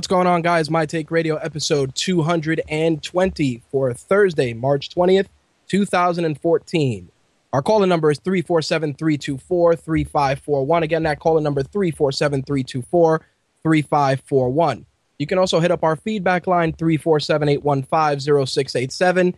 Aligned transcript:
What's 0.00 0.08
going 0.08 0.26
on, 0.26 0.40
guys? 0.40 0.70
My 0.70 0.86
Take 0.86 1.10
Radio 1.10 1.36
episode 1.36 1.94
220 1.94 3.62
for 3.70 3.92
Thursday, 3.92 4.54
March 4.54 4.88
20th, 4.88 5.26
2014. 5.68 7.10
Our 7.52 7.60
calling 7.60 7.90
number 7.90 8.10
is 8.10 8.18
347 8.20 8.94
324 8.94 9.76
3541. 9.76 10.82
Again, 10.82 11.02
that 11.02 11.20
calling 11.20 11.44
number 11.44 11.62
347 11.62 12.44
324 12.44 13.26
3541. 13.62 14.86
You 15.18 15.26
can 15.26 15.36
also 15.36 15.60
hit 15.60 15.70
up 15.70 15.84
our 15.84 15.96
feedback 15.96 16.46
line 16.46 16.72
347 16.72 17.50
815 17.50 18.46
0687. 18.46 19.36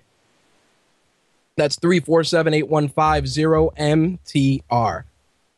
That's 1.56 1.76
347 1.80 2.54
815 2.54 3.24
0MTR. 3.24 5.02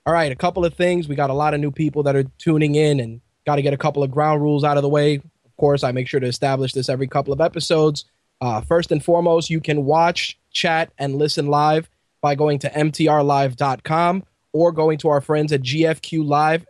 All 0.06 0.14
right, 0.14 0.32
a 0.32 0.36
couple 0.36 0.64
of 0.64 0.72
things. 0.72 1.08
We 1.08 1.14
got 1.14 1.28
a 1.28 1.34
lot 1.34 1.52
of 1.52 1.60
new 1.60 1.70
people 1.70 2.04
that 2.04 2.16
are 2.16 2.24
tuning 2.38 2.74
in 2.76 3.00
and 3.00 3.20
got 3.46 3.56
to 3.56 3.62
get 3.62 3.74
a 3.74 3.78
couple 3.78 4.02
of 4.02 4.10
ground 4.10 4.42
rules 4.42 4.64
out 4.64 4.76
of 4.76 4.82
the 4.82 4.88
way. 4.88 5.16
Of 5.16 5.56
course, 5.58 5.84
I 5.84 5.92
make 5.92 6.08
sure 6.08 6.20
to 6.20 6.26
establish 6.26 6.72
this 6.72 6.88
every 6.88 7.06
couple 7.06 7.32
of 7.32 7.40
episodes. 7.40 8.04
Uh, 8.40 8.60
first 8.60 8.90
and 8.92 9.04
foremost, 9.04 9.50
you 9.50 9.60
can 9.60 9.84
watch, 9.84 10.38
chat, 10.50 10.92
and 10.98 11.16
listen 11.16 11.46
live 11.46 11.88
by 12.20 12.34
going 12.34 12.58
to 12.60 12.70
mtrlive.com 12.70 14.24
or 14.52 14.72
going 14.72 14.98
to 14.98 15.08
our 15.08 15.20
friends 15.20 15.52
at 15.52 15.62
gfqlive.tv 15.62 16.62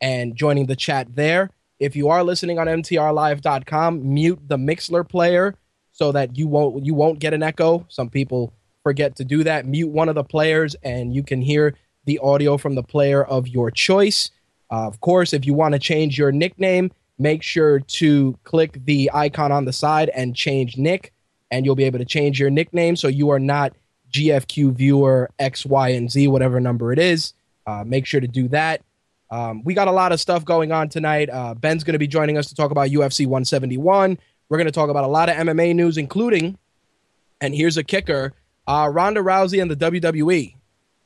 and 0.00 0.34
joining 0.34 0.66
the 0.66 0.76
chat 0.76 1.14
there. 1.14 1.50
If 1.78 1.96
you 1.96 2.08
are 2.08 2.22
listening 2.22 2.58
on 2.58 2.66
mtrlive.com, 2.66 4.14
mute 4.14 4.40
the 4.46 4.56
Mixlr 4.56 5.08
player 5.08 5.54
so 5.92 6.12
that 6.12 6.36
you 6.36 6.48
won't 6.48 6.84
you 6.84 6.94
won't 6.94 7.18
get 7.18 7.34
an 7.34 7.42
echo. 7.42 7.86
Some 7.88 8.08
people 8.08 8.52
forget 8.82 9.16
to 9.16 9.24
do 9.24 9.44
that. 9.44 9.66
Mute 9.66 9.90
one 9.90 10.08
of 10.08 10.14
the 10.14 10.24
players 10.24 10.74
and 10.82 11.14
you 11.14 11.22
can 11.22 11.42
hear 11.42 11.76
the 12.04 12.18
audio 12.18 12.56
from 12.56 12.74
the 12.74 12.82
player 12.82 13.22
of 13.24 13.46
your 13.46 13.70
choice. 13.70 14.30
Uh, 14.72 14.86
of 14.86 15.00
course, 15.00 15.34
if 15.34 15.44
you 15.44 15.52
want 15.52 15.74
to 15.74 15.78
change 15.78 16.16
your 16.18 16.32
nickname, 16.32 16.90
make 17.18 17.42
sure 17.42 17.80
to 17.80 18.38
click 18.44 18.78
the 18.86 19.10
icon 19.12 19.52
on 19.52 19.66
the 19.66 19.72
side 19.72 20.08
and 20.08 20.34
change 20.34 20.78
Nick, 20.78 21.12
and 21.50 21.66
you'll 21.66 21.76
be 21.76 21.84
able 21.84 21.98
to 21.98 22.06
change 22.06 22.40
your 22.40 22.48
nickname 22.48 22.96
so 22.96 23.06
you 23.06 23.28
are 23.28 23.38
not 23.38 23.74
GFQ 24.10 24.72
viewer 24.72 25.30
X, 25.38 25.66
Y, 25.66 25.90
and 25.90 26.10
Z, 26.10 26.28
whatever 26.28 26.58
number 26.58 26.92
it 26.92 26.98
is. 26.98 27.34
Uh, 27.66 27.84
make 27.86 28.06
sure 28.06 28.20
to 28.20 28.26
do 28.26 28.48
that. 28.48 28.82
Um, 29.30 29.62
we 29.62 29.74
got 29.74 29.88
a 29.88 29.92
lot 29.92 30.12
of 30.12 30.20
stuff 30.20 30.44
going 30.44 30.72
on 30.72 30.88
tonight. 30.88 31.30
Uh, 31.30 31.54
Ben's 31.54 31.84
going 31.84 31.94
to 31.94 31.98
be 31.98 32.06
joining 32.06 32.36
us 32.36 32.48
to 32.48 32.54
talk 32.54 32.70
about 32.70 32.88
UFC 32.88 33.26
171. 33.26 34.18
We're 34.48 34.58
going 34.58 34.66
to 34.66 34.72
talk 34.72 34.90
about 34.90 35.04
a 35.04 35.08
lot 35.08 35.28
of 35.28 35.36
MMA 35.36 35.74
news, 35.74 35.96
including, 35.96 36.58
and 37.40 37.54
here's 37.54 37.76
a 37.76 37.84
kicker 37.84 38.32
uh, 38.66 38.88
Ronda 38.92 39.20
Rousey 39.20 39.60
and 39.60 39.70
the 39.70 39.76
WWE. 39.76 40.54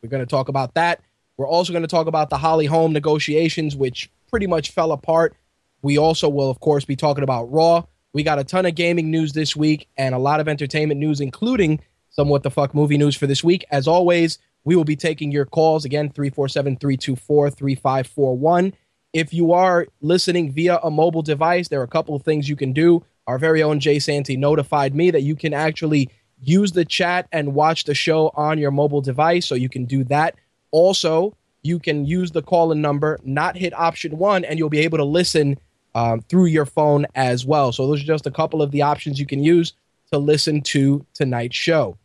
We're 0.03 0.09
going 0.09 0.23
to 0.23 0.31
talk 0.31 0.49
about 0.49 0.75
that. 0.75 1.01
We're 1.37 1.49
also 1.49 1.73
going 1.73 1.83
to 1.83 1.89
talk 1.89 2.07
about 2.07 2.31
the 2.31 2.39
Holly 2.39 2.67
Holm 2.67 2.93
negotiations, 2.93 3.77
which 3.77 4.11
pretty 4.31 4.47
much 4.47 4.71
fell 4.71 4.93
apart. 4.93 5.37
We 5.83 5.99
also 5.99 6.29
will, 6.29 6.51
of 6.51 6.61
course, 6.61 6.85
be 6.85 6.97
talking 6.97 7.25
about 7.25 7.53
Raw. 7.53 7.85
We 8.13 8.23
got 8.23 8.39
a 8.39 8.45
ton 8.45 8.65
of 8.65 8.75
gaming 8.75 9.11
news 9.11 9.35
this 9.35 9.55
week 9.55 9.89
and 9.97 10.15
a 10.15 10.19
lot 10.19 10.41
of 10.41 10.49
entertainment 10.49 10.99
news, 10.99 11.21
including 11.21 11.81
some 12.09 12.31
what 12.31 12.43
the 12.43 12.51
fuck 12.51 12.75
movie 12.75 12.97
news 12.97 13.15
for 13.15 13.27
this 13.27 13.45
week. 13.45 13.65
As 13.71 13.87
always, 13.87 14.39
we 14.65 14.75
will 14.75 14.85
be 14.85 14.97
taking 14.97 15.31
your 15.31 15.45
calls 15.45 15.85
again 15.85 16.11
347 16.11 16.77
324 16.77 17.51
3541. 17.51 18.73
If 19.13 19.35
you 19.35 19.53
are 19.53 19.87
listening 20.01 20.53
via 20.53 20.79
a 20.83 20.91
mobile 20.91 21.23
device, 21.23 21.69
there 21.69 21.81
are 21.81 21.85
a 21.85 21.89
couple 21.89 22.17
of 22.17 22.23
things 22.23 22.49
you 22.49 22.57
can 22.57 22.73
do. 22.73 23.05
Our 23.27 23.39
very 23.39 23.63
own 23.63 23.81
Jay 23.81 23.99
Santy 23.99 24.37
notified 24.37 24.95
me 24.95 25.11
that 25.11 25.23
you 25.23 25.37
can 25.37 25.53
actually 25.53 26.09
use 26.41 26.73
the 26.73 26.85
chat 26.85 27.29
and 27.33 27.55
watch 27.55 27.85
the 27.85 27.95
show 27.95 28.31
on 28.35 28.59
your 28.59 28.71
mobile 28.71 29.01
device. 29.03 29.47
So 29.47 29.55
you 29.55 29.69
can 29.69 29.85
do 29.85 30.05
that 30.05 30.37
also, 30.77 31.35
you 31.63 31.79
can 31.79 32.05
use 32.05 32.33
the 32.33 32.43
call 32.43 32.71
in 32.71 32.83
number, 32.83 33.19
not 33.25 33.57
hit 33.57 33.73
option 33.73 34.19
one, 34.19 34.45
and 34.45 34.59
you'll 34.59 34.69
be 34.69 34.81
able 34.81 34.99
to 34.99 35.05
listen 35.05 35.59
um, 35.95 36.21
through 36.29 36.45
your 36.45 36.67
phone 36.67 37.07
as 37.15 37.47
well. 37.47 37.73
So, 37.73 37.87
those 37.87 38.03
are 38.03 38.07
just 38.07 38.27
a 38.27 38.31
couple 38.31 38.61
of 38.61 38.73
the 38.73 38.83
options 38.83 39.19
you 39.19 39.25
can 39.25 39.43
use 39.43 39.73
to 40.13 40.19
listen 40.19 40.61
to 40.61 41.05
tonight's 41.15 41.57
show. 41.57 41.97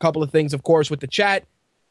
A 0.00 0.04
couple 0.04 0.24
of 0.24 0.32
things, 0.32 0.52
of 0.52 0.64
course, 0.64 0.90
with 0.90 0.98
the 0.98 1.06
chat. 1.06 1.44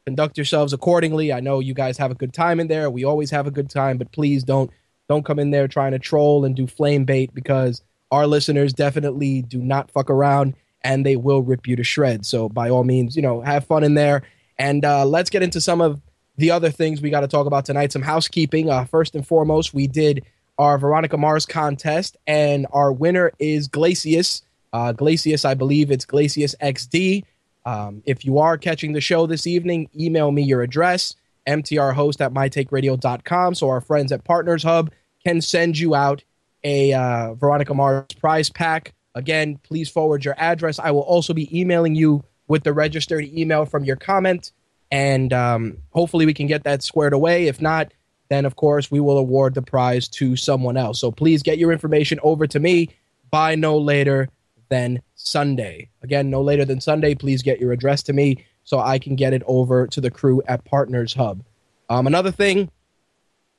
Conduct 0.04 0.36
yourselves 0.36 0.74
accordingly. 0.74 1.32
I 1.32 1.40
know 1.40 1.58
you 1.58 1.72
guys 1.72 1.96
have 1.96 2.10
a 2.10 2.14
good 2.14 2.34
time 2.34 2.60
in 2.60 2.68
there. 2.68 2.90
We 2.90 3.04
always 3.04 3.30
have 3.30 3.46
a 3.46 3.50
good 3.50 3.70
time, 3.70 3.96
but 3.96 4.12
please 4.12 4.44
don't 4.44 4.70
don't 5.08 5.24
come 5.24 5.38
in 5.38 5.50
there 5.50 5.68
trying 5.68 5.92
to 5.92 5.98
troll 5.98 6.44
and 6.44 6.54
do 6.54 6.66
flame 6.66 7.06
bait 7.06 7.34
because 7.34 7.82
our 8.10 8.26
listeners 8.26 8.74
definitely 8.74 9.40
do 9.42 9.58
not 9.58 9.90
fuck 9.90 10.10
around 10.10 10.54
and 10.82 11.04
they 11.04 11.16
will 11.16 11.42
rip 11.42 11.66
you 11.66 11.76
to 11.76 11.84
shreds. 11.84 12.28
So 12.28 12.48
by 12.48 12.68
all 12.68 12.84
means, 12.84 13.16
you 13.16 13.22
know, 13.22 13.40
have 13.40 13.64
fun 13.64 13.84
in 13.84 13.94
there. 13.94 14.22
And 14.58 14.84
uh, 14.84 15.06
let's 15.06 15.30
get 15.30 15.42
into 15.42 15.60
some 15.60 15.80
of 15.80 16.00
the 16.40 16.50
other 16.50 16.70
things 16.70 17.00
we 17.00 17.10
got 17.10 17.20
to 17.20 17.28
talk 17.28 17.46
about 17.46 17.66
tonight, 17.66 17.92
some 17.92 18.02
housekeeping. 18.02 18.70
Uh, 18.70 18.84
first 18.84 19.14
and 19.14 19.26
foremost, 19.26 19.74
we 19.74 19.86
did 19.86 20.24
our 20.58 20.78
Veronica 20.78 21.16
Mars 21.16 21.46
contest, 21.46 22.16
and 22.26 22.66
our 22.72 22.92
winner 22.92 23.30
is 23.38 23.68
Glacius. 23.68 24.42
Uh, 24.72 24.92
Glacius, 24.92 25.44
I 25.44 25.54
believe 25.54 25.90
it's 25.90 26.06
Glacius 26.06 26.54
XD. 26.62 27.24
Um, 27.66 28.02
if 28.06 28.24
you 28.24 28.38
are 28.38 28.56
catching 28.56 28.94
the 28.94 29.00
show 29.00 29.26
this 29.26 29.46
evening, 29.46 29.90
email 29.94 30.32
me 30.32 30.42
your 30.42 30.62
address, 30.62 31.14
mtrhost 31.46 32.20
at 32.24 32.32
mytakeradio.com, 32.32 33.54
so 33.54 33.68
our 33.68 33.80
friends 33.80 34.10
at 34.10 34.24
Partners 34.24 34.62
Hub 34.62 34.90
can 35.24 35.42
send 35.42 35.78
you 35.78 35.94
out 35.94 36.24
a 36.64 36.94
uh, 36.94 37.34
Veronica 37.34 37.74
Mars 37.74 38.06
prize 38.18 38.48
pack. 38.48 38.94
Again, 39.14 39.58
please 39.62 39.90
forward 39.90 40.24
your 40.24 40.34
address. 40.38 40.78
I 40.78 40.90
will 40.90 41.00
also 41.00 41.34
be 41.34 41.58
emailing 41.58 41.94
you 41.94 42.24
with 42.48 42.64
the 42.64 42.72
registered 42.72 43.24
email 43.26 43.66
from 43.66 43.84
your 43.84 43.96
comment 43.96 44.52
and 44.90 45.32
um, 45.32 45.78
hopefully 45.90 46.26
we 46.26 46.34
can 46.34 46.46
get 46.46 46.64
that 46.64 46.82
squared 46.82 47.12
away. 47.12 47.46
If 47.46 47.60
not, 47.60 47.92
then 48.28 48.44
of 48.44 48.56
course 48.56 48.90
we 48.90 49.00
will 49.00 49.18
award 49.18 49.54
the 49.54 49.62
prize 49.62 50.08
to 50.08 50.36
someone 50.36 50.76
else. 50.76 51.00
So 51.00 51.10
please 51.10 51.42
get 51.42 51.58
your 51.58 51.72
information 51.72 52.18
over 52.22 52.46
to 52.46 52.60
me 52.60 52.90
by 53.30 53.54
no 53.54 53.78
later 53.78 54.28
than 54.68 55.02
Sunday. 55.14 55.90
Again, 56.02 56.30
no 56.30 56.42
later 56.42 56.64
than 56.64 56.80
Sunday. 56.80 57.14
Please 57.14 57.42
get 57.42 57.60
your 57.60 57.72
address 57.72 58.02
to 58.04 58.12
me 58.12 58.44
so 58.64 58.78
I 58.78 58.98
can 58.98 59.16
get 59.16 59.32
it 59.32 59.42
over 59.46 59.86
to 59.88 60.00
the 60.00 60.10
crew 60.10 60.42
at 60.46 60.64
Partners 60.64 61.14
Hub. 61.14 61.42
Um, 61.88 62.06
another 62.06 62.30
thing, 62.30 62.70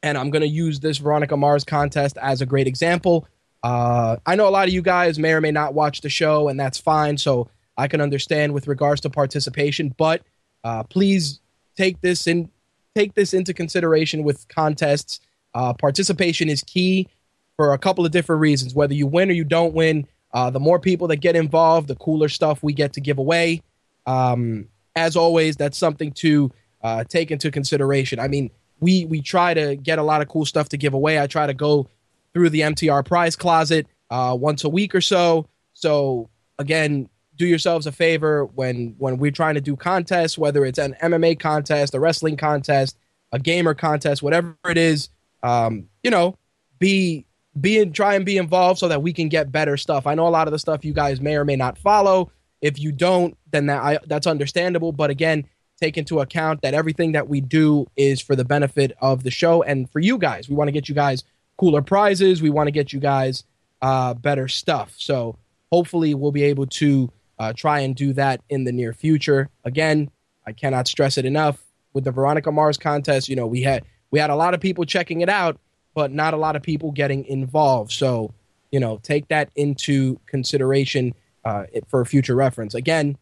and 0.02 0.18
I'm 0.18 0.30
going 0.30 0.42
to 0.42 0.48
use 0.48 0.80
this 0.80 0.98
Veronica 0.98 1.36
Mars 1.36 1.64
contest 1.64 2.18
as 2.18 2.42
a 2.42 2.46
great 2.46 2.66
example. 2.66 3.28
Uh, 3.62 4.18
I 4.26 4.36
know 4.36 4.48
a 4.48 4.50
lot 4.50 4.68
of 4.68 4.74
you 4.74 4.82
guys 4.82 5.20
may 5.20 5.34
or 5.34 5.42
may 5.42 5.52
not 5.52 5.74
watch 5.74 6.02
the 6.02 6.10
show, 6.10 6.48
and 6.48 6.60
that's 6.60 6.78
fine. 6.78 7.18
So 7.18 7.50
I 7.78 7.88
can 7.88 8.00
understand 8.00 8.54
with 8.54 8.68
regards 8.68 9.02
to 9.02 9.10
participation, 9.10 9.94
but 9.98 10.22
uh, 10.64 10.84
please 10.84 11.40
take 11.76 12.02
this 12.02 12.28
in 12.28 12.50
take 12.96 13.14
this 13.14 13.34
into 13.34 13.54
consideration 13.54 14.24
with 14.24 14.48
contests. 14.48 15.20
Uh, 15.54 15.74
participation 15.74 16.50
is 16.50 16.62
key 16.64 17.08
for 17.56 17.74
a 17.74 17.78
couple 17.78 18.06
of 18.06 18.12
different 18.12 18.42
reasons. 18.42 18.74
Whether 18.74 18.94
you 18.94 19.08
win 19.08 19.30
or 19.30 19.34
you 19.34 19.44
don't 19.44 19.74
win, 19.74 20.08
uh, 20.34 20.50
the 20.50 20.60
more 20.60 20.80
people 20.80 21.08
that 21.08 21.18
get 21.18 21.36
involved, 21.36 21.88
the 21.88 21.96
cooler 21.96 22.30
stuff 22.30 22.64
we 22.64 22.74
get 22.74 22.94
to 22.94 23.02
give 23.02 23.18
away. 23.18 23.62
um, 24.06 24.68
as 24.96 25.16
always, 25.16 25.56
that's 25.56 25.78
something 25.78 26.12
to 26.12 26.52
uh, 26.82 27.04
take 27.06 27.32
into 27.32 27.52
consideration. 27.52 28.20
I 28.20 28.28
mean, 28.28 28.50
we 28.80 29.06
we 29.06 29.22
try 29.22 29.54
to 29.54 29.76
get 29.76 30.00
a 30.00 30.04
lot 30.04 30.22
of 30.22 30.28
cool 30.28 30.46
stuff 30.46 30.70
to 30.70 30.78
give 30.78 30.94
away. 30.94 31.20
I 31.20 31.28
try 31.28 31.48
to 31.48 31.54
go 31.54 31.88
through 32.34 32.50
the 32.50 32.62
MTR 32.62 33.06
prize 33.06 33.36
closet 33.36 33.88
uh, 34.10 34.36
once 34.40 34.64
a 34.64 34.70
week 34.70 34.96
or 34.96 35.02
so. 35.02 35.48
So 35.74 36.30
again, 36.60 37.10
do 37.42 37.48
yourselves 37.48 37.88
a 37.88 37.92
favor 37.92 38.46
when 38.46 38.94
when 39.00 39.18
we're 39.18 39.32
trying 39.32 39.56
to 39.56 39.62
do 39.62 39.76
contests, 39.76 40.38
whether 40.38 40.64
it's 40.64 40.78
an 40.78 40.96
MMA 41.02 41.40
contest, 41.40 41.96
a 41.96 42.00
wrestling 42.00 42.38
contest, 42.38 42.96
a 43.32 43.40
gamer 43.40 43.74
contest, 43.74 44.22
whatever 44.22 44.56
it 44.70 44.78
is. 44.78 45.10
Um, 45.42 45.88
you 46.04 46.12
know, 46.12 46.38
be 46.78 47.26
be 47.60 47.80
in, 47.80 47.94
try 47.94 48.14
and 48.14 48.24
be 48.24 48.38
involved 48.38 48.78
so 48.80 48.88
that 48.90 49.02
we 49.02 49.12
can 49.12 49.28
get 49.28 49.52
better 49.52 49.76
stuff. 49.76 50.06
I 50.06 50.14
know 50.14 50.28
a 50.28 50.30
lot 50.30 50.48
of 50.48 50.52
the 50.52 50.60
stuff 50.60 50.86
you 50.86 50.94
guys 50.94 51.20
may 51.20 51.36
or 51.36 51.44
may 51.44 51.56
not 51.56 51.80
follow. 51.80 52.32
If 52.62 52.78
you 52.78 52.92
don't, 52.92 53.36
then 53.50 53.66
that 53.66 53.82
I, 53.82 53.98
that's 54.06 54.28
understandable. 54.28 54.92
But 54.92 55.10
again, 55.10 55.48
take 55.82 55.98
into 55.98 56.20
account 56.20 56.62
that 56.62 56.76
everything 56.76 57.14
that 57.14 57.28
we 57.28 57.42
do 57.42 57.88
is 57.98 58.22
for 58.22 58.36
the 58.36 58.46
benefit 58.46 58.92
of 59.02 59.24
the 59.24 59.32
show 59.32 59.64
and 59.64 59.90
for 59.90 60.00
you 60.00 60.20
guys. 60.20 60.48
We 60.48 60.54
want 60.54 60.68
to 60.68 60.72
get 60.72 60.88
you 60.88 60.94
guys 60.94 61.24
cooler 61.58 61.82
prizes. 61.82 62.40
We 62.40 62.52
want 62.52 62.68
to 62.68 62.72
get 62.72 62.94
you 62.94 63.00
guys 63.00 63.46
uh, 63.82 64.14
better 64.14 64.48
stuff. 64.48 64.94
So 64.98 65.40
hopefully, 65.72 66.14
we'll 66.14 66.32
be 66.32 66.44
able 66.44 66.68
to 66.68 67.12
uh, 67.42 67.52
try 67.54 67.80
and 67.80 67.96
do 67.96 68.14
that 68.14 68.40
in 68.50 68.66
the 68.66 68.72
near 68.72 68.94
future. 68.94 69.50
Again, 69.66 70.12
I 70.46 70.52
cannot 70.52 70.88
stress 70.88 71.18
it 71.18 71.26
enough. 71.26 71.60
With 71.92 72.04
the 72.04 72.12
Veronica 72.12 72.52
Mars 72.52 72.78
contest, 72.78 73.30
you 73.30 73.36
know, 73.36 73.48
we 73.48 73.64
had 73.64 73.84
we 74.12 74.20
had 74.20 74.30
a 74.30 74.36
lot 74.36 74.54
of 74.54 74.62
people 74.62 74.86
checking 74.86 75.22
it 75.22 75.28
out, 75.28 75.60
but 75.96 76.12
not 76.12 76.36
a 76.36 76.38
lot 76.38 76.56
of 76.56 76.62
people 76.62 76.92
getting 76.92 77.26
involved. 77.26 77.92
So, 77.92 78.32
you 78.72 78.80
know, 78.80 79.00
take 79.02 79.28
that 79.30 79.50
into 79.56 80.20
consideration 80.28 81.16
uh, 81.44 81.64
for 81.88 82.06
future 82.06 82.36
reference. 82.36 82.76
Again, 82.76 83.18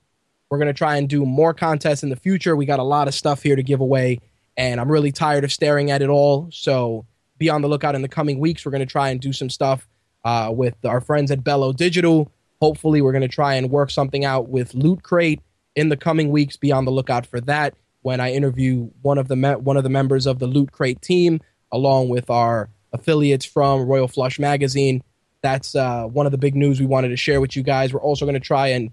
we're 0.50 0.58
going 0.58 0.68
to 0.68 0.74
try 0.74 0.98
and 0.98 1.08
do 1.08 1.26
more 1.26 1.54
contests 1.54 2.04
in 2.04 2.10
the 2.10 2.18
future. 2.18 2.58
We 2.58 2.66
got 2.66 2.80
a 2.80 2.84
lot 2.84 3.08
of 3.08 3.14
stuff 3.14 3.42
here 3.42 3.56
to 3.56 3.64
give 3.64 3.80
away, 3.80 4.20
and 4.58 4.82
I'm 4.82 4.92
really 4.92 5.14
tired 5.14 5.46
of 5.46 5.54
staring 5.54 5.92
at 5.92 6.02
it 6.02 6.10
all. 6.10 6.50
So 6.52 7.06
be 7.38 7.50
on 7.50 7.62
the 7.62 7.70
lookout 7.70 7.96
in 7.96 8.02
the 8.02 8.10
coming 8.10 8.40
weeks. 8.40 8.66
We're 8.66 8.72
going 8.72 8.86
to 8.86 8.92
try 8.92 9.12
and 9.12 9.22
do 9.22 9.32
some 9.32 9.50
stuff 9.50 9.88
uh, 10.26 10.52
with 10.54 10.76
our 10.84 11.00
friends 11.00 11.32
at 11.32 11.42
Bello 11.42 11.72
Digital. 11.72 12.30
Hopefully, 12.62 13.02
we're 13.02 13.12
going 13.12 13.22
to 13.22 13.28
try 13.28 13.56
and 13.56 13.70
work 13.70 13.90
something 13.90 14.26
out 14.26 14.50
with 14.50 14.74
Loot 14.74 15.04
Crate 15.04 15.42
in 15.76 15.90
the 15.90 15.98
coming 15.98 16.30
weeks. 16.30 16.58
Be 16.58 16.72
on 16.72 16.86
the 16.86 16.92
lookout 16.92 17.26
for 17.26 17.40
that 17.42 17.76
when 18.02 18.20
I 18.20 18.32
interview 18.32 18.90
one 19.02 19.18
of 19.18 19.28
the 19.28 19.36
me- 19.36 19.56
one 19.56 19.78
of 19.78 19.84
the 19.84 19.90
members 19.90 20.26
of 20.26 20.40
the 20.40 20.48
Loot 20.48 20.72
Crate 20.72 21.02
team, 21.02 21.40
along 21.72 22.10
with 22.10 22.30
our 22.30 22.70
affiliates 22.92 23.46
from 23.46 23.82
Royal 23.84 24.08
Flush 24.08 24.40
Magazine. 24.40 25.04
That's 25.42 25.76
uh, 25.76 26.04
one 26.06 26.26
of 26.26 26.32
the 26.32 26.38
big 26.38 26.56
news 26.56 26.80
we 26.80 26.86
wanted 26.86 27.10
to 27.10 27.18
share 27.18 27.40
with 27.40 27.56
you 27.56 27.64
guys. 27.64 27.94
We're 27.94 28.02
also 28.02 28.26
going 28.26 28.34
to 28.34 28.40
try 28.42 28.68
and 28.68 28.92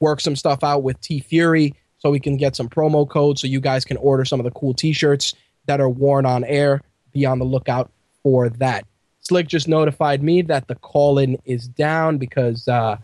work 0.00 0.20
some 0.20 0.36
stuff 0.36 0.64
out 0.64 0.82
with 0.82 1.00
TeeFury 1.00 1.74
so 1.98 2.10
we 2.10 2.20
can 2.20 2.36
get 2.36 2.56
some 2.56 2.68
promo 2.68 3.08
codes 3.08 3.40
so 3.40 3.46
you 3.46 3.60
guys 3.60 3.84
can 3.84 3.96
order 3.98 4.24
some 4.24 4.40
of 4.40 4.44
the 4.44 4.50
cool 4.52 4.72
T-shirts 4.72 5.34
that 5.66 5.80
are 5.80 5.90
worn 5.90 6.24
on 6.24 6.44
air. 6.44 6.80
Be 7.12 7.26
on 7.26 7.38
the 7.38 7.44
lookout 7.44 7.90
for 8.22 8.48
that. 8.48 8.86
Slick 9.28 9.46
just 9.46 9.68
notified 9.68 10.22
me 10.22 10.40
that 10.42 10.68
the 10.68 10.74
call 10.74 11.18
in 11.18 11.38
is 11.44 11.68
down 11.68 12.16
because 12.16 12.66
uh, 12.66 12.96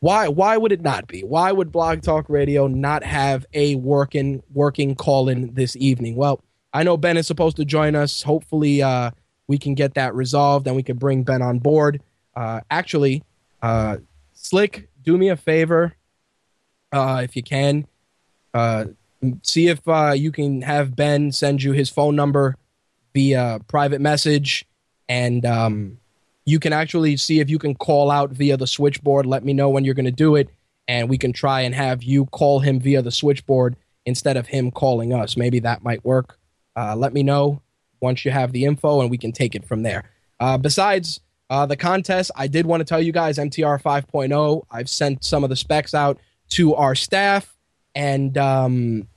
why 0.00 0.28
why 0.28 0.58
would 0.58 0.72
it 0.72 0.82
not 0.82 1.06
be? 1.06 1.22
Why 1.22 1.52
would 1.52 1.72
Blog 1.72 2.02
Talk 2.02 2.28
Radio 2.28 2.66
not 2.66 3.02
have 3.02 3.46
a 3.54 3.76
working 3.76 4.42
working 4.52 4.94
call 4.94 5.30
in 5.30 5.54
this 5.54 5.74
evening? 5.76 6.16
Well, 6.16 6.44
I 6.74 6.82
know 6.82 6.98
Ben 6.98 7.16
is 7.16 7.26
supposed 7.26 7.56
to 7.56 7.64
join 7.64 7.96
us. 7.96 8.22
Hopefully, 8.22 8.82
uh, 8.82 9.12
we 9.46 9.56
can 9.56 9.74
get 9.74 9.94
that 9.94 10.14
resolved 10.14 10.66
and 10.66 10.76
we 10.76 10.82
can 10.82 10.98
bring 10.98 11.22
Ben 11.22 11.40
on 11.40 11.60
board. 11.60 12.02
Uh, 12.36 12.60
actually, 12.70 13.22
uh, 13.62 13.96
Slick, 14.34 14.90
do 15.02 15.16
me 15.16 15.30
a 15.30 15.36
favor, 15.36 15.94
uh, 16.92 17.22
if 17.24 17.36
you 17.36 17.42
can. 17.42 17.86
Uh, 18.52 18.84
see 19.42 19.68
if 19.68 19.80
uh, 19.88 20.12
you 20.14 20.30
can 20.30 20.60
have 20.60 20.94
Ben 20.94 21.32
send 21.32 21.62
you 21.62 21.72
his 21.72 21.88
phone 21.88 22.16
number 22.16 22.56
via 23.14 23.60
private 23.66 24.02
message, 24.02 24.66
and 25.10 25.44
um, 25.44 25.98
you 26.46 26.60
can 26.60 26.72
actually 26.72 27.16
see 27.16 27.40
if 27.40 27.50
you 27.50 27.58
can 27.58 27.74
call 27.74 28.12
out 28.12 28.30
via 28.30 28.56
the 28.56 28.66
switchboard. 28.66 29.26
Let 29.26 29.44
me 29.44 29.52
know 29.52 29.68
when 29.68 29.84
you're 29.84 29.94
going 29.94 30.04
to 30.06 30.12
do 30.12 30.36
it, 30.36 30.48
and 30.86 31.10
we 31.10 31.18
can 31.18 31.32
try 31.32 31.62
and 31.62 31.74
have 31.74 32.02
you 32.04 32.26
call 32.26 32.60
him 32.60 32.78
via 32.78 33.02
the 33.02 33.10
switchboard 33.10 33.76
instead 34.06 34.36
of 34.36 34.46
him 34.46 34.70
calling 34.70 35.12
us. 35.12 35.36
Maybe 35.36 35.58
that 35.60 35.82
might 35.82 36.02
work. 36.04 36.38
Uh, 36.76 36.94
let 36.94 37.12
me 37.12 37.24
know 37.24 37.60
once 38.00 38.24
you 38.24 38.30
have 38.30 38.52
the 38.52 38.64
info, 38.64 39.00
and 39.00 39.10
we 39.10 39.18
can 39.18 39.32
take 39.32 39.56
it 39.56 39.66
from 39.66 39.82
there. 39.82 40.08
Uh, 40.38 40.56
besides 40.56 41.20
uh, 41.50 41.66
the 41.66 41.76
contest, 41.76 42.30
I 42.36 42.46
did 42.46 42.64
want 42.64 42.80
to 42.80 42.84
tell 42.84 43.02
you 43.02 43.10
guys 43.10 43.36
MTR 43.36 43.82
5.0. 43.82 44.62
I've 44.70 44.88
sent 44.88 45.24
some 45.24 45.42
of 45.42 45.50
the 45.50 45.56
specs 45.56 45.92
out 45.92 46.20
to 46.50 46.76
our 46.76 46.94
staff, 46.94 47.56
and 47.96 48.38
um, 48.38 49.08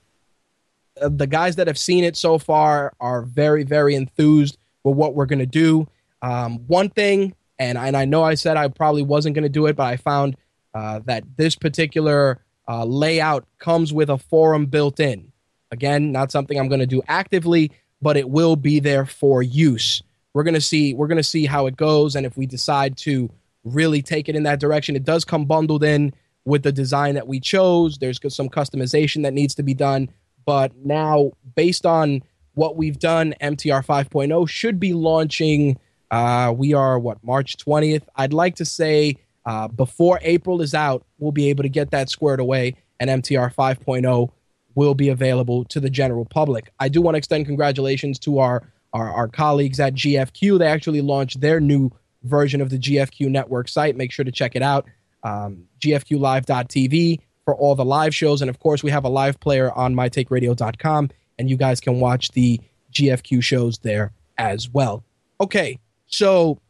uh, 1.00 1.08
the 1.08 1.28
guys 1.28 1.54
that 1.54 1.68
have 1.68 1.78
seen 1.78 2.02
it 2.02 2.16
so 2.16 2.36
far 2.36 2.94
are 2.98 3.22
very, 3.22 3.62
very 3.62 3.94
enthused 3.94 4.58
with 4.84 4.96
what 4.96 5.14
we're 5.14 5.26
going 5.26 5.40
to 5.40 5.46
do. 5.46 5.88
Um, 6.22 6.60
one 6.66 6.90
thing, 6.90 7.34
and, 7.58 7.76
and 7.76 7.96
I 7.96 8.04
know 8.04 8.22
I 8.22 8.34
said 8.34 8.56
I 8.56 8.68
probably 8.68 9.02
wasn't 9.02 9.34
going 9.34 9.44
to 9.44 9.48
do 9.48 9.66
it, 9.66 9.76
but 9.76 9.86
I 9.86 9.96
found 9.96 10.36
uh, 10.74 11.00
that 11.06 11.24
this 11.36 11.56
particular 11.56 12.40
uh, 12.68 12.84
layout 12.84 13.46
comes 13.58 13.92
with 13.92 14.10
a 14.10 14.18
forum 14.18 14.66
built 14.66 15.00
in. 15.00 15.32
Again, 15.70 16.12
not 16.12 16.30
something 16.30 16.58
I'm 16.58 16.68
going 16.68 16.80
to 16.80 16.86
do 16.86 17.02
actively, 17.08 17.72
but 18.00 18.16
it 18.16 18.28
will 18.28 18.56
be 18.56 18.80
there 18.80 19.06
for 19.06 19.42
use 19.42 20.02
we're 20.34 20.42
gonna 20.42 20.60
see 20.60 20.92
we're 20.92 21.06
gonna 21.06 21.22
see 21.22 21.46
how 21.46 21.66
it 21.66 21.76
goes, 21.76 22.16
and 22.16 22.26
if 22.26 22.36
we 22.36 22.44
decide 22.44 22.96
to 22.98 23.30
really 23.62 24.02
take 24.02 24.28
it 24.28 24.36
in 24.36 24.42
that 24.42 24.60
direction, 24.60 24.96
it 24.96 25.04
does 25.04 25.24
come 25.24 25.46
bundled 25.46 25.84
in 25.84 26.12
with 26.44 26.62
the 26.62 26.72
design 26.72 27.14
that 27.14 27.26
we 27.26 27.40
chose. 27.40 27.96
There's 27.96 28.20
some 28.34 28.50
customization 28.50 29.22
that 29.22 29.32
needs 29.32 29.54
to 29.54 29.62
be 29.62 29.72
done, 29.72 30.10
but 30.44 30.76
now 30.76 31.32
based 31.54 31.86
on 31.86 32.22
what 32.54 32.76
we've 32.76 32.98
done, 32.98 33.34
MTR 33.40 33.84
5.0 33.84 34.48
should 34.48 34.80
be 34.80 34.92
launching. 34.92 35.78
Uh, 36.10 36.52
we 36.56 36.72
are 36.72 36.98
what 36.98 37.22
March 37.22 37.56
20th. 37.58 38.02
I'd 38.16 38.32
like 38.32 38.56
to 38.56 38.64
say 38.64 39.16
uh, 39.46 39.68
before 39.68 40.18
April 40.22 40.62
is 40.62 40.74
out, 40.74 41.04
we'll 41.18 41.32
be 41.32 41.50
able 41.50 41.62
to 41.62 41.68
get 41.68 41.90
that 41.90 42.08
squared 42.08 42.40
away, 42.40 42.76
and 43.00 43.10
MTR 43.10 43.54
5.0 43.54 44.30
will 44.74 44.94
be 44.94 45.08
available 45.08 45.64
to 45.66 45.80
the 45.80 45.90
general 45.90 46.24
public. 46.24 46.72
I 46.80 46.88
do 46.88 47.02
want 47.02 47.14
to 47.14 47.18
extend 47.18 47.46
congratulations 47.46 48.18
to 48.20 48.38
our 48.38 48.62
our, 48.94 49.12
our 49.12 49.28
colleagues 49.28 49.80
at 49.80 49.94
GFQ. 49.94 50.58
They 50.58 50.66
actually 50.66 51.00
launched 51.00 51.40
their 51.40 51.60
new 51.60 51.90
version 52.22 52.60
of 52.60 52.70
the 52.70 52.78
GFQ 52.78 53.28
network 53.28 53.68
site. 53.68 53.96
Make 53.96 54.12
sure 54.12 54.24
to 54.24 54.32
check 54.32 54.54
it 54.54 54.62
out. 54.62 54.86
Um, 55.24 55.64
GFQlive.tv 55.80 57.20
for 57.44 57.54
all 57.56 57.74
the 57.74 57.84
live 57.84 58.14
shows. 58.14 58.40
And 58.40 58.48
of 58.48 58.58
course, 58.60 58.82
we 58.82 58.90
have 58.90 59.04
a 59.04 59.08
live 59.08 59.38
player 59.40 59.72
on 59.72 59.94
mytakeradio.com, 59.94 61.10
and 61.38 61.50
you 61.50 61.56
guys 61.56 61.80
can 61.80 62.00
watch 62.00 62.30
the 62.32 62.60
GFQ 62.92 63.42
shows 63.42 63.78
there 63.78 64.12
as 64.38 64.68
well. 64.68 65.04
Okay, 65.40 65.78
so 66.06 66.60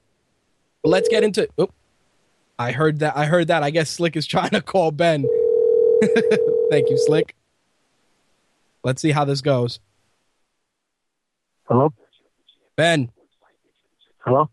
let's 0.82 1.08
get 1.08 1.22
into. 1.22 1.48
Oh, 1.58 1.70
I 2.58 2.72
heard 2.72 3.00
that. 3.00 3.16
I 3.16 3.26
heard 3.26 3.48
that. 3.48 3.62
I 3.62 3.70
guess 3.70 3.90
Slick 3.90 4.16
is 4.16 4.26
trying 4.26 4.50
to 4.50 4.62
call 4.62 4.90
Ben. 4.90 5.22
Thank 6.70 6.90
you, 6.90 6.98
Slick. 6.98 7.34
Let's 8.82 9.00
see 9.00 9.12
how 9.12 9.24
this 9.24 9.40
goes. 9.40 9.80
Hello? 11.64 11.92
Ben. 12.76 13.10
Hello? 14.18 14.50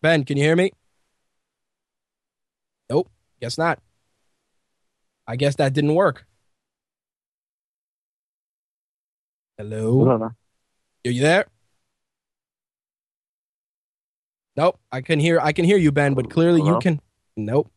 Ben, 0.00 0.24
can 0.24 0.36
you 0.36 0.42
hear 0.42 0.56
me? 0.56 0.72
Nope, 2.90 3.08
guess 3.40 3.56
not. 3.56 3.78
I 5.26 5.36
guess 5.36 5.56
that 5.56 5.72
didn't 5.72 5.94
work. 5.94 6.26
Hello? 9.62 10.10
Are 10.10 10.34
you 11.04 11.22
there? 11.22 11.46
Nope, 14.56 14.80
I 14.90 15.02
can 15.02 15.20
hear 15.20 15.38
I 15.40 15.52
can 15.52 15.64
hear 15.64 15.76
you, 15.76 15.92
Ben, 15.92 16.14
but 16.14 16.30
clearly 16.30 16.60
Hello? 16.60 16.74
you 16.74 16.80
can 16.80 17.00
Nope. 17.36 17.70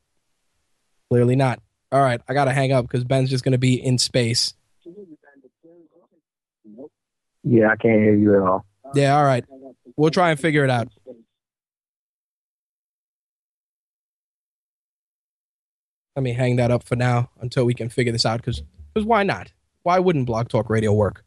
Clearly 1.12 1.36
not. 1.36 1.62
All 1.92 2.02
right, 2.02 2.20
I 2.28 2.34
gotta 2.34 2.54
hang 2.54 2.72
up 2.72 2.86
because 2.86 3.04
Ben's 3.04 3.30
just 3.30 3.44
gonna 3.44 3.60
be 3.60 3.76
in 3.76 4.00
space. 4.00 4.56
Yeah, 7.44 7.68
I 7.68 7.76
can't 7.76 8.02
hear 8.02 8.16
you 8.16 8.36
at 8.36 8.42
all. 8.42 8.66
Yeah, 8.96 9.16
all 9.16 9.24
right. 9.24 9.46
We'll 9.96 10.10
try 10.10 10.32
and 10.32 10.40
figure 10.40 10.64
it 10.64 10.72
out. 10.72 10.88
Let 16.16 16.24
me 16.24 16.34
hang 16.34 16.56
that 16.56 16.72
up 16.72 16.82
for 16.82 16.96
now 16.96 17.30
until 17.42 17.64
we 17.64 17.76
can 17.76 17.90
figure 17.90 18.12
this 18.12 18.26
out 18.26 18.42
because 18.44 18.64
why 18.96 19.22
not? 19.22 19.52
Why 19.84 20.00
wouldn't 20.00 20.26
Blog 20.26 20.50
Talk 20.50 20.68
Radio 20.72 20.92
work? 20.92 21.24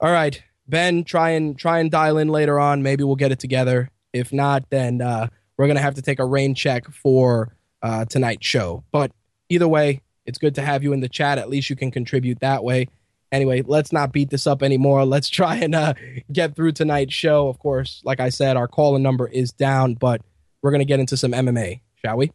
All 0.00 0.12
right, 0.12 0.40
Ben, 0.68 1.02
try 1.02 1.30
and 1.30 1.58
try 1.58 1.80
and 1.80 1.90
dial 1.90 2.18
in 2.18 2.28
later 2.28 2.60
on. 2.60 2.82
Maybe 2.82 3.02
we'll 3.02 3.16
get 3.16 3.32
it 3.32 3.40
together. 3.40 3.90
If 4.12 4.32
not, 4.32 4.70
then 4.70 5.00
uh, 5.00 5.28
we're 5.56 5.66
gonna 5.66 5.80
have 5.80 5.96
to 5.96 6.02
take 6.02 6.20
a 6.20 6.24
rain 6.24 6.54
check 6.54 6.88
for 6.90 7.56
uh, 7.82 8.04
tonight's 8.04 8.46
show. 8.46 8.84
But 8.92 9.10
either 9.48 9.66
way, 9.66 10.02
it's 10.24 10.38
good 10.38 10.54
to 10.54 10.62
have 10.62 10.84
you 10.84 10.92
in 10.92 11.00
the 11.00 11.08
chat. 11.08 11.38
At 11.38 11.48
least 11.48 11.68
you 11.68 11.74
can 11.74 11.90
contribute 11.90 12.40
that 12.40 12.62
way. 12.62 12.86
Anyway, 13.32 13.62
let's 13.66 13.92
not 13.92 14.12
beat 14.12 14.30
this 14.30 14.46
up 14.46 14.62
anymore. 14.62 15.04
Let's 15.04 15.28
try 15.28 15.56
and 15.56 15.74
uh, 15.74 15.94
get 16.32 16.54
through 16.54 16.72
tonight's 16.72 17.14
show. 17.14 17.48
Of 17.48 17.58
course, 17.58 18.00
like 18.04 18.20
I 18.20 18.28
said, 18.28 18.56
our 18.56 18.68
call 18.68 18.96
number 18.98 19.26
is 19.26 19.50
down, 19.50 19.94
but 19.94 20.22
we're 20.62 20.70
gonna 20.70 20.84
get 20.84 21.00
into 21.00 21.16
some 21.16 21.32
MMA, 21.32 21.80
shall 21.96 22.16
we? 22.16 22.30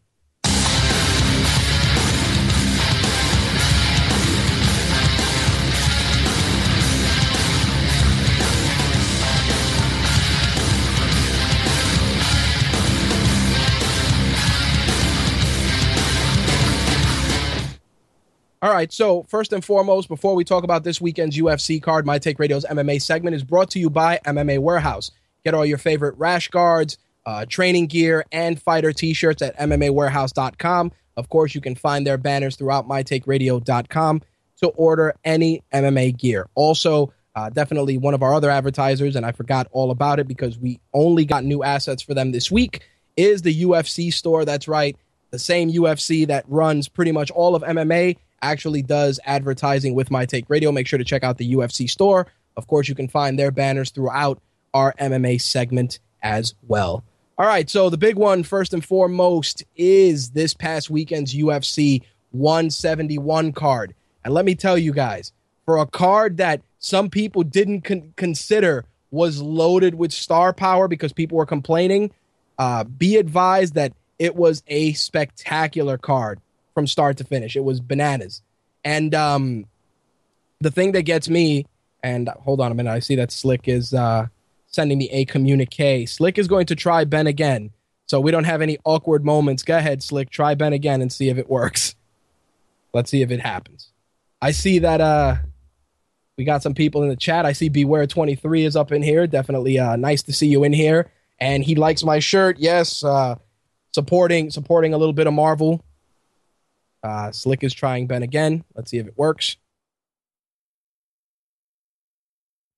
All 18.63 18.72
right. 18.72 18.93
So 18.93 19.24
first 19.24 19.51
and 19.51 19.63
foremost, 19.63 20.08
before 20.08 20.36
we 20.36 20.46
talk 20.46 20.63
about 20.63 20.86
this 20.86 21.01
weekend's 21.01 21.38
UFC 21.38 21.84
card, 21.84 22.05
My 22.05 22.17
Take 22.17 22.39
Radio's 22.39 22.63
MMA 22.63 23.01
segment 23.01 23.36
is 23.36 23.43
brought 23.43 23.70
to 23.72 23.79
you 23.79 23.89
by 23.89 24.22
MMA 24.25 24.60
Warehouse. 24.60 25.12
Get 25.43 25.53
all 25.53 25.65
your 25.65 25.77
favorite 25.77 26.17
rash 26.17 26.48
guards, 26.48 26.98
uh, 27.25 27.46
training 27.46 27.88
gear, 27.88 28.24
and 28.32 28.58
fighter 28.58 28.93
T-shirts 28.93 29.41
at 29.41 29.58
MMAWarehouse.com. 29.58 30.93
Of 31.17 31.27
course, 31.27 31.53
you 31.53 31.60
can 31.60 31.75
find 31.75 32.08
their 32.08 32.17
banners 32.17 32.55
throughout 32.55 32.88
MyTakeRadio.com 32.88 34.22
to 34.62 34.67
order 34.70 35.13
any 35.25 35.62
MMA 35.74 36.17
gear. 36.17 36.48
Also, 36.55 37.12
uh, 37.36 37.50
definitely 37.50 37.98
one 37.98 38.13
of 38.13 38.24
our 38.24 38.34
other 38.34 38.50
advertisers, 38.50 39.17
and 39.17 39.25
I 39.25 39.34
forgot 39.34 39.67
all 39.74 39.91
about 39.91 40.22
it 40.22 40.27
because 40.29 40.58
we 40.58 40.79
only 40.93 41.25
got 41.25 41.43
new 41.43 41.63
assets 41.63 42.01
for 42.01 42.13
them 42.13 42.32
this 42.32 42.50
week, 42.50 42.79
is 43.17 43.41
the 43.41 43.63
UFC 43.63 44.13
store. 44.13 44.46
That's 44.46 44.70
right. 44.70 44.96
The 45.32 45.39
same 45.39 45.70
UFC 45.70 46.25
that 46.27 46.46
runs 46.48 46.88
pretty 46.88 47.12
much 47.12 47.29
all 47.29 47.55
of 47.55 47.63
MMA 47.63 48.15
actually 48.44 48.84
does 48.84 49.20
advertising 49.26 49.96
with 49.96 50.12
My 50.12 50.26
Take 50.26 50.50
Radio. 50.50 50.72
Make 50.72 50.86
sure 50.86 51.00
to 51.00 51.06
check 51.06 51.24
out 51.24 51.38
the 51.38 51.54
UFC 51.54 51.90
store. 51.90 52.28
Of 52.56 52.68
course, 52.68 52.88
you 52.88 52.94
can 52.94 53.08
find 53.08 53.40
their 53.40 53.50
banners 53.50 53.90
throughout 53.90 54.40
our 54.74 54.94
MMA 55.00 55.42
segment 55.42 56.00
as 56.22 56.54
well. 56.68 57.04
All 57.38 57.48
right, 57.48 57.68
so 57.68 57.90
the 57.90 57.98
big 57.98 58.16
one, 58.16 58.44
first 58.44 58.74
and 58.74 58.86
foremost, 58.86 59.64
is 59.76 60.32
this 60.32 60.54
past 60.54 60.90
weekend's 60.90 61.34
UFC 61.34 62.04
171 62.32 63.54
card. 63.54 63.96
And 64.24 64.34
let 64.34 64.46
me 64.46 64.54
tell 64.54 64.78
you 64.78 64.94
guys, 64.94 65.32
for 65.66 65.78
a 65.78 65.88
card 65.88 66.38
that 66.38 66.62
some 66.78 67.10
people 67.10 67.44
didn't 67.44 67.82
con- 67.82 68.14
consider 68.16 68.86
was 69.10 69.42
loaded 69.42 69.96
with 69.96 70.12
star 70.12 70.54
power 70.54 70.88
because 70.88 71.14
people 71.14 71.38
were 71.38 71.46
complaining, 71.46 72.12
uh, 72.58 72.84
be 72.84 73.18
advised 73.18 73.76
that 73.76 73.94
it 74.20 74.36
was 74.36 74.64
a 74.68 74.94
spectacular 74.94 75.98
card 75.98 76.40
from 76.74 76.88
start 76.88 77.18
to 77.18 77.24
finish. 77.24 77.56
It 77.56 77.63
was 77.63 77.80
bananas. 77.80 78.42
And 78.84 79.13
um, 79.15 79.65
the 80.60 80.72
thing 80.72 80.92
that 80.94 81.03
gets 81.03 81.30
me, 81.30 81.65
and 82.03 82.27
hold 82.30 82.60
on 82.60 82.72
a 82.72 82.75
minute, 82.75 82.92
I 82.92 83.00
see 83.00 83.15
that 83.15 83.32
Slick 83.32 83.68
is 83.68 83.94
uh, 83.94 84.27
sending 84.68 84.98
me 84.98 85.10
a 85.12 85.25
communique. 85.25 86.06
Slick 86.06 86.38
is 86.38 86.48
going 86.48 86.65
to 86.68 86.75
try 86.75 87.06
Ben 87.06 87.27
again. 87.27 87.72
So 88.06 88.20
we 88.20 88.32
don't 88.32 88.44
have 88.44 88.62
any 88.62 88.77
awkward 88.84 89.24
moments. 89.24 89.63
Go 89.63 89.77
ahead, 89.77 90.03
Slick. 90.03 90.30
Try 90.30 90.56
Ben 90.56 90.74
again 90.74 91.01
and 91.01 91.12
see 91.12 91.30
if 91.30 91.38
it 91.38 91.50
works. 91.50 91.96
Let's 92.94 93.10
see 93.10 93.22
if 93.22 93.32
it 93.32 93.39
happens. 93.39 93.92
I 94.42 94.51
see 94.51 94.80
that 94.80 95.01
uh 95.01 95.38
we 96.38 96.44
got 96.44 96.63
some 96.63 96.74
people 96.74 97.03
in 97.03 97.10
the 97.10 97.15
chat. 97.15 97.46
I 97.46 97.53
see 97.53 97.70
Beware 97.70 98.06
23 98.08 98.65
is 98.65 98.75
up 98.75 98.92
in 98.92 99.01
here. 99.01 99.25
Definitely 99.25 99.80
uh 99.80 99.96
nice 99.96 100.22
to 100.24 100.34
see 100.34 100.48
you 100.48 100.63
in 100.63 100.74
here. 100.74 101.12
And 101.39 101.63
he 101.63 101.75
likes 101.75 102.03
my 102.03 102.20
shirt. 102.20 102.58
Yes, 102.60 103.03
uh 103.03 103.36
supporting 103.94 104.51
supporting 104.51 104.94
a 104.94 104.98
little 104.98 105.13
bit 105.13 105.27
of 105.27 105.34
Marvel. 105.34 105.84
Uh 107.04 107.32
Slick 107.32 107.64
is 107.64 107.74
trying 107.74 108.08
Ben 108.08 108.24
again. 108.24 108.64
Let's 108.76 108.92
see 108.92 108.98
if 108.98 109.08
it 109.08 109.18
works. 109.18 109.58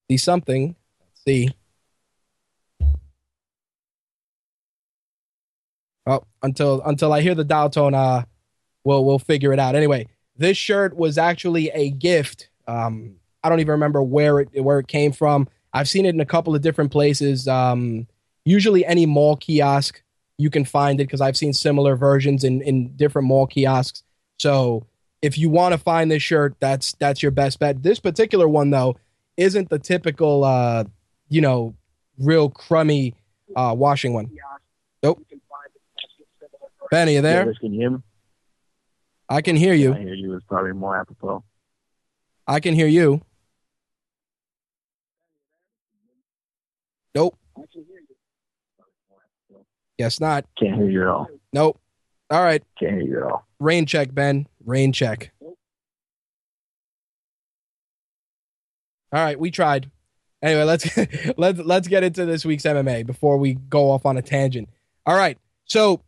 See 0.09 0.17
something. 0.17 0.75
Let's 0.99 1.23
see. 1.23 1.49
Oh, 6.07 6.23
until 6.43 6.81
until 6.83 7.11
I 7.13 7.21
hear 7.21 7.33
the 7.35 7.43
dial 7.43 7.69
tone, 7.69 7.93
uh, 7.93 8.23
we'll 8.83 9.03
we'll 9.05 9.19
figure 9.19 9.53
it 9.53 9.59
out. 9.59 9.75
Anyway, 9.75 10.07
this 10.37 10.57
shirt 10.57 10.95
was 10.95 11.17
actually 11.17 11.69
a 11.69 11.89
gift. 11.89 12.49
Um, 12.67 13.15
I 13.43 13.49
don't 13.49 13.59
even 13.59 13.71
remember 13.71 14.03
where 14.03 14.39
it 14.41 14.63
where 14.63 14.79
it 14.79 14.87
came 14.87 15.11
from. 15.11 15.47
I've 15.73 15.89
seen 15.89 16.05
it 16.05 16.13
in 16.13 16.21
a 16.21 16.25
couple 16.25 16.55
of 16.55 16.61
different 16.61 16.91
places. 16.91 17.47
Um, 17.47 18.07
usually, 18.43 18.85
any 18.85 19.05
mall 19.05 19.37
kiosk 19.37 20.01
you 20.37 20.49
can 20.49 20.65
find 20.65 20.99
it 20.99 21.05
because 21.05 21.21
I've 21.21 21.37
seen 21.37 21.53
similar 21.53 21.95
versions 21.95 22.43
in 22.43 22.61
in 22.61 22.95
different 22.95 23.27
mall 23.27 23.47
kiosks. 23.47 24.03
So 24.37 24.85
if 25.21 25.37
you 25.37 25.49
want 25.49 25.73
to 25.73 25.77
find 25.77 26.11
this 26.11 26.23
shirt, 26.23 26.55
that's 26.59 26.93
that's 26.99 27.21
your 27.23 27.31
best 27.31 27.59
bet. 27.59 27.81
This 27.81 27.99
particular 27.99 28.47
one 28.47 28.69
though 28.69 28.97
isn't 29.37 29.69
the 29.69 29.79
typical, 29.79 30.43
uh, 30.43 30.85
you 31.29 31.41
know, 31.41 31.75
real 32.17 32.49
crummy 32.49 33.15
uh, 33.55 33.73
washing 33.77 34.13
one. 34.13 34.29
Nope. 35.03 35.25
Ben, 36.91 37.07
are 37.07 37.11
you 37.11 37.21
there? 37.21 37.47
Yeah, 37.47 37.53
can 37.59 37.73
you 37.73 37.79
hear 37.79 37.89
me? 37.91 37.97
I 39.27 39.41
can 39.41 39.55
hear 39.55 39.73
you. 39.73 39.93
I 39.93 39.99
hear 39.99 40.13
you. 40.13 40.35
It's 40.35 40.45
probably 40.45 40.73
more 40.73 40.95
apropos. 40.99 41.43
I 42.47 42.59
can 42.59 42.75
hear 42.75 42.87
you. 42.87 43.21
Nope. 47.15 47.37
Guess 49.97 50.19
not. 50.19 50.45
Can't 50.59 50.75
hear 50.75 50.89
you 50.89 51.01
at 51.01 51.07
all. 51.07 51.27
Nope. 51.53 51.79
All 52.29 52.43
right. 52.43 52.61
Can't 52.77 52.93
hear 52.93 53.01
you 53.01 53.17
at 53.17 53.31
all. 53.31 53.44
Rain 53.59 53.85
check, 53.85 54.13
Ben. 54.13 54.47
Rain 54.65 54.91
check. 54.91 55.31
All 59.11 59.23
right, 59.23 59.39
we 59.39 59.49
tried. 59.51 59.89
Anyway, 60.41 60.63
let's 60.63 60.97
let's 61.37 61.59
let's 61.59 61.87
get 61.87 62.03
into 62.03 62.25
this 62.25 62.45
week's 62.45 62.63
MMA 62.63 63.05
before 63.05 63.37
we 63.37 63.53
go 63.53 63.89
off 63.89 64.05
on 64.05 64.17
a 64.17 64.21
tangent. 64.21 64.69
All 65.05 65.15
right. 65.15 65.37
So 65.65 66.01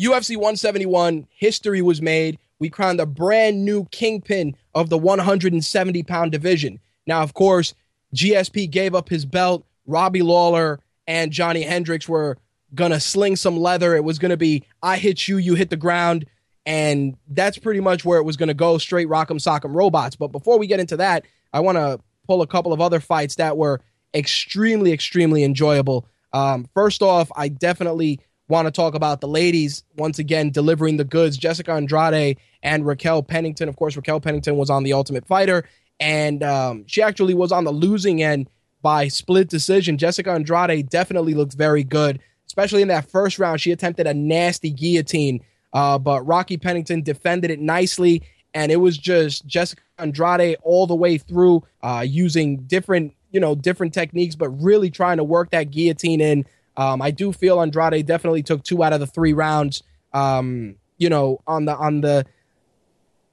UFC 0.00 0.36
171 0.36 1.26
history 1.30 1.82
was 1.82 2.02
made. 2.02 2.38
We 2.58 2.70
crowned 2.70 3.00
a 3.00 3.06
brand 3.06 3.64
new 3.64 3.84
kingpin 3.90 4.56
of 4.74 4.88
the 4.88 4.98
170 4.98 6.02
pound 6.04 6.32
division. 6.32 6.80
Now, 7.06 7.22
of 7.22 7.34
course, 7.34 7.74
GSP 8.14 8.70
gave 8.70 8.94
up 8.94 9.08
his 9.08 9.24
belt. 9.24 9.64
Robbie 9.86 10.22
Lawler 10.22 10.80
and 11.06 11.30
Johnny 11.30 11.62
Hendricks 11.62 12.08
were 12.08 12.38
gonna 12.74 12.98
sling 12.98 13.36
some 13.36 13.58
leather. 13.58 13.94
It 13.94 14.04
was 14.04 14.18
gonna 14.18 14.36
be 14.36 14.64
I 14.82 14.96
hit 14.96 15.28
you, 15.28 15.36
you 15.36 15.54
hit 15.54 15.70
the 15.70 15.76
ground, 15.76 16.26
and 16.66 17.16
that's 17.28 17.56
pretty 17.56 17.80
much 17.80 18.04
where 18.04 18.18
it 18.18 18.24
was 18.24 18.36
gonna 18.36 18.52
go. 18.52 18.76
Straight 18.76 19.08
rock'em 19.08 19.38
sock'em 19.38 19.74
robots. 19.74 20.16
But 20.16 20.28
before 20.28 20.58
we 20.58 20.66
get 20.66 20.80
into 20.80 20.98
that, 20.98 21.24
I 21.52 21.60
want 21.60 21.76
to 21.76 22.00
pull 22.26 22.42
a 22.42 22.46
couple 22.46 22.72
of 22.72 22.80
other 22.80 23.00
fights 23.00 23.36
that 23.36 23.56
were 23.56 23.80
extremely, 24.14 24.92
extremely 24.92 25.44
enjoyable. 25.44 26.06
Um, 26.32 26.68
first 26.74 27.02
off, 27.02 27.30
I 27.36 27.48
definitely 27.48 28.20
want 28.48 28.66
to 28.66 28.70
talk 28.70 28.94
about 28.94 29.20
the 29.20 29.28
ladies 29.28 29.84
once 29.96 30.18
again 30.18 30.50
delivering 30.50 30.96
the 30.96 31.04
goods. 31.04 31.36
Jessica 31.36 31.72
Andrade 31.72 32.38
and 32.62 32.86
Raquel 32.86 33.22
Pennington. 33.22 33.68
Of 33.68 33.76
course, 33.76 33.96
Raquel 33.96 34.20
Pennington 34.20 34.56
was 34.56 34.70
on 34.70 34.82
the 34.82 34.92
Ultimate 34.92 35.26
Fighter, 35.26 35.64
and 36.00 36.42
um, 36.42 36.84
she 36.86 37.02
actually 37.02 37.34
was 37.34 37.52
on 37.52 37.64
the 37.64 37.72
losing 37.72 38.22
end 38.22 38.48
by 38.82 39.08
split 39.08 39.48
decision. 39.48 39.98
Jessica 39.98 40.30
Andrade 40.30 40.88
definitely 40.88 41.34
looked 41.34 41.54
very 41.54 41.82
good, 41.82 42.20
especially 42.46 42.82
in 42.82 42.88
that 42.88 43.10
first 43.10 43.38
round. 43.38 43.60
She 43.60 43.72
attempted 43.72 44.06
a 44.06 44.14
nasty 44.14 44.70
guillotine, 44.70 45.40
uh, 45.72 45.98
but 45.98 46.26
Rocky 46.26 46.56
Pennington 46.56 47.02
defended 47.02 47.50
it 47.50 47.60
nicely. 47.60 48.22
And 48.54 48.72
it 48.72 48.76
was 48.76 48.96
just 48.96 49.46
Jessica 49.46 49.82
Andrade 49.98 50.56
all 50.62 50.86
the 50.86 50.94
way 50.94 51.18
through, 51.18 51.62
uh, 51.82 52.04
using 52.06 52.58
different, 52.62 53.14
you 53.30 53.38
know, 53.38 53.54
different 53.54 53.92
techniques, 53.92 54.34
but 54.34 54.48
really 54.48 54.90
trying 54.90 55.18
to 55.18 55.24
work 55.24 55.50
that 55.50 55.70
guillotine 55.70 56.22
in. 56.22 56.46
Um, 56.76 57.02
I 57.02 57.10
do 57.10 57.32
feel 57.32 57.60
Andrade 57.60 58.06
definitely 58.06 58.42
took 58.42 58.62
two 58.62 58.82
out 58.82 58.92
of 58.92 59.00
the 59.00 59.06
three 59.06 59.32
rounds. 59.32 59.82
Um, 60.12 60.76
you 60.98 61.10
know, 61.10 61.40
on 61.46 61.66
the 61.66 61.76
on 61.76 62.00
the 62.00 62.24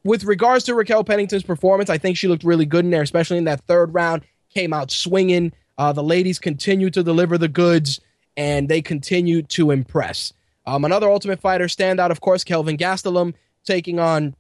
with 0.04 0.26
regards 0.26 0.66
to 0.66 0.76
Raquel 0.76 1.04
Pennington's 1.04 1.44
performance, 1.44 1.90
I 1.90 1.98
think 1.98 2.18
she 2.18 2.28
looked 2.28 2.44
really 2.44 2.66
good 2.66 2.84
in 2.84 2.92
there, 2.92 3.02
especially 3.02 3.38
in 3.38 3.46
that 3.46 3.62
third 3.62 3.94
round. 3.94 4.24
Came 4.50 4.74
out 4.74 4.92
swinging. 4.92 5.54
Uh, 5.78 5.94
the 5.94 6.04
ladies 6.04 6.40
continued 6.40 6.94
to 6.94 7.04
deliver 7.04 7.38
the 7.38 7.48
goods, 7.48 8.00
and 8.38 8.68
they 8.68 8.82
continued 8.82 9.50
to 9.50 9.72
impress. 9.72 10.34
Um, 10.66 10.86
another 10.86 11.10
Ultimate 11.10 11.40
Fighter 11.40 11.66
standout, 11.66 12.12
of 12.12 12.22
course, 12.22 12.44
Kelvin 12.44 12.78
Gastelum 12.78 13.34
taking 13.66 14.00
on 14.00 14.36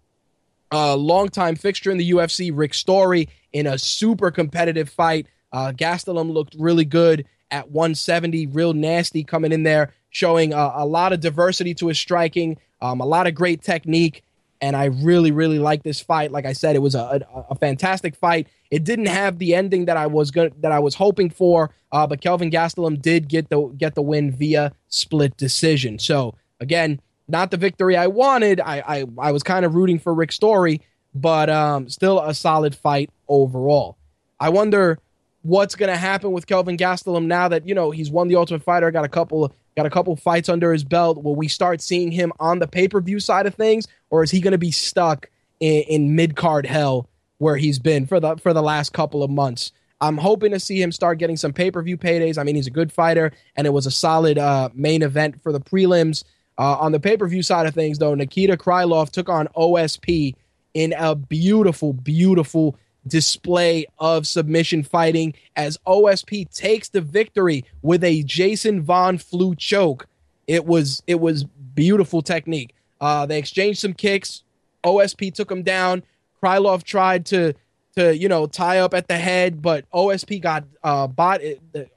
a 0.72 0.96
longtime 0.96 1.56
fixture 1.56 1.92
in 1.92 1.98
the 1.98 2.12
UFC, 2.12 2.51
Rick 2.53 2.74
Story, 2.74 3.30
in 3.51 3.68
a 3.68 3.77
super 3.77 4.32
competitive 4.32 4.89
fight. 4.89 5.27
Uh, 5.51 5.72
Gastelum 5.72 6.32
looked 6.32 6.56
really 6.58 6.86
good 6.86 7.25
at 7.51 7.70
170, 7.70 8.48
real 8.48 8.74
nasty 8.74 9.24
coming 9.24 9.51
in 9.51 9.63
there, 9.63 9.94
showing 10.10 10.53
a, 10.53 10.72
a 10.75 10.86
lot 10.86 11.13
of 11.13 11.20
diversity 11.20 11.74
to 11.75 11.88
his 11.88 12.00
striking, 12.00 12.58
um, 12.82 13.00
a 13.00 13.06
lot 13.06 13.27
of 13.27 13.36
great 13.36 13.62
technique. 13.62 14.24
And 14.62 14.75
I 14.75 14.86
really, 14.86 15.32
really 15.32 15.60
like 15.60 15.84
this 15.84 16.00
fight. 16.00 16.32
Like 16.32 16.46
I 16.46 16.53
said, 16.53 16.75
it 16.75 16.80
was 16.80 16.96
a, 16.96 17.25
a, 17.36 17.39
a 17.51 17.56
fantastic 17.56 18.15
fight. 18.15 18.48
It 18.74 18.84
didn't 18.84 19.06
have 19.06 19.38
the 19.38 19.53
ending 19.53 19.86
that 19.86 19.98
I 19.98 20.08
was 20.08 20.32
going 20.32 20.51
that 20.62 20.72
I 20.72 20.80
was 20.80 20.96
hoping 20.96 21.30
for, 21.30 21.70
uh, 21.92 22.08
but 22.08 22.22
Kelvin 22.22 22.50
Gastelum 22.50 23.00
did 23.00 23.30
get 23.30 23.50
the 23.50 23.68
get 23.77 23.94
the 23.94 24.01
win 24.01 24.32
via 24.32 24.72
split 24.88 25.38
decision. 25.38 26.00
So 26.00 26.34
again, 26.60 27.00
not 27.27 27.51
the 27.51 27.58
victory 27.58 27.96
I 27.96 28.08
wanted. 28.08 28.60
I 28.60 28.80
I, 28.80 29.06
I 29.20 29.32
was 29.32 29.44
kind 29.44 29.63
of 29.63 29.75
rooting 29.75 30.00
for 30.00 30.12
Rick 30.12 30.32
Story, 30.32 30.82
but 31.13 31.51
um, 31.51 31.88
still 31.88 32.20
a 32.20 32.34
solid 32.34 32.74
fight 32.74 33.12
overall. 33.27 33.96
I 34.39 34.50
wonder 34.50 34.98
what's 35.44 35.75
going 35.75 35.92
to 35.92 35.98
happen 35.98 36.32
with 36.32 36.48
Kelvin 36.48 36.75
Gastelum 36.75 37.25
now 37.25 37.48
that 37.50 37.68
you 37.68 37.75
know 37.75 37.92
he's 37.92 38.10
won 38.10 38.27
the 38.27 38.38
Ultimate 38.38 38.63
Fighter, 38.63 38.89
got 38.89 39.06
a 39.06 39.10
couple 39.10 39.53
got 39.77 39.86
a 39.86 39.92
couple 39.92 40.15
fights 40.15 40.50
under 40.50 40.74
his 40.74 40.84
belt. 40.84 41.22
Will 41.22 41.36
we 41.36 41.48
start 41.48 41.80
seeing 41.80 42.12
him 42.12 42.34
on 42.39 42.58
the 42.58 42.68
pay 42.68 42.88
per 42.88 43.01
view 43.01 43.20
side 43.20 43.46
of 43.46 43.53
things, 43.53 43.88
or 44.10 44.24
is 44.24 44.32
he 44.32 44.42
going 44.42 44.53
to 44.53 44.58
be 44.58 44.72
stuck 44.72 45.30
in, 45.60 45.84
in 45.84 46.15
mid 46.15 46.36
card 46.36 46.65
hell 46.65 47.08
where 47.38 47.58
he's 47.58 47.80
been 47.80 48.06
for 48.06 48.20
the 48.20 48.36
for 48.38 48.54
the 48.54 48.63
last 48.63 48.94
couple 48.94 49.24
of 49.24 49.30
months? 49.30 49.72
I'm 50.02 50.18
hoping 50.18 50.52
to 50.52 50.60
see 50.60 50.82
him 50.82 50.92
start 50.92 51.18
getting 51.18 51.38
some 51.38 51.54
pay 51.54 51.72
per 51.72 51.82
view 51.82 51.98
paydays. 51.98 52.38
I 52.38 52.44
mean, 52.44 52.56
he's 52.56 52.68
a 52.68 52.72
good 52.72 52.92
fighter, 52.92 53.32
and 53.56 53.66
it 53.66 53.72
was 53.72 53.86
a 53.86 53.92
solid 53.92 54.38
uh, 54.38 54.70
main 54.74 55.02
event 55.02 55.42
for 55.42 55.52
the 55.52 55.62
prelims. 55.62 56.24
Uh, 56.58 56.78
on 56.78 56.92
the 56.92 57.00
pay 57.00 57.18
per 57.18 57.28
view 57.28 57.42
side 57.42 57.66
of 57.66 57.74
things, 57.74 58.00
though, 58.00 58.13
Nikita 58.13 58.58
Krylov 58.58 59.12
took 59.12 59.30
on 59.30 59.48
OSP 59.56 60.36
in 60.74 60.94
a 60.98 61.16
beautiful, 61.16 61.94
beautiful 61.94 62.75
display 63.08 63.86
of 64.00 64.25
submission 64.28 64.84
fighting 64.84 65.34
as 65.56 65.78
OSP 65.86 66.54
takes 66.54 66.90
the 66.90 67.02
victory 67.02 67.66
with 67.82 68.04
a 68.04 68.24
Jason 68.24 68.82
Von 68.82 69.18
Flue 69.18 69.56
choke. 69.56 70.08
It 70.48 70.66
was 70.66 71.02
it 71.08 71.20
was 71.20 71.44
beautiful 71.44 72.22
technique. 72.22 72.75
Uh, 73.00 73.25
they 73.25 73.38
exchanged 73.38 73.80
some 73.80 73.94
kicks. 73.94 74.44
OSP 74.84 75.34
took 75.34 75.52
him 75.52 75.63
down. 75.63 76.04
Krylov 76.44 76.84
tried 76.84 77.26
to 77.28 77.54
to 77.96 78.18
you 78.18 78.28
know 78.28 78.48
tie 78.48 78.80
up 78.80 78.94
at 78.94 79.08
the 79.08 79.18
head, 79.18 79.62
but 79.62 79.90
OSP 79.92 80.42
got 80.42 80.66
uh 80.84 81.08
bot 81.08 81.42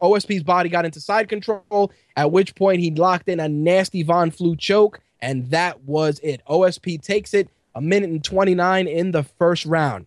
OSP's 0.01 0.43
body 0.43 0.69
got 0.69 0.85
into 0.85 1.01
side 1.01 1.29
control. 1.29 1.91
At 2.17 2.31
which 2.31 2.55
point 2.55 2.81
he 2.81 2.91
locked 2.91 3.29
in 3.29 3.41
a 3.41 3.49
nasty 3.49 4.03
Von 4.03 4.31
Flue 4.31 4.57
choke, 4.57 5.01
and 5.21 5.51
that 5.51 5.83
was 5.85 6.21
it. 6.21 6.43
OSP 6.49 7.03
takes 7.03 7.35
it 7.35 7.49
a 7.75 7.81
minute 7.81 8.11
and 8.11 8.23
29 8.23 8.87
in 8.87 9.11
the 9.11 9.23
first 9.23 9.67
round. 9.67 10.07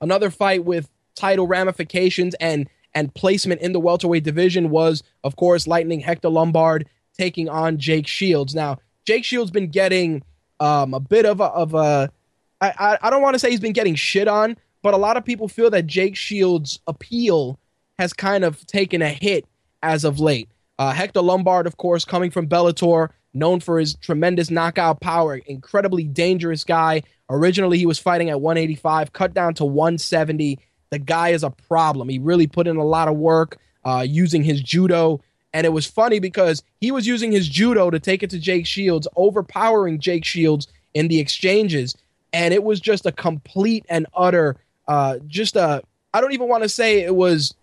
Another 0.00 0.30
fight 0.30 0.64
with 0.64 0.90
title 1.14 1.46
ramifications 1.46 2.34
and 2.34 2.68
and 2.94 3.12
placement 3.14 3.60
in 3.60 3.72
the 3.72 3.80
welterweight 3.80 4.22
division 4.22 4.70
was, 4.70 5.02
of 5.24 5.34
course, 5.34 5.66
Lightning 5.66 6.00
Hector 6.00 6.28
Lombard 6.28 6.86
taking 7.16 7.48
on 7.48 7.78
Jake 7.78 8.06
Shields. 8.06 8.54
Now, 8.54 8.78
Jake 9.04 9.24
Shields 9.24 9.50
been 9.50 9.68
getting 9.68 10.22
um, 10.60 10.94
a 10.94 11.00
bit 11.00 11.26
of 11.26 11.40
a, 11.40 11.44
of 11.44 11.74
a 11.74 12.12
I, 12.60 12.72
I, 12.78 12.98
I 13.02 13.10
don't 13.10 13.22
want 13.22 13.34
to 13.34 13.38
say 13.38 13.50
he's 13.50 13.60
been 13.60 13.72
getting 13.72 13.94
shit 13.94 14.28
on, 14.28 14.56
but 14.82 14.94
a 14.94 14.98
lot 14.98 15.16
of 15.16 15.24
people 15.24 15.48
feel 15.48 15.70
that 15.70 15.86
Jake 15.86 16.16
Shields' 16.16 16.78
appeal 16.86 17.58
has 17.98 18.12
kind 18.12 18.44
of 18.44 18.66
taken 18.66 19.02
a 19.02 19.08
hit 19.08 19.46
as 19.82 20.04
of 20.04 20.20
late. 20.20 20.48
Uh, 20.78 20.92
Hector 20.92 21.20
Lombard, 21.20 21.66
of 21.66 21.76
course, 21.76 22.04
coming 22.04 22.30
from 22.30 22.48
Bellator, 22.48 23.10
known 23.32 23.60
for 23.60 23.78
his 23.78 23.94
tremendous 23.94 24.50
knockout 24.50 25.00
power, 25.00 25.36
incredibly 25.36 26.04
dangerous 26.04 26.64
guy. 26.64 27.02
Originally, 27.30 27.78
he 27.78 27.86
was 27.86 27.98
fighting 27.98 28.30
at 28.30 28.40
185, 28.40 29.12
cut 29.12 29.34
down 29.34 29.54
to 29.54 29.64
170. 29.64 30.58
The 30.90 30.98
guy 30.98 31.30
is 31.30 31.42
a 31.42 31.50
problem. 31.50 32.08
He 32.08 32.18
really 32.18 32.46
put 32.46 32.66
in 32.66 32.76
a 32.76 32.84
lot 32.84 33.08
of 33.08 33.16
work 33.16 33.58
uh, 33.84 34.04
using 34.08 34.42
his 34.42 34.60
judo. 34.62 35.20
And 35.52 35.64
it 35.64 35.70
was 35.70 35.86
funny 35.86 36.18
because 36.18 36.62
he 36.80 36.90
was 36.90 37.06
using 37.06 37.30
his 37.30 37.48
judo 37.48 37.90
to 37.90 38.00
take 38.00 38.22
it 38.22 38.30
to 38.30 38.38
Jake 38.38 38.66
Shields, 38.66 39.06
overpowering 39.16 40.00
Jake 40.00 40.24
Shields 40.24 40.66
in 40.94 41.08
the 41.08 41.20
exchanges. 41.20 41.96
And 42.34 42.52
it 42.52 42.62
was 42.62 42.80
just 42.80 43.06
a 43.06 43.12
complete 43.12 43.86
and 43.88 44.06
utter, 44.14 44.56
uh, 44.88 45.18
just 45.26 45.56
a, 45.56 45.82
I 46.12 46.20
don't 46.20 46.32
even 46.32 46.48
want 46.48 46.64
to 46.64 46.68
say 46.68 47.00
it 47.00 47.14
was 47.14 47.54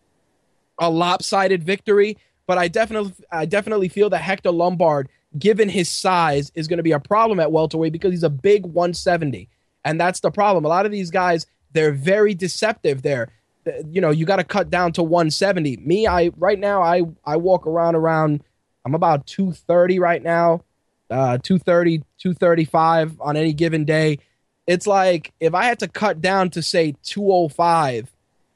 a 0.79 0.89
lopsided 0.89 1.63
victory, 1.63 2.17
but 2.47 2.57
I 2.57 2.67
definitely, 2.67 3.13
I 3.31 3.45
definitely 3.45 3.89
feel 3.89 4.09
that 4.09 4.21
Hector 4.21 4.51
Lombard 4.51 5.09
given 5.37 5.69
his 5.69 5.89
size, 5.89 6.51
is 6.55 6.67
going 6.67 6.77
to 6.77 6.83
be 6.83 6.91
a 6.91 6.99
problem 6.99 7.39
at 7.39 7.51
welterweight 7.51 7.93
because 7.93 8.11
he's 8.11 8.23
a 8.23 8.29
big 8.29 8.65
170. 8.65 9.47
And 9.85 9.99
that's 9.99 10.19
the 10.19 10.31
problem. 10.31 10.65
A 10.65 10.67
lot 10.67 10.85
of 10.85 10.91
these 10.91 11.09
guys, 11.09 11.45
they're 11.73 11.93
very 11.93 12.33
deceptive 12.33 13.01
there. 13.01 13.29
You 13.85 14.01
know, 14.01 14.09
you 14.09 14.25
got 14.25 14.37
to 14.37 14.43
cut 14.43 14.69
down 14.69 14.91
to 14.93 15.03
170. 15.03 15.77
Me, 15.77 16.07
I 16.07 16.31
right 16.37 16.59
now 16.59 16.81
I 16.81 17.03
I 17.23 17.37
walk 17.37 17.67
around 17.67 17.95
around 17.95 18.43
I'm 18.85 18.95
about 18.95 19.27
230 19.27 19.99
right 19.99 20.21
now. 20.21 20.63
Uh 21.09 21.37
230, 21.37 21.99
235 22.17 23.21
on 23.21 23.37
any 23.37 23.53
given 23.53 23.85
day. 23.85 24.17
It's 24.71 24.87
like 24.87 25.33
if 25.41 25.53
I 25.53 25.65
had 25.65 25.79
to 25.79 25.89
cut 25.89 26.21
down 26.21 26.49
to 26.51 26.61
say 26.61 26.95
205, 27.03 28.09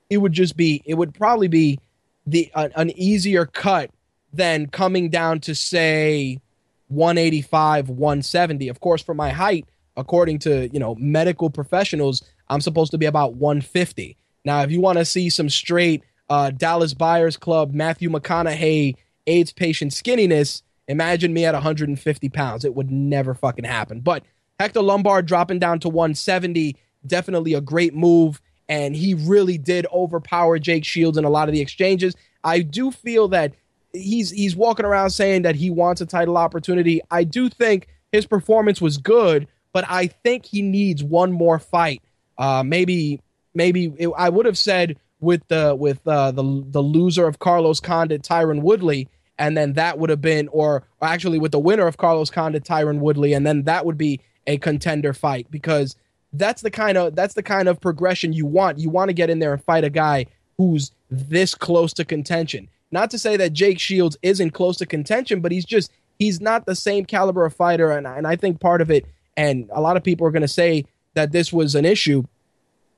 it 0.09 0.17
would 0.17 0.31
just 0.31 0.55
be 0.55 0.81
it 0.85 0.93
would 0.93 1.13
probably 1.13 1.49
be 1.49 1.77
the 2.25 2.49
an 2.55 2.91
easier 2.91 3.45
cut 3.45 3.91
than 4.31 4.67
coming 4.67 5.09
down 5.09 5.41
to 5.41 5.53
say 5.53 6.39
185, 6.87 7.89
170. 7.89 8.69
Of 8.69 8.79
course, 8.79 9.03
for 9.03 9.13
my 9.13 9.29
height, 9.29 9.65
according 9.97 10.39
to 10.39 10.69
you 10.69 10.79
know 10.79 10.95
medical 10.95 11.49
professionals, 11.49 12.23
I'm 12.47 12.61
supposed 12.61 12.91
to 12.91 12.97
be 12.97 13.07
about 13.07 13.33
150. 13.33 14.15
Now, 14.45 14.61
if 14.61 14.71
you 14.71 14.79
want 14.79 14.97
to 14.99 15.03
see 15.03 15.29
some 15.29 15.49
straight 15.49 16.01
uh, 16.29 16.51
Dallas 16.51 16.93
Buyers 16.93 17.35
Club, 17.35 17.73
Matthew 17.73 18.09
McConaughey, 18.09 18.95
AIDS 19.27 19.51
patient 19.51 19.91
skinniness, 19.91 20.61
imagine 20.87 21.33
me 21.33 21.43
at 21.43 21.55
150 21.55 22.29
pounds. 22.29 22.63
It 22.63 22.73
would 22.73 22.89
never 22.89 23.33
fucking 23.33 23.65
happen. 23.65 23.99
But 23.99 24.23
Hector 24.59 24.81
Lombard 24.81 25.25
dropping 25.25 25.59
down 25.59 25.79
to 25.79 25.89
170, 25.89 26.75
definitely 27.05 27.53
a 27.53 27.61
great 27.61 27.93
move. 27.93 28.41
And 28.67 28.95
he 28.95 29.13
really 29.13 29.57
did 29.57 29.85
overpower 29.93 30.57
Jake 30.57 30.85
Shields 30.85 31.17
in 31.17 31.25
a 31.25 31.29
lot 31.29 31.47
of 31.47 31.53
the 31.53 31.61
exchanges. 31.61 32.15
I 32.43 32.61
do 32.61 32.91
feel 32.91 33.27
that 33.29 33.53
he's 33.93 34.31
he's 34.31 34.55
walking 34.55 34.85
around 34.85 35.11
saying 35.11 35.43
that 35.43 35.55
he 35.55 35.69
wants 35.69 36.01
a 36.01 36.05
title 36.05 36.37
opportunity. 36.37 37.01
I 37.11 37.23
do 37.23 37.49
think 37.49 37.87
his 38.11 38.25
performance 38.25 38.81
was 38.81 38.97
good, 38.97 39.47
but 39.71 39.85
I 39.87 40.07
think 40.07 40.45
he 40.45 40.61
needs 40.61 41.03
one 41.03 41.31
more 41.31 41.59
fight. 41.59 42.01
Uh, 42.37 42.63
maybe 42.65 43.21
maybe 43.53 43.93
it, 43.97 44.09
I 44.17 44.29
would 44.29 44.45
have 44.45 44.57
said 44.57 44.97
with 45.19 45.47
the 45.47 45.75
with 45.75 46.05
uh, 46.07 46.31
the 46.31 46.63
the 46.67 46.81
loser 46.81 47.27
of 47.27 47.39
Carlos 47.39 47.79
Condit, 47.79 48.23
Tyron 48.23 48.61
Woodley, 48.61 49.09
and 49.37 49.55
then 49.57 49.73
that 49.73 49.97
would 49.99 50.09
have 50.09 50.21
been, 50.21 50.47
or, 50.49 50.83
or 51.01 51.07
actually 51.07 51.39
with 51.39 51.51
the 51.51 51.59
winner 51.59 51.87
of 51.87 51.97
Carlos 51.97 52.29
Condit, 52.29 52.63
Tyron 52.63 52.99
Woodley, 52.99 53.33
and 53.33 53.45
then 53.45 53.63
that 53.63 53.85
would 53.85 53.97
be 53.97 54.21
a 54.47 54.57
contender 54.57 55.13
fight 55.13 55.47
because 55.49 55.95
that's 56.33 56.61
the 56.61 56.71
kind 56.71 56.97
of 56.97 57.15
that's 57.15 57.33
the 57.33 57.43
kind 57.43 57.67
of 57.67 57.79
progression 57.79 58.33
you 58.33 58.45
want. 58.45 58.79
You 58.79 58.89
want 58.89 59.09
to 59.09 59.13
get 59.13 59.29
in 59.29 59.39
there 59.39 59.53
and 59.53 59.63
fight 59.63 59.83
a 59.83 59.89
guy 59.89 60.25
who's 60.57 60.91
this 61.09 61.55
close 61.55 61.93
to 61.93 62.05
contention. 62.05 62.69
Not 62.91 63.09
to 63.11 63.19
say 63.19 63.37
that 63.37 63.53
Jake 63.53 63.79
Shields 63.79 64.17
isn't 64.21 64.51
close 64.51 64.77
to 64.77 64.85
contention, 64.85 65.41
but 65.41 65.51
he's 65.51 65.65
just 65.65 65.91
he's 66.19 66.39
not 66.39 66.65
the 66.65 66.75
same 66.75 67.05
caliber 67.05 67.45
of 67.45 67.53
fighter, 67.53 67.91
and 67.91 68.07
and 68.07 68.27
I 68.27 68.35
think 68.35 68.59
part 68.59 68.81
of 68.81 68.91
it, 68.91 69.05
and 69.35 69.69
a 69.73 69.81
lot 69.81 69.97
of 69.97 70.03
people 70.03 70.27
are 70.27 70.31
going 70.31 70.41
to 70.41 70.47
say 70.47 70.85
that 71.13 71.31
this 71.31 71.51
was 71.51 71.75
an 71.75 71.85
issue. 71.85 72.23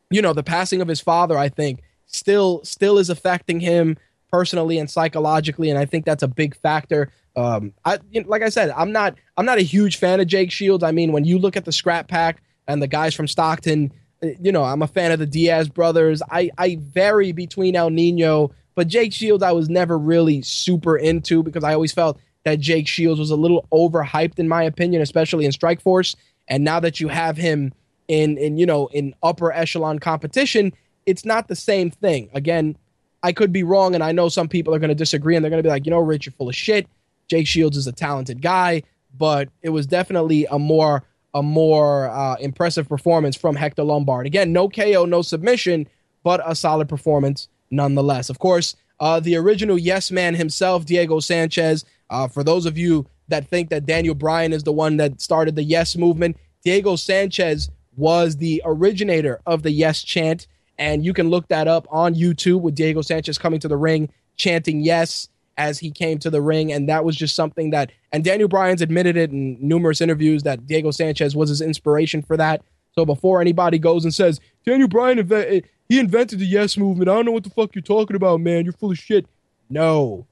You 0.10 0.22
know, 0.22 0.34
the 0.34 0.44
passing 0.44 0.82
of 0.82 0.88
his 0.88 1.02
father, 1.02 1.38
I 1.38 1.50
think, 1.50 1.82
still 2.06 2.64
still 2.64 2.98
is 2.98 3.10
affecting 3.10 3.60
him 3.60 3.98
personally 4.32 4.78
and 4.78 4.90
psychologically, 4.90 5.70
and 5.70 5.80
I 5.80 5.86
think 5.86 6.06
that's 6.06 6.24
a 6.24 6.28
big 6.28 6.56
factor. 6.58 7.12
Um, 7.38 7.74
I 7.86 8.00
you 8.12 8.22
know, 8.22 8.28
like 8.28 8.42
I 8.42 8.50
said, 8.50 8.72
I'm 8.72 8.92
not 8.92 9.16
I'm 9.38 9.46
not 9.46 9.60
a 9.60 9.62
huge 9.64 9.98
fan 9.98 10.20
of 10.20 10.28
Jake 10.28 10.52
Shields. 10.52 10.84
I 10.84 10.92
mean, 10.92 11.14
when 11.14 11.24
you 11.24 11.40
look 11.40 11.56
at 11.56 11.64
the 11.64 11.72
Skrap 11.72 12.10
Pack 12.10 12.42
and 12.68 12.82
the 12.82 12.88
guys 12.88 13.16
from 13.16 13.28
Stockton, 13.28 13.94
eh, 14.22 14.34
you 14.42 14.52
know, 14.52 14.64
I'm 14.64 14.82
a 14.82 14.88
fan 14.88 15.12
of 15.14 15.20
the 15.20 15.26
Diaz 15.26 15.70
brothers. 15.70 16.22
I 16.30 16.50
I 16.58 16.78
vary 16.82 17.32
between 17.32 17.76
El 17.76 17.92
Nino 17.92 18.52
but 18.78 18.88
Jake 18.88 19.12
Shields, 19.12 19.42
I 19.42 19.54
was 19.54 19.70
never 19.70 19.98
really 19.98 20.44
super 20.44 20.96
into 20.96 21.42
because 21.42 21.64
I 21.64 21.74
always 21.74 21.92
felt 21.92 22.20
that 22.46 22.60
Jake 22.60 22.88
Shields 22.88 23.20
was 23.20 23.32
a 23.32 23.36
little 23.36 23.68
overhyped 23.74 24.38
in 24.38 24.48
my 24.48 24.62
opinion, 24.62 25.02
especially 25.02 25.46
in 25.46 25.52
Strikeforce. 25.52 26.16
And 26.48 26.64
now 26.64 26.80
that 26.82 27.00
you 27.00 27.08
have 27.08 27.38
him 27.38 27.74
in 28.08 28.38
in 28.38 28.60
you 28.60 28.68
know 28.68 28.86
in 28.94 29.16
upper 29.24 29.52
echelon 29.52 29.98
competition, 29.98 30.74
it's 31.08 31.26
not 31.26 31.48
the 31.48 31.56
same 31.56 31.90
thing. 31.90 32.30
Again, 32.36 32.78
I 33.24 33.32
could 33.32 33.52
be 33.52 33.64
wrong, 33.64 33.96
and 33.96 34.04
I 34.04 34.12
know 34.12 34.30
some 34.30 34.48
people 34.48 34.76
are 34.76 34.80
going 34.80 34.90
to 34.90 34.96
disagree, 34.96 35.36
and 35.36 35.44
they're 35.44 35.50
going 35.50 35.64
to 35.64 35.68
be 35.68 35.72
like, 35.72 35.88
you 35.88 35.90
know, 35.90 35.98
Rich, 35.98 36.28
you're 36.28 36.34
full 36.34 36.48
of 36.48 36.56
shit. 36.56 36.88
Jake 37.28 37.48
Shields 37.48 37.78
is 37.78 37.88
a 37.88 37.92
talented 37.92 38.42
guy, 38.42 38.84
but 39.18 39.50
it 39.62 39.70
was 39.70 39.88
definitely 39.88 40.46
a 40.46 40.60
more 40.60 41.04
a 41.34 41.44
more 41.44 42.10
uh, 42.10 42.36
impressive 42.40 42.90
performance 42.90 43.36
from 43.36 43.56
Hector 43.56 43.84
Lombard. 43.84 44.26
Again, 44.26 44.54
no 44.54 44.70
KO, 44.70 45.06
no 45.06 45.22
submission, 45.22 45.88
but 46.24 46.42
a 46.44 46.56
solid 46.56 46.90
performance 46.90 47.48
nonetheless. 47.70 48.30
Of 48.30 48.40
course, 48.40 48.76
uh, 49.00 49.20
the 49.20 49.36
original 49.36 49.78
yes 49.78 50.10
man 50.10 50.36
himself, 50.36 50.86
Diego 50.86 51.20
Sanchez. 51.20 51.86
Uh, 52.10 52.28
for 52.28 52.44
those 52.44 52.66
of 52.66 52.78
you 52.78 53.06
that 53.28 53.48
think 53.48 53.70
that 53.70 53.86
Daniel 53.86 54.16
Bryan 54.16 54.54
is 54.54 54.64
the 54.64 54.72
one 54.72 54.98
that 54.98 55.22
started 55.22 55.56
the 55.56 55.64
yes 55.64 55.96
movement, 55.96 56.38
Diego 56.64 56.96
Sanchez 56.96 57.70
was 57.96 58.38
the 58.38 58.62
originator 58.66 59.42
of 59.46 59.64
the 59.64 59.72
yes 59.72 60.02
chant. 60.04 60.48
And 60.80 61.04
you 61.04 61.14
can 61.14 61.30
look 61.30 61.48
that 61.50 61.68
up 61.68 61.88
on 61.90 62.16
YouTube 62.16 62.62
with 62.62 62.76
Diego 62.76 63.02
Sanchez 63.02 63.38
coming 63.38 63.60
to 63.60 63.68
the 63.68 63.78
ring, 63.78 64.10
chanting 64.36 64.82
yes 64.82 65.28
as 65.58 65.80
he 65.80 65.92
came 65.92 66.20
to 66.20 66.30
the 66.30 66.42
ring. 66.42 66.72
And 66.72 66.88
that 66.90 67.04
was 67.04 67.16
just 67.16 67.36
something 67.36 67.72
that, 67.72 67.92
and 68.12 68.24
Daniel 68.24 68.48
Bryan's 68.48 68.82
admitted 68.82 69.18
it 69.18 69.32
in 69.32 69.58
numerous 69.60 70.02
interviews 70.02 70.44
that 70.44 70.68
Diego 70.68 70.92
Sanchez 70.92 71.36
was 71.36 71.50
his 71.50 71.62
inspiration 71.62 72.22
for 72.22 72.38
that. 72.38 72.62
So 72.94 73.06
before 73.06 73.42
anybody 73.42 73.80
goes 73.80 74.04
and 74.04 74.14
says, 74.14 74.40
Daniel 74.66 74.88
Bryan 74.88 75.32
eh, 75.32 75.62
he 75.90 76.00
invented 76.00 76.40
the 76.40 76.46
yes 76.46 76.78
movement. 76.78 77.10
I 77.10 77.16
don't 77.16 77.26
know 77.26 77.32
what 77.32 77.44
the 77.44 77.50
fuck 77.50 77.74
you're 77.76 77.82
talking 77.82 78.16
about, 78.16 78.42
man. 78.42 78.66
You're 78.66 78.74
full 78.74 78.92
of 78.92 78.98
shit. 78.98 79.26
No. 79.70 80.26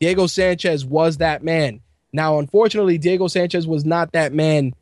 Diego 0.00 0.26
Sanchez 0.26 0.84
was 0.84 1.16
that 1.18 1.42
man. 1.42 1.80
Now, 2.12 2.38
unfortunately, 2.38 2.98
Diego 2.98 3.28
Sanchez 3.28 3.66
was 3.66 3.84
not 3.84 4.12
that 4.12 4.32
man 4.32 4.74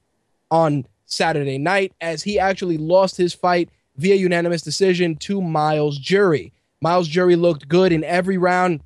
on 0.51 0.87
Saturday 1.07 1.59
night 1.59 1.93
as 2.01 2.23
he 2.23 2.39
actually 2.39 2.79
lost 2.79 3.17
his 3.17 3.33
fight 3.33 3.71
via 3.97 4.15
unanimous 4.15 4.63
decision 4.63 5.17
to 5.17 5.41
Myles 5.41 5.99
Jury. 5.99 6.53
Myles 6.81 7.09
Jury 7.09 7.37
looked 7.37 7.69
good 7.69 7.93
in 7.93 8.05
every 8.05 8.37
round. 8.37 8.81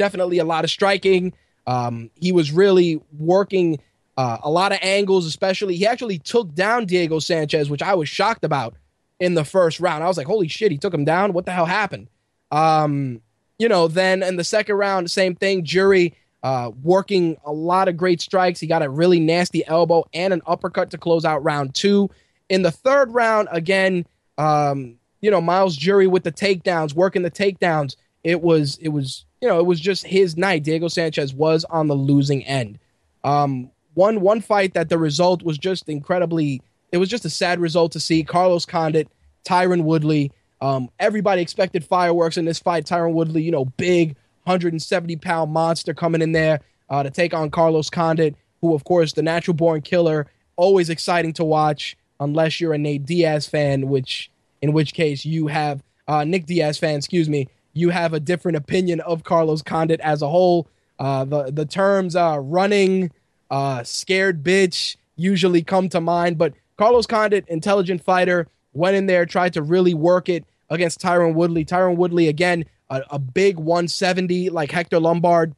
Definitely 0.00 0.38
a 0.38 0.44
lot 0.44 0.64
of 0.64 0.70
striking. 0.70 1.34
Um, 1.66 2.10
he 2.14 2.32
was 2.32 2.52
really 2.52 3.02
working 3.18 3.80
uh, 4.16 4.38
a 4.42 4.50
lot 4.50 4.72
of 4.72 4.78
angles, 4.80 5.26
especially. 5.26 5.76
He 5.76 5.86
actually 5.86 6.16
took 6.18 6.54
down 6.54 6.86
Diego 6.86 7.18
Sanchez, 7.18 7.68
which 7.68 7.82
I 7.82 7.94
was 7.94 8.08
shocked 8.08 8.42
about 8.42 8.74
in 9.18 9.34
the 9.34 9.44
first 9.44 9.78
round. 9.78 10.02
I 10.02 10.08
was 10.08 10.16
like, 10.16 10.26
holy 10.26 10.48
shit, 10.48 10.72
he 10.72 10.78
took 10.78 10.94
him 10.94 11.04
down. 11.04 11.34
What 11.34 11.44
the 11.44 11.52
hell 11.52 11.66
happened? 11.66 12.08
Um, 12.50 13.20
you 13.58 13.68
know, 13.68 13.88
then 13.88 14.22
in 14.22 14.36
the 14.36 14.42
second 14.42 14.76
round, 14.76 15.10
same 15.10 15.34
thing. 15.34 15.64
Jury 15.66 16.14
uh, 16.42 16.70
working 16.82 17.36
a 17.44 17.52
lot 17.52 17.86
of 17.86 17.98
great 17.98 18.22
strikes. 18.22 18.58
He 18.58 18.66
got 18.66 18.82
a 18.82 18.88
really 18.88 19.20
nasty 19.20 19.66
elbow 19.66 20.06
and 20.14 20.32
an 20.32 20.40
uppercut 20.46 20.90
to 20.92 20.98
close 20.98 21.26
out 21.26 21.44
round 21.44 21.74
two. 21.74 22.08
In 22.48 22.62
the 22.62 22.70
third 22.70 23.12
round, 23.12 23.48
again, 23.52 24.06
um, 24.38 24.96
you 25.20 25.30
know, 25.30 25.42
Myles 25.42 25.76
Jury 25.76 26.06
with 26.06 26.24
the 26.24 26.32
takedowns, 26.32 26.94
working 26.94 27.20
the 27.20 27.30
takedowns. 27.30 27.96
It 28.22 28.42
was, 28.42 28.78
it 28.78 28.88
was, 28.88 29.24
you 29.40 29.48
know, 29.48 29.58
it 29.58 29.66
was 29.66 29.80
just 29.80 30.06
his 30.06 30.36
night. 30.36 30.64
Diego 30.64 30.88
Sanchez 30.88 31.32
was 31.32 31.64
on 31.64 31.88
the 31.88 31.94
losing 31.94 32.44
end. 32.44 32.78
Um, 33.24 33.70
one 33.94 34.20
one 34.20 34.40
fight 34.40 34.74
that 34.74 34.88
the 34.88 34.98
result 34.98 35.42
was 35.42 35.58
just 35.58 35.88
incredibly. 35.88 36.62
It 36.92 36.98
was 36.98 37.08
just 37.08 37.24
a 37.24 37.30
sad 37.30 37.60
result 37.60 37.92
to 37.92 38.00
see. 38.00 38.22
Carlos 38.22 38.64
Condit, 38.64 39.08
Tyron 39.44 39.84
Woodley. 39.84 40.32
Um, 40.60 40.90
everybody 40.98 41.42
expected 41.42 41.84
fireworks 41.84 42.36
in 42.36 42.44
this 42.44 42.58
fight. 42.58 42.84
Tyron 42.84 43.12
Woodley, 43.12 43.42
you 43.42 43.50
know, 43.50 43.64
big 43.64 44.16
170 44.44 45.16
pound 45.16 45.52
monster 45.52 45.94
coming 45.94 46.22
in 46.22 46.32
there 46.32 46.60
uh, 46.88 47.02
to 47.02 47.10
take 47.10 47.34
on 47.34 47.50
Carlos 47.50 47.90
Condit, 47.90 48.36
who, 48.60 48.74
of 48.74 48.84
course, 48.84 49.12
the 49.12 49.22
natural 49.22 49.54
born 49.54 49.80
killer. 49.80 50.26
Always 50.56 50.90
exciting 50.90 51.32
to 51.34 51.44
watch, 51.44 51.96
unless 52.18 52.60
you're 52.60 52.74
a 52.74 52.78
Nate 52.78 53.06
Diaz 53.06 53.46
fan, 53.46 53.88
which 53.88 54.30
in 54.60 54.72
which 54.72 54.92
case 54.92 55.24
you 55.24 55.46
have 55.46 55.82
uh, 56.06 56.24
Nick 56.24 56.46
Diaz 56.46 56.78
fan, 56.78 56.96
excuse 56.96 57.28
me, 57.28 57.48
you 57.72 57.90
have 57.90 58.12
a 58.12 58.20
different 58.20 58.56
opinion 58.56 59.00
of 59.00 59.24
Carlos 59.24 59.62
Condit 59.62 60.00
as 60.00 60.22
a 60.22 60.28
whole. 60.28 60.68
Uh, 60.98 61.24
the 61.24 61.50
the 61.50 61.64
terms 61.64 62.14
uh, 62.14 62.38
running, 62.40 63.10
uh, 63.50 63.82
scared 63.84 64.42
bitch 64.42 64.96
usually 65.16 65.62
come 65.62 65.88
to 65.88 66.00
mind, 66.00 66.38
but 66.38 66.54
Carlos 66.76 67.06
Condit, 67.06 67.46
intelligent 67.48 68.02
fighter, 68.02 68.48
went 68.72 68.96
in 68.96 69.06
there, 69.06 69.26
tried 69.26 69.52
to 69.54 69.62
really 69.62 69.94
work 69.94 70.28
it 70.28 70.44
against 70.70 71.00
Tyron 71.00 71.34
Woodley. 71.34 71.64
Tyron 71.64 71.96
Woodley 71.96 72.28
again, 72.28 72.64
a, 72.88 73.02
a 73.10 73.18
big 73.18 73.58
170 73.58 74.50
like 74.50 74.70
Hector 74.70 74.98
Lombard, 74.98 75.54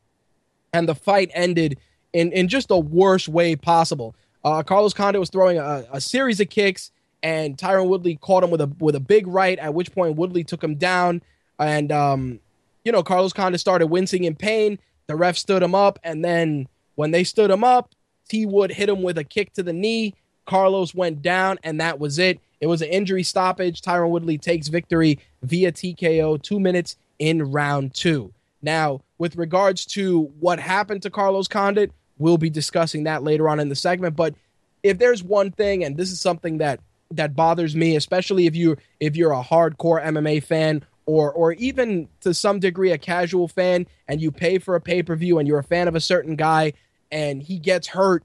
and 0.73 0.89
the 0.89 0.95
fight 0.95 1.31
ended 1.35 1.79
in 2.13 2.33
in 2.33 2.49
just 2.49 2.69
the 2.69 2.79
worst 2.79 3.29
way 3.29 3.57
possible. 3.57 4.15
Uh, 4.45 4.63
Carlos 4.63 4.95
Condit 4.95 5.21
was 5.21 5.31
throwing 5.31 5.59
a, 5.59 5.87
a 5.93 6.01
series 6.01 6.41
of 6.41 6.51
kicks, 6.51 6.91
and 7.23 7.57
Tyron 7.57 7.89
Woodley 7.89 8.17
caught 8.17 8.43
him 8.43 8.51
with 8.51 8.61
a 8.61 8.71
with 8.81 8.95
a 8.95 9.01
big 9.01 9.27
right. 9.27 9.59
At 9.59 9.75
which 9.75 9.93
point 9.93 10.17
Woodley 10.17 10.45
took 10.45 10.63
him 10.63 10.75
down, 10.75 11.23
and 11.63 11.91
um, 11.93 12.41
you 12.85 12.93
know 12.93 13.03
Carlos 13.03 13.33
Condit 13.33 13.61
started 13.61 13.87
wincing 13.87 14.25
in 14.25 14.35
pain. 14.35 14.79
The 15.07 15.17
ref 15.17 15.37
stood 15.37 15.63
him 15.63 15.75
up, 15.75 15.99
and 16.05 16.25
then 16.25 16.69
when 16.95 17.11
they 17.11 17.25
stood 17.25 17.51
him 17.51 17.65
up, 17.65 17.95
T 18.29 18.47
Wood 18.47 18.71
hit 18.71 18.89
him 18.89 19.03
with 19.03 19.19
a 19.19 19.25
kick 19.25 19.53
to 19.55 19.63
the 19.63 19.73
knee. 19.73 20.15
Carlos 20.47 20.95
went 20.95 21.23
down, 21.23 21.59
and 21.63 21.81
that 21.81 21.99
was 21.99 22.19
it. 22.19 22.41
It 22.61 22.67
was 22.67 22.83
an 22.83 22.89
injury 22.89 23.23
stoppage. 23.23 23.83
Tyron 23.83 24.11
Woodley 24.11 24.39
takes 24.39 24.69
victory 24.69 25.19
via 25.43 25.73
TKO 25.73 26.41
two 26.41 26.61
minutes 26.61 26.97
in 27.19 27.51
round 27.51 27.95
two. 27.95 28.33
Now, 28.63 29.01
with 29.19 29.37
regards 29.37 29.85
to 29.87 30.33
what 30.39 30.61
happened 30.61 31.03
to 31.03 31.11
Carlos 31.11 31.49
Condit, 31.49 31.93
we'll 32.19 32.39
be 32.39 32.51
discussing 32.51 33.05
that 33.05 33.23
later 33.23 33.49
on 33.49 33.61
in 33.61 33.69
the 33.69 33.75
segment. 33.75 34.17
But 34.17 34.35
if 34.83 34.99
there's 34.99 35.23
one 35.23 35.51
thing, 35.51 35.85
and 35.85 35.97
this 35.97 36.11
is 36.11 36.21
something 36.21 36.59
that 36.59 36.81
that 37.11 37.37
bothers 37.37 37.77
me, 37.77 37.97
especially 37.97 38.47
if 38.47 38.57
you 38.57 38.77
if 39.01 39.17
you're 39.17 39.33
a 39.33 39.43
hardcore 39.43 40.03
MMA 40.03 40.43
fan 40.43 40.85
or 41.07 41.33
or 41.33 41.53
even 41.55 42.09
to 42.21 42.33
some 42.33 42.59
degree 42.59 42.93
a 42.93 42.99
casual 42.99 43.49
fan 43.49 43.87
and 44.09 44.21
you 44.21 44.31
pay 44.31 44.59
for 44.59 44.75
a 44.75 44.81
pay-per-view 44.81 45.39
and 45.39 45.49
you're 45.49 45.59
a 45.59 45.65
fan 45.65 45.89
of 45.89 45.95
a 45.95 46.01
certain 46.01 46.37
guy 46.37 46.73
and 47.11 47.43
he 47.43 47.59
gets 47.59 47.89
hurt 47.89 48.25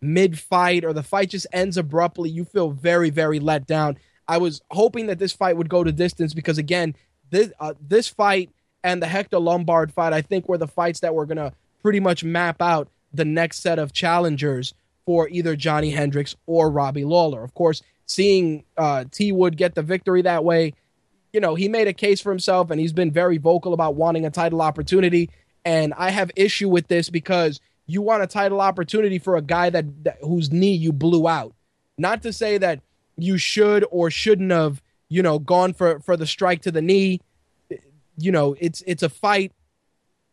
mid-fight 0.00 0.84
or 0.84 0.92
the 0.92 1.02
fight 1.02 1.30
just 1.30 1.46
ends 1.52 1.76
abruptly 1.76 2.30
you 2.30 2.44
feel 2.44 2.70
very 2.70 3.10
very 3.10 3.40
let 3.40 3.66
down. 3.66 3.96
I 4.28 4.38
was 4.38 4.62
hoping 4.70 5.06
that 5.06 5.18
this 5.18 5.32
fight 5.32 5.56
would 5.56 5.68
go 5.68 5.82
to 5.82 5.92
distance 5.92 6.34
because 6.34 6.58
again 6.58 6.94
this 7.30 7.52
uh, 7.60 7.74
this 7.80 8.08
fight 8.08 8.50
and 8.82 9.02
the 9.02 9.06
Hector 9.06 9.38
Lombard 9.38 9.92
fight 9.92 10.12
I 10.12 10.22
think 10.22 10.48
were 10.48 10.58
the 10.58 10.68
fights 10.68 11.00
that 11.00 11.14
were 11.14 11.26
going 11.26 11.38
to 11.38 11.52
pretty 11.82 12.00
much 12.00 12.22
map 12.22 12.60
out 12.60 12.88
the 13.12 13.24
next 13.24 13.60
set 13.60 13.78
of 13.78 13.92
challengers 13.92 14.74
for 15.06 15.28
either 15.28 15.56
Johnny 15.56 15.90
Hendricks 15.90 16.36
or 16.46 16.70
Robbie 16.70 17.04
Lawler. 17.04 17.42
Of 17.42 17.54
course 17.54 17.82
seeing 18.06 18.64
uh, 18.76 19.04
T 19.10 19.32
Wood 19.32 19.56
get 19.56 19.74
the 19.74 19.82
victory 19.82 20.22
that 20.22 20.44
way 20.44 20.74
you 21.32 21.40
know, 21.40 21.54
he 21.54 21.68
made 21.68 21.88
a 21.88 21.92
case 21.92 22.20
for 22.20 22.30
himself 22.30 22.70
and 22.70 22.80
he's 22.80 22.92
been 22.92 23.10
very 23.10 23.38
vocal 23.38 23.72
about 23.72 23.94
wanting 23.94 24.26
a 24.26 24.30
title 24.30 24.62
opportunity. 24.62 25.30
And 25.64 25.94
I 25.96 26.10
have 26.10 26.30
issue 26.36 26.68
with 26.68 26.88
this 26.88 27.10
because 27.10 27.60
you 27.86 28.02
want 28.02 28.22
a 28.22 28.26
title 28.26 28.60
opportunity 28.60 29.18
for 29.18 29.36
a 29.36 29.42
guy 29.42 29.70
that, 29.70 30.04
that 30.04 30.18
whose 30.22 30.50
knee 30.50 30.74
you 30.74 30.92
blew 30.92 31.28
out. 31.28 31.54
Not 31.98 32.22
to 32.22 32.32
say 32.32 32.58
that 32.58 32.80
you 33.16 33.36
should 33.36 33.84
or 33.90 34.10
shouldn't 34.10 34.50
have, 34.50 34.82
you 35.08 35.22
know, 35.22 35.38
gone 35.38 35.74
for 35.74 36.00
for 36.00 36.16
the 36.16 36.26
strike 36.26 36.62
to 36.62 36.70
the 36.70 36.80
knee. 36.80 37.20
You 38.16 38.32
know, 38.32 38.56
it's 38.58 38.82
it's 38.86 39.02
a 39.02 39.08
fight. 39.08 39.52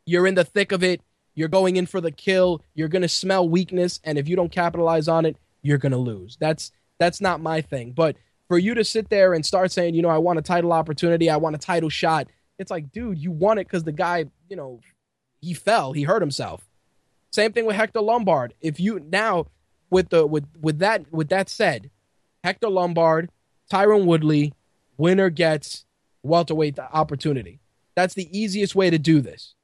You're 0.06 0.28
in 0.28 0.36
the 0.36 0.46
thick 0.46 0.72
of 0.72 0.84
it. 0.84 1.02
You're 1.36 1.50
going 1.50 1.76
in 1.76 1.86
for 1.86 2.00
the 2.00 2.12
kill. 2.12 2.62
You're 2.74 2.88
going 2.88 3.02
to 3.02 3.10
smell 3.10 3.48
weakness 3.48 4.00
and 4.04 4.18
if 4.18 4.28
you 4.28 4.36
don't 4.36 4.52
capitalize 4.52 5.08
on 5.08 5.26
it, 5.26 5.36
you're 5.62 5.78
going 5.78 5.92
to 5.92 5.98
lose. 5.98 6.38
That's 6.40 6.72
that's 7.00 7.22
not 7.22 7.42
my 7.42 7.62
thing. 7.62 7.92
But 7.92 8.16
for 8.48 8.58
you 8.58 8.74
to 8.74 8.84
sit 8.84 9.10
there 9.10 9.34
and 9.34 9.46
start 9.46 9.72
saying, 9.72 9.94
you 9.94 10.02
know, 10.02 10.10
I 10.10 10.18
want 10.18 10.40
a 10.40 10.42
title 10.42 10.74
opportunity, 10.74 11.30
I 11.30 11.38
want 11.38 11.56
a 11.56 11.60
title 11.60 11.90
shot. 11.90 12.28
It's 12.60 12.72
like, 12.72 12.92
dude, 12.92 13.18
you 13.18 13.32
want 13.32 13.60
it 13.60 13.68
because 13.68 13.84
the 13.84 13.92
guy, 13.92 14.26
you 14.50 14.56
know, 14.56 14.80
he 15.42 15.54
fell, 15.54 15.94
he 15.94 16.04
hurt 16.04 16.22
himself. 16.22 16.68
Same 17.32 17.52
thing 17.52 17.66
with 17.66 17.76
Hector 17.76 18.02
Lombard. 18.02 18.54
If 18.62 18.80
you 18.80 19.00
now 19.00 19.48
with 19.90 20.10
the 20.10 20.26
with 20.26 20.46
with 20.60 20.80
that 20.80 21.12
with 21.12 21.30
that 21.30 21.50
said, 21.50 21.92
Hector 22.44 22.70
Lombard, 22.70 23.30
Tyron 23.72 24.06
Woodley, 24.06 24.54
winner 24.98 25.30
gets 25.30 25.86
welterweight 26.24 26.80
opportunity. 26.80 27.60
That's 27.96 28.14
the 28.14 28.30
easiest 28.38 28.76
way 28.76 28.90
to 28.90 28.98
do 28.98 29.22
this. 29.22 29.56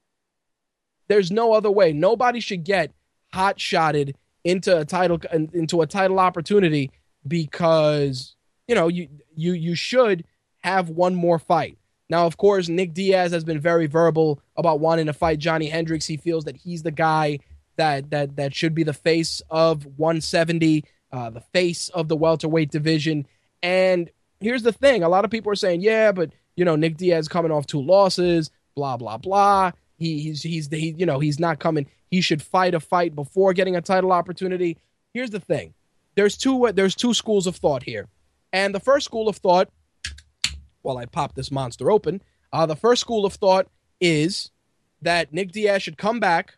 There's 1.08 1.32
no 1.32 1.54
other 1.54 1.72
way. 1.72 1.94
Nobody 1.94 2.40
should 2.40 2.64
get 2.64 2.92
hot 3.34 3.60
shotted 3.60 4.16
into 4.44 4.78
a 4.78 4.86
title 4.86 5.20
into 5.54 5.82
a 5.82 5.88
title 5.88 6.20
opportunity 6.20 6.92
because 7.28 8.36
you 8.68 8.76
know, 8.76 8.88
you 8.88 9.08
you 9.36 9.54
you 9.54 9.76
should 9.76 10.26
have 10.60 10.90
one 10.90 11.16
more 11.16 11.40
fight. 11.40 11.78
Now, 12.10 12.26
of 12.26 12.38
course, 12.38 12.70
Nick 12.70 12.94
Diaz 12.94 13.32
has 13.32 13.44
been 13.44 13.60
very 13.60 13.88
verbal 13.88 14.42
about 14.56 14.80
wanting 14.80 15.08
to 15.08 15.14
fight 15.14 15.40
Johnny 15.40 15.68
Hendricks. 15.68 16.06
He 16.06 16.18
feels 16.18 16.46
that 16.46 16.58
he's 16.58 16.84
the 16.84 16.92
guy 16.92 17.40
that 17.78 18.12
that 18.12 18.36
that 18.36 18.54
should 18.56 18.76
be 18.76 18.84
the 18.84 18.94
face 18.94 19.42
of 19.50 19.86
170, 19.98 20.84
uh, 21.12 21.30
the 21.30 21.42
face 21.42 21.90
of 21.90 22.08
the 22.08 22.16
welterweight 22.16 22.72
division. 22.72 23.28
And 23.62 24.10
here's 24.40 24.64
the 24.64 24.74
thing: 24.74 25.04
a 25.04 25.10
lot 25.10 25.26
of 25.26 25.32
people 25.32 25.52
are 25.52 25.56
saying, 25.56 25.82
"Yeah, 25.82 26.12
but 26.12 26.32
you 26.56 26.66
know, 26.66 26.76
Nick 26.76 26.98
Diaz 26.98 27.28
coming 27.28 27.52
off 27.52 27.66
two 27.66 27.82
losses, 27.82 28.52
blah 28.76 28.98
blah 28.98 29.18
blah. 29.18 29.72
He, 29.98 30.20
he's 30.20 30.44
he's 30.44 30.68
he, 30.68 30.96
you 30.98 31.06
know 31.06 31.20
he's 31.20 31.40
not 31.40 31.60
coming. 31.60 31.88
He 32.10 32.22
should 32.22 32.42
fight 32.42 32.76
a 32.76 32.80
fight 32.80 33.16
before 33.16 33.54
getting 33.54 33.76
a 33.76 33.82
title 33.82 34.12
opportunity." 34.12 34.78
Here's 35.14 35.32
the 35.32 35.40
thing: 35.40 35.74
there's 36.16 36.38
two 36.38 36.72
there's 36.74 36.96
two 36.96 37.14
schools 37.14 37.48
of 37.48 37.56
thought 37.56 37.84
here. 37.84 38.08
And 38.54 38.74
the 38.74 38.80
first 38.80 39.06
school 39.06 39.28
of 39.28 39.38
thought, 39.38 39.70
while 40.84 40.98
I 40.98 41.06
pop 41.06 41.34
this 41.34 41.52
monster 41.52 41.92
open, 41.92 42.22
uh, 42.54 42.68
the 42.68 42.76
first 42.76 43.02
school 43.02 43.26
of 43.26 43.34
thought 43.34 43.68
is 44.00 44.52
that 45.02 45.34
Nick 45.34 45.52
Diaz 45.52 45.82
should 45.82 45.98
come 45.98 46.20
back 46.20 46.58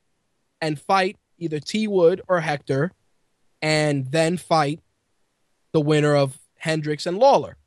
and 0.61 0.79
fight 0.79 1.17
either 1.37 1.59
T 1.59 1.87
Wood 1.87 2.21
or 2.27 2.41
Hector, 2.41 2.91
and 3.61 4.11
then 4.11 4.37
fight 4.37 4.81
the 5.71 5.81
winner 5.81 6.15
of 6.15 6.37
Hendricks 6.57 7.05
and 7.05 7.17
Lawler. 7.17 7.57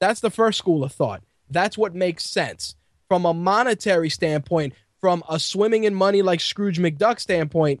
That's 0.00 0.20
the 0.20 0.30
first 0.30 0.58
school 0.58 0.84
of 0.84 0.92
thought. 0.92 1.22
That's 1.50 1.76
what 1.76 1.94
makes 1.94 2.24
sense. 2.24 2.76
From 3.08 3.24
a 3.24 3.34
monetary 3.34 4.10
standpoint, 4.10 4.74
from 5.00 5.22
a 5.28 5.38
swimming 5.38 5.84
in 5.84 5.94
money 5.94 6.22
like 6.22 6.40
Scrooge 6.40 6.78
McDuck 6.78 7.20
standpoint, 7.20 7.80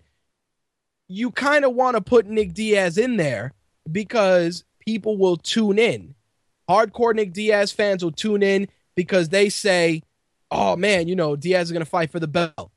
you 1.08 1.30
kind 1.30 1.64
of 1.64 1.74
want 1.74 1.96
to 1.96 2.00
put 2.00 2.26
Nick 2.26 2.54
Diaz 2.54 2.98
in 2.98 3.16
there 3.16 3.52
because 3.90 4.64
people 4.86 5.18
will 5.18 5.36
tune 5.36 5.78
in. 5.78 6.14
Hardcore 6.70 7.14
Nick 7.14 7.32
Diaz 7.32 7.72
fans 7.72 8.02
will 8.02 8.12
tune 8.12 8.42
in 8.42 8.68
because 8.94 9.28
they 9.28 9.48
say, 9.48 10.02
oh 10.50 10.76
man, 10.76 11.08
you 11.08 11.16
know, 11.16 11.36
Diaz 11.36 11.68
is 11.68 11.72
going 11.72 11.84
to 11.84 11.90
fight 11.90 12.10
for 12.10 12.20
the 12.20 12.28
belt. 12.28 12.70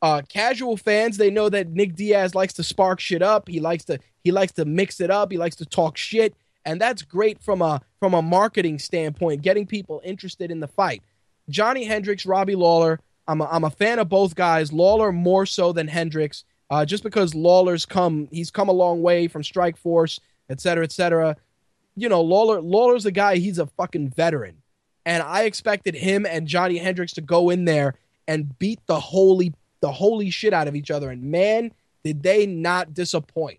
Uh, 0.00 0.22
casual 0.28 0.76
fans, 0.76 1.16
they 1.16 1.30
know 1.30 1.48
that 1.48 1.68
Nick 1.68 1.94
Diaz 1.94 2.34
likes 2.34 2.54
to 2.54 2.64
spark 2.64 2.98
shit 2.98 3.22
up. 3.22 3.48
He 3.48 3.60
likes 3.60 3.84
to 3.84 4.00
he 4.24 4.32
likes 4.32 4.52
to 4.52 4.64
mix 4.64 5.00
it 5.00 5.10
up. 5.10 5.30
He 5.30 5.38
likes 5.38 5.56
to 5.56 5.66
talk 5.66 5.96
shit, 5.96 6.34
and 6.64 6.80
that's 6.80 7.02
great 7.02 7.40
from 7.40 7.62
a 7.62 7.80
from 8.00 8.14
a 8.14 8.22
marketing 8.22 8.80
standpoint, 8.80 9.42
getting 9.42 9.66
people 9.66 10.00
interested 10.04 10.50
in 10.50 10.58
the 10.58 10.66
fight. 10.66 11.02
Johnny 11.48 11.84
Hendricks, 11.84 12.26
Robbie 12.26 12.56
Lawler. 12.56 12.98
I'm 13.28 13.40
a, 13.40 13.44
I'm 13.44 13.62
a 13.62 13.70
fan 13.70 14.00
of 14.00 14.08
both 14.08 14.34
guys. 14.34 14.72
Lawler 14.72 15.12
more 15.12 15.46
so 15.46 15.72
than 15.72 15.86
Hendricks, 15.86 16.42
uh, 16.70 16.84
just 16.84 17.04
because 17.04 17.36
Lawler's 17.36 17.86
come 17.86 18.26
he's 18.32 18.50
come 18.50 18.68
a 18.68 18.72
long 18.72 19.02
way 19.02 19.28
from 19.28 19.42
Strikeforce 19.42 20.18
et 20.48 20.60
cetera, 20.60 20.84
et 20.84 20.92
cetera. 20.92 21.36
You 21.96 22.08
know, 22.08 22.22
Lawler 22.22 22.60
Lawler's 22.60 23.06
a 23.06 23.12
guy, 23.12 23.36
he's 23.36 23.58
a 23.58 23.66
fucking 23.66 24.10
veteran. 24.10 24.56
And 25.04 25.22
I 25.22 25.44
expected 25.44 25.94
him 25.94 26.26
and 26.26 26.46
Johnny 26.46 26.78
Hendricks 26.78 27.14
to 27.14 27.20
go 27.20 27.50
in 27.50 27.64
there 27.64 27.94
and 28.28 28.58
beat 28.58 28.80
the 28.86 29.00
holy 29.00 29.52
the 29.80 29.92
holy 29.92 30.30
shit 30.30 30.52
out 30.52 30.68
of 30.68 30.76
each 30.76 30.90
other. 30.90 31.10
And 31.10 31.24
man, 31.24 31.72
did 32.04 32.22
they 32.22 32.46
not 32.46 32.94
disappoint. 32.94 33.58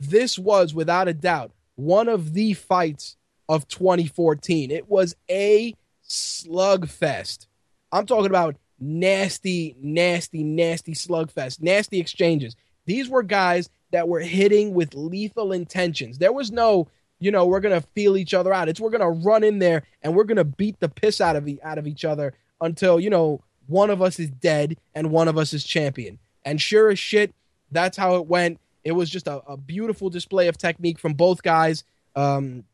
This 0.00 0.38
was 0.38 0.74
without 0.74 1.08
a 1.08 1.14
doubt 1.14 1.52
one 1.76 2.08
of 2.08 2.34
the 2.34 2.54
fights 2.54 3.16
of 3.48 3.66
2014. 3.68 4.70
It 4.70 4.88
was 4.88 5.16
a 5.30 5.74
slugfest. 6.06 7.46
I'm 7.92 8.06
talking 8.06 8.26
about 8.26 8.56
nasty, 8.78 9.76
nasty, 9.80 10.42
nasty 10.42 10.94
slugfest, 10.94 11.62
nasty 11.62 12.00
exchanges. 12.00 12.56
These 12.86 13.08
were 13.08 13.22
guys 13.22 13.70
that 13.94 14.08
were 14.08 14.18
hitting 14.18 14.74
with 14.74 14.92
lethal 14.94 15.52
intentions. 15.52 16.18
There 16.18 16.32
was 16.32 16.50
no, 16.50 16.88
you 17.20 17.30
know, 17.30 17.46
we're 17.46 17.60
gonna 17.60 17.80
feel 17.80 18.16
each 18.16 18.34
other 18.34 18.52
out. 18.52 18.68
It's 18.68 18.80
we're 18.80 18.90
gonna 18.90 19.08
run 19.08 19.44
in 19.44 19.60
there 19.60 19.84
and 20.02 20.16
we're 20.16 20.24
gonna 20.24 20.42
beat 20.42 20.80
the 20.80 20.88
piss 20.88 21.20
out 21.20 21.36
of 21.36 21.48
out 21.62 21.78
of 21.78 21.86
each 21.86 22.04
other 22.04 22.34
until 22.60 22.98
you 22.98 23.08
know 23.08 23.40
one 23.68 23.90
of 23.90 24.02
us 24.02 24.18
is 24.18 24.30
dead 24.30 24.78
and 24.96 25.12
one 25.12 25.28
of 25.28 25.38
us 25.38 25.52
is 25.52 25.62
champion. 25.62 26.18
And 26.44 26.60
sure 26.60 26.90
as 26.90 26.98
shit, 26.98 27.32
that's 27.70 27.96
how 27.96 28.16
it 28.16 28.26
went. 28.26 28.58
It 28.82 28.92
was 28.92 29.08
just 29.08 29.28
a, 29.28 29.36
a 29.46 29.56
beautiful 29.56 30.10
display 30.10 30.48
of 30.48 30.58
technique 30.58 30.98
from 30.98 31.14
both 31.14 31.44
guys. 31.44 31.84
Um, 32.16 32.64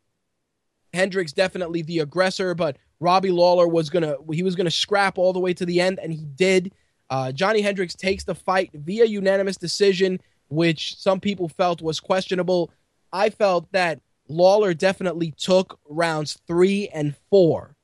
Hendricks 0.94 1.35
definitely 1.35 1.83
the 1.83 1.98
aggressor, 1.98 2.54
but 2.54 2.78
Robbie 2.98 3.30
Lawler 3.30 3.68
was 3.68 3.90
gonna 3.90 4.16
he 4.33 4.42
was 4.42 4.56
gonna 4.56 4.70
scrap 4.70 5.18
all 5.18 5.35
the 5.35 5.38
way 5.38 5.52
to 5.52 5.66
the 5.66 5.83
end, 5.83 5.98
and 6.02 6.14
he 6.14 6.24
did. 6.24 6.72
Uh, 7.11 7.30
Johnny 7.30 7.61
Hendricks 7.61 7.94
takes 7.94 8.24
the 8.24 8.35
fight 8.35 8.70
via 8.72 9.04
unanimous 9.04 9.59
decision, 9.59 10.18
which 10.50 10.96
some 10.96 11.20
people 11.20 11.48
felt 11.48 11.80
was 11.80 12.00
questionable. 12.00 12.70
I 13.12 13.30
felt 13.30 13.70
that 13.72 14.00
Lawler 14.28 14.74
definitely 14.74 15.32
took 15.36 15.78
rounds 15.88 16.38
three 16.46 16.88
and 16.88 17.16
four. 17.30 17.76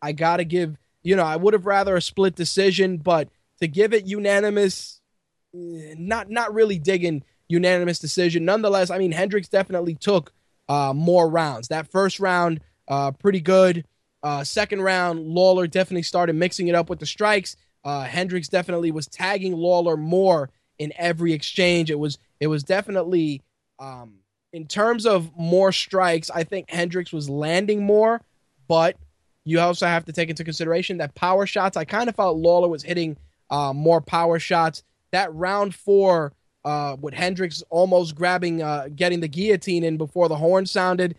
I 0.00 0.12
gotta 0.12 0.44
give, 0.44 0.76
you 1.02 1.16
know, 1.16 1.24
I 1.24 1.36
would 1.36 1.54
have 1.54 1.66
rather 1.66 1.96
a 1.96 2.02
split 2.02 2.34
decision, 2.34 2.98
but 2.98 3.28
to 3.60 3.66
give 3.66 3.92
it 3.92 4.06
unanimous, 4.06 5.00
eh, 5.54 5.94
not 5.98 6.30
not 6.30 6.54
really 6.54 6.78
digging 6.78 7.24
unanimous 7.48 7.98
decision. 7.98 8.44
Nonetheless, 8.44 8.90
I 8.90 8.98
mean 8.98 9.12
Hendricks 9.12 9.48
definitely 9.48 9.94
took 9.94 10.32
uh, 10.68 10.92
more 10.94 11.28
rounds. 11.28 11.68
That 11.68 11.90
first 11.90 12.20
round, 12.20 12.60
uh, 12.88 13.12
pretty 13.12 13.40
good. 13.40 13.84
Uh, 14.22 14.44
second 14.44 14.82
round, 14.82 15.26
Lawler 15.26 15.66
definitely 15.66 16.02
started 16.02 16.34
mixing 16.34 16.68
it 16.68 16.74
up 16.74 16.90
with 16.90 16.98
the 16.98 17.06
strikes. 17.06 17.56
Uh, 17.84 18.02
Hendricks 18.02 18.48
definitely 18.48 18.90
was 18.90 19.06
tagging 19.06 19.52
Lawler 19.56 19.96
more 19.96 20.50
in 20.78 20.92
every 20.96 21.32
exchange. 21.32 21.90
It 21.90 21.98
was 21.98 22.18
it 22.40 22.46
was 22.48 22.62
definitely 22.62 23.42
um, 23.78 24.18
in 24.52 24.66
terms 24.66 25.06
of 25.06 25.30
more 25.36 25.72
strikes. 25.72 26.30
I 26.30 26.44
think 26.44 26.70
Hendricks 26.70 27.12
was 27.12 27.28
landing 27.28 27.84
more, 27.84 28.20
but 28.68 28.96
you 29.44 29.60
also 29.60 29.86
have 29.86 30.04
to 30.06 30.12
take 30.12 30.28
into 30.28 30.44
consideration 30.44 30.98
that 30.98 31.14
power 31.14 31.46
shots. 31.46 31.76
I 31.76 31.84
kind 31.84 32.08
of 32.08 32.16
felt 32.16 32.36
Lawler 32.36 32.68
was 32.68 32.82
hitting 32.82 33.16
uh, 33.50 33.72
more 33.72 34.00
power 34.00 34.38
shots. 34.38 34.82
That 35.12 35.32
round 35.34 35.74
four 35.74 36.32
uh, 36.64 36.96
with 37.00 37.14
Hendricks 37.14 37.62
almost 37.70 38.16
grabbing, 38.16 38.60
uh, 38.60 38.88
getting 38.94 39.20
the 39.20 39.28
guillotine 39.28 39.84
in 39.84 39.96
before 39.96 40.28
the 40.28 40.36
horn 40.36 40.66
sounded. 40.66 41.16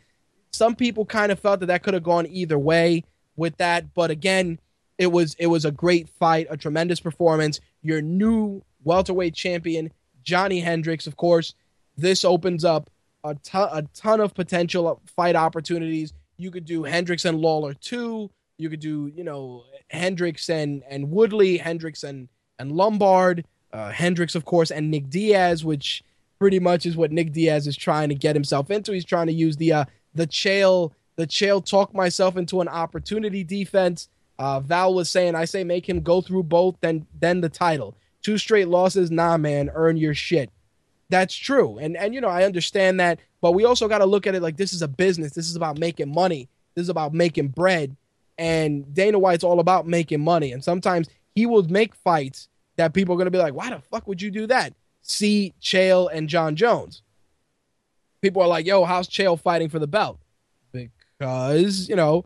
Some 0.52 0.76
people 0.76 1.06
kind 1.06 1.32
of 1.32 1.40
felt 1.40 1.62
that 1.62 1.68
that 1.68 1.84
could 1.84 1.94
have 1.94 2.04
gone 2.04 2.28
either 2.28 2.60
way 2.60 3.04
with 3.38 3.56
that, 3.58 3.94
but 3.94 4.12
again, 4.12 4.60
it 4.98 5.12
was 5.12 5.36
it 5.40 5.48
was 5.48 5.64
a 5.64 5.72
great 5.72 6.10
fight, 6.10 6.48
a 6.50 6.58
tremendous 6.58 7.00
performance. 7.00 7.60
Your 7.82 8.02
new 8.02 8.62
welterweight 8.88 9.36
champion, 9.36 9.92
Johnny 10.24 10.60
Hendricks, 10.60 11.06
of 11.06 11.18
course. 11.18 11.54
This 11.98 12.26
opens 12.26 12.66
up 12.66 12.90
a 13.24 13.36
ton, 13.36 13.70
a 13.72 13.82
ton 13.94 14.20
of 14.20 14.34
potential 14.34 15.02
fight 15.16 15.36
opportunities. 15.36 16.14
You 16.38 16.52
could 16.52 16.66
do 16.66 16.84
Hendricks 16.84 17.26
and 17.26 17.40
Lawler 17.40 17.74
two. 17.74 18.30
You 18.58 18.70
could 18.70 18.80
do 18.80 19.12
you 19.16 19.24
know 19.24 19.64
Hendricks 19.90 20.50
and 20.50 20.84
and 20.90 21.12
Woodley, 21.12 21.58
Hendricks 21.58 22.04
and 22.04 22.30
and 22.60 22.72
Lombard 22.72 23.46
uh, 23.74 23.92
Hendricks, 23.92 24.36
of 24.36 24.46
course, 24.46 24.72
and 24.72 24.90
Nick 24.90 25.10
Diaz, 25.10 25.64
which 25.64 26.04
pretty 26.40 26.60
much 26.60 26.86
is 26.86 26.96
what 26.96 27.12
Nick 27.12 27.34
Diaz 27.34 27.68
is 27.68 27.76
trying 27.76 28.10
to 28.10 28.16
get 28.16 28.36
himself 28.36 28.72
into. 28.72 28.92
He's 28.92 29.06
trying 29.06 29.28
to 29.28 29.34
use 29.34 29.58
the 29.58 29.74
uh, 29.74 29.86
the 30.16 30.28
Chael 30.28 30.92
the 31.16 31.28
Chael 31.28 31.64
talk 31.64 31.94
myself 31.94 32.38
into 32.38 32.62
an 32.62 32.68
opportunity 32.68 33.44
defense. 33.44 34.10
Uh, 34.40 34.60
Val 34.60 34.94
was 34.94 35.10
saying, 35.10 35.34
I 35.34 35.46
say 35.46 35.64
make 35.64 35.88
him 35.88 36.02
go 36.02 36.22
through 36.22 36.44
both, 36.44 36.76
then 36.82 37.08
then 37.20 37.42
the 37.42 37.50
title. 37.50 37.96
Two 38.28 38.38
straight 38.38 38.68
losses, 38.68 39.10
nah, 39.10 39.38
man, 39.38 39.72
earn 39.74 39.96
your 39.96 40.14
shit. 40.14 40.50
That's 41.08 41.34
true, 41.34 41.78
and 41.78 41.96
and 41.96 42.14
you 42.14 42.20
know 42.20 42.28
I 42.28 42.44
understand 42.44 43.00
that, 43.00 43.22
but 43.40 43.54
we 43.54 43.64
also 43.64 43.88
got 43.88 44.00
to 44.00 44.06
look 44.06 44.28
at 44.28 44.36
it 44.36 44.42
like 44.42 44.58
this 44.58 44.74
is 44.74 44.82
a 44.82 44.88
business. 44.90 45.32
This 45.32 45.50
is 45.50 45.56
about 45.56 45.80
making 45.80 46.14
money. 46.14 46.50
This 46.76 46.84
is 46.84 46.90
about 46.90 47.14
making 47.14 47.48
bread, 47.48 47.96
and 48.38 48.94
Dana 48.94 49.18
White's 49.18 49.46
all 49.46 49.62
about 49.62 49.88
making 49.88 50.20
money. 50.20 50.52
And 50.52 50.62
sometimes 50.62 51.08
he 51.36 51.46
will 51.46 51.64
make 51.70 51.96
fights 51.96 52.50
that 52.76 52.94
people 52.94 53.14
are 53.14 53.18
going 53.18 53.28
to 53.28 53.32
be 53.32 53.38
like, 53.38 53.54
why 53.54 53.70
the 53.70 53.80
fuck 53.80 54.06
would 54.08 54.22
you 54.22 54.30
do 54.30 54.46
that? 54.48 54.74
See 55.04 55.54
Chael 55.62 56.10
and 56.12 56.28
John 56.28 56.58
Jones. 56.58 57.04
People 58.22 58.42
are 58.42 58.48
like, 58.50 58.66
yo, 58.66 58.84
how's 58.84 59.08
Chael 59.08 59.40
fighting 59.40 59.70
for 59.70 59.80
the 59.80 59.88
belt? 59.88 60.20
Because, 60.74 61.88
you 61.88 61.96
know, 61.96 62.26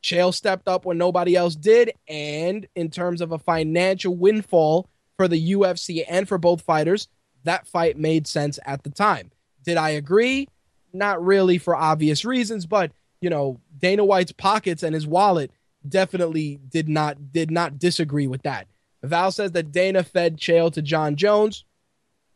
Chael 0.00 0.32
stepped 0.32 0.68
up 0.68 0.84
when 0.84 0.96
nobody 0.96 1.34
else 1.34 1.56
did. 1.56 1.90
And 2.06 2.68
in 2.76 2.88
terms 2.88 3.20
of 3.20 3.32
a 3.32 3.38
financial 3.38 4.14
windfall 4.14 4.88
for 5.20 5.28
the 5.28 5.52
UFC 5.52 6.02
and 6.08 6.26
for 6.26 6.38
both 6.38 6.62
fighters, 6.62 7.06
that 7.44 7.66
fight 7.66 7.98
made 7.98 8.26
sense 8.26 8.58
at 8.64 8.84
the 8.84 8.88
time. 8.88 9.30
Did 9.62 9.76
I 9.76 9.90
agree? 9.90 10.48
Not 10.94 11.22
really 11.22 11.58
for 11.58 11.76
obvious 11.76 12.24
reasons, 12.24 12.64
but, 12.64 12.90
you 13.20 13.28
know, 13.28 13.60
Dana 13.78 14.02
White's 14.02 14.32
pockets 14.32 14.82
and 14.82 14.94
his 14.94 15.06
wallet 15.06 15.50
definitely 15.86 16.58
did 16.70 16.88
not 16.88 17.32
did 17.32 17.50
not 17.50 17.78
disagree 17.78 18.28
with 18.28 18.40
that. 18.44 18.66
Val 19.02 19.30
says 19.30 19.52
that 19.52 19.72
Dana 19.72 20.04
fed 20.04 20.38
Chael 20.38 20.72
to 20.72 20.80
John 20.80 21.16
Jones. 21.16 21.66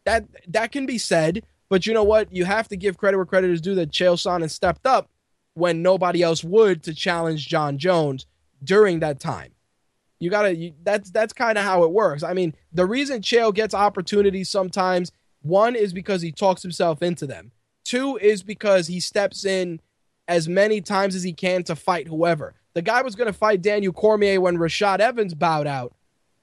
That 0.04 0.26
that 0.48 0.70
can 0.70 0.84
be 0.84 0.98
said, 0.98 1.42
but 1.70 1.86
you 1.86 1.94
know 1.94 2.04
what? 2.04 2.30
You 2.36 2.44
have 2.44 2.68
to 2.68 2.76
give 2.76 2.98
credit 2.98 3.16
where 3.16 3.24
credit 3.24 3.48
is 3.48 3.62
due 3.62 3.76
that 3.76 3.92
Chael 3.92 4.16
Sonnen 4.16 4.50
stepped 4.50 4.84
up 4.84 5.08
when 5.54 5.80
nobody 5.80 6.20
else 6.20 6.44
would 6.44 6.82
to 6.82 6.92
challenge 6.92 7.48
John 7.48 7.78
Jones 7.78 8.26
during 8.62 9.00
that 9.00 9.20
time. 9.20 9.53
You 10.20 10.30
gotta 10.30 10.54
you, 10.54 10.72
that's 10.82 11.10
that's 11.10 11.32
kind 11.32 11.58
of 11.58 11.64
how 11.64 11.84
it 11.84 11.90
works. 11.90 12.22
I 12.22 12.32
mean, 12.32 12.54
the 12.72 12.86
reason 12.86 13.20
Chael 13.20 13.54
gets 13.54 13.74
opportunities 13.74 14.48
sometimes 14.48 15.12
one 15.42 15.76
is 15.76 15.92
because 15.92 16.22
he 16.22 16.32
talks 16.32 16.62
himself 16.62 17.02
into 17.02 17.26
them. 17.26 17.52
Two 17.84 18.16
is 18.16 18.42
because 18.42 18.86
he 18.86 19.00
steps 19.00 19.44
in 19.44 19.80
as 20.26 20.48
many 20.48 20.80
times 20.80 21.14
as 21.14 21.22
he 21.22 21.34
can 21.34 21.62
to 21.64 21.76
fight 21.76 22.08
whoever. 22.08 22.54
The 22.72 22.82
guy 22.82 23.02
was 23.02 23.14
to 23.14 23.32
fight 23.32 23.60
Daniel 23.60 23.92
Cormier 23.92 24.40
when 24.40 24.56
Rashad 24.56 25.00
Evans 25.00 25.34
bowed 25.34 25.66
out 25.66 25.94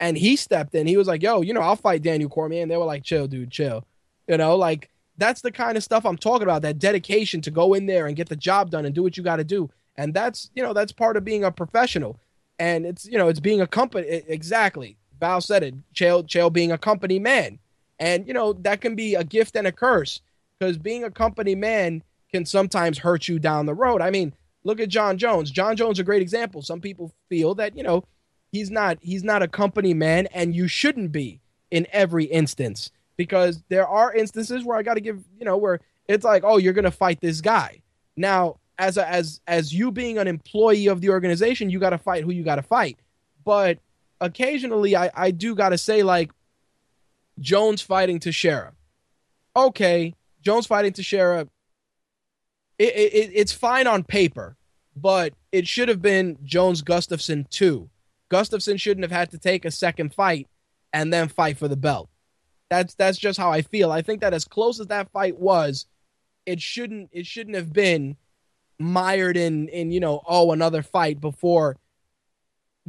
and 0.01 0.17
he 0.17 0.35
stepped 0.35 0.75
in. 0.75 0.87
He 0.87 0.97
was 0.97 1.07
like, 1.07 1.21
"Yo, 1.21 1.41
you 1.41 1.53
know, 1.53 1.61
I'll 1.61 1.75
fight 1.75 2.01
Daniel 2.01 2.29
Cormier," 2.29 2.61
and 2.61 2.69
they 2.69 2.75
were 2.75 2.85
like, 2.85 3.03
"Chill, 3.03 3.27
dude, 3.27 3.51
chill." 3.51 3.85
You 4.27 4.37
know, 4.37 4.55
like 4.55 4.89
that's 5.17 5.41
the 5.41 5.51
kind 5.51 5.77
of 5.77 5.83
stuff 5.83 6.05
I'm 6.05 6.17
talking 6.17 6.43
about. 6.43 6.63
That 6.63 6.79
dedication 6.79 7.39
to 7.41 7.51
go 7.51 7.73
in 7.73 7.85
there 7.85 8.07
and 8.07 8.15
get 8.15 8.27
the 8.27 8.35
job 8.35 8.71
done 8.71 8.85
and 8.85 8.95
do 8.95 9.03
what 9.03 9.15
you 9.15 9.23
got 9.23 9.37
to 9.37 9.43
do, 9.43 9.69
and 9.95 10.13
that's 10.13 10.49
you 10.55 10.63
know 10.63 10.73
that's 10.73 10.91
part 10.91 11.17
of 11.17 11.23
being 11.23 11.43
a 11.43 11.51
professional. 11.51 12.19
And 12.61 12.85
it's 12.85 13.07
you 13.07 13.17
know 13.17 13.27
it's 13.27 13.39
being 13.39 13.59
a 13.59 13.65
company 13.65 14.07
exactly. 14.27 14.95
Val 15.19 15.41
said 15.41 15.63
it. 15.63 15.73
Chael 15.95 16.23
Chael 16.27 16.53
being 16.53 16.71
a 16.71 16.77
company 16.77 17.17
man, 17.17 17.57
and 17.97 18.27
you 18.27 18.35
know 18.35 18.53
that 18.53 18.81
can 18.81 18.93
be 18.93 19.15
a 19.15 19.23
gift 19.23 19.55
and 19.55 19.65
a 19.65 19.71
curse 19.71 20.21
because 20.59 20.77
being 20.77 21.03
a 21.03 21.09
company 21.09 21.55
man 21.55 22.03
can 22.31 22.45
sometimes 22.45 22.99
hurt 22.99 23.27
you 23.27 23.39
down 23.39 23.65
the 23.65 23.73
road. 23.73 23.99
I 23.99 24.11
mean, 24.11 24.35
look 24.63 24.79
at 24.79 24.89
John 24.89 25.17
Jones. 25.17 25.49
John 25.49 25.75
Jones 25.75 25.97
a 25.97 26.03
great 26.03 26.21
example. 26.21 26.61
Some 26.61 26.81
people 26.81 27.11
feel 27.29 27.55
that 27.55 27.75
you 27.75 27.81
know 27.81 28.03
he's 28.51 28.69
not 28.69 28.99
he's 29.01 29.23
not 29.23 29.41
a 29.41 29.47
company 29.47 29.95
man 29.95 30.27
and 30.27 30.55
you 30.55 30.67
shouldn't 30.67 31.11
be 31.11 31.41
in 31.71 31.87
every 31.91 32.25
instance 32.25 32.91
because 33.17 33.63
there 33.69 33.87
are 33.87 34.13
instances 34.13 34.63
where 34.63 34.77
I 34.77 34.83
got 34.83 34.95
to 34.95 35.01
give, 35.01 35.23
you 35.39 35.45
know, 35.45 35.57
where 35.57 35.79
it's 36.07 36.25
like, 36.25 36.43
"Oh, 36.45 36.57
you're 36.57 36.73
to 36.73 36.91
fight 36.91 37.21
this 37.21 37.41
guy." 37.41 37.81
Now, 38.15 38.57
as 38.81 38.97
a, 38.97 39.07
as 39.07 39.39
as 39.47 39.73
you 39.73 39.91
being 39.91 40.17
an 40.17 40.27
employee 40.27 40.87
of 40.87 41.01
the 41.01 41.09
organization, 41.09 41.69
you 41.69 41.79
got 41.79 41.91
to 41.91 41.97
fight 41.97 42.23
who 42.23 42.31
you 42.31 42.43
got 42.43 42.55
to 42.55 42.63
fight. 42.63 42.97
But 43.45 43.79
occasionally 44.19 44.95
I 44.95 45.09
I 45.15 45.31
do 45.31 45.55
got 45.55 45.69
to 45.69 45.77
say 45.77 46.03
like 46.03 46.31
Jones 47.39 47.81
fighting 47.81 48.19
Teixeira. 48.19 48.73
Okay, 49.55 50.15
Jones 50.41 50.65
fighting 50.65 50.93
Teixeira 50.93 51.47
it, 52.79 52.95
it, 52.95 53.31
it's 53.35 53.51
fine 53.51 53.85
on 53.85 54.03
paper, 54.03 54.57
but 54.95 55.33
it 55.51 55.67
should 55.67 55.87
have 55.87 56.01
been 56.01 56.39
Jones 56.43 56.81
Gustafsson 56.81 57.47
too 57.49 57.89
Gustafsson 58.31 58.79
shouldn't 58.79 59.03
have 59.03 59.11
had 59.11 59.29
to 59.31 59.37
take 59.37 59.65
a 59.65 59.71
second 59.71 60.13
fight 60.13 60.47
and 60.93 61.13
then 61.13 61.27
fight 61.27 61.57
for 61.57 61.67
the 61.67 61.75
belt. 61.75 62.09
That's 62.69 62.95
that's 62.95 63.17
just 63.17 63.37
how 63.37 63.51
I 63.51 63.61
feel. 63.61 63.91
I 63.91 64.01
think 64.01 64.21
that 64.21 64.33
as 64.33 64.45
close 64.45 64.79
as 64.79 64.87
that 64.87 65.11
fight 65.11 65.37
was, 65.37 65.85
it 66.45 66.61
shouldn't 66.61 67.09
it 67.11 67.27
shouldn't 67.27 67.57
have 67.57 67.73
been 67.73 68.15
mired 68.81 69.37
in 69.37 69.67
in 69.69 69.91
you 69.91 69.99
know 69.99 70.21
oh 70.27 70.51
another 70.51 70.81
fight 70.81 71.19
before 71.21 71.77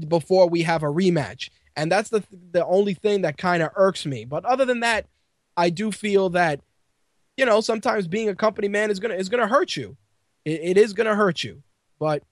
before 0.08 0.48
we 0.48 0.62
have 0.62 0.82
a 0.82 0.86
rematch. 0.86 1.50
And 1.76 1.90
that's 1.90 2.10
the 2.10 2.22
the 2.52 2.64
only 2.66 2.94
thing 2.94 3.22
that 3.22 3.38
kind 3.38 3.62
of 3.62 3.70
irks 3.76 4.06
me. 4.06 4.24
But 4.24 4.44
other 4.44 4.64
than 4.64 4.80
that, 4.80 5.06
I 5.56 5.70
do 5.70 5.92
feel 5.92 6.30
that 6.30 6.60
you 7.36 7.46
know 7.46 7.60
sometimes 7.60 8.06
being 8.08 8.28
a 8.28 8.34
company 8.34 8.68
man 8.68 8.90
is 8.90 9.00
gonna 9.00 9.14
is 9.14 9.28
gonna 9.28 9.48
hurt 9.48 9.76
you. 9.76 9.96
it, 10.44 10.60
it 10.62 10.78
is 10.78 10.92
gonna 10.92 11.14
hurt 11.14 11.44
you. 11.44 11.62
But 11.98 12.22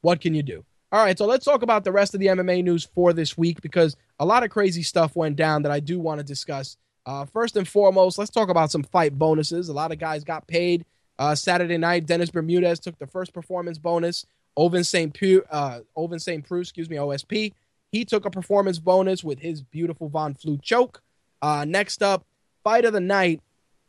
what 0.00 0.20
can 0.20 0.34
you 0.34 0.42
do? 0.42 0.64
All 0.92 1.04
right, 1.04 1.18
so 1.18 1.26
let's 1.26 1.44
talk 1.44 1.62
about 1.62 1.82
the 1.82 1.92
rest 1.92 2.14
of 2.14 2.20
the 2.20 2.26
MMA 2.26 2.62
news 2.62 2.84
for 2.94 3.12
this 3.12 3.36
week 3.36 3.60
because 3.60 3.96
a 4.20 4.24
lot 4.24 4.44
of 4.44 4.50
crazy 4.50 4.84
stuff 4.84 5.16
went 5.16 5.34
down 5.36 5.62
that 5.62 5.72
I 5.72 5.80
do 5.80 5.98
want 5.98 6.20
to 6.20 6.24
discuss. 6.24 6.76
Uh, 7.04 7.24
first 7.24 7.56
and 7.56 7.66
foremost, 7.66 8.18
let's 8.18 8.30
talk 8.30 8.48
about 8.48 8.70
some 8.70 8.84
fight 8.84 9.18
bonuses. 9.18 9.68
A 9.68 9.72
lot 9.72 9.92
of 9.92 9.98
guys 9.98 10.22
got 10.22 10.46
paid 10.46 10.84
uh, 11.18 11.34
Saturday 11.34 11.78
night. 11.78 12.06
Dennis 12.06 12.30
Bermudez 12.30 12.80
took 12.80 12.98
the 12.98 13.06
first 13.06 13.32
performance 13.32 13.78
bonus. 13.78 14.26
Ovince 14.58 14.88
St. 14.88 15.12
Preux, 15.12 15.42
uh, 15.50 15.80
Ovince 15.96 16.24
St. 16.24 16.46
Preux, 16.46 16.60
excuse 16.60 16.88
me, 16.88 16.96
OSP. 16.96 17.52
He 17.92 18.04
took 18.04 18.24
a 18.24 18.30
performance 18.30 18.78
bonus 18.78 19.22
with 19.22 19.40
his 19.40 19.60
beautiful 19.60 20.08
Von 20.08 20.34
Flue 20.34 20.58
choke. 20.62 21.02
Uh, 21.42 21.64
next 21.66 22.02
up, 22.02 22.24
fight 22.64 22.84
of 22.84 22.92
the 22.92 23.00
night. 23.00 23.40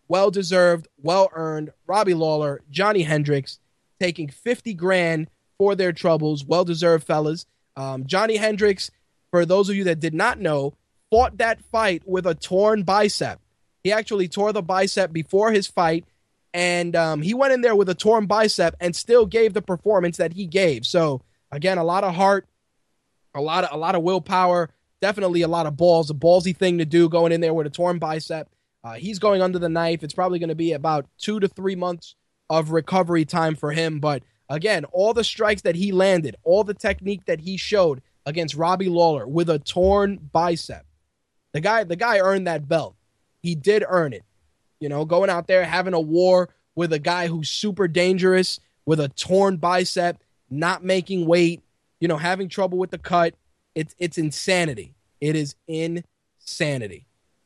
well 0.10 0.30
deserved, 0.32 0.88
well 1.02 1.30
earned. 1.34 1.72
Robbie 1.86 2.14
Lawler, 2.14 2.62
Johnny 2.70 3.04
Hendricks 3.04 3.60
taking 4.00 4.30
50 4.30 4.74
grand 4.74 5.30
for 5.58 5.76
their 5.76 5.92
troubles. 5.92 6.46
Well 6.46 6.66
deserved, 6.66 7.06
fellas. 7.06 7.46
Um, 7.76 8.06
Johnny 8.06 8.38
Hendricks, 8.38 8.92
for 9.32 9.46
those 9.46 9.70
of 9.70 9.76
you 9.76 9.86
that 9.86 10.00
did 10.00 10.14
not 10.14 10.40
know, 10.40 10.74
fought 11.10 11.38
that 11.38 11.62
fight 11.72 12.04
with 12.06 12.26
a 12.26 12.36
torn 12.36 12.84
bicep. 12.84 13.40
He 13.84 13.92
actually 13.92 14.28
tore 14.28 14.54
the 14.54 14.62
bicep 14.62 15.12
before 15.14 15.52
his 15.52 15.68
fight, 15.68 16.06
and 16.58 16.96
um, 16.96 17.22
he 17.22 17.36
went 17.36 17.54
in 17.54 17.62
there 17.62 17.76
with 17.76 17.88
a 17.88 17.94
torn 17.94 18.26
bicep 18.26 18.76
and 18.80 18.96
still 18.96 19.28
gave 19.28 19.54
the 19.54 19.62
performance 19.62 20.18
that 20.18 20.34
he 20.34 20.48
gave. 20.48 20.88
So 20.88 21.22
again, 21.52 21.78
a 21.78 21.84
lot 21.84 22.04
of 22.04 22.16
heart, 22.16 22.48
a 23.36 23.42
lot 23.42 23.64
of 23.64 23.72
a 23.74 23.78
lot 23.78 23.94
of 23.94 24.02
willpower, 24.02 24.72
definitely 25.00 25.44
a 25.44 25.48
lot 25.48 25.68
of 25.68 25.78
balls, 25.78 26.10
a 26.10 26.16
ballsy 26.16 26.58
thing 26.58 26.80
to 26.80 26.86
do 26.86 27.10
going 27.10 27.32
in 27.32 27.42
there 27.42 27.54
with 27.54 27.68
a 27.68 27.70
torn 27.70 28.00
bicep. 28.00 28.50
Uh, 28.84 28.94
he's 28.94 29.20
going 29.20 29.44
under 29.44 29.60
the 29.60 29.70
knife. 29.70 30.02
It's 30.02 30.16
probably 30.16 30.40
going 30.40 30.50
to 30.50 30.56
be 30.56 30.74
about 30.74 31.06
two 31.20 31.40
to 31.40 31.48
three 31.48 31.76
months 31.76 32.16
of 32.50 32.72
recovery 32.72 33.24
time 33.24 33.54
for 33.54 33.72
him. 33.72 34.00
But 34.00 34.24
again, 34.50 34.84
all 34.86 35.14
the 35.14 35.24
strikes 35.24 35.62
that 35.62 35.76
he 35.76 35.92
landed, 35.92 36.38
all 36.44 36.64
the 36.64 36.74
technique 36.74 37.26
that 37.26 37.42
he 37.42 37.58
showed 37.58 38.02
against 38.26 38.56
Robbie 38.56 38.90
Lawler 38.90 39.28
with 39.28 39.52
a 39.52 39.60
torn 39.60 40.18
bicep. 40.34 40.88
The 41.54 41.62
guy, 41.62 41.84
the 41.84 41.96
guy 41.96 42.18
earned 42.18 42.48
that 42.48 42.68
belt. 42.68 42.96
He 43.44 43.54
did 43.54 43.86
earn 43.88 44.14
it. 44.14 44.24
You 44.80 44.90
know, 44.90 45.06
going 45.06 45.30
out 45.30 45.48
there 45.48 45.66
having 45.66 45.94
a 45.94 46.00
war 46.00 46.50
with 46.76 46.94
a 46.94 47.00
guy 47.00 47.28
who's 47.28 47.50
super 47.50 47.88
dangerous 47.88 48.60
with 48.86 49.00
a 49.00 49.10
torn 49.10 49.58
bicep, 49.58 50.18
not 50.50 50.84
making 50.84 51.26
weight, 51.26 51.62
you 52.00 52.08
know, 52.08 52.18
having 52.18 52.50
trouble 52.50 52.78
with 52.78 52.92
the 52.92 52.98
cut. 52.98 53.34
It's 53.76 53.96
it's 54.00 54.18
insanity. 54.18 54.94
It 55.20 55.36
is 55.36 55.56
insanity. 55.68 57.06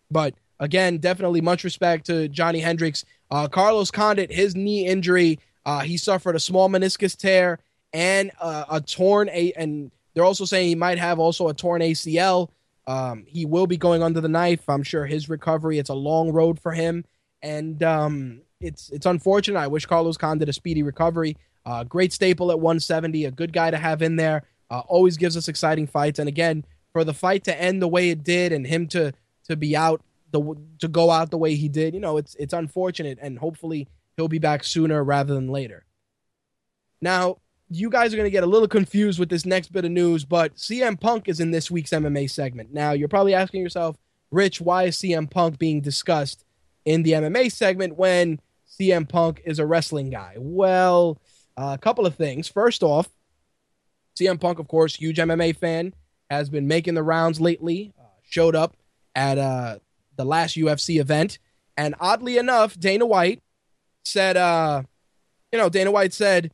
But 0.10 0.36
again, 0.60 0.98
definitely 0.98 1.42
much 1.42 1.64
respect 1.64 2.06
to 2.08 2.28
Johnny 2.28 2.60
Hendricks. 2.60 3.06
Uh, 3.30 3.48
Carlos 3.48 3.92
Condit, 3.92 4.32
his 4.32 4.56
knee 4.56 4.86
injury, 4.86 5.40
uh, 5.66 5.80
he 5.80 5.98
suffered 5.98 6.36
a 6.36 6.40
small 6.40 6.70
meniscus 6.70 7.16
tear 7.16 7.60
and 7.94 8.32
uh, 8.40 8.66
a 8.70 8.82
torn 8.82 9.30
a, 9.30 9.52
and 9.54 9.92
they're 10.14 10.26
also 10.26 10.46
saying 10.46 10.68
he 10.68 10.76
might 10.76 10.98
have 10.98 11.20
also 11.20 11.48
a 11.48 11.54
torn 11.54 11.82
ACL. 11.82 12.50
Um, 12.88 13.26
he 13.28 13.46
will 13.46 13.68
be 13.68 13.78
going 13.78 14.04
under 14.04 14.22
the 14.22 14.28
knife. 14.28 14.68
I'm 14.68 14.84
sure 14.84 15.06
his 15.06 15.30
recovery. 15.30 15.78
It's 15.78 15.90
a 15.90 15.96
long 15.96 16.32
road 16.32 16.60
for 16.60 16.72
him, 16.72 17.06
and 17.42 17.82
um, 17.84 18.42
it's 18.60 18.90
it's 18.90 19.06
unfortunate. 19.06 19.60
I 19.60 19.68
wish 19.68 19.86
Carlos 19.86 20.18
Condit 20.18 20.50
a 20.50 20.54
speedy 20.54 20.84
recovery. 20.84 21.38
Uh, 21.66 21.84
great 21.84 22.12
staple 22.12 22.50
at 22.52 22.60
170, 22.60 23.26
a 23.26 23.32
good 23.32 23.54
guy 23.54 23.70
to 23.72 23.78
have 23.78 24.02
in 24.02 24.16
there. 24.16 24.44
Uh, 24.70 24.80
always 24.88 25.18
gives 25.18 25.38
us 25.38 25.48
exciting 25.48 25.86
fights. 25.86 26.18
And 26.18 26.28
again, 26.28 26.66
for 26.92 27.04
the 27.04 27.14
fight 27.14 27.44
to 27.44 27.62
end 27.62 27.82
the 27.82 27.88
way 27.88 28.10
it 28.10 28.24
did 28.24 28.52
and 28.52 28.66
him 28.66 28.88
to 28.88 29.14
to 29.48 29.56
be 29.56 29.76
out 29.76 30.02
the 30.32 30.56
to 30.80 30.88
go 30.88 31.12
out 31.12 31.30
the 31.30 31.38
way 31.38 31.56
he 31.56 31.68
did, 31.70 31.94
you 31.94 32.00
know, 32.00 32.18
it's 32.18 32.36
it's 32.36 32.54
unfortunate. 32.54 33.20
And 33.22 33.40
hopefully 33.40 33.88
he'll 34.16 34.28
be 34.28 34.40
back 34.40 34.64
sooner 34.64 35.04
rather 35.04 35.34
than 35.34 35.50
later. 35.50 35.86
Now, 37.02 37.38
you 37.70 37.90
guys 37.90 38.14
are 38.14 38.18
going 38.18 38.28
to 38.28 38.32
get 38.32 38.44
a 38.44 38.48
little 38.48 38.68
confused 38.68 39.18
with 39.18 39.30
this 39.30 39.46
next 39.46 39.72
bit 39.72 39.86
of 39.86 39.92
news, 39.92 40.26
but 40.26 40.56
CM 40.56 41.00
Punk 41.00 41.28
is 41.28 41.40
in 41.40 41.52
this 41.52 41.72
week's 41.72 41.92
MMA 41.92 42.30
segment. 42.30 42.74
Now, 42.74 42.92
you're 42.92 43.08
probably 43.08 43.34
asking 43.34 43.62
yourself, 43.62 43.98
Rich, 44.30 44.62
why 44.62 44.84
is 44.84 44.98
CM 44.98 45.30
Punk 45.30 45.58
being 45.58 45.82
discussed 45.82 46.46
in 46.86 47.04
the 47.04 47.12
MMA 47.12 47.52
segment 47.52 47.98
when 47.98 48.40
CM 48.80 49.08
Punk 49.08 49.42
is 49.46 49.60
a 49.60 49.66
wrestling 49.66 50.10
guy? 50.10 50.36
Well, 50.38 51.20
uh, 51.58 51.76
a 51.76 51.78
couple 51.78 52.06
of 52.06 52.16
things. 52.16 52.48
First 52.48 52.84
off, 52.84 53.10
CM 54.20 54.40
Punk, 54.40 54.60
of 54.60 54.68
course, 54.68 54.96
huge 54.96 55.18
MMA 55.18 55.56
fan, 55.56 55.94
has 56.30 56.50
been 56.50 56.68
making 56.68 56.94
the 56.94 57.04
rounds 57.04 57.40
lately. 57.42 57.94
Uh, 58.00 58.04
showed 58.24 58.56
up 58.56 58.76
at 59.16 59.38
uh, 59.38 59.80
the 60.16 60.26
last 60.26 60.56
UFC 60.56 61.00
event, 61.00 61.40
and 61.78 61.96
oddly 62.00 62.38
enough, 62.38 62.80
Dana 62.80 63.06
White 63.06 63.42
said, 64.04 64.38
uh, 64.38 64.84
you 65.52 65.60
know, 65.60 65.70
Dana 65.70 65.92
White 65.92 66.14
said, 66.14 66.52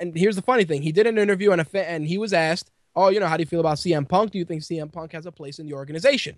and 0.00 0.16
here's 0.16 0.36
the 0.36 0.42
funny 0.42 0.64
thing: 0.64 0.82
he 0.82 0.92
did 0.92 1.06
an 1.06 1.18
interview 1.18 1.52
and 1.52 1.60
a 1.60 1.64
fa- 1.64 1.88
and 1.88 2.06
he 2.06 2.18
was 2.18 2.32
asked, 2.32 2.70
"Oh, 2.94 3.08
you 3.08 3.20
know, 3.20 3.26
how 3.26 3.36
do 3.36 3.42
you 3.42 3.46
feel 3.46 3.60
about 3.60 3.78
CM 3.78 4.08
Punk? 4.08 4.32
Do 4.32 4.38
you 4.38 4.44
think 4.44 4.62
CM 4.62 4.92
Punk 4.92 5.12
has 5.12 5.26
a 5.26 5.32
place 5.32 5.58
in 5.58 5.66
the 5.66 5.74
organization?" 5.74 6.36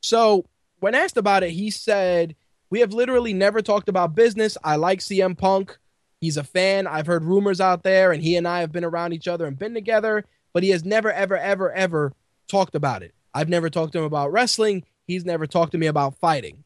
So 0.00 0.44
when 0.80 0.94
asked 0.94 1.16
about 1.16 1.42
it, 1.42 1.50
he 1.50 1.70
said, 1.70 2.34
"We 2.70 2.80
have 2.80 2.92
literally 2.92 3.32
never 3.32 3.62
talked 3.62 3.88
about 3.88 4.14
business. 4.14 4.58
I 4.64 4.76
like 4.76 5.00
CM 5.00 5.36
Punk. 5.36 5.78
He's 6.20 6.36
a 6.36 6.44
fan. 6.44 6.86
I've 6.86 7.06
heard 7.06 7.24
rumors 7.24 7.60
out 7.60 7.82
there, 7.82 8.12
and 8.12 8.22
he 8.22 8.36
and 8.36 8.46
I 8.46 8.60
have 8.60 8.72
been 8.72 8.84
around 8.84 9.12
each 9.12 9.28
other 9.28 9.46
and 9.46 9.58
been 9.58 9.74
together, 9.74 10.24
but 10.52 10.62
he 10.62 10.70
has 10.70 10.84
never, 10.84 11.10
ever, 11.10 11.38
ever, 11.38 11.72
ever 11.72 12.12
talked 12.46 12.74
about 12.74 13.02
it. 13.02 13.14
I've 13.32 13.48
never 13.48 13.70
talked 13.70 13.92
to 13.94 14.00
him 14.00 14.04
about 14.04 14.32
wrestling. 14.32 14.84
He's 15.06 15.24
never 15.24 15.46
talked 15.46 15.72
to 15.72 15.78
me 15.78 15.86
about 15.86 16.16
fighting. 16.16 16.64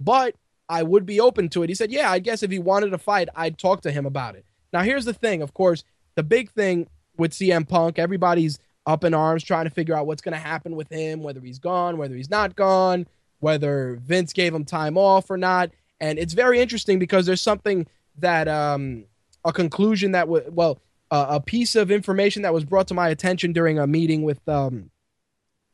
But 0.00 0.34
I 0.68 0.82
would 0.82 1.06
be 1.06 1.20
open 1.20 1.48
to 1.50 1.62
it. 1.62 1.68
He 1.68 1.74
said, 1.74 1.92
Yeah, 1.92 2.10
I 2.10 2.18
guess 2.18 2.42
if 2.42 2.50
he 2.50 2.58
wanted 2.58 2.90
to 2.90 2.98
fight, 2.98 3.28
I'd 3.36 3.58
talk 3.58 3.82
to 3.82 3.92
him 3.92 4.06
about 4.06 4.34
it. 4.34 4.44
Now, 4.72 4.82
here's 4.82 5.04
the 5.04 5.14
thing 5.14 5.42
of 5.42 5.54
course, 5.54 5.84
the 6.14 6.22
big 6.22 6.50
thing 6.50 6.88
with 7.16 7.32
CM 7.32 7.68
Punk, 7.68 7.98
everybody's 7.98 8.58
up 8.86 9.04
in 9.04 9.14
arms 9.14 9.44
trying 9.44 9.64
to 9.64 9.70
figure 9.70 9.96
out 9.96 10.06
what's 10.06 10.22
going 10.22 10.34
to 10.34 10.38
happen 10.38 10.76
with 10.76 10.90
him, 10.90 11.22
whether 11.22 11.40
he's 11.40 11.58
gone, 11.58 11.96
whether 11.96 12.14
he's 12.14 12.30
not 12.30 12.56
gone, 12.56 13.06
whether 13.40 13.98
Vince 14.02 14.32
gave 14.32 14.54
him 14.54 14.64
time 14.64 14.96
off 14.96 15.30
or 15.30 15.36
not. 15.36 15.70
And 16.00 16.18
it's 16.18 16.34
very 16.34 16.60
interesting 16.60 16.98
because 16.98 17.26
there's 17.26 17.40
something 17.40 17.86
that, 18.18 18.48
um, 18.48 19.04
a 19.44 19.52
conclusion 19.52 20.12
that 20.12 20.28
was, 20.28 20.42
well, 20.50 20.80
uh, 21.10 21.26
a 21.28 21.40
piece 21.40 21.76
of 21.76 21.90
information 21.90 22.42
that 22.42 22.54
was 22.54 22.64
brought 22.64 22.88
to 22.88 22.94
my 22.94 23.08
attention 23.08 23.52
during 23.52 23.78
a 23.78 23.86
meeting 23.86 24.22
with 24.22 24.46
um, 24.48 24.90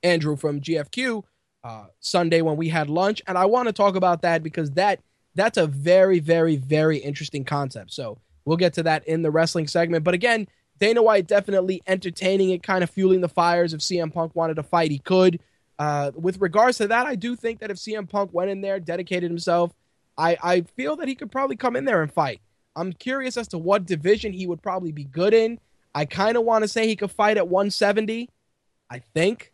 Andrew 0.02 0.36
from 0.36 0.60
GFQ 0.60 1.22
uh, 1.62 1.86
Sunday 2.00 2.42
when 2.42 2.56
we 2.56 2.68
had 2.68 2.88
lunch, 2.88 3.22
and 3.26 3.36
I 3.36 3.46
want 3.46 3.68
to 3.68 3.72
talk 3.72 3.96
about 3.96 4.22
that 4.22 4.42
because 4.42 4.72
that 4.72 5.00
that's 5.34 5.58
a 5.58 5.66
very, 5.66 6.18
very, 6.18 6.56
very 6.56 6.98
interesting 6.98 7.44
concept. 7.44 7.92
So 7.92 8.18
we'll 8.44 8.56
get 8.56 8.74
to 8.74 8.82
that 8.82 9.06
in 9.06 9.22
the 9.22 9.30
wrestling 9.30 9.68
segment. 9.68 10.02
But 10.04 10.14
again, 10.14 10.48
Dana 10.78 11.02
White 11.02 11.26
definitely 11.26 11.82
entertaining 11.86 12.50
it, 12.50 12.62
kind 12.62 12.82
of 12.82 12.90
fueling 12.90 13.20
the 13.20 13.28
fires. 13.28 13.72
If 13.72 13.80
CM 13.80 14.12
Punk 14.12 14.34
wanted 14.34 14.54
to 14.54 14.62
fight, 14.62 14.90
he 14.90 14.98
could. 14.98 15.40
Uh, 15.80 16.12
with 16.14 16.40
regards 16.40 16.78
to 16.78 16.86
that, 16.88 17.06
I 17.06 17.14
do 17.14 17.34
think 17.34 17.60
that 17.60 17.70
if 17.70 17.78
CM 17.78 18.08
Punk 18.08 18.32
went 18.32 18.50
in 18.50 18.60
there, 18.60 18.78
dedicated 18.78 19.30
himself, 19.30 19.72
I, 20.18 20.36
I 20.42 20.60
feel 20.76 20.94
that 20.96 21.08
he 21.08 21.14
could 21.14 21.32
probably 21.32 21.56
come 21.56 21.74
in 21.74 21.86
there 21.86 22.02
and 22.02 22.12
fight. 22.12 22.40
I'm 22.76 22.92
curious 22.92 23.36
as 23.36 23.48
to 23.48 23.58
what 23.58 23.86
division 23.86 24.32
he 24.32 24.46
would 24.46 24.62
probably 24.62 24.92
be 24.92 25.04
good 25.04 25.32
in. 25.32 25.58
I 25.94 26.04
kind 26.04 26.36
of 26.36 26.44
want 26.44 26.62
to 26.62 26.68
say 26.68 26.86
he 26.86 26.96
could 26.96 27.10
fight 27.10 27.38
at 27.38 27.48
170. 27.48 28.28
I 28.90 28.98
think. 28.98 29.52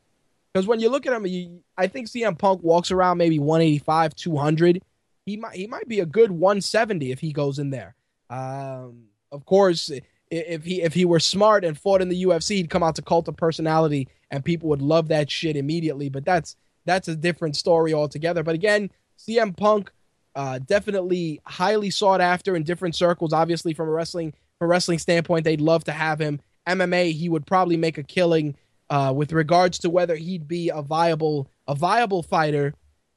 Because 0.53 0.67
when 0.67 0.81
you 0.81 0.89
look 0.89 1.07
at 1.07 1.13
him, 1.13 1.27
you, 1.27 1.61
I 1.77 1.87
think 1.87 2.09
CM 2.09 2.39
Punk 2.39 2.63
walks 2.63 2.91
around 2.91 3.19
maybe 3.19 3.39
185, 3.39 4.15
200. 4.15 4.83
He 5.27 5.37
might 5.37 5.55
he 5.55 5.67
might 5.67 5.87
be 5.87 6.01
a 6.01 6.07
good 6.07 6.31
170 6.31 7.13
if 7.13 7.21
he 7.21 7.33
goes 7.33 7.59
in 7.59 7.71
there. 7.71 7.95
Um, 8.31 9.09
of 9.31 9.45
course, 9.45 9.91
if 10.31 10.65
he 10.65 10.83
if 10.83 10.95
he 10.95 11.05
were 11.05 11.21
smart 11.21 11.65
and 11.65 11.79
fought 11.79 12.01
in 12.01 12.09
the 12.09 12.25
UFC, 12.25 12.57
he'd 12.57 12.71
come 12.71 12.83
out 12.83 12.97
to 12.97 13.03
Cult 13.03 13.29
of 13.29 13.37
Personality, 13.37 14.09
and 14.31 14.45
people 14.45 14.69
would 14.69 14.83
love 14.83 15.09
that 15.09 15.31
shit 15.31 15.57
immediately. 15.57 16.09
But 16.09 16.25
that's 16.25 16.57
that's 16.85 17.09
a 17.09 17.17
different 17.17 17.57
story 17.57 17.93
altogether. 17.93 18.43
But 18.43 18.55
again, 18.55 18.91
CM 19.19 19.57
Punk 19.57 19.91
uh, 20.35 20.59
definitely 20.59 21.41
highly 21.45 21.91
sought 21.91 22.21
after 22.21 22.57
in 22.57 22.63
different 22.63 22.95
circles. 22.95 23.33
Obviously, 23.33 23.75
from 23.75 23.89
a 23.89 23.93
wrestling 23.93 24.33
from 24.59 24.67
a 24.67 24.69
wrestling 24.69 24.99
standpoint, 24.99 25.45
they'd 25.45 25.61
love 25.61 25.85
to 25.85 25.93
have 25.93 26.21
him. 26.21 26.41
MMA, 26.67 27.13
he 27.13 27.29
would 27.29 27.47
probably 27.47 27.77
make 27.77 27.99
a 27.99 28.03
killing. 28.03 28.57
Uh, 28.89 29.13
with 29.15 29.33
regards 29.33 29.79
to 29.79 29.91
whether 29.91 30.15
he'd 30.15 30.47
be 30.47 30.69
a 30.69 30.81
viable 30.81 31.51
a 31.67 31.75
viable 31.75 32.23
fighter, 32.23 32.73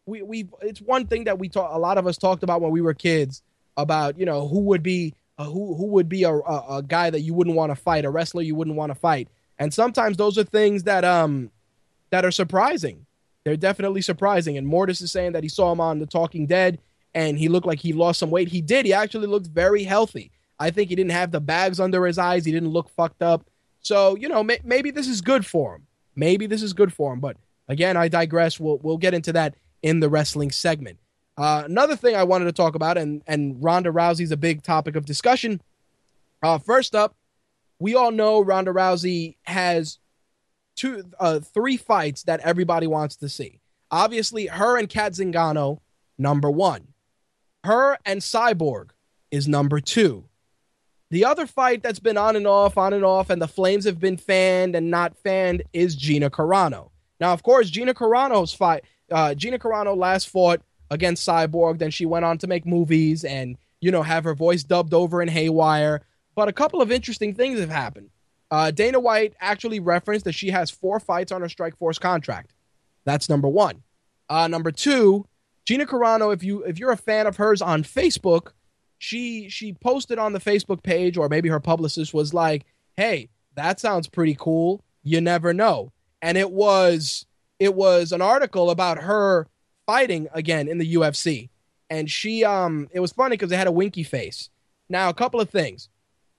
we 0.08 0.22
we 0.24 0.50
it's 0.62 0.82
one 0.82 1.06
thing 1.06 1.26
that 1.26 1.38
we 1.38 1.48
talk 1.48 1.70
a 1.74 1.78
lot 1.78 2.00
of 2.00 2.08
us 2.08 2.18
talked 2.18 2.42
about 2.42 2.60
when 2.62 2.72
we 2.72 2.82
were 2.82 2.96
kids 2.96 3.44
about 3.78 4.18
you 4.18 4.26
know 4.26 4.48
who 4.48 4.62
would 4.62 4.82
be 4.82 5.14
uh, 5.38 5.44
who 5.44 5.76
who 5.76 5.86
would 5.86 6.10
be 6.10 6.24
a, 6.24 6.34
a, 6.34 6.78
a 6.78 6.84
guy 6.84 7.10
that 7.10 7.22
you 7.22 7.34
wouldn't 7.34 7.56
want 7.56 7.72
to 7.72 7.76
fight, 7.76 8.04
a 8.04 8.10
wrestler 8.10 8.42
you 8.42 8.56
wouldn't 8.56 8.76
want 8.76 8.92
to 8.92 8.96
fight, 8.96 9.30
and 9.60 9.74
sometimes 9.74 10.18
those 10.18 10.38
are 10.38 10.44
things 10.44 10.84
that 10.84 11.04
um 11.04 11.52
that 12.10 12.26
are 12.26 12.32
surprising. 12.32 13.06
They're 13.44 13.58
definitely 13.58 14.02
surprising. 14.02 14.58
And 14.58 14.66
Mortis 14.66 15.02
is 15.02 15.12
saying 15.12 15.34
that 15.34 15.44
he 15.44 15.50
saw 15.50 15.72
him 15.72 15.80
on 15.80 16.00
The 16.00 16.06
Talking 16.06 16.48
Dead 16.48 16.80
and 17.14 17.38
he 17.38 17.50
looked 17.50 17.68
like 17.68 17.80
he 17.80 17.94
lost 17.94 18.20
some 18.20 18.32
weight. 18.32 18.48
He 18.48 18.62
did. 18.62 18.86
He 18.86 18.94
actually 18.94 19.28
looked 19.28 19.48
very 19.48 19.84
healthy. 19.84 20.32
I 20.60 20.72
think 20.72 20.90
he 20.90 20.96
didn't 20.96 21.12
have 21.12 21.32
the 21.32 21.40
bags 21.40 21.80
under 21.80 22.06
his 22.06 22.18
eyes. 22.18 22.46
He 22.46 22.52
didn't 22.52 22.70
look 22.70 22.90
fucked 22.90 23.22
up. 23.22 23.46
So 23.82 24.16
you 24.16 24.28
know, 24.28 24.44
may- 24.44 24.62
maybe 24.64 24.92
this 24.92 25.08
is 25.08 25.22
good 25.22 25.46
for 25.46 25.76
him. 25.76 25.88
Maybe 26.16 26.48
this 26.48 26.64
is 26.64 26.74
good 26.74 26.92
for 26.92 27.14
him. 27.14 27.20
But 27.20 27.38
again, 27.68 27.96
I 27.98 28.08
digress. 28.08 28.60
We'll 28.60 28.78
we'll 28.80 28.98
get 28.98 29.14
into 29.14 29.34
that 29.34 29.56
in 29.82 30.00
the 30.00 30.10
wrestling 30.10 30.52
segment. 30.52 31.00
Uh, 31.38 31.64
another 31.66 31.96
thing 31.96 32.16
I 32.16 32.24
wanted 32.24 32.46
to 32.46 32.52
talk 32.52 32.76
about, 32.76 32.98
and 32.98 33.22
and 33.26 33.62
Ronda 33.64 33.92
Rousey's 33.92 34.32
a 34.32 34.38
big 34.38 34.64
topic 34.64 34.96
of 34.96 35.06
discussion. 35.06 35.62
Uh, 36.44 36.58
first 36.58 36.96
up, 36.96 37.16
we 37.80 37.96
all 37.96 38.12
know 38.12 38.42
Ronda 38.42 38.72
Rousey 38.72 39.38
has 39.44 40.00
two, 40.76 41.04
uh, 41.20 41.40
three 41.40 41.78
fights 41.78 42.24
that 42.24 42.42
everybody 42.42 42.88
wants 42.88 43.16
to 43.18 43.30
see. 43.30 43.62
Obviously, 43.92 44.48
her 44.48 44.78
and 44.78 44.90
Cat 44.90 45.14
Zingano, 45.14 45.80
number 46.18 46.52
one. 46.52 46.90
Her 47.64 47.98
and 48.06 48.22
Cyborg 48.22 48.92
is 49.32 49.48
number 49.48 49.80
two. 49.80 50.26
The 51.12 51.26
other 51.26 51.48
fight 51.48 51.82
that's 51.82 52.00
been 52.00 52.18
on 52.18 52.36
and 52.36 52.46
off, 52.46 52.78
on 52.78 52.94
and 52.94 53.04
off, 53.04 53.30
and 53.30 53.42
the 53.42 53.48
flames 53.48 53.86
have 53.86 54.00
been 54.00 54.18
fanned 54.18 54.76
and 54.76 54.92
not 54.92 55.18
fanned 55.18 55.64
is 55.74 55.96
Gina 55.96 56.30
Carano. 56.30 56.92
Now, 57.20 57.34
of 57.34 57.42
course, 57.42 57.70
Gina 57.70 57.94
Carano's 57.94 58.54
fight, 58.54 58.84
uh, 59.12 59.34
Gina 59.34 59.58
Carano 59.58 59.98
last 59.98 60.30
fought 60.30 60.62
against 60.92 61.28
Cyborg. 61.28 61.80
Then 61.80 61.92
she 61.92 62.06
went 62.06 62.26
on 62.26 62.38
to 62.38 62.48
make 62.48 62.66
movies 62.66 63.26
and, 63.26 63.58
you 63.82 63.92
know, 63.92 64.04
have 64.04 64.24
her 64.24 64.36
voice 64.36 64.64
dubbed 64.64 64.94
over 64.94 65.22
in 65.22 65.28
Haywire. 65.28 66.04
But 66.40 66.48
a 66.48 66.54
couple 66.54 66.82
of 66.82 66.90
interesting 66.90 67.34
things 67.34 67.60
have 67.60 67.70
happened. 67.70 68.12
Uh, 68.50 68.72
Dana 68.72 68.98
White 68.98 69.34
actually 69.42 69.82
referenced 69.82 70.24
that 70.24 70.32
she 70.36 70.52
has 70.52 70.72
four 70.72 70.98
fights 71.02 71.34
on 71.34 71.42
her 71.42 71.48
Strikeforce 71.48 72.00
contract. 72.00 72.54
That's 73.04 73.28
number 73.28 73.50
one. 73.50 73.84
Uh, 74.30 74.48
number 74.48 74.72
two, 74.72 75.28
Gina 75.66 75.86
Carano. 75.86 76.34
If 76.34 76.42
you 76.42 76.64
if 76.64 76.80
you're 76.80 76.94
a 76.94 76.96
fan 76.96 77.28
of 77.28 77.36
hers 77.36 77.62
on 77.62 77.84
Facebook, 77.84 78.54
she 79.00 79.50
she 79.50 79.74
posted 79.74 80.18
on 80.18 80.32
the 80.32 80.40
Facebook 80.40 80.82
page, 80.82 81.18
or 81.18 81.28
maybe 81.28 81.50
her 81.50 81.60
publicist 81.60 82.14
was 82.14 82.34
like, 82.34 82.66
"Hey, 82.96 83.28
that 83.56 83.82
sounds 83.82 84.08
pretty 84.08 84.38
cool. 84.40 84.82
You 85.04 85.20
never 85.20 85.54
know." 85.54 85.92
And 86.22 86.38
it 86.38 86.52
was 86.52 87.26
it 87.60 87.76
was 87.76 88.14
an 88.14 88.22
article 88.22 88.70
about 88.70 89.00
her 89.00 89.46
fighting 89.86 90.30
again 90.34 90.70
in 90.70 90.78
the 90.78 90.94
UFC, 90.94 91.50
and 91.90 92.10
she 92.10 92.46
um 92.46 92.88
it 92.94 93.02
was 93.02 93.12
funny 93.12 93.34
because 93.34 93.50
they 93.50 93.58
had 93.58 93.68
a 93.68 93.74
winky 93.74 94.04
face. 94.04 94.50
Now, 94.88 95.10
a 95.10 95.14
couple 95.14 95.42
of 95.42 95.50
things. 95.50 95.90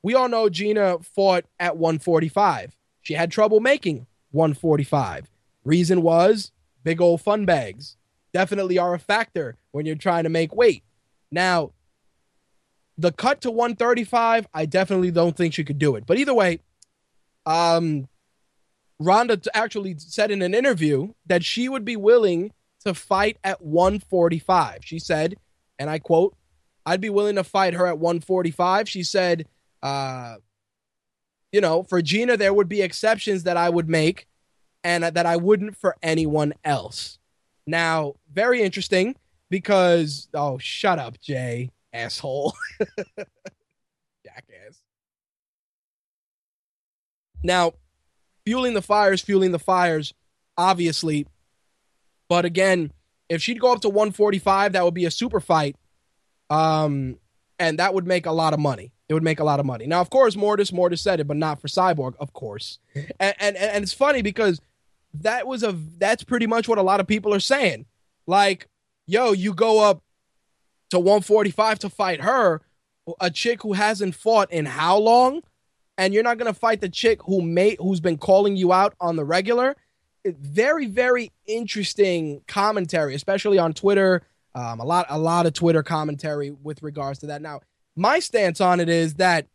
We 0.02 0.14
all 0.14 0.28
know 0.28 0.48
Gina 0.48 0.98
fought 1.00 1.44
at 1.58 1.76
145. 1.76 2.76
She 3.02 3.14
had 3.14 3.30
trouble 3.30 3.60
making 3.60 4.06
145. 4.30 5.30
Reason 5.64 6.02
was 6.02 6.52
big 6.82 7.00
old 7.00 7.20
fun 7.20 7.44
bags 7.44 7.96
definitely 8.32 8.78
are 8.78 8.94
a 8.94 8.98
factor 8.98 9.56
when 9.72 9.86
you're 9.86 9.96
trying 9.96 10.24
to 10.24 10.30
make 10.30 10.54
weight. 10.54 10.82
Now, 11.30 11.72
the 12.98 13.12
cut 13.12 13.40
to 13.42 13.50
135, 13.50 14.46
I 14.52 14.66
definitely 14.66 15.10
don't 15.10 15.36
think 15.36 15.54
she 15.54 15.64
could 15.64 15.78
do 15.78 15.96
it. 15.96 16.06
But 16.06 16.18
either 16.18 16.34
way, 16.34 16.60
um, 17.46 18.08
Ronda 18.98 19.40
actually 19.54 19.96
said 19.98 20.30
in 20.30 20.42
an 20.42 20.54
interview 20.54 21.14
that 21.26 21.44
she 21.44 21.68
would 21.68 21.84
be 21.84 21.96
willing 21.96 22.52
to 22.84 22.94
fight 22.94 23.38
at 23.42 23.62
145. 23.62 24.84
She 24.84 24.98
said, 24.98 25.36
and 25.78 25.88
I 25.88 25.98
quote, 25.98 26.36
I'd 26.84 27.00
be 27.00 27.10
willing 27.10 27.36
to 27.36 27.44
fight 27.44 27.74
her 27.74 27.86
at 27.86 27.98
145. 27.98 28.88
She 28.88 29.02
said, 29.02 29.46
uh, 29.82 30.36
you 31.52 31.60
know, 31.60 31.82
for 31.82 32.00
Gina, 32.00 32.36
there 32.36 32.54
would 32.54 32.68
be 32.68 32.82
exceptions 32.82 33.44
that 33.44 33.56
I 33.56 33.68
would 33.68 33.88
make 33.88 34.26
and 34.84 35.04
that 35.04 35.26
I 35.26 35.36
wouldn't 35.36 35.76
for 35.76 35.96
anyone 36.02 36.54
else. 36.64 37.18
Now, 37.66 38.14
very 38.32 38.62
interesting 38.62 39.16
because, 39.48 40.28
oh, 40.32 40.58
shut 40.58 40.98
up, 40.98 41.20
Jay, 41.20 41.70
asshole. 41.92 42.54
Jackass. 44.24 44.82
Now, 47.42 47.72
fueling 48.44 48.74
the 48.74 48.82
fires, 48.82 49.20
fueling 49.22 49.52
the 49.52 49.58
fires, 49.58 50.14
obviously. 50.56 51.26
But 52.28 52.44
again, 52.44 52.92
if 53.28 53.42
she'd 53.42 53.60
go 53.60 53.72
up 53.72 53.80
to 53.82 53.88
145, 53.88 54.72
that 54.72 54.84
would 54.84 54.94
be 54.94 55.04
a 55.04 55.10
super 55.10 55.40
fight. 55.40 55.76
Um, 56.48 57.18
and 57.58 57.78
that 57.78 57.94
would 57.94 58.06
make 58.06 58.26
a 58.26 58.32
lot 58.32 58.54
of 58.54 58.60
money. 58.60 58.92
It 59.10 59.14
would 59.14 59.24
make 59.24 59.40
a 59.40 59.44
lot 59.44 59.58
of 59.58 59.66
money. 59.66 59.88
Now, 59.88 60.00
of 60.00 60.08
course, 60.08 60.36
Mortis, 60.36 60.72
Mortis 60.72 61.00
said 61.00 61.18
it, 61.18 61.26
but 61.26 61.36
not 61.36 61.60
for 61.60 61.66
Cyborg, 61.66 62.14
of 62.20 62.32
course. 62.32 62.78
And, 63.18 63.34
and 63.40 63.56
and 63.56 63.82
it's 63.82 63.92
funny 63.92 64.22
because 64.22 64.60
that 65.14 65.48
was 65.48 65.64
a 65.64 65.72
that's 65.98 66.22
pretty 66.22 66.46
much 66.46 66.68
what 66.68 66.78
a 66.78 66.82
lot 66.82 67.00
of 67.00 67.08
people 67.08 67.34
are 67.34 67.40
saying. 67.40 67.86
Like, 68.28 68.68
yo, 69.08 69.32
you 69.32 69.52
go 69.52 69.80
up 69.80 70.00
to 70.90 71.00
145 71.00 71.80
to 71.80 71.90
fight 71.90 72.20
her, 72.20 72.62
a 73.20 73.30
chick 73.32 73.62
who 73.62 73.72
hasn't 73.72 74.14
fought 74.14 74.52
in 74.52 74.64
how 74.64 74.98
long? 74.98 75.42
And 75.98 76.14
you're 76.14 76.22
not 76.22 76.38
gonna 76.38 76.54
fight 76.54 76.80
the 76.80 76.88
chick 76.88 77.20
who 77.24 77.42
may 77.42 77.76
who's 77.80 77.98
been 77.98 78.16
calling 78.16 78.54
you 78.54 78.72
out 78.72 78.94
on 79.00 79.16
the 79.16 79.24
regular. 79.24 79.74
Very, 80.24 80.86
very 80.86 81.32
interesting 81.48 82.42
commentary, 82.46 83.16
especially 83.16 83.58
on 83.58 83.72
Twitter. 83.72 84.22
Um, 84.54 84.78
a 84.78 84.84
lot, 84.84 85.06
a 85.08 85.18
lot 85.18 85.46
of 85.46 85.52
Twitter 85.52 85.82
commentary 85.82 86.50
with 86.50 86.82
regards 86.82 87.18
to 87.20 87.26
that. 87.26 87.42
Now, 87.42 87.60
my 87.96 88.18
stance 88.18 88.60
on 88.60 88.80
it 88.80 88.88
is 88.88 89.14
that 89.14 89.46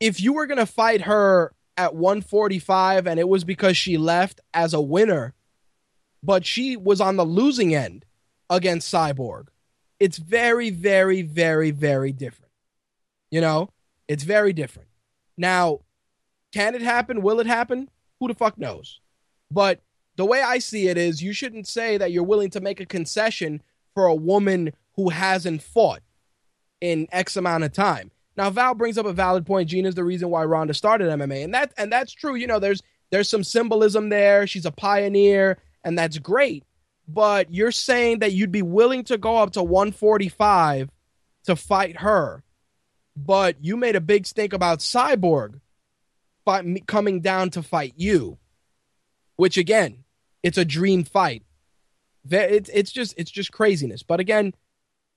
if 0.00 0.20
you 0.20 0.32
were 0.32 0.46
gonna 0.46 0.66
fight 0.66 1.02
her 1.02 1.54
at 1.76 1.94
145 1.94 3.06
and 3.06 3.18
it 3.18 3.28
was 3.28 3.44
because 3.44 3.76
she 3.76 3.96
left 3.96 4.40
as 4.52 4.74
a 4.74 4.80
winner, 4.80 5.34
but 6.22 6.44
she 6.44 6.76
was 6.76 7.00
on 7.00 7.16
the 7.16 7.24
losing 7.24 7.74
end 7.74 8.04
against 8.50 8.92
Cyborg. 8.92 9.48
It's 9.98 10.18
very, 10.18 10.70
very, 10.70 11.22
very, 11.22 11.70
very 11.70 12.12
different. 12.12 12.52
You 13.30 13.40
know, 13.40 13.70
it's 14.08 14.24
very 14.24 14.52
different. 14.52 14.88
Now, 15.36 15.80
can 16.52 16.74
it 16.74 16.82
happen? 16.82 17.22
Will 17.22 17.40
it 17.40 17.46
happen? 17.46 17.88
Who 18.20 18.28
the 18.28 18.34
fuck 18.34 18.58
knows? 18.58 19.00
But 19.50 19.80
the 20.16 20.26
way 20.26 20.42
I 20.42 20.58
see 20.58 20.88
it 20.88 20.98
is 20.98 21.22
you 21.22 21.32
shouldn't 21.32 21.66
say 21.66 21.96
that 21.96 22.12
you're 22.12 22.22
willing 22.22 22.50
to 22.50 22.60
make 22.60 22.80
a 22.80 22.86
concession 22.86 23.62
for 23.94 24.06
a 24.06 24.14
woman 24.14 24.72
who 24.96 25.08
hasn't 25.08 25.62
fought 25.62 26.02
in 26.82 27.06
X 27.12 27.36
amount 27.36 27.64
of 27.64 27.72
time. 27.72 28.10
Now 28.36 28.50
Val 28.50 28.74
brings 28.74 28.98
up 28.98 29.06
a 29.06 29.12
valid 29.12 29.46
point. 29.46 29.70
Gina's 29.70 29.94
the 29.94 30.04
reason 30.04 30.28
why 30.28 30.44
Ronda 30.44 30.74
started 30.74 31.08
MMA, 31.08 31.44
and 31.44 31.54
that 31.54 31.72
and 31.78 31.90
that's 31.90 32.12
true. 32.12 32.34
You 32.34 32.46
know, 32.46 32.58
there's 32.58 32.82
there's 33.10 33.28
some 33.28 33.44
symbolism 33.44 34.08
there. 34.10 34.46
She's 34.46 34.66
a 34.66 34.72
pioneer, 34.72 35.58
and 35.84 35.96
that's 35.96 36.18
great. 36.18 36.64
But 37.08 37.52
you're 37.52 37.72
saying 37.72 38.18
that 38.18 38.32
you'd 38.32 38.52
be 38.52 38.62
willing 38.62 39.04
to 39.04 39.18
go 39.18 39.36
up 39.36 39.52
to 39.52 39.62
145 39.62 40.90
to 41.44 41.56
fight 41.56 41.98
her, 41.98 42.42
but 43.16 43.56
you 43.60 43.76
made 43.76 43.96
a 43.96 44.00
big 44.00 44.26
stink 44.26 44.52
about 44.52 44.78
Cyborg 44.78 45.60
coming 46.86 47.20
down 47.20 47.50
to 47.50 47.62
fight 47.62 47.94
you, 47.96 48.38
which 49.36 49.56
again, 49.56 50.04
it's 50.42 50.58
a 50.58 50.64
dream 50.64 51.04
fight. 51.04 51.42
It's 52.28 52.70
it's 52.72 52.90
just 52.90 53.14
it's 53.16 53.30
just 53.30 53.52
craziness. 53.52 54.02
But 54.02 54.20
again, 54.20 54.54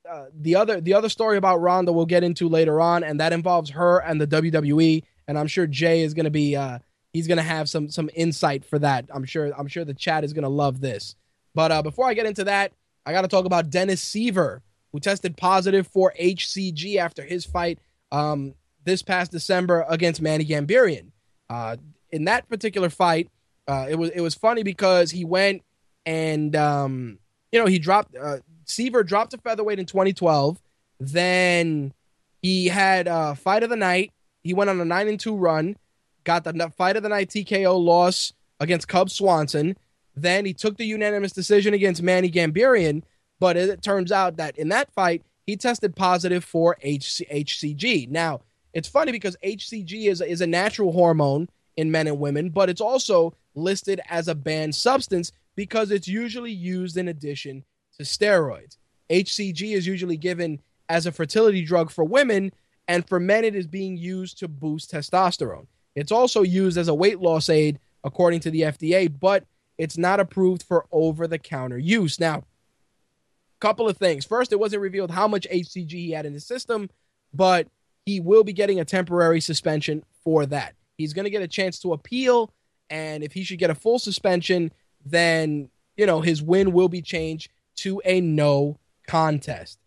uh, 0.09 0.25
the 0.33 0.55
other 0.55 0.81
the 0.81 0.93
other 0.93 1.09
story 1.09 1.37
about 1.37 1.61
Ronda 1.61 1.91
we'll 1.91 2.05
get 2.05 2.23
into 2.23 2.47
later 2.47 2.79
on, 2.79 3.03
and 3.03 3.19
that 3.19 3.33
involves 3.33 3.71
her 3.71 3.99
and 3.99 4.19
the 4.19 4.27
WWE. 4.27 5.03
And 5.27 5.37
I'm 5.37 5.47
sure 5.47 5.65
Jay 5.67 6.01
is 6.01 6.13
going 6.13 6.25
to 6.25 6.31
be 6.31 6.55
uh, 6.55 6.79
he's 7.13 7.27
going 7.27 7.37
to 7.37 7.43
have 7.43 7.69
some 7.69 7.89
some 7.89 8.09
insight 8.13 8.65
for 8.65 8.79
that. 8.79 9.05
I'm 9.13 9.25
sure 9.25 9.51
I'm 9.57 9.67
sure 9.67 9.85
the 9.85 9.93
chat 9.93 10.23
is 10.23 10.33
going 10.33 10.43
to 10.43 10.49
love 10.49 10.81
this. 10.81 11.15
But 11.53 11.71
uh, 11.71 11.81
before 11.81 12.07
I 12.07 12.13
get 12.13 12.25
into 12.25 12.43
that, 12.43 12.73
I 13.05 13.13
got 13.13 13.21
to 13.21 13.27
talk 13.27 13.45
about 13.45 13.69
Dennis 13.69 14.03
Siver, 14.03 14.61
who 14.91 14.99
tested 14.99 15.37
positive 15.37 15.87
for 15.87 16.13
HCG 16.19 16.97
after 16.97 17.23
his 17.23 17.45
fight 17.45 17.79
um, 18.11 18.55
this 18.83 19.01
past 19.01 19.31
December 19.31 19.85
against 19.89 20.21
Manny 20.21 20.45
Gamburyan. 20.45 21.11
Uh, 21.49 21.77
in 22.11 22.25
that 22.25 22.47
particular 22.49 22.89
fight, 22.89 23.29
uh, 23.67 23.87
it 23.89 23.95
was 23.95 24.09
it 24.11 24.21
was 24.21 24.35
funny 24.35 24.63
because 24.63 25.11
he 25.11 25.25
went 25.25 25.63
and 26.05 26.55
um, 26.55 27.19
you 27.51 27.59
know 27.59 27.65
he 27.65 27.79
dropped 27.79 28.15
Siver 28.65 29.05
dropped 29.05 29.31
to 29.31 29.37
featherweight 29.37 29.79
in 29.79 29.85
2012. 29.85 30.61
Then 30.99 31.93
he 32.41 32.67
had 32.67 33.07
a 33.07 33.35
fight 33.35 33.63
of 33.63 33.69
the 33.69 33.75
night. 33.75 34.11
He 34.43 34.53
went 34.53 34.69
on 34.69 34.79
a 34.79 34.85
nine 34.85 35.07
and 35.07 35.19
two 35.19 35.35
run, 35.35 35.75
got 36.23 36.43
the 36.43 36.71
fight 36.77 36.95
of 36.95 37.03
the 37.03 37.09
night 37.09 37.29
TKO 37.29 37.83
loss 37.83 38.33
against 38.59 38.87
Cub 38.87 39.09
Swanson. 39.09 39.77
Then 40.15 40.45
he 40.45 40.53
took 40.53 40.77
the 40.77 40.85
unanimous 40.85 41.31
decision 41.31 41.73
against 41.73 42.01
Manny 42.01 42.29
Gamburyan. 42.29 43.03
But 43.39 43.57
it 43.57 43.81
turns 43.81 44.11
out 44.11 44.37
that 44.37 44.57
in 44.57 44.69
that 44.69 44.91
fight, 44.93 45.23
he 45.45 45.57
tested 45.57 45.95
positive 45.95 46.43
for 46.43 46.77
HC- 46.81 47.27
HCG. 47.31 48.09
Now, 48.09 48.41
it's 48.73 48.87
funny 48.87 49.11
because 49.11 49.35
HCG 49.43 50.07
is, 50.07 50.21
is 50.21 50.41
a 50.41 50.47
natural 50.47 50.91
hormone 50.91 51.49
in 51.77 51.91
men 51.91 52.07
and 52.07 52.19
women, 52.19 52.49
but 52.49 52.69
it's 52.69 52.81
also 52.81 53.33
listed 53.53 53.99
as 54.09 54.27
a 54.27 54.35
banned 54.35 54.75
substance 54.75 55.31
because 55.55 55.91
it's 55.91 56.07
usually 56.07 56.51
used 56.51 56.97
in 56.97 57.07
addition 57.07 57.63
to 57.97 58.03
steroids. 58.03 58.77
HCG 59.09 59.73
is 59.73 59.85
usually 59.87 60.17
given 60.17 60.59
as 60.89 61.05
a 61.05 61.11
fertility 61.11 61.63
drug 61.63 61.91
for 61.91 62.03
women, 62.03 62.51
and 62.87 63.07
for 63.07 63.19
men, 63.19 63.43
it 63.43 63.55
is 63.55 63.67
being 63.67 63.97
used 63.97 64.39
to 64.39 64.47
boost 64.47 64.91
testosterone. 64.91 65.67
It's 65.95 66.11
also 66.11 66.43
used 66.43 66.77
as 66.77 66.87
a 66.87 66.93
weight 66.93 67.19
loss 67.19 67.49
aid, 67.49 67.79
according 68.03 68.41
to 68.41 68.51
the 68.51 68.61
FDA, 68.61 69.11
but 69.19 69.45
it's 69.77 69.97
not 69.97 70.19
approved 70.19 70.63
for 70.63 70.85
over 70.91 71.27
the 71.27 71.39
counter 71.39 71.77
use. 71.77 72.19
Now, 72.19 72.37
a 72.37 73.59
couple 73.59 73.89
of 73.89 73.97
things. 73.97 74.25
First, 74.25 74.51
it 74.51 74.59
wasn't 74.59 74.81
revealed 74.81 75.11
how 75.11 75.27
much 75.27 75.47
HCG 75.51 75.91
he 75.91 76.11
had 76.11 76.25
in 76.25 76.33
his 76.33 76.45
system, 76.45 76.89
but 77.33 77.67
he 78.05 78.19
will 78.19 78.43
be 78.43 78.53
getting 78.53 78.79
a 78.79 78.85
temporary 78.85 79.41
suspension 79.41 80.03
for 80.23 80.45
that. 80.45 80.75
He's 80.97 81.13
going 81.13 81.25
to 81.25 81.31
get 81.31 81.41
a 81.41 81.47
chance 81.47 81.79
to 81.79 81.93
appeal, 81.93 82.53
and 82.89 83.23
if 83.23 83.33
he 83.33 83.43
should 83.43 83.59
get 83.59 83.69
a 83.69 83.75
full 83.75 83.99
suspension, 83.99 84.71
then 85.05 85.69
you 85.97 86.05
know 86.05 86.21
his 86.21 86.41
win 86.41 86.71
will 86.71 86.89
be 86.89 87.01
changed 87.01 87.49
to 87.77 88.01
a 88.05 88.21
no 88.21 88.79
contest. 89.07 89.79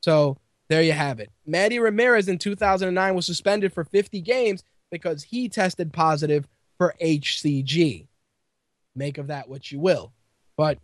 So 0.00 0.38
there 0.68 0.82
you 0.82 0.92
have 0.92 1.20
it. 1.20 1.30
Manny 1.46 1.78
Ramirez 1.78 2.28
in 2.28 2.38
2009 2.38 3.14
was 3.14 3.26
suspended 3.26 3.72
for 3.72 3.84
50 3.84 4.20
games 4.20 4.64
because 4.90 5.24
he 5.24 5.48
tested 5.48 5.92
positive 5.92 6.46
for 6.78 6.94
HCG. 7.00 8.06
Make 8.94 9.18
of 9.18 9.28
that 9.28 9.48
what 9.48 9.70
you 9.70 9.78
will. 9.78 10.12
But 10.56 10.78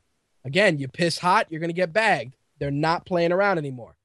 again, 0.45 0.79
you 0.79 0.89
piss 0.89 1.19
hot, 1.19 1.47
you're 1.51 1.61
going 1.61 1.71
to 1.71 1.75
get 1.75 1.93
bagged. 1.93 2.37
They're 2.59 2.71
not 2.71 3.07
playing 3.07 3.33
around 3.33 3.59
anymore. 3.59 3.97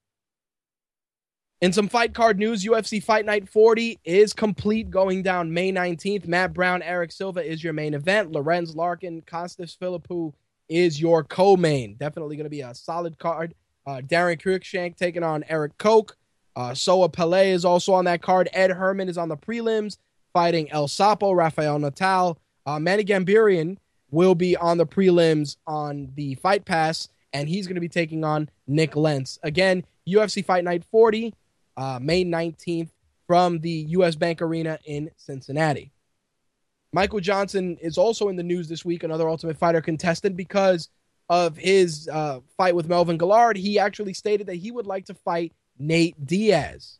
In 1.59 1.73
some 1.73 1.87
fight 1.89 2.13
card 2.13 2.37
news, 2.37 2.63
UFC 2.63 3.03
Fight 3.03 3.25
Night 3.25 3.49
40 3.49 3.99
is 4.03 4.31
complete 4.31 4.91
going 4.91 5.23
down 5.23 5.51
May 5.53 5.71
19th. 5.71 6.27
Matt 6.27 6.53
Brown, 6.53 6.83
Erick 6.83 7.11
Silva 7.11 7.43
is 7.43 7.63
your 7.63 7.73
main 7.73 7.95
event. 7.95 8.31
Lorenz 8.31 8.75
Larkin, 8.75 9.23
Costas 9.23 9.75
Philippou 9.75 10.33
is 10.69 10.99
your 10.99 11.23
co-main. 11.23 11.95
Definitely 11.95 12.35
going 12.35 12.45
to 12.45 12.49
be 12.49 12.61
a 12.61 12.73
solid 12.73 13.17
card. 13.17 13.53
Uh, 13.85 14.01
Daron 14.05 14.41
Cruickshank 14.41 14.97
taking 14.97 15.23
on 15.23 15.43
Erik 15.47 15.77
Koch. 15.77 16.15
Uh, 16.55 16.73
Soa 16.73 17.07
Pele 17.07 17.51
is 17.51 17.63
also 17.63 17.93
on 17.93 18.05
that 18.05 18.21
card. 18.21 18.49
Ed 18.51 18.71
Herman 18.71 19.09
is 19.09 19.17
on 19.17 19.29
the 19.29 19.37
prelims 19.37 19.97
fighting 20.33 20.71
El 20.71 20.87
Sapo, 20.87 21.35
Rafael 21.35 21.79
Natal. 21.79 22.37
Uh, 22.65 22.79
Manny 22.79 23.03
Gamburyan 23.03 23.77
will 24.11 24.35
be 24.35 24.55
on 24.57 24.77
the 24.77 24.85
prelims 24.85 25.57
on 25.65 26.11
the 26.15 26.35
Fight 26.35 26.65
Pass, 26.65 27.09
and 27.33 27.49
he's 27.49 27.67
going 27.67 27.75
to 27.75 27.81
be 27.81 27.89
taking 27.89 28.23
on 28.23 28.49
Nik 28.67 28.95
Lentz. 28.95 29.39
Again, 29.43 29.83
UFC 30.07 30.43
Fight 30.45 30.63
Night 30.63 30.83
40, 30.91 31.33
uh, 31.75 31.99
May 32.01 32.23
19th 32.23 32.89
from 33.25 33.59
the 33.59 33.69
US 33.69 34.15
Bank 34.15 34.41
Arena 34.41 34.79
in 34.85 35.11
Cincinnati. 35.17 35.91
Michael 36.93 37.19
Johnson 37.19 37.77
is 37.81 37.97
also 37.97 38.29
in 38.29 38.35
the 38.35 38.43
news 38.43 38.69
this 38.69 38.85
week, 38.85 39.03
another 39.03 39.29
Ultimate 39.29 39.57
Fighter 39.57 39.81
contestant, 39.81 40.37
because 40.37 40.89
of 41.29 41.57
his 41.57 42.07
uh, 42.07 42.39
fight 42.55 42.75
with 42.75 42.87
Melvin 42.87 43.17
Guillard. 43.17 43.57
He 43.57 43.77
actually 43.77 44.13
stated 44.13 44.47
that 44.47 44.55
he 44.55 44.71
would 44.71 44.87
like 44.87 45.05
to 45.05 45.13
fight 45.13 45.53
Nate 45.77 46.25
Diaz. 46.25 46.99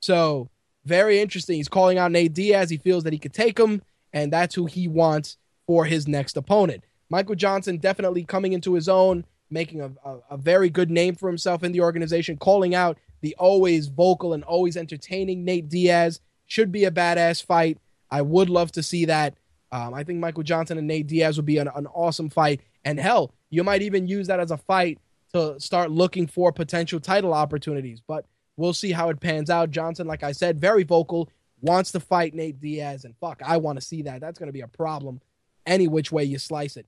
So, 0.00 0.50
very 0.84 1.20
interesting. 1.20 1.56
He's 1.56 1.68
calling 1.68 1.98
out 1.98 2.12
Nate 2.12 2.34
Diaz. 2.34 2.68
He 2.68 2.76
feels 2.76 3.04
that 3.04 3.12
he 3.12 3.18
could 3.18 3.32
take 3.32 3.58
him, 3.58 3.82
and 4.12 4.32
that's 4.32 4.54
who 4.54 4.66
he 4.66 4.88
wants 4.88 5.38
for 5.66 5.84
his 5.84 6.06
next 6.06 6.36
opponent. 6.36 6.84
Michael 7.08 7.34
Johnson 7.34 7.78
definitely 7.78 8.24
coming 8.24 8.52
into 8.52 8.74
his 8.74 8.88
own, 8.88 9.24
making 9.50 9.80
a, 9.80 9.92
a, 10.04 10.18
a 10.30 10.36
very 10.36 10.70
good 10.70 10.90
name 10.90 11.14
for 11.14 11.28
himself 11.28 11.62
in 11.62 11.72
the 11.72 11.80
organization, 11.80 12.36
calling 12.36 12.74
out 12.74 12.98
the 13.20 13.34
always 13.38 13.86
vocal 13.86 14.32
and 14.32 14.42
always 14.44 14.76
entertaining 14.76 15.44
Nate 15.44 15.68
Diaz. 15.68 16.20
Should 16.46 16.72
be 16.72 16.84
a 16.84 16.90
badass 16.90 17.44
fight. 17.44 17.78
I 18.12 18.20
would 18.22 18.50
love 18.50 18.70
to 18.72 18.82
see 18.82 19.06
that. 19.06 19.34
Um, 19.72 19.94
I 19.94 20.04
think 20.04 20.20
Michael 20.20 20.42
Johnson 20.42 20.76
and 20.76 20.86
Nate 20.86 21.06
Diaz 21.06 21.36
would 21.36 21.46
be 21.46 21.56
an, 21.56 21.68
an 21.74 21.86
awesome 21.86 22.28
fight. 22.28 22.60
And 22.84 23.00
hell, 23.00 23.34
you 23.48 23.64
might 23.64 23.80
even 23.80 24.06
use 24.06 24.26
that 24.26 24.38
as 24.38 24.50
a 24.50 24.58
fight 24.58 24.98
to 25.32 25.58
start 25.58 25.90
looking 25.90 26.26
for 26.26 26.52
potential 26.52 27.00
title 27.00 27.32
opportunities. 27.32 28.02
But 28.06 28.26
we'll 28.58 28.74
see 28.74 28.92
how 28.92 29.08
it 29.08 29.18
pans 29.18 29.48
out. 29.48 29.70
Johnson, 29.70 30.06
like 30.06 30.22
I 30.22 30.32
said, 30.32 30.60
very 30.60 30.84
vocal, 30.84 31.30
wants 31.62 31.90
to 31.92 32.00
fight 32.00 32.34
Nate 32.34 32.60
Diaz. 32.60 33.06
And 33.06 33.16
fuck, 33.16 33.40
I 33.42 33.56
want 33.56 33.80
to 33.80 33.84
see 33.84 34.02
that. 34.02 34.20
That's 34.20 34.38
going 34.38 34.48
to 34.48 34.52
be 34.52 34.60
a 34.60 34.68
problem 34.68 35.20
any 35.64 35.88
which 35.88 36.12
way 36.12 36.24
you 36.24 36.38
slice 36.38 36.76
it. 36.76 36.86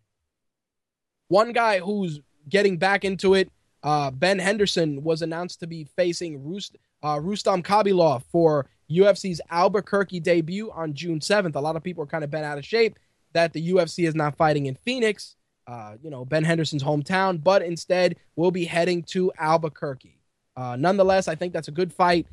One 1.28 1.52
guy 1.52 1.78
who's 1.78 2.20
getting 2.50 2.76
back 2.76 3.04
into 3.04 3.32
it, 3.32 3.50
uh, 3.82 4.10
Ben 4.10 4.38
Henderson, 4.38 5.02
was 5.02 5.22
announced 5.22 5.60
to 5.60 5.66
be 5.66 5.84
facing 5.96 6.44
Rust- 6.44 6.76
uh, 7.02 7.18
Rustam 7.22 7.62
Khabilov 7.62 8.24
for 8.30 8.66
UFC's 8.90 9.40
Albuquerque 9.50 10.20
debut 10.20 10.70
on 10.72 10.94
June 10.94 11.20
7th. 11.20 11.54
A 11.54 11.60
lot 11.60 11.76
of 11.76 11.82
people 11.82 12.04
are 12.04 12.08
kind 12.08 12.24
of 12.24 12.30
bent 12.30 12.44
out 12.44 12.58
of 12.58 12.64
shape 12.64 12.98
that 13.32 13.52
the 13.52 13.72
UFC 13.72 14.06
is 14.06 14.14
not 14.14 14.36
fighting 14.36 14.66
in 14.66 14.76
Phoenix, 14.76 15.36
uh, 15.66 15.94
you 16.02 16.10
know, 16.10 16.24
Ben 16.24 16.44
Henderson's 16.44 16.84
hometown, 16.84 17.42
but 17.42 17.62
instead 17.62 18.16
will 18.36 18.50
be 18.50 18.64
heading 18.64 19.02
to 19.04 19.32
Albuquerque. 19.38 20.20
Uh, 20.56 20.76
nonetheless, 20.76 21.28
I 21.28 21.34
think 21.34 21.52
that's 21.52 21.68
a 21.68 21.72
good 21.72 21.92
fight. 21.92 22.26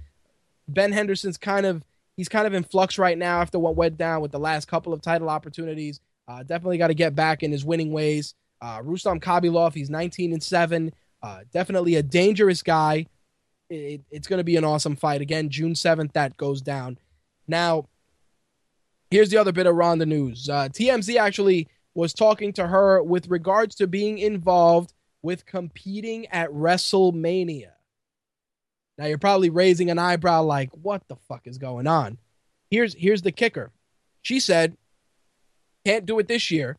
Ben 0.67 0.91
Henderson's 0.91 1.37
kind 1.37 1.65
of 1.65 1.83
he's 2.15 2.29
kind 2.29 2.45
of 2.45 2.53
in 2.53 2.63
flux 2.63 2.97
right 2.97 3.17
now 3.17 3.41
after 3.41 3.57
what 3.57 3.75
went 3.75 3.97
down 3.97 4.21
with 4.21 4.31
the 4.31 4.39
last 4.39 4.67
couple 4.67 4.93
of 4.93 5.01
title 5.01 5.29
opportunities. 5.29 5.99
Uh, 6.27 6.43
definitely 6.43 6.77
got 6.77 6.87
to 6.87 6.93
get 6.93 7.15
back 7.15 7.41
in 7.43 7.51
his 7.51 7.65
winning 7.65 7.91
ways. 7.91 8.35
Uh, 8.61 8.79
Rustam 8.83 9.19
Khabilov, 9.19 9.73
he's 9.73 9.89
19 9.89 10.33
and 10.33 10.43
seven. 10.43 10.93
Uh, 11.23 11.39
definitely 11.51 11.95
a 11.95 12.03
dangerous 12.03 12.61
guy 12.61 13.05
it, 13.71 14.01
it's 14.11 14.27
going 14.27 14.39
to 14.39 14.43
be 14.43 14.57
an 14.57 14.63
awesome 14.63 14.95
fight. 14.95 15.21
Again, 15.21 15.49
June 15.49 15.73
7th, 15.73 16.13
that 16.13 16.37
goes 16.37 16.61
down. 16.61 16.97
Now, 17.47 17.87
here's 19.09 19.29
the 19.29 19.37
other 19.37 19.51
bit 19.51 19.67
of 19.67 19.75
Ronda 19.75 20.05
news. 20.05 20.49
Uh, 20.49 20.69
TMZ 20.69 21.15
actually 21.17 21.67
was 21.93 22.13
talking 22.13 22.53
to 22.53 22.67
her 22.67 23.01
with 23.01 23.29
regards 23.29 23.75
to 23.75 23.87
being 23.87 24.17
involved 24.17 24.93
with 25.21 25.45
competing 25.45 26.27
at 26.27 26.49
WrestleMania. 26.49 27.71
Now, 28.97 29.05
you're 29.05 29.17
probably 29.17 29.49
raising 29.49 29.89
an 29.89 29.99
eyebrow 29.99 30.43
like, 30.43 30.69
what 30.73 31.07
the 31.07 31.15
fuck 31.15 31.47
is 31.47 31.57
going 31.57 31.87
on? 31.87 32.17
Here's, 32.69 32.93
here's 32.93 33.21
the 33.21 33.31
kicker. 33.31 33.71
She 34.21 34.39
said, 34.39 34.77
can't 35.85 36.05
do 36.05 36.19
it 36.19 36.27
this 36.27 36.51
year, 36.51 36.77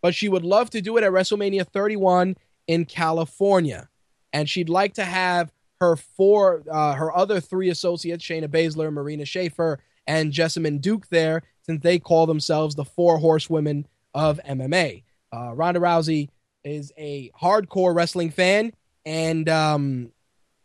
but 0.00 0.14
she 0.14 0.28
would 0.28 0.44
love 0.44 0.70
to 0.70 0.80
do 0.80 0.96
it 0.96 1.04
at 1.04 1.10
WrestleMania 1.10 1.66
31 1.66 2.36
in 2.66 2.84
California. 2.84 3.88
And 4.32 4.48
she'd 4.48 4.68
like 4.68 4.94
to 4.94 5.04
have 5.04 5.52
her 5.80 5.96
four, 5.96 6.62
uh, 6.70 6.94
her 6.94 7.14
other 7.16 7.40
three 7.40 7.70
associates, 7.70 8.24
Shayna 8.24 8.48
Baszler, 8.48 8.92
Marina 8.92 9.24
Shafir, 9.24 9.78
and 10.06 10.32
Jessamyn 10.32 10.80
Duke 10.80 11.08
there, 11.08 11.42
since 11.62 11.82
they 11.82 11.98
call 11.98 12.26
themselves 12.26 12.74
the 12.74 12.84
four 12.84 13.18
horsewomen 13.18 13.86
of 14.14 14.40
MMA. 14.46 15.02
Uh, 15.32 15.52
Ronda 15.54 15.80
Rousey 15.80 16.28
is 16.62 16.92
a 16.96 17.30
hardcore 17.30 17.94
wrestling 17.94 18.30
fan 18.30 18.72
and 19.04 19.48
um, 19.48 20.10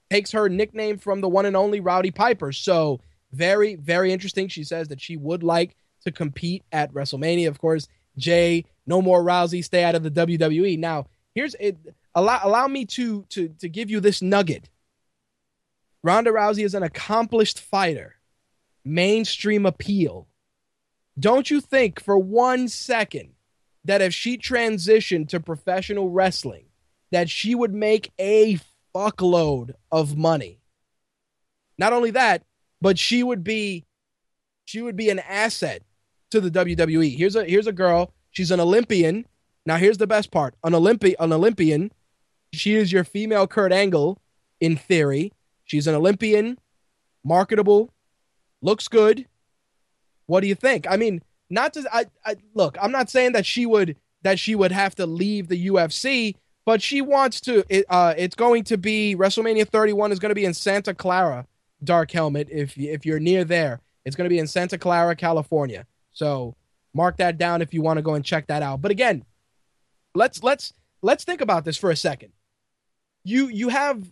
takes 0.09 0.31
her 0.31 0.49
nickname 0.49 0.97
from 0.97 1.21
the 1.21 1.29
one 1.29 1.45
and 1.45 1.55
only 1.55 1.79
Rowdy 1.79 2.11
Piper. 2.11 2.51
So, 2.51 3.01
very, 3.31 3.75
very 3.75 4.11
interesting. 4.11 4.47
She 4.47 4.63
says 4.63 4.87
that 4.87 5.01
she 5.01 5.15
would 5.17 5.43
like 5.43 5.75
to 6.03 6.11
compete 6.11 6.63
at 6.71 6.91
WrestleMania. 6.93 7.47
Of 7.47 7.59
course, 7.59 7.87
Jay, 8.17 8.65
no 8.87 9.01
more 9.01 9.23
Rousey, 9.23 9.63
stay 9.63 9.83
out 9.83 9.95
of 9.95 10.03
the 10.03 10.11
WWE. 10.11 10.79
Now, 10.79 11.07
here's 11.35 11.55
it. 11.55 11.77
Allow, 12.15 12.39
allow 12.43 12.67
me 12.67 12.85
to 12.85 13.23
to 13.29 13.49
to 13.59 13.69
give 13.69 13.89
you 13.89 13.99
this 13.99 14.21
nugget 14.21 14.69
Ronda 16.03 16.31
Rousey 16.31 16.63
is 16.63 16.75
an 16.75 16.83
accomplished 16.83 17.59
fighter, 17.59 18.15
mainstream 18.85 19.65
appeal. 19.65 20.27
Don't 21.19 21.49
you 21.51 21.59
think 21.59 22.01
for 22.01 22.17
one 22.17 22.67
second 22.67 23.33
that 23.83 24.01
if 24.01 24.13
she 24.13 24.37
transitioned 24.37 25.29
to 25.29 25.39
professional 25.39 26.09
wrestling, 26.09 26.65
that 27.11 27.29
she 27.29 27.55
would 27.55 27.73
make 27.73 28.11
a 28.17 28.59
fuckload 28.95 29.73
of 29.91 30.15
money? 30.15 30.59
Not 31.77 31.93
only 31.93 32.11
that, 32.11 32.43
but 32.81 32.97
she 32.97 33.23
would 33.23 33.43
be 33.43 33.85
she 34.65 34.81
would 34.81 34.95
be 34.95 35.09
an 35.09 35.19
asset 35.19 35.81
to 36.31 36.39
the 36.39 36.51
WWE. 36.51 37.17
Here's 37.17 37.35
a 37.35 37.43
here's 37.43 37.67
a 37.67 37.73
girl. 37.73 38.13
She's 38.31 38.51
an 38.51 38.59
Olympian. 38.59 39.25
Now 39.65 39.77
here's 39.77 39.97
the 39.97 40.07
best 40.07 40.31
part. 40.31 40.55
An 40.63 40.73
Olympi- 40.73 41.15
an 41.19 41.33
Olympian. 41.33 41.91
She 42.53 42.75
is 42.75 42.91
your 42.91 43.03
female 43.03 43.47
Kurt 43.47 43.73
Angle 43.73 44.21
in 44.59 44.77
theory. 44.77 45.33
She's 45.69 45.85
an 45.85 45.93
Olympian, 45.93 46.57
marketable, 47.23 47.93
looks 48.59 48.87
good. 48.87 49.27
What 50.25 50.41
do 50.41 50.47
you 50.47 50.55
think? 50.55 50.87
I 50.89 50.97
mean, 50.97 51.21
not 51.47 51.73
to 51.73 51.87
I, 51.93 52.05
I 52.25 52.37
look, 52.55 52.75
I'm 52.81 52.91
not 52.91 53.09
saying 53.09 53.33
that 53.33 53.45
she 53.45 53.67
would 53.67 53.95
that 54.23 54.39
she 54.39 54.55
would 54.55 54.71
have 54.71 54.95
to 54.95 55.05
leave 55.05 55.47
the 55.47 55.67
UFC, 55.67 56.35
but 56.65 56.81
she 56.81 57.01
wants 57.01 57.39
to. 57.41 57.63
It, 57.69 57.85
uh, 57.87 58.15
it's 58.17 58.33
going 58.35 58.63
to 58.65 58.77
be 58.77 59.15
WrestleMania 59.15 59.67
31 59.67 60.11
is 60.11 60.17
going 60.17 60.29
to 60.29 60.35
be 60.35 60.45
in 60.45 60.55
Santa 60.55 60.95
Clara, 60.95 61.45
Dark 61.83 62.09
Helmet. 62.09 62.47
If 62.49 62.75
if 62.75 63.05
you're 63.05 63.19
near 63.19 63.43
there, 63.43 63.79
it's 64.05 64.15
going 64.15 64.25
to 64.25 64.33
be 64.33 64.39
in 64.39 64.47
Santa 64.47 64.79
Clara, 64.79 65.15
California. 65.15 65.85
So 66.13 66.55
mark 66.95 67.17
that 67.17 67.37
down 67.37 67.61
if 67.61 67.75
you 67.75 67.83
want 67.83 67.97
to 67.97 68.03
go 68.03 68.15
and 68.15 68.25
check 68.25 68.47
that 68.47 68.63
out. 68.63 68.81
But 68.81 68.89
again, 68.89 69.23
let's 70.15 70.41
let's 70.41 70.73
let's 71.03 71.23
think 71.23 71.41
about 71.41 71.63
this 71.63 71.77
for 71.77 71.91
a 71.91 71.95
second. 71.95 72.33
You 73.23 73.49
you 73.49 73.69
have 73.69 74.03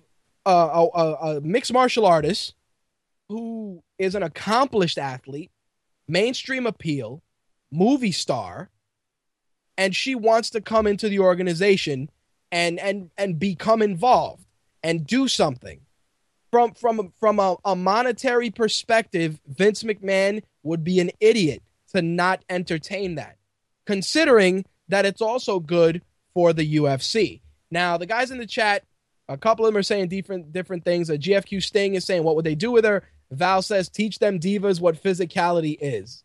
a, 0.50 0.88
a, 0.94 1.14
a 1.38 1.42
mixed 1.42 1.74
martial 1.74 2.06
artist 2.06 2.56
who 3.30 3.84
is 3.98 4.16
an 4.16 4.24
accomplished 4.24 4.98
athlete, 4.98 5.52
mainstream 6.08 6.66
appeal, 6.66 7.22
movie 7.72 8.12
star, 8.12 8.70
and 9.78 9.96
she 9.96 10.16
wants 10.16 10.50
to 10.52 10.62
come 10.62 10.88
into 10.88 11.10
the 11.10 11.20
organization 11.20 12.10
and 12.52 12.80
and 12.80 13.12
and 13.18 13.38
become 13.40 13.82
involved 13.82 14.46
and 14.84 15.06
do 15.06 15.28
something. 15.28 15.82
From 16.52 16.74
from 16.74 17.14
from 17.20 17.40
a, 17.40 17.58
a 17.66 17.76
monetary 17.76 18.50
perspective, 18.50 19.40
Vince 19.48 19.84
McMahon 19.84 20.44
would 20.64 20.84
be 20.84 21.00
an 21.00 21.12
idiot 21.20 21.62
to 21.94 22.02
not 22.02 22.44
entertain 22.50 23.16
that, 23.16 23.38
considering 23.86 24.66
that 24.88 25.06
it's 25.06 25.22
also 25.22 25.60
good 25.60 26.02
for 26.34 26.54
the 26.54 26.76
UFC. 26.76 27.42
Now, 27.70 27.98
the 27.98 28.06
guys 28.06 28.32
in 28.32 28.38
the 28.38 28.46
chat 28.46 28.84
a 29.30 29.38
couple 29.38 29.66
of 29.66 29.74
them 29.74 29.80
are 29.80 29.84
saying 29.84 30.08
different 30.08 30.54
different 30.54 30.86
things. 30.86 31.10
A 31.10 31.18
GFQ 31.18 31.62
Sting 31.62 31.96
is 31.96 32.06
saying, 32.06 32.24
"What 32.24 32.36
would 32.36 32.46
they 32.46 32.56
do 32.56 32.72
with 32.72 32.86
her?" 32.86 33.04
Val 33.32 33.62
says, 33.62 33.90
"Teach 33.90 34.20
them 34.20 34.40
divas 34.40 34.80
what 34.80 35.02
physicality 35.02 35.78
is." 35.82 36.24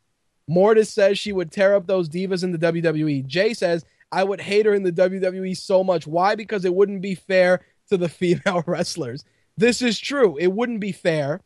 Mortis 0.48 0.90
says 0.90 1.18
she 1.18 1.32
would 1.32 1.50
tear 1.50 1.74
up 1.74 1.86
those 1.86 2.08
divas 2.08 2.44
in 2.44 2.52
the 2.52 2.58
WWE. 2.58 3.22
Jay 3.22 3.54
says, 3.54 3.84
"I 4.10 4.24
would 4.24 4.40
hate 4.40 4.66
her 4.66 4.74
in 4.74 4.82
the 4.82 4.92
WWE 4.92 5.54
so 5.54 5.82
much. 5.82 6.06
Why? 6.06 6.34
Because 6.34 6.64
it 6.64 6.74
wouldn't 6.74 7.02
be 7.02 7.14
fair 7.14 7.60
to 7.88 7.96
the 7.96 8.08
female 8.20 8.62
wrestlers." 8.66 9.24
This 9.56 9.82
is 9.82 9.98
true. 9.98 10.36
It 10.38 10.52
wouldn't 10.52 10.80
be 10.80 10.92
fair. 10.92 11.40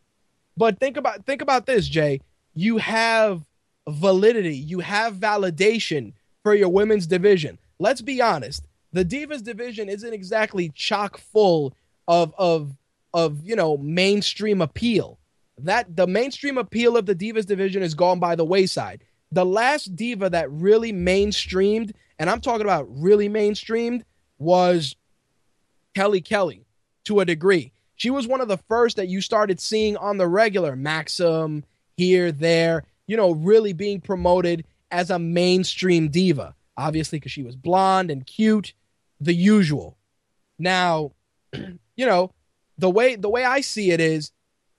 But 0.56 0.78
think 0.78 0.96
about 0.96 1.26
think 1.26 1.42
about 1.42 1.66
this, 1.66 1.88
Jay. 1.88 2.20
You 2.54 2.78
have 2.78 3.42
validity. 3.88 4.56
You 4.56 4.80
have 4.80 5.14
validation 5.16 6.12
for 6.42 6.54
your 6.54 6.68
women's 6.68 7.06
division. 7.06 7.58
Let's 7.78 8.00
be 8.02 8.20
honest 8.22 8.65
the 8.92 9.04
Divas 9.04 9.42
division 9.42 9.88
isn't 9.88 10.12
exactly 10.12 10.70
chock 10.74 11.18
full 11.18 11.74
of 12.08 12.34
of 12.38 12.76
of 13.12 13.42
you 13.44 13.56
know 13.56 13.76
mainstream 13.76 14.60
appeal. 14.60 15.18
That 15.58 15.96
the 15.96 16.06
mainstream 16.06 16.58
appeal 16.58 16.96
of 16.96 17.06
the 17.06 17.14
Divas 17.14 17.46
division 17.46 17.82
is 17.82 17.94
gone 17.94 18.20
by 18.20 18.34
the 18.34 18.44
wayside. 18.44 19.02
The 19.32 19.46
last 19.46 19.96
diva 19.96 20.30
that 20.30 20.50
really 20.50 20.92
mainstreamed 20.92 21.92
and 22.18 22.30
I'm 22.30 22.40
talking 22.40 22.62
about 22.62 22.86
really 22.88 23.28
mainstreamed, 23.28 24.02
was 24.38 24.96
Kelly 25.94 26.20
Kelly 26.20 26.64
to 27.04 27.20
a 27.20 27.24
degree. 27.24 27.72
She 27.96 28.10
was 28.10 28.26
one 28.26 28.40
of 28.40 28.48
the 28.48 28.58
first 28.58 28.96
that 28.96 29.08
you 29.08 29.20
started 29.20 29.60
seeing 29.60 29.96
on 29.96 30.18
the 30.18 30.28
regular, 30.28 30.76
Maxim 30.76 31.64
here, 31.96 32.30
there, 32.30 32.84
you 33.06 33.16
know, 33.16 33.30
really 33.30 33.72
being 33.72 34.00
promoted 34.00 34.64
as 34.90 35.10
a 35.10 35.18
mainstream 35.18 36.08
diva. 36.08 36.54
Obviously, 36.76 37.18
because 37.18 37.32
she 37.32 37.42
was 37.42 37.56
blonde 37.56 38.10
and 38.10 38.26
cute, 38.26 38.74
the 39.20 39.34
usual. 39.34 39.96
Now, 40.58 41.12
you 41.52 42.06
know, 42.06 42.32
the 42.78 42.90
way 42.90 43.16
the 43.16 43.28
way 43.28 43.44
I 43.44 43.60
see 43.60 43.90
it 43.90 44.00
is, 44.00 44.32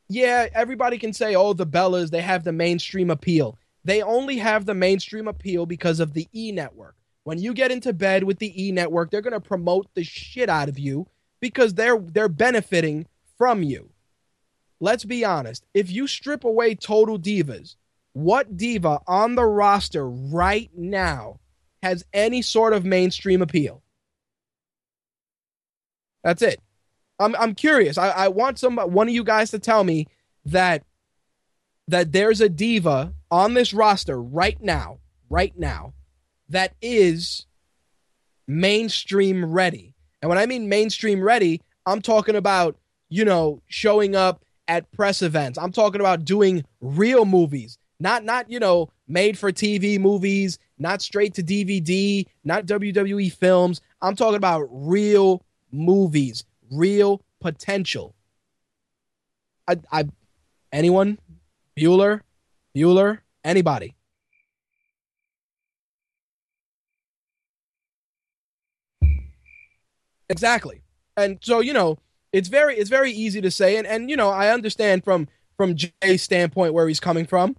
yeah, 0.10 0.48
everybody 0.54 0.98
can 0.98 1.14
say, 1.14 1.36
oh, 1.36 1.54
the 1.54 1.66
Bellas, 1.66 2.12
they 2.12 2.22
have 2.22 2.44
the 2.44 2.52
mainstream 2.52 3.10
appeal. 3.10 3.58
They 3.84 4.02
only 4.02 4.38
have 4.38 4.66
the 4.66 4.74
mainstream 4.74 5.28
appeal 5.28 5.66
because 5.66 6.00
of 6.00 6.14
the 6.14 6.28
E 6.34 6.52
network. 6.52 6.96
When 7.24 7.40
you 7.40 7.54
get 7.54 7.72
into 7.72 7.94
bed 7.94 8.24
with 8.24 8.40
the 8.40 8.68
E 8.68 8.72
network, 8.72 9.12
they're 9.12 9.22
gonna 9.22 9.40
promote 9.40 9.88
the 9.96 10.04
shit 10.04 10.50
out 10.50 10.70
of 10.70 10.78
you 10.78 11.08
because 11.40 11.74
they're 11.74 12.00
they're 12.00 12.30
benefiting 12.30 13.08
from 13.38 13.64
you. 13.64 13.90
Let's 14.80 15.06
be 15.06 15.26
honest. 15.26 15.66
If 15.74 15.92
you 15.92 16.08
strip 16.08 16.44
away 16.44 16.76
total 16.76 17.18
divas, 17.18 17.76
what 18.14 18.58
diva 18.58 19.00
on 19.08 19.36
the 19.36 19.46
roster 19.46 20.10
right 20.10 20.70
now 20.76 21.40
has 21.84 22.06
any 22.14 22.42
sort 22.42 22.74
of 22.74 22.86
mainstream 22.86 23.42
appeal? 23.42 23.84
That's 26.24 26.42
it. 26.42 26.60
I'm 27.20 27.36
I'm 27.36 27.56
curious. 27.56 27.98
I, 27.98 28.10
I 28.10 28.28
want 28.28 28.60
some 28.60 28.78
one 28.78 29.08
of 29.08 29.14
you 29.14 29.24
guys 29.24 29.52
to 29.52 29.60
tell 29.60 29.84
me 29.84 30.08
that 30.46 30.84
that 31.88 32.12
there's 32.12 32.42
a 32.42 32.50
diva 32.50 33.14
on 33.32 33.54
this 33.54 33.74
roster 33.74 34.22
right 34.22 34.62
now, 34.62 35.00
right 35.30 35.58
now, 35.58 35.94
that 36.50 36.74
is 36.82 37.46
mainstream 38.48 39.46
ready. 39.46 39.96
And 40.22 40.30
when 40.30 40.38
I 40.38 40.46
mean 40.46 40.70
mainstream 40.70 41.22
ready, 41.22 41.62
I'm 41.86 42.02
talking 42.02 42.36
about, 42.36 42.78
you 43.10 43.26
know, 43.26 43.62
showing 43.68 44.16
up 44.16 44.44
at 44.68 44.92
press 44.92 45.22
events. 45.22 45.58
I'm 45.58 45.72
talking 45.72 46.02
about 46.02 46.26
doing 46.26 46.66
real 46.82 47.26
movies, 47.26 47.78
not 48.00 48.24
not, 48.24 48.50
you 48.50 48.60
know, 48.60 48.90
made 49.08 49.38
for 49.38 49.52
TV 49.52 50.00
movies, 50.00 50.60
not 50.78 51.02
straight 51.02 51.34
to 51.36 51.44
DVD, 51.44 52.26
not 52.44 52.66
WWE 52.66 53.32
films. 53.34 53.82
I'm 54.02 54.16
talking 54.16 54.36
about 54.36 54.68
real 54.72 55.44
movies, 55.72 56.44
real 56.72 57.22
potential. 57.40 58.16
I 59.68 59.78
I 59.92 60.06
anyone? 60.72 61.20
Bueller? 61.78 62.22
Bueller? 62.76 63.20
Anybody? 63.44 63.96
Exactly. 70.30 70.82
And 71.16 71.40
so, 71.42 71.60
you 71.60 71.74
know, 71.74 71.98
it's 72.34 72.50
very 72.50 72.78
it's 72.78 72.90
very 72.90 73.12
easy 73.12 73.42
to 73.42 73.52
say 73.52 73.78
and 73.78 73.88
and 73.88 74.10
you 74.10 74.18
know, 74.18 74.30
I 74.30 74.50
understand 74.50 75.04
from 75.04 75.28
from 75.56 75.76
Jay's 75.76 76.22
standpoint 76.22 76.74
where 76.74 76.88
he's 76.88 77.00
coming 77.00 77.26
from. 77.26 77.56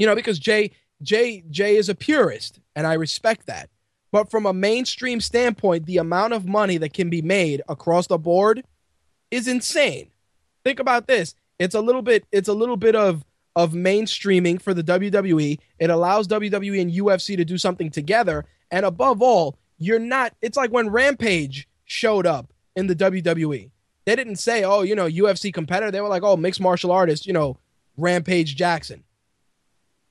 You 0.00 0.06
know, 0.06 0.14
because 0.14 0.38
Jay 0.38 0.70
Jay 1.02 1.44
Jay 1.50 1.76
is 1.76 1.90
a 1.90 1.94
purist 1.94 2.58
and 2.74 2.86
I 2.86 2.94
respect 2.94 3.46
that. 3.48 3.68
But 4.10 4.30
from 4.30 4.46
a 4.46 4.54
mainstream 4.54 5.20
standpoint, 5.20 5.84
the 5.84 5.98
amount 5.98 6.32
of 6.32 6.48
money 6.48 6.78
that 6.78 6.94
can 6.94 7.10
be 7.10 7.20
made 7.20 7.60
across 7.68 8.06
the 8.06 8.16
board 8.16 8.64
is 9.30 9.46
insane. 9.46 10.08
Think 10.64 10.80
about 10.80 11.06
this. 11.06 11.34
It's 11.58 11.74
a 11.74 11.82
little 11.82 12.00
bit 12.00 12.24
it's 12.32 12.48
a 12.48 12.54
little 12.54 12.78
bit 12.78 12.96
of 12.96 13.26
of 13.54 13.72
mainstreaming 13.72 14.62
for 14.62 14.72
the 14.72 14.82
WWE. 14.82 15.58
It 15.78 15.90
allows 15.90 16.26
WWE 16.28 16.80
and 16.80 16.90
UFC 16.90 17.36
to 17.36 17.44
do 17.44 17.58
something 17.58 17.90
together 17.90 18.46
and 18.70 18.86
above 18.86 19.20
all, 19.20 19.58
you're 19.76 19.98
not 19.98 20.32
it's 20.40 20.56
like 20.56 20.72
when 20.72 20.88
Rampage 20.88 21.68
showed 21.84 22.26
up 22.26 22.54
in 22.74 22.86
the 22.86 22.96
WWE. 22.96 23.70
They 24.06 24.16
didn't 24.16 24.36
say, 24.36 24.64
"Oh, 24.64 24.80
you 24.80 24.94
know, 24.94 25.06
UFC 25.06 25.52
competitor." 25.52 25.90
They 25.90 26.00
were 26.00 26.08
like, 26.08 26.22
"Oh, 26.22 26.38
mixed 26.38 26.58
martial 26.58 26.90
artist, 26.90 27.26
you 27.26 27.34
know, 27.34 27.58
Rampage 27.98 28.56
Jackson." 28.56 29.04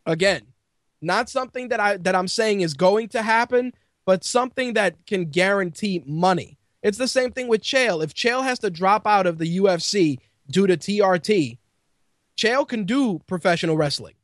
Again, 0.10 0.42
not 1.04 1.30
something 1.30 1.68
that 1.68 1.80
I 1.80 1.98
that 1.98 2.16
I'm 2.16 2.28
saying 2.28 2.62
is 2.62 2.74
going 2.74 3.10
to 3.10 3.22
happen, 3.22 3.74
but 4.08 4.24
something 4.24 4.74
that 4.74 4.96
can 5.06 5.26
guarantee 5.26 6.04
money. 6.04 6.58
It's 6.82 6.98
the 6.98 7.08
same 7.08 7.32
thing 7.32 7.48
with 7.48 7.62
Chael. 7.62 8.04
If 8.04 8.16
Chael 8.16 8.44
has 8.44 8.58
to 8.60 8.72
drop 8.72 9.06
out 9.06 9.28
of 9.28 9.38
the 9.38 9.60
UFC 9.60 10.18
due 10.50 10.66
to 10.66 10.76
TRT, 10.76 11.60
Chael 12.36 12.68
can 12.68 12.86
do 12.86 13.20
professional 13.28 13.78
wrestling. 13.78 14.16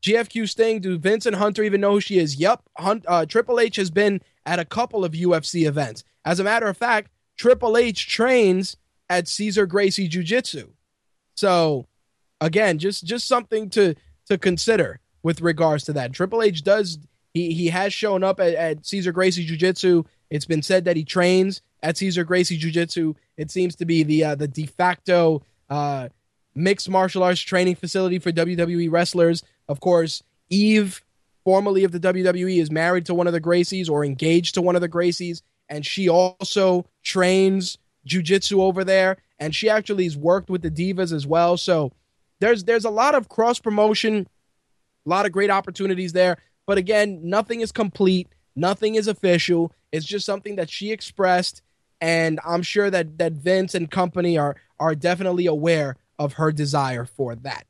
GFQ 0.00 0.48
Sting, 0.48 0.80
do 0.80 0.96
Vince 0.96 1.26
and 1.26 1.34
Hunter 1.34 1.64
even 1.64 1.80
know 1.80 1.94
who 1.94 2.00
she 2.00 2.20
is? 2.20 2.36
Yep. 2.36 2.62
Hunt, 2.76 3.04
uh, 3.08 3.26
Triple 3.26 3.58
H 3.58 3.74
has 3.74 3.90
been 3.90 4.20
at 4.46 4.60
a 4.60 4.64
couple 4.64 5.04
of 5.04 5.10
UFC 5.10 5.66
events. 5.66 6.04
As 6.24 6.38
a 6.38 6.44
matter 6.44 6.68
of 6.68 6.76
fact, 6.76 7.10
Triple 7.36 7.76
H 7.76 8.06
trains 8.06 8.76
at 9.10 9.26
Cesar 9.26 9.66
Gracie 9.66 10.06
Jiu 10.06 10.22
Jitsu. 10.22 10.68
So, 11.34 11.87
again, 12.40 12.78
just 12.78 13.04
just 13.04 13.26
something 13.26 13.70
to 13.70 13.94
to 14.26 14.38
consider 14.38 15.00
with 15.22 15.40
regards 15.40 15.84
to 15.84 15.92
that. 15.94 16.12
Triple 16.12 16.42
H 16.42 16.62
does 16.62 16.98
he 17.34 17.52
he 17.52 17.68
has 17.68 17.92
shown 17.92 18.24
up 18.24 18.40
at, 18.40 18.54
at 18.54 18.86
Cesar 18.86 19.12
Gracie 19.12 19.44
Jiu 19.44 19.56
Jitsu. 19.56 20.04
It's 20.30 20.46
been 20.46 20.62
said 20.62 20.84
that 20.84 20.96
he 20.96 21.04
trains 21.04 21.62
at 21.82 21.96
Cesar 21.96 22.24
Gracie 22.24 22.56
Jiu 22.56 22.70
Jitsu. 22.70 23.14
It 23.36 23.50
seems 23.50 23.76
to 23.76 23.84
be 23.84 24.02
the 24.02 24.24
uh, 24.24 24.34
the 24.34 24.48
de 24.48 24.66
facto 24.66 25.42
uh, 25.70 26.08
mixed 26.54 26.88
martial 26.88 27.22
arts 27.22 27.40
training 27.40 27.76
facility 27.76 28.18
for 28.18 28.32
WWE 28.32 28.90
wrestlers. 28.90 29.42
Of 29.68 29.80
course, 29.80 30.22
Eve, 30.50 31.02
formerly 31.44 31.84
of 31.84 31.92
the 31.92 32.00
WWE, 32.00 32.60
is 32.60 32.70
married 32.70 33.06
to 33.06 33.14
one 33.14 33.26
of 33.26 33.32
the 33.32 33.40
Gracies 33.40 33.90
or 33.90 34.04
engaged 34.04 34.54
to 34.54 34.62
one 34.62 34.76
of 34.76 34.82
the 34.82 34.88
Gracies, 34.88 35.42
and 35.68 35.84
she 35.84 36.08
also 36.08 36.86
trains 37.02 37.78
jujitsu 38.06 38.60
over 38.60 38.84
there. 38.84 39.18
And 39.38 39.54
she 39.54 39.70
actually 39.70 40.04
has 40.04 40.16
worked 40.16 40.50
with 40.50 40.62
the 40.62 40.70
Divas 40.70 41.12
as 41.12 41.26
well. 41.26 41.56
So 41.56 41.92
there's 42.40 42.64
there's 42.64 42.84
a 42.84 42.90
lot 42.90 43.14
of 43.14 43.28
cross 43.28 43.58
promotion, 43.58 44.28
a 45.06 45.08
lot 45.08 45.26
of 45.26 45.32
great 45.32 45.50
opportunities 45.50 46.12
there. 46.12 46.38
But 46.66 46.78
again, 46.78 47.20
nothing 47.22 47.60
is 47.60 47.72
complete, 47.72 48.28
nothing 48.54 48.94
is 48.94 49.08
official. 49.08 49.72
It's 49.92 50.06
just 50.06 50.26
something 50.26 50.56
that 50.56 50.70
she 50.70 50.92
expressed, 50.92 51.62
and 52.00 52.38
I'm 52.44 52.62
sure 52.62 52.90
that 52.90 53.18
that 53.18 53.32
Vince 53.32 53.74
and 53.74 53.90
company 53.90 54.38
are 54.38 54.56
are 54.78 54.94
definitely 54.94 55.46
aware 55.46 55.96
of 56.18 56.34
her 56.34 56.52
desire 56.52 57.04
for 57.04 57.34
that. 57.36 57.64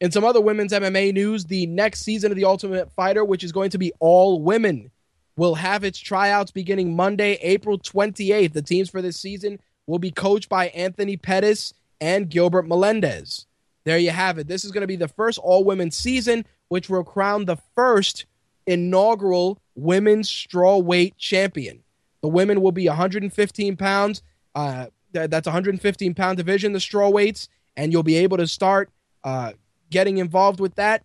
In 0.00 0.10
some 0.10 0.24
other 0.24 0.40
women's 0.40 0.72
MMA 0.72 1.12
news, 1.12 1.44
the 1.44 1.66
next 1.66 2.00
season 2.00 2.32
of 2.32 2.36
The 2.36 2.46
Ultimate 2.46 2.90
Fighter, 2.92 3.22
which 3.22 3.44
is 3.44 3.52
going 3.52 3.70
to 3.70 3.78
be 3.78 3.92
all 4.00 4.40
women, 4.40 4.90
will 5.36 5.56
have 5.56 5.84
its 5.84 5.98
tryouts 5.98 6.50
beginning 6.50 6.96
Monday, 6.96 7.38
April 7.42 7.78
28th. 7.78 8.52
The 8.52 8.62
teams 8.62 8.88
for 8.88 9.02
this 9.02 9.18
season 9.18 9.60
will 9.86 9.98
be 9.98 10.10
coached 10.10 10.48
by 10.48 10.68
Anthony 10.68 11.16
Pettis 11.18 11.74
and 12.00 12.30
Gilbert 12.30 12.66
Melendez. 12.66 13.46
There 13.84 13.98
you 13.98 14.10
have 14.10 14.38
it. 14.38 14.46
This 14.46 14.64
is 14.64 14.72
going 14.72 14.82
to 14.82 14.86
be 14.86 14.96
the 14.96 15.08
first 15.08 15.38
all 15.38 15.64
women 15.64 15.90
season, 15.90 16.44
which 16.68 16.88
will 16.88 17.04
crown 17.04 17.44
the 17.44 17.56
first 17.74 18.26
inaugural 18.66 19.60
women's 19.74 20.28
strawweight 20.30 21.14
champion. 21.16 21.82
The 22.22 22.28
women 22.28 22.60
will 22.60 22.72
be 22.72 22.86
115 22.86 23.76
pounds. 23.76 24.22
Uh, 24.54 24.86
that's 25.12 25.46
115 25.46 26.14
pound 26.14 26.36
division, 26.36 26.72
the 26.72 26.78
strawweights, 26.78 27.48
and 27.76 27.92
you'll 27.92 28.02
be 28.02 28.16
able 28.16 28.36
to 28.36 28.46
start 28.46 28.90
uh, 29.24 29.52
getting 29.90 30.18
involved 30.18 30.60
with 30.60 30.74
that 30.76 31.04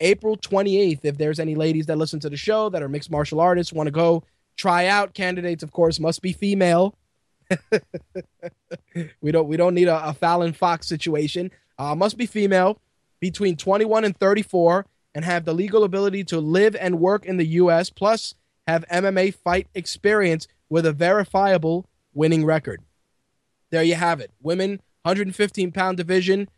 April 0.00 0.36
28th. 0.36 1.00
If 1.02 1.18
there's 1.18 1.38
any 1.38 1.54
ladies 1.54 1.86
that 1.86 1.96
listen 1.96 2.20
to 2.20 2.30
the 2.30 2.36
show 2.36 2.68
that 2.70 2.82
are 2.82 2.88
mixed 2.88 3.10
martial 3.10 3.40
artists, 3.40 3.72
want 3.72 3.86
to 3.86 3.92
go 3.92 4.24
try 4.56 4.86
out, 4.86 5.14
candidates, 5.14 5.62
of 5.62 5.72
course, 5.72 6.00
must 6.00 6.22
be 6.22 6.32
female. 6.32 6.96
we 9.20 9.30
don't 9.30 9.46
we 9.46 9.56
don't 9.56 9.74
need 9.74 9.88
a, 9.88 10.08
a 10.08 10.14
Fallon 10.14 10.52
Fox 10.52 10.86
situation. 10.86 11.50
Uh, 11.78 11.94
must 11.94 12.16
be 12.16 12.26
female, 12.26 12.80
between 13.20 13.56
21 13.56 14.04
and 14.04 14.16
34, 14.16 14.86
and 15.14 15.24
have 15.24 15.44
the 15.44 15.54
legal 15.54 15.84
ability 15.84 16.24
to 16.24 16.40
live 16.40 16.76
and 16.76 17.00
work 17.00 17.24
in 17.24 17.36
the 17.36 17.46
U.S. 17.46 17.90
Plus, 17.90 18.34
have 18.66 18.84
MMA 18.88 19.34
fight 19.34 19.68
experience 19.74 20.48
with 20.68 20.86
a 20.86 20.92
verifiable 20.92 21.86
winning 22.12 22.44
record. 22.44 22.82
There 23.70 23.82
you 23.82 23.94
have 23.94 24.20
it. 24.20 24.30
Women 24.42 24.80
115 25.02 25.72
pound 25.72 25.96
division 25.96 26.48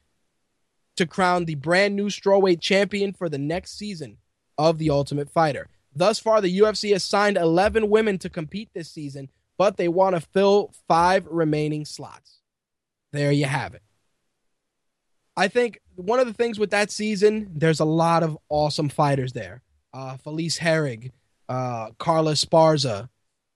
to 0.97 1.07
crown 1.07 1.45
the 1.45 1.57
brand 1.57 1.97
new 1.97 2.07
strawweight 2.07 2.61
champion 2.61 3.13
for 3.13 3.29
the 3.29 3.39
next 3.39 3.77
season 3.77 4.19
of 4.57 4.79
The 4.79 4.91
Ultimate 4.91 5.31
Fighter. 5.31 5.69
Thus 5.95 6.19
far, 6.19 6.41
the 6.41 6.59
UFC 6.61 6.93
has 6.93 7.05
signed 7.05 7.37
11 7.37 7.89
women 7.89 8.19
to 8.19 8.31
compete 8.31 8.71
this 8.75 8.91
season, 8.91 9.31
but 9.59 9.77
they 9.77 9.89
want 9.89 10.15
to 10.15 10.21
fill 10.21 10.73
five 10.87 11.27
remaining 11.27 11.85
slots. 11.85 12.41
There 13.13 13.33
you 13.33 13.47
have 13.47 13.75
it. 13.75 13.83
I 15.37 15.49
think 15.49 15.81
one 15.97 16.19
of 16.19 16.27
the 16.27 16.33
things 16.33 16.59
with 16.59 16.71
that 16.71 16.91
season, 16.91 17.51
there's 17.55 17.81
a 17.81 17.85
lot 17.85 18.23
of 18.23 18.39
awesome 18.49 18.89
fighters 18.89 19.33
there. 19.33 19.63
Uh, 19.93 20.17
Felice 20.17 20.59
Herrig, 20.59 21.13
uh, 21.49 21.91
Carla 21.99 22.33
Esparza, 22.33 23.09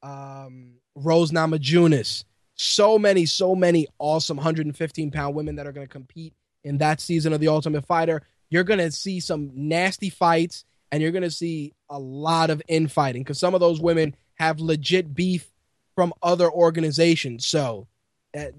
um, 0.02 0.74
Rose 0.94 1.30
Namajunas. 1.30 2.24
So 2.54 2.98
many, 2.98 3.24
so 3.24 3.54
many 3.54 3.86
awesome 3.98 4.36
115 4.36 5.10
pound 5.10 5.34
women 5.34 5.56
that 5.56 5.66
are 5.66 5.72
going 5.72 5.86
to 5.86 5.92
compete 5.92 6.34
in 6.64 6.78
that 6.78 7.00
season 7.00 7.32
of 7.32 7.40
The 7.40 7.48
Ultimate 7.48 7.86
Fighter. 7.86 8.22
You're 8.50 8.64
going 8.64 8.80
to 8.80 8.90
see 8.90 9.20
some 9.20 9.50
nasty 9.54 10.10
fights, 10.10 10.64
and 10.92 11.02
you're 11.02 11.12
going 11.12 11.22
to 11.22 11.30
see 11.30 11.72
a 11.88 11.98
lot 11.98 12.50
of 12.50 12.60
infighting 12.68 13.22
because 13.22 13.38
some 13.38 13.54
of 13.54 13.60
those 13.60 13.80
women 13.80 14.14
have 14.34 14.60
legit 14.60 15.14
beef 15.14 15.50
from 15.94 16.12
other 16.22 16.50
organizations. 16.50 17.46
So 17.46 17.86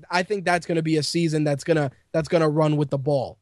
I 0.09 0.23
think 0.23 0.45
that's 0.45 0.65
going 0.65 0.75
to 0.75 0.81
be 0.81 0.97
a 0.97 1.03
season 1.03 1.43
that's 1.43 1.63
gonna 1.63 1.91
that's 2.11 2.27
gonna 2.27 2.49
run 2.49 2.77
with 2.77 2.89
the 2.89 2.97
ball. 2.97 3.37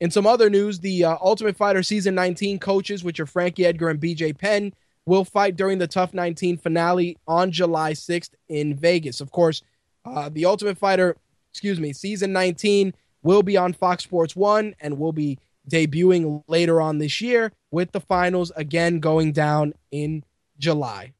In 0.00 0.10
some 0.10 0.26
other 0.26 0.48
news, 0.48 0.80
the 0.80 1.04
uh, 1.04 1.16
Ultimate 1.20 1.56
Fighter 1.56 1.82
Season 1.82 2.14
19 2.14 2.58
coaches, 2.58 3.04
which 3.04 3.20
are 3.20 3.26
Frankie 3.26 3.66
Edgar 3.66 3.90
and 3.90 4.00
BJ 4.00 4.36
Penn, 4.36 4.72
will 5.04 5.24
fight 5.24 5.56
during 5.56 5.78
the 5.78 5.86
TUF 5.86 6.14
19 6.14 6.56
finale 6.56 7.18
on 7.28 7.52
July 7.52 7.92
6th 7.92 8.30
in 8.48 8.74
Vegas. 8.74 9.20
Of 9.20 9.30
course, 9.30 9.62
uh, 10.04 10.30
the 10.30 10.46
Ultimate 10.46 10.78
Fighter, 10.78 11.16
excuse 11.52 11.78
me, 11.78 11.92
Season 11.92 12.32
19 12.32 12.94
will 13.22 13.42
be 13.42 13.56
on 13.56 13.74
Fox 13.74 14.04
Sports 14.04 14.34
1 14.34 14.74
and 14.80 14.98
will 14.98 15.12
be 15.12 15.38
debuting 15.68 16.42
later 16.48 16.80
on 16.80 16.98
this 16.98 17.20
year 17.20 17.52
with 17.70 17.92
the 17.92 18.00
finals 18.00 18.50
again 18.56 19.00
going 19.00 19.32
down 19.32 19.74
in 19.90 20.24
July. 20.58 21.12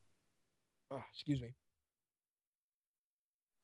Oh, 0.90 1.02
excuse 1.12 1.42
me. 1.42 1.54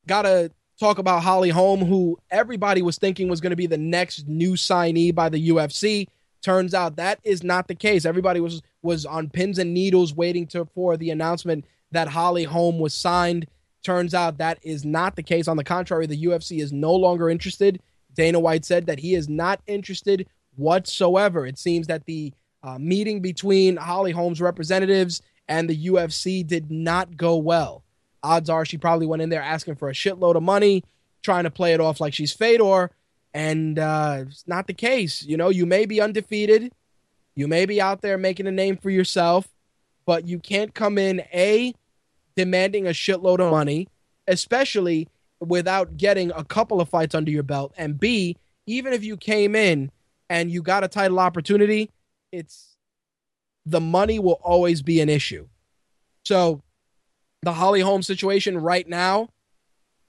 Gotta 0.06 0.50
talk 0.78 0.98
about 0.98 1.22
Holly 1.22 1.50
Holm, 1.50 1.84
who 1.84 2.18
everybody 2.30 2.82
was 2.82 2.98
thinking 2.98 3.28
was 3.28 3.40
going 3.40 3.50
to 3.50 3.56
be 3.56 3.66
the 3.66 3.78
next 3.78 4.28
new 4.28 4.52
signee 4.52 5.14
by 5.14 5.28
the 5.28 5.48
UFC. 5.50 6.08
Turns 6.42 6.74
out 6.74 6.96
that 6.96 7.18
is 7.24 7.42
not 7.42 7.66
the 7.66 7.74
case. 7.74 8.04
Everybody 8.04 8.40
was 8.40 8.62
was 8.82 9.04
on 9.04 9.30
pins 9.30 9.58
and 9.58 9.74
needles 9.74 10.14
waiting 10.14 10.46
to 10.48 10.64
for 10.74 10.96
the 10.96 11.10
announcement 11.10 11.64
that 11.92 12.08
Holly 12.08 12.44
Holm 12.44 12.78
was 12.78 12.94
signed. 12.94 13.46
Turns 13.82 14.14
out 14.14 14.38
that 14.38 14.58
is 14.62 14.84
not 14.84 15.16
the 15.16 15.22
case. 15.22 15.48
On 15.48 15.56
the 15.56 15.64
contrary, 15.64 16.06
the 16.06 16.24
UFC 16.24 16.60
is 16.60 16.72
no 16.72 16.94
longer 16.94 17.30
interested. 17.30 17.80
Dana 18.14 18.40
White 18.40 18.64
said 18.64 18.86
that 18.86 18.98
he 18.98 19.14
is 19.14 19.28
not 19.28 19.60
interested 19.66 20.28
whatsoever. 20.56 21.46
It 21.46 21.58
seems 21.58 21.86
that 21.86 22.04
the 22.06 22.32
uh, 22.62 22.78
meeting 22.78 23.20
between 23.20 23.76
Holly 23.76 24.12
Holm's 24.12 24.40
representatives 24.40 25.22
and 25.48 25.68
the 25.68 25.86
UFC 25.86 26.44
did 26.46 26.70
not 26.70 27.16
go 27.16 27.36
well. 27.36 27.84
Odds 28.26 28.50
are 28.50 28.64
she 28.64 28.76
probably 28.76 29.06
went 29.06 29.22
in 29.22 29.28
there 29.28 29.42
asking 29.42 29.76
for 29.76 29.88
a 29.88 29.92
shitload 29.92 30.34
of 30.34 30.42
money, 30.42 30.82
trying 31.22 31.44
to 31.44 31.50
play 31.50 31.72
it 31.72 31.80
off 31.80 32.00
like 32.00 32.12
she's 32.12 32.32
Fedor, 32.32 32.90
and 33.32 33.78
uh, 33.78 34.24
it's 34.26 34.46
not 34.46 34.66
the 34.66 34.74
case. 34.74 35.22
You 35.22 35.36
know, 35.36 35.48
you 35.48 35.66
may 35.66 35.86
be 35.86 36.00
undefeated, 36.00 36.72
you 37.34 37.46
may 37.46 37.66
be 37.66 37.80
out 37.80 38.02
there 38.02 38.18
making 38.18 38.46
a 38.46 38.50
name 38.52 38.76
for 38.76 38.90
yourself, 38.90 39.48
but 40.04 40.26
you 40.26 40.38
can't 40.38 40.74
come 40.74 40.98
in 40.98 41.20
a 41.32 41.74
demanding 42.34 42.86
a 42.86 42.90
shitload 42.90 43.38
of 43.38 43.50
money, 43.50 43.88
especially 44.26 45.08
without 45.40 45.96
getting 45.96 46.32
a 46.32 46.44
couple 46.44 46.80
of 46.80 46.88
fights 46.88 47.14
under 47.14 47.30
your 47.30 47.42
belt, 47.42 47.72
and 47.76 48.00
b 48.00 48.36
even 48.66 48.92
if 48.92 49.04
you 49.04 49.16
came 49.16 49.54
in 49.54 49.90
and 50.28 50.50
you 50.50 50.60
got 50.60 50.82
a 50.82 50.88
title 50.88 51.20
opportunity, 51.20 51.88
it's 52.32 52.76
the 53.64 53.80
money 53.80 54.18
will 54.18 54.40
always 54.42 54.82
be 54.82 55.00
an 55.00 55.08
issue. 55.08 55.46
So 56.24 56.62
the 57.42 57.52
Holly 57.52 57.80
Holm 57.80 58.02
situation 58.02 58.58
right 58.58 58.88
now 58.88 59.28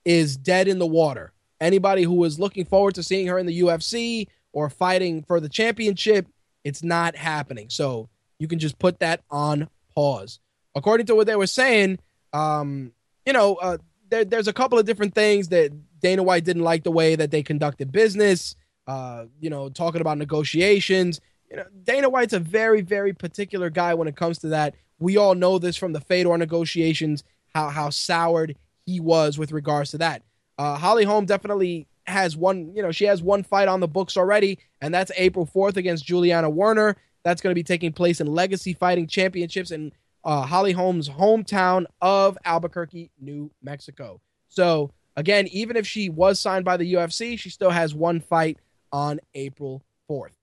is 0.06 0.38
dead 0.38 0.68
in 0.68 0.80
the 0.80 0.88
water. 0.88 1.34
Anybody 1.60 2.04
who 2.04 2.24
is 2.24 2.40
looking 2.40 2.66
forward 2.66 2.96
to 2.96 3.04
seeing 3.04 3.28
her 3.28 3.38
in 3.38 3.46
the 3.46 3.62
UFC 3.62 4.28
or 4.54 4.70
fighting 4.70 5.24
for 5.24 5.40
the 5.40 5.50
championship, 5.50 6.28
it's 6.64 6.84
not 6.84 7.16
happening. 7.16 7.70
So 7.70 8.10
you 8.40 8.48
can 8.48 8.60
just 8.60 8.80
put 8.80 9.00
that 9.00 9.22
on 9.30 9.70
pause. 9.94 10.40
According 10.76 11.08
to 11.08 11.16
what 11.16 11.28
they 11.28 11.36
were 11.36 11.48
saying, 11.48 12.00
um, 12.34 12.92
you 13.26 13.34
know, 13.34 13.56
uh, 13.56 13.78
there, 14.10 14.24
there's 14.24 14.48
a 14.48 14.54
couple 14.54 14.78
of 14.80 14.86
different 14.86 15.16
things 15.16 15.50
that 15.50 15.72
Dana 16.00 16.24
White 16.24 16.44
didn't 16.44 16.64
like 16.64 16.84
the 16.84 16.92
way 16.92 17.16
that 17.16 17.32
they 17.32 17.44
conducted 17.44 17.92
business. 17.92 18.56
Uh, 18.86 19.26
you 19.42 19.50
know, 19.50 19.68
talking 19.70 20.00
about 20.00 20.18
negotiations. 20.18 21.20
You 21.52 21.58
know, 21.58 21.66
Dana 21.84 22.10
White's 22.10 22.34
a 22.34 22.40
very, 22.40 22.82
very 22.82 23.14
particular 23.14 23.70
guy 23.70 23.94
when 23.94 24.08
it 24.08 24.16
comes 24.16 24.40
to 24.40 24.48
that. 24.50 24.76
We 25.00 25.18
all 25.18 25.36
know 25.36 25.60
this 25.60 25.78
from 25.78 25.94
the 25.94 26.02
Fedor 26.02 26.38
negotiations, 26.38 27.24
how 27.54 27.70
how 27.70 27.90
soured 27.90 28.56
he 28.86 29.00
was 29.00 29.38
with 29.38 29.52
regards 29.52 29.92
to 29.92 29.98
that. 30.00 30.24
Uh, 30.58 30.76
Holly 30.76 31.04
Holm 31.04 31.26
definitely 31.26 31.88
has 32.08 32.38
one, 32.38 32.74
you 32.74 32.82
know, 32.82 32.92
she 32.92 33.06
has 33.06 33.22
one 33.22 33.44
fight 33.44 33.68
on 33.68 33.80
the 33.80 33.88
books 33.88 34.18
already, 34.18 34.60
and 34.82 34.94
that's 34.94 35.12
April 35.18 35.46
4th 35.46 35.78
against 35.78 36.06
Juliana 36.06 36.50
Werner. 36.50 36.96
That's 37.24 37.42
going 37.42 37.52
to 37.52 37.56
be 37.56 37.64
taking 37.64 37.92
place 37.92 38.22
in 38.22 38.28
Legacy 38.28 38.74
Fighting 38.74 39.08
Championships 39.08 39.72
in 39.72 39.92
uh, 40.24 40.44
Holly 40.44 40.72
Holm's 40.72 41.10
hometown 41.10 41.86
of 42.02 42.38
Albuquerque, 42.46 43.12
New 43.20 43.52
Mexico. 43.62 44.22
So, 44.48 44.92
again, 45.16 45.48
even 45.48 45.76
if 45.76 45.86
she 45.86 46.10
was 46.10 46.40
signed 46.40 46.64
by 46.64 46.78
the 46.78 46.94
UFC, 46.94 47.38
she 47.38 47.50
still 47.50 47.72
has 47.72 47.94
one 47.94 48.22
fight 48.22 48.58
on 48.92 49.20
April 49.36 49.84
4th. 50.10 50.37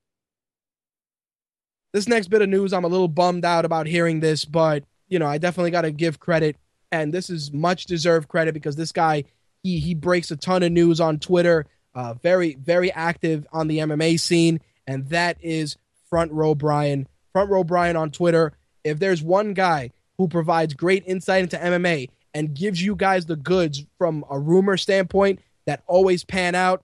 This 1.95 2.09
next 2.09 2.27
bit 2.27 2.43
of 2.43 2.49
news, 2.49 2.73
I'm 2.73 2.83
a 2.83 2.89
little 2.89 3.07
bummed 3.07 3.45
out 3.45 3.65
about 3.65 3.87
hearing 3.87 4.19
this, 4.19 4.45
but 4.45 4.83
you 5.09 5.21
know, 5.21 5.29
I 5.29 5.39
definitely 5.39 5.71
got 5.71 5.83
to 5.83 5.93
give 5.93 6.19
credit, 6.19 6.57
and 6.91 7.15
this 7.15 7.31
is 7.31 7.53
much 7.53 7.85
deserved 7.85 8.27
credit 8.27 8.53
because 8.53 8.75
this 8.75 8.91
guy 8.91 9.23
he 9.63 9.79
he 9.79 9.95
breaks 9.95 10.33
a 10.33 10.37
ton 10.37 10.65
of 10.65 10.73
news 10.73 11.01
on 11.01 11.21
Twitter, 11.21 11.67
uh, 11.95 12.15
very 12.15 12.57
very 12.57 12.91
active 12.91 13.47
on 13.53 13.69
the 13.69 13.79
MMA 13.79 14.19
scene, 14.19 14.59
and 14.89 15.09
that 15.11 15.39
is 15.41 15.77
Front 16.11 16.33
Row 16.33 16.57
Brian. 16.57 17.07
Front 17.33 17.51
Row 17.51 17.63
Brian 17.63 17.95
on 17.95 18.11
Twitter. 18.11 18.55
If 18.83 18.99
there's 18.99 19.23
one 19.23 19.55
guy 19.55 19.93
who 20.19 20.27
provides 20.27 20.75
great 20.75 21.05
insight 21.07 21.45
into 21.45 21.59
MMA 21.59 22.11
and 22.35 22.55
gives 22.55 22.83
you 22.83 22.97
guys 22.97 23.27
the 23.27 23.37
goods 23.37 23.85
from 23.99 24.25
a 24.29 24.37
rumor 24.37 24.77
standpoint 24.77 25.39
that 25.67 25.85
always 25.87 26.25
pan 26.25 26.57
out, 26.57 26.83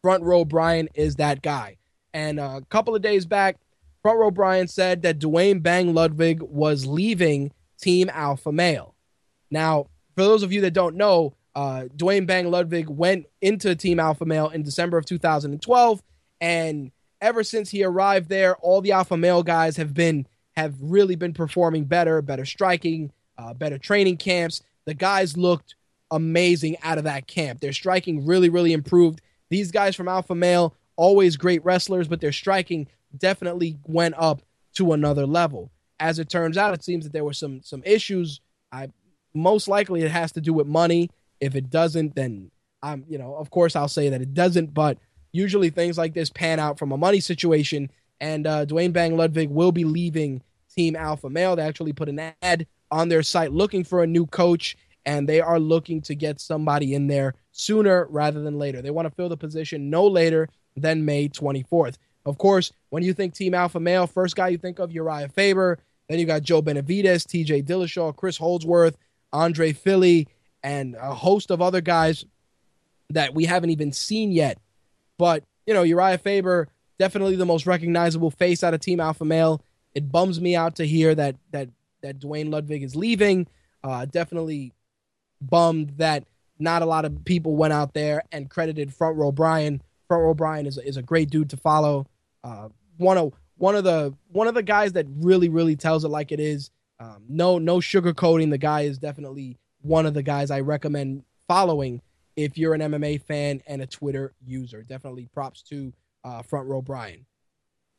Front 0.00 0.22
Row 0.24 0.46
Brian 0.46 0.88
is 0.94 1.16
that 1.16 1.42
guy. 1.42 1.76
And 2.14 2.40
a 2.40 2.62
couple 2.70 2.94
of 2.94 3.02
days 3.02 3.26
back, 3.26 3.58
Front 4.04 4.18
Row 4.18 4.30
Brian 4.30 4.68
said 4.68 5.00
that 5.00 5.18
Duane 5.18 5.60
Bang 5.60 5.94
Ludwig 5.94 6.42
was 6.42 6.84
leaving 6.84 7.52
Team 7.80 8.10
Alpha 8.12 8.52
Male. 8.52 8.94
Now, 9.50 9.86
for 10.14 10.24
those 10.24 10.42
of 10.42 10.52
you 10.52 10.60
that 10.60 10.72
don't 10.74 10.96
know, 10.96 11.32
uh, 11.54 11.84
Duane 11.96 12.26
Bang 12.26 12.50
Ludwig 12.50 12.90
went 12.90 13.24
into 13.40 13.74
Team 13.74 13.98
Alpha 13.98 14.26
Male 14.26 14.50
in 14.50 14.62
December 14.62 14.98
of 14.98 15.06
2012, 15.06 16.02
and 16.42 16.92
ever 17.22 17.42
since 17.42 17.70
he 17.70 17.82
arrived 17.82 18.28
there, 18.28 18.56
all 18.56 18.82
the 18.82 18.92
Alpha 18.92 19.16
Male 19.16 19.42
guys 19.42 19.78
have 19.78 19.94
been 19.94 20.26
have 20.54 20.74
really 20.82 21.16
been 21.16 21.32
performing 21.32 21.84
better, 21.84 22.20
better 22.20 22.44
striking, 22.44 23.10
uh, 23.38 23.54
better 23.54 23.78
training 23.78 24.18
camps. 24.18 24.60
The 24.84 24.92
guys 24.92 25.34
looked 25.34 25.76
amazing 26.10 26.76
out 26.82 26.98
of 26.98 27.04
that 27.04 27.26
camp. 27.26 27.60
Their 27.60 27.72
striking 27.72 28.26
really, 28.26 28.50
really 28.50 28.74
improved. 28.74 29.22
These 29.48 29.70
guys 29.70 29.96
from 29.96 30.08
Alpha 30.08 30.34
Male, 30.34 30.74
always 30.96 31.38
great 31.38 31.64
wrestlers, 31.64 32.06
but 32.06 32.20
their 32.20 32.32
striking 32.32 32.86
definitely 33.18 33.78
went 33.84 34.14
up 34.18 34.42
to 34.74 34.92
another 34.92 35.26
level. 35.26 35.70
As 36.00 36.18
it 36.18 36.28
turns 36.28 36.56
out, 36.56 36.74
it 36.74 36.84
seems 36.84 37.04
that 37.04 37.12
there 37.12 37.24
were 37.24 37.32
some 37.32 37.62
some 37.62 37.82
issues. 37.84 38.40
I 38.72 38.88
most 39.34 39.68
likely 39.68 40.02
it 40.02 40.10
has 40.10 40.32
to 40.32 40.40
do 40.40 40.52
with 40.52 40.66
money. 40.66 41.10
If 41.40 41.54
it 41.54 41.70
doesn't, 41.70 42.14
then 42.14 42.50
I'm 42.82 43.04
you 43.08 43.18
know 43.18 43.34
of 43.36 43.50
course 43.50 43.76
I'll 43.76 43.88
say 43.88 44.08
that 44.08 44.22
it 44.22 44.34
doesn't. 44.34 44.74
But 44.74 44.98
usually 45.32 45.70
things 45.70 45.98
like 45.98 46.14
this 46.14 46.30
pan 46.30 46.60
out 46.60 46.78
from 46.78 46.92
a 46.92 46.96
money 46.96 47.20
situation. 47.20 47.90
And 48.20 48.46
uh, 48.46 48.64
Duane 48.64 48.92
Bang 48.92 49.16
Ludwig 49.16 49.50
will 49.50 49.72
be 49.72 49.84
leaving 49.84 50.42
Team 50.74 50.96
Alpha 50.96 51.28
Male. 51.28 51.56
They 51.56 51.62
actually 51.62 51.92
put 51.92 52.08
an 52.08 52.32
ad 52.40 52.66
on 52.90 53.08
their 53.08 53.22
site 53.22 53.52
looking 53.52 53.84
for 53.84 54.02
a 54.02 54.06
new 54.06 54.26
coach, 54.26 54.76
and 55.04 55.28
they 55.28 55.40
are 55.40 55.58
looking 55.58 56.00
to 56.02 56.14
get 56.14 56.40
somebody 56.40 56.94
in 56.94 57.08
there 57.08 57.34
sooner 57.50 58.06
rather 58.08 58.40
than 58.40 58.58
later. 58.58 58.80
They 58.80 58.90
want 58.90 59.06
to 59.06 59.14
fill 59.14 59.28
the 59.28 59.36
position 59.36 59.90
no 59.90 60.06
later 60.06 60.48
than 60.76 61.04
May 61.04 61.28
24th. 61.28 61.96
Of 62.26 62.38
course, 62.38 62.72
when 62.90 63.02
you 63.02 63.12
think 63.12 63.34
Team 63.34 63.54
Alpha 63.54 63.78
Male, 63.78 64.06
first 64.06 64.34
guy 64.36 64.48
you 64.48 64.58
think 64.58 64.78
of 64.78 64.92
Uriah 64.92 65.28
Faber. 65.28 65.78
Then 66.08 66.18
you 66.18 66.26
got 66.26 66.42
Joe 66.42 66.62
Benavidez, 66.62 67.26
TJ 67.26 67.64
Dillashaw, 67.64 68.14
Chris 68.14 68.36
Holdsworth, 68.36 68.96
Andre 69.32 69.72
Fili, 69.72 70.28
and 70.62 70.96
a 70.96 71.14
host 71.14 71.50
of 71.50 71.62
other 71.62 71.80
guys 71.80 72.24
that 73.10 73.34
we 73.34 73.44
haven't 73.44 73.70
even 73.70 73.92
seen 73.92 74.32
yet. 74.32 74.58
But, 75.18 75.44
you 75.66 75.74
know, 75.74 75.82
Uriah 75.82 76.18
Faber, 76.18 76.68
definitely 76.98 77.36
the 77.36 77.46
most 77.46 77.66
recognizable 77.66 78.30
face 78.30 78.62
out 78.62 78.74
of 78.74 78.80
Team 78.80 79.00
Alpha 79.00 79.24
Male. 79.24 79.62
It 79.94 80.10
bums 80.10 80.40
me 80.40 80.56
out 80.56 80.76
to 80.76 80.86
hear 80.86 81.14
that 81.14 81.36
that 81.52 81.68
that 82.02 82.18
Duane 82.18 82.50
Ludwig 82.50 82.82
is 82.82 82.96
leaving. 82.96 83.46
Uh, 83.82 84.04
definitely 84.06 84.72
bummed 85.40 85.94
that 85.98 86.24
not 86.58 86.82
a 86.82 86.86
lot 86.86 87.04
of 87.04 87.24
people 87.24 87.56
went 87.56 87.72
out 87.72 87.94
there 87.94 88.22
and 88.32 88.50
credited 88.50 88.92
Front 88.92 89.16
Row 89.16 89.32
Brian. 89.32 89.82
Front 90.08 90.22
Row 90.22 90.34
Brian 90.34 90.66
is, 90.66 90.78
is 90.78 90.96
a 90.96 91.02
great 91.02 91.30
dude 91.30 91.50
to 91.50 91.56
follow. 91.56 92.06
Uh, 92.44 92.68
one 92.98 93.18
of 93.18 93.32
one 93.56 93.74
of 93.74 93.82
the 93.82 94.14
one 94.28 94.46
of 94.46 94.54
the 94.54 94.62
guys 94.62 94.92
that 94.92 95.06
really 95.16 95.48
really 95.48 95.74
tells 95.74 96.04
it 96.04 96.08
like 96.08 96.30
it 96.30 96.38
is. 96.38 96.70
Um, 97.00 97.24
no 97.28 97.58
no 97.58 97.78
sugarcoating. 97.78 98.50
The 98.50 98.58
guy 98.58 98.82
is 98.82 98.98
definitely 98.98 99.58
one 99.82 100.06
of 100.06 100.14
the 100.14 100.22
guys 100.22 100.50
I 100.50 100.60
recommend 100.60 101.24
following 101.48 102.02
if 102.36 102.58
you're 102.58 102.74
an 102.74 102.80
MMA 102.80 103.22
fan 103.22 103.62
and 103.66 103.82
a 103.82 103.86
Twitter 103.86 104.34
user. 104.46 104.82
Definitely 104.82 105.28
props 105.32 105.62
to 105.62 105.92
uh, 106.22 106.42
Front 106.42 106.68
Row 106.68 106.82
Brian. 106.82 107.26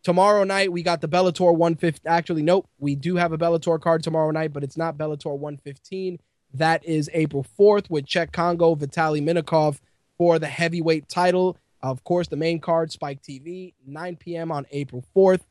Tomorrow 0.04 0.43
night 0.43 0.72
we 0.72 0.84
got 0.84 1.02
the 1.02 1.10
Bellator 1.10 1.52
150. 1.56 2.08
Actually, 2.08 2.43
nope, 2.43 2.70
we 2.78 2.96
do 2.96 3.16
have 3.16 3.32
a 3.34 3.38
Bellator 3.38 3.82
card 3.82 4.04
tomorrow 4.04 4.32
night, 4.32 4.54
but 4.54 4.64
it's 4.64 4.78
not 4.78 4.98
Bellator 4.98 5.38
115. 5.38 6.20
That 6.54 6.86
is 6.86 7.10
April 7.14 7.46
4th 7.60 7.89
with 7.89 8.06
Cheick 8.06 8.32
Kongo 8.32 8.76
Vitaly 8.76 9.22
Minakov 9.22 9.80
for 10.18 10.39
the 10.39 10.48
heavyweight 10.48 11.10
title. 11.10 11.58
Of 11.86 12.04
course, 12.04 12.28
the 12.28 12.36
main 12.36 12.60
card, 12.60 12.92
Spike 12.92 13.22
TV, 13.22 13.76
9 13.86 14.16
p.m. 14.16 14.52
on 14.52 14.66
April 14.72 15.04
4th. 15.16 15.42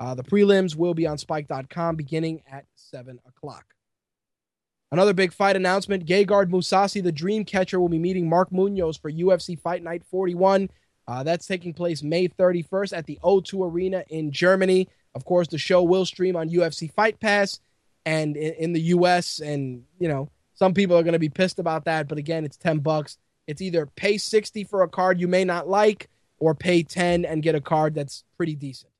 Uh, 0.00 0.12
the 0.16 0.24
prelims 0.24 0.74
will 0.74 0.92
be 0.92 1.06
on 1.06 1.18
spike.com 1.18 1.94
beginning 1.94 2.42
at 2.50 2.64
7 2.74 3.20
o'clock. 3.28 3.64
Another 4.90 5.12
big 5.12 5.32
fight 5.32 5.54
announcement 5.54 6.04
Gegard 6.04 6.50
Mousasi, 6.50 7.00
the 7.00 7.12
dream 7.12 7.44
catcher, 7.44 7.78
will 7.78 7.88
be 7.88 8.00
meeting 8.00 8.28
Mark 8.28 8.50
Munoz 8.50 8.96
for 8.96 9.10
UFC 9.10 9.56
Fight 9.56 9.84
Night 9.84 10.02
41. 10.10 10.68
Uh, 11.06 11.22
that's 11.22 11.46
taking 11.46 11.72
place 11.72 12.02
May 12.02 12.26
31st 12.26 12.96
at 12.96 13.06
the 13.06 13.20
O2 13.22 13.70
Arena 13.70 14.02
in 14.08 14.32
Germany. 14.32 14.88
Of 15.14 15.24
course, 15.24 15.46
the 15.46 15.58
show 15.58 15.84
will 15.84 16.06
stream 16.06 16.34
on 16.34 16.50
UFC 16.50 16.92
Fight 16.92 17.20
Pass 17.20 17.60
and 18.04 18.36
in, 18.36 18.54
in 18.54 18.72
the 18.72 18.80
US. 18.80 19.38
And, 19.38 19.84
you 20.00 20.08
know, 20.08 20.28
some 20.54 20.74
people 20.74 20.96
are 20.96 21.04
going 21.04 21.12
to 21.12 21.20
be 21.20 21.28
pissed 21.28 21.60
about 21.60 21.84
that. 21.84 22.08
But 22.08 22.18
again, 22.18 22.44
it's 22.44 22.56
10 22.56 22.80
bucks. 22.80 23.16
It's 23.46 23.62
either 23.62 23.86
pay 23.86 24.18
60 24.18 24.64
for 24.64 24.82
a 24.82 24.88
card 24.88 25.20
you 25.20 25.28
may 25.28 25.44
not 25.44 25.68
like 25.68 26.08
or 26.38 26.54
pay 26.54 26.82
10 26.82 27.24
and 27.24 27.42
get 27.42 27.54
a 27.54 27.60
card 27.60 27.94
that's 27.94 28.24
pretty 28.36 28.54
decent. 28.54 28.90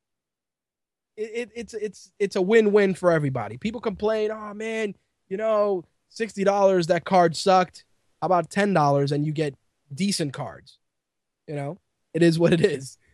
It, 1.17 1.31
it, 1.35 1.51
it's 1.55 1.75
it's 1.75 2.13
it's 2.19 2.37
a 2.37 2.43
win-win 2.43 2.95
for 2.95 3.13
everybody. 3.13 3.57
People 3.57 3.81
complain, 3.81 4.33
"Oh 4.33 4.53
man, 4.53 4.97
you 5.29 5.37
know, 5.37 5.85
$60 6.13 6.87
that 6.89 7.05
card 7.05 7.37
sucked. 7.37 7.85
How 8.21 8.27
about 8.27 8.51
$10 8.51 9.13
and 9.13 9.25
you 9.25 9.33
get 9.33 9.55
decent 9.95 10.33
cards?" 10.33 10.79
You 11.47 11.55
know? 11.55 11.79
It 12.15 12.23
is 12.23 12.39
what 12.39 12.53
it 12.53 12.61
is. 12.65 12.99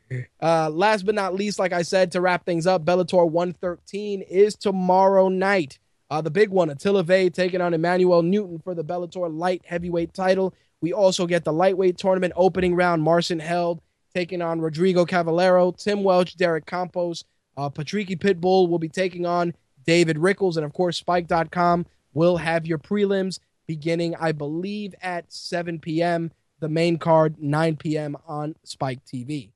Uh, 0.42 0.68
last 0.68 1.06
but 1.06 1.14
not 1.14 1.36
least, 1.36 1.60
like 1.60 1.72
I 1.72 1.82
said, 1.82 2.10
to 2.10 2.20
wrap 2.20 2.44
things 2.44 2.66
up, 2.66 2.84
Bellator 2.84 3.30
113 3.30 4.22
is 4.22 4.56
tomorrow 4.56 5.28
night. 5.28 5.78
Uh, 6.10 6.20
the 6.20 6.32
big 6.32 6.50
one, 6.50 6.68
Attila 6.68 7.04
Végh 7.04 7.32
taking 7.32 7.60
on 7.60 7.74
Emmanuel 7.74 8.20
Newton 8.24 8.58
for 8.58 8.74
the 8.74 8.82
Bellator 8.82 9.32
light 9.32 9.62
heavyweight 9.64 10.12
title. 10.12 10.52
We 10.80 10.92
also 10.92 11.26
get 11.26 11.44
the 11.44 11.52
lightweight 11.52 11.98
tournament 11.98 12.32
opening 12.36 12.74
round. 12.74 13.02
Marcin 13.02 13.38
Held 13.38 13.80
taking 14.14 14.42
on 14.42 14.60
Rodrigo 14.60 15.04
Cavalheiro, 15.04 15.76
Tim 15.76 16.02
Welch, 16.02 16.36
Derek 16.36 16.66
Campos, 16.66 17.24
uh, 17.56 17.68
Patricky 17.68 18.18
Pitbull 18.18 18.68
will 18.68 18.78
be 18.78 18.88
taking 18.88 19.26
on 19.26 19.54
David 19.84 20.18
Rickels, 20.18 20.56
And 20.56 20.64
of 20.66 20.72
course, 20.72 20.96
Spike.com 20.98 21.86
will 22.12 22.36
have 22.38 22.66
your 22.66 22.78
prelims 22.78 23.38
beginning, 23.66 24.16
I 24.16 24.32
believe, 24.32 24.94
at 25.02 25.32
7 25.32 25.78
p.m 25.78 26.32
the 26.60 26.68
main 26.68 26.98
card 26.98 27.36
9 27.40 27.76
p.m. 27.76 28.16
on 28.26 28.54
Spike 28.62 29.04
TV. 29.04 29.50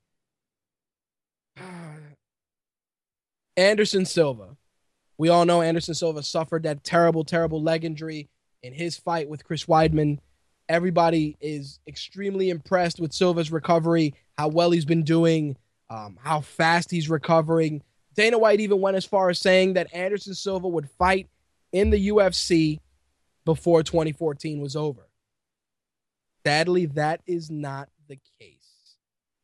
Anderson 3.56 4.04
Silva. 4.04 4.56
We 5.16 5.28
all 5.28 5.44
know 5.44 5.62
Anderson 5.62 5.94
Silva 5.94 6.24
suffered 6.24 6.64
that 6.64 6.82
terrible, 6.82 7.22
terrible 7.24 7.62
leg 7.62 7.84
injury 7.84 8.28
in 8.62 8.72
his 8.72 8.96
fight 8.96 9.28
with 9.28 9.44
Chris 9.44 9.66
Weidman. 9.66 10.18
Everybody 10.68 11.36
is 11.40 11.78
extremely 11.86 12.50
impressed 12.50 13.00
with 13.00 13.12
Silva's 13.12 13.52
recovery, 13.52 14.14
how 14.38 14.48
well 14.48 14.70
he's 14.70 14.84
been 14.84 15.02
doing, 15.02 15.56
um, 15.90 16.18
how 16.22 16.40
fast 16.40 16.90
he's 16.90 17.10
recovering. 17.10 17.82
Dana 18.14 18.38
White 18.38 18.60
even 18.60 18.80
went 18.80 18.96
as 18.96 19.04
far 19.04 19.28
as 19.28 19.38
saying 19.38 19.74
that 19.74 19.92
Anderson 19.92 20.34
Silva 20.34 20.68
would 20.68 20.88
fight 20.98 21.28
in 21.72 21.90
the 21.90 22.08
UFC 22.08 22.80
before 23.44 23.82
2014 23.82 24.60
was 24.60 24.76
over. 24.76 25.08
Sadly, 26.46 26.86
that 26.86 27.20
is 27.26 27.50
not 27.50 27.88
the 28.08 28.18
case. 28.38 28.96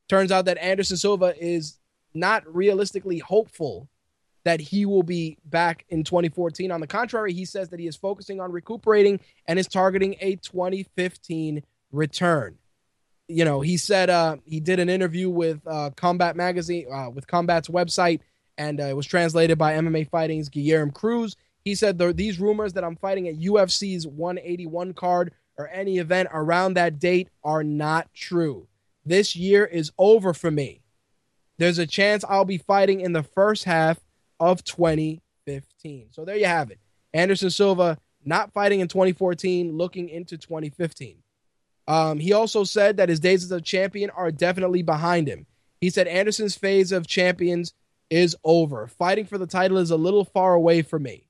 Turns 0.08 0.32
out 0.32 0.44
that 0.46 0.58
Anderson 0.58 0.96
Silva 0.96 1.34
is 1.38 1.78
not 2.14 2.42
realistically 2.54 3.18
hopeful 3.18 3.88
that 4.50 4.60
he 4.60 4.84
will 4.84 5.04
be 5.04 5.38
back 5.44 5.84
in 5.90 6.02
2014. 6.02 6.72
On 6.72 6.80
the 6.80 6.86
contrary, 6.88 7.32
he 7.32 7.44
says 7.44 7.68
that 7.68 7.78
he 7.78 7.86
is 7.86 7.94
focusing 7.94 8.40
on 8.40 8.50
recuperating 8.50 9.20
and 9.46 9.60
is 9.60 9.68
targeting 9.68 10.16
a 10.20 10.34
2015 10.34 11.62
return. 11.92 12.58
You 13.28 13.44
know, 13.44 13.60
he 13.60 13.76
said 13.76 14.10
uh, 14.10 14.38
he 14.44 14.58
did 14.58 14.80
an 14.80 14.88
interview 14.88 15.30
with 15.30 15.60
uh, 15.68 15.90
Combat 15.94 16.34
Magazine, 16.34 16.92
uh, 16.92 17.10
with 17.10 17.28
Combat's 17.28 17.68
website, 17.68 18.22
and 18.58 18.80
uh, 18.80 18.86
it 18.86 18.96
was 18.96 19.06
translated 19.06 19.56
by 19.56 19.74
MMA 19.74 20.10
Fighting's 20.10 20.48
Guillermo 20.48 20.90
Cruz. 20.90 21.36
He 21.64 21.76
said 21.76 21.96
these 22.16 22.40
rumors 22.40 22.72
that 22.72 22.82
I'm 22.82 22.96
fighting 22.96 23.28
at 23.28 23.36
UFC's 23.36 24.04
181 24.04 24.94
card 24.94 25.32
or 25.58 25.68
any 25.68 25.98
event 25.98 26.28
around 26.32 26.74
that 26.74 26.98
date 26.98 27.28
are 27.44 27.62
not 27.62 28.12
true. 28.12 28.66
This 29.06 29.36
year 29.36 29.64
is 29.64 29.92
over 29.96 30.34
for 30.34 30.50
me. 30.50 30.82
There's 31.58 31.78
a 31.78 31.86
chance 31.86 32.24
I'll 32.28 32.44
be 32.44 32.58
fighting 32.58 33.00
in 33.00 33.12
the 33.12 33.22
first 33.22 33.62
half 33.62 34.00
of 34.40 34.64
2015. 34.64 36.08
So 36.10 36.24
there 36.24 36.36
you 36.36 36.46
have 36.46 36.70
it. 36.70 36.78
Anderson 37.12 37.50
Silva 37.50 37.98
not 38.24 38.52
fighting 38.52 38.80
in 38.80 38.88
2014, 38.88 39.76
looking 39.76 40.08
into 40.08 40.36
2015. 40.36 41.16
Um, 41.86 42.18
he 42.18 42.32
also 42.32 42.64
said 42.64 42.96
that 42.98 43.08
his 43.08 43.20
days 43.20 43.44
as 43.44 43.50
a 43.50 43.60
champion 43.60 44.10
are 44.10 44.30
definitely 44.30 44.82
behind 44.82 45.26
him. 45.26 45.46
He 45.80 45.90
said 45.90 46.06
Anderson's 46.06 46.54
phase 46.54 46.92
of 46.92 47.06
champions 47.06 47.72
is 48.10 48.36
over. 48.44 48.86
Fighting 48.86 49.24
for 49.24 49.38
the 49.38 49.46
title 49.46 49.78
is 49.78 49.90
a 49.90 49.96
little 49.96 50.24
far 50.24 50.54
away 50.54 50.82
for 50.82 50.98
me. 50.98 51.28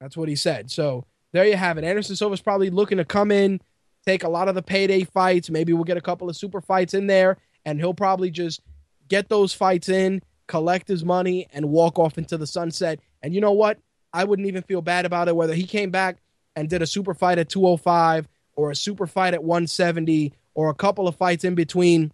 That's 0.00 0.16
what 0.16 0.28
he 0.28 0.36
said. 0.36 0.70
So 0.70 1.04
there 1.32 1.44
you 1.44 1.56
have 1.56 1.76
it. 1.76 1.84
Anderson 1.84 2.16
Silva's 2.16 2.40
probably 2.40 2.70
looking 2.70 2.98
to 2.98 3.04
come 3.04 3.32
in, 3.32 3.60
take 4.06 4.22
a 4.22 4.28
lot 4.28 4.48
of 4.48 4.54
the 4.54 4.62
payday 4.62 5.04
fights. 5.04 5.50
Maybe 5.50 5.72
we'll 5.72 5.84
get 5.84 5.96
a 5.96 6.02
couple 6.02 6.28
of 6.28 6.36
super 6.36 6.60
fights 6.60 6.94
in 6.94 7.06
there, 7.06 7.38
and 7.64 7.78
he'll 7.78 7.94
probably 7.94 8.30
just 8.30 8.60
get 9.08 9.28
those 9.28 9.52
fights 9.52 9.88
in, 9.88 10.22
collect 10.48 10.88
his 10.88 11.04
money, 11.04 11.46
and 11.52 11.70
walk 11.70 11.98
off 11.98 12.18
into 12.18 12.36
the 12.36 12.46
sunset. 12.46 12.98
And 13.22 13.34
you 13.34 13.40
know 13.40 13.52
what? 13.52 13.78
I 14.12 14.24
wouldn't 14.24 14.48
even 14.48 14.62
feel 14.64 14.82
bad 14.82 15.06
about 15.06 15.28
it 15.28 15.36
whether 15.36 15.54
he 15.54 15.64
came 15.64 15.90
back 15.90 16.18
and 16.56 16.68
did 16.68 16.82
a 16.82 16.86
super 16.86 17.14
fight 17.14 17.38
at 17.38 17.48
205 17.48 18.26
or 18.56 18.70
a 18.70 18.76
super 18.76 19.06
fight 19.06 19.34
at 19.34 19.44
170 19.44 20.32
or 20.54 20.70
a 20.70 20.74
couple 20.74 21.06
of 21.06 21.14
fights 21.14 21.44
in 21.44 21.54
between. 21.54 22.10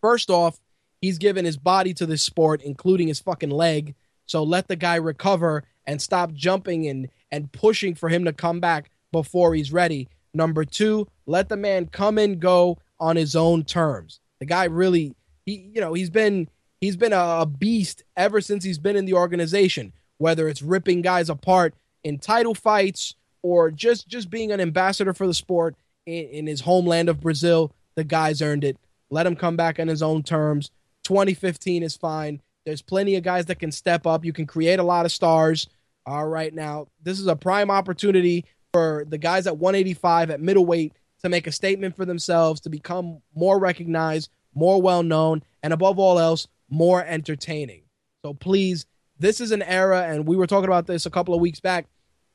First 0.00 0.30
off, 0.30 0.60
he's 1.00 1.18
given 1.18 1.44
his 1.44 1.56
body 1.56 1.92
to 1.94 2.06
this 2.06 2.22
sport, 2.22 2.62
including 2.62 3.08
his 3.08 3.20
fucking 3.20 3.50
leg. 3.50 3.94
So 4.26 4.44
let 4.44 4.68
the 4.68 4.76
guy 4.76 4.96
recover 4.96 5.64
and 5.86 6.00
stop 6.00 6.32
jumping 6.32 6.86
and 6.86 7.08
and 7.30 7.50
pushing 7.50 7.94
for 7.94 8.08
him 8.08 8.26
to 8.26 8.32
come 8.32 8.60
back 8.60 8.90
before 9.10 9.54
he's 9.54 9.72
ready. 9.72 10.08
Number 10.34 10.64
two, 10.64 11.08
let 11.26 11.48
the 11.48 11.56
man 11.56 11.86
come 11.86 12.18
and 12.18 12.38
go 12.38 12.78
on 13.00 13.16
his 13.16 13.34
own 13.34 13.64
terms. 13.64 14.20
The 14.38 14.46
guy 14.46 14.64
really, 14.64 15.14
he, 15.44 15.70
you 15.74 15.80
know, 15.80 15.94
he's 15.94 16.10
been 16.10 16.48
he's 16.82 16.96
been 16.96 17.14
a 17.14 17.46
beast 17.46 18.02
ever 18.16 18.42
since 18.42 18.62
he's 18.64 18.78
been 18.78 18.96
in 18.96 19.06
the 19.06 19.14
organization. 19.14 19.94
Whether 20.18 20.48
it's 20.48 20.60
ripping 20.60 21.00
guys 21.00 21.30
apart 21.30 21.74
in 22.04 22.18
title 22.18 22.54
fights 22.54 23.14
or 23.42 23.70
just 23.70 24.06
just 24.06 24.28
being 24.28 24.52
an 24.52 24.60
ambassador 24.60 25.14
for 25.14 25.26
the 25.26 25.32
sport 25.32 25.74
in, 26.04 26.24
in 26.26 26.46
his 26.46 26.60
homeland 26.60 27.08
of 27.08 27.20
Brazil, 27.20 27.72
the 27.94 28.04
guy's 28.04 28.42
earned 28.42 28.64
it. 28.64 28.76
Let 29.10 29.26
him 29.26 29.36
come 29.36 29.56
back 29.56 29.80
on 29.80 29.88
his 29.88 30.02
own 30.02 30.22
terms. 30.22 30.70
2015 31.04 31.82
is 31.82 31.96
fine. 31.96 32.42
There's 32.66 32.82
plenty 32.82 33.16
of 33.16 33.24
guys 33.24 33.46
that 33.46 33.58
can 33.58 33.72
step 33.72 34.06
up. 34.06 34.24
You 34.24 34.32
can 34.32 34.46
create 34.46 34.78
a 34.78 34.84
lot 34.84 35.06
of 35.06 35.12
stars. 35.12 35.68
All 36.04 36.26
right, 36.26 36.52
now 36.52 36.86
this 37.02 37.20
is 37.20 37.26
a 37.26 37.36
prime 37.36 37.70
opportunity 37.70 38.44
for 38.72 39.04
the 39.08 39.18
guys 39.18 39.46
at 39.46 39.58
185 39.58 40.30
at 40.30 40.40
middleweight 40.40 40.94
to 41.22 41.28
make 41.28 41.46
a 41.46 41.52
statement 41.52 41.94
for 41.94 42.04
themselves, 42.04 42.60
to 42.62 42.70
become 42.70 43.20
more 43.34 43.58
recognized, 43.58 44.30
more 44.54 44.82
well 44.82 45.02
known, 45.02 45.42
and 45.62 45.72
above 45.72 45.98
all 45.98 46.18
else, 46.18 46.48
more 46.72 47.04
entertaining. 47.04 47.82
So 48.24 48.32
please, 48.32 48.86
this 49.18 49.40
is 49.40 49.52
an 49.52 49.62
era, 49.62 50.04
and 50.08 50.26
we 50.26 50.36
were 50.36 50.46
talking 50.46 50.68
about 50.68 50.86
this 50.86 51.04
a 51.04 51.10
couple 51.10 51.34
of 51.34 51.40
weeks 51.40 51.60
back. 51.60 51.86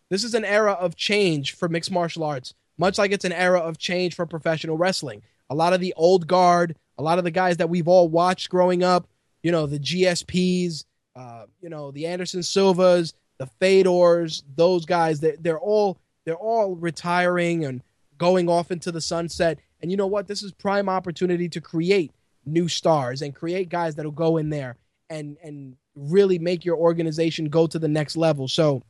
This 0.10 0.24
is 0.24 0.36
an 0.36 0.46
era 0.46 0.74
of 0.74 0.96
change 0.96 1.56
for 1.56 1.68
mixed 1.68 1.92
martial 1.92 2.24
arts, 2.24 2.54
much 2.78 3.00
like 3.00 3.12
it's 3.12 3.26
an 3.26 3.34
era 3.34 3.60
of 3.60 3.80
change 3.80 4.14
for 4.14 4.26
professional 4.28 4.78
wrestling. 4.78 5.24
A 5.50 5.56
lot 5.56 5.74
of 5.74 5.82
the 5.82 5.94
old 5.98 6.28
guard, 6.28 6.76
a 7.00 7.04
lot 7.04 7.18
of 7.18 7.24
the 7.24 7.32
guys 7.32 7.58
that 7.58 7.70
we've 7.70 7.88
all 7.88 8.08
watched 8.08 8.50
growing 8.50 8.84
up, 8.84 9.08
you 9.42 9.52
know, 9.52 9.66
the 9.66 9.80
GSPs, 9.80 10.86
uh, 11.16 11.46
you 11.60 11.70
know, 11.70 11.90
the 11.90 12.06
Anderson 12.06 12.44
Silvas, 12.44 13.14
the 13.40 13.48
Fedors, 13.60 14.44
those 14.56 14.86
guys, 14.86 15.20
they're, 15.20 15.38
they're 15.40 15.60
all 15.60 15.98
they're 16.26 16.36
all 16.36 16.76
retiring 16.76 17.66
and 17.66 17.82
going 18.18 18.50
off 18.50 18.70
into 18.70 18.92
the 18.92 19.02
sunset. 19.02 19.60
And 19.82 19.90
you 19.90 19.98
know 19.98 20.08
what? 20.08 20.28
This 20.28 20.44
is 20.44 20.52
prime 20.52 20.90
opportunity 20.90 21.50
to 21.50 21.62
create 21.62 22.12
new 22.48 22.68
stars 22.68 23.22
and 23.22 23.36
create 23.36 23.70
guys 23.70 23.96
that'll 23.96 24.12
go 24.12 24.38
in 24.38 24.50
there 24.50 24.78
and 25.10 25.38
and 25.44 25.76
really 25.96 26.40
make 26.40 26.66
your 26.66 26.78
organization 26.78 27.50
go 27.50 27.68
to 27.68 27.80
the 27.80 27.88
next 27.88 28.16
level. 28.16 28.48
So 28.48 28.84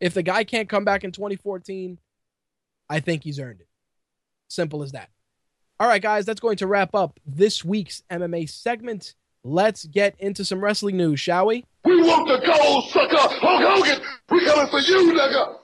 if 0.00 0.14
the 0.14 0.22
guy 0.22 0.44
can't 0.44 0.68
come 0.68 0.84
back 0.84 1.04
in 1.04 1.12
2014, 1.12 1.98
I 2.88 3.00
think 3.00 3.24
he's 3.24 3.38
earned 3.38 3.60
it. 3.60 3.68
Simple 4.48 4.82
as 4.82 4.92
that. 4.92 5.08
All 5.80 5.88
right, 5.88 6.02
guys, 6.02 6.26
that's 6.26 6.40
going 6.40 6.58
to 6.58 6.66
wrap 6.66 6.94
up 6.94 7.18
this 7.26 7.64
week's 7.64 8.02
MMA 8.10 8.48
segment. 8.50 9.14
Let's 9.42 9.84
get 9.86 10.14
into 10.18 10.44
some 10.44 10.60
wrestling 10.60 10.96
news, 10.96 11.18
shall 11.18 11.46
we? 11.46 11.64
We 11.84 12.00
want 12.02 12.28
the 12.28 12.46
gold, 12.46 12.90
sucker! 12.90 13.16
Hulk 13.16 13.84
Hogan! 13.84 14.04
We 14.30 14.44
coming 14.44 14.68
for 14.68 14.78
you, 14.78 15.12
nigga! 15.12 15.58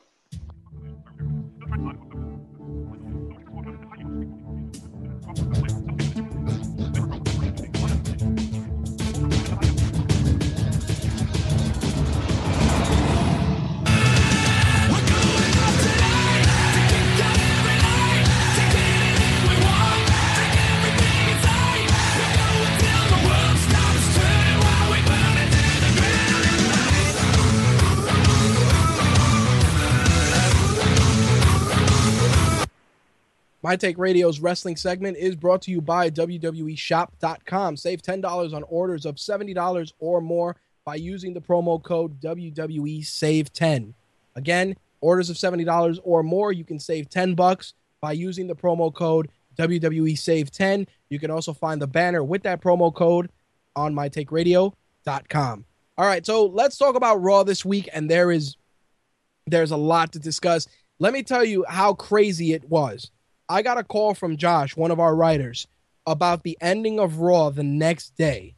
My 33.63 33.75
Take 33.75 33.99
Radio's 33.99 34.39
wrestling 34.39 34.77
segment 34.77 35.17
is 35.17 35.35
brought 35.35 35.63
to 35.63 35.73
you 35.73 35.81
by 35.81 36.11
WWEshop.com. 36.11 37.77
Save 37.77 38.03
$10 38.03 38.55
on 38.55 38.63
orders 38.65 39.05
of 39.05 39.17
$70 39.17 39.93
or 39.99 40.21
more 40.21 40.57
by 40.85 40.95
using 40.95 41.35
the 41.35 41.41
promo 41.41 41.83
code 41.83 42.21
WWE 42.21 43.05
Save 43.05 43.53
10. 43.53 43.95
Again, 44.37 44.77
orders 45.01 45.29
of 45.29 45.37
$70 45.37 45.99
or 46.05 46.23
more, 46.23 46.53
you 46.53 46.65
can 46.65 46.79
save 46.79 47.11
10 47.11 47.35
bucks 47.35 47.75
by 48.01 48.13
using 48.13 48.47
the 48.47 48.55
promo 48.55 48.95
code 48.95 49.29
WWE 49.59 50.17
Save 50.17 50.53
10. 50.53 50.87
You 51.11 51.19
can 51.19 51.33
also 51.33 51.53
find 51.53 51.83
the 51.83 51.89
banner 51.89 52.23
with 52.23 52.45
that 52.45 52.61
promo 52.61 52.95
code 52.95 53.29
on 53.75 53.93
mytakeradio.com. 53.93 55.65
All 55.99 56.07
right, 56.07 56.25
so 56.25 56.47
let's 56.47 56.79
talk 56.79 56.95
about 56.95 57.17
Raw 57.17 57.43
this 57.43 57.65
week, 57.65 57.89
and 57.93 58.09
there 58.09 58.31
is 58.31 58.57
there's 59.49 59.73
a 59.73 59.77
lot 59.77 60.13
to 60.13 60.21
discuss. 60.21 60.69
Let 61.01 61.13
me 61.13 61.25
tell 61.25 61.45
you 61.45 61.65
how 61.69 61.95
crazy 61.95 62.53
it 62.53 62.69
was. 62.71 63.11
I 63.49 63.63
got 63.63 63.79
a 63.79 63.85
call 63.85 64.15
from 64.15 64.37
Josh, 64.37 64.77
one 64.77 64.91
of 64.91 65.01
our 65.01 65.15
writers, 65.15 65.67
about 66.07 66.43
the 66.43 66.59
ending 66.61 67.01
of 67.01 67.19
Raw 67.19 67.51
the 67.51 67.63
next 67.63 68.17
day, 68.17 68.55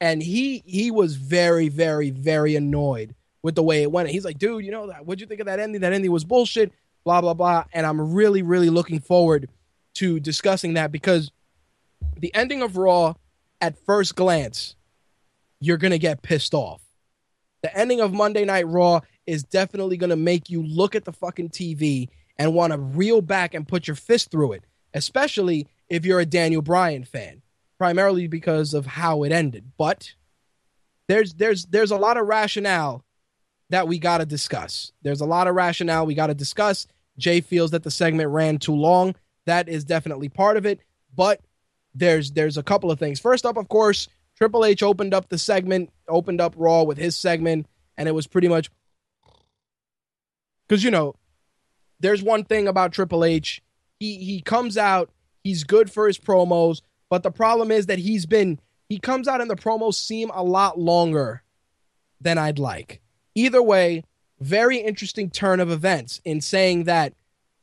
and 0.00 0.22
he 0.22 0.62
he 0.66 0.90
was 0.90 1.16
very, 1.16 1.68
very, 1.68 2.10
very 2.10 2.56
annoyed 2.56 3.14
with 3.42 3.54
the 3.54 3.62
way 3.62 3.82
it 3.82 3.90
went. 3.90 4.10
He's 4.10 4.24
like, 4.24 4.38
"Dude, 4.38 4.64
you 4.64 4.70
know 4.70 4.88
that? 4.88 5.06
What'd 5.06 5.20
you 5.20 5.26
think 5.26 5.40
of 5.40 5.46
that 5.46 5.60
ending? 5.60 5.80
That 5.80 5.92
ending 5.92 6.10
was 6.10 6.24
bullshit." 6.24 6.72
Blah 7.04 7.20
blah 7.20 7.34
blah. 7.34 7.64
And 7.72 7.84
I'm 7.84 8.14
really, 8.14 8.42
really 8.42 8.70
looking 8.70 9.00
forward 9.00 9.48
to 9.94 10.18
discussing 10.18 10.74
that 10.74 10.90
because 10.90 11.30
the 12.16 12.34
ending 12.34 12.62
of 12.62 12.76
Raw, 12.76 13.14
at 13.60 13.78
first 13.84 14.16
glance, 14.16 14.74
you're 15.60 15.76
gonna 15.76 15.98
get 15.98 16.22
pissed 16.22 16.54
off. 16.54 16.80
The 17.62 17.76
ending 17.76 18.00
of 18.00 18.12
Monday 18.12 18.44
Night 18.44 18.66
Raw 18.66 19.00
is 19.26 19.42
definitely 19.42 19.96
gonna 19.98 20.16
make 20.16 20.48
you 20.48 20.62
look 20.62 20.94
at 20.94 21.04
the 21.04 21.12
fucking 21.12 21.50
TV 21.50 22.08
and 22.36 22.54
want 22.54 22.72
to 22.72 22.78
reel 22.78 23.20
back 23.20 23.54
and 23.54 23.68
put 23.68 23.86
your 23.86 23.94
fist 23.96 24.30
through 24.30 24.52
it, 24.52 24.64
especially 24.92 25.68
if 25.88 26.04
you're 26.04 26.20
a 26.20 26.26
Daniel 26.26 26.62
Bryan 26.62 27.04
fan, 27.04 27.42
primarily 27.78 28.26
because 28.26 28.74
of 28.74 28.86
how 28.86 29.22
it 29.22 29.32
ended. 29.32 29.72
But 29.76 30.14
there's 31.08 31.34
there's 31.34 31.66
there's 31.66 31.90
a 31.90 31.96
lot 31.96 32.16
of 32.16 32.26
rationale 32.26 33.04
that 33.70 33.88
we 33.88 33.98
got 33.98 34.18
to 34.18 34.26
discuss. 34.26 34.92
There's 35.02 35.20
a 35.20 35.26
lot 35.26 35.48
of 35.48 35.54
rationale 35.54 36.06
we 36.06 36.14
got 36.14 36.28
to 36.28 36.34
discuss. 36.34 36.86
Jay 37.18 37.40
feels 37.40 37.70
that 37.70 37.82
the 37.82 37.90
segment 37.90 38.30
ran 38.30 38.58
too 38.58 38.74
long. 38.74 39.14
That 39.46 39.68
is 39.68 39.84
definitely 39.84 40.28
part 40.28 40.56
of 40.56 40.66
it, 40.66 40.80
but 41.14 41.40
there's 41.94 42.32
there's 42.32 42.56
a 42.56 42.62
couple 42.62 42.90
of 42.90 42.98
things. 42.98 43.20
First 43.20 43.46
up, 43.46 43.56
of 43.56 43.68
course, 43.68 44.08
Triple 44.36 44.64
H 44.64 44.82
opened 44.82 45.14
up 45.14 45.28
the 45.28 45.38
segment, 45.38 45.90
opened 46.08 46.40
up 46.40 46.54
Raw 46.56 46.82
with 46.82 46.98
his 46.98 47.16
segment, 47.16 47.66
and 47.96 48.08
it 48.08 48.12
was 48.12 48.26
pretty 48.26 48.48
much 48.48 48.70
because 50.66 50.82
you 50.82 50.90
know 50.90 51.14
there's 52.00 52.22
one 52.22 52.44
thing 52.44 52.68
about 52.68 52.92
Triple 52.92 53.24
H. 53.24 53.62
He 53.98 54.16
he 54.18 54.40
comes 54.40 54.76
out, 54.76 55.10
he's 55.42 55.64
good 55.64 55.90
for 55.90 56.06
his 56.06 56.18
promos, 56.18 56.80
but 57.08 57.22
the 57.22 57.30
problem 57.30 57.70
is 57.70 57.86
that 57.86 57.98
he's 57.98 58.26
been 58.26 58.60
he 58.88 58.98
comes 58.98 59.28
out 59.28 59.40
and 59.40 59.50
the 59.50 59.56
promos 59.56 59.94
seem 59.94 60.30
a 60.30 60.42
lot 60.42 60.78
longer 60.78 61.42
than 62.20 62.38
I'd 62.38 62.58
like. 62.58 63.00
Either 63.34 63.62
way, 63.62 64.04
very 64.40 64.78
interesting 64.78 65.30
turn 65.30 65.60
of 65.60 65.70
events 65.70 66.20
in 66.24 66.40
saying 66.40 66.84
that 66.84 67.14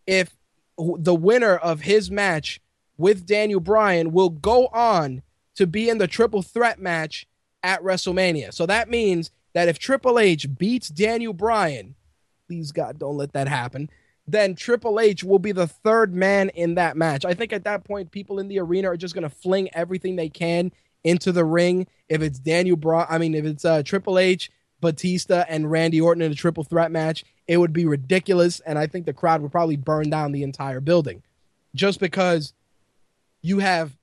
if 0.07 0.35
the 0.77 1.15
winner 1.15 1.55
of 1.55 1.81
his 1.81 2.09
match 2.09 2.59
with 2.97 3.25
Daniel 3.25 3.59
Bryan 3.59 4.11
will 4.11 4.29
go 4.29 4.67
on 4.67 5.21
to 5.55 5.67
be 5.67 5.89
in 5.89 5.97
the 5.97 6.07
triple 6.07 6.41
threat 6.41 6.79
match 6.79 7.27
at 7.63 7.81
WrestleMania. 7.83 8.53
So 8.53 8.65
that 8.65 8.89
means 8.89 9.31
that 9.53 9.67
if 9.67 9.77
Triple 9.79 10.17
H 10.17 10.47
beats 10.57 10.89
Daniel 10.89 11.33
Bryan, 11.33 11.95
please 12.47 12.71
God, 12.71 12.99
don't 12.99 13.17
let 13.17 13.33
that 13.33 13.47
happen 13.47 13.89
then 14.31 14.55
Triple 14.55 14.99
H 14.99 15.23
will 15.23 15.39
be 15.39 15.51
the 15.51 15.67
third 15.67 16.13
man 16.13 16.49
in 16.49 16.75
that 16.75 16.97
match. 16.97 17.25
I 17.25 17.33
think 17.33 17.53
at 17.53 17.63
that 17.63 17.83
point, 17.83 18.11
people 18.11 18.39
in 18.39 18.47
the 18.47 18.59
arena 18.59 18.89
are 18.89 18.97
just 18.97 19.13
going 19.13 19.23
to 19.23 19.29
fling 19.29 19.69
everything 19.73 20.15
they 20.15 20.29
can 20.29 20.71
into 21.03 21.31
the 21.31 21.45
ring. 21.45 21.87
If 22.09 22.21
it's 22.21 22.39
Daniel 22.39 22.77
Bryan, 22.77 23.07
I 23.09 23.17
mean, 23.17 23.35
if 23.35 23.45
it's 23.45 23.65
uh, 23.65 23.83
Triple 23.83 24.19
H, 24.19 24.51
Batista, 24.79 25.45
and 25.47 25.69
Randy 25.69 26.01
Orton 26.01 26.21
in 26.21 26.31
a 26.31 26.35
triple 26.35 26.63
threat 26.63 26.91
match, 26.91 27.23
it 27.47 27.57
would 27.57 27.73
be 27.73 27.85
ridiculous. 27.85 28.59
And 28.61 28.77
I 28.77 28.87
think 28.87 29.05
the 29.05 29.13
crowd 29.13 29.41
would 29.41 29.51
probably 29.51 29.77
burn 29.77 30.09
down 30.09 30.31
the 30.31 30.43
entire 30.43 30.79
building 30.79 31.23
just 31.75 31.99
because 31.99 32.53
you 33.41 33.59
have 33.59 33.97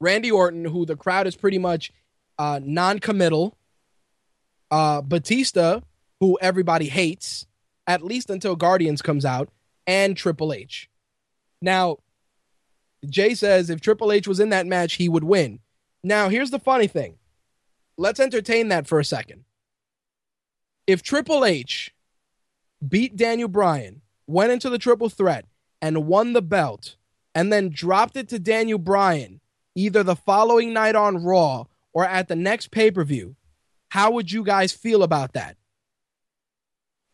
Randy 0.00 0.30
Orton, 0.30 0.64
who 0.64 0.84
the 0.84 0.96
crowd 0.96 1.26
is 1.26 1.36
pretty 1.36 1.58
much 1.58 1.92
uh, 2.38 2.60
non 2.62 2.98
committal, 2.98 3.56
uh, 4.70 5.00
Batista, 5.00 5.80
who 6.20 6.38
everybody 6.40 6.88
hates 6.88 7.46
at 7.86 8.02
least 8.02 8.30
until 8.30 8.56
Guardians 8.56 9.02
comes 9.02 9.24
out, 9.24 9.48
and 9.86 10.16
Triple 10.16 10.52
H. 10.52 10.88
Now, 11.60 11.98
Jay 13.08 13.34
says 13.34 13.70
if 13.70 13.80
Triple 13.80 14.12
H 14.12 14.28
was 14.28 14.40
in 14.40 14.50
that 14.50 14.66
match, 14.66 14.94
he 14.94 15.08
would 15.08 15.24
win. 15.24 15.60
Now, 16.04 16.28
here's 16.28 16.50
the 16.50 16.58
funny 16.58 16.86
thing. 16.86 17.16
Let's 17.96 18.20
entertain 18.20 18.68
that 18.68 18.86
for 18.86 18.98
a 18.98 19.04
second. 19.04 19.44
If 20.86 21.02
Triple 21.02 21.44
H 21.44 21.94
beat 22.86 23.16
Daniel 23.16 23.48
Bryan, 23.48 24.02
went 24.26 24.52
into 24.52 24.70
the 24.70 24.78
triple 24.78 25.08
threat, 25.08 25.46
and 25.80 26.06
won 26.06 26.32
the 26.32 26.42
belt, 26.42 26.96
and 27.34 27.52
then 27.52 27.70
dropped 27.70 28.16
it 28.16 28.28
to 28.28 28.38
Daniel 28.38 28.78
Bryan 28.78 29.40
either 29.74 30.02
the 30.02 30.16
following 30.16 30.72
night 30.72 30.94
on 30.94 31.22
Raw 31.22 31.64
or 31.92 32.04
at 32.04 32.28
the 32.28 32.36
next 32.36 32.70
pay 32.70 32.90
per 32.90 33.04
view, 33.04 33.36
how 33.90 34.10
would 34.12 34.30
you 34.30 34.42
guys 34.42 34.72
feel 34.72 35.02
about 35.02 35.32
that? 35.34 35.56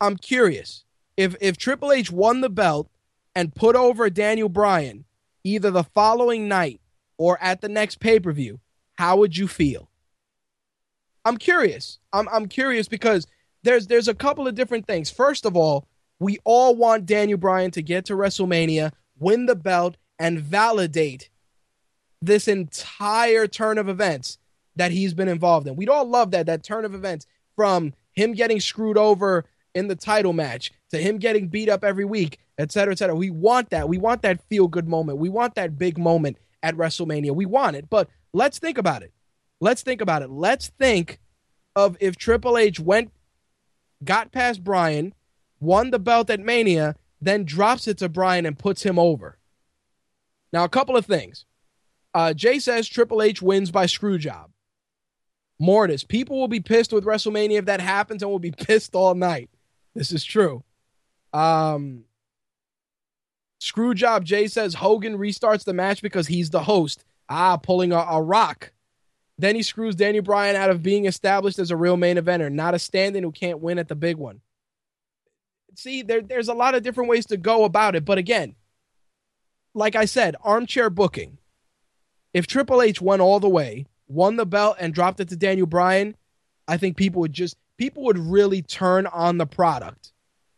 I'm 0.00 0.16
curious 0.16 0.84
if 1.16 1.34
if 1.40 1.56
Triple 1.56 1.92
H 1.92 2.10
won 2.10 2.40
the 2.40 2.50
belt 2.50 2.88
and 3.34 3.54
put 3.54 3.76
over 3.76 4.08
Daniel 4.10 4.48
Bryan 4.48 5.04
either 5.44 5.70
the 5.70 5.84
following 5.84 6.48
night 6.48 6.80
or 7.16 7.38
at 7.42 7.60
the 7.60 7.68
next 7.68 8.00
pay 8.00 8.20
per 8.20 8.32
view, 8.32 8.60
how 8.94 9.16
would 9.16 9.36
you 9.36 9.48
feel? 9.48 9.90
I'm 11.24 11.36
curious. 11.36 11.98
I'm 12.12 12.28
I'm 12.30 12.46
curious 12.46 12.88
because 12.88 13.26
there's 13.62 13.86
there's 13.86 14.08
a 14.08 14.14
couple 14.14 14.46
of 14.46 14.54
different 14.54 14.86
things. 14.86 15.10
First 15.10 15.44
of 15.44 15.56
all, 15.56 15.86
we 16.18 16.38
all 16.44 16.74
want 16.74 17.06
Daniel 17.06 17.38
Bryan 17.38 17.70
to 17.72 17.82
get 17.82 18.04
to 18.06 18.14
WrestleMania, 18.14 18.92
win 19.18 19.46
the 19.46 19.56
belt, 19.56 19.96
and 20.18 20.40
validate 20.40 21.30
this 22.20 22.48
entire 22.48 23.46
turn 23.46 23.78
of 23.78 23.88
events 23.88 24.38
that 24.76 24.90
he's 24.92 25.14
been 25.14 25.28
involved 25.28 25.66
in. 25.66 25.76
We'd 25.76 25.88
all 25.88 26.04
love 26.04 26.30
that 26.30 26.46
that 26.46 26.62
turn 26.62 26.84
of 26.84 26.94
events 26.94 27.26
from 27.56 27.92
him 28.12 28.32
getting 28.32 28.60
screwed 28.60 28.96
over 28.96 29.44
in 29.74 29.88
the 29.88 29.96
title 29.96 30.32
match 30.32 30.72
to 30.90 30.98
him 30.98 31.18
getting 31.18 31.48
beat 31.48 31.68
up 31.68 31.84
every 31.84 32.04
week, 32.04 32.38
et 32.58 32.72
cetera, 32.72 32.92
et 32.92 32.98
cetera. 32.98 33.14
We 33.14 33.30
want 33.30 33.70
that. 33.70 33.88
We 33.88 33.98
want 33.98 34.22
that 34.22 34.40
feel 34.48 34.68
good 34.68 34.88
moment. 34.88 35.18
We 35.18 35.28
want 35.28 35.54
that 35.54 35.78
big 35.78 35.98
moment 35.98 36.38
at 36.62 36.76
WrestleMania. 36.76 37.34
We 37.34 37.46
want 37.46 37.76
it. 37.76 37.88
But 37.88 38.08
let's 38.32 38.58
think 38.58 38.78
about 38.78 39.02
it. 39.02 39.12
Let's 39.60 39.82
think 39.82 40.00
about 40.00 40.22
it. 40.22 40.30
Let's 40.30 40.68
think 40.68 41.18
of 41.76 41.96
if 42.00 42.16
Triple 42.16 42.58
H 42.58 42.80
went, 42.80 43.12
got 44.04 44.32
past 44.32 44.64
Bryan, 44.64 45.14
won 45.60 45.90
the 45.90 45.98
belt 45.98 46.30
at 46.30 46.40
Mania, 46.40 46.96
then 47.20 47.44
drops 47.44 47.88
it 47.88 47.98
to 47.98 48.08
Bryan 48.08 48.46
and 48.46 48.58
puts 48.58 48.82
him 48.82 48.98
over. 48.98 49.38
Now, 50.52 50.64
a 50.64 50.68
couple 50.68 50.96
of 50.96 51.06
things. 51.06 51.44
Uh, 52.14 52.32
Jay 52.32 52.58
says 52.58 52.88
Triple 52.88 53.22
H 53.22 53.42
wins 53.42 53.70
by 53.70 53.86
screw 53.86 54.18
job. 54.18 54.50
Mortis, 55.58 56.04
people 56.04 56.38
will 56.38 56.48
be 56.48 56.60
pissed 56.60 56.92
with 56.92 57.04
WrestleMania 57.04 57.58
if 57.58 57.64
that 57.66 57.80
happens 57.80 58.22
and 58.22 58.30
will 58.30 58.38
be 58.38 58.50
pissed 58.56 58.94
all 58.94 59.14
night. 59.14 59.50
This 59.98 60.12
is 60.12 60.22
true. 60.22 60.62
Um, 61.32 62.04
Screwjob 63.60 64.22
Jay 64.22 64.46
says 64.46 64.74
Hogan 64.74 65.18
restarts 65.18 65.64
the 65.64 65.72
match 65.72 66.02
because 66.02 66.28
he's 66.28 66.50
the 66.50 66.62
host. 66.62 67.04
Ah, 67.28 67.56
pulling 67.56 67.90
a, 67.90 67.96
a, 67.96 68.22
rock. 68.22 68.72
Then 69.38 69.56
he 69.56 69.62
screws 69.62 69.96
Daniel 69.96 70.22
Bryan 70.22 70.54
out 70.54 70.70
of 70.70 70.84
being 70.84 71.06
established 71.06 71.58
as 71.58 71.72
a 71.72 71.76
real 71.76 71.96
main 71.96 72.16
eventer, 72.16 72.50
not 72.50 72.74
a 72.74 72.78
stand-in 72.78 73.24
who 73.24 73.32
can't 73.32 73.58
win 73.58 73.80
at 73.80 73.88
the 73.88 73.96
big 73.96 74.16
one. 74.16 74.40
See, 75.74 76.02
there, 76.02 76.22
there's 76.22 76.48
a 76.48 76.54
lot 76.54 76.76
of 76.76 76.84
different 76.84 77.10
ways 77.10 77.26
to 77.26 77.36
go 77.36 77.64
about 77.64 77.96
it, 77.96 78.04
but 78.04 78.18
again, 78.18 78.54
like 79.74 79.96
I 79.96 80.04
said, 80.04 80.36
armchair 80.42 80.90
booking. 80.90 81.38
If 82.32 82.46
Triple 82.46 82.82
H 82.82 83.00
went 83.00 83.20
all 83.20 83.40
the 83.40 83.48
way, 83.48 83.86
won 84.06 84.36
the 84.36 84.46
belt, 84.46 84.76
and 84.78 84.94
dropped 84.94 85.18
it 85.18 85.28
to 85.30 85.36
Daniel 85.36 85.66
Bryan, 85.66 86.16
I 86.68 86.76
think 86.76 86.96
people 86.96 87.20
would 87.20 87.32
just 87.32 87.56
people 87.78 88.02
would 88.04 88.18
really 88.18 88.60
turn 88.60 89.06
on 89.06 89.38
the 89.38 89.46
product 89.46 90.12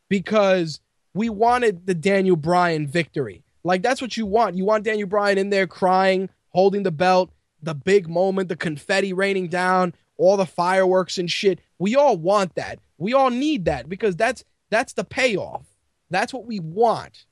because 0.09 0.81
we 1.15 1.29
wanted 1.29 1.87
the 1.87 1.95
Daniel 1.95 2.37
Bryan 2.37 2.87
victory. 2.87 3.45
Like 3.63 3.83
that's 3.83 4.03
what 4.03 4.17
you 4.17 4.27
want. 4.27 4.57
You 4.57 4.65
want 4.65 4.85
Daniel 4.85 5.09
Bryan 5.09 5.39
in 5.39 5.51
there 5.51 5.67
crying, 5.67 6.29
holding 6.49 6.83
the 6.83 6.91
belt, 6.91 7.31
the 7.63 7.75
big 7.75 8.09
moment, 8.09 8.49
the 8.49 8.57
confetti 8.57 9.13
raining 9.13 9.49
down, 9.49 9.95
all 10.17 10.37
the 10.37 10.47
fireworks 10.47 11.19
and 11.19 11.31
shit. 11.31 11.61
We 11.79 11.95
all 11.95 12.17
want 12.17 12.55
that. 12.55 12.79
We 12.99 13.13
all 13.13 13.31
need 13.31 13.67
that 13.67 13.89
because 13.89 14.17
that's 14.17 14.45
that's 14.71 14.95
the 14.95 15.05
payoff. 15.05 15.67
That's 16.11 16.33
what 16.33 16.47
we 16.47 16.59
want. 16.59 17.27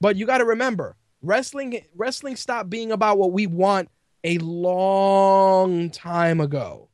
But 0.00 0.16
you 0.16 0.26
got 0.26 0.38
to 0.38 0.44
remember, 0.44 0.96
wrestling 1.20 1.84
wrestling 1.96 2.36
stopped 2.36 2.70
being 2.70 2.92
about 2.92 3.18
what 3.18 3.32
we 3.32 3.46
want 3.46 3.88
a 4.24 4.38
long 4.38 5.90
time 5.90 6.40
ago. 6.40 6.88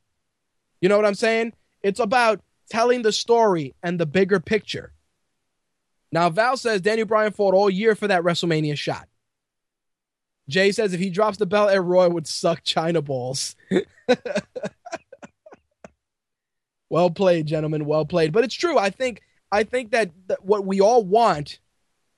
You 0.80 0.88
know 0.88 0.96
what 0.96 1.06
I'm 1.06 1.14
saying? 1.14 1.52
It's 1.82 2.00
about 2.00 2.40
telling 2.70 3.02
the 3.02 3.12
story 3.12 3.74
and 3.82 3.98
the 3.98 4.06
bigger 4.06 4.40
picture. 4.40 4.92
Now, 6.10 6.30
Val 6.30 6.56
says 6.56 6.80
Daniel 6.80 7.06
Bryan 7.06 7.32
fought 7.32 7.54
all 7.54 7.68
year 7.68 7.94
for 7.94 8.08
that 8.08 8.22
WrestleMania 8.22 8.76
shot. 8.76 9.08
Jay 10.48 10.72
says 10.72 10.94
if 10.94 11.00
he 11.00 11.10
drops 11.10 11.36
the 11.36 11.46
belt, 11.46 11.70
Ed 11.70 11.80
Roy 11.80 12.08
would 12.08 12.26
suck 12.26 12.62
China 12.64 13.02
balls. 13.02 13.54
well 16.88 17.10
played, 17.10 17.46
gentlemen. 17.46 17.84
Well 17.84 18.06
played. 18.06 18.32
But 18.32 18.44
it's 18.44 18.54
true. 18.54 18.78
I 18.78 18.88
think 18.88 19.20
I 19.52 19.64
think 19.64 19.90
that, 19.92 20.10
that 20.28 20.44
what 20.44 20.64
we 20.64 20.80
all 20.80 21.04
want 21.04 21.58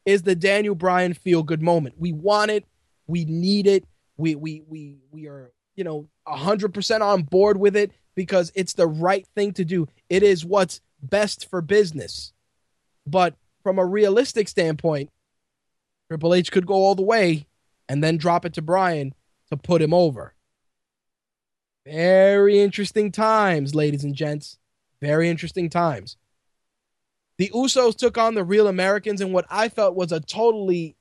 is 0.06 0.22
the 0.22 0.36
Daniel 0.36 0.76
Bryan 0.76 1.14
feel 1.14 1.42
good 1.42 1.62
moment. 1.62 1.96
We 1.98 2.12
want 2.12 2.52
it. 2.52 2.64
We 3.08 3.24
need 3.24 3.66
it. 3.66 3.84
We 4.16 4.36
we 4.36 4.62
we 4.68 4.98
we 5.10 5.26
are 5.26 5.50
you 5.74 5.82
know 5.82 6.08
hundred 6.26 6.72
percent 6.72 7.02
on 7.02 7.22
board 7.22 7.56
with 7.56 7.74
it 7.74 7.90
because 8.20 8.52
it's 8.54 8.74
the 8.74 8.86
right 8.86 9.26
thing 9.34 9.50
to 9.50 9.64
do. 9.64 9.88
It 10.10 10.22
is 10.22 10.44
what's 10.44 10.82
best 11.02 11.48
for 11.48 11.62
business. 11.62 12.34
But 13.06 13.34
from 13.62 13.78
a 13.78 13.86
realistic 13.86 14.46
standpoint, 14.46 15.08
Triple 16.08 16.34
H 16.34 16.52
could 16.52 16.66
go 16.66 16.74
all 16.74 16.94
the 16.94 17.00
way 17.00 17.46
and 17.88 18.04
then 18.04 18.18
drop 18.18 18.44
it 18.44 18.52
to 18.52 18.62
Bryan 18.62 19.14
to 19.48 19.56
put 19.56 19.80
him 19.80 19.94
over. 19.94 20.34
Very 21.86 22.60
interesting 22.60 23.10
times, 23.10 23.74
ladies 23.74 24.04
and 24.04 24.14
gents. 24.14 24.58
Very 25.00 25.30
interesting 25.30 25.70
times. 25.70 26.18
The 27.38 27.50
Usos 27.54 27.96
took 27.96 28.18
on 28.18 28.34
the 28.34 28.44
Real 28.44 28.68
Americans 28.68 29.22
in 29.22 29.32
what 29.32 29.46
I 29.48 29.70
felt 29.70 29.94
was 29.94 30.12
a 30.12 30.20
totally, 30.20 30.94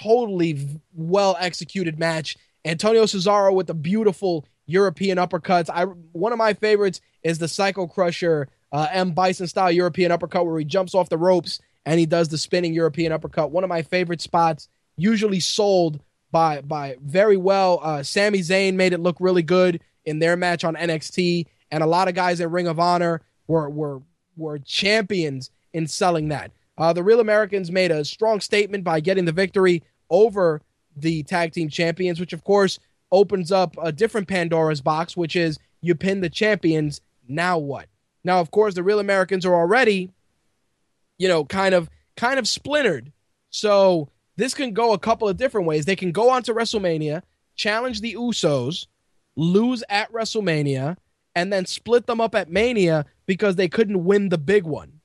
totally 0.00 0.80
well 0.94 1.36
executed 1.40 1.98
match. 1.98 2.36
Antonio 2.64 3.02
Cesaro 3.02 3.52
with 3.52 3.68
a 3.68 3.74
beautiful 3.74 4.46
European 4.66 5.18
uppercuts. 5.18 5.68
I 5.68 5.84
one 5.84 6.32
of 6.32 6.38
my 6.38 6.54
favorites 6.54 7.00
is 7.22 7.38
the 7.38 7.48
Psycho 7.48 7.86
Crusher 7.86 8.48
uh, 8.72 8.88
M 8.90 9.12
Bison 9.12 9.46
style 9.46 9.70
European 9.70 10.12
uppercut 10.12 10.46
where 10.46 10.58
he 10.58 10.64
jumps 10.64 10.94
off 10.94 11.08
the 11.08 11.18
ropes 11.18 11.60
and 11.84 11.98
he 11.98 12.06
does 12.06 12.28
the 12.28 12.38
spinning 12.38 12.74
European 12.74 13.12
uppercut. 13.12 13.50
One 13.50 13.64
of 13.64 13.70
my 13.70 13.82
favorite 13.82 14.20
spots, 14.20 14.68
usually 14.96 15.40
sold 15.40 16.00
by 16.30 16.60
by 16.62 16.96
very 17.02 17.36
well. 17.36 17.80
Uh, 17.82 18.02
Sami 18.02 18.40
Zayn 18.40 18.74
made 18.74 18.92
it 18.92 19.00
look 19.00 19.16
really 19.20 19.42
good 19.42 19.80
in 20.04 20.18
their 20.18 20.36
match 20.36 20.64
on 20.64 20.74
NXT, 20.74 21.46
and 21.70 21.82
a 21.82 21.86
lot 21.86 22.08
of 22.08 22.14
guys 22.14 22.40
at 22.40 22.50
Ring 22.50 22.66
of 22.66 22.78
Honor 22.78 23.22
were 23.46 23.68
were 23.68 24.02
were 24.36 24.58
champions 24.58 25.50
in 25.72 25.86
selling 25.86 26.28
that. 26.28 26.50
Uh, 26.78 26.92
the 26.92 27.02
Real 27.02 27.20
Americans 27.20 27.70
made 27.70 27.90
a 27.90 28.04
strong 28.04 28.40
statement 28.40 28.84
by 28.84 29.00
getting 29.00 29.24
the 29.24 29.32
victory 29.32 29.82
over 30.10 30.62
the 30.96 31.22
tag 31.22 31.52
team 31.52 31.68
champions, 31.68 32.18
which 32.20 32.32
of 32.32 32.44
course 32.44 32.78
opens 33.12 33.52
up 33.52 33.76
a 33.80 33.92
different 33.92 34.26
Pandora's 34.26 34.80
box, 34.80 35.16
which 35.16 35.36
is 35.36 35.58
you 35.80 35.94
pin 35.94 36.20
the 36.20 36.30
champions. 36.30 37.00
Now 37.28 37.58
what? 37.58 37.86
Now, 38.24 38.40
of 38.40 38.50
course, 38.50 38.74
the 38.74 38.82
Real 38.82 38.98
Americans 38.98 39.46
are 39.46 39.54
already, 39.54 40.10
you 41.18 41.28
know, 41.28 41.44
kind 41.44 41.74
of 41.74 41.88
kind 42.16 42.38
of 42.38 42.48
splintered. 42.48 43.12
So 43.50 44.08
this 44.36 44.54
can 44.54 44.72
go 44.72 44.92
a 44.92 44.98
couple 44.98 45.28
of 45.28 45.36
different 45.36 45.66
ways. 45.66 45.84
They 45.84 45.96
can 45.96 46.12
go 46.12 46.30
on 46.30 46.42
to 46.44 46.54
WrestleMania, 46.54 47.22
challenge 47.54 48.00
the 48.00 48.14
Usos, 48.14 48.86
lose 49.36 49.84
at 49.88 50.12
WrestleMania, 50.12 50.96
and 51.34 51.52
then 51.52 51.66
split 51.66 52.06
them 52.06 52.20
up 52.20 52.34
at 52.34 52.50
Mania 52.50 53.04
because 53.26 53.56
they 53.56 53.68
couldn't 53.68 54.04
win 54.04 54.28
the 54.28 54.38
big 54.38 54.64
one. 54.64 55.00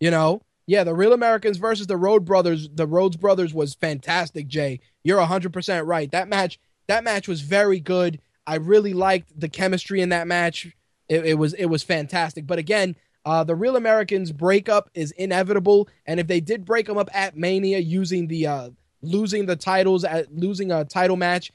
You 0.00 0.10
know? 0.10 0.42
Yeah, 0.66 0.84
the 0.84 0.94
Real 0.94 1.12
Americans 1.12 1.58
versus 1.58 1.86
the 1.86 1.96
Rhodes 1.96 2.24
Brothers, 2.24 2.70
the 2.72 2.86
Rhodes 2.86 3.18
Brothers 3.18 3.52
was 3.52 3.74
fantastic, 3.74 4.48
Jay. 4.48 4.80
You're 5.02 5.20
100% 5.20 5.86
right. 5.86 6.10
That 6.10 6.28
match 6.28 6.58
that 6.86 7.04
match 7.04 7.28
was 7.28 7.40
very 7.40 7.80
good. 7.80 8.20
I 8.46 8.56
really 8.56 8.92
liked 8.92 9.38
the 9.38 9.48
chemistry 9.48 10.00
in 10.00 10.10
that 10.10 10.26
match. 10.26 10.74
It, 11.08 11.26
it 11.26 11.34
was 11.34 11.54
it 11.54 11.66
was 11.66 11.82
fantastic. 11.82 12.46
But 12.46 12.58
again, 12.58 12.96
uh, 13.24 13.44
the 13.44 13.54
Real 13.54 13.76
Americans 13.76 14.32
breakup 14.32 14.90
is 14.94 15.12
inevitable, 15.12 15.88
and 16.06 16.20
if 16.20 16.26
they 16.26 16.40
did 16.40 16.64
break 16.64 16.86
them 16.86 16.98
up 16.98 17.08
at 17.14 17.36
Mania 17.36 17.78
using 17.78 18.26
the 18.26 18.46
uh, 18.46 18.70
losing 19.02 19.46
the 19.46 19.56
titles 19.56 20.04
at 20.04 20.32
losing 20.34 20.70
a 20.70 20.84
title 20.84 21.16
match 21.16 21.52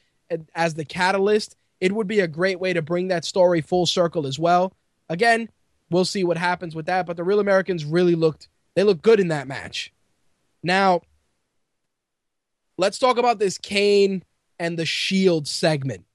as 0.55 0.73
the 0.73 0.86
catalyst, 0.86 1.55
it 1.80 1.91
would 1.91 2.07
be 2.07 2.19
a 2.19 2.27
great 2.27 2.59
way 2.59 2.73
to 2.73 2.82
bring 2.82 3.07
that 3.07 3.25
story 3.25 3.61
full 3.61 3.86
circle 3.86 4.27
as 4.27 4.38
well. 4.38 4.73
Again, 5.09 5.49
we'll 5.89 6.05
see 6.05 6.23
what 6.23 6.38
happens 6.38 6.75
with 6.75 6.86
that. 6.88 7.05
But 7.05 7.17
the 7.17 7.23
Real 7.23 7.39
Americans 7.39 7.86
really 7.86 8.15
looked 8.15 8.47
they 8.75 8.84
looked 8.84 9.01
good 9.01 9.19
in 9.19 9.30
that 9.30 9.47
match. 9.47 9.93
Now, 10.63 11.01
let's 12.77 12.99
talk 12.99 13.17
about 13.17 13.39
this 13.39 13.57
Kane 13.57 14.23
and 14.60 14.78
the 14.78 14.86
Shield 14.86 15.47
segment. 15.47 16.05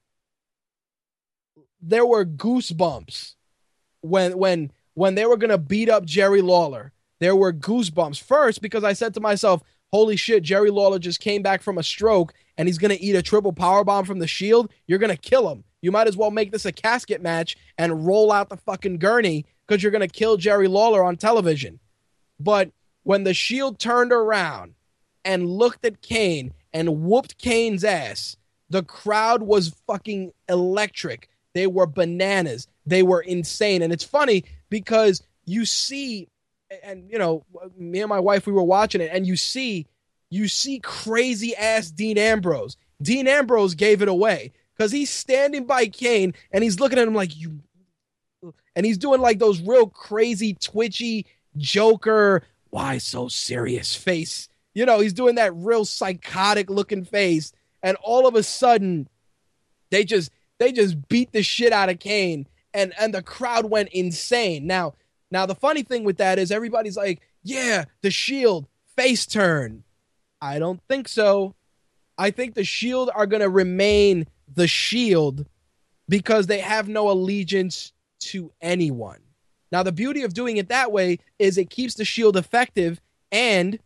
There 1.81 2.05
were 2.05 2.25
goosebumps 2.25 3.35
when 4.01 4.37
when 4.37 4.71
when 4.93 5.15
they 5.15 5.25
were 5.25 5.37
gonna 5.37 5.57
beat 5.57 5.89
up 5.89 6.05
Jerry 6.05 6.41
Lawler. 6.41 6.93
There 7.19 7.35
were 7.35 7.53
goosebumps 7.53 8.21
first 8.21 8.61
because 8.61 8.83
I 8.83 8.93
said 8.93 9.13
to 9.15 9.19
myself, 9.19 9.61
"Holy 9.91 10.15
shit! 10.15 10.43
Jerry 10.43 10.69
Lawler 10.69 10.99
just 10.99 11.19
came 11.19 11.41
back 11.41 11.61
from 11.61 11.77
a 11.77 11.83
stroke 11.83 12.33
and 12.57 12.67
he's 12.67 12.77
gonna 12.77 12.97
eat 12.99 13.15
a 13.15 13.21
triple 13.21 13.53
power 13.53 13.83
bomb 13.83 14.05
from 14.05 14.19
the 14.19 14.27
Shield. 14.27 14.71
You're 14.87 14.99
gonna 14.99 15.17
kill 15.17 15.49
him. 15.49 15.63
You 15.81 15.91
might 15.91 16.07
as 16.07 16.17
well 16.17 16.31
make 16.31 16.51
this 16.51 16.65
a 16.65 16.71
casket 16.71 17.21
match 17.21 17.57
and 17.77 18.05
roll 18.05 18.31
out 18.31 18.49
the 18.49 18.57
fucking 18.57 18.97
gurney 18.97 19.45
because 19.67 19.83
you're 19.83 19.91
gonna 19.91 20.07
kill 20.07 20.37
Jerry 20.37 20.67
Lawler 20.67 21.03
on 21.03 21.17
television." 21.17 21.79
But 22.39 22.71
when 23.03 23.23
the 23.23 23.33
Shield 23.33 23.79
turned 23.79 24.11
around 24.11 24.75
and 25.23 25.49
looked 25.49 25.85
at 25.85 26.01
Kane 26.01 26.53
and 26.75 27.03
whooped 27.03 27.37
Kane's 27.37 27.85
ass, 27.85 28.35
the 28.69 28.83
crowd 28.83 29.41
was 29.41 29.73
fucking 29.87 30.33
electric. 30.49 31.29
They 31.53 31.67
were 31.67 31.87
bananas. 31.87 32.67
They 32.85 33.01
were 33.01 33.21
insane. 33.21 33.81
And 33.81 33.93
it's 33.93 34.03
funny 34.03 34.43
because 34.69 35.23
you 35.45 35.63
see, 35.65 36.27
and 36.83 37.09
you 37.09 37.17
know, 37.17 37.45
me 37.77 38.01
and 38.01 38.09
my 38.09 38.19
wife, 38.19 38.45
we 38.45 38.51
were 38.51 38.61
watching 38.61 38.99
it, 38.99 39.09
and 39.13 39.25
you 39.25 39.37
see, 39.37 39.87
you 40.29 40.49
see 40.49 40.79
crazy 40.79 41.55
ass 41.55 41.89
Dean 41.91 42.17
Ambrose. 42.17 42.75
Dean 43.01 43.25
Ambrose 43.25 43.73
gave 43.73 44.01
it 44.01 44.09
away 44.09 44.51
because 44.75 44.91
he's 44.91 45.09
standing 45.09 45.65
by 45.65 45.87
Kane 45.87 46.33
and 46.51 46.61
he's 46.61 46.81
looking 46.81 46.99
at 46.99 47.07
him 47.07 47.15
like 47.15 47.37
you, 47.37 47.61
and 48.75 48.85
he's 48.85 48.97
doing 48.97 49.21
like 49.21 49.39
those 49.39 49.61
real 49.61 49.87
crazy, 49.87 50.55
twitchy 50.55 51.25
Joker, 51.55 52.43
why 52.69 52.97
so 52.97 53.29
serious 53.29 53.95
face. 53.95 54.49
You 54.75 54.85
know, 54.85 54.99
he's 54.99 55.13
doing 55.13 55.35
that 55.35 55.55
real 55.55 55.85
psychotic 55.85 56.69
looking 56.69 57.05
face. 57.05 57.51
And 57.81 57.97
all 58.03 58.27
of 58.27 58.35
a 58.35 58.43
sudden, 58.43 59.09
they 59.89 60.03
just 60.03 60.31
they 60.59 60.71
just 60.71 61.07
beat 61.07 61.31
the 61.31 61.41
shit 61.41 61.73
out 61.73 61.89
of 61.89 61.99
Kane 61.99 62.47
and 62.75 62.93
and 62.99 63.13
the 63.13 63.23
crowd 63.23 63.65
went 63.65 63.89
insane. 63.89 64.67
Now, 64.67 64.93
now 65.31 65.47
the 65.47 65.55
funny 65.55 65.81
thing 65.81 66.03
with 66.03 66.17
that 66.17 66.37
is 66.37 66.51
everybody's 66.51 66.97
like, 66.97 67.21
"Yeah, 67.41 67.85
the 68.01 68.11
Shield 68.11 68.67
face 68.95 69.25
turn." 69.25 69.83
I 70.41 70.59
don't 70.59 70.81
think 70.87 71.07
so. 71.07 71.55
I 72.17 72.29
think 72.29 72.53
the 72.53 72.63
Shield 72.63 73.09
are 73.15 73.25
going 73.25 73.41
to 73.41 73.49
remain 73.49 74.27
the 74.53 74.67
Shield 74.67 75.45
because 76.07 76.47
they 76.47 76.59
have 76.59 76.87
no 76.87 77.09
allegiance 77.09 77.93
to 78.19 78.51
anyone. 78.61 79.21
Now, 79.71 79.81
the 79.81 79.91
beauty 79.91 80.23
of 80.23 80.33
doing 80.33 80.57
it 80.57 80.69
that 80.69 80.91
way 80.91 81.19
is 81.39 81.57
it 81.57 81.69
keeps 81.69 81.95
the 81.95 82.05
Shield 82.05 82.37
effective 82.37 83.01
and 83.31 83.79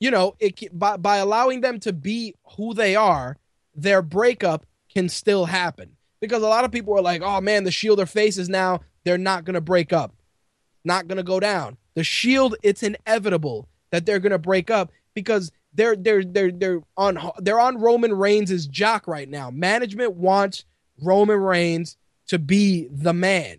you 0.00 0.10
know, 0.10 0.34
it 0.38 0.76
by, 0.78 0.96
by 0.96 1.16
allowing 1.16 1.60
them 1.60 1.80
to 1.80 1.92
be 1.92 2.34
who 2.56 2.74
they 2.74 2.94
are, 2.96 3.36
their 3.74 4.02
breakup 4.02 4.66
can 4.92 5.08
still 5.08 5.46
happen. 5.46 5.96
Because 6.20 6.42
a 6.42 6.48
lot 6.48 6.64
of 6.64 6.72
people 6.72 6.96
are 6.96 7.02
like, 7.02 7.22
"Oh 7.22 7.40
man, 7.40 7.64
the 7.64 7.70
Shield 7.70 8.00
are 8.00 8.06
faces 8.06 8.48
now; 8.48 8.80
they're 9.04 9.18
not 9.18 9.44
going 9.44 9.54
to 9.54 9.60
break 9.60 9.92
up, 9.92 10.14
not 10.84 11.06
going 11.06 11.18
to 11.18 11.22
go 11.22 11.38
down." 11.38 11.76
The 11.94 12.04
Shield, 12.04 12.56
it's 12.62 12.82
inevitable 12.82 13.68
that 13.90 14.04
they're 14.04 14.18
going 14.18 14.32
to 14.32 14.38
break 14.38 14.70
up 14.70 14.90
because 15.14 15.52
they're 15.74 15.96
they're 15.96 16.24
they're 16.24 16.50
they're 16.50 16.80
on 16.96 17.18
they're 17.38 17.60
on 17.60 17.80
Roman 17.80 18.12
Reigns' 18.14 18.66
jock 18.66 19.06
right 19.06 19.28
now. 19.28 19.50
Management 19.50 20.14
wants 20.14 20.64
Roman 21.00 21.38
Reigns 21.38 21.96
to 22.28 22.38
be 22.38 22.88
the 22.90 23.14
man. 23.14 23.58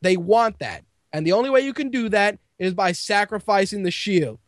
They 0.00 0.16
want 0.16 0.58
that, 0.60 0.84
and 1.12 1.26
the 1.26 1.32
only 1.32 1.50
way 1.50 1.60
you 1.60 1.74
can 1.74 1.90
do 1.90 2.08
that 2.08 2.38
is 2.58 2.72
by 2.72 2.92
sacrificing 2.92 3.82
the 3.82 3.90
Shield. 3.90 4.38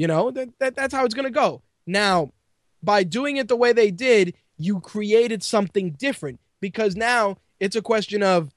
You 0.00 0.06
know, 0.06 0.30
that, 0.30 0.58
that 0.60 0.74
that's 0.76 0.94
how 0.94 1.04
it's 1.04 1.12
going 1.12 1.26
to 1.26 1.30
go. 1.30 1.60
Now, 1.86 2.32
by 2.82 3.02
doing 3.02 3.36
it 3.36 3.48
the 3.48 3.56
way 3.56 3.74
they 3.74 3.90
did, 3.90 4.34
you 4.56 4.80
created 4.80 5.42
something 5.42 5.90
different 5.90 6.40
because 6.58 6.96
now 6.96 7.36
it's 7.60 7.76
a 7.76 7.82
question 7.82 8.22
of 8.22 8.50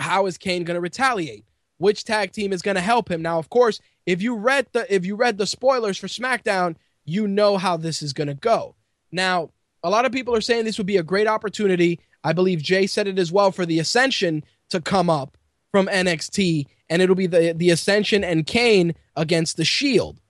how 0.00 0.26
is 0.26 0.36
Kane 0.36 0.64
going 0.64 0.74
to 0.74 0.80
retaliate? 0.80 1.44
Which 1.76 2.02
tag 2.02 2.32
team 2.32 2.52
is 2.52 2.62
going 2.62 2.74
to 2.74 2.80
help 2.80 3.08
him? 3.08 3.22
Now, 3.22 3.38
of 3.38 3.48
course, 3.48 3.80
if 4.06 4.20
you 4.20 4.34
read 4.34 4.66
the 4.72 4.92
if 4.92 5.06
you 5.06 5.14
read 5.14 5.38
the 5.38 5.46
spoilers 5.46 5.98
for 5.98 6.08
SmackDown, 6.08 6.74
you 7.04 7.28
know 7.28 7.56
how 7.56 7.76
this 7.76 8.02
is 8.02 8.12
going 8.12 8.26
to 8.26 8.34
go. 8.34 8.74
Now, 9.12 9.50
a 9.84 9.90
lot 9.90 10.04
of 10.04 10.10
people 10.10 10.34
are 10.34 10.40
saying 10.40 10.64
this 10.64 10.78
would 10.78 10.86
be 10.88 10.96
a 10.96 11.04
great 11.04 11.28
opportunity. 11.28 12.00
I 12.24 12.32
believe 12.32 12.60
Jay 12.60 12.88
said 12.88 13.06
it 13.06 13.20
as 13.20 13.30
well 13.30 13.52
for 13.52 13.64
the 13.64 13.78
Ascension 13.78 14.42
to 14.70 14.80
come 14.80 15.10
up 15.10 15.37
from 15.70 15.86
NXT, 15.86 16.66
and 16.88 17.02
it'll 17.02 17.14
be 17.14 17.26
the 17.26 17.54
the 17.56 17.70
Ascension 17.70 18.24
and 18.24 18.46
Kane 18.46 18.94
against 19.16 19.56
the 19.56 19.64
Shield. 19.64 20.20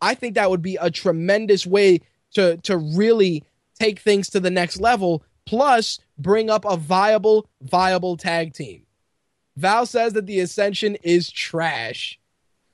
I 0.00 0.14
think 0.14 0.34
that 0.34 0.50
would 0.50 0.62
be 0.62 0.76
a 0.76 0.90
tremendous 0.90 1.66
way 1.66 2.00
to 2.32 2.56
to 2.58 2.76
really 2.76 3.44
take 3.78 4.00
things 4.00 4.30
to 4.30 4.40
the 4.40 4.50
next 4.50 4.80
level. 4.80 5.22
Plus, 5.46 6.00
bring 6.18 6.50
up 6.50 6.64
a 6.64 6.76
viable 6.76 7.48
viable 7.62 8.16
tag 8.16 8.52
team. 8.52 8.82
Val 9.56 9.86
says 9.86 10.12
that 10.14 10.26
the 10.26 10.40
Ascension 10.40 10.96
is 10.96 11.30
trash. 11.30 12.18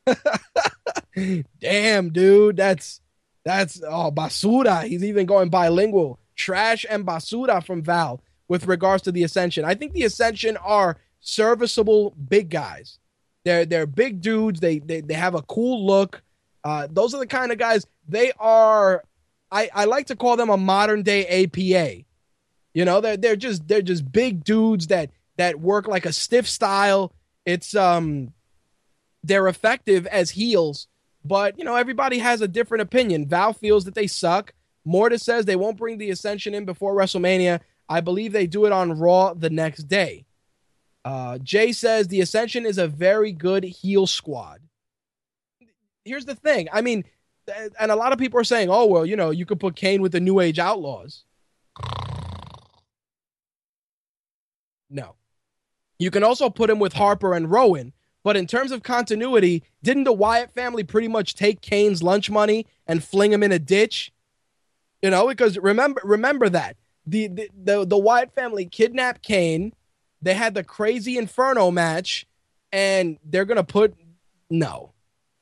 Damn, 1.60 2.10
dude, 2.10 2.56
that's 2.56 3.00
That's 3.44 3.82
oh 3.86 4.10
basura. 4.10 4.84
He's 4.84 5.04
even 5.04 5.26
going 5.26 5.48
bilingual. 5.48 6.18
Trash 6.34 6.86
and 6.88 7.06
basura 7.06 7.64
from 7.64 7.82
Val 7.82 8.22
with 8.48 8.66
regards 8.66 9.02
to 9.04 9.12
the 9.12 9.22
Ascension. 9.22 9.64
I 9.64 9.74
think 9.74 9.92
the 9.92 10.04
Ascension 10.04 10.56
are 10.58 10.98
serviceable 11.22 12.10
big 12.28 12.50
guys. 12.50 12.98
They're 13.44 13.64
they're 13.64 13.86
big 13.86 14.20
dudes. 14.20 14.60
They 14.60 14.78
they 14.78 15.00
they 15.00 15.14
have 15.14 15.34
a 15.34 15.42
cool 15.42 15.86
look. 15.86 16.22
Uh, 16.62 16.86
those 16.90 17.14
are 17.14 17.18
the 17.18 17.26
kind 17.26 17.50
of 17.50 17.58
guys. 17.58 17.86
They 18.06 18.32
are. 18.38 19.02
I 19.50 19.70
I 19.74 19.84
like 19.86 20.08
to 20.08 20.16
call 20.16 20.36
them 20.36 20.50
a 20.50 20.56
modern 20.56 21.02
day 21.02 21.44
APA. 21.44 22.04
You 22.74 22.84
know, 22.84 23.00
they're 23.00 23.16
they're 23.16 23.36
just 23.36 23.66
they're 23.66 23.82
just 23.82 24.10
big 24.10 24.44
dudes 24.44 24.88
that 24.88 25.10
that 25.38 25.60
work 25.60 25.88
like 25.88 26.06
a 26.06 26.12
stiff 26.12 26.48
style. 26.48 27.12
It's 27.44 27.74
um, 27.74 28.32
they're 29.24 29.48
effective 29.48 30.06
as 30.06 30.30
heels, 30.30 30.86
but 31.24 31.58
you 31.58 31.64
know 31.64 31.76
everybody 31.76 32.18
has 32.18 32.40
a 32.40 32.48
different 32.48 32.82
opinion. 32.82 33.26
Val 33.26 33.52
feels 33.52 33.84
that 33.84 33.94
they 33.94 34.06
suck. 34.06 34.52
Mortis 34.84 35.22
says 35.22 35.44
they 35.44 35.56
won't 35.56 35.76
bring 35.76 35.98
the 35.98 36.10
Ascension 36.10 36.54
in 36.54 36.64
before 36.64 36.94
WrestleMania. 36.94 37.60
I 37.88 38.00
believe 38.00 38.32
they 38.32 38.46
do 38.46 38.66
it 38.66 38.72
on 38.72 38.98
Raw 38.98 39.34
the 39.34 39.50
next 39.50 39.84
day. 39.84 40.24
Uh, 41.04 41.38
Jay 41.38 41.72
says 41.72 42.08
the 42.08 42.20
Ascension 42.20 42.64
is 42.64 42.78
a 42.78 42.86
very 42.88 43.32
good 43.32 43.64
heel 43.64 44.06
squad. 44.06 44.60
Here's 46.04 46.24
the 46.24 46.34
thing. 46.34 46.68
I 46.72 46.80
mean, 46.80 47.04
and 47.78 47.90
a 47.90 47.96
lot 47.96 48.12
of 48.12 48.18
people 48.18 48.40
are 48.40 48.44
saying, 48.44 48.68
oh, 48.70 48.86
well, 48.86 49.04
you 49.04 49.16
know, 49.16 49.30
you 49.30 49.46
could 49.46 49.60
put 49.60 49.76
Kane 49.76 50.02
with 50.02 50.12
the 50.12 50.20
New 50.20 50.40
Age 50.40 50.58
Outlaws. 50.58 51.24
No. 54.88 55.16
You 55.98 56.10
can 56.10 56.22
also 56.22 56.50
put 56.50 56.70
him 56.70 56.78
with 56.78 56.92
Harper 56.92 57.34
and 57.34 57.50
Rowan. 57.50 57.92
But 58.24 58.36
in 58.36 58.46
terms 58.46 58.70
of 58.70 58.84
continuity, 58.84 59.64
didn't 59.82 60.04
the 60.04 60.12
Wyatt 60.12 60.52
family 60.52 60.84
pretty 60.84 61.08
much 61.08 61.34
take 61.34 61.60
Kane's 61.60 62.02
lunch 62.02 62.30
money 62.30 62.66
and 62.86 63.02
fling 63.02 63.32
him 63.32 63.42
in 63.42 63.50
a 63.50 63.58
ditch? 63.58 64.12
You 65.00 65.10
know, 65.10 65.26
because 65.26 65.58
remember 65.58 66.00
remember 66.04 66.48
that. 66.48 66.76
The 67.04 67.26
the 67.26 67.50
the, 67.64 67.84
the 67.84 67.98
Wyatt 67.98 68.32
family 68.32 68.66
kidnapped 68.66 69.22
Kane. 69.22 69.72
They 70.22 70.34
had 70.34 70.54
the 70.54 70.64
crazy 70.64 71.18
Inferno 71.18 71.70
match, 71.70 72.26
and 72.70 73.18
they're 73.24 73.44
gonna 73.44 73.64
put 73.64 73.94
no. 74.48 74.92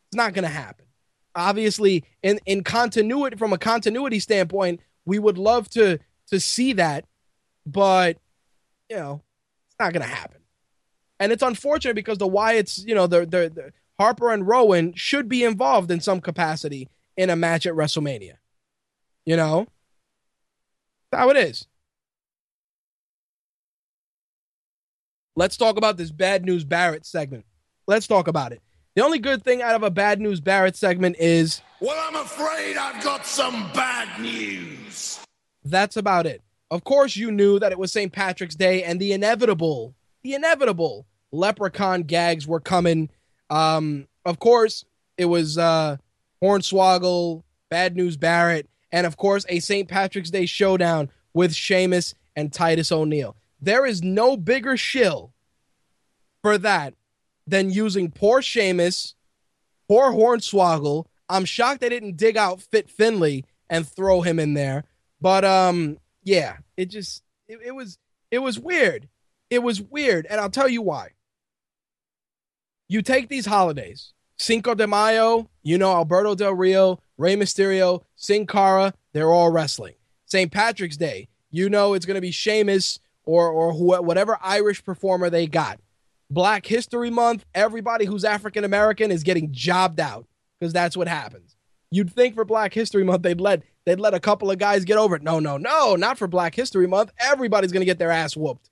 It's 0.08 0.16
not 0.16 0.34
gonna 0.34 0.48
happen. 0.48 0.86
Obviously, 1.34 2.04
in, 2.22 2.40
in 2.46 2.64
continuity 2.64 3.36
from 3.36 3.52
a 3.52 3.58
continuity 3.58 4.18
standpoint, 4.18 4.80
we 5.04 5.18
would 5.18 5.38
love 5.38 5.68
to 5.70 5.98
to 6.28 6.40
see 6.40 6.72
that, 6.74 7.04
but 7.66 8.16
you 8.88 8.96
know, 8.96 9.22
it's 9.68 9.76
not 9.78 9.92
to 9.92 10.02
happen. 10.02 10.40
And 11.20 11.32
it's 11.32 11.42
unfortunate 11.42 11.94
because 11.94 12.18
the 12.18 12.28
Wyatts, 12.28 12.84
you 12.86 12.94
know, 12.94 13.06
the, 13.06 13.26
the 13.26 13.72
Harper 13.98 14.32
and 14.32 14.46
Rowan 14.46 14.94
should 14.94 15.28
be 15.28 15.44
involved 15.44 15.90
in 15.90 16.00
some 16.00 16.20
capacity 16.20 16.88
in 17.16 17.30
a 17.30 17.36
match 17.36 17.66
at 17.66 17.74
WrestleMania. 17.74 18.34
You 19.26 19.36
know, 19.36 19.66
That's 21.10 21.20
how 21.20 21.30
it 21.30 21.36
is. 21.36 21.66
Let's 25.40 25.56
talk 25.56 25.78
about 25.78 25.96
this 25.96 26.10
bad 26.10 26.44
news 26.44 26.64
Barrett 26.64 27.06
segment. 27.06 27.46
Let's 27.86 28.06
talk 28.06 28.28
about 28.28 28.52
it. 28.52 28.60
The 28.94 29.02
only 29.02 29.18
good 29.18 29.42
thing 29.42 29.62
out 29.62 29.74
of 29.74 29.82
a 29.82 29.90
bad 29.90 30.20
news 30.20 30.38
Barrett 30.38 30.76
segment 30.76 31.16
is. 31.18 31.62
Well, 31.80 31.96
I'm 31.98 32.16
afraid 32.22 32.76
I've 32.76 33.02
got 33.02 33.24
some 33.24 33.72
bad 33.72 34.20
news. 34.20 35.18
That's 35.64 35.96
about 35.96 36.26
it. 36.26 36.42
Of 36.70 36.84
course, 36.84 37.16
you 37.16 37.32
knew 37.32 37.58
that 37.58 37.72
it 37.72 37.78
was 37.78 37.90
St. 37.90 38.12
Patrick's 38.12 38.54
Day 38.54 38.82
and 38.82 39.00
the 39.00 39.14
inevitable, 39.14 39.94
the 40.22 40.34
inevitable 40.34 41.06
leprechaun 41.32 42.02
gags 42.02 42.46
were 42.46 42.60
coming. 42.60 43.08
Um, 43.48 44.08
of 44.26 44.40
course, 44.40 44.84
it 45.16 45.24
was 45.24 45.56
uh, 45.56 45.96
Hornswoggle, 46.42 47.44
Bad 47.70 47.96
News 47.96 48.18
Barrett, 48.18 48.68
and 48.92 49.06
of 49.06 49.16
course, 49.16 49.46
a 49.48 49.60
St. 49.60 49.88
Patrick's 49.88 50.28
Day 50.28 50.44
showdown 50.44 51.10
with 51.32 51.54
Sheamus 51.54 52.14
and 52.36 52.52
Titus 52.52 52.92
O'Neil. 52.92 53.36
There 53.60 53.84
is 53.84 54.02
no 54.02 54.36
bigger 54.36 54.76
shill 54.76 55.32
for 56.42 56.56
that 56.58 56.94
than 57.46 57.70
using 57.70 58.10
poor 58.10 58.40
Sheamus, 58.40 59.14
poor 59.88 60.12
Hornswoggle. 60.12 61.06
I'm 61.28 61.44
shocked 61.44 61.80
they 61.80 61.88
didn't 61.88 62.16
dig 62.16 62.36
out 62.36 62.62
Fit 62.62 62.90
Finlay 62.90 63.44
and 63.68 63.86
throw 63.86 64.22
him 64.22 64.38
in 64.38 64.54
there. 64.54 64.84
But 65.20 65.44
um, 65.44 65.98
yeah, 66.22 66.56
it 66.76 66.86
just 66.86 67.22
it, 67.48 67.58
it 67.64 67.72
was 67.72 67.98
it 68.30 68.38
was 68.38 68.58
weird. 68.58 69.08
It 69.50 69.62
was 69.62 69.80
weird, 69.80 70.26
and 70.30 70.40
I'll 70.40 70.50
tell 70.50 70.68
you 70.68 70.82
why. 70.82 71.10
You 72.88 73.02
take 73.02 73.28
these 73.28 73.46
holidays, 73.46 74.12
Cinco 74.38 74.74
de 74.74 74.86
Mayo, 74.86 75.48
you 75.62 75.78
know 75.78 75.92
Alberto 75.92 76.34
Del 76.34 76.54
Rio, 76.54 77.00
Rey 77.18 77.36
Mysterio, 77.36 78.02
Sin 78.16 78.46
Cara, 78.46 78.94
they're 79.12 79.30
all 79.30 79.50
wrestling. 79.50 79.94
St. 80.24 80.50
Patrick's 80.50 80.96
Day, 80.96 81.28
you 81.50 81.68
know 81.68 81.94
it's 81.94 82.06
going 82.06 82.16
to 82.16 82.20
be 82.20 82.30
Sheamus 82.30 83.00
or 83.30 83.48
or 83.50 83.72
wh- 83.72 84.04
whatever 84.04 84.38
Irish 84.42 84.84
performer 84.84 85.30
they 85.30 85.46
got. 85.46 85.78
Black 86.30 86.66
History 86.66 87.10
Month, 87.10 87.44
everybody 87.54 88.04
who's 88.04 88.24
African 88.24 88.64
American 88.64 89.10
is 89.10 89.22
getting 89.22 89.52
jobbed 89.52 90.00
out 90.00 90.26
because 90.58 90.72
that's 90.72 90.96
what 90.96 91.08
happens. 91.08 91.56
You'd 91.90 92.12
think 92.12 92.34
for 92.34 92.44
Black 92.44 92.74
History 92.74 93.04
Month 93.04 93.22
they'd 93.22 93.40
let 93.40 93.62
they'd 93.86 94.00
let 94.00 94.14
a 94.14 94.20
couple 94.20 94.50
of 94.50 94.58
guys 94.58 94.84
get 94.84 94.98
over 94.98 95.16
it. 95.16 95.22
No, 95.22 95.38
no, 95.38 95.56
no, 95.56 95.96
not 95.96 96.18
for 96.18 96.26
Black 96.26 96.54
History 96.54 96.86
Month. 96.86 97.12
Everybody's 97.18 97.72
gonna 97.72 97.84
get 97.84 97.98
their 97.98 98.10
ass 98.10 98.36
whooped. 98.36 98.68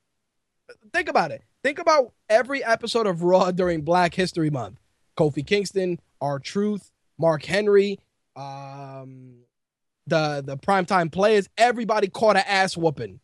Think 0.92 1.08
about 1.08 1.30
it. 1.30 1.42
Think 1.62 1.78
about 1.78 2.12
every 2.28 2.64
episode 2.64 3.06
of 3.06 3.22
Raw 3.22 3.50
during 3.52 3.82
Black 3.82 4.14
History 4.14 4.50
Month. 4.50 4.78
Kofi 5.16 5.44
Kingston, 5.44 5.98
R-Truth, 6.20 6.90
Mark 7.18 7.44
Henry, 7.44 7.98
um, 8.36 9.38
the 10.06 10.42
the 10.44 10.56
primetime 10.56 11.10
players. 11.10 11.48
Everybody 11.56 12.08
caught 12.08 12.36
an 12.36 12.44
ass 12.46 12.76
whooping. 12.76 13.20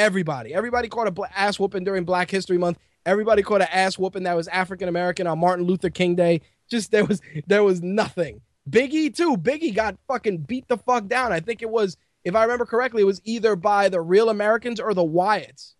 Everybody, 0.00 0.54
everybody 0.54 0.88
caught 0.88 1.08
a 1.08 1.38
ass 1.38 1.60
whooping 1.60 1.84
during 1.84 2.04
Black 2.04 2.30
History 2.30 2.56
Month. 2.56 2.78
Everybody 3.04 3.42
caught 3.42 3.60
an 3.60 3.68
ass 3.70 3.98
whooping 3.98 4.22
that 4.22 4.34
was 4.34 4.48
African 4.48 4.88
American 4.88 5.26
on 5.26 5.38
Martin 5.38 5.66
Luther 5.66 5.90
King 5.90 6.14
Day. 6.14 6.40
Just 6.70 6.90
there 6.90 7.04
was 7.04 7.20
there 7.46 7.62
was 7.62 7.82
nothing. 7.82 8.40
Biggie 8.68 9.14
too. 9.14 9.36
Biggie 9.36 9.74
got 9.74 9.98
fucking 10.08 10.38
beat 10.38 10.66
the 10.68 10.78
fuck 10.78 11.06
down. 11.06 11.34
I 11.34 11.40
think 11.40 11.60
it 11.60 11.68
was, 11.68 11.98
if 12.24 12.34
I 12.34 12.44
remember 12.44 12.64
correctly, 12.64 13.02
it 13.02 13.04
was 13.04 13.20
either 13.24 13.56
by 13.56 13.90
the 13.90 14.00
Real 14.00 14.30
Americans 14.30 14.80
or 14.80 14.94
the 14.94 15.04
Wyatts. 15.04 15.74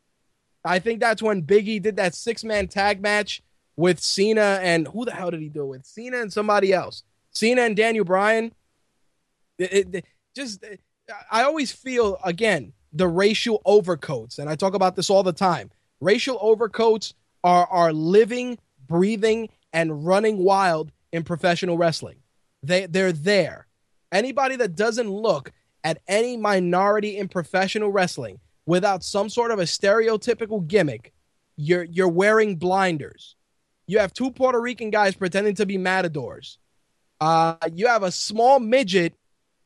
I 0.67 0.81
think 0.81 1.01
that's 1.01 1.23
when 1.23 1.43
Biggie 1.43 1.81
did 1.81 1.97
that 1.97 2.15
six 2.15 2.45
man 2.45 2.69
tag 2.69 3.01
match 3.01 3.43
with 3.77 4.01
Cena 4.01 4.61
and 4.61 4.87
who 4.89 5.07
the 5.07 5.13
hell 5.13 5.31
did 5.31 5.41
he 5.41 5.49
do 5.49 5.63
it 5.63 5.69
with? 5.69 5.87
Cena 5.87 6.19
and 6.21 6.31
somebody 6.31 6.75
else. 6.75 7.05
Cena 7.31 7.63
and 7.63 7.75
Daniel 7.75 8.05
Bryan. 8.05 8.53
It, 9.57 9.73
it, 9.73 9.95
it, 9.95 10.05
just, 10.37 10.63
I 11.33 11.43
always 11.45 11.73
feel 11.73 12.19
again 12.23 12.75
the 12.93 13.09
racial 13.09 13.63
overcoats, 13.65 14.39
and 14.39 14.49
I 14.49 14.57
talk 14.57 14.75
about 14.75 14.97
this 14.97 15.11
all 15.11 15.23
the 15.23 15.33
time. 15.33 15.71
Racial 16.01 16.39
overcoats 16.41 17.15
are 17.45 17.67
are 17.67 17.93
living, 17.93 18.59
breathing, 18.87 19.49
and 19.73 20.07
running 20.07 20.39
wild 20.39 20.93
in 21.13 21.25
professional 21.25 21.77
wrestling. 21.77 22.17
They 22.63 22.87
they're 22.87 23.13
there. 23.13 23.67
Anybody 24.13 24.57
that 24.57 24.75
doesn't 24.75 25.11
look 25.11 25.53
at 25.85 25.99
any 26.09 26.37
minority 26.37 27.17
in 27.17 27.29
professional 27.29 27.91
wrestling 27.91 28.41
without 28.67 29.05
some 29.05 29.29
sort 29.29 29.51
of 29.51 29.59
a 29.59 29.65
stereotypical 29.65 30.67
gimmick, 30.67 31.13
you're 31.57 31.85
you're 31.85 32.09
wearing 32.09 32.57
blinders. 32.57 33.37
You 33.87 33.99
have 33.99 34.13
two 34.13 34.31
Puerto 34.31 34.61
Rican 34.61 34.91
guys 34.91 35.15
pretending 35.15 35.55
to 35.57 35.67
be 35.67 35.79
matadors. 35.79 36.59
Uh, 37.21 37.57
you 37.75 37.87
have 37.87 38.03
a 38.03 38.13
small 38.13 38.61
midget 38.61 39.15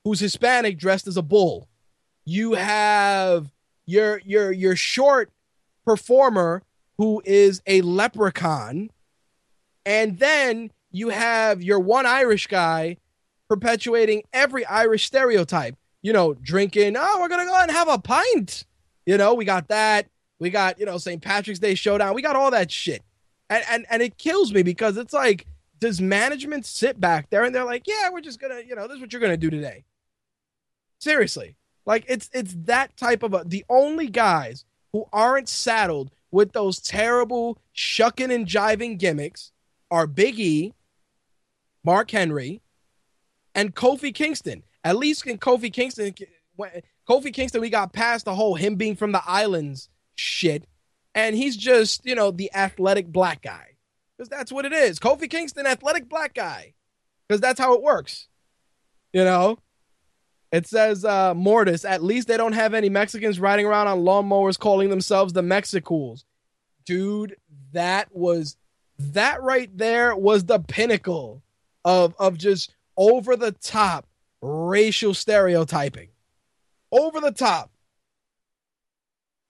who's 0.02 0.20
Hispanic 0.20 0.78
dressed 0.78 1.06
as 1.06 1.16
a 1.16 1.22
bull. 1.22 1.68
You 2.24 2.54
have 2.54 3.50
your 3.86 4.20
your 4.24 4.52
your 4.52 4.76
short 4.76 5.30
performer 5.84 6.62
who 6.96 7.22
is 7.24 7.60
a 7.66 7.82
leprechaun, 7.82 8.90
and 9.84 10.18
then 10.18 10.70
you 10.90 11.08
have 11.10 11.62
your 11.62 11.80
one 11.80 12.06
Irish 12.06 12.46
guy 12.46 12.96
perpetuating 13.48 14.22
every 14.32 14.64
Irish 14.64 15.06
stereotype. 15.06 15.76
You 16.02 16.12
know, 16.12 16.34
drinking, 16.34 16.96
oh, 16.98 17.18
we're 17.20 17.28
to 17.40 17.46
go 17.46 17.60
and 17.60 17.70
have 17.70 17.88
a 17.88 17.98
pint. 17.98 18.66
You 19.06 19.16
know, 19.16 19.34
we 19.34 19.44
got 19.44 19.68
that. 19.68 20.06
We 20.38 20.50
got, 20.50 20.78
you 20.78 20.84
know, 20.84 20.98
St. 20.98 21.22
Patrick's 21.22 21.60
Day 21.60 21.74
showdown. 21.74 22.14
We 22.14 22.20
got 22.20 22.36
all 22.36 22.50
that 22.50 22.70
shit. 22.70 23.02
And, 23.48 23.64
and, 23.70 23.86
and 23.88 24.02
it 24.02 24.18
kills 24.18 24.52
me 24.52 24.62
because 24.62 24.96
it's 24.98 25.14
like, 25.14 25.46
does 25.78 26.00
management 26.00 26.66
sit 26.66 27.00
back 27.00 27.30
there 27.30 27.44
and 27.44 27.54
they're 27.54 27.64
like, 27.64 27.86
yeah, 27.86 28.10
we're 28.10 28.20
just 28.20 28.40
to, 28.52 28.66
you 28.66 28.74
know, 28.74 28.86
this 28.86 28.96
is 28.96 29.00
what 29.00 29.12
you're 29.12 29.20
to 29.32 29.36
do 29.36 29.50
today. 29.50 29.84
Seriously. 30.98 31.56
Like 31.86 32.04
it's 32.08 32.30
it's 32.32 32.54
that 32.64 32.96
type 32.96 33.22
of 33.22 33.34
a 33.34 33.44
the 33.44 33.64
only 33.68 34.08
guys 34.08 34.64
who 34.92 35.06
aren't 35.12 35.48
saddled 35.48 36.10
with 36.30 36.52
those 36.52 36.80
terrible 36.80 37.58
shucking 37.72 38.30
and 38.30 38.46
jiving 38.46 38.98
gimmicks 38.98 39.52
are 39.90 40.06
Big 40.06 40.38
E 40.38 40.74
Mark 41.84 42.10
Henry, 42.10 42.62
and 43.54 43.74
Kofi 43.74 44.12
Kingston. 44.12 44.64
At 44.82 44.96
least 44.96 45.26
in 45.26 45.38
Kofi 45.38 45.72
Kingston, 45.72 46.14
Kofi 47.08 47.32
Kingston, 47.32 47.60
we 47.60 47.70
got 47.70 47.92
past 47.92 48.24
the 48.24 48.34
whole 48.34 48.54
him 48.54 48.74
being 48.74 48.96
from 48.96 49.12
the 49.12 49.22
islands 49.26 49.88
shit, 50.14 50.66
and 51.14 51.36
he's 51.36 51.56
just 51.56 52.04
you 52.04 52.14
know 52.14 52.30
the 52.30 52.52
athletic 52.54 53.06
black 53.06 53.42
guy 53.42 53.76
because 54.16 54.28
that's 54.28 54.50
what 54.50 54.64
it 54.64 54.72
is. 54.72 54.98
Kofi 54.98 55.28
Kingston, 55.28 55.66
athletic 55.66 56.08
black 56.08 56.34
guy, 56.34 56.74
because 57.28 57.40
that's 57.40 57.60
how 57.60 57.74
it 57.74 57.82
works. 57.82 58.28
You 59.12 59.24
know, 59.24 59.58
It 60.54 60.68
says 60.68 61.04
uh, 61.04 61.34
Mortis. 61.34 61.84
At 61.84 62.04
least 62.04 62.28
they 62.28 62.36
don't 62.36 62.52
have 62.52 62.74
any 62.74 62.88
Mexicans 62.88 63.40
riding 63.40 63.66
around 63.66 63.88
on 63.88 64.04
lawnmowers 64.04 64.56
calling 64.56 64.88
themselves 64.88 65.32
the 65.32 65.42
Mexicools. 65.42 66.24
Dude, 66.86 67.34
that 67.72 68.14
was 68.14 68.56
that 68.96 69.42
right 69.42 69.68
there 69.76 70.14
was 70.14 70.44
the 70.44 70.60
pinnacle 70.60 71.42
of 71.84 72.14
of 72.20 72.38
just 72.38 72.72
over 72.96 73.34
the 73.34 73.50
top 73.50 74.06
racial 74.40 75.12
stereotyping. 75.12 76.10
Over 76.92 77.20
the 77.20 77.32
top. 77.32 77.72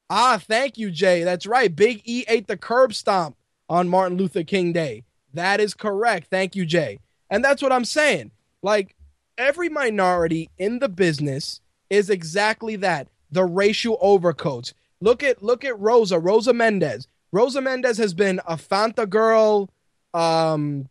Ah, 0.08 0.40
thank 0.40 0.78
you, 0.78 0.90
Jay. 0.90 1.22
That's 1.22 1.46
right. 1.46 1.76
Big 1.76 2.00
E 2.06 2.24
ate 2.28 2.46
the 2.46 2.56
curb 2.56 2.94
stomp 2.94 3.36
on 3.68 3.90
Martin 3.90 4.16
Luther 4.16 4.42
King 4.42 4.72
Day. 4.72 5.04
That 5.34 5.60
is 5.60 5.74
correct. 5.74 6.28
Thank 6.30 6.56
you, 6.56 6.64
Jay. 6.64 6.98
And 7.28 7.44
that's 7.44 7.60
what 7.60 7.72
I'm 7.72 7.84
saying. 7.84 8.30
Like 8.62 8.96
every 9.38 9.68
minority 9.68 10.50
in 10.58 10.78
the 10.78 10.88
business 10.88 11.60
is 11.90 12.10
exactly 12.10 12.76
that. 12.76 13.08
The 13.30 13.44
racial 13.44 13.98
overcoats. 14.00 14.74
Look 15.00 15.22
at 15.22 15.42
look 15.42 15.64
at 15.64 15.78
Rosa, 15.78 16.18
Rosa 16.18 16.52
Mendez. 16.52 17.08
Rosa 17.32 17.60
Mendez 17.60 17.98
has 17.98 18.14
been 18.14 18.40
a 18.46 18.56
Fanta 18.56 19.08
girl, 19.08 19.68
um, 20.12 20.88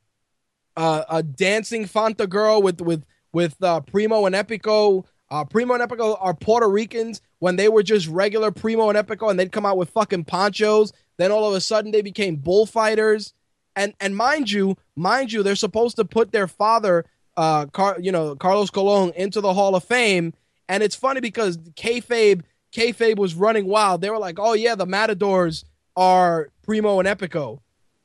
uh, 0.76 1.04
a 1.10 1.24
dancing 1.24 1.86
Fanta 1.86 2.28
girl 2.28 2.62
with 2.62 2.82
with 2.82 3.06
with 3.32 3.56
uh, 3.64 3.80
Primo 3.82 4.26
and 4.26 4.36
Epico. 4.36 5.06
Uh, 5.32 5.46
Primo 5.46 5.74
and 5.74 5.82
Epico 5.82 6.18
are 6.20 6.34
Puerto 6.34 6.68
Ricans 6.68 7.22
when 7.40 7.56
they 7.56 7.70
were 7.70 7.82
just 7.82 8.08
regular 8.08 8.52
Primo 8.52 8.90
and 8.90 8.98
Epico, 8.98 9.32
and 9.32 9.40
they'd 9.40 9.52
come 9.52 9.66
out 9.66 9.78
with 9.78 9.90
fucking 9.90 10.26
ponchos. 10.26 10.92
Then 11.18 11.32
all 11.32 11.48
of 11.48 11.56
a 11.56 11.62
sudden 11.62 11.92
they 11.92 12.02
became 12.02 12.36
bullfighters. 12.36 13.34
And 13.76 13.94
and 14.00 14.16
mind 14.16 14.52
you, 14.52 14.78
mind 14.96 15.32
you, 15.32 15.42
they're 15.44 15.56
supposed 15.56 15.96
to 15.96 16.06
put 16.06 16.32
their 16.32 16.48
father, 16.48 17.06
uh, 17.38 17.66
Car- 17.68 17.98
you 18.00 18.12
know, 18.12 18.36
Carlos 18.36 18.70
Colon, 18.70 19.12
into 19.16 19.42
the 19.42 19.54
Hall 19.54 19.76
of 19.76 19.84
Fame. 19.84 20.34
And 20.70 20.82
it's 20.82 20.96
funny 20.96 21.20
because 21.20 21.58
kayfabe, 21.58 22.42
kayfabe 22.72 23.18
was 23.18 23.36
running 23.36 23.68
wild. 23.68 24.02
They 24.02 24.10
were 24.10 24.20
like, 24.20 24.40
"Oh 24.40 24.54
yeah, 24.54 24.76
the 24.76 24.86
Matadors 24.86 25.66
are 25.96 26.50
Primo 26.64 27.00
and 27.00 27.08
Epico." 27.08 27.60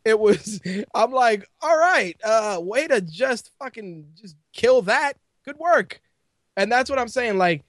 It 0.05 0.18
was. 0.18 0.60
I'm 0.94 1.12
like, 1.12 1.48
all 1.60 1.78
right, 1.78 2.16
uh, 2.24 2.59
way 2.60 2.86
to 2.88 3.00
just 3.00 3.50
fucking 3.59 4.09
just 4.14 4.36
kill 4.52 4.82
that. 4.82 5.14
Good 5.44 5.59
work. 5.59 6.00
And 6.56 6.70
that's 6.72 6.90
what 6.90 6.98
I'm 6.98 7.09
saying. 7.09 7.38
Like 7.38 7.64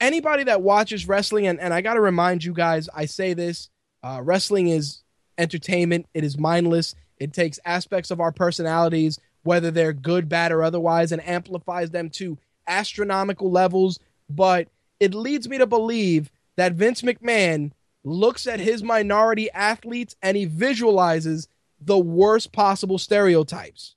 anybody 0.00 0.44
that 0.44 0.62
watches 0.62 1.06
wrestling, 1.06 1.46
and, 1.46 1.60
and 1.60 1.72
I 1.72 1.80
got 1.80 1.94
to 1.94 2.00
remind 2.00 2.44
you 2.44 2.52
guys, 2.52 2.88
I 2.92 3.06
say 3.06 3.34
this 3.34 3.70
uh, 4.02 4.20
wrestling 4.22 4.68
is 4.68 5.02
entertainment, 5.38 6.06
it 6.12 6.24
is 6.24 6.38
mindless. 6.38 6.94
It 7.18 7.32
takes 7.32 7.60
aspects 7.64 8.10
of 8.10 8.20
our 8.20 8.32
personalities, 8.32 9.20
whether 9.42 9.70
they're 9.70 9.92
good, 9.92 10.28
bad, 10.28 10.52
or 10.52 10.62
otherwise, 10.62 11.12
and 11.12 11.26
amplifies 11.26 11.90
them 11.90 12.10
to 12.10 12.38
astronomical 12.66 13.50
levels. 13.50 13.98
But 14.28 14.68
it 15.00 15.14
leads 15.14 15.48
me 15.48 15.58
to 15.58 15.66
believe 15.66 16.30
that 16.56 16.74
Vince 16.74 17.02
McMahon 17.02 17.72
looks 18.04 18.46
at 18.46 18.60
his 18.60 18.82
minority 18.82 19.50
athletes 19.50 20.16
and 20.22 20.36
he 20.36 20.44
visualizes 20.44 21.48
the 21.80 21.98
worst 21.98 22.52
possible 22.52 22.98
stereotypes. 22.98 23.96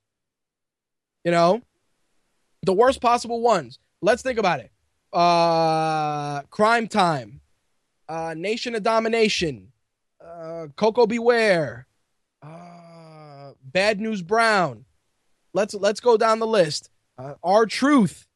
You 1.24 1.32
know, 1.32 1.62
the 2.62 2.72
worst 2.72 3.00
possible 3.00 3.40
ones. 3.40 3.78
Let's 4.00 4.22
think 4.22 4.38
about 4.38 4.60
it. 4.60 4.70
Uh, 5.12 6.42
Cryme 6.50 6.88
Tyme, 6.88 7.40
uh, 8.08 8.34
nation 8.36 8.74
of 8.74 8.82
domination, 8.82 9.72
uh, 10.24 10.66
Koko 10.76 11.06
B. 11.06 11.18
Ware, 11.18 11.86
uh, 12.42 13.52
Bad 13.62 14.00
News 14.00 14.22
Brown. 14.22 14.85
Let's 15.56 15.72
let's 15.74 16.00
go 16.00 16.18
down 16.18 16.38
the 16.38 16.46
list. 16.46 16.90
Uh, 17.18 17.34
R-Truth. 17.42 18.28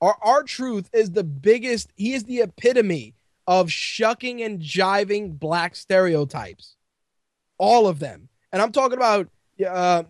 Our 0.00 0.16
R-Truth 0.22 0.88
is 0.92 1.10
the 1.10 1.24
biggest. 1.24 1.90
He 1.96 2.14
is 2.14 2.22
the 2.22 2.42
epitome 2.42 3.16
of 3.48 3.72
shucking 3.72 4.40
and 4.40 4.60
jiving 4.60 5.36
black 5.36 5.74
stereotypes. 5.74 6.76
All 7.58 7.88
of 7.88 7.98
them, 7.98 8.28
and 8.52 8.62
I'm 8.62 8.70
talking 8.70 8.96
about 8.96 9.28
uh, 9.66 10.04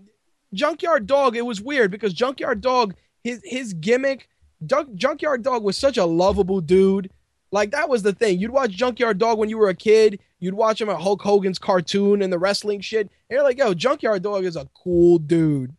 Junkyard 0.53 1.07
Dog. 1.07 1.35
It 1.35 1.47
was 1.47 1.63
weird 1.63 1.91
because 1.91 2.13
Junkyard 2.13 2.61
Dog, 2.61 2.95
his 3.25 3.41
his 3.43 3.73
gimmick, 3.73 4.29
Junk, 4.67 4.95
Junkyard 4.95 5.43
Dog 5.43 5.65
was 5.65 5.79
such 5.79 5.97
a 5.97 6.05
lovable 6.05 6.61
dude. 6.61 7.11
Like 7.53 7.73
that 7.73 7.89
was 7.89 8.03
the 8.03 8.13
thing. 8.13 8.39
You'd 8.39 8.53
watch 8.53 8.71
Junkyard 8.71 9.19
Dog 9.19 9.39
when 9.39 9.49
you 9.49 9.59
were 9.59 9.69
a 9.69 9.75
kid. 9.75 10.21
You'd 10.39 10.55
watch 10.55 10.81
him 10.81 10.89
at 10.89 11.01
Hulk 11.01 11.21
Hogan's 11.21 11.59
cartoon 11.59 12.23
and 12.23 12.33
the 12.33 12.39
wrestling 12.39 12.81
shit. 12.81 13.03
And 13.03 13.11
you're 13.31 13.43
like, 13.43 13.59
yo, 13.59 13.75
Junkyard 13.75 14.23
Dog 14.23 14.45
is 14.45 14.57
a 14.57 14.69
cool 14.75 15.19
dude. 15.19 15.75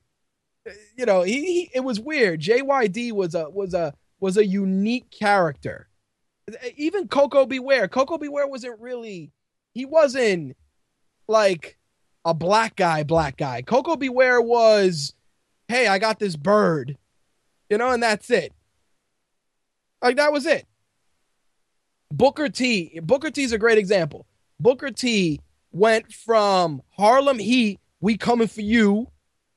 Uh, 0.67 0.73
you 0.97 1.05
know, 1.05 1.21
he, 1.21 1.45
he 1.45 1.71
it 1.73 1.79
was 1.79 1.99
weird. 1.99 2.41
JYD 2.41 3.13
was 3.13 3.35
a 3.35 3.49
was 3.49 3.73
a 3.73 3.93
was 4.19 4.37
a 4.37 4.45
unique 4.45 5.09
character. 5.11 5.87
Uh, 6.49 6.55
even 6.75 7.07
Koko 7.07 7.45
B. 7.45 7.59
Ware. 7.59 7.87
Coco 7.87 8.17
Beware 8.17 8.47
wasn't 8.47 8.79
really 8.79 9.31
he 9.73 9.85
wasn't 9.85 10.57
like 11.27 11.77
a 12.25 12.33
black 12.33 12.75
guy, 12.75 13.03
black 13.03 13.37
guy. 13.37 13.61
Koko 13.61 13.95
B. 13.95 14.09
Ware 14.09 14.41
was, 14.41 15.13
hey, 15.67 15.87
I 15.87 15.99
got 15.99 16.19
this 16.19 16.35
bird. 16.35 16.97
You 17.69 17.77
know, 17.77 17.91
and 17.91 18.03
that's 18.03 18.29
it. 18.29 18.53
Like 20.01 20.17
that 20.17 20.33
was 20.33 20.45
it. 20.45 20.65
Booker 22.11 22.49
T. 22.49 22.99
Booker 23.01 23.31
T 23.31 23.43
is 23.43 23.53
a 23.53 23.57
great 23.57 23.77
example. 23.77 24.27
Booker 24.59 24.91
T 24.91 25.39
went 25.71 26.11
from 26.11 26.81
Harlem 26.97 27.39
Heat, 27.39 27.79
we 28.01 28.17
coming 28.17 28.47
for 28.47 28.61
you, 28.61 29.07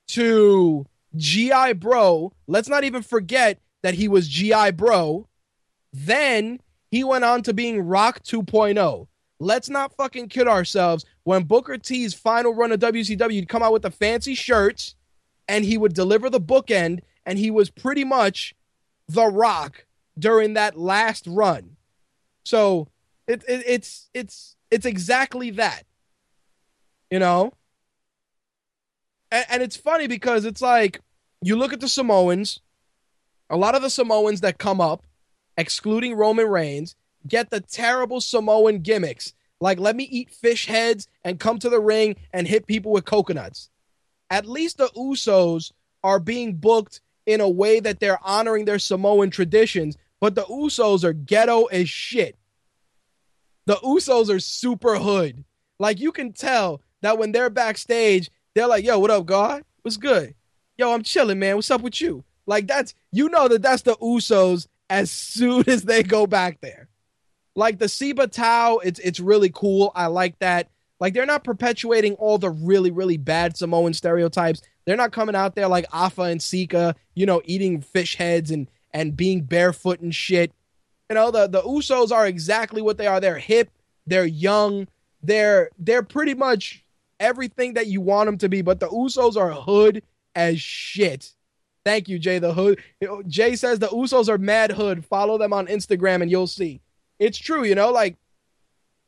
to 0.09 0.87
GI 1.17 1.75
Bro. 1.75 2.33
Let's 2.47 2.69
not 2.69 2.85
even 2.85 3.03
forget 3.03 3.59
that 3.83 3.95
he 3.95 4.07
was 4.07 4.29
GI 4.29 4.73
Bro. 4.73 5.29
Then 5.93 6.61
he 6.91 7.03
went 7.03 7.25
on 7.25 7.43
to 7.43 7.53
being 7.53 7.83
Rock 7.83 8.23
2.0. 8.23 9.09
Let's 9.41 9.69
not 9.69 9.97
fucking 9.97 10.29
kid 10.29 10.47
ourselves. 10.47 11.05
When 11.25 11.45
Booker 11.45 11.77
T's 11.77 12.15
final 12.15 12.55
run 12.55 12.71
of 12.71 12.81
WCW, 12.81 13.33
he'd 13.33 13.49
come 13.49 13.63
out 13.63 13.73
with 13.73 13.83
the 13.83 13.91
fancy 13.91 14.35
shirts 14.35 14.95
and 15.49 15.65
he 15.65 15.77
would 15.77 15.93
deliver 15.93 16.31
the 16.31 16.41
bookend, 16.41 17.01
and 17.27 17.39
he 17.39 17.51
was 17.51 17.69
pretty 17.69 18.05
much 18.05 18.55
the 19.09 19.27
Rock 19.27 19.85
during 20.19 20.55
that 20.55 20.79
last 20.79 21.27
run. 21.27 21.74
So 22.45 22.89
it, 23.27 23.43
it, 23.49 23.65
it's 23.67 24.09
it's 24.15 24.57
it's 24.71 24.87
exactly 24.87 25.51
that. 25.53 25.85
You 27.11 27.19
know? 27.19 27.53
And, 29.31 29.47
and 29.51 29.63
it's 29.63 29.77
funny 29.77 30.07
because 30.07 30.45
it's 30.45 30.63
like 30.63 31.01
you 31.43 31.57
look 31.57 31.73
at 31.73 31.81
the 31.81 31.89
Samoans, 31.89 32.61
a 33.51 33.57
lot 33.57 33.75
of 33.75 33.83
the 33.83 33.91
Samoans 33.91 34.41
that 34.43 34.59
come 34.59 34.81
up, 34.81 35.05
excluding 35.57 36.15
Roman 36.15 36.49
Reigns, 36.49 36.97
get 37.27 37.51
the 37.51 37.61
terrible 37.61 38.21
Samoan 38.21 38.81
gimmicks. 38.81 39.35
Like, 39.61 39.79
let 39.79 39.97
me 39.97 40.05
eat 40.05 40.31
fish 40.31 40.67
heads 40.67 41.09
and 41.23 41.41
come 41.41 41.59
to 41.61 41.71
the 41.71 41.81
ring 41.81 42.17
and 42.33 42.47
hit 42.47 42.67
people 42.67 42.93
with 42.93 43.05
coconuts. 43.05 43.71
At 44.31 44.47
least 44.47 44.79
the 44.79 44.89
Usos 44.89 45.73
are 46.03 46.19
being 46.19 46.55
booked 46.57 47.01
in 47.27 47.41
a 47.41 47.49
way 47.49 47.81
that 47.81 48.01
they're 48.01 48.23
honoring 48.23 48.65
their 48.65 48.79
Samoan 48.79 49.31
traditions, 49.31 49.97
but 50.25 50.35
the 50.35 50.45
Usos 50.45 51.05
are 51.05 51.13
ghetto 51.13 51.65
as 51.65 51.87
shit. 51.87 52.39
The 53.67 53.75
Usos 53.75 54.35
are 54.35 54.41
super 54.41 54.97
hood. 54.97 55.45
Like, 55.79 56.01
you 56.01 56.13
can 56.13 56.33
tell 56.33 56.81
that 57.03 57.19
when 57.19 57.33
they're 57.33 57.51
backstage, 57.51 58.31
they're 58.55 58.67
like, 58.67 58.87
yo, 58.87 58.99
what 58.99 59.11
up, 59.11 59.27
God? 59.27 59.65
What's 59.83 59.99
good? 59.99 60.35
Yo, 60.79 60.95
I'm 60.95 61.03
chilling, 61.03 61.39
man. 61.39 61.57
What's 61.57 61.71
up 61.71 61.83
with 61.83 62.01
you? 62.01 62.25
Like, 62.47 62.67
that's, 62.67 62.95
you 63.13 63.29
know, 63.29 63.49
that 63.49 63.61
that's 63.61 63.83
the 63.83 63.97
Usos 63.97 64.67
as 64.89 65.11
soon 65.11 65.65
as 65.69 65.83
they 65.83 66.03
go 66.03 66.27
back 66.27 66.59
there. 66.63 66.89
Like 67.55 67.79
the 67.79 67.91
Siva 67.91 68.27
Tau, 68.27 68.79
it's 68.79 69.01
it's 69.01 69.21
really 69.21 69.51
cool. 69.53 69.93
I 69.95 70.07
like 70.07 70.39
that. 70.39 70.71
Like 71.01 71.13
they're 71.13 71.27
not 71.27 71.45
perpetuating 71.45 72.15
all 72.15 72.39
the 72.39 72.49
really 72.49 72.91
really 72.91 73.19
bad 73.19 73.59
Samoan 73.59 73.93
stereotypes. 73.93 74.63
They're 74.87 74.97
not 74.97 75.13
coming 75.13 75.37
out 75.37 75.55
there 75.55 75.69
like 75.69 75.85
Afa 75.93 76.23
and 76.23 76.43
Sika, 76.43 76.97
you 77.15 77.27
know, 77.27 77.43
eating 77.45 77.83
fish 77.83 78.17
heads 78.17 78.51
and 78.51 78.69
and 78.95 79.17
being 79.17 79.43
barefoot 79.43 80.01
and 80.01 80.15
shit. 80.15 80.53
You 81.11 81.17
know, 81.17 81.31
the 81.31 81.47
the 81.47 81.61
Usos 81.61 82.11
are 82.11 82.27
exactly 82.27 82.81
what 82.81 82.97
they 82.97 83.07
are. 83.07 83.21
They're 83.21 83.39
hip, 83.39 83.71
they're 84.07 84.25
young, 84.25 84.89
they're 85.23 85.69
they're 85.79 86.03
pretty 86.03 86.33
much 86.33 86.83
everything 87.21 87.75
that 87.75 87.89
you 87.89 88.01
want 88.01 88.27
them 88.27 88.39
to 88.39 88.49
be. 88.49 88.63
But 88.63 88.81
the 88.81 88.89
Usos 88.89 89.37
are 89.37 89.51
hood 89.51 90.03
as 90.35 90.59
shit. 90.61 91.35
Thank 91.85 92.09
you, 92.09 92.19
Jay. 92.19 92.39
The 92.39 92.55
hood. 92.55 92.83
Jay 93.27 93.57
says 93.57 93.79
the 93.79 93.89
Usos 93.89 94.31
are 94.31 94.39
mad 94.39 94.73
hood. 94.73 95.05
Follow 95.05 95.37
them 95.37 95.53
on 95.53 95.67
Instagram 95.67 96.23
and 96.23 96.31
you'll 96.31 96.47
see 96.47 96.81
it's 97.19 97.39
true, 97.39 97.65
you 97.65 97.75
know, 97.75 97.91
like 97.91 98.17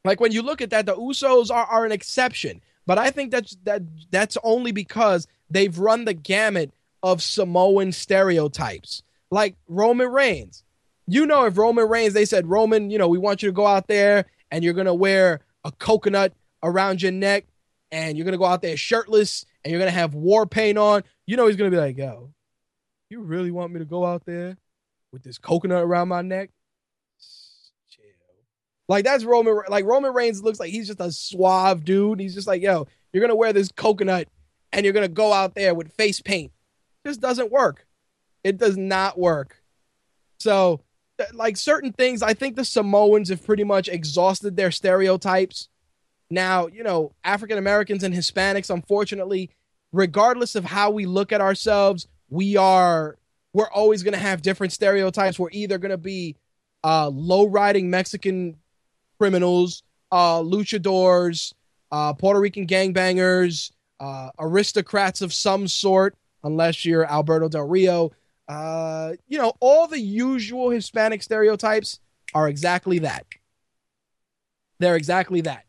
like 0.05 0.21
when 0.21 0.33
you 0.33 0.43
look 0.43 0.63
at 0.63 0.71
that, 0.71 0.87
the 0.87 0.95
Usos 0.95 1.51
are, 1.51 1.67
are 1.67 1.85
an 1.85 1.93
exception. 1.93 2.61
But 2.87 2.99
I 2.99 3.11
think 3.11 3.31
that's 3.31 3.57
that 3.65 3.83
that's 4.11 4.39
only 4.43 4.73
because 4.73 5.27
they've 5.51 5.77
run 5.77 6.05
the 6.05 6.15
gamut 6.15 6.73
of 7.03 7.23
Samoan 7.23 7.93
stereotypes. 7.93 9.03
Like 9.31 9.57
Roman 9.69 10.09
Reigns. 10.09 10.63
You 11.07 11.27
know, 11.27 11.45
if 11.45 11.57
Roman 11.57 11.89
Reigns, 11.89 12.15
they 12.15 12.25
said, 12.25 12.47
Roman, 12.47 12.91
you 12.91 12.99
know, 12.99 13.09
we 13.09 13.19
want 13.19 13.43
you 13.43 13.49
to 13.49 13.53
go 13.53 13.67
out 13.67 13.87
there 13.87 14.27
and 14.51 14.65
you're 14.65 14.75
gonna 14.75 14.95
wear 14.95 15.41
a 15.65 15.73
coconut 15.73 16.33
around 16.63 17.03
your 17.03 17.13
neck 17.13 17.45
and 17.91 18.17
you're 18.17 18.25
gonna 18.25 18.39
go 18.39 18.45
out 18.45 18.63
there 18.63 18.77
shirtless 18.77 19.47
and 19.65 19.71
you're 19.71 19.79
gonna 19.79 19.91
have 19.91 20.15
war 20.15 20.47
paint 20.47 20.79
on, 20.79 21.03
you 21.27 21.37
know 21.37 21.47
he's 21.47 21.57
gonna 21.57 21.71
be 21.71 21.77
like, 21.77 21.97
yo, 21.97 22.33
you 23.11 23.21
really 23.21 23.51
want 23.51 23.73
me 23.73 23.79
to 23.79 23.85
go 23.85 24.05
out 24.05 24.25
there 24.27 24.57
with 25.13 25.23
this 25.23 25.39
coconut 25.39 25.83
around 25.83 26.09
my 26.09 26.23
neck. 26.23 26.51
Chill. 27.89 28.05
Like 28.89 29.05
that's 29.05 29.25
Roman. 29.25 29.61
Like 29.69 29.85
Roman 29.85 30.13
Reigns 30.13 30.43
looks 30.43 30.61
like 30.61 30.71
he's 30.71 30.87
just 30.89 31.01
a 31.01 31.13
suave 31.13 31.85
dude. 31.85 32.21
He's 32.21 32.35
just 32.35 32.47
like, 32.47 32.63
yo, 32.63 32.87
you're 33.13 33.21
gonna 33.21 33.37
wear 33.37 33.53
this 33.53 33.71
coconut 33.73 34.29
and 34.73 34.85
you're 34.85 34.93
gonna 34.93 35.09
go 35.09 35.33
out 35.33 35.55
there 35.55 35.75
with 35.75 35.93
face 35.93 36.21
paint. 36.21 36.53
Just 37.07 37.21
doesn't 37.21 37.53
work. 37.53 37.87
It 38.47 38.59
does 38.59 38.77
not 38.77 39.19
work. 39.19 39.61
So, 40.39 40.81
like 41.33 41.57
certain 41.57 41.93
things, 41.93 42.23
I 42.23 42.33
think 42.33 42.55
the 42.55 42.65
Samoans 42.65 43.29
have 43.31 43.45
pretty 43.45 43.65
much 43.65 43.89
exhausted 43.89 44.57
their 44.57 44.71
stereotypes. 44.71 45.69
Now, 46.31 46.69
you 46.69 46.85
know, 46.85 47.11
African 47.25 47.59
Americans 47.59 48.05
and 48.05 48.15
Hispanics, 48.15 48.71
unfortunately, 48.71 49.51
regardless 49.93 50.55
of 50.55 50.65
how 50.65 50.93
we 50.93 51.07
look 51.07 51.33
at 51.33 51.41
ourselves, 51.41 52.07
we 52.29 52.57
are 52.57 53.19
we're 53.53 53.69
always 53.71 54.05
going 54.05 54.15
to 54.15 54.21
have 54.21 54.43
different 54.43 54.73
stereotypes. 54.73 55.41
We're 55.41 55.51
either 55.51 55.79
going 55.79 55.91
to 55.91 55.99
be 55.99 56.37
uh, 56.85 57.09
low 57.09 57.49
riding 57.49 57.91
Mexican 57.91 58.59
criminals, 59.19 59.83
uh, 60.13 60.39
luchadors, 60.39 61.53
uh, 61.91 62.13
Puerto 62.13 62.39
Rican 62.39 62.69
gangbangers, 62.69 63.73
uh, 63.99 64.31
aristocrats 64.39 65.21
of 65.21 65.33
some 65.33 65.67
sort, 65.67 66.15
unless 66.45 66.85
you're 66.85 67.05
Alberto 67.11 67.49
Del 67.49 67.67
Rio. 67.67 68.13
Uh, 68.49 69.13
you 69.27 69.39
know, 69.39 69.53
all 69.61 69.89
the 69.89 70.01
usual 70.01 70.71
Hispanic 70.71 71.23
stereotypes 71.23 72.01
are 72.35 72.49
exactly 72.49 73.01
that. 73.01 73.27
They're 74.79 74.97
exactly 74.97 75.41
that. 75.43 75.65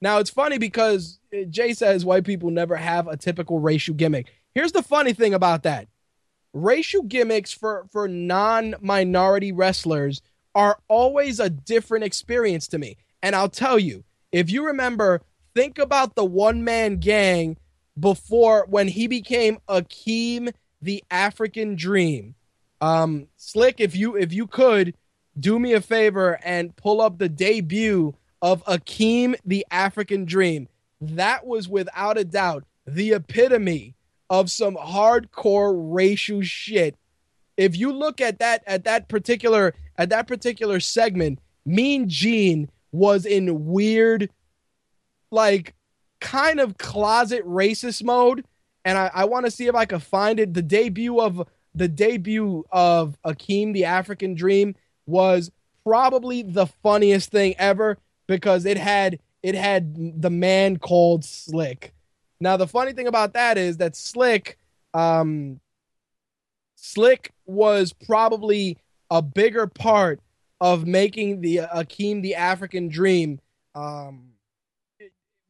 Now, 0.00 0.18
it's 0.18 0.30
funny 0.30 0.58
because 0.58 1.18
Jay 1.50 1.72
says 1.74 2.04
white 2.04 2.24
people 2.24 2.50
never 2.50 2.76
have 2.76 3.06
a 3.06 3.16
typical 3.16 3.60
racial 3.60 3.94
gimmick. 3.94 4.32
Here's 4.54 4.72
the 4.72 4.82
funny 4.82 5.12
thing 5.12 5.34
about 5.34 5.62
that 5.62 5.88
racial 6.52 7.02
gimmicks 7.02 7.52
for 7.52 7.86
for 7.92 8.08
non-minority 8.08 9.52
wrestlers 9.52 10.20
are 10.54 10.80
always 10.88 11.38
a 11.38 11.48
different 11.48 12.04
experience 12.04 12.66
to 12.68 12.78
me. 12.78 12.96
And 13.22 13.36
I'll 13.36 13.48
tell 13.48 13.78
you, 13.78 14.04
if 14.32 14.50
you 14.50 14.66
remember, 14.66 15.22
think 15.54 15.78
about 15.78 16.16
the 16.16 16.24
one-man 16.24 16.96
gang 16.96 17.56
before 17.98 18.66
when 18.68 18.88
he 18.88 19.06
became 19.06 19.58
Akeem 19.68 20.52
the 20.82 21.04
African 21.10 21.76
Dream. 21.76 22.34
Um, 22.80 23.28
Slick, 23.36 23.80
if 23.80 23.94
you 23.94 24.16
if 24.16 24.32
you 24.32 24.46
could 24.46 24.94
do 25.38 25.58
me 25.58 25.72
a 25.72 25.80
favor 25.80 26.38
and 26.44 26.74
pull 26.76 27.00
up 27.00 27.18
the 27.18 27.28
debut 27.28 28.14
of 28.42 28.64
Akeem 28.64 29.34
the 29.44 29.66
African 29.70 30.24
Dream. 30.24 30.68
That 31.00 31.46
was 31.46 31.68
without 31.68 32.18
a 32.18 32.24
doubt 32.24 32.64
the 32.86 33.12
epitome 33.12 33.94
of 34.28 34.50
some 34.50 34.76
hardcore 34.76 35.74
racial 35.74 36.42
shit. 36.42 36.96
If 37.56 37.76
you 37.76 37.92
look 37.92 38.20
at 38.20 38.38
that 38.38 38.62
at 38.66 38.84
that 38.84 39.08
particular 39.08 39.74
at 39.96 40.10
that 40.10 40.26
particular 40.26 40.80
segment, 40.80 41.40
Mean 41.66 42.08
Gene 42.08 42.70
was 42.92 43.26
in 43.26 43.66
weird, 43.66 44.30
like 45.30 45.74
kind 46.20 46.60
of 46.60 46.78
closet 46.78 47.46
racist 47.46 48.02
mode. 48.02 48.44
And 48.84 48.96
I, 48.96 49.10
I 49.12 49.24
want 49.24 49.46
to 49.46 49.50
see 49.50 49.66
if 49.66 49.74
I 49.74 49.84
could 49.84 50.02
find 50.02 50.40
it. 50.40 50.54
The 50.54 50.62
debut 50.62 51.20
of 51.20 51.46
the 51.74 51.88
debut 51.88 52.64
of 52.70 53.16
Akeem 53.24 53.72
the 53.72 53.84
African 53.84 54.34
Dream 54.34 54.74
was 55.06 55.50
probably 55.84 56.42
the 56.42 56.66
funniest 56.66 57.30
thing 57.30 57.54
ever 57.58 57.98
because 58.26 58.64
it 58.64 58.76
had 58.76 59.18
it 59.42 59.54
had 59.54 60.22
the 60.22 60.30
man 60.30 60.78
called 60.78 61.24
Slick. 61.24 61.92
Now 62.40 62.56
the 62.56 62.66
funny 62.66 62.92
thing 62.92 63.06
about 63.06 63.34
that 63.34 63.58
is 63.58 63.78
that 63.78 63.96
Slick, 63.96 64.58
um, 64.94 65.60
Slick 66.76 67.32
was 67.46 67.92
probably 67.92 68.78
a 69.10 69.20
bigger 69.20 69.66
part 69.66 70.20
of 70.60 70.86
making 70.86 71.40
the 71.40 71.60
uh, 71.60 71.82
Akeem 71.82 72.22
the 72.22 72.34
African 72.34 72.88
Dream, 72.88 73.40
um, 73.74 74.30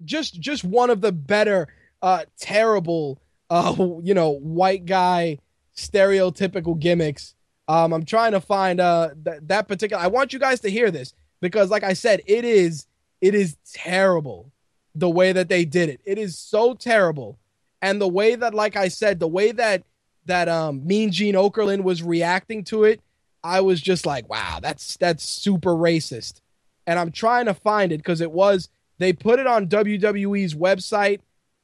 just 0.04 0.40
just 0.40 0.64
one 0.64 0.90
of 0.90 1.00
the 1.00 1.12
better, 1.12 1.68
uh, 2.02 2.24
terrible, 2.38 3.20
uh, 3.48 3.74
you 4.02 4.14
know, 4.14 4.30
white 4.30 4.86
guy 4.86 5.38
stereotypical 5.76 6.78
gimmicks. 6.78 7.34
Um, 7.68 7.92
I'm 7.92 8.04
trying 8.04 8.32
to 8.32 8.40
find 8.40 8.80
uh 8.80 9.10
th- 9.24 9.40
that 9.42 9.68
particular. 9.68 10.02
I 10.02 10.08
want 10.08 10.32
you 10.32 10.38
guys 10.38 10.60
to 10.60 10.70
hear 10.70 10.90
this 10.90 11.14
because, 11.40 11.70
like 11.70 11.84
I 11.84 11.92
said, 11.92 12.20
it 12.26 12.44
is 12.44 12.86
it 13.20 13.34
is 13.34 13.56
terrible 13.72 14.50
the 14.94 15.08
way 15.08 15.32
that 15.32 15.48
they 15.48 15.64
did 15.64 15.88
it. 15.88 16.00
It 16.04 16.18
is 16.18 16.36
so 16.38 16.74
terrible. 16.74 17.38
And 17.82 18.00
the 18.00 18.08
way 18.08 18.34
that, 18.34 18.54
like 18.54 18.76
I 18.76 18.88
said, 18.88 19.20
the 19.20 19.28
way 19.28 19.52
that 19.52 19.84
that 20.26 20.48
um 20.48 20.86
Mean 20.86 21.12
Gene 21.12 21.34
Okerlund 21.34 21.82
was 21.82 22.02
reacting 22.02 22.64
to 22.64 22.84
it, 22.84 23.00
I 23.42 23.60
was 23.60 23.80
just 23.80 24.04
like, 24.04 24.28
wow, 24.28 24.58
that's 24.60 24.96
that's 24.96 25.24
super 25.24 25.70
racist. 25.74 26.40
And 26.86 26.98
I'm 26.98 27.12
trying 27.12 27.46
to 27.46 27.54
find 27.54 27.92
it 27.92 27.98
because 27.98 28.20
it 28.20 28.32
was 28.32 28.68
they 28.98 29.12
put 29.12 29.38
it 29.38 29.46
on 29.46 29.68
WWE's 29.68 30.54
website, 30.54 31.20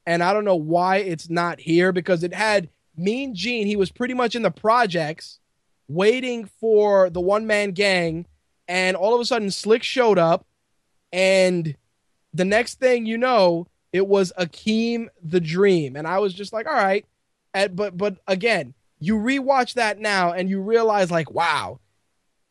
and 0.07 0.23
I 0.23 0.33
don't 0.33 0.45
know 0.45 0.55
why 0.55 0.97
it's 0.97 1.29
not 1.29 1.59
here 1.59 1.91
because 1.91 2.23
it 2.23 2.33
had 2.33 2.69
Mean 2.95 3.35
Gene. 3.35 3.67
He 3.67 3.75
was 3.75 3.91
pretty 3.91 4.13
much 4.13 4.35
in 4.35 4.41
the 4.41 4.49
projects 4.49 5.39
waiting 5.89 6.49
for 6.59 7.09
the 7.09 7.19
one 7.19 7.45
man 7.45 7.71
gang, 7.71 8.25
and 8.69 8.95
all 8.95 9.13
of 9.13 9.19
a 9.19 9.25
sudden 9.25 9.51
Slick 9.51 9.83
showed 9.83 10.17
up, 10.17 10.47
and 11.11 11.75
the 12.33 12.45
next 12.45 12.79
thing 12.79 13.05
you 13.05 13.17
know, 13.17 13.67
it 13.91 14.07
was 14.07 14.31
Akeem 14.39 15.09
the 15.21 15.41
Dream, 15.41 15.97
and 15.97 16.07
I 16.07 16.19
was 16.19 16.33
just 16.33 16.53
like, 16.53 16.65
all 16.65 16.73
right. 16.73 17.05
And, 17.53 17.75
but 17.75 17.97
but 17.97 18.17
again, 18.27 18.73
you 18.99 19.17
rewatch 19.17 19.73
that 19.73 19.99
now 19.99 20.31
and 20.31 20.49
you 20.49 20.61
realize 20.61 21.11
like, 21.11 21.31
wow, 21.31 21.79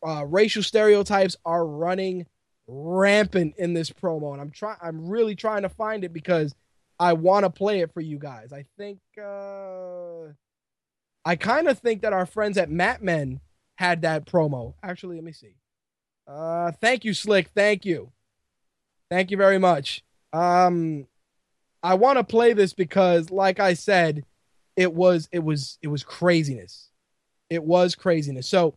uh, 0.05 0.25
racial 0.27 0.61
stereotypes 0.61 1.35
are 1.43 1.65
running 1.65 2.27
rampant 2.67 3.55
in 3.57 3.73
this 3.73 3.89
promo, 3.89 4.33
and 4.33 4.41
I'm 4.41 4.51
trying. 4.51 4.77
I'm 4.79 5.07
really 5.09 5.35
trying 5.35 5.63
to 5.63 5.69
find 5.69 6.03
it 6.03 6.13
because 6.13 6.53
I 6.99 7.13
want 7.13 7.45
to 7.45 7.49
play 7.49 7.81
it 7.81 7.93
for 7.93 8.01
you 8.01 8.17
guys. 8.17 8.51
I 8.53 8.65
think. 8.77 8.99
Uh, 9.21 10.33
I 11.25 11.35
kind 11.35 11.67
of 11.67 11.77
think 11.79 12.03
that 12.03 12.13
our 12.13 12.25
friends 12.25 12.57
at 12.57 12.71
Mat 12.71 13.03
Men 13.03 13.41
had 13.75 14.03
that 14.03 14.25
promo. 14.25 14.75
Actually, 14.81 15.15
let 15.15 15.25
me 15.25 15.33
see. 15.33 15.55
Uh, 16.25 16.71
thank 16.79 17.03
you, 17.03 17.13
Slick. 17.13 17.49
Thank 17.53 17.85
you. 17.85 18.11
Thank 19.09 19.31
you 19.31 19.37
very 19.37 19.59
much. 19.59 20.03
Um, 20.31 21.07
I 21.83 21.95
want 21.95 22.17
to 22.17 22.23
play 22.23 22.53
this 22.53 22.73
because, 22.73 23.29
like 23.29 23.59
I 23.59 23.73
said, 23.73 24.25
it 24.77 24.93
was 24.93 25.27
it 25.31 25.43
was 25.43 25.77
it 25.81 25.87
was 25.87 26.03
craziness. 26.03 26.89
It 27.49 27.63
was 27.63 27.95
craziness. 27.95 28.47
So 28.47 28.75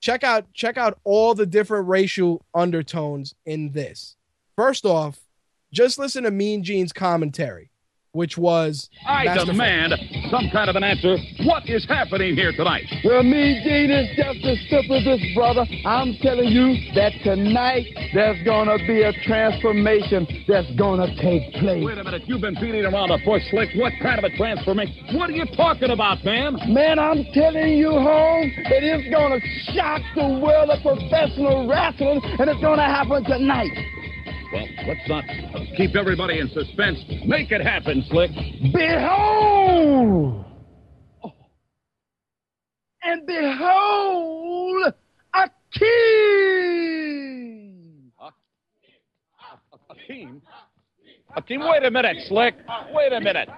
check 0.00 0.24
out 0.24 0.52
check 0.52 0.76
out 0.76 0.98
all 1.04 1.34
the 1.34 1.46
different 1.46 1.88
racial 1.88 2.44
undertones 2.54 3.34
in 3.46 3.72
this. 3.72 4.16
First 4.56 4.84
off, 4.84 5.20
just 5.72 5.98
listen 5.98 6.24
to 6.24 6.30
Mean 6.30 6.62
Gene's 6.62 6.92
commentary, 6.92 7.70
which 8.12 8.36
was 8.36 8.90
I 9.06 9.24
masterful. 9.24 9.52
demand 9.52 9.94
some 10.30 10.50
kind 10.52 10.68
of 10.68 10.76
an 10.76 10.84
answer. 10.84 11.16
What 11.44 11.68
is 11.68 11.86
happening 11.88 12.34
here 12.36 12.52
tonight? 12.52 12.84
Well, 13.04 13.22
me, 13.22 13.60
Gene, 13.64 13.90
is 13.90 14.16
just 14.16 14.44
as 14.44 14.58
simple 14.68 14.96
as 14.98 15.04
this, 15.04 15.34
brother. 15.34 15.64
I'm 15.84 16.14
telling 16.20 16.48
you 16.48 16.76
that 16.94 17.12
tonight 17.24 17.86
there's 18.12 18.42
gonna 18.44 18.76
be 18.86 19.02
a 19.02 19.12
transformation 19.24 20.26
that's 20.46 20.70
gonna 20.76 21.08
take 21.20 21.52
place. 21.54 21.84
Wait 21.84 21.98
a 21.98 22.04
minute, 22.04 22.22
you've 22.26 22.40
been 22.42 22.54
beating 22.60 22.84
around 22.84 23.08
the 23.08 23.18
bush, 23.24 23.42
Slick. 23.50 23.70
What 23.76 23.92
kind 24.02 24.18
of 24.18 24.24
a 24.24 24.36
transformation? 24.36 25.16
What 25.16 25.30
are 25.30 25.32
you 25.32 25.46
talking 25.56 25.90
about, 25.90 26.22
man? 26.24 26.56
Man, 26.68 26.98
I'm 26.98 27.24
telling 27.32 27.78
you, 27.78 27.90
home, 27.90 28.52
it 28.56 28.84
is 28.84 29.10
gonna 29.12 29.40
shock 29.72 30.02
the 30.16 30.38
world 30.40 30.68
of 30.68 30.82
professional 30.82 31.66
wrestling, 31.66 32.20
and 32.38 32.48
it's 32.48 32.60
gonna 32.60 32.84
happen 32.84 33.24
tonight. 33.24 33.72
Well, 34.52 34.66
let's 34.86 35.08
not 35.08 35.24
keep 35.76 35.96
everybody 35.96 36.38
in 36.38 36.48
suspense. 36.50 36.98
Make 37.24 37.50
it 37.50 37.62
happen, 37.62 38.04
Slick. 38.10 38.30
Behold! 38.72 40.44
And 43.04 43.26
behold, 43.26 44.92
a 45.34 45.50
king! 45.78 47.32
Akeem? 49.90 50.40
Akeem, 51.36 51.70
wait 51.70 51.84
a 51.84 51.90
minute, 51.90 52.16
Slick. 52.28 52.54
Wait 52.92 53.12
a 53.12 53.20
minute. 53.20 53.48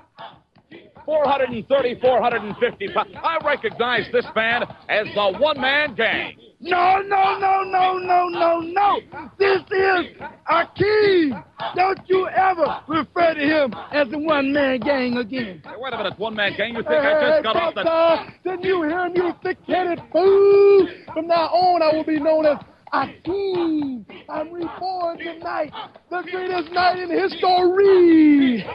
430, 1.05 2.01
450 2.01 2.89
pounds. 2.93 3.11
I 3.23 3.39
recognize 3.45 4.11
this 4.13 4.27
man 4.35 4.63
as 4.89 5.07
the 5.15 5.39
one-man 5.39 5.95
gang. 5.95 6.37
No, 6.61 7.03
no, 7.07 7.39
no, 7.39 7.63
no, 7.65 7.99
no, 7.99 8.29
no, 8.29 8.61
no. 8.61 9.01
This 9.39 9.61
is 9.71 10.17
a 10.49 10.67
king. 10.75 11.43
Don't 11.77 12.01
you 12.07 12.27
ever 12.29 12.81
refer 12.89 13.35
to 13.35 13.41
him 13.41 13.75
as 13.93 14.09
the 14.11 14.19
one 14.19 14.51
man 14.53 14.81
gang 14.81 15.19
again. 15.19 15.61
Hey, 15.63 15.75
wait 15.77 15.93
a 15.93 15.97
minute, 15.99 16.19
one-man 16.19 16.55
gang. 16.57 16.75
You 16.75 16.83
think 16.83 16.95
I 16.95 17.31
just 17.31 17.43
got 17.43 17.57
off 17.57 17.75
the... 17.75 18.51
Didn't 18.51 18.65
you 18.65 18.83
hear 18.83 19.09
me, 19.11 19.33
thick 19.43 19.59
headed 19.67 20.01
fool? 20.11 20.89
From 21.13 21.27
now 21.27 21.49
on, 21.49 21.83
I 21.83 21.95
will 21.95 22.05
be 22.05 22.19
known 22.19 22.47
as 22.47 22.57
Akeem, 22.95 24.05
I'm 24.29 24.53
reborn 24.53 25.19
tonight, 25.19 25.73
the 26.11 26.23
greatest 26.31 26.71
night 26.71 27.01
in 27.01 27.11
history. 27.11 28.65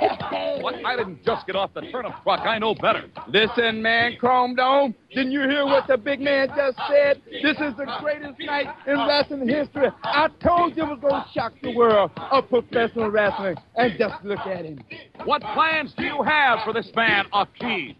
What? 0.61 0.75
I 0.85 0.97
didn't 0.97 1.23
just 1.23 1.47
get 1.47 1.55
off 1.55 1.73
the 1.73 1.81
turnip 1.81 2.11
truck. 2.23 2.41
I 2.41 2.59
know 2.59 2.75
better. 2.75 3.09
Listen, 3.29 3.81
man, 3.81 4.17
Chrome 4.19 4.55
Dome, 4.55 4.93
didn't 5.09 5.31
you 5.31 5.41
hear 5.41 5.65
what 5.65 5.87
the 5.87 5.97
big 5.97 6.19
man 6.19 6.49
just 6.49 6.77
said? 6.89 7.21
This 7.25 7.55
is 7.61 7.75
the 7.77 7.87
greatest 8.01 8.39
night 8.41 8.67
in 8.85 8.97
wrestling 9.07 9.47
history. 9.47 9.87
I 10.03 10.27
told 10.43 10.75
you 10.75 10.83
it 10.83 10.89
was 10.89 10.99
going 10.99 11.13
to 11.13 11.25
shock 11.33 11.53
the 11.61 11.73
world 11.73 12.11
of 12.17 12.49
professional 12.49 13.09
wrestling. 13.09 13.55
And 13.75 13.97
just 13.97 14.23
look 14.25 14.39
at 14.39 14.65
him. 14.65 14.79
What 15.23 15.41
plans 15.41 15.93
do 15.97 16.03
you 16.03 16.21
have 16.23 16.59
for 16.65 16.73
this 16.73 16.91
man, 16.93 17.25
Akeem? 17.33 17.95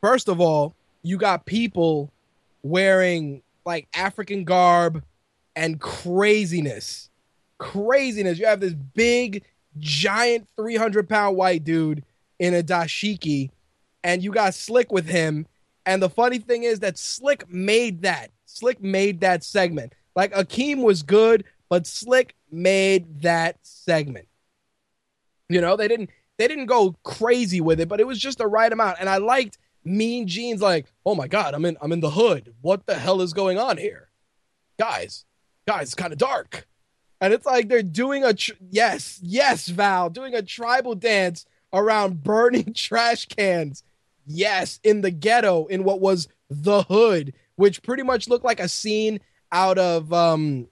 First 0.00 0.28
of 0.28 0.40
all, 0.40 0.76
you 1.02 1.18
got 1.18 1.46
people 1.46 2.12
wearing 2.62 3.42
like 3.68 3.86
African 3.92 4.44
garb 4.44 5.04
and 5.54 5.78
craziness. 5.78 7.10
Craziness. 7.58 8.38
You 8.38 8.46
have 8.46 8.60
this 8.60 8.72
big, 8.72 9.44
giant 9.78 10.48
300 10.56 11.06
pound 11.06 11.36
white 11.36 11.64
dude 11.64 12.02
in 12.38 12.54
a 12.54 12.62
dashiki, 12.62 13.50
and 14.02 14.24
you 14.24 14.32
got 14.32 14.54
Slick 14.54 14.90
with 14.90 15.06
him. 15.06 15.46
And 15.84 16.02
the 16.02 16.08
funny 16.08 16.38
thing 16.38 16.62
is 16.62 16.80
that 16.80 16.96
Slick 16.96 17.48
made 17.52 18.02
that. 18.02 18.30
Slick 18.46 18.82
made 18.82 19.20
that 19.20 19.44
segment. 19.44 19.92
Like 20.16 20.32
Akeem 20.32 20.82
was 20.82 21.02
good, 21.02 21.44
but 21.68 21.86
Slick 21.86 22.34
made 22.50 23.20
that 23.20 23.58
segment. 23.62 24.28
You 25.50 25.60
know, 25.60 25.76
they 25.76 25.88
didn't 25.88 26.08
they 26.38 26.48
didn't 26.48 26.66
go 26.66 26.96
crazy 27.02 27.60
with 27.60 27.80
it, 27.80 27.88
but 27.88 28.00
it 28.00 28.06
was 28.06 28.18
just 28.18 28.38
the 28.38 28.46
right 28.46 28.72
amount. 28.72 28.96
And 28.98 29.10
I 29.10 29.18
liked 29.18 29.58
Mean 29.84 30.26
Gene's 30.26 30.60
like, 30.60 30.86
oh 31.06 31.14
my 31.14 31.28
god, 31.28 31.54
I'm 31.54 31.64
in 31.64 31.76
I'm 31.80 31.92
in 31.92 32.00
the 32.00 32.10
hood. 32.10 32.54
What 32.60 32.86
the 32.86 32.94
hell 32.94 33.20
is 33.20 33.32
going 33.32 33.58
on 33.58 33.76
here, 33.76 34.10
guys? 34.78 35.24
Guys, 35.66 35.88
it's 35.88 35.94
kind 35.94 36.12
of 36.12 36.18
dark, 36.18 36.66
and 37.20 37.32
it's 37.32 37.46
like 37.46 37.68
they're 37.68 37.82
doing 37.82 38.24
a 38.24 38.34
tr- 38.34 38.52
yes, 38.70 39.18
yes, 39.22 39.68
Val, 39.68 40.10
doing 40.10 40.34
a 40.34 40.42
tribal 40.42 40.94
dance 40.94 41.46
around 41.72 42.22
burning 42.22 42.72
trash 42.74 43.26
cans. 43.26 43.82
Yes, 44.26 44.78
in 44.84 45.00
the 45.00 45.10
ghetto, 45.10 45.66
in 45.66 45.84
what 45.84 46.00
was 46.00 46.28
the 46.50 46.82
hood, 46.82 47.32
which 47.56 47.82
pretty 47.82 48.02
much 48.02 48.28
looked 48.28 48.44
like 48.44 48.60
a 48.60 48.68
scene 48.68 49.20
out 49.52 49.78
of 49.78 50.12
um. 50.12 50.68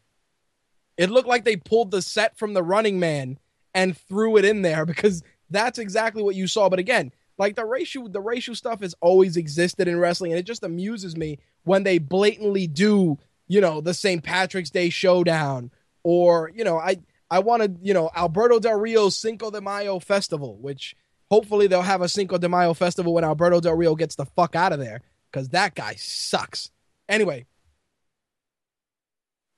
It 0.96 1.10
looked 1.10 1.28
like 1.28 1.44
they 1.44 1.56
pulled 1.56 1.90
the 1.90 2.00
set 2.00 2.38
from 2.38 2.54
The 2.54 2.62
Running 2.62 2.98
Man 2.98 3.38
and 3.74 3.96
threw 3.96 4.38
it 4.38 4.46
in 4.46 4.62
there 4.62 4.86
because 4.86 5.22
that's 5.50 5.78
exactly 5.78 6.22
what 6.22 6.34
you 6.34 6.46
saw. 6.46 6.68
But 6.68 6.78
again, 6.78 7.12
like 7.38 7.54
the 7.54 7.64
racial 7.64 8.08
the 8.08 8.20
racial 8.20 8.54
stuff 8.54 8.80
has 8.80 8.94
always 9.00 9.36
existed 9.36 9.88
in 9.88 9.98
wrestling, 9.98 10.32
and 10.32 10.38
it 10.38 10.46
just 10.46 10.62
amuses 10.62 11.16
me 11.16 11.38
when 11.64 11.82
they 11.82 11.98
blatantly 11.98 12.66
do, 12.66 13.18
you 13.46 13.60
know, 13.60 13.80
the 13.80 13.94
St. 13.94 14.22
Patrick's 14.22 14.70
Day 14.70 14.88
showdown, 14.88 15.70
or 16.02 16.50
you 16.54 16.64
know, 16.64 16.78
I 16.78 16.98
I 17.30 17.40
wanted, 17.40 17.78
you 17.82 17.92
know, 17.92 18.10
Alberto 18.16 18.58
Del 18.58 18.78
Rio's 18.78 19.16
Cinco 19.16 19.50
de 19.50 19.60
Mayo 19.60 19.98
festival, 19.98 20.56
which 20.60 20.96
hopefully 21.30 21.66
they'll 21.66 21.82
have 21.82 22.02
a 22.02 22.08
Cinco 22.08 22.38
de 22.38 22.48
Mayo 22.48 22.72
festival 22.72 23.12
when 23.12 23.24
Alberto 23.24 23.60
Del 23.60 23.74
Rio 23.74 23.94
gets 23.94 24.14
the 24.14 24.26
fuck 24.26 24.54
out 24.54 24.72
of 24.72 24.78
there, 24.78 25.02
because 25.30 25.48
that 25.50 25.74
guy 25.74 25.94
sucks. 25.96 26.70
Anyway, 27.08 27.46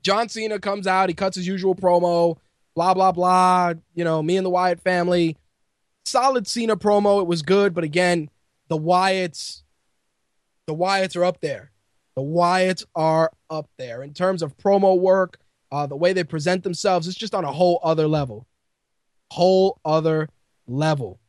John 0.03 0.29
Cena 0.29 0.59
comes 0.59 0.87
out, 0.87 1.09
he 1.09 1.15
cuts 1.15 1.37
his 1.37 1.47
usual 1.47 1.75
promo, 1.75 2.39
blah 2.75 2.95
blah 2.95 3.13
blah. 3.13 3.75
You 3.95 4.05
know, 4.05 4.23
me 4.23 4.37
and 4.37 4.47
the 4.47 4.51
Wyatt 4.51 4.81
family 4.81 5.37
solid 6.09 6.47
Cena 6.47 6.77
promo. 6.77 7.21
It 7.21 7.27
was 7.27 7.43
good, 7.43 7.75
but 7.75 7.85
again, 7.85 8.31
the 8.69 8.79
Wyatts, 8.79 9.63
the 10.67 10.75
Wyatts 10.75 11.17
are 11.17 11.25
up 11.25 11.41
there. 11.41 11.71
The 12.17 12.23
Wyatts 12.23 12.85
are 12.95 13.31
up 13.49 13.69
there 13.79 14.03
in 14.03 14.13
terms 14.13 14.43
of 14.43 14.57
promo 14.57 14.99
work, 14.99 15.39
uh, 15.71 15.87
the 15.87 15.97
way 15.97 16.13
they 16.13 16.25
present 16.25 16.65
themselves. 16.65 17.07
It's 17.07 17.17
just 17.17 17.35
on 17.35 17.45
a 17.45 17.53
whole 17.53 17.81
other 17.83 18.09
level, 18.09 18.47
whole 19.31 19.79
other 19.85 20.29
level. 20.67 21.21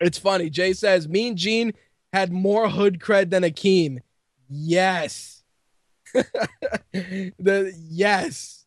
It's 0.00 0.18
funny. 0.18 0.50
Jay 0.50 0.72
says 0.72 1.08
Mean 1.08 1.36
Gene 1.36 1.72
had 2.12 2.32
more 2.32 2.68
hood 2.68 2.98
cred 3.00 3.30
than 3.30 3.42
Akeem. 3.42 4.00
Yes, 4.50 5.42
the 6.12 7.72
yes, 7.88 8.66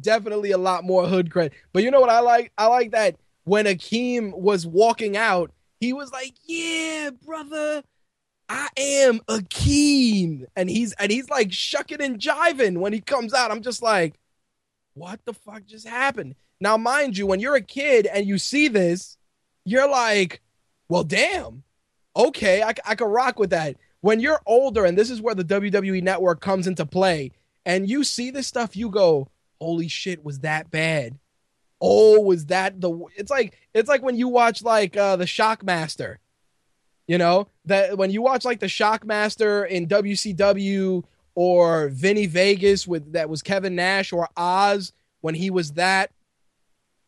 definitely 0.00 0.52
a 0.52 0.58
lot 0.58 0.84
more 0.84 1.06
hood 1.06 1.30
cred. 1.30 1.50
But 1.72 1.82
you 1.82 1.90
know 1.90 2.00
what 2.00 2.10
I 2.10 2.20
like? 2.20 2.52
I 2.56 2.66
like 2.66 2.92
that 2.92 3.16
when 3.48 3.64
Akeem 3.64 4.36
was 4.36 4.66
walking 4.66 5.16
out, 5.16 5.50
he 5.80 5.92
was 5.92 6.12
like, 6.12 6.34
"Yeah, 6.44 7.10
brother, 7.10 7.82
I 8.48 8.68
am 8.76 9.20
Akeem," 9.20 10.44
and 10.54 10.68
he's 10.68 10.92
and 10.94 11.10
he's 11.10 11.30
like 11.30 11.52
shucking 11.52 12.02
and 12.02 12.18
jiving 12.18 12.78
when 12.78 12.92
he 12.92 13.00
comes 13.00 13.32
out. 13.32 13.50
I'm 13.50 13.62
just 13.62 13.82
like, 13.82 14.14
"What 14.94 15.20
the 15.24 15.32
fuck 15.32 15.64
just 15.66 15.86
happened?" 15.88 16.34
Now, 16.60 16.76
mind 16.76 17.16
you, 17.16 17.26
when 17.26 17.40
you're 17.40 17.54
a 17.54 17.62
kid 17.62 18.06
and 18.06 18.26
you 18.26 18.38
see 18.38 18.68
this, 18.68 19.16
you're 19.64 19.88
like, 19.88 20.42
"Well, 20.88 21.04
damn, 21.04 21.62
okay, 22.16 22.62
I, 22.62 22.74
I 22.84 22.94
can 22.94 23.08
rock 23.08 23.38
with 23.38 23.50
that." 23.50 23.76
When 24.00 24.20
you're 24.20 24.40
older, 24.46 24.84
and 24.84 24.96
this 24.96 25.10
is 25.10 25.20
where 25.20 25.34
the 25.34 25.44
WWE 25.44 26.02
Network 26.02 26.40
comes 26.40 26.66
into 26.66 26.86
play, 26.86 27.32
and 27.66 27.88
you 27.88 28.04
see 28.04 28.30
this 28.30 28.46
stuff, 28.46 28.76
you 28.76 28.90
go, 28.90 29.28
"Holy 29.60 29.88
shit, 29.88 30.24
was 30.24 30.40
that 30.40 30.70
bad?" 30.70 31.18
Oh 31.80 32.20
was 32.20 32.46
that 32.46 32.80
the 32.80 33.06
it's 33.16 33.30
like 33.30 33.56
it's 33.74 33.88
like 33.88 34.02
when 34.02 34.16
you 34.16 34.28
watch 34.28 34.62
like 34.62 34.96
uh 34.96 35.16
the 35.16 35.24
shockmaster 35.24 36.16
you 37.06 37.16
know? 37.16 37.48
That 37.64 37.96
when 37.96 38.10
you 38.10 38.20
watch 38.20 38.44
like 38.44 38.60
the 38.60 38.66
shockmaster 38.66 39.66
in 39.66 39.86
wcw 39.86 41.04
or 41.34 41.88
Vinnie 41.88 42.26
Vegas 42.26 42.86
with 42.86 43.12
that 43.12 43.30
was 43.30 43.42
kevin 43.42 43.74
nash 43.74 44.12
or 44.12 44.28
oz 44.36 44.92
when 45.20 45.34
he 45.34 45.50
was 45.50 45.72
that 45.72 46.10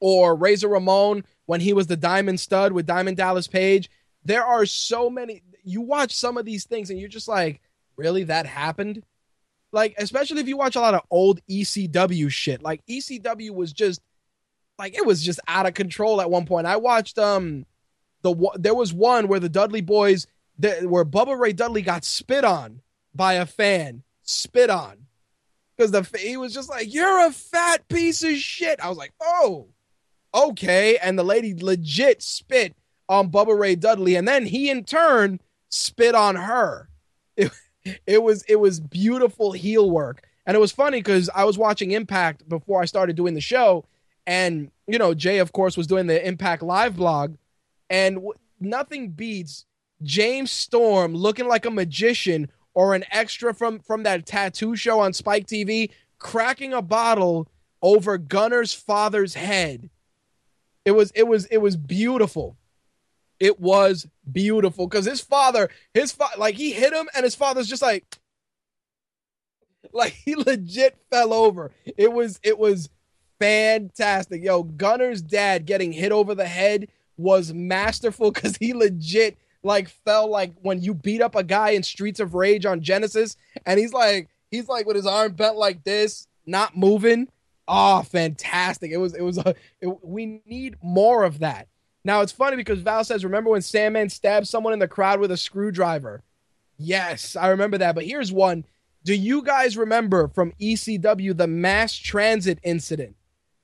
or 0.01 0.35
razor 0.35 0.69
ramon 0.69 1.25
when 1.47 1.61
he 1.61 1.73
was 1.73 1.87
the 1.87 1.97
diamond 1.97 2.41
stud 2.41 2.73
with 2.73 2.87
diamond 2.87 3.17
dallas 3.17 3.47
page 3.47 3.91
there 4.25 4.45
are 4.45 4.67
so 4.67 5.11
many 5.11 5.43
you 5.65 5.81
watch 5.81 6.15
some 6.15 6.37
of 6.37 6.45
these 6.45 6.65
things 6.65 6.91
and 6.91 6.99
you're 6.99 7.09
just 7.09 7.29
like 7.29 7.61
really 7.97 8.25
that 8.25 8.47
happened? 8.47 9.03
Like 9.73 9.95
especially 9.99 10.41
if 10.41 10.49
you 10.49 10.57
watch 10.57 10.77
a 10.77 10.81
lot 10.81 10.95
of 10.95 11.03
old 11.11 11.41
ecw 11.49 12.31
shit. 12.31 12.63
Like 12.63 12.85
ecw 12.87 13.51
was 13.55 13.73
just 13.73 14.01
like 14.81 14.97
it 14.97 15.07
was 15.07 15.23
just 15.23 15.39
out 15.47 15.67
of 15.67 15.75
control 15.75 16.21
at 16.21 16.31
one 16.31 16.47
point. 16.47 16.67
I 16.67 16.77
watched 16.77 17.19
um 17.19 17.67
the 18.23 18.35
there 18.57 18.75
was 18.75 18.93
one 18.93 19.29
where 19.29 19.39
the 19.39 19.49
Dudley 19.49 19.83
boys 19.83 20.27
the, 20.59 20.87
where 20.89 21.05
Bubba 21.05 21.39
Ray 21.39 21.53
Dudley 21.53 21.83
got 21.83 22.05
spit 22.05 22.45
on 22.45 22.81
by 23.15 23.35
a 23.35 23.47
fan, 23.47 24.03
spit 24.23 24.71
on 24.71 25.07
because 25.77 25.91
the 25.91 26.19
he 26.19 26.37
was 26.37 26.53
just 26.53 26.69
like 26.69 26.93
you're 26.93 27.27
a 27.27 27.31
fat 27.31 27.87
piece 27.89 28.25
of 28.25 28.37
shit. 28.37 28.81
I 28.81 28.89
was 28.89 28.99
like, 28.99 29.13
oh, 29.21 29.69
okay, 30.35 30.97
and 30.97 31.19
the 31.19 31.25
lady 31.25 31.55
legit 31.55 32.23
spit 32.23 32.75
on 33.09 33.31
Bubba 33.31 33.59
Ray 33.59 33.77
Dudley, 33.77 34.17
and 34.17 34.27
then 34.27 34.47
he 34.47 34.71
in 34.71 34.85
turn 34.85 35.41
spit 35.69 36.15
on 36.15 36.37
her. 36.37 36.89
It, 37.83 37.99
it 38.07 38.23
was 38.23 38.43
it 38.43 38.57
was 38.57 38.79
beautiful 38.79 39.53
heel 39.53 39.91
work, 39.91 40.23
and 40.45 40.55
it 40.55 40.61
was 40.61 40.71
funny 40.71 40.99
because 40.99 41.31
I 41.35 41.45
was 41.45 41.57
watching 41.57 41.93
Impact 41.93 42.47
before 42.47 42.83
I 42.83 42.85
started 42.85 43.17
doing 43.17 43.33
the 43.33 43.41
show 43.41 43.87
and, 44.27 44.71
you 44.87 44.99
know, 44.99 45.15
Jay, 45.15 45.39
of 45.39 45.53
course, 45.53 45.77
was 45.77 45.87
doing 45.87 46.07
the 46.07 46.27
Impact 46.27 46.63
Live 46.63 46.97
blog. 46.97 47.37
And 47.89 48.17
w- 48.17 48.35
nothing 48.61 49.11
beats 49.11 49.67
James 50.03 50.51
Storm 50.51 51.15
looking 51.15 51.49
like 51.49 51.65
a 51.65 51.71
magician 51.71 52.51
or 52.75 52.95
an 52.95 53.05
extra 53.11 53.53
from, 53.53 53.81
from 53.81 54.05
that 54.05 54.27
tattoo 54.27 54.77
show 54.77 55.01
on 55.01 55.13
Spike 55.13 55.47
TV 55.47 55.91
cracking 56.19 56.73
a 56.73 56.83
bottle 56.83 57.49
over 57.83 58.19
Gunner's 58.19 58.73
father's 58.73 59.35
head. 59.35 59.91
It 60.85 60.93
was 60.93 61.11
it 61.15 61.25
was 61.25 61.47
it 61.47 61.59
was 61.59 61.77
beautiful. 61.77 62.57
It 63.39 63.59
was 63.59 64.07
beautiful 64.31 64.87
because 64.87 65.07
his 65.07 65.21
father, 65.21 65.71
his 65.95 66.15
like 66.39 66.55
he 66.55 66.73
hit 66.73 66.93
him, 66.93 67.09
and 67.15 67.25
his 67.25 67.35
father's 67.35 67.69
just 67.69 67.83
like, 67.83 68.19
like 69.93 70.13
he 70.25 70.37
legit 70.37 70.97
fell 71.11 71.33
over. 71.33 71.73
It 71.97 72.13
was 72.13 72.39
it 72.43 72.59
was 72.59 72.89
fantastic. 73.41 74.45
Yo, 74.45 74.63
Gunner's 74.63 75.23
dad 75.23 75.67
getting 75.67 75.93
hit 75.93 76.13
over 76.13 76.35
the 76.35 76.47
head 76.47 76.89
was 77.17 77.53
masterful 77.53 78.31
because 78.33 78.57
he 78.57 78.73
legit 78.75 79.37
like 79.63 79.89
fell 79.89 80.29
like 80.31 80.53
when 80.63 80.81
you 80.81 80.95
beat 80.95 81.21
up 81.21 81.35
a 81.35 81.43
guy 81.43 81.71
in 81.71 81.83
Streets 81.83 82.21
of 82.21 82.35
Rage 82.35 82.65
on 82.65 82.81
Genesis, 82.81 83.37
and 83.67 83.81
he's 83.81 83.93
like 83.93 84.29
he's 84.51 84.69
like 84.69 84.87
with 84.87 84.97
his 84.97 85.07
arm 85.07 85.33
bent 85.33 85.57
like 85.57 85.85
this, 85.85 86.29
not 86.47 86.77
moving. 86.77 87.29
Oh, 87.67 88.03
fantastic! 88.03 88.91
It 88.91 88.97
was 88.97 89.15
it 89.15 89.23
was 89.23 89.39
a 89.39 89.55
it, 89.81 90.05
we 90.05 90.43
need 90.47 90.77
more 90.83 91.25
of 91.25 91.41
that. 91.41 91.69
Now 92.05 92.23
it's 92.23 92.33
funny 92.33 92.57
because 92.57 92.81
Val 92.81 93.05
says, 93.05 93.25
"Remember 93.25 93.51
when 93.51 93.63
Sandman 93.63 94.09
stabbed 94.09 94.49
someone 94.49 94.73
in 94.73 94.79
the 94.79 94.89
crowd 94.89 95.21
with 95.21 95.31
a 95.31 95.37
screwdriver?" 95.37 96.23
Yes, 96.79 97.37
I 97.37 97.49
remember 97.49 97.77
that. 97.79 97.95
But 97.95 98.07
here's 98.07 98.33
one. 98.33 98.65
Do 99.05 99.15
you 99.15 99.43
guys 99.43 99.77
remember 99.77 100.29
from 100.29 100.53
ECW 100.61 101.37
the 101.37 101.47
mass 101.47 101.95
transit 101.95 102.59
incident? 102.63 103.17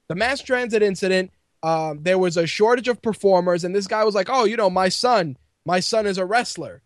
The 0.08 0.14
mass 0.14 0.40
transit 0.40 0.82
incident, 0.82 1.30
um, 1.62 2.02
there 2.02 2.18
was 2.18 2.36
a 2.36 2.46
shortage 2.46 2.88
of 2.88 3.02
performers, 3.02 3.64
and 3.64 3.74
this 3.74 3.86
guy 3.86 4.04
was 4.04 4.14
like, 4.14 4.28
"Oh, 4.30 4.44
you 4.44 4.56
know, 4.56 4.70
my 4.70 4.88
son, 4.88 5.36
my 5.64 5.80
son 5.80 6.06
is 6.06 6.18
a 6.18 6.24
wrestler." 6.24 6.82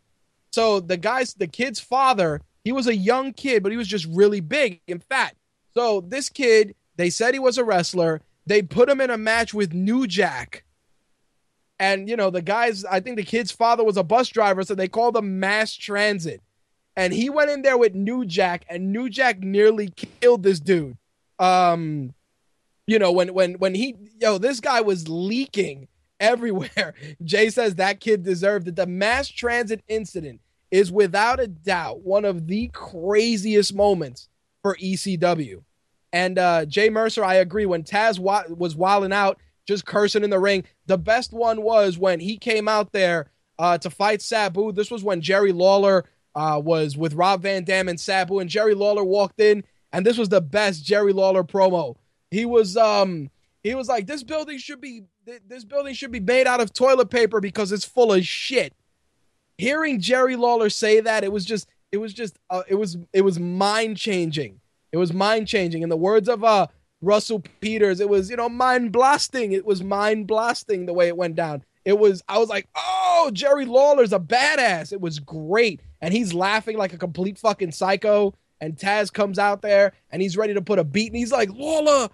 So 0.52 0.80
the 0.80 0.97
guy's, 0.97 1.34
the 1.34 1.47
kid's 1.47 1.80
father 1.80 2.40
He 2.64 2.72
was 2.72 2.86
a 2.86 2.97
young 2.97 3.32
kid, 3.32 3.62
but 3.62 3.72
he 3.72 3.78
was 3.78 3.88
just 3.88 4.06
really 4.06 4.40
big 4.40 4.80
and 4.88 5.02
fat. 5.02 5.34
So 5.72 6.02
this 6.02 6.28
kid, 6.28 6.74
they 6.97 7.09
said 7.09 7.32
he 7.32 7.40
was 7.40 7.56
a 7.56 7.64
wrestler. 7.64 8.20
They 8.47 8.62
put 8.62 8.88
him 8.90 9.01
in 9.01 9.10
a 9.10 9.16
match 9.16 9.55
with 9.55 9.72
New 9.72 10.06
Jack. 10.06 10.64
And 11.78 12.09
you 12.09 12.16
know, 12.16 12.28
the 12.28 12.42
guys, 12.42 12.84
I 12.84 13.01
think 13.01 13.16
the 13.16 13.22
kid's 13.24 13.51
father 13.51 13.82
was 13.82 13.97
a 13.97 14.02
bus 14.02 14.28
driver, 14.28 14.62
so 14.62 14.74
they 14.74 14.88
called 14.88 15.16
him 15.16 15.40
Mass 15.40 15.72
Transit. 15.72 16.42
And 16.97 17.12
he 17.14 17.30
went 17.30 17.51
in 17.51 17.62
there 17.62 17.78
with 17.78 17.94
New 17.94 18.26
Jack, 18.26 18.66
and 18.68 18.92
New 18.92 19.09
Jack 19.09 19.38
nearly 19.40 19.88
killed 20.20 20.42
this 20.42 20.60
dude. 20.60 20.98
Um, 21.38 22.12
you 22.90 22.98
know, 22.98 23.12
when 23.12 23.32
when 23.34 23.54
when 23.54 23.76
he 23.76 23.94
yo, 24.18 24.36
this 24.38 24.58
guy 24.58 24.80
was 24.80 25.08
leaking 25.08 25.86
everywhere. 26.18 26.94
Jay 27.24 27.48
says 27.48 27.76
that 27.76 28.00
kid 28.00 28.24
deserved 28.24 28.66
it. 28.66 28.74
The 28.74 28.86
mass 28.86 29.28
transit 29.28 29.80
incident 29.86 30.40
is 30.72 30.90
without 30.90 31.38
a 31.38 31.46
doubt 31.46 32.00
one 32.00 32.24
of 32.24 32.48
the 32.48 32.66
craziest 32.72 33.76
moments 33.76 34.28
for 34.62 34.74
ECW. 34.74 35.62
And 36.12 36.36
uh, 36.36 36.64
Jay 36.64 36.90
Mercer, 36.90 37.24
I 37.24 37.34
agree. 37.34 37.64
When 37.64 37.84
Taz 37.84 38.18
wa- 38.18 38.42
was 38.48 38.74
wilding 38.74 39.12
out, 39.12 39.38
just 39.68 39.86
cursing 39.86 40.24
in 40.24 40.30
the 40.30 40.40
ring, 40.40 40.64
the 40.86 40.98
best 40.98 41.32
one 41.32 41.62
was 41.62 41.96
when 41.96 42.18
he 42.18 42.36
came 42.38 42.66
out 42.66 42.90
there 42.90 43.30
uh, 43.60 43.78
to 43.78 43.90
fight 43.90 44.20
Sabu. 44.20 44.72
This 44.72 44.90
was 44.90 45.04
when 45.04 45.20
Jerry 45.20 45.52
Lawler 45.52 46.06
uh, 46.34 46.60
was 46.62 46.96
with 46.96 47.14
Rob 47.14 47.42
Van 47.42 47.62
Dam 47.62 47.88
and 47.88 48.00
Sabu, 48.00 48.40
and 48.40 48.50
Jerry 48.50 48.74
Lawler 48.74 49.04
walked 49.04 49.40
in, 49.40 49.62
and 49.92 50.04
this 50.04 50.18
was 50.18 50.28
the 50.28 50.40
best 50.40 50.84
Jerry 50.84 51.12
Lawler 51.12 51.44
promo. 51.44 51.94
He 52.31 52.44
was 52.44 52.77
um 52.77 53.31
he 53.62 53.74
was 53.74 53.89
like, 53.89 54.07
this 54.07 54.23
building 54.23 54.59
should 54.59 54.81
be 54.81 55.05
this 55.47 55.65
building 55.65 55.94
should 55.94 56.12
be 56.12 56.20
made 56.20 56.47
out 56.47 56.61
of 56.61 56.73
toilet 56.73 57.11
paper 57.11 57.40
because 57.40 57.73
it's 57.73 57.85
full 57.85 58.12
of 58.12 58.24
shit. 58.24 58.74
Hearing 59.59 60.01
Jerry 60.01 60.36
Lawler 60.36 60.70
say 60.70 61.01
that, 61.01 61.24
it 61.24 61.32
was 61.32 61.44
just 61.44 61.69
it 61.93 61.98
was 61.98 62.12
just 62.12 62.39
uh, 62.48 62.62
it 62.69 62.77
was 62.77 62.97
it 63.12 63.23
was 63.23 63.39
mind 63.39 63.97
changing. 63.97 64.61
It 64.93 64.97
was 64.97 65.12
mind 65.12 65.47
changing. 65.47 65.82
In 65.82 65.89
the 65.89 65.97
words 65.97 66.28
of 66.28 66.43
uh 66.43 66.69
Russell 67.02 67.43
Peters, 67.61 68.01
it 68.01 68.09
was 68.09 68.31
you 68.31 68.36
know 68.36 68.48
mind 68.48 68.93
blasting. 68.93 69.52
It 69.52 69.66
was 69.66 69.82
mind 69.82 70.27
blasting 70.27 70.86
the 70.86 70.94
way 70.94 71.09
it 71.09 71.16
went 71.16 71.36
down. 71.36 71.65
It 71.85 71.98
was 71.98 72.23
I 72.28 72.39
was 72.39 72.48
like, 72.48 72.69
oh, 72.74 73.31
Jerry 73.32 73.66
Lawler's 73.66 74.12
a 74.12 74.20
badass. 74.20 74.93
It 74.93 75.01
was 75.01 75.19
great, 75.19 75.81
and 76.01 76.15
he's 76.15 76.32
laughing 76.32 76.78
like 76.78 76.93
a 76.93 76.98
complete 76.98 77.39
fucking 77.39 77.73
psycho. 77.73 78.35
And 78.62 78.77
Taz 78.77 79.11
comes 79.11 79.39
out 79.39 79.62
there 79.62 79.94
and 80.11 80.20
he's 80.20 80.36
ready 80.36 80.52
to 80.52 80.61
put 80.61 80.78
a 80.78 80.85
beat, 80.85 81.09
and 81.09 81.16
he's 81.16 81.32
like, 81.32 81.51
Lawler, 81.51 82.11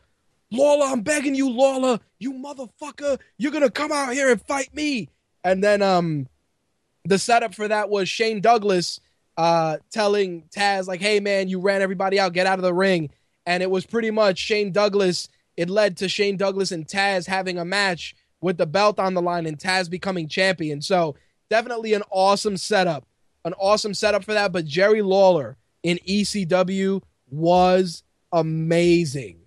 Lawler, 0.53 0.87
I'm 0.87 1.03
begging 1.03 1.35
you, 1.35 1.51
Lawler, 1.51 1.99
you 2.19 2.33
motherfucker, 2.33 3.19
you're 3.39 3.53
gonna 3.53 3.71
come 3.71 3.93
out 3.93 4.13
here 4.13 4.31
and 4.31 4.41
fight 4.41 4.75
me. 4.75 5.09
And 5.45 5.63
then 5.63 5.83
um 5.83 6.29
the 7.05 7.19
setup 7.19 7.55
for 7.55 7.69
that 7.69 7.89
was 7.89 8.09
Shane 8.09 8.41
Douglas 8.41 9.01
uh 9.37 9.79
telling 9.91 10.45
Taz, 10.55 10.87
like, 10.87 11.01
hey 11.01 11.21
man, 11.21 11.49
you 11.49 11.61
ran 11.61 11.83
everybody 11.83 12.19
out, 12.21 12.33
get 12.33 12.47
out 12.47 12.59
of 12.59 12.63
the 12.65 12.75
ring. 12.75 13.11
And 13.45 13.63
it 13.63 13.71
was 13.71 13.87
pretty 13.87 14.11
much 14.11 14.39
Shane 14.39 14.73
Douglas, 14.73 15.29
it 15.57 15.71
led 15.71 15.97
to 15.99 16.09
Shane 16.09 16.37
Douglas 16.37 16.73
and 16.73 16.87
Taz 16.87 17.27
having 17.27 17.59
a 17.59 17.65
match 17.65 18.15
with 18.41 18.59
the 18.59 18.67
belt 18.67 18.99
on 18.99 19.15
the 19.15 19.23
line 19.23 19.47
and 19.47 19.59
Taz 19.59 19.91
becoming 19.91 20.29
champion. 20.29 20.81
So 20.81 21.17
definitely 21.51 21.95
an 21.95 22.03
awesome 22.11 22.57
setup. 22.57 23.07
An 23.45 23.55
awesome 23.55 23.95
setup 23.95 24.25
for 24.25 24.35
that. 24.35 24.53
But 24.53 24.65
Jerry 24.65 25.03
Lawler 25.03 25.57
in 25.83 25.99
ECW 26.07 27.01
was 27.31 28.03
amazing 28.33 29.46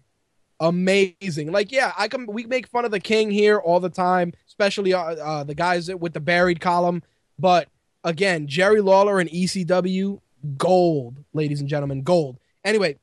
amazing. 0.60 1.52
Like, 1.52 1.72
yeah, 1.72 1.94
I 1.98 2.08
can. 2.08 2.26
We 2.26 2.46
make 2.46 2.68
fun 2.68 2.86
of 2.86 2.92
the 2.92 3.00
King 3.00 3.32
here 3.32 3.58
all 3.58 3.80
the 3.80 3.90
time, 3.90 4.34
especially 4.48 4.94
uh, 4.94 5.02
uh, 5.02 5.44
the 5.44 5.56
guys 5.56 5.94
with 5.94 6.14
the 6.14 6.20
buried 6.20 6.60
column. 6.60 7.04
But 7.38 7.70
again, 8.04 8.48
Jerry 8.48 8.82
Lawler 8.82 9.20
and 9.20 9.30
ECW, 9.30 10.20
gold, 10.58 11.24
ladies 11.34 11.60
and 11.60 11.70
gentlemen, 11.70 12.04
gold. 12.04 12.38
Anyway, 12.64 12.98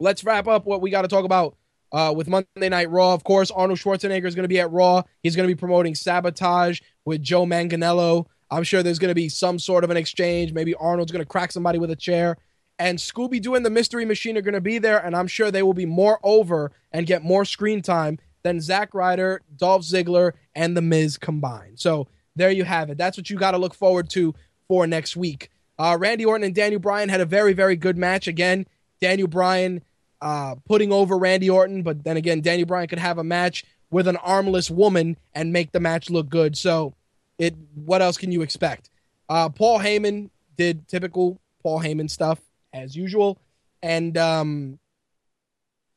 let's 0.00 0.24
wrap 0.24 0.46
up 0.46 0.66
what 0.66 0.80
we 0.80 0.90
got 0.90 1.02
to 1.02 1.08
talk 1.08 1.24
about 1.24 1.56
uh, 1.92 2.12
with 2.16 2.28
Monday 2.28 2.68
Night 2.68 2.90
Raw. 2.90 3.14
Of 3.14 3.24
course, 3.24 3.50
Arnold 3.50 3.78
Schwarzenegger 3.78 4.26
is 4.26 4.34
going 4.34 4.44
to 4.44 4.48
be 4.48 4.60
at 4.60 4.70
Raw. 4.70 5.02
He's 5.22 5.36
going 5.36 5.48
to 5.48 5.54
be 5.54 5.58
promoting 5.58 5.94
Sabotage 5.94 6.80
with 7.04 7.22
Joe 7.22 7.46
Manganiello. 7.46 8.26
I'm 8.50 8.62
sure 8.62 8.82
there's 8.82 8.98
going 8.98 9.10
to 9.10 9.14
be 9.14 9.28
some 9.28 9.58
sort 9.58 9.84
of 9.84 9.90
an 9.90 9.96
exchange. 9.96 10.52
Maybe 10.52 10.74
Arnold's 10.74 11.12
going 11.12 11.24
to 11.24 11.28
crack 11.28 11.50
somebody 11.50 11.78
with 11.78 11.90
a 11.90 11.96
chair 11.96 12.36
and 12.78 12.98
Scooby 12.98 13.40
Doo 13.40 13.54
and 13.54 13.64
the 13.64 13.70
Mystery 13.70 14.04
Machine 14.04 14.36
are 14.36 14.42
going 14.42 14.54
to 14.54 14.60
be 14.60 14.78
there, 14.78 14.98
and 14.98 15.16
I'm 15.16 15.26
sure 15.26 15.50
they 15.50 15.62
will 15.62 15.74
be 15.74 15.86
more 15.86 16.18
over 16.22 16.72
and 16.92 17.06
get 17.06 17.24
more 17.24 17.44
screen 17.44 17.82
time 17.82 18.18
than 18.42 18.60
Zack 18.60 18.94
Ryder, 18.94 19.42
Dolph 19.56 19.82
Ziggler, 19.82 20.32
and 20.54 20.76
The 20.76 20.82
Miz 20.82 21.16
combined. 21.16 21.80
So 21.80 22.08
there 22.36 22.50
you 22.50 22.64
have 22.64 22.90
it. 22.90 22.98
That's 22.98 23.16
what 23.16 23.30
you 23.30 23.36
got 23.36 23.52
to 23.52 23.58
look 23.58 23.74
forward 23.74 24.10
to 24.10 24.34
for 24.68 24.86
next 24.86 25.16
week. 25.16 25.50
Uh, 25.78 25.96
Randy 25.98 26.24
Orton 26.24 26.44
and 26.44 26.54
Daniel 26.54 26.80
Bryan 26.80 27.08
had 27.08 27.20
a 27.20 27.26
very, 27.26 27.52
very 27.52 27.76
good 27.76 27.96
match. 27.96 28.28
Again, 28.28 28.66
Daniel 29.00 29.28
Bryan 29.28 29.82
uh, 30.20 30.54
putting 30.66 30.92
over 30.92 31.18
Randy 31.18 31.50
Orton, 31.50 31.82
but 31.82 32.04
then 32.04 32.16
again, 32.16 32.40
Daniel 32.40 32.66
Bryan 32.66 32.88
could 32.88 32.98
have 32.98 33.18
a 33.18 33.24
match 33.24 33.64
with 33.90 34.08
an 34.08 34.16
armless 34.16 34.70
woman 34.70 35.16
and 35.34 35.52
make 35.52 35.72
the 35.72 35.80
match 35.80 36.10
look 36.10 36.28
good. 36.28 36.56
So, 36.56 36.94
it 37.38 37.54
what 37.74 38.00
else 38.00 38.16
can 38.16 38.32
you 38.32 38.42
expect? 38.42 38.90
Uh, 39.28 39.48
Paul 39.48 39.78
Heyman 39.78 40.30
did 40.56 40.88
typical 40.88 41.38
Paul 41.62 41.80
Heyman 41.80 42.08
stuff 42.08 42.40
as 42.76 42.96
usual. 42.96 43.38
And 43.82 44.16
um, 44.16 44.78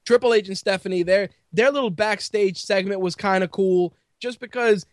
Triple 0.06 0.34
H 0.34 0.48
and 0.48 0.58
Stephanie, 0.58 1.04
their 1.04 1.30
their 1.52 1.72
little 1.72 1.90
backstage 1.90 2.64
segment 2.64 3.02
was 3.02 3.16
kind 3.16 3.44
of 3.44 3.52
cool, 3.52 3.94
just 4.20 4.40
because 4.40 4.86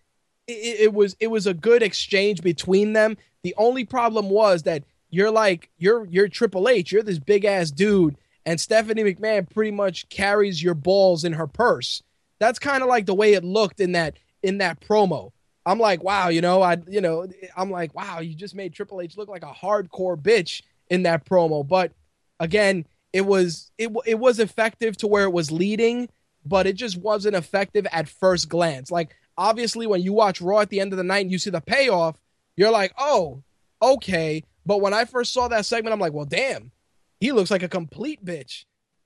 it, 0.46 0.80
it 0.80 0.94
was 0.94 1.16
it 1.20 1.28
was 1.28 1.46
a 1.46 1.54
good 1.54 1.82
exchange 1.82 2.42
between 2.42 2.92
them. 2.92 3.16
The 3.42 3.54
only 3.56 3.84
problem 3.84 4.30
was 4.30 4.62
that 4.64 4.84
you're 5.10 5.30
like 5.30 5.70
you're 5.78 6.06
you're 6.06 6.28
Triple 6.28 6.68
H, 6.68 6.92
you're 6.92 7.02
this 7.02 7.18
big 7.18 7.44
ass 7.44 7.70
dude, 7.70 8.16
and 8.44 8.60
Stephanie 8.60 9.04
McMahon 9.04 9.48
pretty 9.48 9.70
much 9.70 10.08
carries 10.08 10.62
your 10.62 10.74
balls 10.74 11.24
in 11.24 11.32
her 11.34 11.46
purse. 11.46 12.02
That's 12.38 12.58
kind 12.58 12.82
of 12.82 12.88
like 12.88 13.06
the 13.06 13.14
way 13.14 13.34
it 13.34 13.44
looked 13.44 13.80
in 13.80 13.92
that 13.92 14.18
in 14.42 14.58
that 14.58 14.80
promo. 14.80 15.32
I'm 15.64 15.80
like, 15.80 16.04
wow, 16.04 16.28
you 16.28 16.40
know, 16.40 16.62
I 16.62 16.78
you 16.88 17.00
know, 17.00 17.26
I'm 17.56 17.70
like, 17.70 17.94
wow, 17.94 18.20
you 18.20 18.34
just 18.34 18.54
made 18.54 18.72
Triple 18.72 19.00
H 19.00 19.16
look 19.16 19.28
like 19.28 19.42
a 19.42 19.52
hardcore 19.52 20.16
bitch 20.16 20.62
in 20.90 21.02
that 21.04 21.24
promo. 21.24 21.66
But 21.66 21.92
again, 22.40 22.86
it 23.12 23.22
was 23.22 23.70
it 23.78 23.90
it 24.04 24.18
was 24.18 24.38
effective 24.38 24.96
to 24.98 25.06
where 25.06 25.24
it 25.24 25.32
was 25.32 25.50
leading, 25.50 26.08
but 26.44 26.66
it 26.66 26.74
just 26.74 26.96
wasn't 26.96 27.36
effective 27.36 27.86
at 27.92 28.08
first 28.08 28.48
glance. 28.48 28.90
Like 28.90 29.14
obviously, 29.38 29.86
when 29.86 30.02
you 30.02 30.12
watch 30.12 30.40
Raw 30.40 30.60
at 30.60 30.70
the 30.70 30.80
end 30.80 30.92
of 30.92 30.96
the 30.96 31.04
night 31.04 31.22
and 31.22 31.30
you 31.30 31.38
see 31.38 31.50
the 31.50 31.60
payoff, 31.60 32.20
you're 32.56 32.70
like, 32.70 32.92
oh, 32.98 33.42
okay. 33.80 34.42
But 34.64 34.80
when 34.80 34.94
I 34.94 35.04
first 35.04 35.32
saw 35.32 35.48
that 35.48 35.66
segment, 35.66 35.92
I'm 35.92 36.00
like, 36.00 36.12
well, 36.12 36.24
damn, 36.24 36.72
he 37.20 37.32
looks 37.32 37.50
like 37.50 37.62
a 37.62 37.68
complete 37.68 38.24
bitch. 38.24 38.64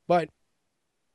But 0.09 0.31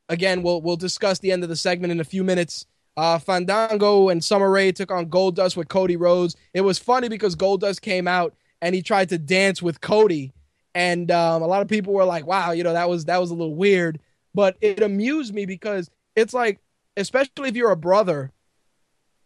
again, 0.09 0.43
we'll 0.43 0.61
we'll 0.61 0.77
discuss 0.77 1.19
the 1.19 1.31
end 1.31 1.43
of 1.43 1.49
the 1.49 1.55
segment 1.55 1.91
in 1.91 1.99
a 1.99 2.05
few 2.05 2.23
minutes. 2.23 2.65
Uh, 2.97 3.19
Fandango 3.19 4.07
and 4.07 4.23
Summer 4.23 4.49
Rae 4.49 4.71
took 4.71 4.89
on 4.89 5.09
Goldust 5.09 5.57
with 5.57 5.67
Cody 5.67 5.97
Rhodes. 5.97 6.37
It 6.53 6.61
was 6.61 6.79
funny 6.79 7.09
because 7.09 7.35
Goldust 7.35 7.81
came 7.81 8.07
out 8.07 8.33
and 8.61 8.73
he 8.73 8.81
tried 8.81 9.09
to 9.09 9.17
dance 9.17 9.61
with 9.61 9.81
Cody, 9.81 10.31
and 10.75 11.09
um, 11.09 11.41
a 11.41 11.47
lot 11.47 11.61
of 11.61 11.69
people 11.69 11.93
were 11.93 12.03
like, 12.03 12.27
"Wow, 12.27 12.51
you 12.51 12.63
know 12.63 12.73
that 12.73 12.89
was 12.89 13.05
that 13.05 13.19
was 13.19 13.31
a 13.31 13.33
little 13.33 13.55
weird," 13.55 13.99
but 14.35 14.57
it 14.61 14.83
amused 14.83 15.33
me 15.33 15.45
because 15.45 15.89
it's 16.15 16.33
like, 16.33 16.59
especially 16.97 17.49
if 17.49 17.55
you're 17.55 17.71
a 17.71 17.77
brother, 17.77 18.31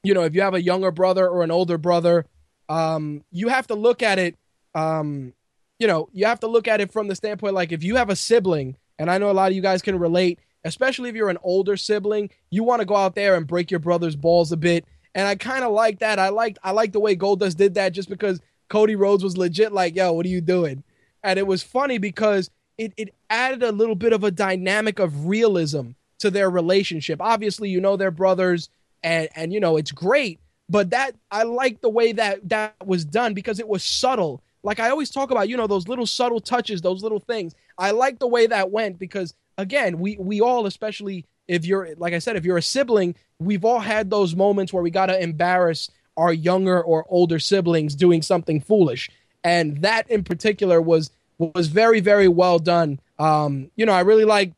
you 0.03 0.13
know, 0.13 0.23
if 0.23 0.35
you 0.35 0.41
have 0.41 0.53
a 0.53 0.61
younger 0.61 0.91
brother 0.91 1.27
or 1.27 1.43
an 1.43 1.51
older 1.51 1.79
brother, 1.79 2.25
um, 2.69 3.23
you 3.31 3.49
have 3.49 3.67
to 3.67 3.75
look 3.75 4.03
at 4.03 4.19
it. 4.19 4.35
Um, 4.75 5.33
you 5.79 5.87
know, 5.87 6.07
you 6.13 6.25
have 6.25 6.39
to 6.41 6.47
look 6.47 6.67
at 6.67 6.81
it 6.81 6.93
from 6.93 7.07
the 7.07 7.15
standpoint 7.15 7.55
like 7.55 7.71
if 7.71 7.83
you 7.83 7.95
have 7.95 8.09
a 8.09 8.15
sibling, 8.15 8.77
and 8.99 9.09
I 9.09 9.17
know 9.17 9.31
a 9.31 9.33
lot 9.33 9.49
of 9.49 9.55
you 9.55 9.61
guys 9.61 9.81
can 9.81 9.97
relate, 9.97 10.39
especially 10.63 11.09
if 11.09 11.15
you're 11.15 11.29
an 11.29 11.39
older 11.41 11.77
sibling, 11.77 12.29
you 12.51 12.63
want 12.63 12.81
to 12.81 12.85
go 12.85 12.95
out 12.95 13.15
there 13.15 13.35
and 13.35 13.47
break 13.47 13.71
your 13.71 13.79
brother's 13.79 14.15
balls 14.15 14.51
a 14.51 14.57
bit. 14.57 14.85
And 15.15 15.27
I 15.27 15.33
kind 15.33 15.63
of 15.63 15.71
like 15.71 15.99
that. 15.99 16.19
I 16.19 16.29
liked 16.29 16.59
I 16.63 16.71
like 16.71 16.91
the 16.91 16.99
way 16.99 17.15
Goldust 17.15 17.57
did 17.57 17.73
that 17.73 17.93
just 17.93 18.09
because 18.09 18.39
Cody 18.69 18.95
Rhodes 18.95 19.23
was 19.23 19.35
legit 19.35 19.71
like, 19.73 19.95
yo, 19.95 20.13
what 20.13 20.27
are 20.27 20.29
you 20.29 20.41
doing? 20.41 20.83
And 21.23 21.39
it 21.39 21.47
was 21.47 21.63
funny 21.63 21.97
because 21.97 22.49
it, 22.77 22.93
it 22.97 23.13
added 23.29 23.63
a 23.63 23.71
little 23.71 23.95
bit 23.95 24.13
of 24.13 24.23
a 24.23 24.31
dynamic 24.31 24.99
of 24.99 25.27
realism 25.27 25.89
to 26.19 26.31
their 26.31 26.49
relationship. 26.49 27.21
Obviously, 27.21 27.69
you 27.69 27.81
know 27.81 27.97
they're 27.97 28.11
brothers, 28.11 28.69
and 29.03 29.29
and 29.35 29.53
you 29.53 29.59
know 29.59 29.77
it's 29.77 29.91
great. 29.91 30.39
But 30.69 30.91
that 30.91 31.15
I 31.31 31.43
like 31.43 31.81
the 31.81 31.89
way 31.89 32.11
that 32.13 32.47
that 32.49 32.75
was 32.85 33.03
done 33.03 33.33
because 33.33 33.59
it 33.59 33.67
was 33.67 33.83
subtle. 33.83 34.43
Like 34.63 34.79
I 34.79 34.89
always 34.89 35.09
talk 35.09 35.31
about, 35.31 35.49
you 35.49 35.57
know, 35.57 35.67
those 35.67 35.87
little 35.87 36.05
subtle 36.05 36.39
touches, 36.39 36.81
those 36.81 37.01
little 37.01 37.19
things. 37.19 37.55
I 37.77 37.91
like 37.91 38.19
the 38.19 38.27
way 38.27 38.45
that 38.47 38.71
went 38.71 38.99
because 38.99 39.33
again, 39.57 39.99
we 39.99 40.17
we 40.19 40.41
all, 40.41 40.65
especially 40.65 41.25
if 41.47 41.65
you're 41.65 41.95
like 41.97 42.13
I 42.13 42.19
said, 42.19 42.35
if 42.35 42.45
you're 42.45 42.57
a 42.57 42.61
sibling, 42.61 43.15
we've 43.39 43.65
all 43.65 43.79
had 43.79 44.09
those 44.09 44.35
moments 44.35 44.71
where 44.71 44.83
we 44.83 44.91
gotta 44.91 45.21
embarrass 45.21 45.89
our 46.17 46.33
younger 46.33 46.81
or 46.81 47.05
older 47.09 47.39
siblings 47.39 47.95
doing 47.95 48.21
something 48.21 48.59
foolish 48.59 49.09
and 49.43 49.81
that 49.81 50.09
in 50.09 50.23
particular 50.23 50.81
was 50.81 51.11
was 51.37 51.67
very 51.67 51.99
very 51.99 52.27
well 52.27 52.59
done. 52.59 52.99
Um, 53.17 53.71
you 53.75 53.85
know, 53.85 53.93
I 53.93 54.01
really 54.01 54.25
like 54.25 54.53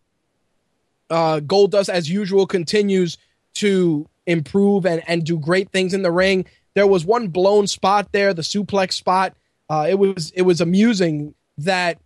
uh, 1.10 1.40
Goldust 1.40 1.90
as 1.90 2.10
usual 2.10 2.48
continues 2.48 3.18
to 3.56 4.08
improve 4.26 4.86
and 4.86 5.02
and 5.08 5.24
do 5.24 5.40
great 5.40 5.70
things 5.72 5.94
in 5.94 6.02
the 6.02 6.12
ring. 6.12 6.45
There 6.74 6.88
was 6.88 7.06
one 7.06 7.28
blown 7.28 7.68
spot 7.68 8.12
there, 8.12 8.34
the 8.34 8.41
suplex 8.41 8.94
spot. 8.94 9.34
Uh, 9.70 9.88
it 9.90 9.99
was 9.99 10.32
it 10.32 10.44
was 10.44 10.62
amusing 10.62 11.34
that 11.58 11.99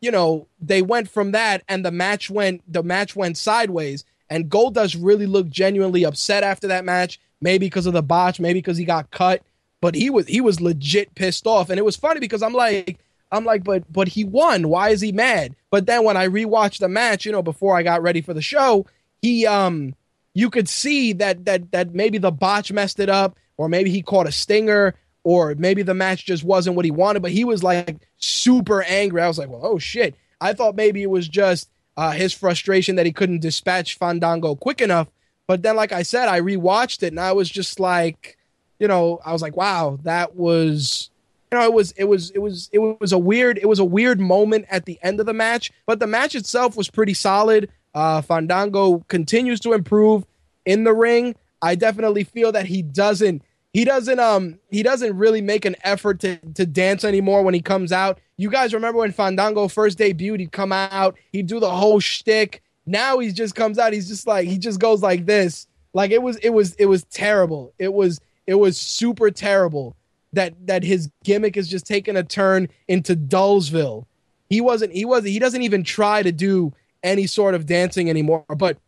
you 0.00 0.10
know 0.10 0.46
they 0.60 0.82
went 0.82 1.08
from 1.08 1.32
that 1.32 1.62
and 1.68 1.84
the 1.84 1.90
match 1.90 2.30
went 2.30 2.62
the 2.70 2.82
match 2.82 3.14
went 3.16 3.36
sideways 3.36 4.04
and 4.30 4.48
Goldust 4.48 4.96
really 4.98 5.26
looked 5.26 5.50
genuinely 5.50 6.04
upset 6.04 6.44
after 6.44 6.68
that 6.68 6.84
match, 6.84 7.20
maybe 7.40 7.66
because 7.66 7.86
of 7.86 7.92
the 7.92 8.02
botch, 8.02 8.38
maybe 8.38 8.60
because 8.60 8.78
he 8.78 8.84
got 8.84 9.10
cut, 9.10 9.42
but 9.80 9.94
he 9.94 10.10
was 10.10 10.26
he 10.26 10.40
was 10.40 10.60
legit 10.60 11.14
pissed 11.14 11.46
off 11.46 11.70
and 11.70 11.78
it 11.78 11.84
was 11.84 11.96
funny 11.96 12.20
because 12.20 12.42
I'm 12.42 12.52
like 12.52 12.98
I'm 13.32 13.44
like 13.44 13.64
but 13.64 13.90
but 13.92 14.08
he 14.08 14.24
won, 14.24 14.68
why 14.68 14.90
is 14.90 15.00
he 15.00 15.12
mad? 15.12 15.54
But 15.70 15.86
then 15.86 16.04
when 16.04 16.16
I 16.16 16.28
rewatched 16.28 16.78
the 16.78 16.88
match, 16.88 17.24
you 17.24 17.32
know, 17.32 17.42
before 17.42 17.76
I 17.76 17.82
got 17.82 18.02
ready 18.02 18.20
for 18.20 18.34
the 18.34 18.42
show, 18.42 18.86
he 19.22 19.46
um 19.46 19.94
you 20.34 20.50
could 20.50 20.68
see 20.68 21.12
that 21.14 21.44
that 21.44 21.72
that 21.72 21.94
maybe 21.94 22.18
the 22.18 22.32
botch 22.32 22.72
messed 22.72 23.00
it 23.00 23.08
up 23.08 23.36
or 23.56 23.68
maybe 23.68 23.90
he 23.90 24.02
caught 24.02 24.26
a 24.26 24.32
stinger 24.32 24.94
or 25.22 25.54
maybe 25.56 25.82
the 25.82 25.94
match 25.94 26.24
just 26.24 26.44
wasn't 26.44 26.76
what 26.76 26.84
he 26.84 26.90
wanted, 26.90 27.20
but 27.20 27.30
he 27.30 27.44
was 27.44 27.62
like 27.62 27.96
super 28.16 28.82
angry. 28.82 29.20
I 29.20 29.28
was 29.28 29.38
like, 29.38 29.48
well, 29.48 29.60
oh 29.62 29.78
shit. 29.78 30.14
I 30.40 30.54
thought 30.54 30.76
maybe 30.76 31.02
it 31.02 31.10
was 31.10 31.28
just 31.28 31.68
uh, 31.96 32.12
his 32.12 32.32
frustration 32.32 32.96
that 32.96 33.06
he 33.06 33.12
couldn't 33.12 33.42
dispatch 33.42 33.98
Fandango 33.98 34.54
quick 34.54 34.80
enough. 34.80 35.08
But 35.46 35.62
then, 35.62 35.76
like 35.76 35.92
I 35.92 36.02
said, 36.02 36.28
I 36.28 36.40
rewatched 36.40 37.02
it 37.02 37.08
and 37.08 37.20
I 37.20 37.32
was 37.32 37.50
just 37.50 37.78
like, 37.78 38.38
you 38.80 38.88
know, 38.88 39.20
I 39.24 39.32
was 39.32 39.42
like, 39.42 39.56
wow, 39.56 39.98
that 40.02 40.34
was, 40.34 41.10
you 41.52 41.58
know, 41.58 41.64
it 41.64 41.72
was, 41.72 41.92
it 41.92 42.04
was, 42.04 42.30
it 42.30 42.38
was, 42.38 42.68
it 42.72 42.78
was 42.78 43.12
a 43.12 43.18
weird, 43.18 43.58
it 43.58 43.68
was 43.68 43.78
a 43.78 43.84
weird 43.84 44.20
moment 44.20 44.66
at 44.70 44.86
the 44.86 44.98
end 45.02 45.20
of 45.20 45.26
the 45.26 45.32
match. 45.32 45.70
But 45.86 46.00
the 46.00 46.08
match 46.08 46.34
itself 46.34 46.76
was 46.76 46.90
pretty 46.90 47.14
solid. 47.14 47.70
Uh, 47.94 48.22
Fandango 48.22 49.04
continues 49.08 49.60
to 49.60 49.72
improve 49.72 50.24
in 50.64 50.84
the 50.84 50.94
ring. 50.94 51.36
I 51.62 51.74
definitely 51.74 52.24
feel 52.24 52.52
that 52.52 52.66
he 52.66 52.82
doesn't 52.82 53.42
he 53.72 53.84
doesn't 53.84 54.18
um 54.18 54.58
he 54.70 54.82
doesn't 54.82 55.16
really 55.16 55.40
make 55.40 55.64
an 55.64 55.76
effort 55.84 56.20
to 56.20 56.36
to 56.54 56.66
dance 56.66 57.04
anymore 57.04 57.42
when 57.42 57.54
he 57.54 57.60
comes 57.60 57.92
out. 57.92 58.18
You 58.36 58.50
guys 58.50 58.74
remember 58.74 59.00
when 59.00 59.12
Fandango 59.12 59.68
first 59.68 59.98
debuted? 59.98 60.40
He'd 60.40 60.52
come 60.52 60.72
out, 60.72 61.16
he'd 61.32 61.46
do 61.46 61.60
the 61.60 61.70
whole 61.70 62.00
shtick. 62.00 62.62
Now 62.86 63.18
he 63.18 63.30
just 63.30 63.54
comes 63.54 63.78
out, 63.78 63.92
he's 63.92 64.08
just 64.08 64.26
like 64.26 64.48
he 64.48 64.58
just 64.58 64.80
goes 64.80 65.02
like 65.02 65.26
this. 65.26 65.66
Like 65.92 66.10
it 66.10 66.22
was 66.22 66.36
it 66.38 66.50
was 66.50 66.74
it 66.76 66.86
was 66.86 67.04
terrible. 67.04 67.72
It 67.78 67.92
was 67.92 68.20
it 68.46 68.54
was 68.54 68.78
super 68.78 69.30
terrible 69.30 69.96
that 70.32 70.54
that 70.66 70.82
his 70.82 71.10
gimmick 71.24 71.56
is 71.56 71.68
just 71.68 71.86
taking 71.86 72.16
a 72.16 72.22
turn 72.22 72.68
into 72.88 73.16
Dullsville. 73.16 74.06
He 74.48 74.60
wasn't 74.60 74.92
he 74.92 75.04
wasn't 75.04 75.32
he 75.32 75.38
doesn't 75.38 75.62
even 75.62 75.84
try 75.84 76.22
to 76.22 76.32
do 76.32 76.72
any 77.02 77.26
sort 77.26 77.54
of 77.54 77.66
dancing 77.66 78.08
anymore. 78.10 78.44
But 78.48 78.78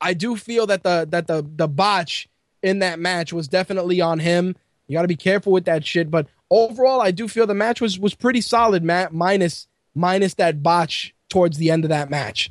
I 0.00 0.14
do 0.14 0.36
feel 0.36 0.66
that 0.66 0.82
the 0.82 1.06
that 1.10 1.26
the 1.26 1.46
the 1.56 1.68
botch 1.68 2.28
in 2.62 2.80
that 2.80 2.98
match 2.98 3.32
was 3.32 3.48
definitely 3.48 4.00
on 4.00 4.18
him. 4.18 4.56
You 4.88 4.96
got 4.96 5.02
to 5.02 5.08
be 5.08 5.16
careful 5.16 5.52
with 5.52 5.64
that 5.64 5.86
shit. 5.86 6.10
But 6.10 6.26
overall, 6.50 7.00
I 7.00 7.10
do 7.10 7.28
feel 7.28 7.46
the 7.46 7.54
match 7.54 7.80
was 7.80 7.98
was 7.98 8.14
pretty 8.14 8.40
solid, 8.40 8.82
Matt. 8.82 9.12
Minus 9.12 9.68
minus 9.94 10.34
that 10.34 10.62
botch 10.62 11.14
towards 11.28 11.56
the 11.58 11.70
end 11.70 11.84
of 11.84 11.90
that 11.90 12.10
match. 12.10 12.50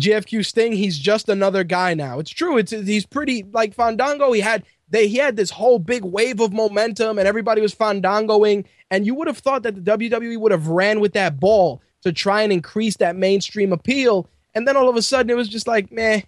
GFQ 0.00 0.44
Sting, 0.44 0.72
he's 0.72 0.98
just 0.98 1.28
another 1.28 1.64
guy 1.64 1.94
now. 1.94 2.18
It's 2.18 2.30
true. 2.30 2.58
It's 2.58 2.70
he's 2.70 3.06
pretty 3.06 3.44
like 3.52 3.74
Fandango. 3.74 4.32
He 4.32 4.40
had 4.40 4.64
they 4.88 5.08
he 5.08 5.16
had 5.16 5.36
this 5.36 5.50
whole 5.50 5.78
big 5.78 6.04
wave 6.04 6.40
of 6.40 6.52
momentum, 6.52 7.18
and 7.18 7.26
everybody 7.26 7.60
was 7.60 7.74
fandangoing. 7.74 8.66
And 8.90 9.06
you 9.06 9.14
would 9.14 9.26
have 9.26 9.38
thought 9.38 9.62
that 9.64 9.74
the 9.84 9.96
WWE 9.96 10.38
would 10.38 10.52
have 10.52 10.68
ran 10.68 11.00
with 11.00 11.14
that 11.14 11.40
ball 11.40 11.82
to 12.02 12.12
try 12.12 12.42
and 12.42 12.52
increase 12.52 12.96
that 12.98 13.16
mainstream 13.16 13.72
appeal. 13.72 14.28
And 14.54 14.66
then 14.66 14.76
all 14.76 14.88
of 14.88 14.96
a 14.96 15.02
sudden, 15.02 15.30
it 15.30 15.36
was 15.36 15.48
just 15.48 15.66
like, 15.66 15.90
meh, 15.90 16.22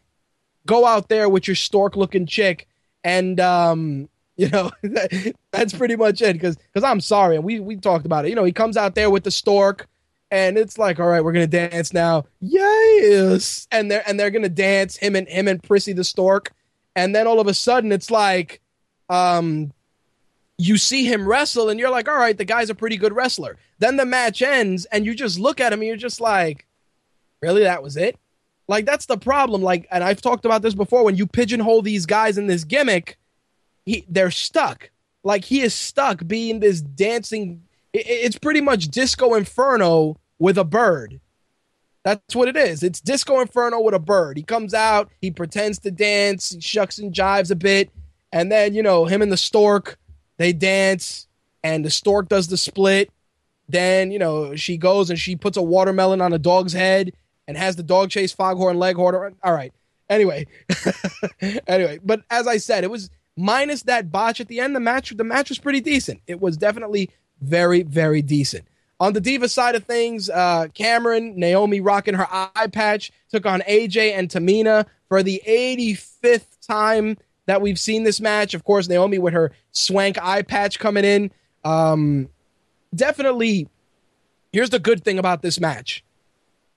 go 0.66 0.86
out 0.86 1.08
there 1.08 1.28
with 1.28 1.48
your 1.48 1.54
stork 1.54 1.96
looking 1.96 2.26
chick 2.26 2.68
and 3.02 3.40
um 3.40 4.08
you 4.38 4.48
know 4.50 4.70
that's 5.50 5.72
pretty 5.72 5.96
much 5.96 6.22
it 6.22 6.34
because 6.34 6.56
because 6.56 6.84
i'm 6.84 7.00
sorry 7.00 7.34
and 7.34 7.44
we 7.44 7.58
we 7.58 7.74
talked 7.74 8.06
about 8.06 8.24
it 8.24 8.28
you 8.28 8.36
know 8.36 8.44
he 8.44 8.52
comes 8.52 8.76
out 8.76 8.94
there 8.94 9.10
with 9.10 9.24
the 9.24 9.32
stork 9.32 9.88
and 10.30 10.58
it's 10.58 10.78
like 10.78 11.00
all 11.00 11.08
right 11.08 11.24
we're 11.24 11.32
gonna 11.32 11.46
dance 11.46 11.92
now 11.92 12.24
yes 12.40 13.66
and 13.70 13.90
they're 13.90 14.02
and 14.06 14.18
they're 14.18 14.30
gonna 14.30 14.48
dance 14.48 14.96
him 14.96 15.16
and 15.16 15.28
him 15.28 15.48
and 15.48 15.62
prissy 15.62 15.92
the 15.92 16.04
stork 16.04 16.52
and 16.96 17.14
then 17.14 17.26
all 17.26 17.40
of 17.40 17.46
a 17.46 17.54
sudden 17.54 17.92
it's 17.92 18.10
like 18.10 18.60
um 19.08 19.72
you 20.58 20.76
see 20.76 21.04
him 21.04 21.26
wrestle 21.26 21.68
and 21.68 21.80
you're 21.80 21.90
like 21.90 22.08
all 22.08 22.16
right 22.16 22.36
the 22.36 22.44
guy's 22.44 22.70
a 22.70 22.74
pretty 22.74 22.96
good 22.96 23.12
wrestler 23.12 23.56
then 23.78 23.96
the 23.96 24.04
match 24.04 24.42
ends 24.42 24.84
and 24.86 25.06
you 25.06 25.14
just 25.14 25.38
look 25.38 25.60
at 25.60 25.72
him 25.72 25.80
and 25.80 25.88
you're 25.88 25.96
just 25.96 26.20
like 26.20 26.66
really 27.40 27.62
that 27.62 27.82
was 27.82 27.96
it 27.96 28.18
like 28.68 28.84
that's 28.84 29.06
the 29.06 29.16
problem. 29.16 29.62
Like, 29.62 29.88
and 29.90 30.04
I've 30.04 30.20
talked 30.20 30.44
about 30.44 30.62
this 30.62 30.74
before. 30.74 31.02
When 31.02 31.16
you 31.16 31.26
pigeonhole 31.26 31.82
these 31.82 32.06
guys 32.06 32.38
in 32.38 32.46
this 32.46 32.64
gimmick, 32.64 33.18
he, 33.86 34.04
they're 34.08 34.30
stuck. 34.30 34.90
Like 35.24 35.44
he 35.44 35.62
is 35.62 35.74
stuck 35.74 36.26
being 36.26 36.60
this 36.60 36.82
dancing. 36.82 37.62
It, 37.92 38.06
it's 38.06 38.38
pretty 38.38 38.60
much 38.60 38.88
Disco 38.88 39.34
Inferno 39.34 40.18
with 40.38 40.58
a 40.58 40.64
bird. 40.64 41.20
That's 42.04 42.34
what 42.34 42.48
it 42.48 42.56
is. 42.56 42.82
It's 42.82 43.00
Disco 43.00 43.40
Inferno 43.40 43.80
with 43.80 43.94
a 43.94 43.98
bird. 43.98 44.36
He 44.36 44.42
comes 44.42 44.72
out, 44.72 45.10
he 45.20 45.30
pretends 45.30 45.78
to 45.80 45.90
dance, 45.90 46.50
he 46.50 46.60
shucks 46.60 46.98
and 46.98 47.12
jives 47.12 47.50
a 47.50 47.56
bit, 47.56 47.90
and 48.32 48.50
then 48.50 48.74
you 48.74 48.82
know 48.82 49.04
him 49.04 49.20
and 49.20 49.32
the 49.32 49.36
stork, 49.36 49.98
they 50.36 50.52
dance, 50.52 51.26
and 51.62 51.84
the 51.84 51.90
stork 51.90 52.28
does 52.28 52.48
the 52.48 52.56
split. 52.56 53.10
Then 53.68 54.10
you 54.10 54.18
know 54.18 54.56
she 54.56 54.78
goes 54.78 55.10
and 55.10 55.18
she 55.18 55.36
puts 55.36 55.56
a 55.56 55.62
watermelon 55.62 56.20
on 56.20 56.32
a 56.32 56.38
dog's 56.38 56.72
head 56.72 57.12
and 57.46 57.56
has 57.56 57.76
the 57.76 57.82
dog 57.82 58.10
chase 58.10 58.32
foghorn 58.32 58.78
leghorn. 58.78 59.36
All 59.42 59.52
right. 59.52 59.72
Anyway, 60.08 60.46
anyway, 61.66 61.98
but 62.02 62.22
as 62.30 62.46
I 62.46 62.56
said, 62.56 62.84
it 62.84 62.90
was 62.90 63.10
minus 63.36 63.82
that 63.82 64.10
botch 64.10 64.40
at 64.40 64.48
the 64.48 64.60
end. 64.60 64.74
The 64.74 64.80
match, 64.80 65.14
the 65.14 65.24
match 65.24 65.50
was 65.50 65.58
pretty 65.58 65.80
decent. 65.80 66.22
It 66.26 66.40
was 66.40 66.56
definitely 66.56 67.10
very, 67.40 67.82
very 67.82 68.22
decent. 68.22 68.66
On 69.00 69.12
the 69.12 69.20
diva 69.20 69.48
side 69.48 69.74
of 69.74 69.84
things, 69.84 70.28
uh, 70.28 70.66
Cameron, 70.74 71.38
Naomi 71.38 71.80
rocking 71.80 72.14
her 72.14 72.26
eye 72.30 72.66
patch, 72.72 73.12
took 73.30 73.46
on 73.46 73.60
AJ 73.60 74.18
and 74.18 74.28
Tamina 74.28 74.86
for 75.08 75.22
the 75.22 75.40
85th 75.46 76.66
time 76.66 77.16
that 77.46 77.62
we've 77.62 77.78
seen 77.78 78.02
this 78.02 78.20
match. 78.20 78.54
Of 78.54 78.64
course, 78.64 78.88
Naomi 78.88 79.18
with 79.18 79.34
her 79.34 79.52
swank 79.70 80.18
eye 80.20 80.42
patch 80.42 80.78
coming 80.78 81.04
in. 81.04 81.30
Um, 81.64 82.28
definitely, 82.94 83.68
here's 84.52 84.70
the 84.70 84.80
good 84.80 85.04
thing 85.04 85.18
about 85.18 85.42
this 85.42 85.60
match 85.60 86.04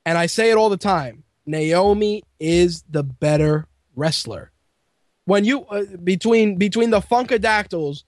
and 0.06 0.18
I 0.18 0.26
say 0.26 0.52
it 0.52 0.58
all 0.58 0.70
the 0.70 0.78
time 0.78 1.24
Naomi 1.46 2.24
is 2.40 2.84
the 2.90 3.04
better 3.04 3.68
wrestler. 3.96 4.52
When 5.26 5.46
you 5.46 5.64
uh, 5.66 5.84
between 6.04 6.58
between 6.58 6.90
the 6.90 7.02
Funkadactyls, 7.02 8.04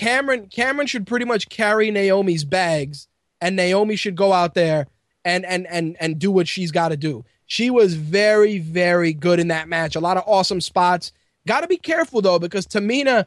Cameron 0.00 0.46
Cameron 0.46 0.86
should 0.86 1.06
pretty 1.06 1.26
much 1.26 1.50
carry 1.50 1.90
Naomi's 1.90 2.42
bags, 2.42 3.06
and 3.38 3.54
Naomi 3.54 3.96
should 3.96 4.16
go 4.16 4.32
out 4.32 4.54
there 4.54 4.86
and 5.26 5.44
and 5.44 5.66
and 5.66 5.94
and 6.00 6.18
do 6.18 6.30
what 6.30 6.48
she's 6.48 6.72
got 6.72 6.88
to 6.88 6.96
do. 6.96 7.22
She 7.44 7.68
was 7.68 7.96
very 7.96 8.60
very 8.60 9.12
good 9.12 9.38
in 9.38 9.48
that 9.48 9.68
match. 9.68 9.96
A 9.96 10.00
lot 10.00 10.16
of 10.16 10.24
awesome 10.26 10.62
spots. 10.62 11.12
Got 11.46 11.60
to 11.60 11.66
be 11.66 11.76
careful 11.76 12.22
though 12.22 12.38
because 12.38 12.66
Tamina 12.66 13.26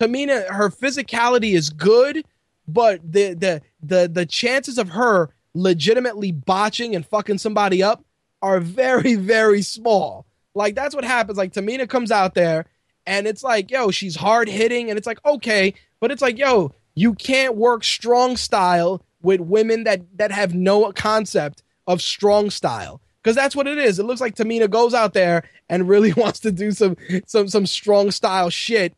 Tamina 0.00 0.48
her 0.48 0.70
physicality 0.70 1.54
is 1.54 1.70
good, 1.70 2.24
but 2.66 3.00
the 3.04 3.34
the 3.34 3.62
the 3.80 4.10
the 4.12 4.26
chances 4.26 4.76
of 4.76 4.88
her 4.88 5.30
legitimately 5.54 6.32
botching 6.32 6.96
and 6.96 7.06
fucking 7.06 7.38
somebody 7.38 7.80
up 7.80 8.04
are 8.42 8.58
very, 8.60 9.14
very 9.14 9.62
small. 9.62 10.26
Like 10.56 10.74
that's 10.74 10.96
what 10.96 11.04
happens. 11.04 11.38
Like 11.38 11.52
Tamina 11.52 11.88
comes 11.88 12.10
out 12.10 12.34
there 12.34 12.66
and 13.08 13.26
it's 13.26 13.42
like, 13.42 13.70
yo, 13.70 13.90
she's 13.90 14.14
hard 14.14 14.50
hitting, 14.50 14.90
and 14.90 14.98
it's 14.98 15.06
like, 15.06 15.24
okay, 15.24 15.72
but 15.98 16.10
it's 16.10 16.20
like, 16.20 16.38
yo, 16.38 16.74
you 16.94 17.14
can't 17.14 17.56
work 17.56 17.82
strong 17.82 18.36
style 18.36 19.02
with 19.22 19.40
women 19.40 19.84
that 19.84 20.02
that 20.18 20.30
have 20.30 20.54
no 20.54 20.92
concept 20.92 21.62
of 21.86 22.02
strong 22.02 22.50
style. 22.50 23.00
Because 23.22 23.34
that's 23.34 23.56
what 23.56 23.66
it 23.66 23.78
is. 23.78 23.98
It 23.98 24.04
looks 24.04 24.20
like 24.20 24.36
Tamina 24.36 24.68
goes 24.68 24.94
out 24.94 25.14
there 25.14 25.44
and 25.70 25.88
really 25.88 26.12
wants 26.16 26.40
to 26.40 26.52
do 26.52 26.70
some 26.70 26.96
some 27.26 27.48
some 27.48 27.66
strong 27.66 28.10
style 28.10 28.50
shit. 28.50 28.94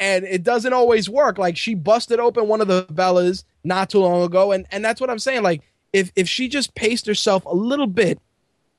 And 0.00 0.24
it 0.24 0.42
doesn't 0.42 0.72
always 0.72 1.08
work. 1.08 1.38
Like 1.38 1.56
she 1.56 1.74
busted 1.76 2.18
open 2.18 2.48
one 2.48 2.60
of 2.60 2.66
the 2.66 2.84
Bellas 2.86 3.44
not 3.62 3.90
too 3.90 4.00
long 4.00 4.24
ago. 4.24 4.50
And 4.50 4.66
and 4.72 4.84
that's 4.84 5.00
what 5.00 5.08
I'm 5.08 5.20
saying. 5.20 5.44
Like 5.44 5.62
if 5.92 6.10
if 6.16 6.28
she 6.28 6.48
just 6.48 6.74
paced 6.74 7.06
herself 7.06 7.44
a 7.44 7.54
little 7.54 7.86
bit 7.86 8.18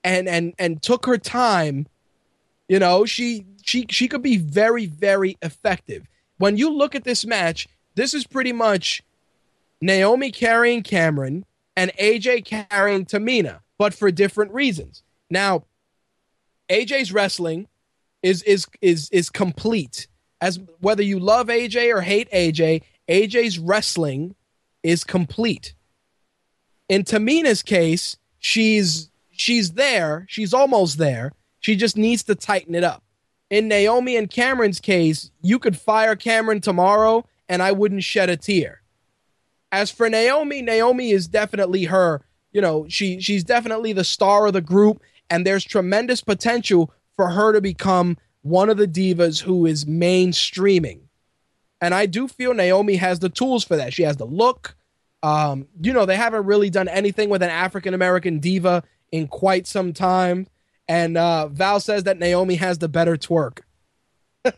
and 0.04 0.28
and 0.28 0.54
and 0.60 0.82
took 0.82 1.06
her 1.06 1.18
time, 1.18 1.88
you 2.68 2.80
know, 2.80 3.06
she 3.06 3.46
she 3.64 3.86
she 3.90 4.08
could 4.08 4.22
be 4.22 4.38
very 4.38 4.86
very 4.86 5.38
effective. 5.42 6.08
When 6.38 6.58
you 6.58 6.70
look 6.72 6.96
at 6.96 7.04
this 7.04 7.26
match, 7.26 7.68
this 7.96 8.14
is 8.14 8.26
pretty 8.26 8.54
much 8.54 9.02
Naomi 9.82 10.32
carrying 10.32 10.84
Cameron 10.84 11.46
and 11.76 11.92
AJ 12.00 12.46
carrying 12.46 13.06
Tamina, 13.06 13.60
but 13.78 13.94
for 13.94 14.12
different 14.12 14.54
reasons. 14.54 15.04
Now, 15.30 15.66
AJ's 16.70 17.12
wrestling 17.12 17.68
is 18.22 18.42
is 18.44 18.68
is 18.82 19.10
is 19.12 19.30
complete. 19.30 20.08
As 20.42 20.60
whether 20.80 21.04
you 21.04 21.20
love 21.20 21.48
AJ 21.48 21.94
or 21.94 22.02
hate 22.02 22.30
AJ, 22.32 22.84
AJ's 23.08 23.60
wrestling 23.60 24.36
is 24.82 25.04
complete. 25.04 25.74
In 26.90 27.04
Tamina's 27.04 27.64
case, 27.64 28.18
she's 28.40 29.10
she's 29.32 29.74
there, 29.74 30.26
she's 30.30 30.54
almost 30.54 30.98
there. 30.98 31.34
She 31.60 31.76
just 31.76 31.98
needs 31.98 32.24
to 32.24 32.36
tighten 32.36 32.76
it 32.76 32.84
up. 32.84 33.03
In 33.50 33.68
Naomi 33.68 34.16
and 34.16 34.30
Cameron's 34.30 34.80
case, 34.80 35.32
you 35.42 35.60
could 35.60 35.78
fire 35.78 36.16
Cameron 36.16 36.62
tomorrow 36.62 37.26
and 37.50 37.62
I 37.62 37.72
wouldn't 37.72 38.04
shed 38.04 38.30
a 38.30 38.38
tear. 38.38 38.82
As 39.72 39.92
for 39.92 40.10
Naomi, 40.10 40.62
Naomi 40.62 41.12
is 41.12 41.28
definitely 41.28 41.86
her. 41.86 42.22
You 42.52 42.62
know, 42.62 42.86
she 42.88 43.20
she's 43.20 43.44
definitely 43.44 43.94
the 43.94 44.04
star 44.04 44.48
of 44.48 44.54
the 44.54 44.62
group, 44.62 45.02
and 45.30 45.46
there's 45.46 45.64
tremendous 45.64 46.22
potential 46.22 46.94
for 47.16 47.30
her 47.30 47.54
to 47.54 47.62
become 47.62 48.18
one 48.44 48.70
of 48.70 48.78
the 48.78 48.88
divas 48.88 49.42
who 49.42 49.66
is 49.66 49.86
mainstreaming. 49.86 51.00
And 51.82 51.94
I 51.94 52.06
do 52.06 52.28
feel 52.28 52.54
Naomi 52.54 52.96
has 52.96 53.20
the 53.20 53.30
tools 53.30 53.64
for 53.64 53.76
that. 53.76 53.94
She 53.94 54.04
has 54.04 54.18
the 54.18 54.26
look. 54.26 54.76
Um, 55.22 55.68
you 55.82 55.94
know, 55.94 56.06
they 56.06 56.18
haven't 56.18 56.46
really 56.46 56.70
done 56.70 56.88
anything 56.88 57.30
with 57.30 57.42
an 57.42 57.50
African 57.50 57.94
American 57.94 58.40
diva 58.40 58.84
in 59.12 59.28
quite 59.28 59.68
some 59.68 59.94
time. 59.94 60.48
And 60.88 61.18
uh, 61.18 61.48
Val 61.48 61.80
says 61.80 62.04
that 62.04 62.20
Naomi 62.20 62.56
has 62.56 62.78
the 62.78 62.90
better 62.90 63.16
twerk. 63.16 63.60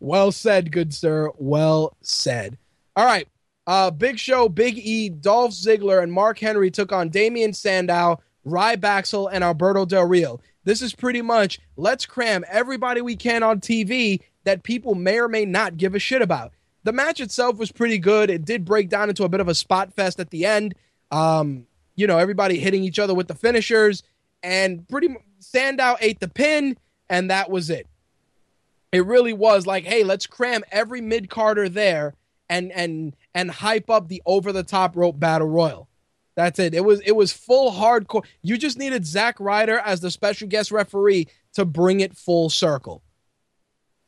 well 0.00 0.32
said, 0.32 0.72
good 0.72 0.92
sir. 0.92 1.30
Well 1.36 1.96
said. 2.02 2.58
All 2.96 3.06
right. 3.06 3.28
Uh, 3.66 3.90
Big 3.90 4.18
Show, 4.18 4.48
Big 4.48 4.78
E, 4.78 5.08
Dolph 5.08 5.52
Ziggler, 5.52 6.02
and 6.02 6.12
Mark 6.12 6.38
Henry 6.38 6.70
took 6.70 6.92
on 6.92 7.08
Damien 7.08 7.54
Sandow, 7.54 8.20
Rybaxel, 8.46 9.30
and 9.32 9.42
Alberto 9.42 9.86
Del 9.86 10.06
Rio. 10.06 10.40
This 10.64 10.82
is 10.82 10.94
pretty 10.94 11.22
much 11.22 11.60
let's 11.76 12.04
cram 12.04 12.44
everybody 12.48 13.00
we 13.00 13.16
can 13.16 13.42
on 13.42 13.60
TV 13.60 14.20
that 14.44 14.62
people 14.62 14.94
may 14.94 15.18
or 15.18 15.28
may 15.28 15.44
not 15.44 15.76
give 15.76 15.94
a 15.94 15.98
shit 15.98 16.20
about. 16.20 16.52
The 16.84 16.92
match 16.92 17.20
itself 17.20 17.56
was 17.56 17.72
pretty 17.72 17.98
good. 17.98 18.28
It 18.28 18.44
did 18.44 18.66
break 18.66 18.90
down 18.90 19.08
into 19.08 19.24
a 19.24 19.28
bit 19.28 19.40
of 19.40 19.48
a 19.48 19.54
spot 19.54 19.94
fest 19.94 20.20
at 20.20 20.30
the 20.30 20.44
end. 20.44 20.74
Um, 21.10 21.66
you 21.94 22.06
know, 22.06 22.18
everybody 22.18 22.58
hitting 22.58 22.84
each 22.84 22.98
other 22.98 23.14
with 23.14 23.28
the 23.28 23.34
finishers, 23.34 24.02
and 24.42 24.86
pretty 24.88 25.16
Sandow 25.38 25.96
ate 26.00 26.20
the 26.20 26.28
pin, 26.28 26.76
and 27.08 27.30
that 27.30 27.50
was 27.50 27.70
it. 27.70 27.86
It 28.92 29.04
really 29.06 29.32
was 29.32 29.66
like, 29.66 29.84
hey, 29.84 30.04
let's 30.04 30.26
cram 30.26 30.62
every 30.70 31.00
mid 31.00 31.28
carder 31.28 31.68
there 31.68 32.14
and 32.48 32.70
and 32.72 33.16
and 33.34 33.50
hype 33.50 33.90
up 33.90 34.08
the 34.08 34.22
over 34.26 34.52
the 34.52 34.62
top 34.62 34.96
rope 34.96 35.18
battle 35.18 35.48
royal. 35.48 35.88
That's 36.36 36.58
it. 36.58 36.74
It 36.74 36.84
was 36.84 37.00
it 37.00 37.12
was 37.12 37.32
full 37.32 37.72
hardcore. 37.72 38.24
You 38.42 38.56
just 38.56 38.78
needed 38.78 39.06
Zack 39.06 39.38
Ryder 39.38 39.78
as 39.78 40.00
the 40.00 40.10
special 40.10 40.48
guest 40.48 40.70
referee 40.70 41.28
to 41.54 41.64
bring 41.64 42.00
it 42.00 42.16
full 42.16 42.50
circle. 42.50 43.02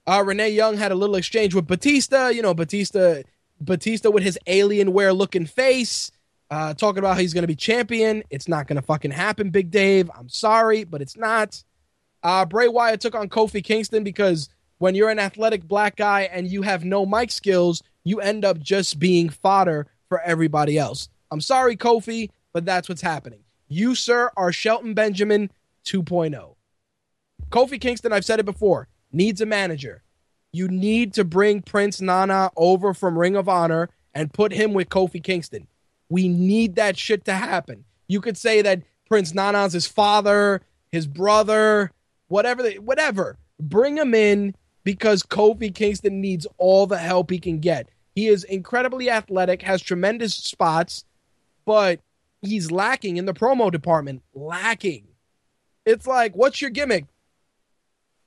Uh, 0.06 0.22
Renee 0.24 0.50
Young 0.50 0.76
had 0.76 0.92
a 0.92 0.96
little 0.96 1.16
exchange 1.16 1.54
with 1.54 1.66
Batista. 1.66 2.28
You 2.28 2.42
know, 2.42 2.54
Batista, 2.54 3.22
Batista 3.60 4.10
with 4.10 4.22
his 4.22 4.38
alien 4.46 4.92
Alienware 4.92 5.16
looking 5.16 5.46
face, 5.46 6.10
uh, 6.50 6.74
talking 6.74 6.98
about 6.98 7.18
he's 7.18 7.34
going 7.34 7.42
to 7.42 7.48
be 7.48 7.56
champion. 7.56 8.22
It's 8.30 8.48
not 8.48 8.66
going 8.66 8.76
to 8.76 8.82
fucking 8.82 9.10
happen, 9.10 9.50
Big 9.50 9.70
Dave. 9.70 10.10
I'm 10.16 10.28
sorry, 10.28 10.84
but 10.84 11.02
it's 11.02 11.16
not. 11.16 11.62
Uh, 12.22 12.44
Bray 12.44 12.68
Wyatt 12.68 13.00
took 13.00 13.14
on 13.14 13.28
Kofi 13.28 13.62
Kingston 13.62 14.04
because 14.04 14.48
when 14.78 14.94
you're 14.94 15.10
an 15.10 15.18
athletic 15.18 15.66
black 15.66 15.96
guy 15.96 16.22
and 16.22 16.48
you 16.48 16.62
have 16.62 16.84
no 16.84 17.06
mic 17.06 17.30
skills, 17.30 17.82
you 18.04 18.20
end 18.20 18.44
up 18.44 18.58
just 18.58 18.98
being 18.98 19.28
fodder 19.28 19.86
for 20.08 20.20
everybody 20.20 20.78
else. 20.78 21.08
I'm 21.30 21.40
sorry, 21.40 21.76
Kofi, 21.76 22.30
but 22.52 22.64
that's 22.64 22.88
what's 22.88 23.02
happening. 23.02 23.40
You, 23.68 23.94
sir, 23.94 24.30
are 24.36 24.52
Shelton 24.52 24.94
Benjamin 24.94 25.50
2.0. 25.84 26.54
Kofi 27.50 27.80
Kingston, 27.80 28.12
I've 28.12 28.24
said 28.24 28.40
it 28.40 28.46
before, 28.46 28.88
needs 29.12 29.40
a 29.40 29.46
manager. 29.46 30.02
You 30.52 30.68
need 30.68 31.14
to 31.14 31.24
bring 31.24 31.62
Prince 31.62 32.00
Nana 32.00 32.50
over 32.56 32.94
from 32.94 33.18
Ring 33.18 33.36
of 33.36 33.48
Honor 33.48 33.90
and 34.14 34.32
put 34.32 34.52
him 34.52 34.72
with 34.72 34.88
Kofi 34.88 35.22
Kingston. 35.22 35.66
We 36.08 36.28
need 36.28 36.76
that 36.76 36.96
shit 36.96 37.24
to 37.24 37.34
happen. 37.34 37.84
You 38.08 38.20
could 38.20 38.36
say 38.36 38.62
that 38.62 38.82
Prince 39.08 39.34
Nana's 39.34 39.72
his 39.72 39.86
father, 39.86 40.62
his 40.90 41.06
brother, 41.06 41.90
whatever, 42.28 42.62
they, 42.62 42.78
whatever. 42.78 43.38
Bring 43.58 43.96
him 43.96 44.14
in 44.14 44.54
because 44.84 45.22
Kofi 45.22 45.74
Kingston 45.74 46.20
needs 46.20 46.46
all 46.58 46.86
the 46.86 46.98
help 46.98 47.30
he 47.30 47.38
can 47.38 47.58
get. 47.58 47.88
He 48.14 48.28
is 48.28 48.44
incredibly 48.44 49.10
athletic, 49.10 49.62
has 49.62 49.82
tremendous 49.82 50.34
spots, 50.34 51.04
but 51.64 52.00
he's 52.40 52.70
lacking 52.70 53.16
in 53.16 53.26
the 53.26 53.34
promo 53.34 53.70
department. 53.70 54.22
Lacking. 54.34 55.08
It's 55.84 56.06
like, 56.06 56.34
what's 56.34 56.60
your 56.60 56.70
gimmick? 56.70 57.06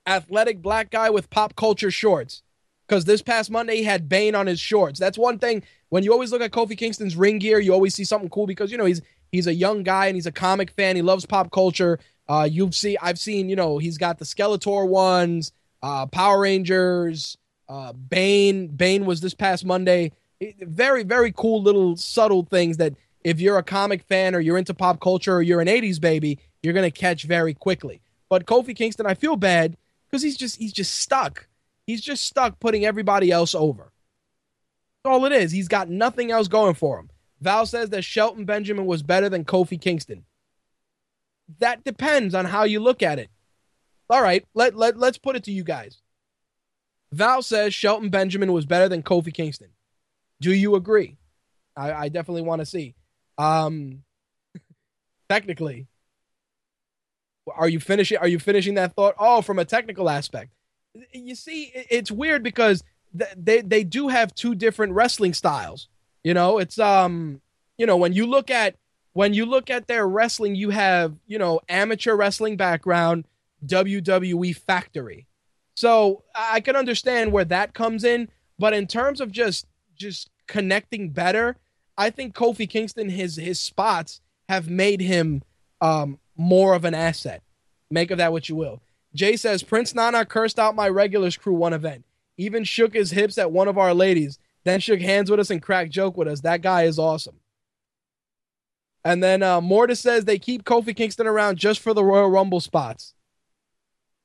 Athletic 0.06 0.61
black 0.61 0.91
guy 0.91 1.10
with 1.10 1.30
pop 1.30 1.56
culture 1.56 1.91
shorts. 1.91 2.43
Because 2.90 3.06
this 3.06 3.22
past 3.22 3.52
Monday 3.52 3.78
he 3.78 3.84
had 3.84 4.10
Bane 4.10 4.34
on 4.34 4.48
his 4.48 4.60
shorts. 4.60 4.99
That's 4.99 5.18
one 5.18 5.38
thing. 5.38 5.61
When 5.90 6.03
you 6.03 6.11
always 6.11 6.32
look 6.32 6.41
at 6.41 6.49
Kofi 6.49 6.76
Kingston's 6.76 7.16
ring 7.16 7.38
gear, 7.38 7.60
you 7.60 7.72
always 7.72 7.94
see 7.94 8.03
something 8.03 8.30
cool 8.30 8.48
because 8.48 8.72
you 8.72 8.80
know 8.80 8.86
he's 8.86 9.02
he's 9.32 9.45
a 9.45 9.53
young 9.53 9.84
guy 9.84 10.07
and 10.07 10.16
he's 10.16 10.26
a 10.26 10.32
comic 10.32 10.72
fan. 10.72 10.95
He 10.95 11.03
loves 11.03 11.26
pop 11.26 11.52
culture. 11.52 11.99
Uh, 12.28 12.48
you've 12.49 12.74
seen 12.74 12.98
I've 12.99 13.20
seen 13.20 13.48
you 13.48 13.56
know 13.56 13.78
he's 13.78 13.99
got 13.99 14.18
the 14.18 14.26
Skeletor 14.26 14.88
ones, 14.88 15.52
uh, 15.84 16.07
Power 16.07 16.41
Rangers, 16.41 17.38
uh, 17.68 17.94
Bane. 17.94 18.68
Bane 18.70 19.06
was 19.06 19.22
this 19.22 19.36
past 19.36 19.66
Monday. 19.66 20.11
Very 20.60 21.03
very 21.03 21.32
cool 21.32 21.61
little 21.61 21.95
subtle 21.95 22.44
things 22.44 22.78
that 22.78 22.95
if 23.24 23.40
you're 23.40 23.60
a 23.60 23.64
comic 23.64 24.02
fan 24.03 24.34
or 24.34 24.40
you're 24.40 24.57
into 24.57 24.74
pop 24.74 24.99
culture 24.99 25.36
or 25.36 25.41
you're 25.44 25.61
an 25.61 25.68
80s 25.68 26.02
baby, 26.02 26.40
you're 26.64 26.74
to 26.74 26.90
catch 26.90 27.24
very 27.24 27.53
quickly. 27.53 28.02
But 28.30 28.45
Kofi 28.45 28.76
Kingston, 28.76 29.06
I 29.06 29.14
feel 29.14 29.36
bad 29.36 29.78
because 30.10 30.24
he's 30.24 30.38
just 30.38 30.57
he's 30.57 30.74
just 30.74 30.95
stuck. 30.95 31.48
He's 31.90 32.02
just 32.02 32.24
stuck 32.24 32.60
putting 32.60 32.86
everybody 32.86 33.32
else 33.32 33.56
over. 33.56 33.91
That's 35.03 35.11
all 35.11 35.26
it 35.26 35.32
is. 35.32 35.52
He's 35.52 35.68
got 35.68 35.90
nothing 35.90 36.30
else 36.30 36.48
going 36.48 36.76
for 36.76 36.99
him. 36.99 37.10
Val 37.41 37.66
says 37.66 37.90
that 37.90 38.03
Shelton 38.03 38.45
Benjamin 38.45 38.86
was 38.86 39.02
better 39.02 39.28
than 39.28 39.44
Kofi 39.44 39.82
Kingston. 39.82 40.24
That 41.57 41.84
depends 41.84 42.36
on 42.36 42.45
how 42.45 42.66
you 42.66 42.80
look 42.80 43.02
at 43.02 43.18
it. 43.18 43.32
All 44.07 44.22
right, 44.22 44.45
let, 44.53 44.76
let, 44.76 44.99
let's 44.99 45.18
put 45.18 45.36
it 45.36 45.45
to 45.45 45.52
you 45.52 45.64
guys. 45.64 45.99
Val 47.11 47.41
says 47.41 47.74
Shelton 47.74 48.11
Benjamin 48.11 48.53
was 48.53 48.68
better 48.68 48.88
than 48.88 49.02
Kofi 49.02 49.34
Kingston. 49.34 49.70
Do 50.40 50.53
you 50.53 50.76
agree? 50.76 51.18
I, 51.76 51.91
I 51.91 52.10
definitely 52.10 52.44
want 52.44 52.60
to 52.60 52.68
see. 52.68 52.94
Um, 53.40 54.03
technically, 55.28 55.88
are 57.52 57.68
you 57.68 57.80
finishing? 57.80 58.20
Are 58.20 58.28
you 58.28 58.38
finishing 58.38 58.76
that 58.76 58.94
thought? 58.94 59.16
Oh, 59.18 59.41
from 59.41 59.57
a 59.57 59.66
technical 59.66 60.07
aspect, 60.07 60.52
you 61.13 61.35
see, 61.35 61.71
it's 61.73 62.11
weird 62.11 62.43
because 62.43 62.84
they 63.13 63.61
they 63.61 63.84
do 63.84 64.07
have 64.07 64.34
two 64.35 64.55
different 64.55 64.93
wrestling 64.93 65.34
styles. 65.34 65.88
You 66.23 66.34
know, 66.34 66.59
it's 66.59 66.80
um, 66.80 67.41
you 67.77 67.85
know, 67.85 67.97
when 67.97 68.13
you 68.13 68.26
look 68.26 68.51
at 68.51 68.76
when 69.13 69.34
you 69.34 69.45
look 69.45 69.69
at 69.69 69.88
their 69.88 70.07
wrestling, 70.07 70.55
you 70.55 70.69
have 70.69 71.15
you 71.27 71.38
know 71.38 71.59
amateur 71.69 72.15
wrestling 72.15 72.57
background, 72.57 73.26
WWE 73.65 74.55
factory. 74.55 75.26
So 75.76 76.23
I 76.35 76.59
can 76.59 76.76
understand 76.76 77.31
where 77.31 77.45
that 77.45 77.73
comes 77.73 78.03
in, 78.03 78.30
but 78.57 78.73
in 78.73 78.85
terms 78.85 79.21
of 79.21 79.31
just 79.31 79.65
just 79.95 80.30
connecting 80.47 81.09
better, 81.09 81.55
I 81.97 82.09
think 82.09 82.35
Kofi 82.35 82.69
Kingston 82.69 83.09
his 83.09 83.38
his 83.38 83.59
spots 83.59 84.21
have 84.49 84.69
made 84.69 85.01
him 85.01 85.43
um, 85.81 86.19
more 86.35 86.73
of 86.73 86.85
an 86.85 86.93
asset. 86.93 87.43
Make 87.89 88.11
of 88.11 88.17
that 88.17 88.31
what 88.31 88.49
you 88.49 88.55
will. 88.55 88.81
Jay 89.14 89.36
says 89.36 89.64
Prince 89.64 89.95
Nana 89.95 90.26
cursed 90.26 90.60
out 90.60 90.76
my 90.76 90.88
regulars 90.88 91.38
crew 91.38 91.53
one 91.53 91.73
event. 91.73 92.06
Even 92.38 92.64
shook 92.64 92.94
his 92.94 93.11
hips 93.11 93.38
at 93.38 93.52
one 93.52 93.68
of 93.68 93.77
our 93.77 93.94
ladies, 93.94 94.40
then 94.64 94.80
shook 94.80 95.02
hands 95.02 95.30
with 95.30 95.40
us 95.40 95.49
and 95.49 95.61
cracked 95.61 95.91
joke 95.91 96.15
with 96.15 96.27
us. 96.27 96.41
That 96.41 96.61
guy 96.61 96.84
is 96.84 96.99
awesome. 96.99 97.36
And 99.03 99.23
then 99.23 99.41
uh, 99.41 99.61
Mortis 99.61 99.99
says 99.99 100.26
they 100.26 100.40
keep 100.40 100.64
Kofi 100.64 100.95
Kingston 100.95 101.27
around 101.27 101.57
just 101.57 101.80
for 101.80 101.94
the 101.94 102.03
Royal 102.03 102.30
Rumble 102.30 102.60
spots. 102.60 103.14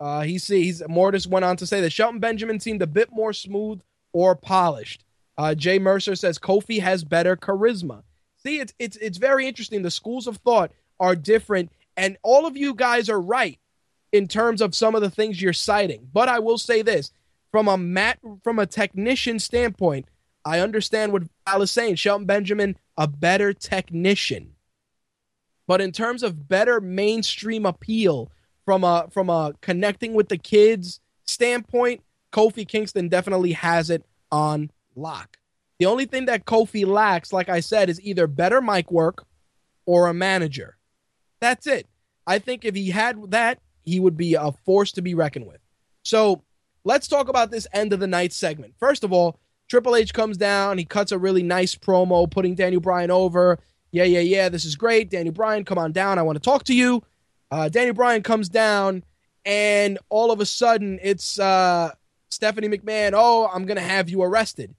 Uh, 0.01 0.23
he 0.23 0.39
sees 0.39 0.83
Mortis 0.89 1.27
went 1.27 1.45
on 1.45 1.57
to 1.57 1.67
say 1.67 1.81
that 1.81 1.91
Shelton 1.91 2.19
Benjamin 2.19 2.61
seemed 2.61 2.83
a 2.83 2.87
bit 2.87 3.11
more 3.13 3.33
smooth 3.33 3.81
or 4.13 4.35
polished. 4.35 5.05
Uh, 5.39 5.55
Jay 5.55 5.79
Mercer 5.79 6.17
says 6.17 6.39
Kofi 6.39 6.81
has 6.81 7.05
better 7.05 7.37
charisma. 7.37 8.03
See, 8.37 8.59
it's 8.59 8.75
it's 8.79 8.97
it's 8.99 9.19
very 9.19 9.47
interesting. 9.47 9.83
The 9.83 9.91
schools 9.91 10.27
of 10.27 10.37
thought 10.39 10.73
are 11.01 11.17
different, 11.17 11.73
and 11.97 12.17
all 12.23 12.45
of 12.45 12.57
you 12.57 12.75
guys 12.75 13.09
are 13.09 13.21
right 13.21 13.59
in 14.15 14.29
terms 14.29 14.61
of 14.61 14.77
some 14.77 14.95
of 14.95 15.03
the 15.03 15.11
things 15.11 15.43
you're 15.43 15.53
citing. 15.53 16.09
But 16.13 16.29
I 16.29 16.39
will 16.39 16.57
say 16.57 16.83
this: 16.83 17.11
from 17.51 17.67
a 17.67 17.77
mat, 17.77 18.21
from 18.45 18.61
a 18.61 18.67
technician 18.67 19.41
standpoint, 19.41 20.07
I 20.45 20.61
understand 20.61 21.13
what 21.13 21.25
Val 21.47 21.63
is 21.63 21.73
saying. 21.73 21.97
Shelton 21.97 22.25
Benjamin, 22.25 22.77
a 22.97 23.09
better 23.09 23.53
technician. 23.53 24.53
But 25.67 25.81
in 25.81 25.91
terms 25.91 26.23
of 26.23 26.49
better 26.49 26.81
mainstream 26.81 27.67
appeal 27.67 28.31
from 28.65 28.85
a 28.85 29.09
from 29.11 29.29
a 29.29 29.53
connecting 29.61 30.15
with 30.15 30.29
the 30.29 30.39
kids 30.39 31.01
standpoint, 31.27 32.03
Kofi 32.33 32.69
Kingston 32.69 33.09
definitely 33.09 33.53
has 33.53 33.91
it 33.91 34.05
on 34.31 34.71
lock. 34.95 35.39
The 35.81 35.87
only 35.87 36.07
thing 36.07 36.27
that 36.27 36.45
Kofi 36.45 36.87
lacks, 36.87 37.33
like 37.33 37.49
I 37.49 37.59
said, 37.59 37.91
is 37.91 38.01
either 38.01 38.29
better 38.29 38.61
mic 38.61 38.93
work 38.93 39.27
or 39.87 40.07
a 40.07 40.15
manager. 40.15 40.77
That's 41.41 41.67
it. 41.67 41.89
I 42.29 42.39
think 42.39 42.65
if 42.65 42.77
he 42.77 42.91
had 42.91 43.33
that, 43.33 43.59
he 43.85 44.01
would 44.01 44.17
be 44.17 44.35
a 44.35 44.53
force 44.65 44.93
to 44.93 45.03
be 45.03 45.15
reckoned 45.15 45.47
with. 45.47 45.61
So 46.03 46.43
let's 46.85 47.09
talk 47.09 47.29
about 47.29 47.51
this 47.51 47.67
end 47.73 47.93
of 47.93 48.01
the 48.01 48.07
night 48.07 48.33
segment. 48.33 48.75
First 48.79 49.05
of 49.05 49.13
all, 49.13 49.39
Triple 49.69 49.97
H 49.97 50.13
comes 50.13 50.37
down. 50.37 50.79
He 50.79 50.85
cuts 50.85 51.13
a 51.13 51.19
really 51.19 51.43
nice 51.43 51.75
promo, 51.75 52.31
putting 52.31 52.55
Daniel 52.55 52.81
Bryan 52.81 53.11
over. 53.11 53.59
Yeah, 53.93 54.05
yeah, 54.05 54.21
yeah. 54.21 54.49
This 54.49 54.65
is 54.65 54.77
great. 54.77 55.11
Daniel 55.11 55.33
Bryan, 55.33 55.65
come 55.65 55.79
on 55.79 55.93
down. 55.93 56.19
I 56.19 56.23
want 56.23 56.37
to 56.37 56.43
talk 56.43 56.65
to 56.65 56.75
you. 56.75 57.03
Uh, 57.51 57.69
Daniel 57.69 57.95
Bryan 57.95 58.23
comes 58.23 58.49
down, 58.49 59.05
and 59.45 59.99
all 60.09 60.33
of 60.33 60.41
a 60.41 60.47
sudden, 60.47 60.99
it's 61.03 61.39
uh, 61.39 61.93
Stephanie 62.31 62.69
McMahon. 62.69 63.13
Oh, 63.15 63.49
I'm 63.53 63.65
going 63.65 63.77
to 63.77 63.83
have 63.83 64.09
you 64.09 64.23
arrested. 64.23 64.75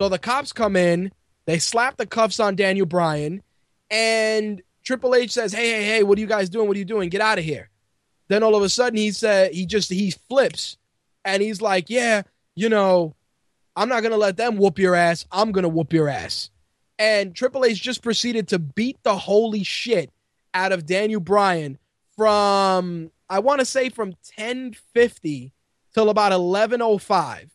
So 0.00 0.08
the 0.08 0.18
cops 0.18 0.52
come 0.52 0.76
in, 0.76 1.12
they 1.46 1.58
slap 1.58 1.96
the 1.96 2.06
cuffs 2.06 2.40
on 2.40 2.56
Daniel 2.56 2.86
Bryan, 2.86 3.42
and 3.90 4.62
Triple 4.82 5.14
H 5.14 5.32
says, 5.32 5.52
"Hey, 5.52 5.70
hey, 5.70 5.84
hey, 5.84 6.02
what 6.02 6.18
are 6.18 6.20
you 6.20 6.26
guys 6.26 6.48
doing? 6.48 6.66
What 6.66 6.76
are 6.76 6.78
you 6.78 6.84
doing? 6.84 7.10
Get 7.10 7.20
out 7.20 7.38
of 7.38 7.44
here." 7.44 7.70
Then 8.34 8.42
all 8.42 8.56
of 8.56 8.64
a 8.64 8.68
sudden 8.68 8.96
he 8.96 9.12
said 9.12 9.52
he 9.52 9.64
just 9.64 9.88
he 9.88 10.10
flips 10.10 10.76
and 11.24 11.40
he's 11.40 11.62
like, 11.62 11.88
"Yeah, 11.88 12.22
you 12.56 12.68
know, 12.68 13.14
I'm 13.76 13.88
not 13.88 14.00
to 14.10 14.16
let 14.16 14.36
them 14.36 14.56
whoop 14.56 14.76
your 14.76 14.96
ass. 14.96 15.24
I'm 15.30 15.52
to 15.62 15.68
whoop 15.68 15.92
your 15.92 16.08
ass." 16.08 16.50
And 16.98 17.32
Triple 17.32 17.64
H 17.64 17.80
just 17.80 18.02
proceeded 18.02 18.48
to 18.48 18.58
beat 18.58 18.98
the 19.04 19.16
holy 19.16 19.62
shit 19.62 20.10
out 20.52 20.72
of 20.72 20.84
Daniel 20.84 21.20
Bryan 21.20 21.78
from 22.16 23.12
I 23.30 23.38
want 23.38 23.60
to 23.60 23.64
say 23.64 23.88
from 23.88 24.16
1050 24.36 25.52
till 25.94 26.10
about 26.10 26.32
1105. 26.32 27.50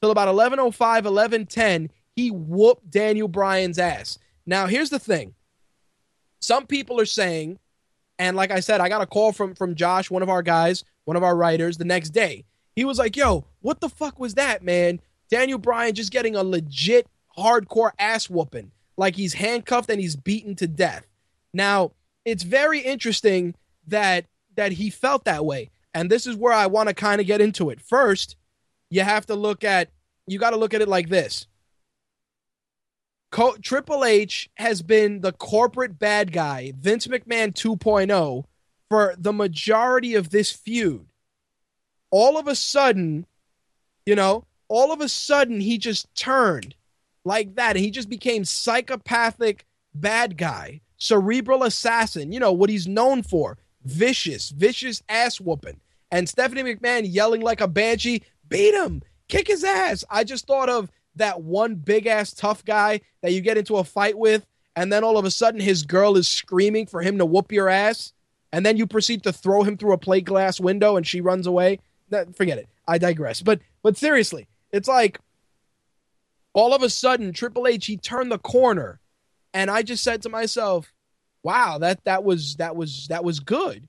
Till 0.00 0.10
about 0.10 0.28
1105, 0.28 1.04
1110, 1.04 1.90
he 2.16 2.30
whooped 2.30 2.90
Daniel 2.90 3.28
Bryan's 3.28 3.78
ass. 3.78 4.18
Now, 4.46 4.66
here's 4.66 4.88
the 4.88 4.98
thing. 4.98 5.34
Some 6.40 6.66
people 6.66 6.98
are 6.98 7.04
saying, 7.04 7.58
and 8.22 8.36
like 8.36 8.52
I 8.52 8.60
said, 8.60 8.80
I 8.80 8.88
got 8.88 9.02
a 9.02 9.06
call 9.06 9.32
from 9.32 9.56
from 9.56 9.74
Josh, 9.74 10.08
one 10.08 10.22
of 10.22 10.28
our 10.28 10.42
guys, 10.42 10.84
one 11.06 11.16
of 11.16 11.24
our 11.24 11.34
writers, 11.34 11.76
the 11.76 11.84
next 11.84 12.10
day. 12.10 12.44
He 12.76 12.84
was 12.84 12.96
like, 12.96 13.16
"Yo, 13.16 13.44
what 13.62 13.80
the 13.80 13.88
fuck 13.88 14.20
was 14.20 14.34
that, 14.34 14.62
man? 14.62 15.00
Daniel 15.28 15.58
Bryan 15.58 15.92
just 15.92 16.12
getting 16.12 16.36
a 16.36 16.44
legit 16.44 17.08
hardcore 17.36 17.90
ass 17.98 18.30
whooping, 18.30 18.70
like 18.96 19.16
he's 19.16 19.34
handcuffed 19.34 19.90
and 19.90 20.00
he's 20.00 20.14
beaten 20.14 20.54
to 20.56 20.68
death." 20.68 21.04
Now, 21.52 21.90
it's 22.24 22.44
very 22.44 22.78
interesting 22.78 23.56
that 23.88 24.26
that 24.54 24.70
he 24.70 24.88
felt 24.88 25.24
that 25.24 25.44
way, 25.44 25.70
and 25.92 26.08
this 26.08 26.24
is 26.24 26.36
where 26.36 26.52
I 26.52 26.66
want 26.66 26.90
to 26.90 26.94
kind 26.94 27.20
of 27.20 27.26
get 27.26 27.40
into 27.40 27.70
it. 27.70 27.80
First, 27.80 28.36
you 28.88 29.00
have 29.00 29.26
to 29.26 29.34
look 29.34 29.64
at 29.64 29.90
you 30.28 30.38
got 30.38 30.50
to 30.50 30.56
look 30.56 30.74
at 30.74 30.80
it 30.80 30.88
like 30.88 31.08
this. 31.08 31.48
Co- 33.32 33.56
Triple 33.56 34.04
H 34.04 34.50
has 34.56 34.82
been 34.82 35.22
the 35.22 35.32
corporate 35.32 35.98
bad 35.98 36.32
guy, 36.32 36.74
Vince 36.78 37.06
McMahon 37.06 37.52
2.0, 37.54 38.44
for 38.90 39.14
the 39.18 39.32
majority 39.32 40.14
of 40.14 40.28
this 40.28 40.50
feud. 40.50 41.06
All 42.10 42.38
of 42.38 42.46
a 42.46 42.54
sudden, 42.54 43.26
you 44.04 44.14
know, 44.14 44.44
all 44.68 44.92
of 44.92 45.00
a 45.00 45.08
sudden 45.08 45.60
he 45.60 45.78
just 45.78 46.14
turned 46.14 46.74
like 47.24 47.54
that 47.54 47.74
and 47.74 47.84
he 47.84 47.90
just 47.90 48.10
became 48.10 48.44
psychopathic 48.44 49.64
bad 49.94 50.36
guy, 50.36 50.82
cerebral 50.98 51.62
assassin, 51.62 52.32
you 52.32 52.38
know, 52.38 52.52
what 52.52 52.68
he's 52.68 52.86
known 52.86 53.22
for. 53.22 53.56
Vicious, 53.82 54.50
vicious 54.50 55.02
ass 55.08 55.40
whooping. 55.40 55.80
And 56.10 56.28
Stephanie 56.28 56.62
McMahon 56.62 57.02
yelling 57.06 57.40
like 57.40 57.62
a 57.62 57.68
banshee, 57.68 58.24
beat 58.46 58.74
him, 58.74 59.00
kick 59.28 59.48
his 59.48 59.64
ass. 59.64 60.04
I 60.10 60.22
just 60.22 60.46
thought 60.46 60.68
of 60.68 60.90
that 61.16 61.42
one 61.42 61.74
big 61.74 62.06
ass 62.06 62.32
tough 62.32 62.64
guy 62.64 63.00
that 63.22 63.32
you 63.32 63.40
get 63.40 63.58
into 63.58 63.76
a 63.76 63.84
fight 63.84 64.16
with, 64.16 64.46
and 64.76 64.92
then 64.92 65.04
all 65.04 65.18
of 65.18 65.24
a 65.24 65.30
sudden 65.30 65.60
his 65.60 65.82
girl 65.82 66.16
is 66.16 66.28
screaming 66.28 66.86
for 66.86 67.02
him 67.02 67.18
to 67.18 67.26
whoop 67.26 67.52
your 67.52 67.68
ass, 67.68 68.12
and 68.52 68.64
then 68.64 68.76
you 68.76 68.86
proceed 68.86 69.22
to 69.24 69.32
throw 69.32 69.62
him 69.62 69.76
through 69.76 69.92
a 69.92 69.98
plate 69.98 70.24
glass 70.24 70.60
window 70.60 70.96
and 70.96 71.06
she 71.06 71.20
runs 71.20 71.46
away. 71.46 71.78
That, 72.10 72.36
forget 72.36 72.58
it. 72.58 72.68
I 72.86 72.98
digress. 72.98 73.40
But 73.40 73.60
but 73.82 73.96
seriously, 73.96 74.48
it's 74.70 74.88
like 74.88 75.18
all 76.52 76.74
of 76.74 76.82
a 76.82 76.90
sudden 76.90 77.32
Triple 77.32 77.66
H 77.66 77.86
he 77.86 77.96
turned 77.96 78.30
the 78.30 78.38
corner, 78.38 79.00
and 79.54 79.70
I 79.70 79.82
just 79.82 80.02
said 80.04 80.22
to 80.22 80.28
myself, 80.28 80.92
"Wow, 81.42 81.78
that 81.78 82.04
that 82.04 82.24
was 82.24 82.56
that 82.56 82.76
was 82.76 83.06
that 83.08 83.24
was 83.24 83.40
good." 83.40 83.88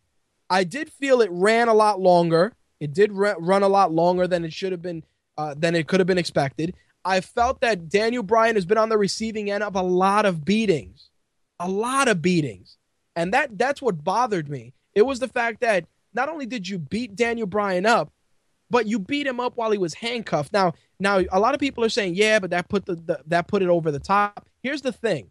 I 0.50 0.64
did 0.64 0.92
feel 0.92 1.22
it 1.22 1.32
ran 1.32 1.68
a 1.68 1.74
lot 1.74 2.00
longer. 2.00 2.54
It 2.80 2.94
did 2.94 3.12
run 3.12 3.64
a 3.64 3.68
lot 3.68 3.92
longer 3.92 4.28
than 4.28 4.44
it 4.46 4.54
should 4.54 4.72
have 4.72 4.82
been, 4.82 5.04
uh, 5.38 5.56
than 5.58 5.74
it 5.74 5.88
could 5.88 6.00
have 6.00 6.08
been 6.08 6.18
expected. 6.18 6.76
I 7.06 7.22
felt 7.22 7.62
that 7.62 7.90
Daniel 7.90 8.24
Bryan 8.24 8.56
has 8.56 8.66
been 8.66 8.78
on 8.78 8.90
the 8.90 8.98
receiving 8.98 9.52
end 9.52 9.64
of 9.64 9.76
a 9.76 9.82
lot 9.82 10.26
of 10.26 10.46
beatings, 10.46 11.10
a 11.60 11.70
lot 11.70 12.08
of 12.08 12.22
beatings, 12.22 12.78
and 13.16 13.34
that 13.34 13.58
that's 13.58 13.82
what 13.82 14.04
bothered 14.04 14.50
me. 14.50 14.74
It 14.94 15.04
was 15.04 15.20
the 15.20 15.28
fact 15.28 15.62
that 15.62 15.86
not 16.14 16.30
only 16.30 16.46
did 16.46 16.68
you 16.68 16.78
beat 16.78 17.16
Daniel 17.16 17.48
Bryan 17.48 17.86
up, 17.86 18.12
but 18.70 18.88
you 18.88 19.00
beat 19.00 19.28
him 19.28 19.40
up 19.40 19.56
while 19.56 19.72
he 19.72 19.78
was 19.78 19.94
handcuffed. 19.94 20.54
Now, 20.54 20.74
now 21.00 21.22
a 21.32 21.40
lot 21.40 21.54
of 21.54 21.60
people 21.60 21.84
are 21.84 21.90
saying, 21.90 22.16
yeah, 22.16 22.40
but 22.40 22.50
that 22.52 22.70
put 22.70 22.86
the, 22.86 22.96
the 22.96 23.20
that 23.28 23.48
put 23.48 23.62
it 23.62 23.70
over 23.70 23.92
the 23.92 24.00
top. 24.00 24.48
Here's 24.62 24.82
the 24.82 24.92
thing: 24.92 25.30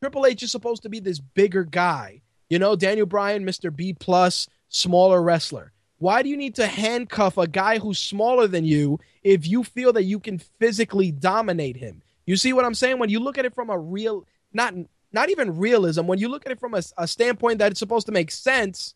Triple 0.00 0.26
H 0.26 0.42
is 0.42 0.50
supposed 0.52 0.82
to 0.84 0.88
be 0.88 1.00
this 1.00 1.20
bigger 1.20 1.64
guy. 1.64 2.22
You 2.48 2.58
know, 2.58 2.76
Daniel 2.76 3.06
Bryan, 3.06 3.44
Mr. 3.44 3.74
B 3.74 3.92
plus, 3.92 4.48
smaller 4.68 5.22
wrestler. 5.22 5.72
Why 6.00 6.22
do 6.22 6.30
you 6.30 6.36
need 6.38 6.54
to 6.54 6.66
handcuff 6.66 7.36
a 7.36 7.46
guy 7.46 7.78
who's 7.78 7.98
smaller 7.98 8.46
than 8.46 8.64
you 8.64 8.98
if 9.22 9.46
you 9.46 9.62
feel 9.62 9.92
that 9.92 10.04
you 10.04 10.18
can 10.18 10.38
physically 10.38 11.12
dominate 11.12 11.76
him? 11.76 12.00
You 12.24 12.36
see 12.36 12.54
what 12.54 12.64
I'm 12.64 12.72
saying? 12.72 12.98
When 12.98 13.10
you 13.10 13.20
look 13.20 13.36
at 13.36 13.44
it 13.44 13.54
from 13.54 13.68
a 13.68 13.78
real, 13.78 14.26
not 14.50 14.74
not 15.12 15.28
even 15.28 15.58
realism, 15.58 16.06
when 16.06 16.18
you 16.18 16.28
look 16.28 16.46
at 16.46 16.52
it 16.52 16.58
from 16.58 16.72
a, 16.72 16.82
a 16.96 17.06
standpoint 17.06 17.58
that 17.58 17.72
it's 17.72 17.78
supposed 17.78 18.06
to 18.06 18.12
make 18.12 18.30
sense, 18.30 18.94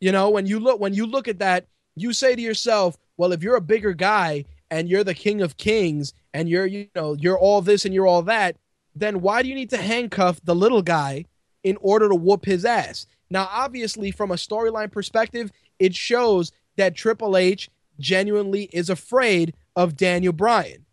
you 0.00 0.10
know, 0.10 0.30
when 0.30 0.46
you 0.46 0.58
look 0.58 0.80
when 0.80 0.94
you 0.94 1.04
look 1.04 1.28
at 1.28 1.40
that, 1.40 1.66
you 1.96 2.14
say 2.14 2.34
to 2.34 2.40
yourself, 2.40 2.96
well, 3.18 3.32
if 3.32 3.42
you're 3.42 3.56
a 3.56 3.60
bigger 3.60 3.92
guy 3.92 4.46
and 4.70 4.88
you're 4.88 5.04
the 5.04 5.14
king 5.14 5.42
of 5.42 5.58
kings 5.58 6.14
and 6.32 6.48
you're 6.48 6.66
you 6.66 6.88
know 6.94 7.12
you're 7.12 7.38
all 7.38 7.60
this 7.60 7.84
and 7.84 7.92
you're 7.92 8.06
all 8.06 8.22
that, 8.22 8.56
then 8.94 9.20
why 9.20 9.42
do 9.42 9.50
you 9.50 9.54
need 9.54 9.70
to 9.70 9.76
handcuff 9.76 10.40
the 10.42 10.54
little 10.54 10.82
guy 10.82 11.26
in 11.62 11.76
order 11.82 12.08
to 12.08 12.14
whoop 12.14 12.46
his 12.46 12.64
ass? 12.64 13.06
Now, 13.28 13.48
obviously, 13.50 14.10
from 14.12 14.30
a 14.30 14.34
storyline 14.34 14.90
perspective, 14.90 15.50
it 15.78 15.94
shows 15.94 16.52
that 16.76 16.94
Triple 16.94 17.36
H 17.36 17.70
genuinely 17.98 18.64
is 18.72 18.90
afraid 18.90 19.54
of 19.74 19.96
Daniel 19.96 20.32
Bryan. 20.32 20.84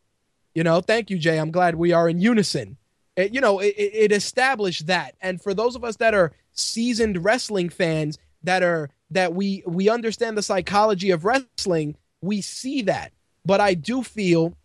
You 0.53 0.63
know, 0.63 0.81
thank 0.81 1.09
you, 1.09 1.17
Jay. 1.17 1.37
I'm 1.37 1.51
glad 1.51 1.75
we 1.75 1.91
are 1.93 2.07
in 2.07 2.19
unison. 2.19 2.77
It, 3.15 3.33
you 3.33 3.41
know, 3.41 3.59
it, 3.59 3.73
it 3.75 4.11
established 4.11 4.87
that. 4.87 5.15
And 5.21 5.41
for 5.41 5.53
those 5.53 5.75
of 5.75 5.83
us 5.83 5.97
that 5.97 6.13
are 6.13 6.31
seasoned 6.51 7.23
wrestling 7.23 7.69
fans, 7.69 8.17
that 8.43 8.61
are 8.63 8.89
that 9.11 9.33
we 9.33 9.63
we 9.65 9.89
understand 9.89 10.37
the 10.37 10.43
psychology 10.43 11.11
of 11.11 11.25
wrestling, 11.25 11.95
we 12.21 12.41
see 12.41 12.81
that. 12.83 13.13
But 13.45 13.61
I 13.61 13.73
do 13.73 14.03
feel 14.03 14.55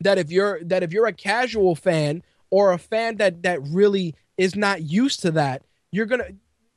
that 0.00 0.18
if 0.18 0.30
you're 0.30 0.62
that 0.64 0.82
if 0.82 0.92
you're 0.92 1.06
a 1.06 1.12
casual 1.12 1.74
fan 1.74 2.22
or 2.50 2.72
a 2.72 2.78
fan 2.78 3.16
that 3.16 3.42
that 3.42 3.60
really 3.62 4.14
is 4.36 4.54
not 4.54 4.82
used 4.82 5.20
to 5.22 5.30
that, 5.32 5.62
you're 5.90 6.06
gonna 6.06 6.28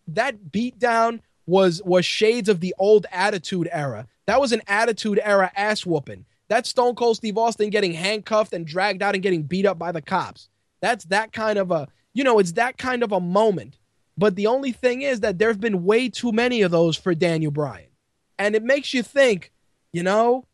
that 0.07 0.45
beatdown 0.52 1.19
was 1.45 1.81
was 1.84 2.05
shades 2.05 2.49
of 2.49 2.59
the 2.59 2.73
old 2.77 3.05
attitude 3.11 3.69
era. 3.72 4.07
That 4.27 4.39
was 4.39 4.51
an 4.51 4.61
attitude 4.68 5.19
era 5.23 5.51
ass 5.55 5.85
whooping. 5.85 6.26
That's 6.47 6.69
Stone 6.69 6.95
Cold 6.95 7.18
Steve 7.18 7.38
Austin 7.38 7.69
getting 7.69 7.93
handcuffed 7.93 8.53
and 8.53 8.65
dragged 8.65 9.01
out 9.01 9.15
and 9.15 9.23
getting 9.23 9.43
beat 9.43 9.65
up 9.65 9.80
by 9.80 9.91
the 9.91 10.01
cops. 10.01 10.49
That's 10.81 11.05
that 11.05 11.31
kind 11.31 11.57
of 11.57 11.72
a, 11.72 11.88
you 12.13 12.23
know, 12.23 12.39
it's 12.39 12.53
that 12.53 12.77
kind 12.77 13.03
of 13.03 13.11
a 13.11 13.19
moment. 13.19 13.77
But 14.18 14.35
the 14.35 14.47
only 14.47 14.72
thing 14.72 15.01
is 15.01 15.22
that 15.22 15.39
there've 15.39 15.59
been 15.59 15.85
way 15.85 16.09
too 16.09 16.31
many 16.31 16.61
of 16.61 16.72
those 16.72 16.97
for 16.97 17.15
Daniel 17.15 17.51
Bryan. 17.51 17.88
And 18.38 18.55
it 18.55 18.63
makes 18.63 18.93
you 18.93 19.01
think, 19.01 19.51
you 19.93 20.03
know, 20.03 20.45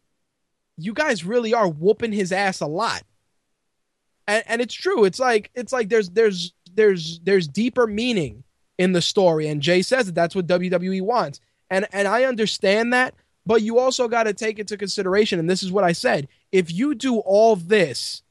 you 0.77 0.93
guys 0.93 1.23
really 1.23 1.53
are 1.53 1.67
whooping 1.67 2.11
his 2.11 2.31
ass 2.31 2.61
a 2.61 2.67
lot. 2.67 3.03
And 4.27 4.43
and 4.47 4.61
it's 4.61 4.73
true. 4.73 5.05
It's 5.05 5.19
like 5.19 5.49
it's 5.55 5.73
like 5.73 5.89
there's 5.89 6.09
there's 6.09 6.53
there's 6.73 7.19
there's 7.23 7.47
deeper 7.47 7.87
meaning 7.87 8.43
in 8.77 8.91
the 8.91 9.01
story. 9.01 9.47
And 9.47 9.61
Jay 9.61 9.81
says 9.81 10.05
that 10.05 10.15
that's 10.15 10.35
what 10.35 10.47
WWE 10.47 11.01
wants. 11.01 11.39
And 11.69 11.87
and 11.91 12.07
I 12.07 12.23
understand 12.23 12.93
that, 12.93 13.13
but 13.45 13.61
you 13.61 13.79
also 13.79 14.07
got 14.07 14.23
to 14.23 14.33
take 14.33 14.59
into 14.59 14.77
consideration 14.77 15.39
and 15.39 15.49
this 15.49 15.63
is 15.63 15.71
what 15.71 15.83
I 15.83 15.91
said. 15.91 16.27
If 16.51 16.73
you 16.73 16.95
do 16.95 17.17
all 17.17 17.55
this 17.55 18.23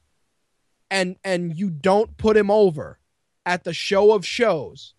and 0.89 1.17
and 1.23 1.57
you 1.57 1.69
don't 1.69 2.17
put 2.17 2.37
him 2.37 2.49
over 2.49 2.99
at 3.45 3.63
the 3.63 3.73
show 3.73 4.13
of 4.13 4.25
shows, 4.25 4.93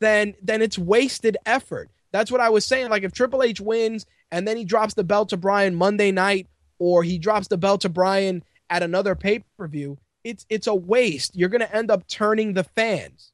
then 0.00 0.34
then 0.42 0.62
it's 0.62 0.78
wasted 0.78 1.36
effort. 1.44 1.90
That's 2.12 2.30
what 2.30 2.40
I 2.40 2.50
was 2.50 2.64
saying 2.64 2.88
like 2.88 3.02
if 3.02 3.12
Triple 3.12 3.42
H 3.42 3.60
wins 3.60 4.06
and 4.30 4.46
then 4.46 4.56
he 4.56 4.64
drops 4.64 4.94
the 4.94 5.04
belt 5.04 5.30
to 5.30 5.36
Bryan 5.36 5.74
Monday 5.74 6.12
night 6.12 6.46
or 6.78 7.02
he 7.02 7.18
drops 7.18 7.48
the 7.48 7.56
belt 7.56 7.80
to 7.82 7.88
Bryan 7.88 8.44
at 8.68 8.82
another 8.82 9.14
pay-per-view, 9.14 9.98
it's 10.24 10.46
it's 10.48 10.66
a 10.66 10.74
waste. 10.74 11.34
You're 11.36 11.48
going 11.48 11.60
to 11.60 11.74
end 11.74 11.90
up 11.90 12.06
turning 12.06 12.52
the 12.52 12.64
fans 12.64 13.32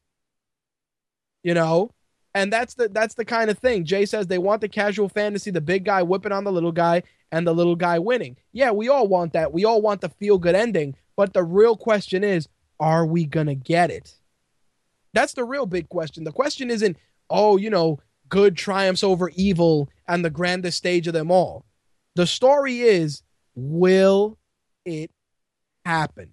you 1.42 1.54
know? 1.54 1.90
And 2.34 2.52
that's 2.52 2.74
the 2.74 2.88
that's 2.88 3.14
the 3.14 3.24
kind 3.24 3.50
of 3.50 3.58
thing. 3.58 3.84
Jay 3.84 4.06
says 4.06 4.26
they 4.26 4.38
want 4.38 4.62
the 4.62 4.68
casual 4.68 5.08
fan 5.08 5.32
to 5.34 5.38
see 5.38 5.50
the 5.50 5.60
big 5.60 5.84
guy 5.84 6.02
whipping 6.02 6.32
on 6.32 6.44
the 6.44 6.52
little 6.52 6.72
guy 6.72 7.02
and 7.30 7.46
the 7.46 7.54
little 7.54 7.76
guy 7.76 7.98
winning. 7.98 8.36
Yeah 8.52 8.70
we 8.70 8.88
all 8.88 9.06
want 9.06 9.34
that. 9.34 9.52
We 9.52 9.64
all 9.64 9.82
want 9.82 10.00
the 10.00 10.08
feel 10.08 10.38
good 10.38 10.54
ending. 10.54 10.96
But 11.16 11.34
the 11.34 11.44
real 11.44 11.76
question 11.76 12.24
is 12.24 12.48
are 12.80 13.04
we 13.04 13.26
gonna 13.26 13.54
get 13.54 13.90
it? 13.90 14.14
That's 15.12 15.34
the 15.34 15.44
real 15.44 15.66
big 15.66 15.90
question. 15.90 16.24
The 16.24 16.32
question 16.32 16.70
isn't 16.70 16.96
oh 17.28 17.58
you 17.58 17.68
know 17.68 18.00
good 18.30 18.56
triumphs 18.56 19.04
over 19.04 19.30
evil 19.34 19.90
and 20.08 20.24
the 20.24 20.30
grandest 20.30 20.78
stage 20.78 21.06
of 21.06 21.12
them 21.12 21.30
all. 21.30 21.66
The 22.14 22.26
story 22.26 22.80
is 22.80 23.22
will 23.54 24.38
it 24.86 25.10
happen? 25.84 26.30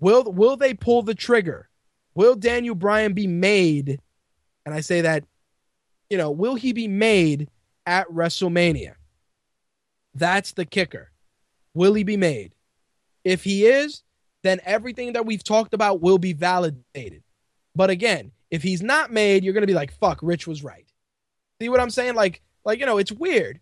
Will 0.00 0.24
will 0.24 0.56
they 0.56 0.72
pull 0.72 1.02
the 1.02 1.14
trigger 1.14 1.68
Will 2.16 2.34
Daniel 2.34 2.74
Bryan 2.74 3.12
be 3.12 3.26
made? 3.26 4.00
And 4.64 4.74
I 4.74 4.80
say 4.80 5.02
that, 5.02 5.24
you 6.10 6.16
know, 6.16 6.30
will 6.30 6.54
he 6.54 6.72
be 6.72 6.88
made 6.88 7.48
at 7.84 8.08
WrestleMania? 8.08 8.94
That's 10.14 10.52
the 10.52 10.64
kicker. 10.64 11.12
Will 11.74 11.92
he 11.92 12.04
be 12.04 12.16
made? 12.16 12.54
If 13.22 13.44
he 13.44 13.66
is, 13.66 14.02
then 14.42 14.60
everything 14.64 15.12
that 15.12 15.26
we've 15.26 15.44
talked 15.44 15.74
about 15.74 16.00
will 16.00 16.16
be 16.16 16.32
validated. 16.32 17.22
But 17.74 17.90
again, 17.90 18.32
if 18.50 18.62
he's 18.62 18.82
not 18.82 19.12
made, 19.12 19.44
you're 19.44 19.52
gonna 19.52 19.66
be 19.66 19.74
like, 19.74 19.92
"Fuck, 19.92 20.20
Rich 20.22 20.46
was 20.46 20.64
right." 20.64 20.86
See 21.60 21.68
what 21.68 21.80
I'm 21.80 21.90
saying? 21.90 22.14
Like, 22.14 22.40
like 22.64 22.80
you 22.80 22.86
know, 22.86 22.96
it's 22.96 23.12
weird. 23.12 23.60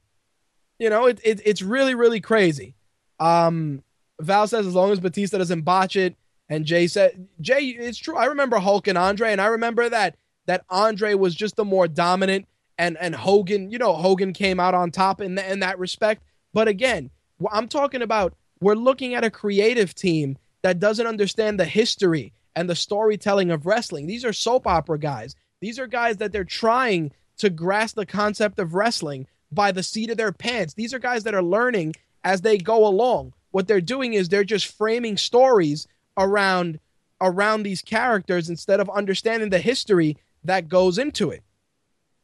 You 0.78 0.90
know, 0.90 1.06
it, 1.06 1.18
it 1.24 1.40
it's 1.44 1.62
really 1.62 1.94
really 1.94 2.20
crazy. 2.20 2.76
Um, 3.18 3.82
Val 4.20 4.47
says 4.47 4.66
as 4.66 4.74
long 4.74 4.93
as 4.93 5.01
Batista 5.01 5.39
doesn't 5.39 5.62
botch 5.62 5.97
it, 5.97 6.14
and 6.49 6.65
Jay 6.65 6.87
said 6.87 7.29
Jay, 7.41 7.61
it's 7.61 7.99
true. 7.99 8.16
I 8.16 8.27
remember 8.27 8.59
Hulk 8.59 8.87
and 8.87 8.99
Andre, 8.99 9.33
and 9.33 9.41
I 9.41 9.47
remember 9.47 9.89
that 9.89 10.16
that 10.47 10.65
Andre 10.69 11.15
was 11.15 11.35
just 11.35 11.57
the 11.57 11.65
more 11.65 11.89
dominant, 11.89 12.47
and 12.79 12.97
and 13.01 13.15
Hogan, 13.15 13.71
you 13.71 13.79
know, 13.79 13.95
Hogan 13.95 14.33
came 14.33 14.61
out 14.61 14.75
on 14.75 14.91
top 14.91 15.21
in 15.21 15.35
the, 15.35 15.51
in 15.51 15.61
that 15.61 15.79
respect. 15.79 16.23
But 16.53 16.69
again, 16.69 17.11
I'm 17.51 17.69
talking 17.69 18.03
about 18.03 18.35
we're 18.61 18.75
looking 18.75 19.15
at 19.15 19.25
a 19.25 19.31
creative 19.31 19.95
team 19.95 20.39
that 20.62 20.81
doesn't 20.81 21.07
understand 21.07 21.59
the 21.59 21.65
history 21.65 22.33
and 22.57 22.69
the 22.71 22.77
storytelling 22.77 23.51
of 23.51 23.66
wrestling. 23.66 24.07
These 24.07 24.25
are 24.25 24.33
soap 24.33 24.66
opera 24.66 24.99
guys. 24.99 25.35
These 25.61 25.79
are 25.79 25.87
guys 25.87 26.19
that 26.19 26.33
they're 26.33 26.45
trying 26.45 27.12
to 27.39 27.51
grasp 27.51 27.97
the 27.97 28.07
concept 28.07 28.59
of 28.59 28.75
wrestling 28.75 29.27
by 29.51 29.73
the 29.73 29.83
seat 29.83 30.11
of 30.11 30.16
their 30.16 30.33
pants. 30.33 30.75
These 30.75 30.95
are 30.95 30.99
guys 30.99 31.25
that 31.25 31.35
are 31.35 31.43
learning 31.43 31.95
as 32.23 32.41
they 32.41 32.59
go 32.59 32.87
along. 32.87 33.35
What 33.51 33.69
they're 33.69 33.81
doing 33.81 34.15
is 34.15 34.29
they're 34.29 34.45
just 34.45 34.66
framing 34.66 35.16
stories 35.16 35.87
around 36.16 36.81
around 37.20 37.62
these 37.62 37.82
characters 37.82 38.51
instead 38.51 38.81
of 38.81 38.91
understanding 38.91 39.51
the 39.51 39.59
history 39.59 40.16
that 40.43 40.69
goes 40.69 40.99
into 40.99 41.31
it. 41.31 41.43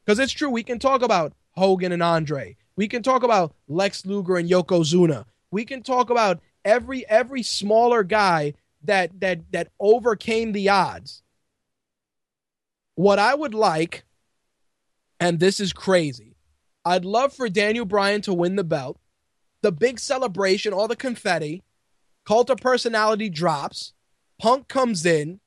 Because 0.05 0.19
it's 0.19 0.33
true, 0.33 0.51
we 0.51 0.63
can 0.63 0.79
talk 0.79 1.03
about 1.03 1.33
Hogan 1.53 1.93
and 1.93 2.03
Andre. 2.03 2.57
We 2.77 2.89
can 2.89 3.03
talk 3.03 3.23
about 3.23 3.55
Lex 3.69 4.05
Luger 4.05 4.37
and 4.37 4.49
Yokozuna. 4.49 5.25
We 5.51 5.65
can 5.65 5.83
talk 5.83 6.11
about 6.11 6.41
every 6.65 7.09
every 7.09 7.43
smaller 7.43 8.03
guy 8.03 8.55
that 8.85 9.21
that 9.21 9.41
that 9.53 9.69
overcame 9.79 10.53
the 10.53 10.69
odds. 10.69 11.23
What 12.95 13.19
I 13.19 13.35
would 13.35 13.55
like, 13.55 14.05
and 15.19 15.39
this 15.39 15.61
is 15.61 15.73
crazy, 15.73 16.37
I'd 16.85 17.05
love 17.05 17.33
for 17.33 17.49
Daniel 17.49 17.85
Bryan 17.85 18.21
to 18.23 18.35
win 18.35 18.57
the 18.57 18.65
belt. 18.65 18.99
The 19.63 19.73
big 19.73 19.99
celebration, 19.99 20.73
all 20.73 20.89
the 20.89 20.97
confetti, 20.97 21.63
cult 22.25 22.51
of 22.51 22.59
personality 22.59 23.29
drops. 23.29 23.93
Punk 24.39 24.69
comes 24.69 25.05
in, 25.05 25.41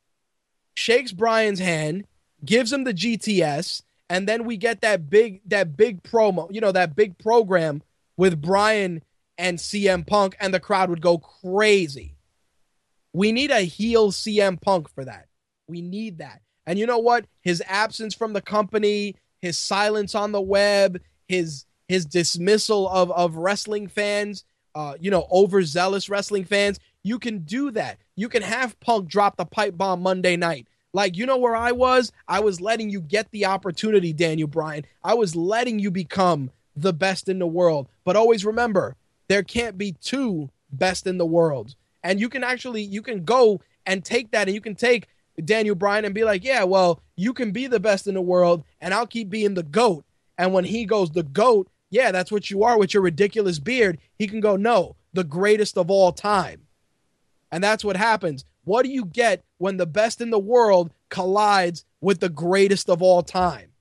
shakes 0.74 1.12
Bryan's 1.12 1.60
hand, 1.60 2.06
gives 2.45 2.72
him 2.72 2.84
the 2.84 2.94
GTS, 2.94 3.84
and 4.10 4.28
then 4.28 4.45
we 4.45 4.58
get 4.58 4.82
that 4.82 5.10
big 5.10 5.41
that 5.50 5.76
big 5.76 6.04
promo, 6.04 6.54
you 6.54 6.62
know, 6.62 6.72
that 6.72 6.95
big 6.95 7.18
program 7.18 7.82
with 8.18 8.41
Bryan 8.41 9.04
and 9.38 9.58
CM 9.58 10.06
Punk, 10.06 10.36
and 10.40 10.54
the 10.54 10.60
crowd 10.60 10.90
would 10.90 11.02
go 11.02 11.18
crazy. 11.18 12.16
We 13.14 13.32
need 13.32 13.52
a 13.52 13.62
heel 13.62 14.12
CM 14.12 14.62
Punk 14.62 14.90
for 14.90 15.06
that. 15.06 15.28
We 15.68 15.82
need 15.82 16.20
that. 16.20 16.41
And 16.66 16.78
you 16.80 16.86
know 16.86 17.00
what? 17.00 17.26
His 17.41 17.62
absence 17.68 18.14
from 18.14 18.34
the 18.34 18.41
company, 18.41 19.16
his 19.41 19.58
silence 19.58 20.16
on 20.16 20.32
the 20.32 20.41
web, 20.41 21.02
his 21.28 21.66
his 21.88 22.06
dismissal 22.06 22.88
of 22.90 23.12
of 23.12 23.36
wrestling 23.36 23.88
fans, 23.88 24.44
uh, 24.76 24.95
you 25.00 25.12
know, 25.12 25.28
overzealous 25.32 26.10
wrestling 26.10 26.45
fans. 26.45 26.80
You 27.04 27.20
can 27.20 27.40
do 27.40 27.72
that. 27.72 27.98
You 28.16 28.30
can 28.30 28.41
have 28.41 28.80
Punk 28.80 29.08
drop 29.08 29.38
the 29.38 29.45
pipe 29.45 29.78
bomb 29.78 30.02
Monday 30.02 30.36
night. 30.36 30.68
Like, 30.94 31.18
you 31.18 31.26
know 31.26 31.38
where 31.38 31.56
I 31.56 31.72
was? 31.72 32.12
I 32.28 32.40
was 32.40 32.62
letting 32.62 32.90
you 32.90 33.02
get 33.02 33.30
the 33.32 33.45
opportunity, 33.45 34.14
Daniel 34.14 34.48
Bryan. 34.48 34.86
I 35.04 35.16
was 35.16 35.36
letting 35.36 35.80
you 35.80 35.90
become 35.90 36.52
the 36.76 36.94
best 36.94 37.30
in 37.30 37.40
the 37.40 37.48
world. 37.48 37.88
But 38.04 38.16
always 38.16 38.45
remember, 38.45 38.95
there 39.28 39.44
can't 39.44 39.78
be 39.78 39.94
two 39.94 40.50
best 40.72 41.08
in 41.08 41.18
the 41.18 41.26
world. 41.26 41.76
And 42.04 42.20
you 42.20 42.30
can 42.30 42.44
actually 42.44 42.84
you 42.84 43.02
can 43.02 43.24
go 43.24 43.62
and 43.86 44.04
take 44.04 44.32
that 44.32 44.48
and 44.48 44.56
you 44.56 44.62
can 44.62 44.76
take 44.76 45.08
Daniel 45.44 45.76
Bryan 45.76 46.06
and 46.06 46.14
be 46.14 46.24
like, 46.24 46.44
"Yeah, 46.44 46.64
well, 46.64 47.02
you 47.16 47.34
can 47.34 47.52
be 47.52 47.68
the 47.68 47.80
best 47.80 48.08
in 48.08 48.14
the 48.14 48.22
world 48.22 48.64
and 48.82 48.94
I'll 48.94 49.08
keep 49.08 49.30
being 49.30 49.54
the 49.54 49.64
goat." 49.64 50.06
And 50.38 50.54
when 50.54 50.66
he 50.66 50.86
goes 50.86 51.12
the 51.12 51.24
goat, 51.24 51.70
yeah, 51.94 52.11
that's 52.11 52.32
what 52.32 52.49
you 52.49 52.64
are 52.64 52.78
with 52.80 52.94
your 52.94 53.03
ridiculous 53.03 53.60
beard. 53.60 53.99
He 54.18 54.28
can 54.28 54.40
go, 54.40 54.56
"No, 54.56 54.95
the 55.14 55.24
greatest 55.24 55.78
of 55.78 55.91
all 55.91 56.11
time." 56.11 56.64
And 57.52 57.64
that's 57.64 57.86
what 57.86 57.98
happens. 57.98 58.45
What 58.64 58.84
do 58.84 58.90
you 58.90 59.06
get 59.06 59.44
when 59.60 59.78
the 59.78 59.86
best 59.86 60.20
in 60.20 60.32
the 60.32 60.40
world 60.40 60.91
collides 61.10 61.86
with 62.02 62.20
the 62.20 62.30
greatest 62.30 62.90
of 62.90 63.03
all 63.03 63.22
time? 63.22 63.74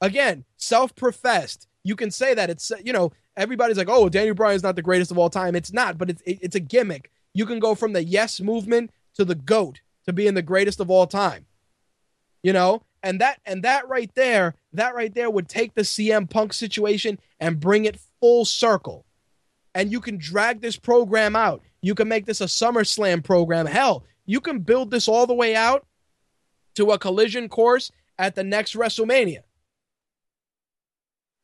Again, 0.00 0.44
self 0.56 0.96
professed. 0.96 1.68
You 1.84 1.94
can 1.94 2.10
say 2.10 2.34
that. 2.34 2.50
It's, 2.50 2.72
you 2.84 2.92
know, 2.92 3.12
everybody's 3.36 3.78
like, 3.78 3.88
oh, 3.88 4.08
Daniel 4.08 4.34
Bryan's 4.34 4.64
not 4.64 4.74
the 4.74 4.82
greatest 4.82 5.12
of 5.12 5.18
all 5.18 5.30
time. 5.30 5.54
It's 5.54 5.72
not, 5.72 5.96
but 5.96 6.10
it's, 6.10 6.22
it's 6.26 6.56
a 6.56 6.60
gimmick. 6.60 7.12
You 7.32 7.46
can 7.46 7.60
go 7.60 7.76
from 7.76 7.92
the 7.92 8.02
yes 8.02 8.40
movement 8.40 8.90
to 9.14 9.24
the 9.24 9.36
GOAT 9.36 9.80
to 10.06 10.12
being 10.12 10.34
the 10.34 10.42
greatest 10.42 10.80
of 10.80 10.90
all 10.90 11.06
time. 11.06 11.46
You 12.42 12.52
know? 12.52 12.82
And 13.02 13.20
that 13.20 13.40
and 13.46 13.62
that 13.62 13.88
right 13.88 14.10
there, 14.14 14.54
that 14.72 14.94
right 14.94 15.14
there 15.14 15.30
would 15.30 15.48
take 15.48 15.74
the 15.74 15.82
CM 15.82 16.28
Punk 16.28 16.52
situation 16.52 17.18
and 17.38 17.60
bring 17.60 17.84
it 17.86 18.00
full 18.20 18.44
circle. 18.44 19.06
And 19.74 19.90
you 19.90 20.00
can 20.00 20.18
drag 20.18 20.60
this 20.60 20.76
program 20.76 21.34
out. 21.36 21.62
You 21.80 21.94
can 21.94 22.08
make 22.08 22.26
this 22.26 22.40
a 22.40 22.44
SummerSlam 22.44 23.24
program. 23.24 23.66
Hell, 23.66 24.04
you 24.26 24.40
can 24.40 24.60
build 24.60 24.90
this 24.90 25.08
all 25.08 25.26
the 25.26 25.34
way 25.34 25.56
out 25.56 25.86
to 26.74 26.90
a 26.90 26.98
collision 26.98 27.48
course 27.48 27.90
at 28.18 28.34
the 28.34 28.44
next 28.44 28.74
WrestleMania. 28.74 29.42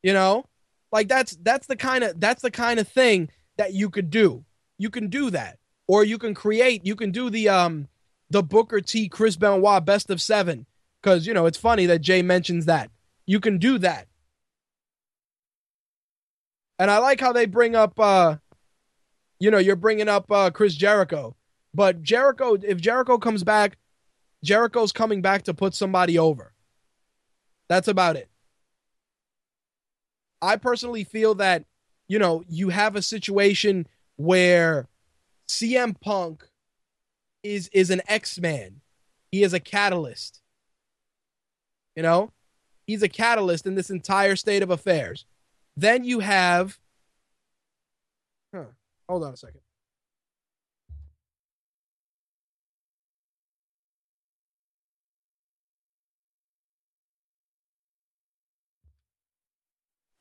You 0.03 0.13
know? 0.13 0.45
Like 0.93 1.09
that's 1.09 1.37
that's 1.43 1.67
the 1.67 1.77
kind 1.77 2.05
of 2.05 2.21
that's 2.21 2.43
the 2.43 2.51
kind 2.51 2.79
of 2.79 2.89
thing 2.89 3.31
that 3.57 3.73
you 3.73 3.91
could 3.91 4.11
do. 4.11 4.45
You 4.79 4.91
can 4.91 5.09
do 5.09 5.31
that. 5.31 5.59
Or 5.89 6.05
you 6.05 6.19
can 6.19 6.35
create, 6.35 6.85
you 6.85 6.97
can 6.97 7.11
do 7.11 7.31
the 7.31 7.49
um 7.49 7.89
the 8.31 8.43
Booker 8.43 8.81
T 8.81 9.09
Chris 9.09 9.37
Benoit 9.37 9.85
best 9.85 10.11
of 10.11 10.21
7 10.21 10.67
cuz 11.07 11.27
you 11.27 11.35
know, 11.35 11.47
it's 11.47 11.59
funny 11.59 11.87
that 11.87 12.01
Jay 12.01 12.23
mentions 12.23 12.67
that. 12.67 12.91
You 13.27 13.41
can 13.41 13.59
do 13.59 13.79
that. 13.79 14.09
And 16.79 16.91
I 16.91 16.99
like 16.99 17.21
how 17.21 17.33
they 17.33 17.47
bring 17.47 17.75
up 17.75 17.99
uh 17.99 18.37
you 19.39 19.51
know, 19.51 19.59
you're 19.59 19.77
bringing 19.77 20.09
up 20.09 20.31
uh, 20.31 20.51
Chris 20.51 20.75
Jericho, 20.75 21.37
but 21.75 22.03
Jericho, 22.03 22.55
if 22.55 22.79
Jericho 22.79 23.19
comes 23.19 23.45
back, 23.45 23.77
Jericho's 24.43 24.93
coming 24.93 25.21
back 25.21 25.43
to 25.43 25.55
put 25.55 25.75
somebody 25.75 26.19
over. 26.19 26.53
That's 27.69 27.89
about 27.89 28.17
it. 28.17 28.31
I 30.41 30.57
personally 30.57 31.05
feel 31.05 31.35
that, 31.37 31.65
you 32.09 32.19
know, 32.19 32.45
you 32.49 32.69
have 32.69 32.97
a 32.97 33.03
situation 33.03 33.87
where 34.17 34.89
CM 35.49 35.99
Punk 36.01 36.45
is 37.43 37.69
is 37.73 37.91
an 37.91 38.03
X-Man. 38.09 38.81
He 39.31 39.43
is 39.43 39.53
a 39.53 39.61
catalyst. 39.61 40.41
You 41.97 42.03
know? 42.03 42.33
He's 42.87 43.03
a 43.03 43.09
catalyst 43.09 43.67
in 43.67 43.75
this 43.75 43.91
entire 43.91 44.37
state 44.37 44.63
of 44.63 44.71
affairs. 44.71 45.25
Then 45.77 46.05
you 46.05 46.21
have 46.21 46.79
huh 48.55 48.65
Hold 49.09 49.25
on 49.25 49.35
a 49.35 49.37
second. 49.37 49.61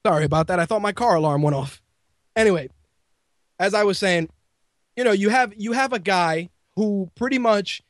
Sorry 0.05 0.23
about 0.23 0.47
that. 0.47 0.59
I 0.59 0.65
thought 0.65 0.83
my 0.83 0.91
car 0.91 1.15
alarm 1.15 1.41
went 1.41 1.55
off. 1.55 1.81
Anyway, 2.35 2.69
as 3.59 3.73
I 3.73 3.83
was 3.83 3.97
saying, 3.97 4.29
you 4.95 5.03
know, 5.03 5.11
you 5.11 5.29
have 5.29 5.53
you 5.57 5.71
have 5.71 5.93
a 5.93 5.99
guy 5.99 6.49
who 6.75 7.09
pretty 7.15 7.39
much 7.39 7.81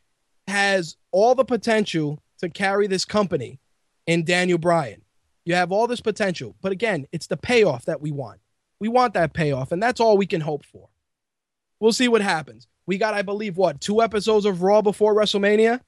has 0.47 0.95
all 1.11 1.35
the 1.35 1.43
potential 1.43 2.21
to 2.37 2.49
carry 2.49 2.87
this 2.87 3.03
company 3.03 3.59
in 4.07 4.23
Daniel 4.23 4.57
Bryan. 4.57 5.01
You 5.45 5.55
have 5.55 5.71
all 5.71 5.87
this 5.87 6.01
potential, 6.01 6.55
but 6.61 6.71
again, 6.71 7.05
it's 7.11 7.27
the 7.27 7.37
payoff 7.37 7.85
that 7.85 8.01
we 8.01 8.11
want. 8.11 8.39
We 8.79 8.89
want 8.89 9.13
that 9.13 9.33
payoff, 9.33 9.71
and 9.71 9.81
that's 9.81 9.99
all 9.99 10.17
we 10.17 10.25
can 10.25 10.41
hope 10.41 10.65
for. 10.65 10.89
We'll 11.79 11.93
see 11.93 12.07
what 12.07 12.21
happens. 12.21 12.67
We 12.87 12.97
got, 12.97 13.13
I 13.13 13.21
believe, 13.21 13.57
what 13.57 13.81
two 13.81 14.01
episodes 14.01 14.45
of 14.45 14.61
Raw 14.61 14.81
before 14.81 15.15
WrestleMania. 15.15 15.81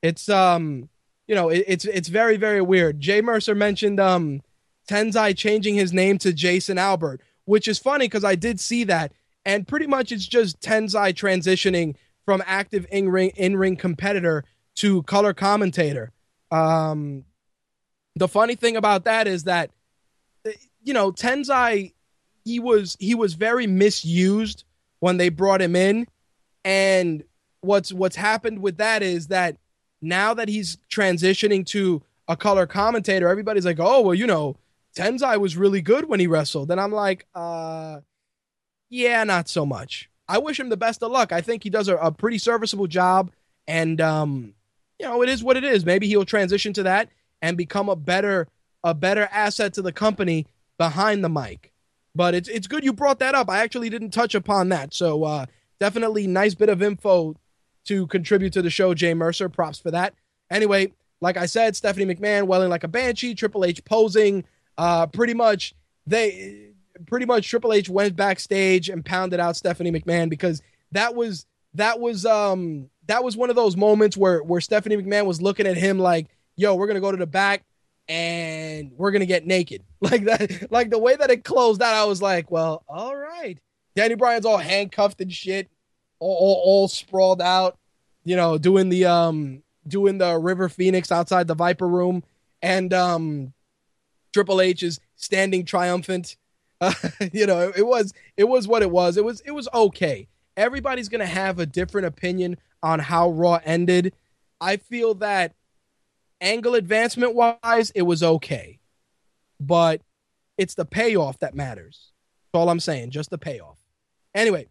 It's 0.00 0.28
um, 0.28 0.88
you 1.26 1.34
know, 1.34 1.48
it, 1.48 1.64
it's 1.66 1.84
it's 1.84 2.08
very 2.08 2.36
very 2.36 2.60
weird. 2.60 3.00
Jay 3.00 3.20
Mercer 3.20 3.54
mentioned 3.54 4.00
um, 4.00 4.42
Tensai 4.88 5.36
changing 5.36 5.74
his 5.74 5.92
name 5.92 6.18
to 6.18 6.32
Jason 6.32 6.78
Albert, 6.78 7.20
which 7.44 7.68
is 7.68 7.78
funny 7.78 8.06
because 8.06 8.24
I 8.24 8.34
did 8.34 8.60
see 8.60 8.84
that, 8.84 9.12
and 9.44 9.66
pretty 9.66 9.86
much 9.86 10.12
it's 10.12 10.26
just 10.26 10.60
Tensai 10.60 11.12
transitioning 11.12 11.94
from 12.24 12.42
active 12.46 12.86
in 12.90 13.08
ring 13.08 13.32
in 13.36 13.56
ring 13.56 13.76
competitor 13.76 14.44
to 14.76 15.02
color 15.04 15.32
commentator. 15.34 16.12
Um, 16.52 17.24
the 18.14 18.28
funny 18.28 18.54
thing 18.54 18.76
about 18.76 19.04
that 19.04 19.26
is 19.26 19.44
that 19.44 19.70
you 20.82 20.92
know 20.92 21.12
Tensai 21.12 21.92
he 22.44 22.60
was 22.60 22.96
he 23.00 23.14
was 23.14 23.34
very 23.34 23.66
misused 23.66 24.64
when 25.00 25.16
they 25.16 25.28
brought 25.28 25.62
him 25.62 25.74
in. 25.74 26.06
And 26.64 27.24
what's 27.60 27.92
what's 27.92 28.16
happened 28.16 28.60
with 28.60 28.76
that 28.76 29.02
is 29.02 29.28
that 29.28 29.56
now 30.00 30.34
that 30.34 30.48
he's 30.48 30.78
transitioning 30.90 31.64
to 31.66 32.02
a 32.28 32.36
color 32.36 32.66
commentator 32.66 33.28
everybody's 33.28 33.66
like 33.66 33.80
oh 33.80 34.00
well 34.00 34.14
you 34.14 34.26
know 34.26 34.56
Tensai 34.96 35.40
was 35.40 35.56
really 35.56 35.80
good 35.80 36.08
when 36.08 36.20
he 36.20 36.26
wrestled. 36.26 36.70
And 36.70 36.80
I'm 36.80 36.92
like 36.92 37.26
uh 37.34 38.00
yeah 38.90 39.24
not 39.24 39.48
so 39.48 39.64
much. 39.64 40.10
I 40.28 40.38
wish 40.38 40.58
him 40.58 40.68
the 40.68 40.76
best 40.76 41.02
of 41.02 41.10
luck. 41.10 41.32
I 41.32 41.40
think 41.40 41.62
he 41.62 41.70
does 41.70 41.88
a, 41.88 41.96
a 41.96 42.10
pretty 42.10 42.38
serviceable 42.38 42.86
job, 42.86 43.32
and 43.66 44.00
um, 44.00 44.54
you 45.02 45.08
know, 45.08 45.20
it 45.20 45.28
is 45.28 45.42
what 45.42 45.56
it 45.56 45.64
is. 45.64 45.84
Maybe 45.84 46.06
he'll 46.06 46.24
transition 46.24 46.72
to 46.74 46.84
that 46.84 47.08
and 47.42 47.56
become 47.56 47.88
a 47.88 47.96
better 47.96 48.46
a 48.84 48.94
better 48.94 49.28
asset 49.32 49.74
to 49.74 49.82
the 49.82 49.92
company 49.92 50.46
behind 50.78 51.24
the 51.24 51.28
mic. 51.28 51.72
But 52.14 52.34
it's 52.34 52.48
it's 52.48 52.68
good 52.68 52.84
you 52.84 52.92
brought 52.92 53.18
that 53.18 53.34
up. 53.34 53.50
I 53.50 53.58
actually 53.58 53.90
didn't 53.90 54.10
touch 54.10 54.34
upon 54.36 54.68
that. 54.68 54.94
So 54.94 55.24
uh, 55.24 55.46
definitely 55.80 56.28
nice 56.28 56.54
bit 56.54 56.68
of 56.68 56.82
info 56.82 57.34
to 57.86 58.06
contribute 58.06 58.52
to 58.52 58.62
the 58.62 58.70
show, 58.70 58.94
Jay 58.94 59.12
Mercer. 59.12 59.48
Props 59.48 59.80
for 59.80 59.90
that. 59.90 60.14
Anyway, 60.50 60.92
like 61.20 61.36
I 61.36 61.46
said, 61.46 61.74
Stephanie 61.74 62.14
McMahon 62.14 62.46
welling 62.46 62.70
like 62.70 62.84
a 62.84 62.88
banshee, 62.88 63.34
Triple 63.34 63.64
H 63.64 63.84
posing. 63.84 64.44
Uh, 64.78 65.08
pretty 65.08 65.34
much 65.34 65.74
they 66.06 66.68
pretty 67.06 67.26
much 67.26 67.48
Triple 67.48 67.72
H 67.72 67.88
went 67.88 68.14
backstage 68.14 68.88
and 68.88 69.04
pounded 69.04 69.40
out 69.40 69.56
Stephanie 69.56 69.90
McMahon 69.90 70.28
because 70.30 70.62
that 70.92 71.16
was 71.16 71.44
that 71.74 71.98
was 71.98 72.24
um 72.24 72.88
that 73.06 73.24
was 73.24 73.36
one 73.36 73.50
of 73.50 73.56
those 73.56 73.76
moments 73.76 74.16
where 74.16 74.42
where 74.42 74.60
Stephanie 74.60 74.96
McMahon 74.96 75.26
was 75.26 75.42
looking 75.42 75.66
at 75.66 75.76
him 75.76 75.98
like, 75.98 76.28
"Yo, 76.56 76.74
we're 76.74 76.86
gonna 76.86 77.00
go 77.00 77.10
to 77.10 77.16
the 77.16 77.26
back 77.26 77.64
and 78.08 78.92
we're 78.96 79.10
gonna 79.10 79.26
get 79.26 79.46
naked." 79.46 79.82
Like 80.02 80.24
that, 80.24 80.72
like 80.72 80.90
the 80.90 80.98
way 80.98 81.14
that 81.14 81.30
it 81.30 81.44
closed 81.44 81.80
out, 81.80 81.94
I 81.94 82.04
was 82.04 82.20
like, 82.20 82.50
"Well, 82.50 82.82
all 82.88 83.16
right." 83.16 83.58
Danny 83.94 84.14
Bryan's 84.14 84.46
all 84.46 84.58
handcuffed 84.58 85.20
and 85.20 85.32
shit, 85.32 85.70
all, 86.18 86.34
all, 86.34 86.62
all 86.64 86.88
sprawled 86.88 87.42
out, 87.42 87.78
you 88.24 88.36
know, 88.36 88.58
doing 88.58 88.88
the 88.88 89.04
um 89.04 89.62
doing 89.86 90.18
the 90.18 90.36
River 90.38 90.68
Phoenix 90.68 91.12
outside 91.12 91.46
the 91.46 91.54
Viper 91.54 91.86
room, 91.86 92.24
and 92.62 92.92
um 92.92 93.52
Triple 94.32 94.60
H 94.60 94.82
is 94.82 95.00
standing 95.16 95.64
triumphant. 95.64 96.36
Uh, 96.80 96.92
you 97.32 97.46
know, 97.46 97.68
it, 97.68 97.78
it 97.78 97.86
was 97.86 98.12
it 98.36 98.44
was 98.44 98.66
what 98.66 98.82
it 98.82 98.90
was. 98.90 99.16
It 99.16 99.24
was 99.24 99.40
it 99.42 99.52
was 99.52 99.68
okay. 99.72 100.28
Everybody's 100.56 101.08
gonna 101.08 101.26
have 101.26 101.58
a 101.58 101.66
different 101.66 102.06
opinion 102.06 102.56
on 102.82 102.98
how 102.98 103.30
Raw 103.30 103.60
ended. 103.64 104.12
I 104.60 104.76
feel 104.76 105.14
that 105.14 105.54
angle 106.40 106.74
advancement 106.74 107.34
wise, 107.34 107.90
it 107.94 108.02
was 108.02 108.22
okay, 108.22 108.80
but 109.60 110.02
it's 110.58 110.74
the 110.74 110.84
payoff 110.84 111.38
that 111.38 111.54
matters. 111.54 112.10
That's 112.52 112.60
all 112.60 112.68
I'm 112.68 112.80
saying, 112.80 113.10
just 113.10 113.30
the 113.30 113.38
payoff. 113.38 113.78
Anyway, 114.34 114.66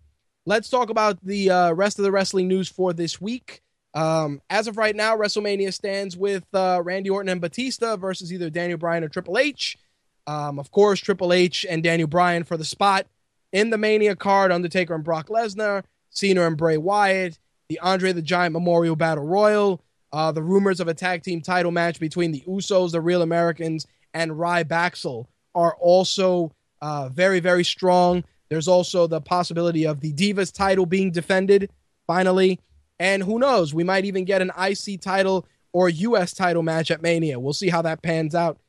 let's 0.45 0.69
talk 0.69 0.89
about 0.89 1.23
the 1.23 1.49
uh, 1.49 1.71
rest 1.73 1.99
of 1.99 2.03
the 2.03 2.11
wrestling 2.11 2.47
news 2.47 2.69
for 2.69 2.93
this 2.93 3.19
week. 3.19 3.61
Um, 3.93 4.41
as 4.49 4.67
of 4.67 4.77
right 4.77 4.95
now, 4.95 5.17
WrestleMania 5.17 5.73
stands 5.73 6.15
with 6.15 6.45
uh, 6.53 6.81
Randy 6.83 7.09
Orton 7.09 7.29
and 7.29 7.41
Batista 7.41 7.97
versus 7.97 8.31
either 8.31 8.49
Daniel 8.49 8.77
Bryan 8.77 9.03
or 9.03 9.09
Triple 9.09 9.37
H. 9.37 9.77
Um, 10.27 10.59
of 10.59 10.71
course, 10.71 10.99
Triple 10.99 11.33
H 11.33 11.65
and 11.69 11.83
Daniel 11.83 12.07
Bryan 12.07 12.43
for 12.43 12.57
the 12.57 12.63
spot 12.63 13.07
in 13.51 13.69
the 13.69 13.77
Mania 13.77 14.15
card. 14.15 14.51
Undertaker 14.51 14.95
and 14.95 15.03
Brock 15.03 15.27
Lesnar, 15.27 15.83
Cena 16.09 16.45
and 16.45 16.57
Bray 16.57 16.77
Wyatt, 16.77 17.39
the 17.69 17.79
Andre 17.79 18.11
the 18.11 18.21
Giant 18.21 18.53
Memorial 18.53 18.95
Battle 18.95 19.25
Royal, 19.25 19.81
uh, 20.13 20.31
the 20.31 20.43
rumors 20.43 20.79
of 20.79 20.87
a 20.87 20.93
tag 20.93 21.23
team 21.23 21.41
title 21.41 21.71
match 21.71 21.99
between 21.99 22.31
the 22.31 22.43
Usos, 22.47 22.91
the 22.91 23.01
Real 23.01 23.21
Americans, 23.21 23.87
and 24.13 24.31
Ryback 24.31 25.25
are 25.55 25.75
also 25.79 26.51
uh, 26.81 27.09
very, 27.09 27.39
very 27.39 27.63
strong. 27.63 28.23
There's 28.49 28.67
also 28.67 29.07
the 29.07 29.21
possibility 29.21 29.85
of 29.85 30.01
the 30.01 30.13
Divas 30.13 30.53
title 30.53 30.85
being 30.85 31.11
defended 31.11 31.69
finally. 32.07 32.59
And 32.99 33.23
who 33.23 33.39
knows, 33.39 33.73
we 33.73 33.83
might 33.83 34.05
even 34.05 34.25
get 34.25 34.41
an 34.41 34.51
IC 34.59 35.01
title 35.01 35.47
or 35.71 35.89
US 35.89 36.33
title 36.33 36.61
match 36.61 36.91
at 36.91 37.01
Mania. 37.01 37.39
We'll 37.39 37.53
see 37.53 37.69
how 37.69 37.81
that 37.83 38.01
pans 38.01 38.35
out. 38.35 38.59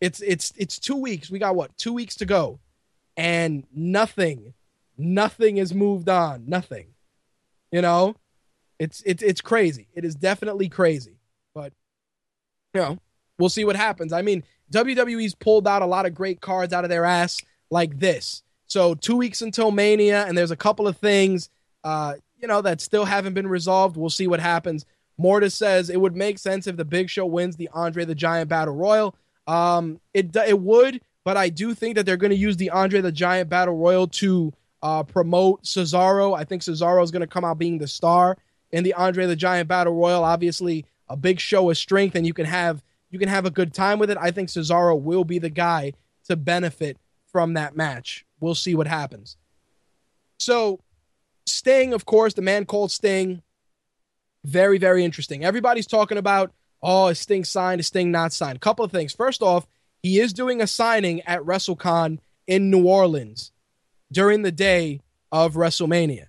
It's 0.00 0.20
it's 0.20 0.52
it's 0.56 0.78
2 0.78 0.96
weeks. 0.96 1.30
We 1.30 1.38
got 1.38 1.56
what? 1.56 1.76
2 1.78 1.92
weeks 1.92 2.16
to 2.16 2.26
go. 2.26 2.60
And 3.20 3.64
nothing 3.74 4.54
nothing 5.00 5.56
has 5.56 5.74
moved 5.74 6.08
on. 6.08 6.44
Nothing. 6.46 6.88
You 7.72 7.82
know? 7.82 8.16
It's 8.78 9.02
it's 9.04 9.22
it's 9.22 9.40
crazy. 9.42 9.88
It 9.94 10.04
is 10.06 10.14
definitely 10.14 10.68
crazy. 10.70 11.18
But 11.54 11.74
you 12.72 12.80
know, 12.80 12.98
we'll 13.38 13.50
see 13.50 13.64
what 13.64 13.76
happens. 13.76 14.12
I 14.12 14.22
mean, 14.22 14.42
WWE's 14.72 15.34
pulled 15.34 15.68
out 15.68 15.82
a 15.82 15.86
lot 15.86 16.06
of 16.06 16.14
great 16.14 16.40
cards 16.40 16.72
out 16.72 16.84
of 16.84 16.90
their 16.90 17.04
ass 17.04 17.38
like 17.70 17.98
this. 17.98 18.42
So 18.68 18.94
two 18.94 19.16
weeks 19.16 19.42
until 19.42 19.70
Mania, 19.70 20.24
and 20.26 20.38
there's 20.38 20.50
a 20.50 20.56
couple 20.56 20.88
of 20.88 20.96
things, 20.96 21.50
uh, 21.84 22.14
you 22.40 22.48
know, 22.48 22.62
that 22.62 22.80
still 22.80 23.04
haven't 23.04 23.34
been 23.34 23.48
resolved. 23.48 23.98
We'll 23.98 24.08
see 24.08 24.26
what 24.26 24.40
happens. 24.40 24.86
Mortis 25.18 25.54
says 25.54 25.90
it 25.90 26.00
would 26.00 26.16
make 26.16 26.38
sense 26.38 26.66
if 26.66 26.78
the 26.78 26.84
Big 26.84 27.10
Show 27.10 27.26
wins 27.26 27.56
the 27.56 27.68
Andre 27.74 28.06
the 28.06 28.14
Giant 28.14 28.48
Battle 28.48 28.74
Royal. 28.74 29.14
Um, 29.46 30.00
it 30.14 30.34
it 30.34 30.58
would, 30.58 31.02
but 31.30 31.36
I 31.36 31.48
do 31.48 31.74
think 31.74 31.94
that 31.94 32.06
they're 32.06 32.16
going 32.16 32.32
to 32.32 32.36
use 32.36 32.56
the 32.56 32.70
Andre 32.70 33.00
the 33.00 33.12
Giant 33.12 33.48
Battle 33.48 33.76
Royal 33.76 34.08
to 34.08 34.52
uh, 34.82 35.04
promote 35.04 35.62
Cesaro. 35.62 36.36
I 36.36 36.42
think 36.42 36.60
Cesaro 36.60 37.04
is 37.04 37.12
going 37.12 37.20
to 37.20 37.26
come 37.28 37.44
out 37.44 37.56
being 37.56 37.78
the 37.78 37.86
star 37.86 38.36
in 38.72 38.82
the 38.82 38.94
Andre 38.94 39.26
the 39.26 39.36
Giant 39.36 39.68
Battle 39.68 39.94
Royal. 39.94 40.24
Obviously, 40.24 40.86
a 41.08 41.16
big 41.16 41.38
show 41.38 41.70
of 41.70 41.78
strength, 41.78 42.16
and 42.16 42.26
you 42.26 42.34
can 42.34 42.46
have 42.46 42.82
you 43.10 43.20
can 43.20 43.28
have 43.28 43.46
a 43.46 43.50
good 43.50 43.72
time 43.72 44.00
with 44.00 44.10
it. 44.10 44.18
I 44.20 44.32
think 44.32 44.48
Cesaro 44.48 45.00
will 45.00 45.22
be 45.22 45.38
the 45.38 45.50
guy 45.50 45.92
to 46.24 46.34
benefit 46.34 46.96
from 47.30 47.54
that 47.54 47.76
match. 47.76 48.26
We'll 48.40 48.56
see 48.56 48.74
what 48.74 48.88
happens. 48.88 49.36
So, 50.40 50.80
Sting, 51.46 51.92
of 51.92 52.06
course, 52.06 52.34
the 52.34 52.42
man 52.42 52.64
called 52.64 52.90
Sting, 52.90 53.40
very, 54.42 54.78
very 54.78 55.04
interesting. 55.04 55.44
Everybody's 55.44 55.86
talking 55.86 56.18
about, 56.18 56.52
oh, 56.82 57.06
is 57.06 57.20
Sting 57.20 57.44
signed? 57.44 57.78
Is 57.78 57.86
Sting 57.86 58.10
not 58.10 58.32
signed? 58.32 58.60
Couple 58.60 58.84
of 58.84 58.90
things. 58.90 59.12
First 59.12 59.42
off, 59.42 59.68
he 60.02 60.18
is 60.18 60.32
doing 60.32 60.60
a 60.60 60.66
signing 60.66 61.20
at 61.22 61.42
WrestleCon 61.42 62.18
in 62.46 62.70
New 62.70 62.86
Orleans 62.86 63.52
during 64.12 64.42
the 64.42 64.52
day 64.52 65.00
of 65.30 65.54
WrestleMania. 65.54 66.26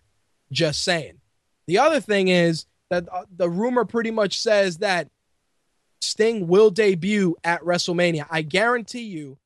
Just 0.51 0.83
saying. 0.83 1.19
The 1.67 1.77
other 1.77 2.01
thing 2.01 2.27
is 2.27 2.65
that 2.89 3.07
uh, 3.11 3.23
the 3.35 3.49
rumor 3.49 3.85
pretty 3.85 4.11
much 4.11 4.39
says 4.39 4.79
that 4.79 5.07
Sting 6.01 6.47
will 6.47 6.69
debut 6.69 7.35
at 7.43 7.61
WrestleMania. 7.61 8.25
I 8.29 8.41
guarantee 8.41 9.03
you, 9.03 9.37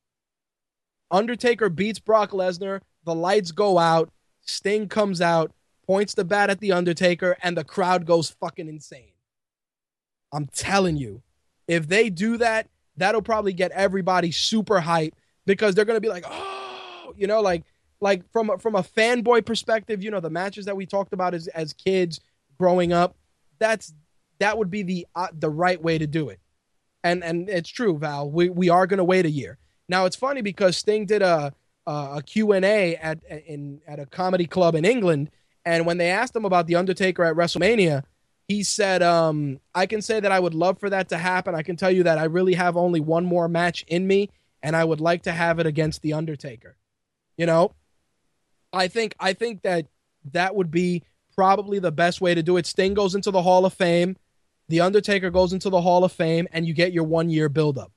Undertaker 1.11 1.69
beats 1.69 1.99
Brock 1.99 2.31
Lesnar, 2.31 2.81
the 3.03 3.13
lights 3.13 3.51
go 3.51 3.77
out, 3.77 4.09
Sting 4.41 4.87
comes 4.87 5.21
out, 5.21 5.51
points 5.85 6.15
the 6.15 6.25
bat 6.25 6.49
at 6.49 6.59
the 6.59 6.71
Undertaker, 6.71 7.37
and 7.43 7.55
the 7.55 7.63
crowd 7.63 8.05
goes 8.05 8.31
fucking 8.31 8.67
insane. 8.67 9.13
I'm 10.33 10.47
telling 10.47 10.97
you, 10.97 11.21
if 11.67 11.87
they 11.87 12.09
do 12.09 12.37
that, 12.37 12.67
that'll 12.97 13.21
probably 13.21 13.53
get 13.53 13.71
everybody 13.71 14.31
super 14.31 14.79
hyped 14.79 15.13
because 15.45 15.75
they're 15.75 15.85
gonna 15.85 16.01
be 16.01 16.09
like, 16.09 16.25
oh, 16.27 17.13
you 17.15 17.27
know, 17.27 17.41
like 17.41 17.63
like 18.01 18.29
from 18.31 18.57
from 18.59 18.75
a 18.75 18.83
fanboy 18.83 19.45
perspective, 19.45 20.03
you 20.03 20.11
know, 20.11 20.19
the 20.19 20.29
matches 20.29 20.65
that 20.65 20.75
we 20.75 20.85
talked 20.85 21.13
about 21.13 21.33
as 21.33 21.47
as 21.47 21.73
kids 21.73 22.19
growing 22.59 22.93
up, 22.93 23.15
that's 23.59 23.93
that 24.39 24.57
would 24.57 24.69
be 24.69 24.83
the 24.83 25.07
uh, 25.15 25.27
the 25.33 25.49
right 25.49 25.81
way 25.81 25.97
to 25.97 26.07
do 26.07 26.29
it. 26.29 26.39
And 27.03 27.23
and 27.23 27.49
it's 27.49 27.69
true, 27.69 27.97
Val. 27.97 28.29
We 28.29 28.49
we 28.49 28.69
are 28.69 28.87
going 28.87 28.97
to 28.97 29.03
wait 29.03 29.25
a 29.25 29.29
year. 29.29 29.57
Now 29.87 30.05
it's 30.05 30.15
funny 30.15 30.41
because 30.41 30.77
Sting 30.77 31.05
did 31.05 31.21
a 31.21 31.53
a, 31.87 31.91
a 32.15 32.23
Q&A 32.23 32.95
at 32.95 33.23
in 33.23 33.81
at 33.87 33.99
a 33.99 34.05
comedy 34.05 34.45
club 34.45 34.75
in 34.75 34.85
England 34.85 35.29
and 35.65 35.85
when 35.85 35.97
they 35.97 36.09
asked 36.09 36.35
him 36.35 36.45
about 36.45 36.67
the 36.67 36.75
Undertaker 36.75 37.23
at 37.23 37.35
WrestleMania, 37.35 38.03
he 38.47 38.63
said, 38.63 39.01
um, 39.01 39.59
I 39.73 39.85
can 39.85 40.01
say 40.01 40.19
that 40.19 40.31
I 40.31 40.39
would 40.39 40.53
love 40.53 40.79
for 40.79 40.89
that 40.89 41.09
to 41.09 41.17
happen. 41.17 41.55
I 41.55 41.63
can 41.63 41.75
tell 41.75 41.91
you 41.91 42.03
that 42.03 42.17
I 42.17 42.25
really 42.25 42.53
have 42.53 42.77
only 42.77 42.99
one 42.99 43.25
more 43.25 43.47
match 43.47 43.83
in 43.87 44.05
me, 44.05 44.29
and 44.61 44.75
I 44.75 44.83
would 44.83 45.01
like 45.01 45.23
to 45.23 45.31
have 45.31 45.59
it 45.59 45.65
against 45.65 46.01
The 46.01 46.13
Undertaker. 46.13 46.77
You 47.37 47.47
know, 47.47 47.71
I 48.71 48.87
think 48.87 49.15
I 49.19 49.33
think 49.33 49.63
that 49.63 49.87
that 50.31 50.55
would 50.55 50.71
be 50.71 51.03
probably 51.35 51.79
the 51.79 51.91
best 51.91 52.21
way 52.21 52.35
to 52.35 52.43
do 52.43 52.57
it. 52.57 52.65
Sting 52.65 52.93
goes 52.93 53.15
into 53.15 53.31
the 53.31 53.41
Hall 53.41 53.65
of 53.65 53.73
Fame, 53.73 54.15
The 54.69 54.81
Undertaker 54.81 55.31
goes 55.31 55.51
into 55.51 55.69
the 55.69 55.81
Hall 55.81 56.03
of 56.03 56.11
Fame, 56.11 56.47
and 56.51 56.67
you 56.67 56.73
get 56.73 56.93
your 56.93 57.03
one 57.03 57.29
year 57.29 57.49
buildup. 57.49 57.91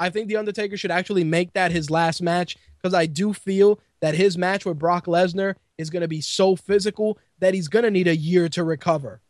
I 0.00 0.10
think 0.10 0.28
The 0.28 0.36
Undertaker 0.36 0.76
should 0.76 0.90
actually 0.90 1.24
make 1.24 1.52
that 1.52 1.72
his 1.72 1.90
last 1.90 2.22
match 2.22 2.56
because 2.76 2.94
I 2.94 3.06
do 3.06 3.32
feel 3.32 3.78
that 4.00 4.14
his 4.14 4.36
match 4.36 4.64
with 4.64 4.78
Brock 4.78 5.06
Lesnar 5.06 5.54
is 5.78 5.90
going 5.90 6.02
to 6.02 6.08
be 6.08 6.22
so 6.22 6.56
physical 6.56 7.18
that 7.38 7.54
he's 7.54 7.68
going 7.68 7.84
to 7.84 7.90
need 7.90 8.08
a 8.08 8.16
year 8.16 8.48
to 8.50 8.64
recover. 8.64 9.20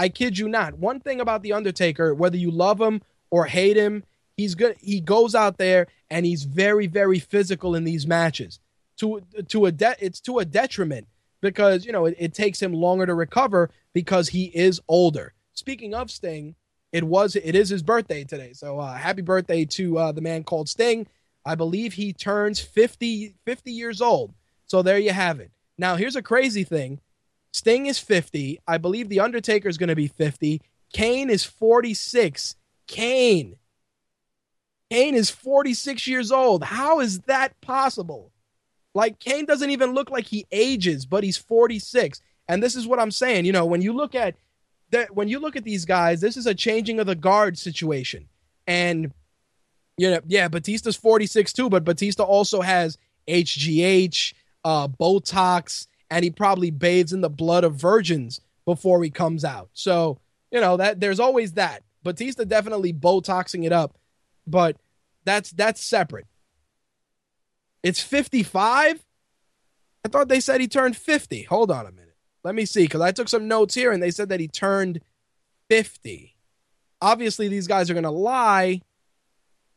I 0.00 0.08
kid 0.08 0.38
you 0.38 0.48
not. 0.48 0.78
One 0.78 0.98
thing 0.98 1.20
about 1.20 1.42
The 1.42 1.52
Undertaker, 1.52 2.14
whether 2.14 2.38
you 2.38 2.50
love 2.50 2.80
him 2.80 3.02
or 3.30 3.44
hate 3.44 3.76
him, 3.76 4.02
he's 4.34 4.54
good. 4.54 4.76
He 4.80 4.98
goes 4.98 5.34
out 5.34 5.58
there 5.58 5.88
and 6.08 6.24
he's 6.24 6.44
very, 6.44 6.86
very 6.86 7.18
physical 7.18 7.74
in 7.74 7.84
these 7.84 8.06
matches 8.06 8.60
to 8.96 9.20
to 9.48 9.66
a 9.66 9.72
de- 9.72 9.96
it's 9.98 10.18
to 10.22 10.38
a 10.38 10.46
detriment 10.46 11.06
because 11.42 11.84
you 11.84 11.92
know 11.92 12.06
it, 12.06 12.16
it, 12.18 12.32
takes 12.32 12.62
him 12.62 12.72
longer 12.72 13.04
to 13.04 13.14
recover 13.14 13.68
because 13.92 14.30
he 14.30 14.44
is 14.46 14.80
older. 14.88 15.34
Speaking 15.52 15.92
of 15.92 16.10
Sting, 16.10 16.54
it 16.92 17.04
was 17.04 17.36
it 17.36 17.54
is 17.54 17.68
his 17.68 17.82
birthday 17.82 18.24
today, 18.24 18.54
so 18.54 18.78
uh, 18.80 18.94
happy 18.94 19.20
birthday 19.20 19.66
to 19.66 19.98
uh, 19.98 20.12
the 20.12 20.22
man 20.22 20.44
called 20.44 20.70
Sting. 20.70 21.08
I 21.44 21.56
believe 21.56 21.92
he 21.92 22.14
turns 22.14 22.58
50, 22.58 23.34
50 23.44 23.70
years 23.70 24.00
old. 24.00 24.32
So 24.66 24.80
there 24.80 24.98
you 24.98 25.12
have 25.12 25.40
it. 25.40 25.50
Now 25.76 25.96
here's 25.96 26.16
a 26.16 26.22
crazy 26.22 26.64
thing: 26.64 27.00
Sting 27.52 27.86
is 27.86 27.98
fifty. 27.98 28.60
I 28.66 28.78
believe 28.78 29.08
the 29.08 29.20
Undertaker 29.20 29.68
is 29.68 29.78
going 29.78 29.88
to 29.88 29.96
be 29.96 30.08
fifty. 30.08 30.62
Kane 30.92 31.30
is 31.30 31.44
forty 31.44 31.94
six. 31.94 32.56
Kane. 32.86 33.56
Kane 34.90 35.14
is 35.14 35.30
46 35.30 36.08
years 36.08 36.32
old. 36.32 36.64
How 36.64 36.98
is 36.98 37.20
that 37.20 37.58
possible? 37.60 38.32
Like 38.92 39.20
Kane 39.20 39.46
doesn't 39.46 39.70
even 39.70 39.94
look 39.94 40.10
like 40.10 40.26
he 40.26 40.46
ages, 40.50 41.06
but 41.06 41.22
he's 41.22 41.36
46. 41.38 42.20
And 42.48 42.60
this 42.60 42.74
is 42.74 42.88
what 42.88 42.98
I'm 42.98 43.12
saying. 43.12 43.44
You 43.44 43.52
know, 43.52 43.64
when 43.64 43.82
you 43.82 43.92
look 43.92 44.16
at 44.16 44.34
that, 44.90 45.14
when 45.14 45.28
you 45.28 45.38
look 45.38 45.54
at 45.54 45.62
these 45.62 45.84
guys, 45.84 46.20
this 46.20 46.36
is 46.36 46.46
a 46.46 46.54
changing 46.54 46.98
of 46.98 47.06
the 47.06 47.14
guard 47.14 47.56
situation. 47.56 48.28
And 48.66 49.12
you 49.96 50.10
know, 50.10 50.20
yeah, 50.26 50.48
Batista's 50.48 50.96
46 50.96 51.52
too, 51.52 51.70
but 51.70 51.84
Batista 51.84 52.24
also 52.24 52.60
has 52.60 52.98
HGH, 53.28 54.34
uh, 54.64 54.88
Botox, 54.88 55.86
and 56.10 56.24
he 56.24 56.30
probably 56.30 56.70
bathes 56.70 57.12
in 57.12 57.20
the 57.20 57.30
blood 57.30 57.64
of 57.64 57.76
virgins 57.76 58.40
before 58.64 59.02
he 59.02 59.10
comes 59.10 59.44
out. 59.44 59.70
So, 59.72 60.18
you 60.50 60.60
know, 60.60 60.76
that 60.76 61.00
there's 61.00 61.20
always 61.20 61.52
that. 61.52 61.82
Batista 62.02 62.44
definitely 62.44 62.92
Botoxing 62.92 63.64
it 63.64 63.72
up, 63.72 63.96
but 64.46 64.76
that's 65.24 65.50
that's 65.50 65.82
separate. 65.82 66.26
It's 67.82 68.00
55? 68.00 69.04
I 70.04 70.08
thought 70.08 70.28
they 70.28 70.40
said 70.40 70.60
he 70.60 70.68
turned 70.68 70.96
50. 70.96 71.44
Hold 71.44 71.70
on 71.70 71.86
a 71.86 71.92
minute. 71.92 72.16
Let 72.42 72.54
me 72.54 72.64
see, 72.64 72.84
because 72.84 73.02
I 73.02 73.12
took 73.12 73.28
some 73.28 73.48
notes 73.48 73.74
here 73.74 73.92
and 73.92 74.02
they 74.02 74.10
said 74.10 74.30
that 74.30 74.40
he 74.40 74.48
turned 74.48 75.00
50. 75.68 76.36
Obviously, 77.02 77.48
these 77.48 77.66
guys 77.66 77.90
are 77.90 77.94
going 77.94 78.04
to 78.04 78.10
lie. 78.10 78.80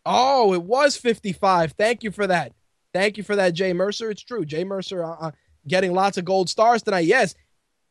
Oh, 0.05 0.53
it 0.53 0.63
was 0.63 0.97
55. 0.97 1.73
Thank 1.73 2.03
you 2.03 2.11
for 2.11 2.27
that. 2.27 2.53
Thank 2.93 3.17
you 3.17 3.23
for 3.23 3.35
that, 3.35 3.53
Jay 3.53 3.73
Mercer. 3.73 4.09
It's 4.09 4.21
true. 4.21 4.45
Jay 4.45 4.63
Mercer 4.63 5.03
uh, 5.03 5.15
uh, 5.19 5.31
getting 5.67 5.93
lots 5.93 6.17
of 6.17 6.25
gold 6.25 6.49
stars 6.49 6.83
tonight. 6.83 7.05
Yes, 7.05 7.35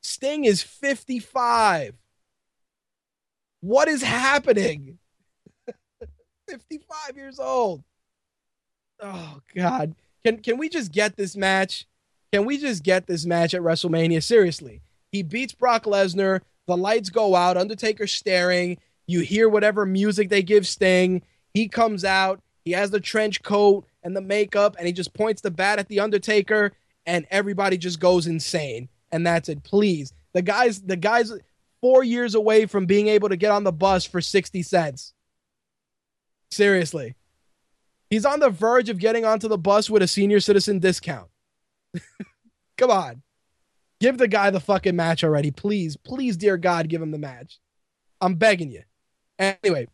Sting 0.03 0.45
is 0.45 0.63
55. 0.63 1.95
What 3.61 3.89
is 3.89 4.03
happening? 4.03 4.99
55 6.49 7.17
years 7.17 7.39
old. 7.39 7.85
Oh 9.01 9.41
God. 9.55 9.95
Can 10.25 10.39
can 10.39 10.59
we 10.59 10.69
just 10.69 10.93
get 10.93 11.17
this 11.17 11.37
match? 11.37 11.87
Can 12.33 12.45
we 12.45 12.59
just 12.59 12.83
get 12.83 13.07
this 13.07 13.27
match 13.27 13.55
at 13.55 13.61
WrestleMania? 13.61 14.23
Seriously. 14.23 14.81
He 15.11 15.23
beats 15.23 15.55
Brock 15.55 15.85
Lesnar. 15.85 16.41
The 16.67 16.77
lights 16.77 17.11
go 17.11 17.35
out. 17.35 17.57
Undertaker 17.57 18.07
staring. 18.07 18.79
You 19.07 19.21
hear 19.21 19.49
whatever 19.49 19.85
music 19.85 20.29
they 20.29 20.43
give 20.43 20.67
Sting. 20.67 21.23
He 21.53 21.69
comes 21.69 22.05
out. 22.05 22.41
He 22.65 22.73
has 22.73 22.91
the 22.91 23.01
trench 23.01 23.43
coat 23.43 23.87
and 24.03 24.17
the 24.17 24.21
makeup, 24.21 24.77
and 24.79 24.87
he 24.87 24.93
just 24.93 25.13
points 25.15 25.43
the 25.43 25.51
bat 25.51 25.79
at 25.79 25.89
the 25.89 26.01
Undertaker, 26.01 26.73
and 27.07 27.27
everybody 27.31 27.77
just 27.79 28.01
goes 28.01 28.27
insane. 28.27 28.89
And 29.11 29.27
that's 29.27 29.49
it. 29.49 29.63
Please, 29.63 30.13
the 30.33 30.43
guys, 30.43 30.81
the 30.81 30.97
guys, 30.97 31.33
four 31.81 32.03
years 32.03 32.35
away 32.35 32.67
from 32.67 32.87
being 32.87 33.09
able 33.09 33.29
to 33.29 33.37
get 33.37 33.51
on 33.51 33.65
the 33.65 33.73
bus 33.73 34.05
for 34.05 34.21
sixty 34.21 34.63
cents. 34.63 35.13
Seriously, 36.51 37.15
he's 38.11 38.25
on 38.25 38.41
the 38.41 38.51
verge 38.51 38.89
of 38.89 38.99
getting 38.99 39.25
onto 39.25 39.49
the 39.49 39.59
bus 39.59 39.91
with 39.91 40.03
a 40.03 40.09
senior 40.09 40.41
citizen 40.41 40.79
discount. 40.79 41.29
Come 42.79 42.91
on, 42.91 43.23
give 44.01 44.19
the 44.19 44.29
guy 44.29 44.51
the 44.51 44.61
fucking 44.61 44.97
match 44.97 45.23
already, 45.23 45.51
please, 45.51 45.97
please, 45.97 46.37
dear 46.37 46.57
God, 46.57 46.89
give 46.89 47.03
him 47.03 47.11
the 47.11 47.19
match. 47.19 47.61
I'm 48.21 48.35
begging 48.35 48.71
you. 48.71 48.83
Anyway, 49.39 49.89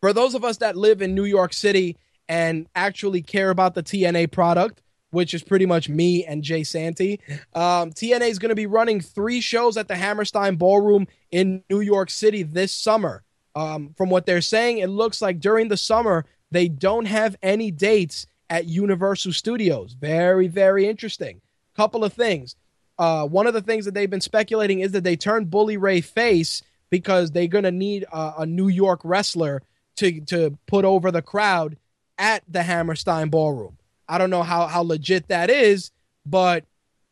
for 0.00 0.12
those 0.12 0.34
of 0.34 0.44
us 0.44 0.58
that 0.58 0.76
live 0.76 1.02
in 1.02 1.14
New 1.14 1.24
York 1.24 1.52
City 1.52 1.96
and 2.28 2.66
actually 2.74 3.22
care 3.22 3.50
about 3.50 3.74
the 3.74 3.82
TNA 3.82 4.32
product, 4.32 4.82
which 5.12 5.34
is 5.34 5.42
pretty 5.42 5.66
much 5.66 5.88
me 5.88 6.24
and 6.24 6.42
Jay 6.42 6.64
Santee, 6.64 7.20
um, 7.54 7.92
TNA 7.92 8.28
is 8.28 8.38
going 8.38 8.48
to 8.48 8.56
be 8.56 8.66
running 8.66 9.00
three 9.00 9.40
shows 9.40 9.76
at 9.76 9.86
the 9.86 9.94
Hammerstein 9.94 10.56
Ballroom 10.56 11.06
in 11.30 11.62
New 11.70 11.80
York 11.80 12.10
City 12.10 12.42
this 12.42 12.72
summer. 12.72 13.22
Um, 13.54 13.94
from 13.96 14.08
what 14.08 14.24
they're 14.24 14.40
saying, 14.40 14.78
it 14.78 14.88
looks 14.88 15.20
like 15.20 15.38
during 15.38 15.68
the 15.68 15.76
summer 15.76 16.24
they 16.50 16.68
don't 16.68 17.04
have 17.04 17.36
any 17.42 17.70
dates 17.70 18.26
at 18.50 18.66
Universal 18.66 19.34
Studios. 19.34 19.92
Very, 19.92 20.48
very 20.48 20.86
interesting. 20.86 21.40
Couple 21.76 22.04
of 22.04 22.12
things. 22.12 22.56
Uh, 22.98 23.26
one 23.26 23.46
of 23.46 23.54
the 23.54 23.62
things 23.62 23.84
that 23.84 23.94
they've 23.94 24.10
been 24.10 24.20
speculating 24.20 24.80
is 24.80 24.92
that 24.92 25.04
they 25.04 25.16
turned 25.16 25.50
Bully 25.50 25.76
Ray 25.76 26.00
face 26.00 26.62
because 26.90 27.30
they're 27.30 27.46
going 27.46 27.64
to 27.64 27.72
need 27.72 28.04
a, 28.12 28.34
a 28.38 28.46
New 28.46 28.68
York 28.68 29.00
wrestler 29.04 29.62
to 29.96 30.20
to 30.22 30.58
put 30.66 30.84
over 30.84 31.10
the 31.10 31.22
crowd 31.22 31.76
at 32.18 32.42
the 32.48 32.62
Hammerstein 32.62 33.28
Ballroom. 33.28 33.76
I 34.08 34.18
don't 34.18 34.30
know 34.30 34.42
how 34.42 34.66
how 34.66 34.82
legit 34.82 35.28
that 35.28 35.50
is, 35.50 35.90
but 36.26 36.64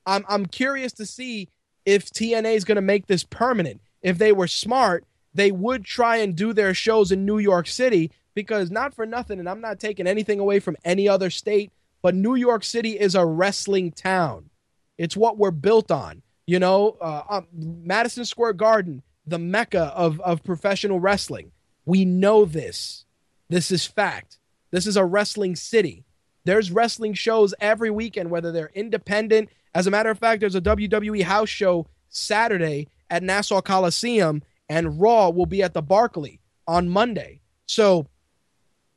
I'm 0.06 0.24
I'm 0.28 0.46
curious 0.46 0.92
to 0.94 1.06
see 1.06 1.48
if 1.84 2.10
TNA 2.10 2.54
is 2.54 2.64
going 2.64 2.76
to 2.76 2.82
make 2.82 3.06
this 3.06 3.24
permanent. 3.24 3.80
If 4.02 4.18
they 4.18 4.32
were 4.32 4.46
smart, 4.46 5.04
they 5.34 5.52
would 5.52 5.84
try 5.84 6.16
and 6.16 6.36
do 6.36 6.52
their 6.52 6.74
shows 6.74 7.12
in 7.12 7.24
New 7.24 7.38
York 7.38 7.66
City 7.66 8.10
because 8.34 8.70
not 8.70 8.94
for 8.94 9.06
nothing, 9.06 9.38
and 9.38 9.48
I'm 9.48 9.60
not 9.60 9.80
taking 9.80 10.06
anything 10.06 10.40
away 10.40 10.60
from 10.60 10.76
any 10.84 11.08
other 11.08 11.30
state, 11.30 11.72
but 12.02 12.14
New 12.14 12.34
York 12.34 12.64
City 12.64 12.98
is 12.98 13.14
a 13.14 13.26
wrestling 13.26 13.92
town. 13.92 14.50
It's 14.98 15.16
what 15.16 15.38
we're 15.38 15.50
built 15.50 15.90
on. 15.90 16.22
You 16.46 16.58
know, 16.58 16.96
uh, 17.00 17.22
um, 17.28 17.46
Madison 17.52 18.24
Square 18.24 18.54
Garden, 18.54 19.02
the 19.26 19.38
mecca 19.38 19.92
of, 19.94 20.20
of 20.20 20.42
professional 20.42 21.00
wrestling. 21.00 21.52
We 21.84 22.04
know 22.04 22.44
this. 22.44 23.04
This 23.48 23.70
is 23.70 23.86
fact. 23.86 24.38
This 24.70 24.86
is 24.86 24.96
a 24.96 25.04
wrestling 25.04 25.56
city. 25.56 26.04
There's 26.44 26.70
wrestling 26.70 27.14
shows 27.14 27.54
every 27.60 27.90
weekend, 27.90 28.30
whether 28.30 28.52
they're 28.52 28.70
independent. 28.74 29.50
As 29.74 29.86
a 29.86 29.90
matter 29.90 30.10
of 30.10 30.18
fact, 30.18 30.40
there's 30.40 30.54
a 30.54 30.60
WWE 30.60 31.22
house 31.22 31.48
show 31.48 31.86
Saturday 32.08 32.88
at 33.08 33.22
Nassau 33.22 33.60
Coliseum, 33.60 34.42
and 34.68 35.00
Raw 35.00 35.30
will 35.30 35.46
be 35.46 35.62
at 35.62 35.74
the 35.74 35.82
Barclay 35.82 36.38
on 36.66 36.88
Monday. 36.88 37.40
So 37.66 38.06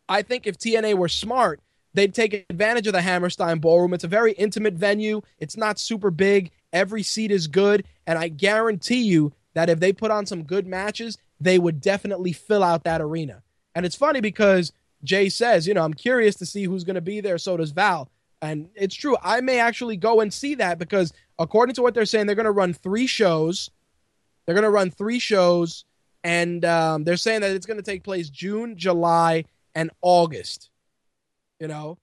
I 0.08 0.22
think 0.22 0.48
if 0.48 0.58
TNA 0.58 0.96
were 0.96 1.08
smart, 1.10 1.62
they'd 1.94 2.14
take 2.14 2.46
advantage 2.50 2.88
of 2.88 2.94
the 2.94 3.02
Hammerstein 3.02 3.60
Ballroom. 3.60 3.94
It's 3.94 4.04
a 4.04 4.10
very 4.10 4.34
intimate 4.34 4.74
venue, 4.76 5.22
it's 5.40 5.58
not 5.58 5.80
super 5.80 6.12
big. 6.12 6.52
Every 6.72 7.04
seat 7.04 7.32
is 7.32 7.48
good. 7.48 7.86
And 8.08 8.18
I 8.18 8.30
guarantee 8.30 9.04
you 9.04 9.32
that 9.54 9.70
if 9.70 9.80
they 9.80 9.94
put 9.94 10.10
on 10.10 10.26
some 10.26 10.44
good 10.44 10.66
matches, 10.66 11.20
they 11.40 11.60
would 11.60 11.82
definitely 11.82 12.34
fill 12.34 12.64
out 12.64 12.84
that 12.84 13.02
arena. 13.02 13.44
And 13.76 13.86
it's 13.86 13.96
funny 13.96 14.22
because 14.22 14.72
Jay 15.04 15.30
says, 15.30 15.68
you 15.68 15.74
know, 15.74 15.84
I'm 15.84 15.94
curious 15.94 16.36
to 16.36 16.46
see 16.46 16.64
who's 16.64 16.84
going 16.84 16.96
to 16.96 17.02
be 17.02 17.22
there. 17.22 17.38
So 17.38 17.58
does 17.58 17.72
Val. 17.72 18.10
And 18.42 18.70
it's 18.76 18.96
true. 18.96 19.16
I 19.24 19.42
may 19.42 19.60
actually 19.60 19.98
go 19.98 20.22
and 20.22 20.34
see 20.34 20.56
that 20.56 20.78
because 20.78 21.14
according 21.40 21.76
to 21.76 21.82
what 21.82 21.94
they're 21.94 22.06
saying, 22.06 22.26
they're 22.26 22.36
going 22.36 22.46
to 22.46 22.52
run 22.52 22.74
three 22.74 23.08
shows. 23.08 23.70
They're 24.46 24.56
going 24.56 24.64
to 24.64 24.70
run 24.70 24.92
three 24.92 25.20
shows. 25.20 25.86
And 26.24 26.64
um, 26.66 27.04
they're 27.04 27.18
saying 27.18 27.42
that 27.42 27.52
it's 27.52 27.66
going 27.66 27.78
to 27.78 27.84
take 27.84 28.04
place 28.04 28.30
June, 28.30 28.78
July, 28.78 29.46
and 29.76 29.92
August. 30.02 30.70
You 31.60 31.68
know, 31.68 31.98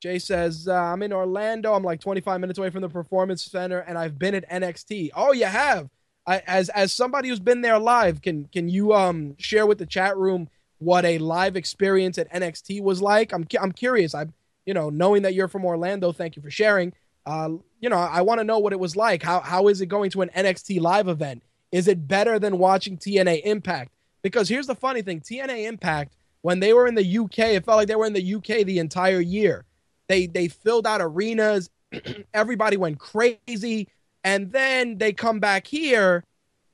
Jay 0.00 0.18
says, 0.18 0.68
uh, 0.68 0.74
I'm 0.74 1.02
in 1.02 1.12
Orlando. 1.12 1.72
I'm 1.72 1.84
like 1.84 2.00
25 2.00 2.40
minutes 2.40 2.58
away 2.58 2.70
from 2.70 2.82
the 2.82 2.88
Performance 2.88 3.44
Center, 3.44 3.80
and 3.80 3.96
I've 3.96 4.18
been 4.18 4.34
at 4.34 4.48
NXT. 4.48 5.10
Oh, 5.14 5.32
you 5.32 5.46
have? 5.46 5.88
I, 6.26 6.42
as 6.46 6.68
as 6.70 6.92
somebody 6.92 7.28
who's 7.28 7.40
been 7.40 7.60
there 7.60 7.78
live, 7.78 8.20
can 8.20 8.46
can 8.46 8.68
you 8.68 8.92
um 8.92 9.36
share 9.38 9.64
with 9.64 9.78
the 9.78 9.86
chat 9.86 10.16
room 10.16 10.48
what 10.78 11.04
a 11.04 11.18
live 11.18 11.56
experience 11.56 12.18
at 12.18 12.32
NXT 12.32 12.82
was 12.82 13.00
like? 13.00 13.32
I'm 13.32 13.46
I'm 13.60 13.72
curious. 13.72 14.14
I'm 14.14 14.32
you 14.64 14.74
know 14.74 14.90
knowing 14.90 15.22
that 15.22 15.34
you're 15.34 15.48
from 15.48 15.64
Orlando, 15.64 16.12
thank 16.12 16.36
you 16.36 16.42
for 16.42 16.50
sharing. 16.50 16.92
Uh, 17.24 17.50
you 17.80 17.88
know, 17.88 17.96
I 17.96 18.20
want 18.22 18.38
to 18.38 18.44
know 18.44 18.58
what 18.58 18.72
it 18.72 18.80
was 18.80 18.96
like. 18.96 19.22
How 19.22 19.40
how 19.40 19.68
is 19.68 19.80
it 19.80 19.86
going 19.86 20.10
to 20.10 20.22
an 20.22 20.30
NXT 20.36 20.80
live 20.80 21.08
event? 21.08 21.42
Is 21.72 21.88
it 21.88 22.06
better 22.06 22.38
than 22.38 22.58
watching 22.58 22.96
TNA 22.96 23.42
Impact? 23.44 23.92
Because 24.22 24.48
here's 24.48 24.66
the 24.66 24.74
funny 24.74 25.02
thing: 25.02 25.20
TNA 25.20 25.66
Impact, 25.66 26.14
when 26.42 26.60
they 26.60 26.72
were 26.72 26.86
in 26.86 26.94
the 26.94 27.18
UK, 27.18 27.38
it 27.38 27.64
felt 27.64 27.78
like 27.78 27.88
they 27.88 27.96
were 27.96 28.06
in 28.06 28.12
the 28.12 28.34
UK 28.34 28.64
the 28.64 28.78
entire 28.78 29.20
year. 29.20 29.64
They 30.08 30.26
they 30.26 30.48
filled 30.48 30.86
out 30.86 31.00
arenas. 31.00 31.70
Everybody 32.34 32.76
went 32.76 32.98
crazy 32.98 33.88
and 34.26 34.50
then 34.50 34.98
they 34.98 35.12
come 35.12 35.38
back 35.38 35.68
here 35.68 36.24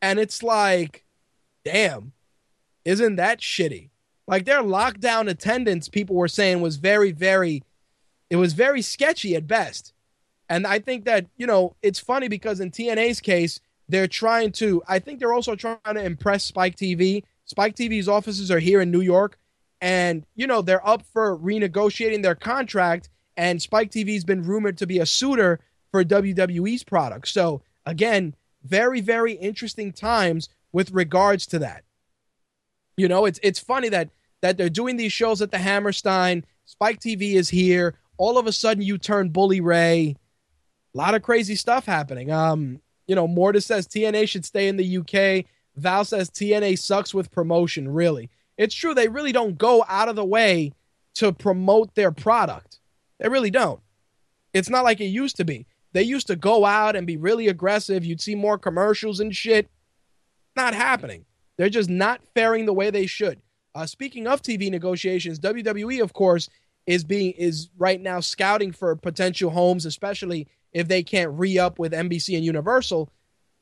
and 0.01 0.19
it's 0.19 0.43
like 0.43 1.05
damn 1.67 2.13
isn't 2.85 3.17
that 3.17 3.41
shitty 3.41 3.91
like 4.27 4.45
their 4.45 4.63
lockdown 4.63 5.29
attendance 5.29 5.89
people 5.89 6.17
were 6.17 6.29
saying 6.29 6.61
was 6.61 6.77
very 6.77 7.13
very 7.13 7.63
it 8.31 8.37
was 8.37 8.53
very 8.53 8.83
sketchy 8.83 9.35
at 9.35 9.47
best 9.47 9.93
and 10.49 10.67
i 10.67 10.79
think 10.79 11.05
that 11.05 11.27
you 11.37 11.47
know 11.47 11.75
it's 11.83 11.99
funny 11.99 12.29
because 12.29 12.61
in 12.61 12.71
tna's 12.71 13.21
case 13.21 13.61
they're 13.89 14.07
trying 14.09 14.53
to 14.53 14.83
i 14.89 14.99
think 14.99 15.19
they're 15.19 15.33
also 15.33 15.55
trying 15.55 15.79
to 15.85 16.05
impress 16.05 16.45
spike 16.45 16.77
tv 16.77 17.23
spike 17.45 17.75
tv's 17.75 18.09
offices 18.09 18.51
are 18.51 18.61
here 18.61 18.81
in 18.81 18.91
new 18.91 19.01
york 19.01 19.39
and 19.81 20.25
you 20.35 20.47
know 20.47 20.63
they're 20.63 20.87
up 20.87 21.03
for 21.13 21.37
renegotiating 21.37 22.23
their 22.23 22.35
contract 22.35 23.09
and 23.37 23.61
spike 23.61 23.91
tv's 23.91 24.25
been 24.25 24.43
rumored 24.43 24.79
to 24.79 24.87
be 24.87 24.99
a 24.99 25.07
suitor 25.07 25.61
for 25.93 26.03
WWE's 26.03 26.83
product. 26.83 27.29
So 27.29 27.63
again, 27.87 28.35
very 28.65 29.01
very 29.01 29.35
interesting 29.35 29.93
times 29.93 30.49
with 30.73 30.91
regards 30.91 31.47
to 31.49 31.59
that. 31.61 31.85
You 32.97 33.09
know, 33.09 33.25
it's 33.25 33.41
it's 33.43 33.59
funny 33.59 33.89
that 33.91 34.11
that 34.41 34.57
they're 34.57 34.69
doing 34.69 34.97
these 34.97 35.13
shows 35.13 35.41
at 35.41 35.51
the 35.51 35.59
Hammerstein. 35.59 36.45
Spike 36.65 37.01
TV 37.01 37.35
is 37.35 37.49
here. 37.49 37.95
All 38.19 38.39
of 38.39 38.47
a 38.47 38.53
sudden, 38.53 38.83
you 38.83 38.99
turn 38.99 39.31
Bully 39.31 39.61
Ray. 39.61 40.17
A 40.95 40.99
lot 40.99 41.15
of 41.15 41.23
crazy 41.23 41.55
stuff 41.55 41.87
happening. 41.87 42.31
Um, 42.31 42.81
you 43.07 43.15
know, 43.15 43.27
Mortis 43.27 43.67
says 43.67 43.89
TNA 43.89 44.29
should 44.29 44.45
stay 44.45 44.69
in 44.69 44.77
the 44.77 44.99
UK. 44.99 45.47
Val 45.77 46.05
says 46.05 46.29
TNA 46.31 46.79
sucks 46.79 47.15
with 47.15 47.31
promotion. 47.31 47.93
Really, 47.93 48.31
it's 48.59 48.75
true. 48.75 48.95
They 48.95 49.09
really 49.09 49.33
don't 49.33 49.57
go 49.57 49.85
out 49.89 50.09
of 50.09 50.17
the 50.17 50.25
way 50.25 50.73
to 51.15 51.33
promote 51.33 51.95
their 51.95 52.13
product. 52.13 52.79
They 53.19 53.29
really 53.29 53.51
don't. 53.51 53.81
It's 54.53 54.71
not 54.71 54.85
like 54.85 55.01
it 55.01 55.07
used 55.07 55.37
to 55.37 55.45
be. 55.45 55.67
They 55.93 56.03
used 56.03 56.27
to 56.29 56.37
go 56.37 56.65
out 56.65 56.97
and 56.97 57.07
be 57.07 57.17
really 57.17 57.49
aggressive. 57.49 58.05
You'd 58.05 58.21
see 58.21 58.35
more 58.35 58.59
commercials 58.59 59.21
and 59.21 59.35
shit. 59.35 59.69
Not 60.57 60.75
happening. 60.75 61.25
They're 61.57 61.69
just 61.69 61.91
not 61.91 62.21
faring 62.35 62.67
the 62.67 62.73
way 62.73 62.91
they 62.91 63.07
should. 63.07 63.41
Uh, 63.75 63.87
speaking 63.87 64.27
of 64.27 64.43
TV 64.43 64.71
negotiations, 64.71 65.39
WWE, 65.41 66.03
of 66.03 66.13
course, 66.13 66.49
is 66.87 67.05
being 67.05 67.33
is 67.33 67.71
right 67.79 68.01
now 68.01 68.21
scouting 68.21 68.73
for 68.73 68.95
potential 68.97 69.51
homes, 69.51 69.87
especially 69.87 70.49
if 70.73 70.89
they 70.89 71.03
can't 71.03 71.33
re 71.33 71.59
up 71.59 71.79
with 71.79 71.93
NBC 71.93 72.37
and 72.37 72.45
Universal. 72.45 73.11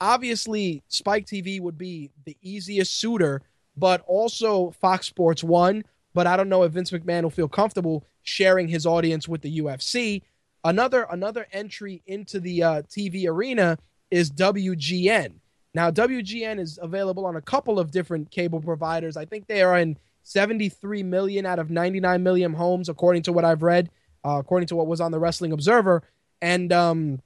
Obviously, 0.00 0.82
Spike 0.88 1.26
TV 1.26 1.60
would 1.60 1.76
be 1.76 2.10
the 2.24 2.36
easiest 2.40 2.98
suitor, 2.98 3.42
but 3.76 4.02
also 4.06 4.70
Fox 4.70 5.06
Sports 5.06 5.44
One. 5.44 5.84
But 6.14 6.26
I 6.26 6.36
don't 6.36 6.48
know 6.48 6.62
if 6.62 6.72
Vince 6.72 6.90
McMahon 6.90 7.22
will 7.22 7.30
feel 7.30 7.48
comfortable 7.48 8.04
sharing 8.22 8.68
his 8.68 8.86
audience 8.86 9.28
with 9.28 9.42
the 9.42 9.60
UFC. 9.60 10.22
Another 10.64 11.06
another 11.10 11.46
entry 11.52 12.02
into 12.06 12.40
the 12.40 12.62
uh, 12.62 12.82
TV 12.82 13.28
arena 13.28 13.78
is 14.10 14.30
WGN. 14.30 15.34
Now, 15.74 15.90
WGN 15.90 16.58
is 16.58 16.78
available 16.82 17.24
on 17.26 17.36
a 17.36 17.40
couple 17.40 17.78
of 17.78 17.90
different 17.90 18.30
cable 18.30 18.60
providers. 18.60 19.16
I 19.16 19.24
think 19.24 19.46
they 19.46 19.62
are 19.62 19.78
in 19.78 19.96
73 20.24 21.02
million 21.02 21.46
out 21.46 21.58
of 21.58 21.70
99 21.70 22.22
million 22.22 22.54
homes, 22.54 22.88
according 22.88 23.22
to 23.22 23.32
what 23.32 23.44
I've 23.44 23.62
read, 23.62 23.90
uh, 24.24 24.38
according 24.38 24.66
to 24.68 24.76
what 24.76 24.86
was 24.86 25.00
on 25.00 25.12
the 25.12 25.18
Wrestling 25.18 25.52
Observer. 25.52 26.02
And, 26.42 26.72
um, 26.72 27.20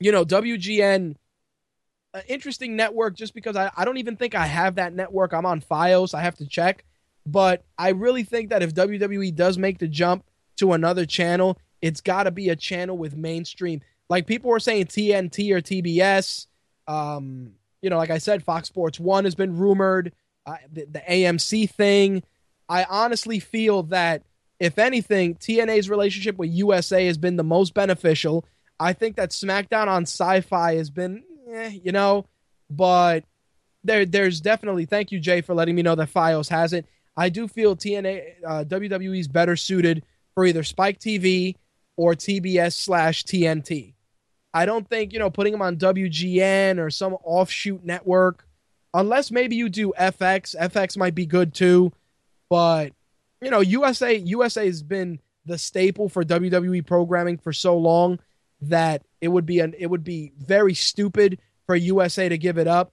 you 0.00 0.10
know, 0.10 0.24
WGN, 0.24 1.14
an 2.14 2.22
interesting 2.28 2.76
network 2.76 3.16
just 3.16 3.34
because 3.34 3.56
I, 3.56 3.70
I 3.76 3.84
don't 3.84 3.98
even 3.98 4.16
think 4.16 4.34
I 4.34 4.46
have 4.46 4.74
that 4.74 4.92
network. 4.92 5.32
I'm 5.32 5.46
on 5.46 5.60
Fios. 5.60 6.14
I 6.14 6.22
have 6.22 6.36
to 6.36 6.46
check. 6.46 6.84
But 7.24 7.64
I 7.78 7.90
really 7.90 8.24
think 8.24 8.50
that 8.50 8.62
if 8.62 8.74
WWE 8.74 9.34
does 9.34 9.56
make 9.56 9.78
the 9.78 9.88
jump 9.88 10.24
to 10.56 10.72
another 10.72 11.06
channel, 11.06 11.58
it's 11.80 12.00
got 12.00 12.24
to 12.24 12.30
be 12.30 12.48
a 12.48 12.56
channel 12.56 12.98
with 12.98 13.16
mainstream. 13.16 13.80
Like 14.08 14.26
people 14.26 14.50
were 14.50 14.60
saying 14.60 14.86
TNT 14.86 15.52
or 15.52 15.60
TBS. 15.60 16.46
Um, 16.86 17.52
you 17.80 17.90
know, 17.90 17.96
like 17.96 18.10
I 18.10 18.18
said, 18.18 18.42
Fox 18.42 18.68
Sports 18.68 19.00
One 19.00 19.24
has 19.24 19.34
been 19.34 19.56
rumored. 19.56 20.12
Uh, 20.46 20.56
the, 20.72 20.86
the 20.86 21.00
AMC 21.00 21.70
thing. 21.70 22.22
I 22.68 22.84
honestly 22.84 23.38
feel 23.38 23.84
that 23.84 24.22
if 24.58 24.78
anything, 24.78 25.34
TNA's 25.34 25.90
relationship 25.90 26.36
with 26.36 26.50
USA 26.50 27.06
has 27.06 27.18
been 27.18 27.36
the 27.36 27.44
most 27.44 27.74
beneficial. 27.74 28.44
I 28.78 28.92
think 28.92 29.16
that 29.16 29.30
SmackDown 29.30 29.88
on 29.88 30.02
Sci-Fi 30.02 30.76
has 30.76 30.90
been, 30.90 31.22
eh, 31.52 31.78
you 31.82 31.92
know, 31.92 32.26
but 32.70 33.24
there, 33.84 34.06
there's 34.06 34.40
definitely. 34.40 34.86
Thank 34.86 35.12
you, 35.12 35.20
Jay, 35.20 35.40
for 35.40 35.54
letting 35.54 35.74
me 35.74 35.82
know 35.82 35.94
that 35.94 36.12
Fios 36.12 36.48
has 36.48 36.72
it. 36.72 36.86
I 37.16 37.28
do 37.28 37.46
feel 37.46 37.76
TNA, 37.76 38.22
uh, 38.46 38.64
WWE 38.64 39.18
is 39.18 39.28
better 39.28 39.56
suited 39.56 40.04
for 40.34 40.44
either 40.44 40.62
Spike 40.62 40.98
TV 40.98 41.56
or 41.96 42.14
TBS 42.14 42.72
slash 42.74 43.24
TNT. 43.24 43.94
I 44.54 44.66
don't 44.66 44.88
think, 44.88 45.12
you 45.12 45.18
know, 45.18 45.30
putting 45.30 45.52
them 45.52 45.62
on 45.62 45.76
WGN 45.76 46.78
or 46.78 46.90
some 46.90 47.14
offshoot 47.24 47.84
network, 47.84 48.46
unless 48.92 49.30
maybe 49.30 49.56
you 49.56 49.68
do 49.68 49.92
FX. 49.98 50.54
FX 50.56 50.96
might 50.96 51.14
be 51.14 51.26
good 51.26 51.54
too. 51.54 51.92
But, 52.50 52.92
you 53.40 53.50
know, 53.50 53.60
USA 53.60 54.16
USA 54.16 54.66
has 54.66 54.82
been 54.82 55.20
the 55.46 55.58
staple 55.58 56.08
for 56.08 56.22
WWE 56.22 56.86
programming 56.86 57.38
for 57.38 57.52
so 57.52 57.76
long 57.76 58.18
that 58.60 59.02
it 59.20 59.28
would 59.28 59.46
be 59.46 59.60
an 59.60 59.74
it 59.78 59.86
would 59.86 60.04
be 60.04 60.32
very 60.38 60.74
stupid 60.74 61.38
for 61.66 61.74
USA 61.74 62.28
to 62.28 62.38
give 62.38 62.58
it 62.58 62.68
up. 62.68 62.92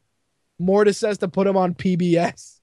Mortis 0.58 0.98
says 0.98 1.18
to 1.20 1.28
put 1.28 1.46
them 1.46 1.58
on 1.58 1.74
PBS. 1.74 2.60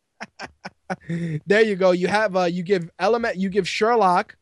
there 1.46 1.62
you 1.62 1.76
go. 1.76 1.90
You 1.92 2.08
have 2.08 2.36
uh 2.36 2.44
you 2.44 2.62
give 2.62 2.90
element 2.98 3.36
you 3.36 3.48
give 3.48 3.68
Sherlock 3.68 4.36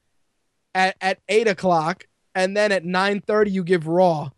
at, 0.74 0.96
at 1.00 1.18
eight 1.28 1.48
o'clock, 1.48 2.06
and 2.34 2.56
then 2.56 2.72
at 2.72 2.84
nine 2.84 3.20
thirty 3.20 3.50
you 3.50 3.64
give 3.64 3.86
Raw. 3.86 4.30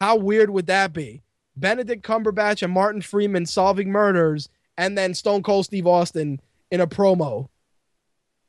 How 0.00 0.16
weird 0.16 0.50
would 0.50 0.66
that 0.66 0.92
be? 0.92 1.22
Benedict 1.56 2.04
Cumberbatch 2.04 2.62
and 2.62 2.72
Martin 2.72 3.02
Freeman 3.02 3.44
solving 3.46 3.90
murders, 3.90 4.48
and 4.78 4.96
then 4.96 5.12
Stone 5.14 5.42
Cold 5.42 5.66
Steve 5.66 5.86
Austin 5.86 6.40
in 6.70 6.80
a 6.80 6.86
promo, 6.86 7.48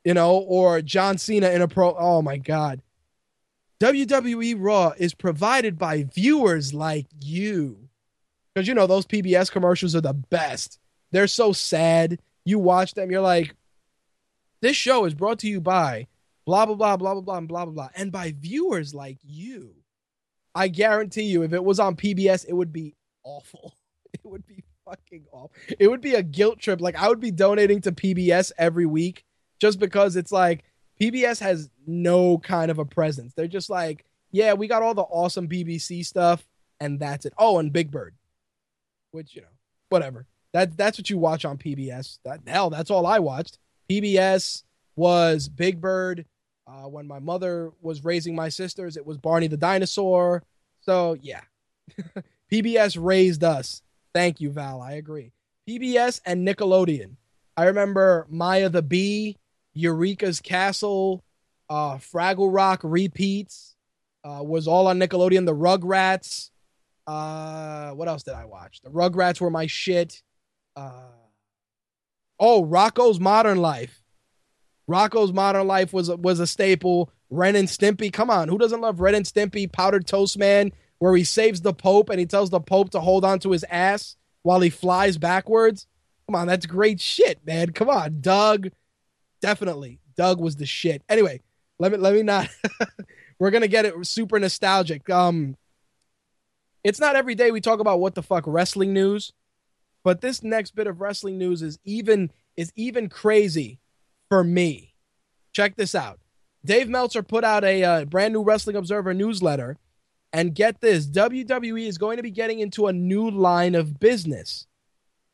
you 0.04 0.14
know, 0.14 0.36
or 0.36 0.80
John 0.80 1.18
Cena 1.18 1.50
in 1.50 1.60
a 1.60 1.68
pro. 1.68 1.94
Oh 1.94 2.22
my 2.22 2.38
God. 2.38 2.80
WWE 3.80 4.54
Raw 4.58 4.92
is 4.96 5.12
provided 5.12 5.76
by 5.76 6.04
viewers 6.04 6.72
like 6.72 7.06
you. 7.20 7.88
Because, 8.54 8.68
you 8.68 8.74
know, 8.74 8.86
those 8.86 9.06
PBS 9.06 9.50
commercials 9.50 9.96
are 9.96 10.00
the 10.00 10.12
best. 10.12 10.78
They're 11.10 11.26
so 11.26 11.52
sad. 11.52 12.20
You 12.44 12.58
watch 12.58 12.94
them, 12.94 13.10
you're 13.10 13.20
like, 13.20 13.54
this 14.60 14.76
show 14.76 15.04
is 15.04 15.14
brought 15.14 15.40
to 15.40 15.48
you 15.48 15.60
by 15.60 16.06
blah, 16.44 16.66
blah, 16.66 16.76
blah, 16.76 16.96
blah, 16.96 17.14
blah, 17.14 17.20
blah, 17.20 17.44
blah, 17.44 17.64
blah, 17.64 17.72
blah, 17.72 17.88
and 17.96 18.12
by 18.12 18.34
viewers 18.38 18.94
like 18.94 19.18
you. 19.22 19.74
I 20.54 20.68
guarantee 20.68 21.24
you, 21.24 21.42
if 21.42 21.52
it 21.52 21.64
was 21.64 21.80
on 21.80 21.96
PBS, 21.96 22.46
it 22.46 22.52
would 22.52 22.72
be 22.72 22.94
awful. 23.24 23.74
It 24.14 24.28
would 24.28 24.46
be 24.46 24.62
fucking 24.84 25.24
awful. 25.32 25.52
It 25.80 25.88
would 25.88 26.02
be 26.02 26.14
a 26.14 26.22
guilt 26.22 26.58
trip. 26.58 26.82
Like 26.82 26.96
I 26.96 27.08
would 27.08 27.18
be 27.18 27.30
donating 27.30 27.80
to 27.80 27.92
PBS 27.92 28.52
every 28.58 28.84
week 28.84 29.24
just 29.58 29.78
because 29.78 30.16
it's 30.16 30.30
like 30.30 30.64
PBS 31.00 31.40
has 31.40 31.70
no 31.86 32.38
kind 32.38 32.70
of 32.70 32.78
a 32.78 32.84
presence. 32.84 33.32
They're 33.34 33.48
just 33.48 33.70
like, 33.70 34.04
yeah, 34.30 34.52
we 34.52 34.68
got 34.68 34.82
all 34.82 34.94
the 34.94 35.02
awesome 35.02 35.48
BBC 35.48 36.04
stuff, 36.04 36.46
and 36.78 37.00
that's 37.00 37.26
it. 37.26 37.32
Oh, 37.38 37.58
and 37.58 37.72
Big 37.72 37.90
Bird, 37.90 38.14
which 39.12 39.34
you 39.34 39.42
know, 39.42 39.48
whatever. 39.88 40.26
That 40.52 40.76
that's 40.76 40.98
what 40.98 41.08
you 41.10 41.18
watch 41.18 41.44
on 41.44 41.58
PBS. 41.58 42.18
That 42.24 42.40
hell, 42.46 42.70
that's 42.70 42.90
all 42.90 43.06
I 43.06 43.18
watched. 43.18 43.58
PBS 43.90 44.62
was 44.94 45.48
Big 45.48 45.80
Bird. 45.80 46.26
Uh, 46.72 46.88
when 46.88 47.06
my 47.06 47.18
mother 47.18 47.70
was 47.82 48.02
raising 48.04 48.34
my 48.34 48.48
sisters, 48.48 48.96
it 48.96 49.04
was 49.04 49.18
Barney 49.18 49.46
the 49.46 49.56
dinosaur. 49.56 50.42
So 50.80 51.18
yeah, 51.20 51.42
PBS 52.52 52.96
raised 52.98 53.44
us. 53.44 53.82
Thank 54.14 54.40
you, 54.40 54.50
Val. 54.50 54.80
I 54.80 54.92
agree. 54.92 55.32
PBS 55.68 56.20
and 56.24 56.46
Nickelodeon. 56.46 57.16
I 57.56 57.64
remember 57.64 58.26
Maya 58.30 58.70
the 58.70 58.82
Bee, 58.82 59.36
Eureka's 59.74 60.40
Castle, 60.40 61.22
uh, 61.68 61.96
Fraggle 61.96 62.52
Rock 62.52 62.80
repeats 62.82 63.76
uh, 64.24 64.42
was 64.42 64.66
all 64.66 64.86
on 64.86 64.98
Nickelodeon. 64.98 65.46
The 65.46 65.54
Rugrats. 65.54 66.50
Uh, 67.06 67.90
what 67.90 68.08
else 68.08 68.22
did 68.22 68.34
I 68.34 68.44
watch? 68.44 68.80
The 68.82 68.90
Rugrats 68.90 69.40
were 69.40 69.50
my 69.50 69.66
shit. 69.66 70.22
Uh, 70.76 71.10
oh, 72.38 72.64
Rocko's 72.64 73.20
Modern 73.20 73.58
Life. 73.58 74.01
Rocko's 74.88 75.32
Modern 75.32 75.66
Life 75.66 75.92
was 75.92 76.10
was 76.10 76.40
a 76.40 76.46
staple. 76.46 77.10
Ren 77.30 77.56
and 77.56 77.68
Stimpy, 77.68 78.12
come 78.12 78.28
on, 78.28 78.48
who 78.48 78.58
doesn't 78.58 78.82
love 78.82 79.00
Ren 79.00 79.14
and 79.14 79.24
Stimpy? 79.24 79.70
Powdered 79.70 80.06
Toast 80.06 80.36
Man, 80.38 80.70
where 80.98 81.16
he 81.16 81.24
saves 81.24 81.62
the 81.62 81.72
Pope 81.72 82.10
and 82.10 82.20
he 82.20 82.26
tells 82.26 82.50
the 82.50 82.60
Pope 82.60 82.90
to 82.90 83.00
hold 83.00 83.24
on 83.24 83.38
to 83.40 83.52
his 83.52 83.64
ass 83.70 84.16
while 84.42 84.60
he 84.60 84.68
flies 84.68 85.16
backwards. 85.16 85.86
Come 86.26 86.34
on, 86.34 86.46
that's 86.46 86.66
great 86.66 87.00
shit, 87.00 87.44
man. 87.46 87.72
Come 87.72 87.88
on, 87.88 88.20
Doug. 88.20 88.68
Definitely, 89.40 89.98
Doug 90.16 90.40
was 90.40 90.56
the 90.56 90.66
shit. 90.66 91.02
Anyway, 91.08 91.40
let 91.78 91.90
me 91.92 91.98
let 91.98 92.14
me 92.14 92.22
not. 92.22 92.48
We're 93.38 93.50
gonna 93.50 93.68
get 93.68 93.86
it 93.86 94.06
super 94.06 94.38
nostalgic. 94.38 95.08
Um, 95.08 95.56
it's 96.84 97.00
not 97.00 97.16
every 97.16 97.34
day 97.34 97.50
we 97.50 97.60
talk 97.60 97.80
about 97.80 98.00
what 98.00 98.14
the 98.14 98.22
fuck 98.22 98.44
wrestling 98.46 98.92
news, 98.92 99.32
but 100.04 100.20
this 100.20 100.42
next 100.42 100.74
bit 100.74 100.86
of 100.86 101.00
wrestling 101.00 101.38
news 101.38 101.62
is 101.62 101.78
even 101.84 102.30
is 102.56 102.72
even 102.76 103.08
crazy 103.08 103.78
for 104.32 104.42
me. 104.42 104.94
Check 105.52 105.76
this 105.76 105.94
out. 105.94 106.18
Dave 106.64 106.88
Meltzer 106.88 107.22
put 107.22 107.44
out 107.44 107.64
a 107.64 107.84
uh, 107.84 108.04
brand 108.06 108.32
new 108.32 108.42
Wrestling 108.42 108.76
Observer 108.76 109.12
newsletter, 109.12 109.76
and 110.32 110.54
get 110.54 110.80
this: 110.80 111.06
WWE 111.06 111.86
is 111.86 111.98
going 111.98 112.16
to 112.16 112.22
be 112.22 112.30
getting 112.30 112.58
into 112.60 112.86
a 112.86 112.94
new 112.94 113.28
line 113.28 113.74
of 113.74 114.00
business. 114.00 114.66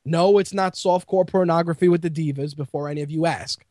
No, 0.05 0.39
it's 0.39 0.53
not 0.53 0.75
softcore 0.75 1.29
pornography 1.29 1.87
with 1.89 2.03
the 2.03 2.11
divas. 2.11 2.57
Before 2.57 2.89
any 2.89 3.01
of 3.03 3.09
you 3.09 3.25
ask, 3.25 3.65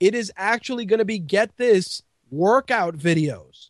it 0.00 0.14
is 0.14 0.32
actually 0.38 0.86
going 0.86 1.00
to 1.00 1.04
be 1.04 1.18
get 1.18 1.54
this 1.58 2.02
workout 2.30 2.96
videos. 2.96 3.68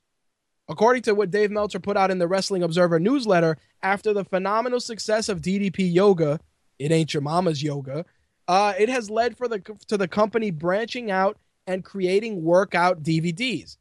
According 0.68 1.02
to 1.02 1.16
what 1.16 1.32
Dave 1.32 1.50
Meltzer 1.50 1.80
put 1.80 1.96
out 1.96 2.12
in 2.12 2.20
the 2.20 2.28
Wrestling 2.28 2.62
Observer 2.62 3.00
newsletter, 3.00 3.58
after 3.82 4.12
the 4.12 4.24
phenomenal 4.24 4.78
success 4.78 5.28
of 5.28 5.40
DDP 5.40 5.92
Yoga, 5.92 6.38
it 6.78 6.92
ain't 6.92 7.12
your 7.12 7.22
mama's 7.22 7.60
yoga. 7.60 8.04
Uh, 8.48 8.74
it 8.78 8.88
has 8.88 9.08
led 9.08 9.36
for 9.36 9.48
the 9.48 9.60
to 9.88 9.96
the 9.96 10.08
company 10.08 10.50
branching 10.50 11.10
out 11.10 11.38
and 11.66 11.84
creating 11.84 12.42
workout 12.42 13.02
DVDs. 13.02 13.76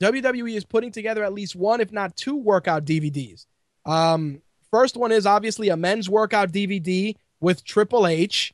WWE 0.00 0.56
is 0.56 0.64
putting 0.64 0.90
together 0.90 1.22
at 1.22 1.32
least 1.32 1.54
one, 1.54 1.80
if 1.80 1.92
not 1.92 2.16
two, 2.16 2.36
workout 2.36 2.84
DVDs. 2.84 3.46
Um, 3.86 4.42
first 4.70 4.96
one 4.96 5.12
is 5.12 5.26
obviously 5.26 5.68
a 5.68 5.76
men's 5.76 6.10
workout 6.10 6.50
DVD 6.50 7.14
with 7.40 7.64
Triple 7.64 8.06
H, 8.06 8.52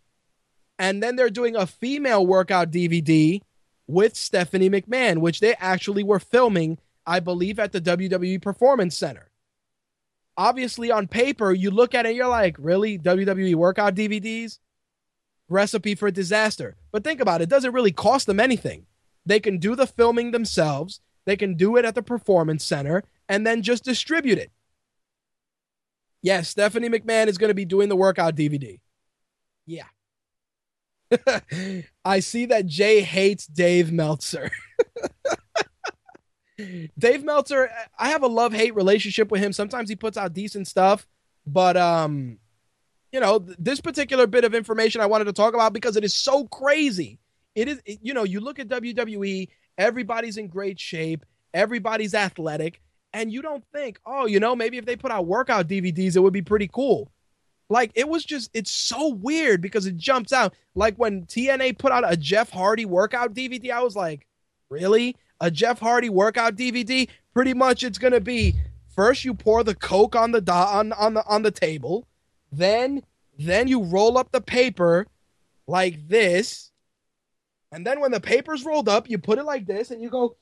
and 0.78 1.02
then 1.02 1.16
they're 1.16 1.30
doing 1.30 1.56
a 1.56 1.66
female 1.66 2.26
workout 2.26 2.70
DVD 2.70 3.40
with 3.86 4.14
Stephanie 4.14 4.68
McMahon, 4.68 5.18
which 5.18 5.40
they 5.40 5.54
actually 5.54 6.04
were 6.04 6.20
filming, 6.20 6.78
I 7.06 7.20
believe, 7.20 7.58
at 7.58 7.72
the 7.72 7.80
WWE 7.80 8.40
Performance 8.42 8.96
Center. 8.96 9.30
Obviously, 10.36 10.90
on 10.90 11.08
paper, 11.08 11.52
you 11.52 11.70
look 11.70 11.94
at 11.94 12.06
it, 12.06 12.14
you're 12.14 12.28
like, 12.28 12.56
really? 12.58 12.98
WWE 12.98 13.54
workout 13.56 13.94
DVDs? 13.94 14.58
Recipe 15.48 15.94
for 15.94 16.10
disaster. 16.10 16.76
But 16.92 17.04
think 17.04 17.20
about 17.20 17.40
it, 17.40 17.44
it 17.44 17.50
doesn't 17.50 17.72
really 17.72 17.92
cost 17.92 18.26
them 18.26 18.40
anything. 18.40 18.86
They 19.24 19.40
can 19.40 19.58
do 19.58 19.74
the 19.74 19.86
filming 19.86 20.30
themselves. 20.30 21.00
They 21.26 21.36
can 21.36 21.54
do 21.54 21.76
it 21.76 21.84
at 21.84 21.94
the 21.94 22.02
performance 22.02 22.64
center 22.64 23.04
and 23.28 23.46
then 23.46 23.62
just 23.62 23.84
distribute 23.84 24.38
it. 24.38 24.50
Yes, 26.22 26.48
Stephanie 26.48 26.88
McMahon 26.88 27.28
is 27.28 27.38
going 27.38 27.48
to 27.48 27.54
be 27.54 27.64
doing 27.64 27.88
the 27.88 27.96
workout 27.96 28.34
DVD. 28.34 28.80
Yeah. 29.66 29.84
I 32.04 32.20
see 32.20 32.46
that 32.46 32.66
Jay 32.66 33.02
hates 33.02 33.46
Dave 33.46 33.92
Meltzer. 33.92 34.50
Dave 36.98 37.24
Meltzer, 37.24 37.70
I 37.98 38.10
have 38.10 38.22
a 38.22 38.26
love 38.26 38.52
hate 38.52 38.74
relationship 38.74 39.30
with 39.30 39.42
him. 39.42 39.52
Sometimes 39.52 39.88
he 39.88 39.96
puts 39.96 40.16
out 40.16 40.32
decent 40.32 40.66
stuff, 40.66 41.06
but 41.46 41.76
um, 41.76 42.38
you 43.12 43.20
know, 43.20 43.38
this 43.58 43.80
particular 43.80 44.26
bit 44.26 44.44
of 44.44 44.54
information 44.54 45.00
I 45.00 45.06
wanted 45.06 45.24
to 45.24 45.32
talk 45.32 45.54
about 45.54 45.72
because 45.72 45.96
it 45.96 46.04
is 46.04 46.14
so 46.14 46.46
crazy. 46.46 47.18
It 47.54 47.68
is, 47.68 47.80
you 47.86 48.14
know, 48.14 48.24
you 48.24 48.40
look 48.40 48.58
at 48.58 48.68
WWE, 48.68 49.48
everybody's 49.76 50.36
in 50.36 50.48
great 50.48 50.78
shape, 50.78 51.24
everybody's 51.54 52.14
athletic, 52.14 52.80
and 53.12 53.32
you 53.32 53.42
don't 53.42 53.64
think, 53.72 53.98
oh, 54.04 54.26
you 54.26 54.40
know, 54.40 54.54
maybe 54.54 54.78
if 54.78 54.84
they 54.84 54.96
put 54.96 55.10
out 55.10 55.26
workout 55.26 55.68
DVDs, 55.68 56.16
it 56.16 56.20
would 56.20 56.32
be 56.32 56.42
pretty 56.42 56.68
cool. 56.68 57.10
Like 57.70 57.90
it 57.94 58.08
was 58.08 58.24
just, 58.24 58.50
it's 58.54 58.70
so 58.70 59.08
weird 59.08 59.60
because 59.60 59.86
it 59.86 59.96
jumps 59.96 60.32
out. 60.32 60.54
Like 60.74 60.96
when 60.96 61.26
TNA 61.26 61.78
put 61.78 61.92
out 61.92 62.10
a 62.10 62.16
Jeff 62.16 62.50
Hardy 62.50 62.84
workout 62.84 63.34
DVD, 63.34 63.70
I 63.70 63.82
was 63.82 63.96
like, 63.96 64.26
really? 64.70 65.16
A 65.40 65.50
Jeff 65.50 65.78
Hardy 65.78 66.08
workout 66.10 66.56
DVD? 66.56 67.08
Pretty 67.34 67.54
much, 67.54 67.82
it's 67.82 67.98
gonna 67.98 68.20
be 68.20 68.54
first 68.94 69.24
you 69.24 69.34
pour 69.34 69.62
the 69.62 69.74
Coke 69.74 70.16
on 70.16 70.32
the 70.32 70.40
do- 70.40 70.52
on 70.52 70.92
on 70.92 71.14
the 71.14 71.24
on 71.26 71.42
the 71.42 71.50
table, 71.50 72.06
then 72.52 73.02
then 73.38 73.68
you 73.68 73.82
roll 73.82 74.18
up 74.18 74.32
the 74.32 74.40
paper 74.40 75.06
like 75.66 76.08
this, 76.08 76.72
and 77.70 77.86
then 77.86 78.00
when 78.00 78.10
the 78.10 78.20
paper's 78.20 78.64
rolled 78.64 78.88
up, 78.88 79.08
you 79.08 79.18
put 79.18 79.38
it 79.38 79.44
like 79.44 79.66
this, 79.66 79.90
and 79.90 80.02
you 80.02 80.10
go. 80.10 80.36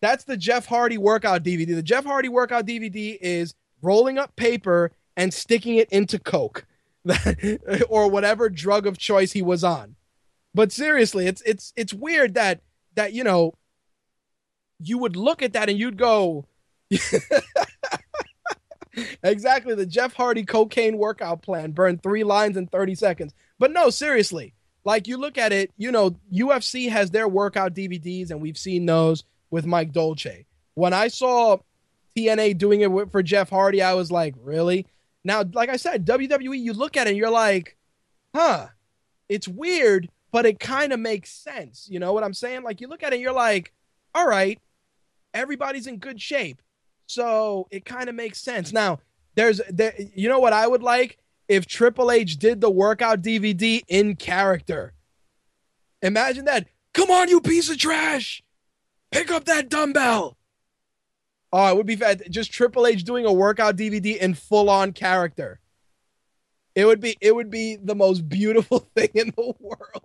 That's 0.00 0.22
the 0.22 0.36
Jeff 0.36 0.66
Hardy 0.66 0.96
workout 0.96 1.42
DVD. 1.42 1.74
The 1.74 1.82
Jeff 1.82 2.04
Hardy 2.04 2.28
workout 2.28 2.66
DVD 2.66 3.18
is 3.20 3.54
rolling 3.82 4.16
up 4.16 4.36
paper 4.36 4.92
and 5.16 5.34
sticking 5.34 5.74
it 5.74 5.90
into 5.90 6.20
Coke 6.20 6.64
or 7.88 8.08
whatever 8.08 8.48
drug 8.48 8.86
of 8.86 8.96
choice 8.96 9.32
he 9.32 9.42
was 9.42 9.64
on. 9.64 9.96
But 10.54 10.72
seriously, 10.72 11.26
it's 11.26 11.42
it's 11.42 11.72
it's 11.76 11.92
weird 11.92 12.34
that 12.34 12.60
that 12.94 13.12
you 13.12 13.24
know 13.24 13.54
you 14.80 14.98
would 14.98 15.16
look 15.16 15.42
at 15.42 15.52
that 15.52 15.68
and 15.68 15.78
you'd 15.78 15.96
go 15.96 16.46
exactly 19.22 19.74
the 19.74 19.86
Jeff 19.86 20.14
Hardy 20.14 20.44
cocaine 20.44 20.98
workout 20.98 21.42
plan 21.42 21.72
burned 21.72 22.02
3 22.02 22.24
lines 22.24 22.56
in 22.56 22.66
30 22.66 22.94
seconds. 22.94 23.34
But 23.58 23.72
no, 23.72 23.90
seriously. 23.90 24.54
Like 24.84 25.06
you 25.06 25.18
look 25.18 25.36
at 25.36 25.52
it, 25.52 25.70
you 25.76 25.92
know, 25.92 26.16
UFC 26.32 26.88
has 26.88 27.10
their 27.10 27.28
workout 27.28 27.74
DVDs 27.74 28.30
and 28.30 28.40
we've 28.40 28.56
seen 28.56 28.86
those 28.86 29.24
with 29.50 29.66
Mike 29.66 29.92
Dolce. 29.92 30.46
When 30.74 30.92
I 30.92 31.08
saw 31.08 31.58
TNA 32.16 32.56
doing 32.56 32.80
it 32.80 33.10
for 33.10 33.22
Jeff 33.22 33.50
Hardy, 33.50 33.82
I 33.82 33.94
was 33.94 34.10
like, 34.10 34.34
really? 34.40 34.86
Now, 35.24 35.44
like 35.52 35.68
I 35.68 35.76
said, 35.76 36.06
WWE, 36.06 36.58
you 36.58 36.72
look 36.72 36.96
at 36.96 37.06
it 37.06 37.10
and 37.10 37.18
you're 37.18 37.28
like, 37.28 37.76
huh, 38.34 38.68
it's 39.28 39.48
weird, 39.48 40.08
but 40.32 40.46
it 40.46 40.58
kind 40.58 40.92
of 40.92 41.00
makes 41.00 41.30
sense. 41.30 41.86
You 41.90 41.98
know 41.98 42.12
what 42.12 42.24
I'm 42.24 42.34
saying? 42.34 42.62
Like 42.62 42.80
you 42.80 42.88
look 42.88 43.02
at 43.02 43.12
it, 43.12 43.20
you're 43.20 43.32
like, 43.32 43.72
all 44.14 44.26
right, 44.26 44.58
everybody's 45.34 45.86
in 45.86 45.98
good 45.98 46.20
shape. 46.20 46.62
So 47.08 47.66
it 47.70 47.86
kind 47.86 48.08
of 48.10 48.14
makes 48.14 48.38
sense. 48.38 48.70
Now, 48.70 49.00
there's 49.34 49.62
there, 49.70 49.94
you 50.14 50.28
know 50.28 50.38
what 50.40 50.52
I 50.52 50.66
would 50.66 50.82
like 50.82 51.18
if 51.48 51.66
Triple 51.66 52.10
H 52.10 52.36
did 52.36 52.60
the 52.60 52.70
workout 52.70 53.22
DVD 53.22 53.82
in 53.88 54.14
character. 54.14 54.92
Imagine 56.02 56.44
that. 56.44 56.68
Come 56.92 57.10
on, 57.10 57.28
you 57.28 57.40
piece 57.40 57.70
of 57.70 57.78
trash. 57.78 58.42
Pick 59.10 59.30
up 59.30 59.46
that 59.46 59.70
dumbbell. 59.70 60.36
Oh, 61.50 61.70
it 61.70 61.76
would 61.78 61.86
be 61.86 61.96
fat. 61.96 62.30
Just 62.30 62.52
Triple 62.52 62.86
H 62.86 63.04
doing 63.04 63.24
a 63.24 63.32
workout 63.32 63.76
DVD 63.76 64.18
in 64.18 64.34
full 64.34 64.68
on 64.68 64.92
character. 64.92 65.60
It 66.74 66.84
would 66.84 67.00
be 67.00 67.16
it 67.22 67.34
would 67.34 67.50
be 67.50 67.76
the 67.76 67.94
most 67.94 68.28
beautiful 68.28 68.80
thing 68.94 69.08
in 69.14 69.32
the 69.34 69.54
world. 69.58 70.04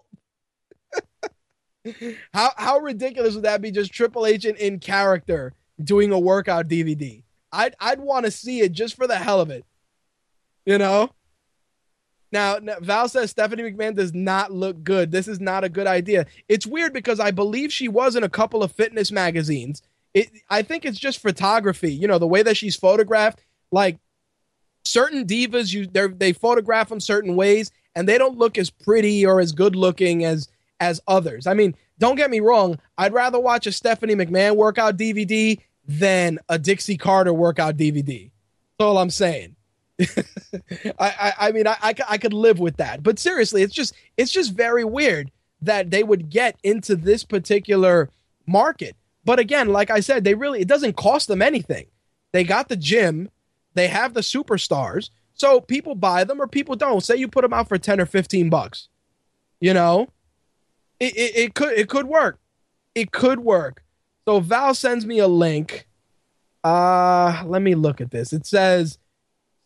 how 2.33 2.51
how 2.55 2.79
ridiculous 2.79 3.35
would 3.35 3.43
that 3.43 3.61
be? 3.61 3.71
Just 3.71 3.91
Triple 3.91 4.25
H 4.25 4.45
in, 4.45 4.55
in 4.55 4.79
character 4.79 5.53
doing 5.81 6.11
a 6.11 6.19
workout 6.19 6.67
DVD. 6.67 7.23
I'd 7.51 7.75
I'd 7.79 7.99
want 7.99 8.25
to 8.25 8.31
see 8.31 8.61
it 8.61 8.71
just 8.71 8.95
for 8.95 9.07
the 9.07 9.17
hell 9.17 9.41
of 9.41 9.49
it. 9.49 9.65
You 10.65 10.77
know. 10.77 11.11
Now, 12.31 12.57
Val 12.81 13.07
says 13.07 13.29
Stephanie 13.29 13.61
McMahon 13.61 13.95
does 13.95 14.11
not 14.11 14.51
look 14.51 14.83
good. 14.83 15.11
This 15.11 15.27
is 15.27 15.39
not 15.39 15.63
a 15.63 15.69
good 15.69 15.85
idea. 15.85 16.25
It's 16.49 16.65
weird 16.65 16.91
because 16.91 17.19
I 17.19 17.29
believe 17.29 17.71
she 17.71 17.87
was 17.87 18.15
in 18.15 18.23
a 18.23 18.29
couple 18.29 18.63
of 18.63 18.71
fitness 18.71 19.11
magazines. 19.11 19.83
It, 20.15 20.31
I 20.49 20.63
think 20.63 20.83
it's 20.83 20.97
just 20.97 21.19
photography. 21.19 21.93
You 21.93 22.07
know, 22.07 22.17
the 22.17 22.27
way 22.27 22.41
that 22.41 22.57
she's 22.57 22.75
photographed. 22.75 23.43
Like 23.71 23.99
certain 24.83 25.25
divas, 25.25 25.73
you 25.73 25.85
they 25.87 26.33
photograph 26.33 26.89
them 26.89 26.99
certain 26.99 27.35
ways, 27.35 27.71
and 27.95 28.07
they 28.07 28.17
don't 28.17 28.37
look 28.37 28.57
as 28.57 28.69
pretty 28.69 29.25
or 29.25 29.39
as 29.39 29.51
good 29.51 29.75
looking 29.75 30.25
as 30.25 30.47
as 30.83 31.01
others. 31.07 31.47
I 31.47 31.53
mean, 31.53 31.75
don't 31.97 32.15
get 32.15 32.29
me 32.29 32.41
wrong. 32.41 32.77
I'd 32.97 33.13
rather 33.13 33.39
watch 33.39 33.65
a 33.67 33.71
Stephanie 33.71 34.15
McMahon 34.15 34.55
workout 34.57 34.97
DVD 34.97 35.59
than 35.87 36.39
a 36.49 36.59
Dixie 36.59 36.97
Carter 36.97 37.33
workout 37.33 37.77
DVD. 37.77 38.29
That's 38.77 38.85
all 38.85 38.97
I'm 38.97 39.09
saying. 39.09 39.55
I, 40.01 40.93
I, 40.99 41.33
I 41.39 41.51
mean 41.51 41.67
I, 41.67 41.77
I 41.81 41.93
I 42.09 42.17
could 42.17 42.33
live 42.33 42.59
with 42.59 42.77
that, 42.77 43.03
but 43.03 43.19
seriously, 43.19 43.61
it's 43.61 43.73
just 43.73 43.93
it's 44.17 44.31
just 44.31 44.53
very 44.53 44.83
weird 44.83 45.31
that 45.61 45.91
they 45.91 46.03
would 46.03 46.29
get 46.29 46.57
into 46.63 46.95
this 46.95 47.23
particular 47.23 48.09
market. 48.47 48.95
But 49.23 49.39
again, 49.39 49.69
like 49.69 49.91
I 49.91 49.99
said, 49.99 50.23
they 50.23 50.33
really 50.33 50.61
it 50.61 50.67
doesn't 50.67 50.97
cost 50.97 51.27
them 51.27 51.41
anything. 51.43 51.85
They 52.31 52.43
got 52.43 52.69
the 52.69 52.75
gym, 52.75 53.29
they 53.75 53.87
have 53.87 54.15
the 54.15 54.21
superstars, 54.21 55.11
so 55.35 55.61
people 55.61 55.93
buy 55.93 56.23
them 56.23 56.41
or 56.41 56.47
people 56.47 56.75
don't. 56.75 57.03
Say 57.03 57.15
you 57.17 57.27
put 57.27 57.43
them 57.43 57.53
out 57.53 57.69
for 57.69 57.77
ten 57.77 58.01
or 58.01 58.07
fifteen 58.07 58.49
bucks, 58.49 58.89
you 59.61 59.75
know, 59.75 60.09
it, 61.03 61.17
it, 61.17 61.35
it 61.35 61.53
could 61.53 61.77
it 61.77 61.89
could 61.89 62.07
work, 62.07 62.39
it 62.95 63.11
could 63.11 63.39
work. 63.39 63.83
So 64.25 64.39
Val 64.39 64.73
sends 64.73 65.05
me 65.05 65.19
a 65.19 65.27
link. 65.27 65.87
Uh, 66.63 67.43
let 67.45 67.61
me 67.61 67.75
look 67.75 67.99
at 67.99 68.11
this. 68.11 68.31
It 68.31 68.45
says 68.45 68.97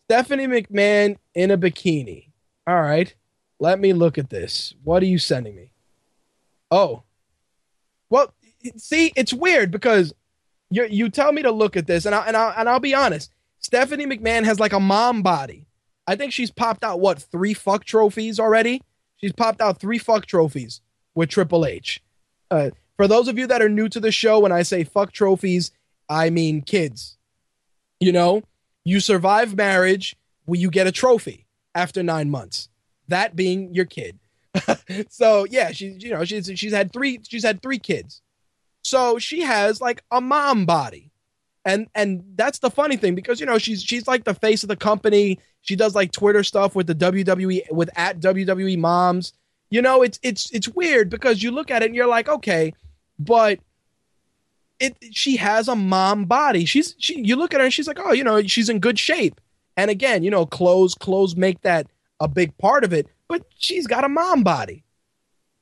Stephanie 0.05 0.47
McMahon 0.47 1.17
in 1.35 1.51
a 1.51 1.57
bikini. 1.57 2.29
All 2.65 2.81
right. 2.81 3.13
Let 3.59 3.79
me 3.79 3.93
look 3.93 4.17
at 4.17 4.29
this. 4.29 4.73
What 4.83 5.03
are 5.03 5.07
you 5.07 5.19
sending 5.19 5.55
me? 5.55 5.71
Oh. 6.71 7.03
Well, 8.09 8.33
see, 8.77 9.13
it's 9.15 9.33
weird 9.33 9.69
because 9.69 10.13
you 10.69 10.85
you 10.89 11.09
tell 11.09 11.31
me 11.31 11.43
to 11.43 11.51
look 11.51 11.77
at 11.77 11.87
this 11.87 12.05
and 12.05 12.15
I 12.15 12.25
and 12.25 12.35
I 12.35 12.53
and 12.57 12.67
I'll 12.67 12.79
be 12.79 12.95
honest. 12.95 13.31
Stephanie 13.59 14.05
McMahon 14.05 14.43
has 14.45 14.59
like 14.59 14.73
a 14.73 14.79
mom 14.79 15.21
body. 15.21 15.67
I 16.07 16.15
think 16.15 16.31
she's 16.31 16.51
popped 16.51 16.85
out 16.85 17.01
what, 17.01 17.19
3 17.19 17.53
fuck 17.53 17.83
trophies 17.83 18.39
already? 18.39 18.81
She's 19.17 19.33
popped 19.33 19.59
out 19.59 19.81
3 19.81 19.97
fuck 19.97 20.25
trophies 20.25 20.79
with 21.17 21.29
Triple 21.29 21.65
H. 21.65 22.01
Uh, 22.51 22.69
for 22.95 23.07
those 23.07 23.27
of 23.27 23.37
you 23.37 23.47
that 23.47 23.61
are 23.61 23.67
new 23.67 23.89
to 23.89 23.99
the 23.99 24.11
show, 24.11 24.39
when 24.39 24.51
I 24.51 24.61
say 24.61 24.83
fuck 24.83 25.11
trophies, 25.11 25.71
I 26.07 26.29
mean 26.29 26.61
kids. 26.61 27.17
You 27.99 28.11
know, 28.11 28.43
you 28.85 28.99
survive 28.99 29.55
marriage, 29.55 30.15
well, 30.45 30.59
you 30.59 30.69
get 30.69 30.87
a 30.87 30.91
trophy 30.91 31.47
after 31.75 32.03
nine 32.03 32.29
months. 32.29 32.69
That 33.07 33.35
being 33.35 33.73
your 33.73 33.85
kid. 33.85 34.19
so 35.09 35.45
yeah, 35.49 35.71
she's 35.71 36.03
you 36.03 36.11
know 36.11 36.23
she's 36.23 36.51
she's 36.55 36.73
had 36.73 36.93
three 36.93 37.19
she's 37.27 37.43
had 37.43 37.61
three 37.61 37.79
kids, 37.79 38.21
so 38.83 39.17
she 39.17 39.41
has 39.41 39.81
like 39.81 40.03
a 40.11 40.21
mom 40.21 40.65
body, 40.65 41.11
and 41.65 41.87
and 41.95 42.23
that's 42.35 42.59
the 42.59 42.69
funny 42.69 42.97
thing 42.97 43.15
because 43.15 43.39
you 43.39 43.45
know 43.45 43.57
she's 43.57 43.83
she's 43.83 44.07
like 44.07 44.23
the 44.23 44.33
face 44.33 44.63
of 44.63 44.69
the 44.69 44.75
company. 44.75 45.39
She 45.61 45.75
does 45.75 45.95
like 45.95 46.11
Twitter 46.11 46.43
stuff 46.43 46.75
with 46.75 46.87
the 46.87 46.95
WWE 46.95 47.71
with 47.71 47.89
at 47.95 48.19
WWE 48.19 48.77
moms. 48.77 49.33
You 49.69 49.81
know 49.81 50.01
it's 50.01 50.19
it's 50.23 50.51
it's 50.51 50.69
weird 50.69 51.09
because 51.09 51.43
you 51.43 51.51
look 51.51 51.71
at 51.71 51.83
it 51.83 51.87
and 51.87 51.95
you're 51.95 52.07
like 52.07 52.29
okay, 52.29 52.73
but 53.19 53.59
it 54.79 54.95
she 55.11 55.37
has 55.37 55.67
a 55.67 55.75
mom 55.75 56.25
body. 56.25 56.65
She's 56.65 56.95
she 56.97 57.21
you 57.21 57.35
look 57.35 57.53
at 57.53 57.59
her 57.59 57.65
and 57.65 57.73
she's 57.73 57.87
like, 57.87 57.99
oh, 57.99 58.11
you 58.13 58.23
know, 58.23 58.41
she's 58.43 58.69
in 58.69 58.79
good 58.79 58.99
shape. 58.99 59.39
And 59.75 59.91
again, 59.91 60.23
you 60.23 60.31
know, 60.31 60.45
clothes 60.45 60.95
clothes 60.95 61.35
make 61.35 61.61
that 61.61 61.87
a 62.19 62.27
big 62.27 62.57
part 62.57 62.83
of 62.83 62.93
it, 62.93 63.07
but 63.27 63.43
she's 63.57 63.87
got 63.87 64.03
a 64.03 64.09
mom 64.09 64.43
body. 64.43 64.83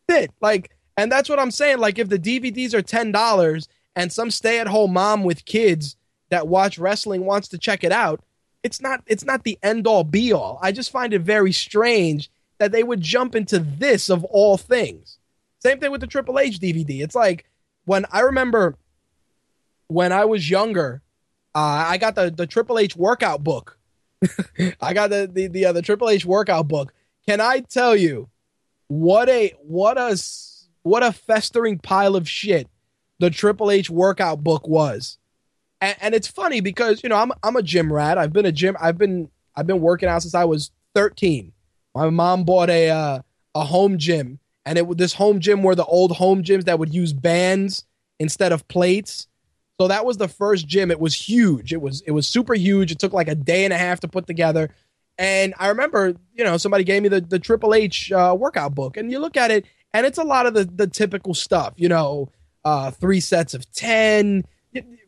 It 0.07 0.31
like, 0.41 0.71
and 0.97 1.11
that's 1.11 1.29
what 1.29 1.39
I'm 1.39 1.51
saying. 1.51 1.79
Like, 1.79 1.99
if 1.99 2.09
the 2.09 2.19
DVDs 2.19 2.73
are 2.73 2.81
ten 2.81 3.11
dollars 3.11 3.67
and 3.95 4.11
some 4.11 4.31
stay 4.31 4.59
at 4.59 4.67
home 4.67 4.93
mom 4.93 5.23
with 5.23 5.45
kids 5.45 5.95
that 6.29 6.47
watch 6.47 6.77
wrestling 6.77 7.25
wants 7.25 7.47
to 7.49 7.57
check 7.57 7.83
it 7.83 7.91
out, 7.91 8.21
it's 8.63 8.81
not 8.81 9.01
it's 9.07 9.25
not 9.25 9.43
the 9.43 9.57
end 9.63 9.87
all 9.87 10.03
be 10.03 10.31
all. 10.31 10.59
I 10.61 10.71
just 10.71 10.91
find 10.91 11.13
it 11.13 11.19
very 11.19 11.51
strange 11.51 12.29
that 12.57 12.71
they 12.71 12.83
would 12.83 13.01
jump 13.01 13.35
into 13.35 13.59
this 13.59 14.09
of 14.09 14.23
all 14.25 14.57
things. 14.57 15.17
Same 15.59 15.79
thing 15.79 15.91
with 15.91 16.01
the 16.01 16.07
Triple 16.07 16.39
H 16.39 16.59
DVD. 16.59 17.01
It's 17.01 17.15
like 17.15 17.49
when 17.85 18.05
I 18.11 18.21
remember 18.21 18.77
when 19.87 20.11
I 20.11 20.25
was 20.25 20.49
younger, 20.49 21.01
uh, 21.53 21.85
I 21.87 21.97
got 21.97 22.15
the 22.15 22.29
the 22.31 22.47
Triple 22.47 22.79
H 22.79 22.95
workout 22.95 23.43
book. 23.43 23.77
I 24.81 24.93
got 24.93 25.09
the 25.09 25.29
the 25.31 25.47
the, 25.47 25.65
uh, 25.65 25.71
the 25.73 25.81
Triple 25.81 26.09
H 26.09 26.25
workout 26.25 26.67
book. 26.67 26.93
Can 27.27 27.41
I 27.41 27.61
tell 27.61 27.95
you 27.95 28.29
what 28.87 29.29
a 29.29 29.53
what 29.61 29.97
a 29.97 30.17
what 30.83 31.03
a 31.03 31.11
festering 31.11 31.79
pile 31.79 32.15
of 32.15 32.29
shit 32.29 32.67
the 33.19 33.29
Triple 33.29 33.71
H 33.71 33.89
workout 33.89 34.43
book 34.43 34.67
was. 34.67 35.17
And, 35.81 35.95
and 36.01 36.15
it's 36.15 36.27
funny 36.27 36.61
because 36.61 37.03
you 37.03 37.09
know 37.09 37.17
I'm 37.17 37.31
I'm 37.43 37.55
a 37.55 37.63
gym 37.63 37.91
rat. 37.91 38.17
I've 38.17 38.33
been 38.33 38.45
a 38.45 38.51
gym. 38.51 38.75
I've 38.79 38.97
been 38.97 39.29
I've 39.55 39.67
been 39.67 39.81
working 39.81 40.09
out 40.09 40.21
since 40.21 40.35
I 40.35 40.45
was 40.45 40.71
13. 40.93 41.51
My 41.95 42.09
mom 42.09 42.43
bought 42.43 42.69
a 42.69 42.89
uh, 42.89 43.19
a 43.55 43.63
home 43.63 43.97
gym, 43.97 44.39
and 44.65 44.77
it 44.77 44.97
this 44.97 45.13
home 45.13 45.39
gym 45.39 45.63
were 45.63 45.75
the 45.75 45.85
old 45.85 46.11
home 46.11 46.43
gyms 46.43 46.65
that 46.65 46.77
would 46.77 46.93
use 46.93 47.13
bands 47.13 47.85
instead 48.19 48.51
of 48.51 48.67
plates. 48.67 49.27
So 49.79 49.87
that 49.87 50.05
was 50.05 50.17
the 50.17 50.27
first 50.27 50.67
gym. 50.67 50.91
It 50.91 50.99
was 50.99 51.15
huge. 51.15 51.73
It 51.73 51.81
was 51.81 52.01
it 52.01 52.11
was 52.11 52.27
super 52.27 52.53
huge. 52.53 52.91
It 52.91 52.99
took 52.99 53.13
like 53.13 53.29
a 53.29 53.35
day 53.35 53.63
and 53.63 53.73
a 53.73 53.77
half 53.77 54.01
to 54.01 54.07
put 54.07 54.27
together. 54.27 54.69
And 55.17 55.53
I 55.57 55.69
remember, 55.69 56.15
you 56.33 56.43
know, 56.43 56.57
somebody 56.57 56.83
gave 56.83 57.01
me 57.01 57.09
the 57.09 57.21
the 57.21 57.39
Triple 57.39 57.73
H 57.73 58.11
uh, 58.11 58.35
workout 58.37 58.75
book, 58.75 58.97
and 58.97 59.09
you 59.09 59.19
look 59.19 59.37
at 59.37 59.49
it, 59.49 59.65
and 59.93 60.05
it's 60.05 60.17
a 60.17 60.23
lot 60.23 60.45
of 60.45 60.53
the 60.53 60.65
the 60.65 60.87
typical 60.87 61.33
stuff. 61.33 61.73
You 61.77 61.87
know, 61.87 62.29
uh, 62.65 62.91
three 62.91 63.21
sets 63.21 63.53
of 63.53 63.69
ten, 63.71 64.43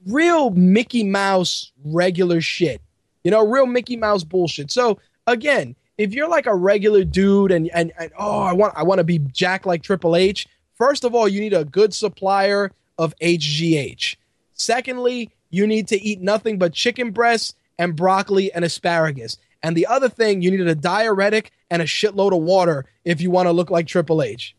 real 0.05 0.51
Mickey 0.51 1.03
Mouse 1.03 1.73
regular 1.84 2.39
shit. 2.39 2.81
You 3.26 3.31
know, 3.31 3.45
real 3.45 3.65
Mickey 3.65 3.97
Mouse 3.97 4.23
bullshit. 4.23 4.72
So 4.72 4.99
again, 5.26 5.76
if 5.97 6.13
you're 6.13 6.29
like 6.29 6.45
a 6.45 6.55
regular 6.55 7.03
dude 7.03 7.51
and 7.51 7.69
and, 7.73 7.91
and 7.99 8.11
oh, 8.17 8.41
I 8.41 8.53
want 8.53 8.73
I 8.75 8.83
want 8.83 8.99
to 8.99 9.03
be 9.03 9.19
Jack 9.19 9.65
like 9.65 9.83
Triple 9.83 10.15
H. 10.15 10.47
First 10.75 11.03
of 11.03 11.15
all, 11.15 11.27
you 11.27 11.41
need 11.41 11.53
a 11.53 11.65
good 11.65 11.93
supplier 11.93 12.71
of 12.97 13.13
HGH. 13.21 14.15
Secondly, 14.53 15.31
you 15.49 15.65
need 15.65 15.87
to 15.87 16.01
eat 16.01 16.21
nothing 16.21 16.59
but 16.59 16.73
chicken 16.73 17.11
breasts 17.11 17.55
and 17.79 17.95
broccoli 17.95 18.51
and 18.51 18.63
asparagus. 18.63 19.37
And 19.63 19.75
the 19.75 19.87
other 19.87 20.09
thing, 20.09 20.41
you 20.41 20.51
needed 20.51 20.67
a 20.67 20.75
diuretic 20.75 21.51
and 21.69 21.81
a 21.81 21.85
shitload 21.85 22.31
of 22.31 22.43
water 22.43 22.85
if 23.03 23.21
you 23.21 23.31
want 23.31 23.47
to 23.47 23.51
look 23.51 23.71
like 23.71 23.87
Triple 23.87 24.21
H. 24.21 24.55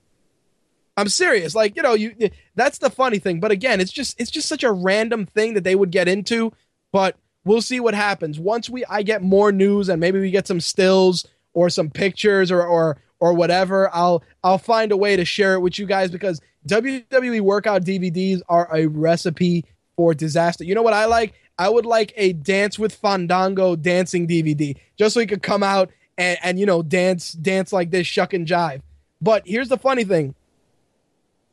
I'm 0.97 1.09
serious. 1.09 1.55
Like, 1.55 1.77
you 1.77 1.82
know, 1.82 1.94
you 1.94 2.31
that's 2.56 2.78
the 2.78 2.90
funny 2.90 3.20
thing. 3.20 3.39
But 3.39 3.52
again, 3.52 3.81
it's 3.81 3.93
just 3.93 4.20
it's 4.20 4.31
just 4.31 4.48
such 4.48 4.65
a 4.65 4.73
random 4.73 5.27
thing 5.27 5.55
that 5.55 5.62
they 5.62 5.77
would 5.77 5.93
get 5.93 6.09
into, 6.09 6.52
but 6.90 7.16
we'll 7.49 7.62
see 7.62 7.81
what 7.81 7.95
happens. 7.95 8.39
Once 8.39 8.69
we 8.69 8.85
I 8.85 9.03
get 9.03 9.23
more 9.23 9.51
news 9.51 9.89
and 9.89 9.99
maybe 9.99 10.20
we 10.20 10.31
get 10.31 10.47
some 10.47 10.61
stills 10.61 11.27
or 11.55 11.70
some 11.70 11.91
pictures 11.91 12.53
or 12.53 12.65
or 12.65 12.99
or 13.19 13.33
whatever, 13.33 13.93
I'll 13.93 14.23
I'll 14.45 14.59
find 14.59 14.93
a 14.93 14.97
way 14.97 15.16
to 15.16 15.25
share 15.25 15.55
it 15.55 15.61
with 15.61 15.79
you 15.79 15.87
guys 15.87 16.11
because 16.11 16.41
WWE 16.69 17.41
workout 17.41 17.85
DVDs 17.85 18.43
are 18.49 18.69
a 18.73 18.87
recipe 18.87 19.65
for 19.97 20.15
disaster. 20.15 20.62
You 20.62 20.75
know 20.75 20.83
what 20.83 20.93
I 20.93 21.07
like? 21.07 21.35
I 21.59 21.69
would 21.69 21.87
like 21.87 22.12
a 22.16 22.35
Dance 22.35 22.79
with 22.79 22.95
Fandango 22.95 23.75
dancing 23.75 24.29
DVD, 24.29 24.77
just 24.97 25.15
so 25.15 25.20
he 25.20 25.27
could 25.27 25.43
come 25.43 25.65
out 25.65 25.91
and, 26.16 26.39
and 26.43 26.61
you 26.61 26.66
know 26.66 26.83
dance 26.83 27.33
dance 27.33 27.73
like 27.73 27.91
this, 27.91 28.07
shuck 28.07 28.35
and 28.35 28.47
jive. 28.47 28.83
But 29.20 29.43
here's 29.47 29.69
the 29.69 29.79
funny 29.79 30.05
thing. 30.05 30.35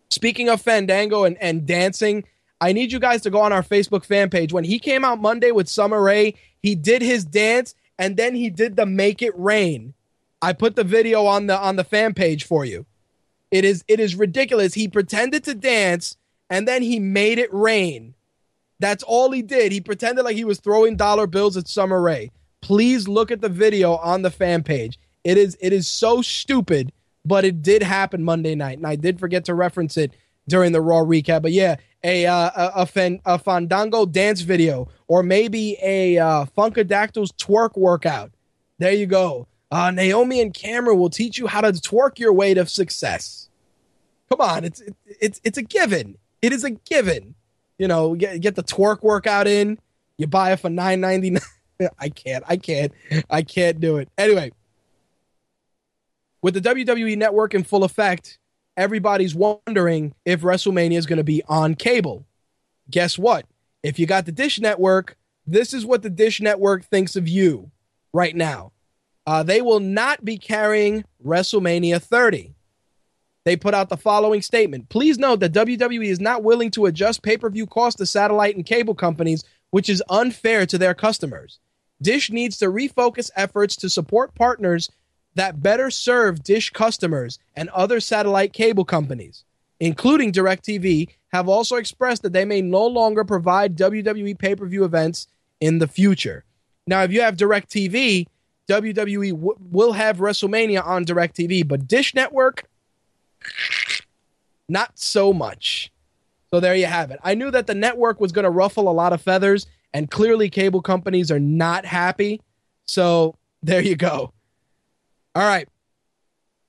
Speaking 0.09 0.49
of 0.49 0.61
Fandango 0.61 1.23
and, 1.23 1.37
and 1.41 1.65
dancing, 1.65 2.25
I 2.61 2.73
need 2.73 2.91
you 2.91 2.99
guys 2.99 3.21
to 3.23 3.29
go 3.29 3.41
on 3.41 3.53
our 3.53 3.63
Facebook 3.63 4.05
fan 4.05 4.29
page. 4.29 4.53
When 4.53 4.63
he 4.63 4.79
came 4.79 5.03
out 5.03 5.21
Monday 5.21 5.51
with 5.51 5.67
Summer 5.67 6.01
Rae, 6.01 6.35
he 6.61 6.75
did 6.75 7.01
his 7.01 7.25
dance 7.25 7.75
and 7.97 8.17
then 8.17 8.35
he 8.35 8.49
did 8.49 8.75
the 8.75 8.85
Make 8.85 9.21
It 9.21 9.33
Rain. 9.37 9.93
I 10.41 10.53
put 10.53 10.75
the 10.75 10.83
video 10.83 11.25
on 11.25 11.47
the 11.47 11.57
on 11.57 11.75
the 11.75 11.83
fan 11.83 12.13
page 12.13 12.45
for 12.45 12.65
you. 12.65 12.85
It 13.51 13.65
is 13.65 13.83
it 13.87 13.99
is 13.99 14.15
ridiculous. 14.15 14.73
He 14.73 14.87
pretended 14.87 15.43
to 15.45 15.55
dance 15.55 16.17
and 16.49 16.67
then 16.67 16.81
he 16.81 16.99
made 16.99 17.39
it 17.39 17.53
rain. 17.53 18.13
That's 18.79 19.03
all 19.03 19.31
he 19.31 19.41
did. 19.41 19.71
He 19.71 19.81
pretended 19.81 20.23
like 20.23 20.35
he 20.35 20.43
was 20.43 20.59
throwing 20.59 20.95
dollar 20.95 21.27
bills 21.27 21.57
at 21.57 21.67
Summer 21.67 22.01
Rae. 22.01 22.31
Please 22.61 23.07
look 23.07 23.31
at 23.31 23.41
the 23.41 23.49
video 23.49 23.95
on 23.97 24.21
the 24.21 24.31
fan 24.31 24.63
page. 24.63 24.99
It 25.23 25.37
is 25.37 25.57
it 25.61 25.73
is 25.73 25.87
so 25.87 26.21
stupid, 26.21 26.91
but 27.23 27.45
it 27.45 27.61
did 27.61 27.81
happen 27.81 28.23
Monday 28.23 28.55
night, 28.55 28.77
and 28.77 28.87
I 28.87 28.95
did 28.95 29.19
forget 29.19 29.45
to 29.45 29.55
reference 29.55 29.97
it 29.97 30.13
during 30.47 30.71
the 30.71 30.81
Raw 30.81 31.01
recap. 31.01 31.41
But 31.41 31.51
yeah, 31.51 31.75
a 32.03 32.25
uh, 32.25 32.51
a, 32.55 32.71
a, 32.81 32.85
fan, 32.85 33.19
a 33.25 33.39
Fandango 33.39 34.05
dance 34.05 34.41
video, 34.41 34.89
or 35.07 35.23
maybe 35.23 35.77
a 35.81 36.17
uh, 36.17 36.45
Funkadactyl's 36.57 37.31
twerk 37.33 37.77
workout. 37.77 38.31
There 38.77 38.93
you 38.93 39.05
go. 39.05 39.47
Uh, 39.71 39.91
Naomi 39.91 40.41
and 40.41 40.53
Cameron 40.53 40.99
will 40.99 41.09
teach 41.09 41.37
you 41.37 41.47
how 41.47 41.61
to 41.61 41.71
twerk 41.71 42.19
your 42.19 42.33
way 42.33 42.53
to 42.53 42.65
success. 42.65 43.49
Come 44.29 44.41
on, 44.41 44.63
it's 44.63 44.81
it, 44.81 44.95
it's 45.19 45.41
it's 45.43 45.57
a 45.57 45.63
given. 45.63 46.17
It 46.41 46.53
is 46.53 46.63
a 46.63 46.71
given 46.71 47.35
you 47.77 47.87
know, 47.87 48.15
get 48.15 48.39
get 48.41 48.55
the 48.55 48.63
twerk 48.63 49.03
workout 49.03 49.47
in. 49.47 49.77
You 50.17 50.27
buy 50.27 50.53
it 50.53 50.59
for 50.59 50.69
nine 50.69 51.01
ninety 51.01 51.31
nine. 51.31 51.41
I 51.99 52.09
can't. 52.09 52.43
I 52.47 52.57
can't. 52.57 52.93
I 53.29 53.41
can't 53.41 53.79
do 53.79 53.97
it. 53.97 54.09
Anyway, 54.17 54.51
with 56.41 56.53
the 56.53 56.61
WWE 56.61 57.17
network 57.17 57.53
in 57.53 57.63
full 57.63 57.83
effect, 57.83 58.39
everybody's 58.77 59.35
wondering 59.35 60.13
if 60.25 60.41
WrestleMania 60.41 60.97
is 60.97 61.05
going 61.05 61.17
to 61.17 61.23
be 61.23 61.43
on 61.47 61.75
cable. 61.75 62.25
Guess 62.89 63.17
what? 63.17 63.45
If 63.83 63.99
you 63.99 64.05
got 64.05 64.25
the 64.25 64.31
Dish 64.31 64.59
Network, 64.59 65.17
this 65.45 65.73
is 65.73 65.85
what 65.85 66.01
the 66.01 66.09
Dish 66.09 66.41
Network 66.41 66.85
thinks 66.85 67.15
of 67.15 67.27
you 67.27 67.71
right 68.13 68.35
now. 68.35 68.71
Uh, 69.27 69.43
they 69.43 69.61
will 69.61 69.79
not 69.79 70.23
be 70.23 70.37
carrying 70.37 71.03
WrestleMania 71.23 72.01
30 72.01 72.55
they 73.45 73.55
put 73.55 73.75
out 73.75 73.89
the 73.89 73.97
following 73.97 74.41
statement. 74.41 74.89
Please 74.89 75.19
note 75.19 75.39
that 75.39 75.53
WWE 75.53 76.07
is 76.07 76.19
not 76.19 76.43
willing 76.43 76.71
to 76.71 76.87
adjust 76.87 77.21
pay 77.21 77.37
per 77.37 77.49
view 77.49 77.67
costs 77.67 77.99
to 77.99 78.05
satellite 78.05 78.55
and 78.55 78.65
cable 78.65 78.95
companies, 78.95 79.43
which 79.69 79.87
is 79.87 80.03
unfair 80.09 80.65
to 80.65 80.77
their 80.77 80.95
customers. 80.95 81.59
Dish 82.01 82.29
needs 82.31 82.57
to 82.57 82.65
refocus 82.65 83.29
efforts 83.35 83.75
to 83.77 83.89
support 83.89 84.35
partners 84.35 84.91
that 85.35 85.61
better 85.61 85.91
serve 85.91 86.43
Dish 86.43 86.69
customers 86.71 87.39
and 87.55 87.69
other 87.69 87.99
satellite 87.99 88.53
cable 88.53 88.85
companies, 88.85 89.43
including 89.79 90.31
DirecTV, 90.31 91.09
have 91.31 91.49
also 91.49 91.75
expressed 91.75 92.23
that 92.23 92.33
they 92.33 92.45
may 92.45 92.61
no 92.61 92.85
longer 92.87 93.23
provide 93.23 93.77
WWE 93.77 94.37
pay 94.37 94.55
per 94.55 94.65
view 94.65 94.85
events 94.85 95.27
in 95.59 95.79
the 95.79 95.87
future. 95.87 96.43
Now, 96.87 97.03
if 97.03 97.11
you 97.11 97.21
have 97.21 97.35
DirecTV, 97.35 98.27
WWE 98.67 99.31
w- 99.31 99.57
will 99.71 99.93
have 99.93 100.17
WrestleMania 100.17 100.85
on 100.85 101.05
DirecTV, 101.05 101.67
but 101.67 101.87
Dish 101.87 102.15
Network, 102.15 102.67
not 104.69 104.97
so 104.97 105.33
much. 105.33 105.91
So 106.51 106.59
there 106.59 106.75
you 106.75 106.85
have 106.85 107.11
it. 107.11 107.19
I 107.23 107.35
knew 107.35 107.51
that 107.51 107.67
the 107.67 107.75
network 107.75 108.19
was 108.19 108.31
going 108.31 108.43
to 108.43 108.49
ruffle 108.49 108.89
a 108.89 108.93
lot 108.93 109.13
of 109.13 109.21
feathers, 109.21 109.67
and 109.93 110.09
clearly 110.09 110.49
cable 110.49 110.81
companies 110.81 111.31
are 111.31 111.39
not 111.39 111.85
happy. 111.85 112.41
So 112.85 113.35
there 113.61 113.81
you 113.81 113.95
go. 113.95 114.31
All 115.35 115.43
right. 115.43 115.67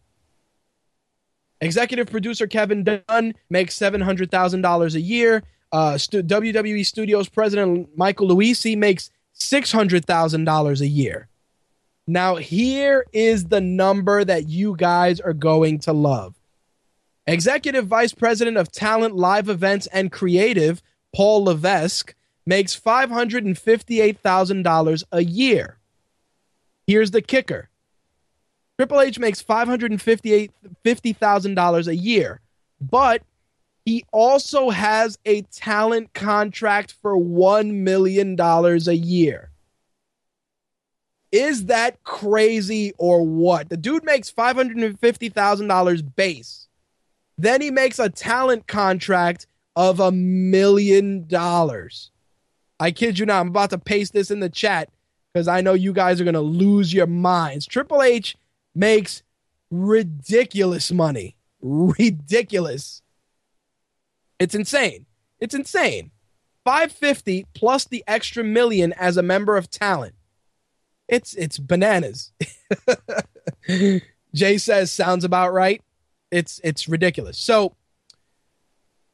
Executive 1.61 2.09
producer 2.09 2.45
Kevin 2.45 2.83
Dunn 2.83 3.33
makes 3.49 3.77
$700,000 3.79 4.95
a 4.95 5.01
year. 5.01 5.43
Uh, 5.71 5.97
St- 5.97 6.27
WWE 6.27 6.85
Studios 6.85 7.29
president 7.29 7.89
Michael 7.95 8.27
Luisi 8.29 8.77
makes 8.77 9.09
$600,000 9.39 10.81
a 10.81 10.87
year. 10.87 11.27
Now, 12.05 12.35
here 12.35 13.05
is 13.13 13.45
the 13.45 13.61
number 13.61 14.25
that 14.25 14.49
you 14.49 14.75
guys 14.75 15.21
are 15.21 15.33
going 15.33 15.79
to 15.79 15.93
love. 15.93 16.35
Executive 17.25 17.87
Vice 17.87 18.13
President 18.13 18.57
of 18.57 18.69
Talent, 18.71 19.15
Live 19.15 19.47
Events, 19.47 19.87
and 19.87 20.11
Creative, 20.11 20.81
Paul 21.15 21.45
Levesque, 21.45 22.13
makes 22.45 22.79
$558,000 22.79 25.03
a 25.11 25.23
year. 25.23 25.79
Here's 26.85 27.09
the 27.11 27.21
kicker 27.21 27.69
Triple 28.77 29.01
H 29.01 29.19
makes 29.19 29.43
$550,000 29.43 31.87
a 31.87 31.95
year, 31.95 32.41
but 32.81 33.21
he 33.85 34.03
also 34.11 34.69
has 34.69 35.17
a 35.25 35.41
talent 35.43 36.13
contract 36.13 36.93
for 37.01 37.17
$1 37.17 37.71
million 37.71 38.37
a 38.39 38.93
year. 38.93 39.49
Is 41.31 41.65
that 41.65 42.03
crazy 42.03 42.93
or 42.97 43.25
what? 43.25 43.69
The 43.69 43.77
dude 43.77 44.03
makes 44.03 44.31
$550,000 44.31 46.15
base. 46.15 46.67
Then 47.37 47.61
he 47.61 47.71
makes 47.71 47.99
a 47.99 48.09
talent 48.09 48.67
contract 48.67 49.47
of 49.75 49.99
a 49.99 50.11
million 50.11 51.27
dollars. 51.27 52.11
I 52.83 52.91
kid 52.91 53.17
you 53.17 53.25
not. 53.25 53.39
I'm 53.39 53.47
about 53.47 53.69
to 53.69 53.77
paste 53.77 54.11
this 54.11 54.29
in 54.29 54.41
the 54.41 54.49
chat 54.49 54.89
because 55.33 55.47
I 55.47 55.61
know 55.61 55.73
you 55.73 55.93
guys 55.93 56.19
are 56.19 56.25
going 56.25 56.33
to 56.33 56.41
lose 56.41 56.93
your 56.93 57.07
minds. 57.07 57.65
Triple 57.65 58.03
H 58.03 58.35
makes 58.75 59.23
ridiculous 59.71 60.91
money. 60.91 61.37
ridiculous. 61.61 63.01
It's 64.37 64.53
insane. 64.53 65.05
It's 65.39 65.55
insane. 65.55 66.11
550 66.65 67.45
plus 67.53 67.85
the 67.85 68.03
extra 68.05 68.43
million 68.43 68.91
as 68.91 69.15
a 69.15 69.23
member 69.23 69.55
of 69.55 69.69
talent. 69.69 70.15
It's 71.07 71.33
it's 71.35 71.59
bananas. 71.59 72.33
Jay 74.35 74.57
says 74.57 74.91
sounds 74.91 75.23
about 75.23 75.53
right. 75.53 75.81
It's 76.31 76.59
it's 76.65 76.89
ridiculous. 76.89 77.37
So 77.37 77.77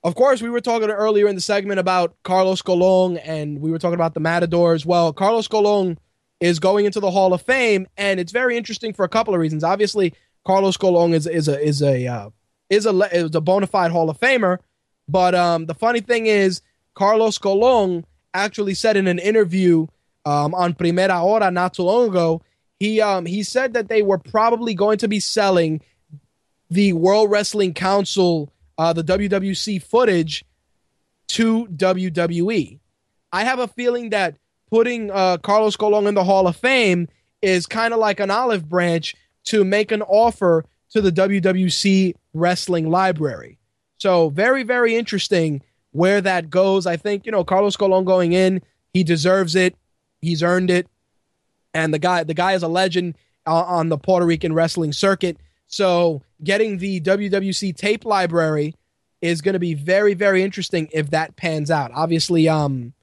of 0.04 0.16
course, 0.16 0.42
we 0.42 0.50
were 0.50 0.62
talking 0.62 0.90
earlier 0.90 1.28
in 1.28 1.36
the 1.36 1.42
segment 1.42 1.80
about 1.80 2.16
Carlos 2.24 2.62
Colon 2.62 3.18
and 3.18 3.60
we 3.60 3.72
were 3.72 3.80
talking 3.80 3.96
about 3.96 4.14
the 4.14 4.20
Matadors. 4.20 4.86
Well, 4.86 5.12
Carlos 5.12 5.48
Colon 5.48 6.00
is 6.40 6.60
going 6.60 6.86
into 6.86 7.00
the 7.00 7.12
Hall 7.12 7.34
of 7.34 7.42
Fame, 7.42 7.88
and 7.98 8.20
it's 8.20 8.32
very 8.32 8.56
interesting 8.56 8.94
for 8.94 9.04
a 9.04 9.10
couple 9.10 9.34
of 9.34 9.42
reasons. 9.42 9.64
Obviously, 9.64 10.14
Carlos 10.46 10.78
Colon 10.78 11.14
is 11.14 11.28
is 11.28 11.48
a 11.48 11.60
is 11.60 11.82
a 11.82 12.08
uh, 12.08 12.30
is 12.70 12.86
a 12.86 12.92
is 13.14 13.36
a 13.36 13.42
bona 13.42 13.68
fide 13.68 13.92
Hall 13.92 14.10
of 14.10 14.20
Famer, 14.20 14.60
but 15.08 15.36
um, 15.36 15.66
the 15.66 15.74
funny 15.74 16.00
thing 16.00 16.28
is, 16.28 16.62
Carlos 16.94 17.38
Colon 17.38 18.06
actually 18.34 18.74
said 18.74 18.96
in 18.96 19.08
an 19.08 19.20
interview 19.20 19.88
um, 20.26 20.54
on 20.54 20.74
Primera 20.74 21.20
Hora 21.20 21.52
not 21.52 21.74
too 21.74 21.84
long 21.84 22.10
ago, 22.10 22.42
he 22.80 23.02
um, 23.02 23.26
he 23.26 23.44
said 23.44 23.74
that 23.74 23.90
they 23.90 24.02
were 24.02 24.18
probably 24.18 24.74
going 24.74 24.98
to 25.00 25.08
be 25.10 25.20
selling 25.20 25.82
the 26.70 26.94
World 26.94 27.32
Wrestling 27.32 27.74
Council, 27.74 28.54
uh, 28.80 28.94
the 28.94 29.04
WWC 29.04 29.84
footage 29.84 30.46
to 31.28 31.68
WWE. 31.68 32.80
I 33.32 33.44
have 33.44 33.60
a 33.60 33.68
feeling 33.68 34.12
that 34.12 34.38
putting 34.72 35.12
uh, 35.12 35.38
Carlos 35.38 35.76
Colon 35.76 36.08
in 36.08 36.16
the 36.16 36.24
Hall 36.24 36.48
of 36.48 36.56
Fame 36.56 37.10
is 37.42 37.66
kind 37.66 37.94
of 37.94 38.00
like 38.00 38.22
an 38.22 38.32
olive 38.32 38.70
branch 38.70 39.16
to 39.44 39.66
make 39.66 39.92
an 39.92 40.02
offer 40.04 40.64
to 40.92 41.02
the 41.02 41.12
WWC 41.12 42.16
Wrestling 42.34 42.90
Library. 42.90 43.60
So 43.98 44.30
very, 44.30 44.64
very 44.64 44.96
interesting 44.96 45.62
where 45.92 46.22
that 46.22 46.50
goes. 46.50 46.88
I 46.88 46.96
think 46.96 47.26
you 47.26 47.34
know 47.34 47.44
Carlos 47.44 47.76
Colon 47.76 48.06
going 48.06 48.32
in, 48.32 48.62
he 48.94 49.04
deserves 49.04 49.56
it. 49.56 49.76
He's 50.22 50.42
earned 50.42 50.72
it, 50.72 50.88
and 51.74 51.94
the 51.94 52.00
guy, 52.00 52.24
the 52.24 52.34
guy 52.34 52.54
is 52.54 52.64
a 52.64 52.70
legend 52.70 53.18
uh, 53.46 53.64
on 53.64 53.90
the 53.90 53.98
Puerto 53.98 54.26
Rican 54.26 54.54
wrestling 54.54 54.94
circuit. 54.94 55.38
So 55.68 56.22
getting 56.44 56.78
the 56.78 57.02
WWC 57.02 57.76
tape 57.76 58.06
library 58.06 58.76
is 59.22 59.42
going 59.42 59.54
to 59.54 59.60
be 59.60 59.74
very, 59.74 60.14
very 60.14 60.44
interesting 60.44 60.90
if 60.94 61.12
that 61.12 61.36
pans 61.36 61.70
out. 61.70 61.92
Obviously, 61.94 62.48
um, 62.48 62.94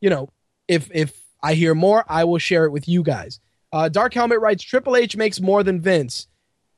you 0.00 0.10
know, 0.10 0.30
if 0.68 0.90
if 0.94 1.20
I 1.42 1.54
hear 1.54 1.74
more, 1.74 2.04
I 2.08 2.24
will 2.24 2.38
share 2.38 2.64
it 2.64 2.72
with 2.72 2.88
you 2.88 3.02
guys. 3.02 3.40
Uh, 3.72 3.88
Dark 3.88 4.14
Helmet 4.14 4.40
writes 4.40 4.62
Triple 4.62 4.96
H 4.96 5.16
makes 5.16 5.40
more 5.40 5.62
than 5.62 5.80
Vince. 5.80 6.28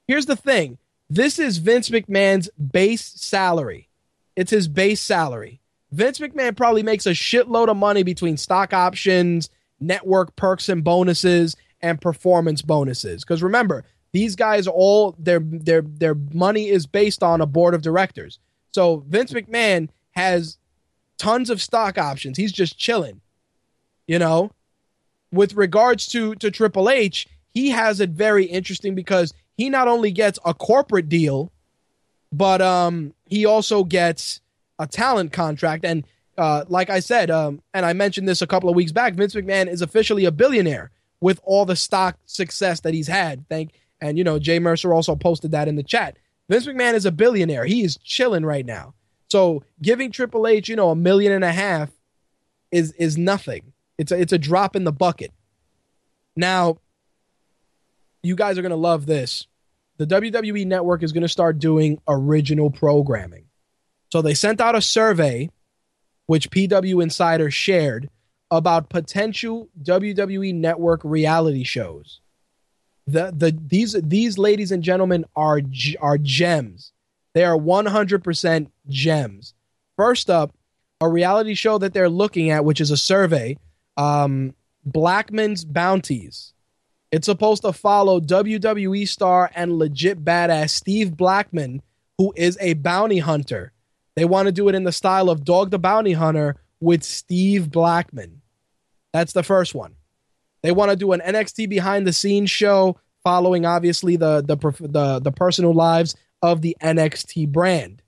Here's 0.06 0.26
the 0.26 0.36
thing 0.36 0.78
this 1.10 1.38
is 1.38 1.58
Vince 1.58 1.90
McMahon's 1.90 2.50
base 2.50 3.04
salary. 3.04 3.88
It's 4.36 4.50
his 4.50 4.68
base 4.68 5.00
salary. 5.00 5.60
Vince 5.90 6.18
McMahon 6.18 6.56
probably 6.56 6.82
makes 6.82 7.06
a 7.06 7.10
shitload 7.10 7.68
of 7.68 7.76
money 7.76 8.02
between 8.02 8.36
stock 8.36 8.74
options, 8.74 9.48
network 9.80 10.36
perks 10.36 10.68
and 10.68 10.84
bonuses, 10.84 11.56
and 11.80 12.00
performance 12.00 12.62
bonuses. 12.62 13.24
Because 13.24 13.42
remember, 13.42 13.84
these 14.12 14.36
guys 14.36 14.66
all 14.66 15.14
their 15.18 15.40
their 15.40 15.82
their 15.82 16.14
money 16.32 16.68
is 16.68 16.86
based 16.86 17.22
on 17.22 17.40
a 17.40 17.46
board 17.46 17.74
of 17.74 17.82
directors. 17.82 18.38
So 18.72 19.04
Vince 19.08 19.32
McMahon 19.32 19.88
has 20.12 20.58
tons 21.18 21.50
of 21.50 21.60
stock 21.60 21.98
options. 21.98 22.36
He's 22.36 22.52
just 22.52 22.78
chilling. 22.78 23.20
You 24.06 24.18
know, 24.18 24.50
with 25.32 25.54
regards 25.54 26.06
to 26.08 26.34
to 26.36 26.50
Triple 26.50 26.88
H, 26.88 27.26
he 27.52 27.70
has 27.70 28.00
it 28.00 28.10
very 28.10 28.44
interesting 28.44 28.94
because 28.94 29.34
he 29.56 29.68
not 29.68 29.88
only 29.88 30.10
gets 30.10 30.38
a 30.44 30.54
corporate 30.54 31.08
deal, 31.08 31.52
but 32.32 32.62
um 32.62 33.14
he 33.26 33.44
also 33.44 33.84
gets 33.84 34.40
a 34.78 34.86
talent 34.86 35.32
contract. 35.32 35.84
And 35.84 36.04
uh, 36.38 36.64
like 36.68 36.88
I 36.88 37.00
said, 37.00 37.30
um, 37.32 37.60
and 37.74 37.84
I 37.84 37.92
mentioned 37.92 38.28
this 38.28 38.42
a 38.42 38.46
couple 38.46 38.70
of 38.70 38.76
weeks 38.76 38.92
back, 38.92 39.14
Vince 39.14 39.34
McMahon 39.34 39.68
is 39.68 39.82
officially 39.82 40.24
a 40.24 40.30
billionaire 40.30 40.92
with 41.20 41.40
all 41.42 41.64
the 41.64 41.74
stock 41.74 42.16
success 42.26 42.78
that 42.80 42.94
he's 42.94 43.08
had. 43.08 43.44
Thank 43.48 43.72
and 44.00 44.18
you 44.18 44.24
know 44.24 44.38
Jay 44.38 44.58
Mercer 44.58 44.92
also 44.92 45.16
posted 45.16 45.52
that 45.52 45.68
in 45.68 45.76
the 45.76 45.82
chat. 45.82 46.16
Vince 46.48 46.66
McMahon 46.66 46.94
is 46.94 47.04
a 47.04 47.12
billionaire. 47.12 47.64
He 47.64 47.82
is 47.82 47.98
chilling 47.98 48.44
right 48.44 48.64
now. 48.64 48.94
So 49.28 49.62
giving 49.82 50.10
Triple 50.10 50.46
H, 50.46 50.68
you 50.68 50.76
know, 50.76 50.90
a 50.90 50.96
million 50.96 51.32
and 51.32 51.44
a 51.44 51.52
half 51.52 51.90
is 52.70 52.92
is 52.92 53.18
nothing. 53.18 53.72
It's 53.98 54.12
a, 54.12 54.20
it's 54.20 54.32
a 54.32 54.38
drop 54.38 54.76
in 54.76 54.84
the 54.84 54.92
bucket. 54.92 55.32
Now, 56.36 56.78
you 58.22 58.36
guys 58.36 58.56
are 58.58 58.62
going 58.62 58.70
to 58.70 58.76
love 58.76 59.06
this. 59.06 59.46
The 59.96 60.06
WWE 60.06 60.66
network 60.66 61.02
is 61.02 61.12
going 61.12 61.22
to 61.22 61.28
start 61.28 61.58
doing 61.58 62.00
original 62.06 62.70
programming. 62.70 63.46
So 64.12 64.22
they 64.22 64.34
sent 64.34 64.60
out 64.60 64.76
a 64.76 64.80
survey, 64.80 65.50
which 66.26 66.50
PW 66.50 67.02
Insider 67.02 67.50
shared, 67.50 68.08
about 68.50 68.88
potential 68.88 69.68
WWE 69.82 70.54
network 70.54 71.00
reality 71.02 71.64
shows. 71.64 72.20
The, 73.08 73.32
the 73.34 73.58
these 73.66 73.94
these 74.02 74.36
ladies 74.36 74.70
and 74.70 74.82
gentlemen 74.82 75.24
are 75.34 75.62
are 76.00 76.18
gems. 76.18 76.92
They 77.34 77.44
are 77.44 77.56
100% 77.56 78.70
gems. 78.88 79.54
First 79.96 80.28
up, 80.28 80.54
a 81.00 81.08
reality 81.08 81.54
show 81.54 81.78
that 81.78 81.94
they're 81.94 82.08
looking 82.08 82.50
at, 82.50 82.64
which 82.64 82.80
is 82.80 82.90
a 82.90 82.96
survey, 82.96 83.56
um, 83.96 84.54
Blackman's 84.84 85.64
Bounties. 85.64 86.52
It's 87.10 87.26
supposed 87.26 87.62
to 87.62 87.72
follow 87.72 88.20
WWE 88.20 89.08
star 89.08 89.50
and 89.54 89.78
legit 89.78 90.24
badass 90.24 90.70
Steve 90.70 91.16
Blackman, 91.16 91.80
who 92.18 92.34
is 92.36 92.58
a 92.60 92.74
bounty 92.74 93.18
hunter. 93.18 93.72
They 94.16 94.24
want 94.24 94.46
to 94.46 94.52
do 94.52 94.68
it 94.68 94.74
in 94.74 94.84
the 94.84 94.92
style 94.92 95.30
of 95.30 95.44
Dog 95.44 95.70
the 95.70 95.78
Bounty 95.78 96.12
Hunter 96.12 96.56
with 96.80 97.02
Steve 97.04 97.70
Blackman. 97.70 98.42
That's 99.12 99.32
the 99.32 99.42
first 99.42 99.74
one. 99.74 99.94
They 100.62 100.72
want 100.72 100.90
to 100.90 100.96
do 100.96 101.12
an 101.12 101.20
NXT 101.20 101.68
behind 101.68 102.06
the 102.06 102.12
scenes 102.12 102.50
show 102.50 102.98
following 103.22 103.66
obviously 103.66 104.16
the 104.16 104.42
the 104.42 104.56
the, 104.56 105.20
the 105.20 105.32
personal 105.32 105.74
lives 105.74 106.16
of 106.42 106.62
the 106.62 106.76
NXT 106.82 107.48
brand. 107.48 108.02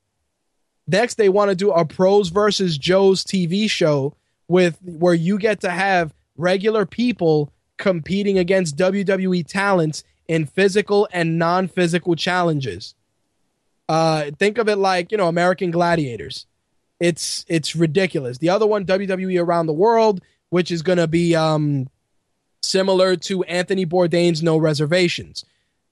Next, 0.87 1.15
they 1.15 1.29
want 1.29 1.51
to 1.51 1.55
do 1.55 1.71
a 1.71 1.85
pros 1.85 2.31
versus 2.31 2.77
Joes 2.77 3.25
TV 3.25 3.71
show 3.71 4.15
with 4.49 4.79
where 4.83 5.15
you 5.15 5.39
get 5.39 5.61
to 5.61 5.71
have 5.71 6.13
regular 6.37 6.85
people 6.85 7.53
competing 7.77 8.39
against 8.39 8.77
WWE 8.77 9.47
talents 9.47 10.03
in 10.27 10.47
physical 10.47 11.09
and 11.13 11.39
non-physical 11.39 12.15
challenges. 12.15 12.95
Uh, 13.89 14.31
think 14.39 14.59
of 14.59 14.69
it 14.69 14.77
like 14.77 15.11
you 15.11 15.19
know 15.19 15.29
American 15.29 15.71
Gladiators. 15.71 16.47
It's 17.01 17.45
it's 17.49 17.75
ridiculous. 17.75 18.39
The 18.39 18.51
other 18.51 18.67
one, 18.67 18.85
WWE 18.85 19.43
Around 19.43 19.67
the 19.67 19.73
World, 19.73 20.21
which 20.51 20.71
is 20.71 20.83
going 20.83 20.99
to 20.99 21.09
be 21.09 21.35
um, 21.35 21.89
similar 22.63 23.17
to 23.17 23.43
Anthony 23.45 23.87
Bourdain's 23.87 24.43
No 24.43 24.57
Reservations. 24.57 25.45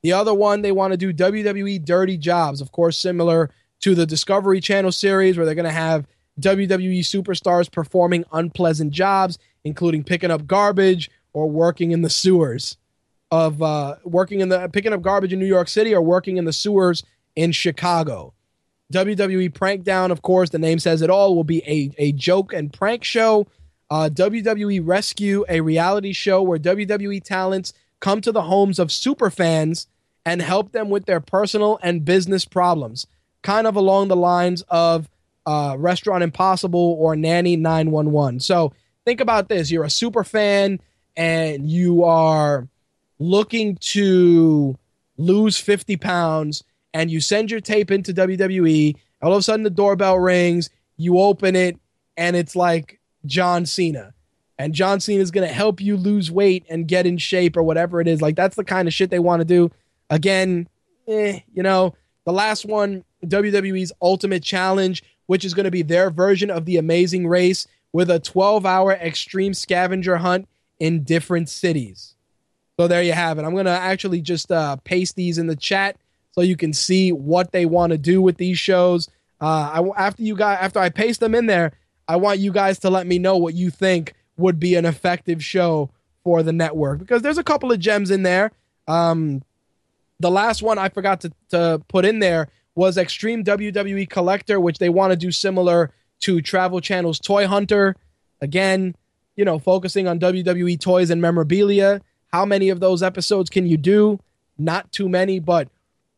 The 0.03 0.13
other 0.13 0.35
one, 0.35 0.63
they 0.63 0.73
want 0.73 0.93
to 0.93 0.97
do 0.97 1.13
WWE 1.13 1.85
Dirty 1.85 2.17
Jobs, 2.17 2.61
of 2.61 2.73
course, 2.73 2.97
similar 2.97 3.51
to 3.81 3.95
the 3.95 4.07
Discovery 4.07 4.61
Channel 4.61 4.93
series, 4.93 5.37
where 5.37 5.45
they're 5.45 5.55
going 5.55 5.65
to 5.65 5.71
have 5.71 6.07
WWE 6.41 7.01
superstars 7.01 7.71
performing 7.71 8.25
unpleasant 8.33 8.93
jobs, 8.93 9.39
including 9.65 10.05
picking 10.05 10.31
up 10.31 10.47
garbage 10.47 11.11
or 11.33 11.51
working 11.51 11.91
in 11.91 12.03
the 12.03 12.11
sewers 12.11 12.77
of 13.31 13.63
uh, 13.63 13.97
working 14.05 14.41
in 14.41 14.49
the 14.49 14.69
picking 14.69 14.93
up 14.93 15.03
garbage 15.03 15.33
in 15.33 15.39
New 15.39 15.47
York 15.47 15.69
City 15.69 15.95
or 15.95 16.01
working 16.01 16.37
in 16.37 16.45
the 16.45 16.53
sewers 16.53 17.03
in 17.37 17.53
Chicago. 17.53 18.33
WWE 18.93 19.53
Prankdown, 19.53 20.11
of 20.11 20.23
course, 20.23 20.51
the 20.51 20.59
name 20.59 20.79
says 20.79 21.03
it 21.03 21.11
all, 21.11 21.35
will 21.37 21.45
be 21.45 21.63
a, 21.67 21.91
a 21.99 22.13
joke 22.13 22.55
and 22.55 22.73
prank 22.73 23.05
show. 23.05 23.47
Uh, 23.91 24.11
WWE 24.13 24.81
Rescue, 24.85 25.45
a 25.49 25.61
reality 25.61 26.13
show 26.13 26.43
where 26.43 26.59
WWE 26.59 27.23
talents 27.23 27.73
come 28.01 28.21
to 28.21 28.33
the 28.33 28.43
homes 28.43 28.79
of 28.79 28.93
super 28.93 29.31
fans 29.31 29.87
and 30.25 30.43
help 30.43 30.73
them 30.73 30.91
with 30.91 31.07
their 31.07 31.21
personal 31.21 31.79
and 31.83 32.05
business 32.05 32.45
problems, 32.45 33.07
kind 33.43 33.67
of 33.67 33.77
along 33.77 34.09
the 34.09 34.17
lines 34.17 34.63
of 34.69 35.09
uh, 35.47 35.75
Restaurant 35.79 36.23
Impossible 36.23 36.97
or 36.99 37.17
Nanny 37.17 37.57
911. 37.57 38.41
So 38.41 38.73
think 39.07 39.21
about 39.21 39.49
this 39.49 39.71
you're 39.71 39.85
a 39.85 39.91
super 39.91 40.23
fan 40.23 40.81
and 41.17 41.69
you 41.69 42.05
are 42.05 42.69
looking 43.19 43.77
to 43.77 44.79
lose 45.17 45.57
50 45.57 45.97
pounds 45.97 46.63
and 46.93 47.11
you 47.11 47.21
send 47.21 47.51
your 47.51 47.61
tape 47.61 47.91
into 47.91 48.13
WWE. 48.13 48.97
All 49.23 49.33
of 49.33 49.39
a 49.39 49.43
sudden, 49.43 49.65
the 49.65 49.71
doorbell 49.71 50.19
rings, 50.19 50.71
you 50.97 51.19
open 51.19 51.57
it, 51.57 51.79
and 52.17 52.37
it's 52.37 52.55
like 52.55 52.98
John 53.25 53.67
Cena. 53.67 54.15
And 54.59 54.75
John 54.75 55.01
Cena 55.01 55.23
is 55.23 55.31
going 55.31 55.47
to 55.47 55.55
help 55.55 55.81
you 55.81 55.97
lose 55.97 56.31
weight 56.31 56.65
and 56.69 56.89
get 56.89 57.07
in 57.07 57.17
shape 57.19 57.57
or 57.57 57.63
whatever 57.63 58.01
it 58.01 58.09
is. 58.09 58.21
Like, 58.21 58.35
that's 58.35 58.57
the 58.57 58.65
kind 58.65 58.89
of 58.89 58.95
shit 58.95 59.11
they 59.11 59.21
want 59.21 59.41
to 59.41 59.45
do. 59.45 59.71
Again, 60.11 60.69
eh, 61.07 61.41
you 61.53 61.63
know, 61.63 61.95
the 62.25 62.33
last 62.33 62.65
one, 62.65 63.05
WWE's 63.25 63.93
Ultimate 64.03 64.43
Challenge, 64.43 65.03
which 65.27 65.45
is 65.45 65.55
going 65.55 65.65
to 65.65 65.71
be 65.71 65.83
their 65.83 66.11
version 66.11 66.51
of 66.51 66.65
the 66.65 66.77
Amazing 66.77 67.29
Race 67.29 67.67
with 67.93 68.11
a 68.11 68.19
12 68.19 68.67
hour 68.67 68.93
extreme 68.93 69.55
scavenger 69.55 70.17
hunt 70.17 70.49
in 70.81 71.05
different 71.05 71.49
cities. 71.49 72.15
So 72.79 72.87
there 72.87 73.03
you 73.03 73.13
have 73.13 73.39
it. 73.39 73.45
I'm 73.45 73.55
going 73.55 73.67
to 73.67 73.71
actually 73.73 74.21
just 74.21 74.53
uh, 74.53 74.77
paste 74.85 75.17
these 75.17 75.39
in 75.39 75.47
the 75.47 75.57
chat 75.57 75.97
so 76.33 76.43
you 76.43 76.57
can 76.57 76.73
see 76.73 77.11
what 77.11 77.51
they 77.51 77.67
want 77.67 77.91
to 77.91 77.99
do 77.99 78.23
with 78.23 78.37
these 78.37 78.59
shows. 78.59 79.09
Uh, 79.41 79.83
I, 79.97 80.07
after 80.07 80.23
you 80.23 80.37
got 80.37 80.61
after 80.61 80.79
I 80.79 80.89
paste 80.89 81.21
them 81.21 81.35
in 81.35 81.47
there, 81.47 81.73
I 82.09 82.17
want 82.17 82.41
you 82.41 82.51
guys 82.51 82.79
to 82.81 82.91
let 82.91 83.07
me 83.07 83.19
know 83.19 83.37
what 83.37 83.55
you 83.55 83.71
think 83.71 84.15
would 84.39 84.59
be 84.59 84.75
an 84.75 84.87
effective 84.87 85.45
show 85.45 85.91
for 86.25 86.43
the 86.43 86.53
network 86.53 86.99
because 86.99 87.23
there's 87.23 87.39
a 87.39 87.45
couple 87.45 87.71
of 87.71 87.79
gems 87.79 88.11
in 88.11 88.23
there. 88.23 88.51
Um, 88.87 89.43
the 90.19 90.31
last 90.31 90.63
one 90.63 90.79
I 90.79 90.89
forgot 90.89 91.21
to, 91.21 91.33
to 91.51 91.83
put 91.89 92.05
in 92.05 92.19
there 92.19 92.49
was 92.75 92.97
Extreme 92.97 93.45
WWE 93.45 94.09
Collector, 94.09 94.59
which 94.59 94.79
they 94.79 94.89
want 94.89 95.11
to 95.11 95.17
do 95.17 95.31
similar 95.31 95.93
to 96.21 96.41
Travel 96.41 96.81
Channel's 96.81 97.19
Toy 97.21 97.47
Hunter. 97.47 97.95
Again, 98.41 98.95
you 99.37 99.45
know, 99.45 99.59
focusing 99.59 100.09
on 100.09 100.19
WWE 100.19 100.81
toys 100.81 101.11
and 101.11 101.21
memorabilia. 101.21 102.01
How 102.33 102.45
many 102.45 102.69
of 102.71 102.81
those 102.81 103.03
episodes 103.03 103.51
can 103.51 103.67
you 103.67 103.77
do? 103.77 104.19
Not 104.59 104.91
too 104.93 105.09
many, 105.09 105.39
but 105.39 105.69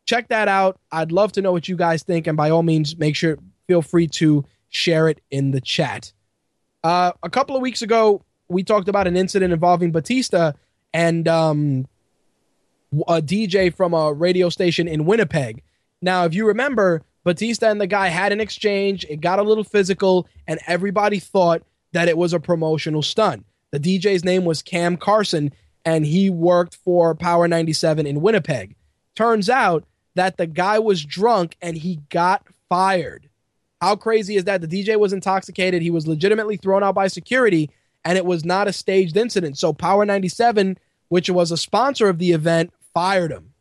check 0.07 0.29
that 0.29 0.49
out. 0.49 0.79
I'd 0.91 1.13
love 1.13 1.33
to 1.33 1.43
know 1.43 1.53
what 1.53 1.69
you 1.69 1.77
guys 1.77 2.03
think, 2.03 2.27
and 2.27 2.37
by 2.37 2.51
all 2.51 2.63
means, 2.63 2.97
make 2.97 3.17
sure 3.17 3.39
feel 3.67 3.83
free 3.83 4.07
to 4.09 4.45
share 4.71 5.09
it 5.09 5.21
in 5.31 5.51
the 5.51 5.61
chat. 5.61 6.13
Uh, 6.83 7.13
a 7.23 7.29
couple 7.29 7.55
of 7.55 7.63
weeks 7.63 7.83
ago, 7.83 8.25
we 8.49 8.63
talked 8.63 8.89
about 8.89 9.07
an 9.07 9.17
incident 9.17 9.53
involving 9.53 9.93
Batista 9.93 10.53
and 10.95 11.29
um, 11.29 11.87
a 13.07 13.21
DJ 13.21 13.75
from 13.75 13.95
a 13.95 14.13
radio 14.13 14.49
station 14.49 14.89
in 14.89 15.05
Winnipeg. 15.05 15.63
Now, 16.03 16.25
if 16.25 16.35
you 16.35 16.47
remember, 16.47 17.03
Batista 17.25 17.71
and 17.71 17.81
the 17.81 17.87
guy 17.87 18.09
had 18.09 18.33
an 18.33 18.41
exchange. 18.41 19.05
It 19.09 19.21
got 19.21 19.39
a 19.39 19.43
little 19.43 19.65
physical, 19.65 20.27
and 20.47 20.59
everybody 20.67 21.19
thought 21.19 21.63
that 21.93 22.09
it 22.09 22.17
was 22.17 22.33
a 22.33 22.41
promotional 22.41 23.03
stunt. 23.03 23.45
The 23.73 23.81
DJ's 23.81 24.25
name 24.25 24.45
was 24.45 24.63
Cam 24.63 24.97
Carson, 24.97 25.53
and 25.85 26.05
he 26.05 26.31
worked 26.31 26.77
for 26.77 27.15
Power 27.15 27.47
97 27.47 28.07
in 28.07 28.21
Winnipeg. 28.21 28.75
Turns 29.15 29.51
out 29.51 29.85
that 30.15 30.37
the 30.37 30.47
guy 30.47 30.79
was 30.79 31.05
drunk 31.05 31.57
and 31.63 31.77
he 31.77 32.01
got 32.09 32.45
fired. 32.69 33.29
How 33.81 33.97
crazy 33.97 34.37
is 34.37 34.45
that? 34.45 34.61
The 34.61 34.69
DJ 34.69 34.99
was 34.99 35.13
intoxicated. 35.13 35.83
He 35.83 35.91
was 35.91 36.07
legitimately 36.07 36.57
thrown 36.57 36.83
out 36.83 36.95
by 36.95 37.09
security, 37.09 37.71
and 38.05 38.19
it 38.19 38.27
was 38.27 38.45
not 38.45 38.69
a 38.69 38.73
staged 38.73 39.17
incident. 39.17 39.59
So 39.59 39.73
Power 39.73 40.05
97, 40.05 40.79
which 41.09 41.31
was 41.31 41.51
a 41.51 41.57
sponsor 41.57 42.09
of 42.09 42.19
the 42.19 42.33
event, 42.33 42.73
fired 42.93 43.33
him. 43.33 43.53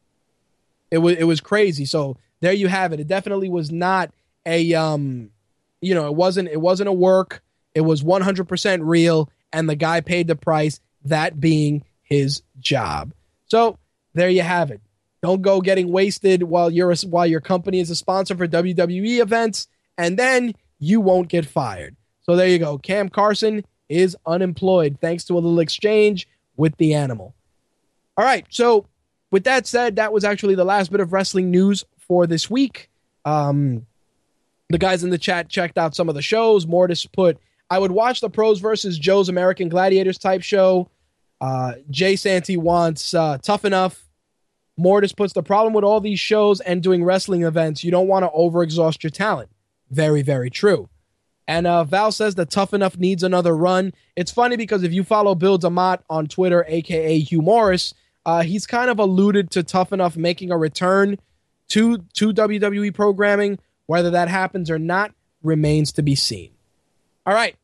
It 0.92 0.98
was 0.98 1.18
it 1.18 1.24
was 1.24 1.40
crazy. 1.40 1.86
So 1.86 2.18
there 2.42 2.54
you 2.54 2.68
have 2.68 2.94
it. 2.94 3.00
It 3.00 3.08
definitely 3.08 3.50
was 3.50 3.72
not 3.72 4.12
a 4.46 4.74
um, 4.74 5.30
you 5.82 5.94
know, 5.94 6.08
it 6.08 6.16
wasn't 6.16 6.50
it 6.50 6.60
wasn't 6.60 6.90
a 6.90 6.94
work. 6.94 7.42
It 7.76 7.82
was 7.82 8.04
100% 8.04 8.80
real, 8.82 9.30
and 9.54 9.70
the 9.70 9.76
guy 9.76 10.02
paid 10.02 10.28
the 10.28 10.36
price. 10.36 10.80
That 11.06 11.40
being 11.40 11.86
his 12.04 12.42
job. 12.60 13.14
So 13.46 13.78
there 14.14 14.30
you 14.30 14.42
have 14.42 14.72
it. 14.72 14.82
Don't 15.22 15.42
go 15.42 15.62
getting 15.62 15.92
wasted 15.92 16.44
while 16.44 16.70
you're 16.70 16.92
a, 16.92 16.98
while 17.08 17.28
your 17.28 17.42
company 17.42 17.80
is 17.80 17.90
a 17.90 17.96
sponsor 17.96 18.36
for 18.36 18.48
WWE 18.48 19.22
events, 19.22 19.68
and 20.00 20.18
then 20.18 20.56
you 20.80 21.02
won't 21.02 21.28
get 21.28 21.46
fired. 21.46 21.96
So 22.22 22.36
there 22.36 22.48
you 22.48 22.58
go. 22.58 22.78
Cam 22.78 23.10
Carson 23.10 23.66
is 23.90 24.16
unemployed 24.26 24.98
thanks 25.02 25.26
to 25.26 25.34
a 25.34 25.36
little 25.36 25.60
exchange 25.60 26.28
with 26.56 26.76
the 26.78 26.94
animal. 26.94 27.36
All 28.18 28.24
right. 28.24 28.46
So 28.50 28.86
with 29.30 29.44
that 29.44 29.68
said, 29.68 29.98
that 29.98 30.14
was 30.14 30.24
actually 30.24 30.56
the 30.56 30.64
last 30.64 30.90
bit 30.90 31.02
of 31.02 31.12
wrestling 31.12 31.52
news 31.52 31.84
for 31.98 32.26
this 32.26 32.50
week. 32.50 32.90
Um, 33.26 33.86
the 34.70 34.78
guys 34.78 35.04
in 35.04 35.10
the 35.10 35.18
chat 35.18 35.50
checked 35.50 35.78
out 35.78 35.96
some 35.96 36.08
of 36.08 36.16
the 36.16 36.22
shows. 36.22 36.66
Mortis 36.66 37.06
put, 37.06 37.38
I 37.70 37.78
would 37.78 37.92
watch 37.92 38.22
the 38.22 38.30
pros 38.30 38.60
versus 38.60 38.98
Joe's 38.98 39.28
American 39.28 39.68
Gladiators 39.68 40.18
type 40.18 40.44
show. 40.44 40.90
Uh, 41.42 41.74
Jay 41.90 42.16
Santy 42.16 42.56
wants 42.56 43.14
uh, 43.14 43.38
Tough 43.42 43.66
Enough. 43.66 44.06
Mortis 44.78 45.12
puts 45.12 45.34
the 45.34 45.44
problem 45.44 45.74
with 45.74 45.84
all 45.84 46.00
these 46.00 46.20
shows 46.22 46.62
and 46.62 46.82
doing 46.82 47.04
wrestling 47.04 47.44
events, 47.44 47.84
you 47.84 47.92
don't 47.92 48.08
want 48.08 48.24
to 48.24 48.30
overexhaust 48.30 49.04
your 49.04 49.10
talent. 49.10 49.50
Very, 49.90 50.22
very 50.22 50.50
true. 50.50 50.90
And 51.48 51.66
uh, 51.66 51.84
Val 51.84 52.12
says 52.12 52.36
that 52.36 52.52
Tough 52.52 52.76
Enough 52.76 53.00
needs 53.00 53.24
another 53.24 53.58
run. 53.58 53.92
It's 54.16 54.32
funny 54.32 54.56
because 54.56 54.84
if 54.84 54.94
you 54.94 55.04
follow 55.04 55.34
Bill 55.34 55.58
DeMott 55.58 56.02
on 56.08 56.28
Twitter, 56.28 56.64
aka 56.68 57.18
Hugh 57.18 57.42
Morris, 57.42 57.96
uh, 58.24 58.44
he's 58.44 58.68
kind 58.68 58.92
of 58.92 59.00
alluded 59.00 59.50
to 59.52 59.64
Tough 59.64 59.92
Enough 59.92 60.16
making 60.16 60.52
a 60.52 60.58
return 60.58 61.18
to 61.70 61.98
to 62.14 62.32
WWE 62.32 62.94
programming. 62.94 63.58
Whether 63.88 64.12
that 64.12 64.28
happens 64.28 64.70
or 64.70 64.78
not 64.78 65.12
remains 65.42 65.92
to 65.94 66.04
be 66.04 66.14
seen. 66.14 66.52
All 67.26 67.34
right, 67.34 67.56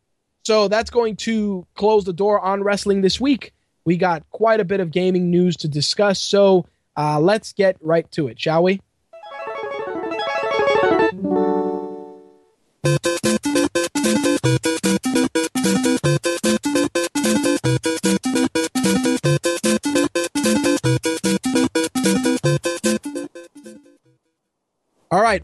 so 0.43 0.67
that's 0.67 0.89
going 0.89 1.17
to 1.17 1.67
close 1.75 2.05
the 2.05 2.13
door 2.13 2.39
on 2.39 2.63
wrestling 2.63 3.01
this 3.01 3.21
week. 3.21 3.53
We 3.85 3.97
got 3.97 4.27
quite 4.31 4.59
a 4.59 4.65
bit 4.65 4.79
of 4.79 4.89
gaming 4.89 5.29
news 5.29 5.55
to 5.57 5.67
discuss, 5.67 6.19
so 6.19 6.65
uh, 6.97 7.19
let's 7.19 7.53
get 7.53 7.77
right 7.81 8.09
to 8.13 8.27
it, 8.29 8.39
shall 8.39 8.63
we? 8.63 8.81
All 12.85 12.91
right. 25.22 25.41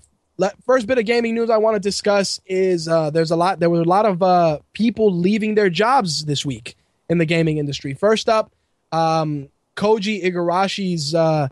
First 0.66 0.86
bit 0.86 1.00
of 1.00 1.06
gaming 1.06 1.34
news 1.34 1.50
I 1.50 1.58
want 1.58 1.76
to 1.76 1.80
discuss 1.80 2.40
is 2.46 2.88
uh, 2.88 3.10
there's 3.10 3.32
a 3.32 3.36
lot. 3.36 3.60
There 3.60 3.72
were 3.72 3.82
a 3.82 3.86
lot 3.86 4.06
of 4.06 4.22
uh, 4.22 4.60
people 4.74 5.12
leaving 5.12 5.56
their 5.56 5.70
jobs 5.72 6.26
this 6.26 6.46
week 6.46 6.76
in 7.10 7.18
the 7.18 7.26
gaming 7.26 7.58
industry. 7.58 7.96
First 7.96 8.30
up, 8.30 8.52
um, 8.92 9.50
Koji 9.76 10.24
Igarashi's 10.24 11.16
uh, 11.16 11.48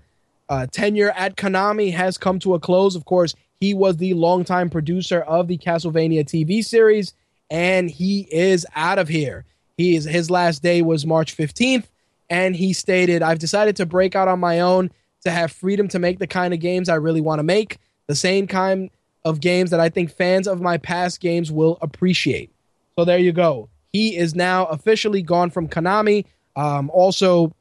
uh, 0.49 0.67
tenure 0.71 1.09
at 1.11 1.35
Konami 1.35 1.93
has 1.93 2.19
come 2.19 2.37
to 2.39 2.53
a 2.53 2.59
close. 2.59 2.95
Of 2.95 3.05
course, 3.05 3.33
he 3.59 3.73
was 3.73 3.97
the 3.97 4.13
longtime 4.13 4.69
producer 4.69 5.21
of 5.21 5.47
the 5.47 5.57
Castlevania 5.57 6.23
TV 6.23 6.63
series, 6.63 7.13
and 7.49 7.89
he 7.89 8.21
is 8.31 8.65
out 8.75 8.99
of 8.99 9.07
here. 9.07 9.45
He 9.77 9.95
is 9.95 10.05
his 10.05 10.29
last 10.29 10.61
day 10.61 10.81
was 10.81 11.05
March 11.05 11.35
15th, 11.35 11.85
and 12.29 12.55
he 12.55 12.73
stated, 12.73 13.21
"I've 13.21 13.39
decided 13.39 13.75
to 13.77 13.85
break 13.85 14.15
out 14.15 14.27
on 14.27 14.39
my 14.39 14.59
own 14.59 14.91
to 15.23 15.31
have 15.31 15.51
freedom 15.51 15.87
to 15.89 15.99
make 15.99 16.19
the 16.19 16.27
kind 16.27 16.53
of 16.53 16.59
games 16.59 16.89
I 16.89 16.95
really 16.95 17.21
want 17.21 17.39
to 17.39 17.43
make." 17.43 17.79
the 18.09 18.15
same 18.15 18.47
kind 18.47 18.89
of 19.23 19.39
games 19.39 19.69
that 19.69 19.79
I 19.79 19.89
think 19.89 20.11
fans 20.11 20.47
of 20.47 20.59
my 20.59 20.79
past 20.79 21.21
games 21.21 21.51
will 21.51 21.77
appreciate. 21.79 22.51
So 22.97 23.05
there 23.05 23.19
you 23.19 23.31
go. 23.31 23.69
He 23.93 24.17
is 24.17 24.33
now 24.33 24.65
officially 24.65 25.21
gone 25.21 25.51
from 25.51 25.69
Konami. 25.69 26.25
Um, 26.55 26.89
also, 26.89 27.53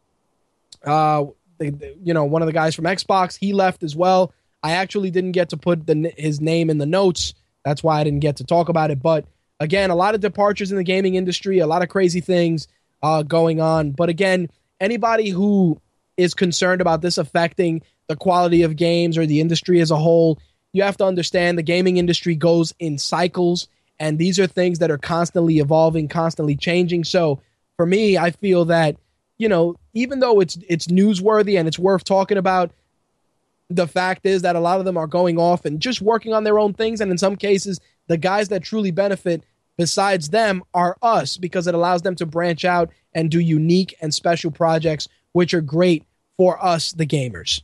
uh, 0.87 1.27
the, 1.59 1.69
the, 1.71 1.95
you 2.03 2.15
know, 2.15 2.25
one 2.25 2.41
of 2.41 2.47
the 2.47 2.53
guys 2.53 2.75
from 2.75 2.87
Xbox, 2.87 3.37
he 3.37 3.53
left 3.53 3.83
as 3.83 3.95
well. 3.95 4.33
I 4.63 4.73
actually 4.73 5.11
didn't 5.11 5.33
get 5.33 5.51
to 5.51 5.57
put 5.57 5.87
the, 5.87 6.13
his 6.17 6.41
name 6.41 6.71
in 6.71 6.79
the 6.79 6.87
notes. 6.87 7.35
That's 7.65 7.83
why 7.83 8.01
I 8.01 8.05
didn't 8.05 8.21
get 8.21 8.37
to 8.37 8.45
talk 8.45 8.69
about 8.69 8.91
it. 8.91 9.01
But 9.03 9.25
again, 9.61 9.91
a 9.91 9.95
lot 9.95 10.15
of 10.15 10.21
departures 10.21 10.71
in 10.71 10.77
the 10.77 10.85
gaming 10.85 11.15
industry, 11.15 11.59
a 11.59 11.67
lot 11.67 11.83
of 11.83 11.89
crazy 11.89 12.21
things 12.21 12.69
uh, 13.03 13.23
going 13.23 13.61
on. 13.61 13.93
But 13.93 14.09
again, 14.09 14.49
anybody 14.81 15.31
who 15.31 15.81
is 16.19 16.35
concerned 16.35 16.81
about 16.81 17.01
this 17.01 17.17
affecting 17.17 17.83
the 18.09 18.17
quality 18.17 18.63
of 18.63 18.77
games 18.77 19.17
or 19.17 19.25
the 19.25 19.41
industry 19.41 19.81
as 19.81 19.91
a 19.91 19.97
whole. 19.97 20.39
You 20.73 20.83
have 20.83 20.97
to 20.99 21.05
understand 21.05 21.57
the 21.57 21.63
gaming 21.63 21.97
industry 21.97 22.35
goes 22.35 22.75
in 22.79 22.99
cycles, 22.99 23.69
and 23.99 24.19
these 24.19 24.39
are 24.39 24.47
things 24.47 24.81
that 24.81 24.91
are 24.91 24.99
constantly 24.99 25.59
evolving, 25.59 26.09
constantly 26.09 26.57
changing. 26.57 27.05
So 27.05 27.41
for 27.77 27.87
me, 27.87 28.19
I 28.19 28.33
feel 28.33 28.67
that 28.67 28.97
you 29.39 29.49
know, 29.49 29.77
even 29.95 30.19
though 30.19 30.41
it's 30.41 30.59
it's 30.69 30.89
newsworthy 30.89 31.57
and 31.59 31.69
it's 31.69 31.79
worth 31.79 32.03
talking 32.03 32.39
about, 32.39 32.73
the 33.71 33.87
fact 33.87 34.25
is 34.25 34.43
that 34.43 34.57
a 34.57 34.61
lot 34.61 34.79
of 34.79 34.85
them 34.85 34.97
are 34.97 35.07
going 35.07 35.39
off 35.39 35.65
and 35.65 35.81
just 35.81 36.01
working 36.01 36.33
on 36.33 36.45
their 36.45 36.59
own 36.59 36.73
things, 36.73 37.01
and 37.01 37.11
in 37.11 37.19
some 37.19 37.37
cases, 37.37 37.81
the 38.07 38.17
guys 38.17 38.49
that 38.49 38.63
truly 38.63 38.91
benefit 38.91 39.45
besides 39.77 40.31
them 40.31 40.63
are 40.75 40.97
us 41.03 41.37
because 41.37 41.67
it 41.67 41.75
allows 41.75 42.03
them 42.03 42.17
to 42.17 42.27
branch 42.27 42.65
out 42.65 42.91
and 43.15 43.31
do 43.31 43.39
unique 43.39 43.95
and 44.01 44.13
special 44.13 44.51
projects, 44.51 45.09
which 45.33 45.55
are 45.55 45.61
great 45.61 46.05
for 46.37 46.63
us, 46.65 46.93
the 46.93 47.07
gamers. 47.07 47.63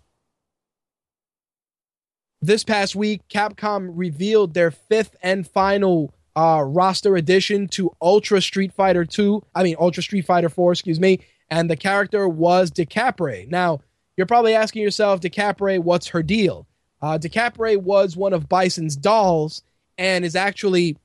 This 2.43 2.63
past 2.63 2.95
week, 2.95 3.23
Capcom 3.29 3.91
revealed 3.95 4.53
their 4.53 4.71
fifth 4.71 5.17
and 5.23 5.49
final 5.49 6.13
uh, 6.37 6.63
roster 6.67 7.17
addition 7.17 7.69
to 7.69 7.95
Ultra 8.03 8.43
Street 8.43 8.73
Fighter 8.73 9.05
2. 9.05 9.43
I 9.55 9.63
mean, 9.63 9.77
Ultra 9.79 10.03
Street 10.03 10.27
Fighter 10.27 10.49
4, 10.49 10.73
excuse 10.73 11.01
me. 11.01 11.21
And 11.49 11.71
the 11.71 11.77
character 11.77 12.29
was 12.29 12.71
Decapre. 12.71 13.49
Now, 13.49 13.81
you're 14.17 14.27
probably 14.27 14.55
asking 14.55 14.83
yourself, 14.83 15.21
Decapre, 15.21 15.79
what's 15.79 16.09
her 16.09 16.23
deal? 16.23 16.67
Uh, 17.03 17.19
Decapre 17.19 17.77
was 17.77 18.17
one 18.17 18.33
of 18.33 18.49
Bison's 18.49 18.97
dolls 18.97 19.63
and 19.99 20.25
is 20.25 20.37
actually. 20.37 20.97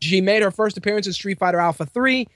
She 0.00 0.20
made 0.20 0.42
her 0.42 0.52
first 0.52 0.76
appearance 0.76 1.08
in 1.08 1.12
Street 1.12 1.40
Fighter 1.40 1.58
Alpha 1.58 1.84
3, 1.84 2.28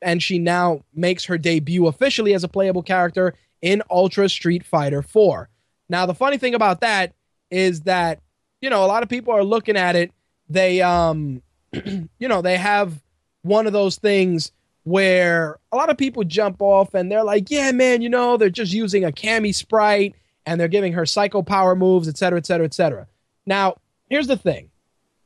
and 0.00 0.22
she 0.22 0.38
now 0.38 0.80
makes 0.94 1.26
her 1.26 1.36
debut 1.36 1.86
officially 1.86 2.32
as 2.32 2.42
a 2.42 2.48
playable 2.48 2.82
character 2.82 3.34
in 3.60 3.82
Ultra 3.90 4.30
Street 4.30 4.64
Fighter 4.64 5.02
4. 5.02 5.50
Now, 5.90 6.06
the 6.06 6.14
funny 6.14 6.38
thing 6.38 6.54
about 6.54 6.80
that 6.80 7.12
is 7.50 7.82
that 7.82 8.20
you 8.62 8.70
know 8.70 8.84
a 8.84 8.86
lot 8.86 9.02
of 9.02 9.10
people 9.10 9.34
are 9.34 9.44
looking 9.44 9.76
at 9.76 9.94
it 9.94 10.10
they 10.48 10.80
um 10.80 11.42
you 11.72 12.28
know 12.28 12.42
they 12.42 12.56
have 12.56 13.00
one 13.42 13.66
of 13.66 13.72
those 13.72 13.96
things 13.96 14.52
where 14.84 15.58
a 15.70 15.76
lot 15.76 15.90
of 15.90 15.96
people 15.96 16.24
jump 16.24 16.60
off 16.60 16.92
and 16.94 17.10
they're 17.10 17.22
like 17.24 17.50
yeah 17.50 17.70
man 17.70 18.02
you 18.02 18.08
know 18.08 18.36
they're 18.36 18.50
just 18.50 18.72
using 18.72 19.04
a 19.04 19.12
Cammy 19.12 19.54
sprite 19.54 20.14
and 20.44 20.60
they're 20.60 20.68
giving 20.68 20.92
her 20.94 21.06
psycho 21.06 21.40
power 21.42 21.76
moves, 21.76 22.08
et 22.08 22.18
cetera, 22.18 22.36
et 22.38 22.46
cetera, 22.46 22.64
et 22.64 22.74
cetera. 22.74 23.06
Now, 23.46 23.76
here's 24.08 24.26
the 24.26 24.36
thing: 24.36 24.70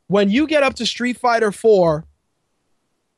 when 0.08 0.28
you 0.30 0.46
get 0.46 0.62
up 0.62 0.74
to 0.74 0.84
Street 0.86 1.16
Fighter 1.16 1.52
Four, 1.52 2.04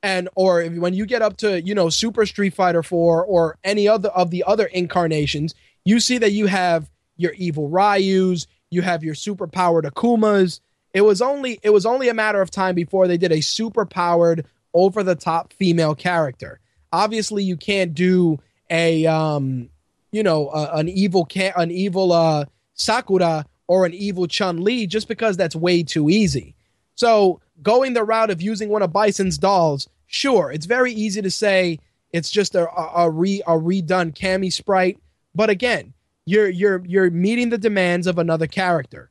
and 0.03 0.29
or 0.37 0.63
if- 0.63 0.75
when 0.75 0.95
you 0.95 1.07
get 1.07 1.23
up 1.23 1.37
to 1.39 1.61
you 1.61 1.75
know 1.75 1.89
Super 1.89 2.25
Street 2.25 2.55
Fighter 2.55 2.83
Four 2.83 3.25
or 3.25 3.59
any 3.65 3.89
other 3.89 4.11
of 4.11 4.31
the 4.31 4.45
other 4.47 4.67
incarnations, 4.67 5.55
you 5.85 6.01
see 6.01 6.19
that 6.19 6.33
you 6.33 6.47
have 6.47 6.89
your 7.17 7.33
evil 7.33 7.69
Ryu's, 7.69 8.47
you 8.71 8.83
have 8.83 9.03
your 9.03 9.15
super 9.15 9.49
powered 9.49 9.85
Akumas. 9.85 10.61
It 10.95 11.01
was 11.01 11.21
only 11.21 11.59
it 11.63 11.71
was 11.71 11.85
only 11.85 12.09
a 12.09 12.15
matter 12.15 12.41
of 12.41 12.51
time 12.51 12.75
before 12.75 13.09
they 13.09 13.19
did 13.19 13.33
a 13.33 13.41
super 13.41 13.85
powered 13.85 14.47
over 14.75 15.03
the 15.03 15.15
top 15.15 15.53
female 15.53 15.95
character. 15.95 16.61
Obviously, 16.93 17.43
you 17.43 17.57
can't 17.57 17.95
do 17.95 18.39
a 18.71 19.07
um 19.07 19.69
you 20.13 20.23
know 20.23 20.51
an 20.51 20.89
evil 20.89 21.27
ca- 21.31 21.53
an 21.57 21.71
evil 21.71 22.13
uh 22.13 22.45
Sakura 22.75 23.45
or 23.67 23.85
an 23.85 23.95
evil 23.95 24.27
Chun 24.27 24.63
Li 24.63 24.87
just 24.87 25.09
because 25.09 25.37
that's 25.37 25.57
way 25.57 25.83
too 25.83 26.09
easy. 26.09 26.55
So 26.95 27.41
going 27.63 27.93
the 27.93 28.05
route 28.05 28.31
of 28.31 28.43
using 28.43 28.69
one 28.69 28.83
of 28.83 28.93
Bison's 28.93 29.39
dolls, 29.39 29.89
sure, 30.07 30.51
it's 30.51 30.67
very 30.67 30.93
easy 30.93 31.23
to 31.23 31.31
say 31.31 31.79
it's 32.13 32.31
just 32.31 32.55
a, 32.55 32.69
a, 32.71 33.05
a 33.05 33.11
re 33.11 33.43
a 33.47 33.53
redone 33.53 34.15
Cammy 34.15 34.53
sprite, 34.53 34.99
but 35.35 35.51
again, 35.51 35.93
you're 36.25 36.49
you're 36.49 36.83
you're 36.87 37.11
meeting 37.11 37.51
the 37.51 37.59
demands 37.59 38.07
of 38.07 38.19
another 38.19 38.47
character. 38.47 39.11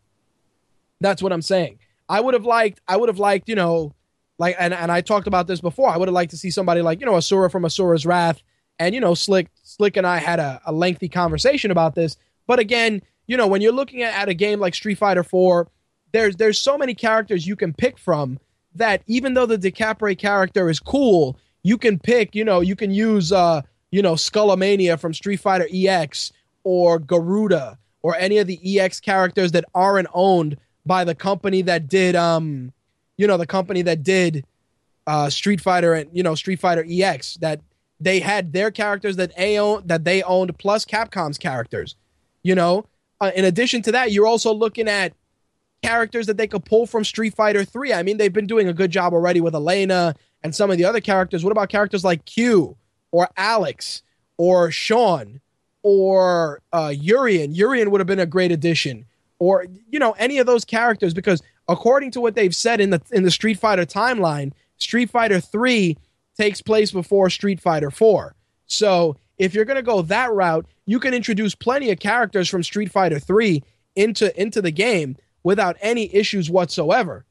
That's 1.00 1.22
what 1.22 1.32
I'm 1.32 1.42
saying. 1.42 1.80
I 2.10 2.22
would 2.22 2.34
have 2.34 2.45
liked 2.45 2.82
I 2.88 2.98
would 2.98 3.10
have 3.10 3.19
liked, 3.19 3.50
you 3.50 3.56
know, 3.56 3.94
like 4.38 4.56
and, 4.60 4.74
and 4.74 4.92
I 4.92 5.02
talked 5.02 5.28
about 5.28 5.48
this 5.48 5.62
before. 5.62 5.90
I 5.90 5.98
would 5.98 6.08
have 6.08 6.14
liked 6.14 6.32
to 6.32 6.38
see 6.38 6.52
somebody 6.52 6.82
like, 6.82 7.00
you 7.00 7.06
know, 7.06 7.16
Asura 7.16 7.50
from 7.50 7.64
Asura's 7.64 8.06
Wrath. 8.06 8.42
And, 8.80 8.94
you 8.94 9.02
know, 9.02 9.16
Slick 9.16 9.50
Slick 9.64 9.98
and 9.98 10.06
I 10.06 10.18
had 10.18 10.40
a, 10.40 10.62
a 10.66 10.72
lengthy 10.72 11.10
conversation 11.10 11.72
about 11.72 11.96
this. 11.96 12.18
But 12.46 12.60
again, 12.60 13.02
you 13.26 13.36
know, 13.36 13.48
when 13.48 13.62
you're 13.62 13.72
looking 13.72 14.04
at, 14.04 14.14
at 14.14 14.30
a 14.30 14.34
game 14.34 14.60
like 14.60 14.76
Street 14.76 14.98
Fighter 14.98 15.24
4, 15.24 15.68
there's 16.12 16.36
there's 16.36 16.60
so 16.60 16.78
many 16.78 16.94
characters 16.94 17.48
you 17.48 17.56
can 17.56 17.74
pick 17.74 17.98
from 17.98 18.40
that 18.76 19.02
even 19.08 19.34
though 19.34 19.48
the 19.48 19.58
DeCapre 19.58 20.18
character 20.18 20.70
is 20.70 20.80
cool, 20.80 21.38
you 21.64 21.78
can 21.78 21.98
pick, 21.98 22.36
you 22.36 22.46
know, 22.46 22.62
you 22.62 22.76
can 22.76 22.92
use 22.92 23.32
uh, 23.32 23.62
you 23.92 24.02
know, 24.02 24.14
Skullomania 24.14 25.00
from 25.00 25.14
Street 25.14 25.40
Fighter 25.40 25.68
EX 25.74 26.32
or 26.64 27.00
Garuda 27.00 27.78
or 28.02 28.16
any 28.16 28.38
of 28.38 28.48
the 28.48 28.80
EX 28.80 29.00
characters 29.00 29.52
that 29.54 29.66
aren't 29.74 30.08
owned 30.14 30.58
by 30.86 31.04
the 31.04 31.16
company 31.16 31.62
that 31.64 31.88
did 31.88 32.16
um 32.16 32.72
you 33.18 33.28
know, 33.28 33.38
the 33.38 33.48
company 33.48 33.82
that 33.84 34.04
did 34.04 34.46
uh 35.06 35.30
Street 35.30 35.62
Fighter 35.62 35.94
and 35.94 36.10
you 36.14 36.24
know, 36.24 36.36
Street 36.36 36.60
Fighter 36.60 36.86
EX 36.88 37.36
that 37.38 37.62
they 38.00 38.20
had 38.20 38.54
their 38.54 38.72
characters 38.72 39.16
that 39.16 39.36
they 39.36 39.58
own 39.58 39.84
that 39.86 40.04
they 40.04 40.22
owned 40.24 40.58
plus 40.58 40.86
Capcom's 40.86 41.38
characters. 41.38 41.96
You 42.44 42.56
know, 42.56 42.86
uh, 43.20 43.32
in 43.36 43.46
addition 43.46 43.82
to 43.84 43.92
that, 43.94 44.12
you're 44.12 44.28
also 44.28 44.54
looking 44.54 44.88
at 44.88 45.14
characters 45.82 46.28
that 46.28 46.38
they 46.38 46.48
could 46.48 46.66
pull 46.66 46.86
from 46.86 47.04
Street 47.04 47.36
Fighter 47.36 47.64
3. 47.64 47.94
I 47.94 48.04
mean, 48.04 48.18
they've 48.18 48.34
been 48.34 48.48
doing 48.48 48.68
a 48.68 48.74
good 48.74 48.92
job 48.92 49.14
already 49.14 49.42
with 49.42 49.56
Elena 49.56 50.16
and 50.44 50.56
some 50.56 50.72
of 50.72 50.78
the 50.78 50.86
other 50.86 51.02
characters. 51.02 51.44
What 51.44 51.52
about 51.52 51.70
characters 51.70 52.04
like 52.04 52.26
Q 52.26 52.78
or 53.12 53.30
Alex 53.38 54.04
or 54.38 54.72
Sean 54.72 55.42
or 55.84 56.62
uh, 56.74 56.94
Urian? 56.96 57.54
Urian 57.54 57.92
would 57.92 58.00
have 58.00 58.08
been 58.08 58.20
a 58.20 58.26
great 58.26 58.52
addition. 58.52 59.06
Or 59.40 59.66
you 59.90 60.00
know 60.00 60.14
any 60.14 60.40
of 60.40 60.48
those 60.48 60.66
characters 60.66 61.14
because 61.14 61.44
according 61.68 62.12
to 62.12 62.22
what 62.22 62.36
they've 62.36 62.56
said 62.56 62.80
in 62.80 62.92
the 62.92 63.02
in 63.12 63.24
the 63.24 63.32
Street 63.32 63.60
Fighter 63.60 63.86
timeline, 63.86 64.54
Street 64.78 65.10
Fighter 65.10 65.40
3 65.40 65.98
takes 66.38 66.62
place 66.62 66.92
before 66.92 67.30
Street 67.30 67.60
Fighter 67.60 67.92
4. 67.92 68.36
So, 68.68 69.18
if 69.38 69.54
you're 69.54 69.66
going 69.66 69.78
to 69.78 69.84
go 69.84 70.02
that 70.04 70.32
route, 70.34 70.66
you 70.86 71.00
can 71.00 71.14
introduce 71.14 71.56
plenty 71.56 71.92
of 71.92 72.00
characters 72.00 72.50
from 72.50 72.64
Street 72.64 72.92
Fighter 72.92 73.20
3 73.20 73.64
into 73.96 74.40
into 74.40 74.62
the 74.62 74.72
game 74.72 75.18
without 75.44 75.78
any 75.82 76.14
issues 76.14 76.50
whatsoever. 76.50 77.26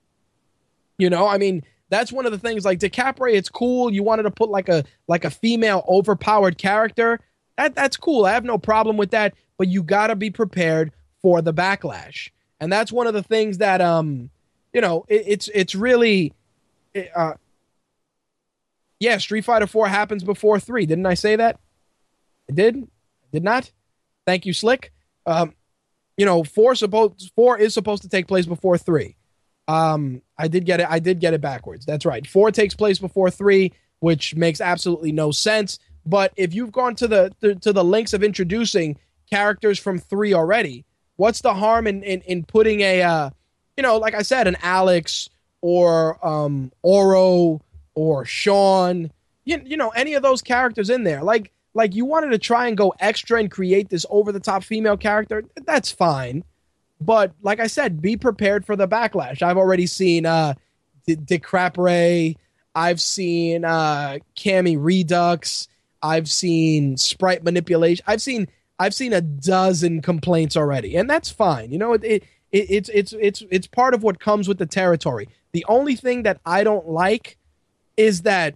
You 0.99 1.11
know, 1.11 1.27
I 1.27 1.39
mean, 1.39 1.63
that's 1.89 2.13
one 2.13 2.27
of 2.27 2.33
the 2.33 2.39
things 2.39 2.65
like 2.65 2.81
DeCapre, 2.81 3.33
it's 3.33 3.49
cool. 3.49 3.93
You 3.93 4.03
wanted 4.03 4.25
to 4.25 4.31
put 4.31 4.51
like 4.51 4.69
a 4.69 4.85
like 5.09 5.25
a 5.25 5.31
female 5.31 5.85
overpowered 5.89 6.59
character. 6.59 7.21
That 7.57 7.75
that's 7.75 7.97
cool. 7.97 8.25
I 8.25 8.33
have 8.33 8.45
no 8.45 8.59
problem 8.59 8.97
with 8.97 9.11
that, 9.11 9.35
but 9.59 9.69
you 9.69 9.83
got 9.83 10.09
to 10.09 10.17
be 10.17 10.31
prepared 10.31 10.93
for 11.23 11.43
the 11.43 11.55
backlash. 11.55 12.31
And 12.61 12.73
that's 12.73 12.93
one 12.93 13.07
of 13.07 13.15
the 13.15 13.23
things 13.23 13.59
that 13.59 13.81
um 13.81 14.31
you 14.73 14.81
know, 14.81 15.05
it, 15.09 15.25
it's 15.27 15.49
it's 15.49 15.75
really 15.75 16.33
uh 17.15 17.35
yeah, 18.99 19.19
Street 19.19 19.45
Fighter 19.45 19.67
4 19.67 19.89
happens 19.89 20.25
before 20.25 20.59
3. 20.59 20.87
Didn't 20.87 21.05
I 21.05 21.13
say 21.13 21.37
that? 21.37 21.61
I 22.49 22.55
did? 22.55 22.77
I 22.77 23.27
Did 23.33 23.45
not? 23.45 23.71
Thank 24.27 24.47
you, 24.47 24.53
Slick. 24.53 24.93
Um, 25.27 25.55
you 26.17 26.25
know, 26.25 26.45
four 26.45 26.75
supposed 26.75 27.31
four 27.35 27.59
is 27.59 27.75
supposed 27.75 28.03
to 28.03 28.09
take 28.09 28.27
place 28.27 28.47
before 28.47 28.79
three. 28.79 29.17
Um, 29.69 30.23
I 30.39 30.49
did 30.49 30.65
get 30.65 30.81
it. 30.81 30.87
I 30.89 30.99
did 30.99 31.21
get 31.21 31.35
it 31.35 31.41
backwards. 31.41 31.85
That's 31.85 32.07
right. 32.07 32.27
Four 32.27 32.51
takes 32.51 32.75
place 32.75 32.99
before 32.99 33.31
three, 33.31 33.73
which 34.01 34.35
makes 34.35 34.61
absolutely 34.61 35.13
no 35.13 35.31
sense. 35.31 35.79
But 36.07 36.33
if 36.37 36.55
you've 36.55 36.73
gone 36.73 36.95
to 36.97 37.09
the 37.09 37.33
to, 37.41 37.55
to 37.57 37.73
the 37.73 37.85
links 37.85 38.13
of 38.15 38.23
introducing 38.23 38.97
characters 39.31 39.79
from 39.79 39.99
three 39.99 40.33
already, 40.33 40.85
what's 41.17 41.41
the 41.41 41.55
harm 41.55 41.87
in 41.87 42.03
in, 42.03 42.21
in 42.23 42.45
putting 42.45 42.81
a 42.81 43.03
uh, 43.03 43.31
you 43.77 43.83
know, 43.83 43.99
like 43.99 44.15
I 44.15 44.23
said, 44.23 44.47
an 44.47 44.57
Alex 44.63 45.29
or 45.61 46.25
um 46.27 46.73
Oro 46.83 47.61
or 47.95 48.25
Sean, 48.25 49.11
you, 49.45 49.61
you 49.65 49.77
know, 49.77 49.91
any 49.91 50.15
of 50.15 50.23
those 50.23 50.43
characters 50.43 50.91
in 50.91 51.05
there. 51.05 51.23
Like 51.23 51.51
like 51.75 51.95
you 51.95 52.05
wanted 52.05 52.31
to 52.31 52.39
try 52.39 52.69
and 52.69 52.77
go 52.77 52.95
extra 53.01 53.39
and 53.39 53.51
create 53.51 53.89
this 53.89 54.07
over 54.09 54.33
the 54.33 54.41
top 54.41 54.65
female 54.65 54.97
character, 54.97 55.45
that's 55.67 55.91
fine. 55.91 56.45
But 57.01 57.33
like 57.43 57.61
I 57.61 57.67
said, 57.67 58.01
be 58.01 58.17
prepared 58.17 58.65
for 58.65 58.77
the 58.77 58.89
backlash. 58.89 59.43
I've 59.43 59.59
already 59.59 59.87
seen 59.87 60.25
uh 60.27 60.55
D- 61.07 61.17
DeCrapre, 61.17 62.37
I've 62.75 63.01
seen 63.01 63.65
uh 63.65 64.19
Cammy 64.37 64.77
Redux, 64.79 65.69
I've 66.03 66.29
seen 66.29 66.97
sprite 66.97 67.45
manipulation. 67.45 68.05
I've 68.07 68.23
seen 68.23 68.49
I've 68.79 68.95
seen 68.95 69.13
a 69.13 69.21
dozen 69.21 70.03
complaints 70.03 70.57
already, 70.57 70.97
and 70.97 71.09
that's 71.09 71.31
fine. 71.31 71.73
You 71.73 71.79
know, 71.79 71.95
it, 71.95 72.05
it, 72.05 72.25
it 72.53 72.71
it's 72.71 72.89
it's 72.91 73.15
it's 73.15 73.43
it's 73.51 73.67
part 73.67 73.95
of 73.95 74.03
what 74.03 74.21
comes 74.21 74.49
with 74.49 74.59
the 74.59 74.67
territory. 74.67 75.29
The 75.53 75.65
only 75.69 75.97
thing 75.97 76.25
that 76.25 76.41
I 76.45 76.65
don't 76.65 76.89
like 76.89 77.39
is 77.97 78.23
that 78.23 78.55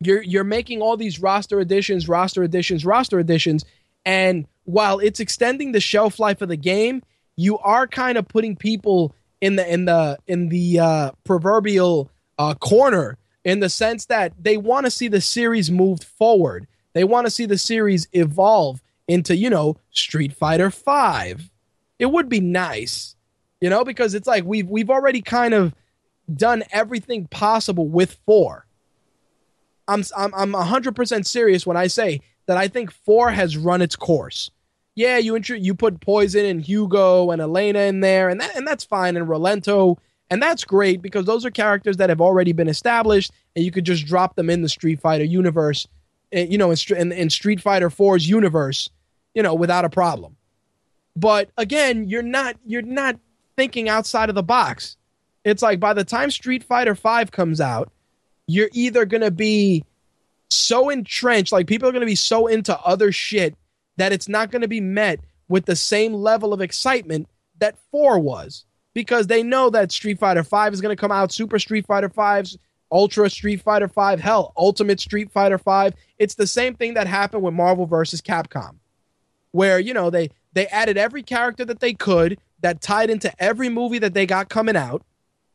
you're 0.00 0.22
you're 0.22 0.44
making 0.44 0.82
all 0.82 0.96
these 0.96 1.20
roster 1.20 1.60
additions, 1.60 2.08
roster 2.08 2.42
additions, 2.42 2.84
roster 2.84 3.18
additions, 3.18 3.64
and 4.04 4.46
while 4.64 4.98
it's 4.98 5.20
extending 5.20 5.72
the 5.72 5.80
shelf 5.80 6.18
life 6.18 6.42
of 6.42 6.48
the 6.48 6.56
game, 6.56 7.02
you 7.36 7.58
are 7.58 7.86
kind 7.86 8.18
of 8.18 8.28
putting 8.28 8.56
people 8.56 9.14
in 9.40 9.56
the 9.56 9.72
in 9.72 9.84
the 9.84 10.18
in 10.26 10.48
the 10.48 10.80
uh, 10.80 11.10
proverbial 11.24 12.10
uh, 12.38 12.54
corner 12.54 13.18
in 13.44 13.60
the 13.60 13.68
sense 13.68 14.06
that 14.06 14.32
they 14.38 14.56
want 14.56 14.86
to 14.86 14.90
see 14.90 15.08
the 15.08 15.20
series 15.20 15.70
moved 15.70 16.04
forward. 16.04 16.66
They 16.92 17.04
want 17.04 17.26
to 17.26 17.30
see 17.30 17.46
the 17.46 17.58
series 17.58 18.08
evolve 18.12 18.82
into 19.10 19.36
you 19.36 19.50
know 19.50 19.76
Street 19.90 20.32
Fighter 20.32 20.70
Five. 20.70 21.50
It 21.98 22.06
would 22.06 22.28
be 22.28 22.40
nice, 22.40 23.14
you 23.60 23.68
know, 23.68 23.84
because 23.84 24.14
it's 24.14 24.26
like 24.26 24.44
we've 24.44 24.68
we've 24.68 24.90
already 24.90 25.20
kind 25.20 25.52
of 25.52 25.74
done 26.34 26.62
everything 26.70 27.26
possible 27.26 27.88
with 27.88 28.18
four. 28.24 28.66
I'm 29.88 30.04
I'm 30.16 30.34
I'm 30.34 30.52
100% 30.52 31.26
serious 31.26 31.66
when 31.66 31.76
I 31.76 31.88
say 31.88 32.20
that 32.46 32.56
I 32.56 32.68
think 32.68 32.90
4 32.90 33.30
has 33.30 33.56
run 33.56 33.82
its 33.82 33.96
course. 33.96 34.50
Yeah, 34.94 35.18
you 35.18 35.36
you 35.36 35.74
put 35.74 36.00
Poison 36.00 36.44
and 36.44 36.60
Hugo 36.60 37.30
and 37.30 37.40
Elena 37.42 37.80
in 37.80 38.00
there 38.00 38.28
and 38.28 38.40
that 38.40 38.56
and 38.56 38.66
that's 38.66 38.84
fine 38.84 39.16
and 39.16 39.26
Rolento 39.26 39.98
and 40.30 40.40
that's 40.40 40.64
great 40.64 41.02
because 41.02 41.26
those 41.26 41.44
are 41.44 41.50
characters 41.50 41.96
that 41.96 42.08
have 42.08 42.20
already 42.20 42.52
been 42.52 42.68
established 42.68 43.32
and 43.56 43.64
you 43.64 43.72
could 43.72 43.84
just 43.84 44.06
drop 44.06 44.36
them 44.36 44.48
in 44.48 44.62
the 44.62 44.68
Street 44.68 45.00
Fighter 45.00 45.24
universe, 45.24 45.88
eh, 46.32 46.46
you 46.48 46.56
know, 46.56 46.70
in, 46.70 46.78
in, 46.96 47.12
in 47.12 47.30
Street 47.30 47.60
Fighter 47.60 47.90
4's 47.90 48.28
universe, 48.28 48.90
you 49.34 49.42
know, 49.42 49.54
without 49.54 49.84
a 49.84 49.90
problem. 49.90 50.36
But 51.16 51.50
again, 51.56 52.08
you're 52.08 52.22
not 52.22 52.56
you're 52.64 52.82
not 52.82 53.18
thinking 53.56 53.88
outside 53.88 54.28
of 54.28 54.34
the 54.34 54.42
box. 54.42 54.96
It's 55.44 55.62
like 55.62 55.80
by 55.80 55.94
the 55.94 56.04
time 56.04 56.30
Street 56.30 56.64
Fighter 56.64 56.94
5 56.94 57.30
comes 57.30 57.60
out, 57.60 57.90
you're 58.46 58.70
either 58.72 59.04
going 59.04 59.22
to 59.22 59.30
be 59.30 59.84
so 60.50 60.90
entrenched, 60.90 61.52
like 61.52 61.66
people 61.66 61.88
are 61.88 61.92
going 61.92 62.00
to 62.00 62.06
be 62.06 62.14
so 62.14 62.46
into 62.46 62.78
other 62.80 63.12
shit 63.12 63.54
that 63.96 64.12
it's 64.12 64.28
not 64.28 64.50
going 64.50 64.62
to 64.62 64.68
be 64.68 64.80
met 64.80 65.20
with 65.48 65.64
the 65.66 65.76
same 65.76 66.12
level 66.12 66.52
of 66.52 66.60
excitement 66.60 67.28
that 67.58 67.78
4 67.90 68.18
was 68.18 68.64
because 68.94 69.26
they 69.26 69.42
know 69.42 69.70
that 69.70 69.92
Street 69.92 70.18
Fighter 70.18 70.42
5 70.42 70.72
is 70.72 70.80
going 70.80 70.94
to 70.94 71.00
come 71.00 71.12
out, 71.12 71.32
Super 71.32 71.58
Street 71.58 71.86
Fighter 71.86 72.08
5's 72.08 72.58
Ultra 72.92 73.30
Street 73.30 73.62
Fighter 73.62 73.88
5, 73.88 74.20
hell, 74.20 74.52
Ultimate 74.56 75.00
Street 75.00 75.30
Fighter 75.30 75.58
5. 75.58 75.94
It's 76.18 76.34
the 76.34 76.46
same 76.46 76.74
thing 76.74 76.94
that 76.94 77.06
happened 77.06 77.42
with 77.42 77.54
Marvel 77.54 77.86
versus 77.86 78.20
Capcom. 78.20 78.79
Where, 79.52 79.78
you 79.78 79.94
know, 79.94 80.10
they 80.10 80.30
they 80.52 80.66
added 80.68 80.96
every 80.96 81.22
character 81.22 81.64
that 81.64 81.80
they 81.80 81.94
could 81.94 82.38
that 82.60 82.80
tied 82.80 83.10
into 83.10 83.32
every 83.42 83.68
movie 83.68 83.98
that 83.98 84.14
they 84.14 84.26
got 84.26 84.48
coming 84.48 84.76
out, 84.76 85.02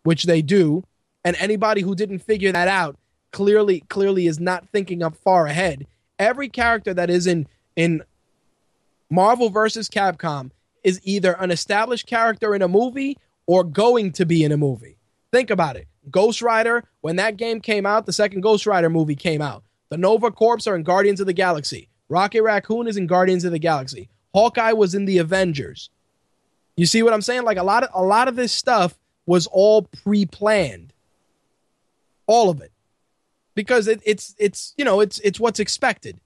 which 0.03 0.23
they 0.23 0.41
do, 0.41 0.83
and 1.23 1.35
anybody 1.39 1.81
who 1.81 1.95
didn't 1.95 2.19
figure 2.19 2.51
that 2.51 2.67
out 2.67 2.97
clearly 3.31 3.81
clearly 3.89 4.27
is 4.27 4.39
not 4.39 4.67
thinking 4.69 5.03
up 5.03 5.15
far 5.17 5.45
ahead. 5.45 5.85
Every 6.17 6.47
character 6.47 6.93
that 6.93 7.09
is 7.09 7.27
in 7.27 7.47
in 7.75 8.03
Marvel 9.09 9.49
versus 9.49 9.89
Capcom 9.89 10.51
is 10.83 11.01
either 11.03 11.33
an 11.33 11.51
established 11.51 12.07
character 12.07 12.55
in 12.55 12.61
a 12.61 12.67
movie 12.67 13.17
or 13.45 13.63
going 13.63 14.11
to 14.13 14.25
be 14.25 14.43
in 14.43 14.51
a 14.51 14.57
movie. 14.57 14.97
Think 15.31 15.49
about 15.49 15.75
it. 15.75 15.87
Ghost 16.09 16.41
Rider, 16.41 16.83
when 17.01 17.17
that 17.17 17.37
game 17.37 17.59
came 17.59 17.85
out, 17.85 18.05
the 18.05 18.13
second 18.13 18.41
Ghost 18.41 18.65
Rider 18.65 18.89
movie 18.89 19.15
came 19.15 19.41
out. 19.41 19.63
The 19.89 19.97
Nova 19.97 20.31
Corps 20.31 20.65
are 20.67 20.75
in 20.75 20.83
Guardians 20.83 21.19
of 21.19 21.27
the 21.27 21.33
Galaxy. 21.33 21.89
Rocket 22.09 22.43
Raccoon 22.43 22.87
is 22.87 22.97
in 22.97 23.07
Guardians 23.07 23.45
of 23.45 23.51
the 23.51 23.59
Galaxy. 23.59 24.09
Hawkeye 24.33 24.73
was 24.73 24.93
in 24.93 25.05
the 25.05 25.17
Avengers. 25.17 25.89
You 26.77 26.85
see 26.85 27.03
what 27.03 27.13
I'm 27.13 27.21
saying? 27.21 27.43
Like 27.43 27.57
a 27.57 27.63
lot 27.63 27.83
of 27.83 27.89
a 27.93 28.03
lot 28.03 28.27
of 28.27 28.35
this 28.35 28.51
stuff 28.51 28.99
was 29.25 29.47
all 29.47 29.83
pre-planned. 29.83 30.93
All 32.27 32.49
of 32.49 32.61
it. 32.61 32.71
Because 33.55 33.87
it, 33.87 34.01
it's 34.05 34.35
it's 34.37 34.73
you 34.77 34.83
know, 34.83 34.99
it's 34.99 35.19
it's 35.19 35.39
what's 35.39 35.59
expected. 35.59 36.19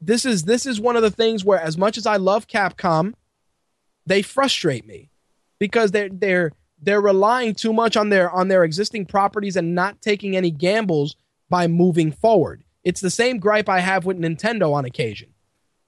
This 0.00 0.24
is 0.24 0.44
this 0.44 0.64
is 0.64 0.80
one 0.80 0.96
of 0.96 1.02
the 1.02 1.10
things 1.10 1.44
where 1.44 1.60
as 1.60 1.76
much 1.76 1.98
as 1.98 2.06
I 2.06 2.16
love 2.16 2.46
Capcom, 2.46 3.14
they 4.06 4.22
frustrate 4.22 4.86
me 4.86 5.10
because 5.58 5.90
they're 5.90 6.08
they're 6.08 6.52
they're 6.80 7.00
relying 7.00 7.54
too 7.54 7.72
much 7.72 7.96
on 7.96 8.08
their 8.08 8.30
on 8.30 8.48
their 8.48 8.64
existing 8.64 9.04
properties 9.04 9.56
and 9.56 9.74
not 9.74 10.00
taking 10.00 10.36
any 10.36 10.50
gambles 10.50 11.16
by 11.50 11.66
moving 11.66 12.12
forward. 12.12 12.64
It's 12.84 13.00
the 13.00 13.10
same 13.10 13.38
gripe 13.38 13.68
I 13.68 13.80
have 13.80 14.04
with 14.04 14.18
Nintendo 14.18 14.72
on 14.72 14.84
occasion. 14.84 15.30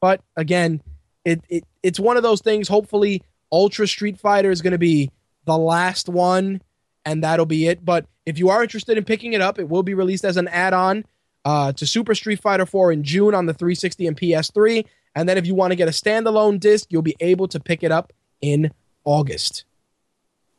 But 0.00 0.22
again, 0.36 0.82
it, 1.24 1.42
it 1.48 1.64
it's 1.82 2.00
one 2.00 2.16
of 2.16 2.22
those 2.22 2.40
things. 2.40 2.68
Hopefully, 2.68 3.22
Ultra 3.52 3.86
Street 3.86 4.18
Fighter 4.18 4.50
is 4.50 4.62
going 4.62 4.72
to 4.72 4.78
be 4.78 5.10
the 5.44 5.56
last 5.56 6.08
one, 6.08 6.62
and 7.04 7.22
that'll 7.24 7.46
be 7.46 7.66
it. 7.66 7.84
But 7.84 8.06
if 8.26 8.38
you 8.38 8.48
are 8.50 8.62
interested 8.62 8.96
in 8.98 9.04
picking 9.04 9.32
it 9.32 9.40
up, 9.40 9.58
it 9.58 9.68
will 9.68 9.82
be 9.82 9.94
released 9.94 10.24
as 10.24 10.36
an 10.36 10.48
add-on 10.48 11.04
uh, 11.44 11.72
to 11.72 11.86
Super 11.86 12.14
Street 12.14 12.40
Fighter 12.40 12.66
4 12.66 12.92
in 12.92 13.02
June 13.02 13.34
on 13.34 13.46
the 13.46 13.54
360 13.54 14.06
and 14.06 14.16
PS3. 14.16 14.84
And 15.14 15.28
then 15.28 15.38
if 15.38 15.46
you 15.46 15.54
want 15.54 15.72
to 15.72 15.76
get 15.76 15.88
a 15.88 15.92
standalone 15.92 16.60
disc, 16.60 16.88
you'll 16.90 17.02
be 17.02 17.16
able 17.20 17.48
to 17.48 17.58
pick 17.58 17.82
it 17.82 17.90
up 17.90 18.12
in 18.40 18.72
August. 19.04 19.64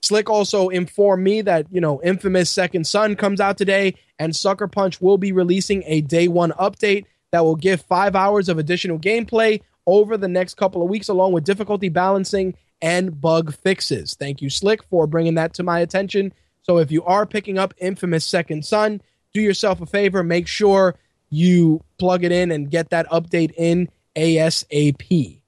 Slick 0.01 0.29
also 0.29 0.69
informed 0.69 1.23
me 1.23 1.41
that, 1.41 1.67
you 1.71 1.79
know, 1.79 2.01
Infamous 2.01 2.49
Second 2.49 2.87
Son 2.87 3.15
comes 3.15 3.39
out 3.39 3.57
today, 3.57 3.95
and 4.17 4.35
Sucker 4.35 4.67
Punch 4.67 4.99
will 4.99 5.17
be 5.17 5.31
releasing 5.31 5.83
a 5.85 6.01
day 6.01 6.27
one 6.27 6.51
update 6.53 7.05
that 7.31 7.43
will 7.43 7.55
give 7.55 7.81
five 7.81 8.15
hours 8.15 8.49
of 8.49 8.57
additional 8.57 8.97
gameplay 8.97 9.61
over 9.85 10.17
the 10.17 10.27
next 10.27 10.57
couple 10.57 10.81
of 10.81 10.89
weeks, 10.89 11.07
along 11.07 11.33
with 11.33 11.43
difficulty 11.43 11.89
balancing 11.89 12.55
and 12.81 13.21
bug 13.21 13.53
fixes. 13.53 14.15
Thank 14.15 14.41
you, 14.41 14.49
Slick, 14.49 14.83
for 14.83 15.05
bringing 15.05 15.35
that 15.35 15.53
to 15.55 15.63
my 15.63 15.79
attention. 15.79 16.33
So 16.63 16.77
if 16.79 16.91
you 16.91 17.03
are 17.03 17.25
picking 17.25 17.57
up 17.57 17.73
Infamous 17.77 18.25
Second 18.25 18.65
Son, 18.65 19.01
do 19.33 19.41
yourself 19.41 19.81
a 19.81 19.85
favor, 19.85 20.23
make 20.23 20.47
sure 20.47 20.95
you 21.29 21.83
plug 21.99 22.23
it 22.23 22.31
in 22.31 22.51
and 22.51 22.69
get 22.69 22.89
that 22.89 23.07
update 23.09 23.53
in 23.55 23.89
ASAP. 24.15 25.40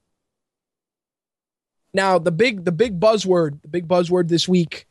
Now, 1.94 2.18
the 2.18 2.32
big 2.32 2.64
the 2.64 2.72
big 2.72 2.98
buzzword, 2.98 3.62
the 3.62 3.68
big 3.68 3.86
buzzword 3.88 4.28
this 4.28 4.48
week, 4.48 4.86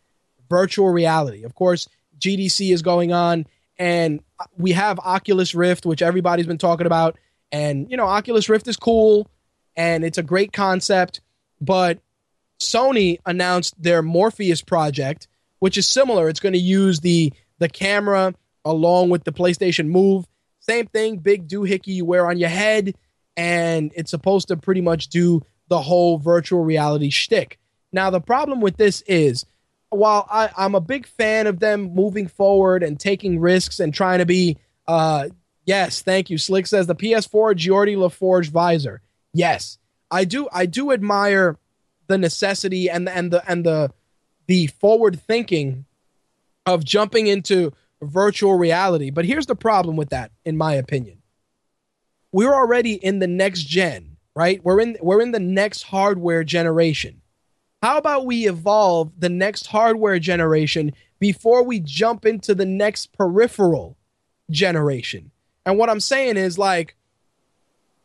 virtual 0.50 0.90
reality. 0.90 1.44
Of 1.44 1.54
course, 1.54 1.88
GDC 2.18 2.74
is 2.74 2.82
going 2.82 3.12
on 3.12 3.46
and 3.78 4.22
we 4.58 4.72
have 4.72 5.00
Oculus 5.00 5.54
Rift, 5.54 5.86
which 5.86 6.02
everybody's 6.02 6.48
been 6.48 6.58
talking 6.58 6.86
about, 6.86 7.18
and 7.52 7.90
you 7.92 7.98
know, 7.98 8.06
Oculus 8.06 8.50
Rift 8.50 8.68
is 8.68 8.78
cool 8.78 9.28
and 9.76 10.04
it's 10.04 10.18
a 10.18 10.24
great 10.24 10.54
concept, 10.54 11.22
but 11.60 12.00
Sony 12.60 13.20
announced 13.26 13.82
their 13.82 14.02
Morpheus 14.02 14.62
project, 14.62 15.28
which 15.60 15.78
is 15.78 15.88
similar. 15.88 16.30
It's 16.30 16.40
going 16.40 16.54
to 16.54 16.60
use 16.60 17.02
the 17.02 17.34
the 17.60 17.70
camera 17.70 18.34
along 18.66 19.10
with 19.10 19.24
the 19.24 19.32
PlayStation 19.34 19.88
Move. 19.88 20.26
Same 20.60 20.88
thing, 20.88 21.18
big 21.18 21.48
doohickey 21.48 21.88
you 21.88 22.06
wear 22.06 22.28
on 22.28 22.38
your 22.38 22.50
head, 22.50 22.96
and 23.36 23.92
it's 23.96 24.12
supposed 24.12 24.48
to 24.48 24.58
pretty 24.58 24.82
much 24.82 25.10
do 25.10 25.42
the 25.74 25.82
whole 25.82 26.20
virtual 26.20 26.64
reality 26.64 27.10
shtick. 27.10 27.58
Now, 27.92 28.12
the 28.12 28.22
problem 28.22 28.62
with 28.62 28.78
this 28.78 29.02
is, 29.08 29.44
while 29.90 30.28
I, 30.30 30.52
I'm 30.56 30.76
a 30.76 30.80
big 30.80 31.08
fan 31.08 31.48
of 31.48 31.60
them 31.60 31.96
moving 31.96 32.28
forward 32.28 32.84
and 32.84 33.00
taking 33.00 33.40
risks 33.40 33.80
and 33.80 33.92
trying 33.92 34.20
to 34.20 34.26
be, 34.28 34.58
uh, 34.88 35.30
yes, 35.66 36.04
thank 36.04 36.30
you. 36.30 36.38
Slick 36.38 36.68
says 36.68 36.86
the 36.86 36.94
PS4 36.94 37.56
Geordi 37.56 37.98
LaForge 37.98 38.50
visor. 38.50 39.02
Yes, 39.34 39.80
I 40.12 40.26
do. 40.26 40.48
I 40.54 40.68
do 40.68 40.92
admire 40.92 41.58
the 42.06 42.20
necessity 42.20 42.88
and 42.88 43.08
the, 43.08 43.18
and 43.18 43.32
the 43.32 43.50
and 43.50 43.66
the 43.66 43.92
the 44.46 44.68
forward 44.68 45.20
thinking 45.20 45.86
of 46.68 46.86
jumping 46.86 47.26
into 47.26 47.74
virtual 48.00 48.60
reality. 48.60 49.10
But 49.10 49.26
here's 49.26 49.48
the 49.48 49.56
problem 49.56 49.96
with 49.96 50.10
that, 50.10 50.32
in 50.46 50.56
my 50.56 50.76
opinion. 50.76 51.24
We're 52.32 52.54
already 52.54 52.94
in 52.94 53.18
the 53.18 53.28
next 53.28 53.64
gen, 53.64 54.13
right? 54.36 54.64
We're 54.64 54.80
in 54.80 54.98
we're 55.02 55.22
in 55.22 55.32
the 55.32 55.40
next 55.40 55.84
hardware 55.84 56.44
generation. 56.44 57.22
How 57.82 57.98
about 57.98 58.26
we 58.26 58.48
evolve 58.48 59.12
the 59.18 59.30
next 59.30 59.68
hardware 59.68 60.20
generation 60.20 60.94
before 61.20 61.64
we 61.64 61.80
jump 61.80 62.26
into 62.26 62.56
the 62.56 62.66
next 62.66 63.14
peripheral 63.14 63.98
generation? 64.50 65.32
And 65.66 65.78
what 65.78 65.90
I'm 65.90 66.00
saying 66.00 66.38
is 66.38 66.58
like 66.58 66.96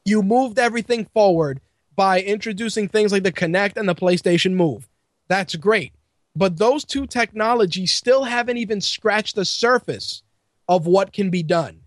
you 0.04 0.22
moved 0.22 0.58
everything 0.58 1.04
forward 1.06 1.60
by 1.94 2.22
introducing 2.22 2.88
things 2.88 3.12
like 3.12 3.24
the 3.24 3.32
Kinect 3.32 3.76
and 3.76 3.88
the 3.88 3.94
PlayStation 3.94 4.52
Move. 4.52 4.88
That's 5.28 5.56
great. 5.56 5.92
But 6.34 6.56
those 6.56 6.84
two 6.84 7.06
technologies 7.06 7.92
still 7.92 8.24
haven't 8.24 8.56
even 8.56 8.80
scratched 8.80 9.34
the 9.34 9.44
surface 9.44 10.22
of 10.68 10.86
what 10.86 11.12
can 11.12 11.30
be 11.30 11.42
done. 11.42 11.80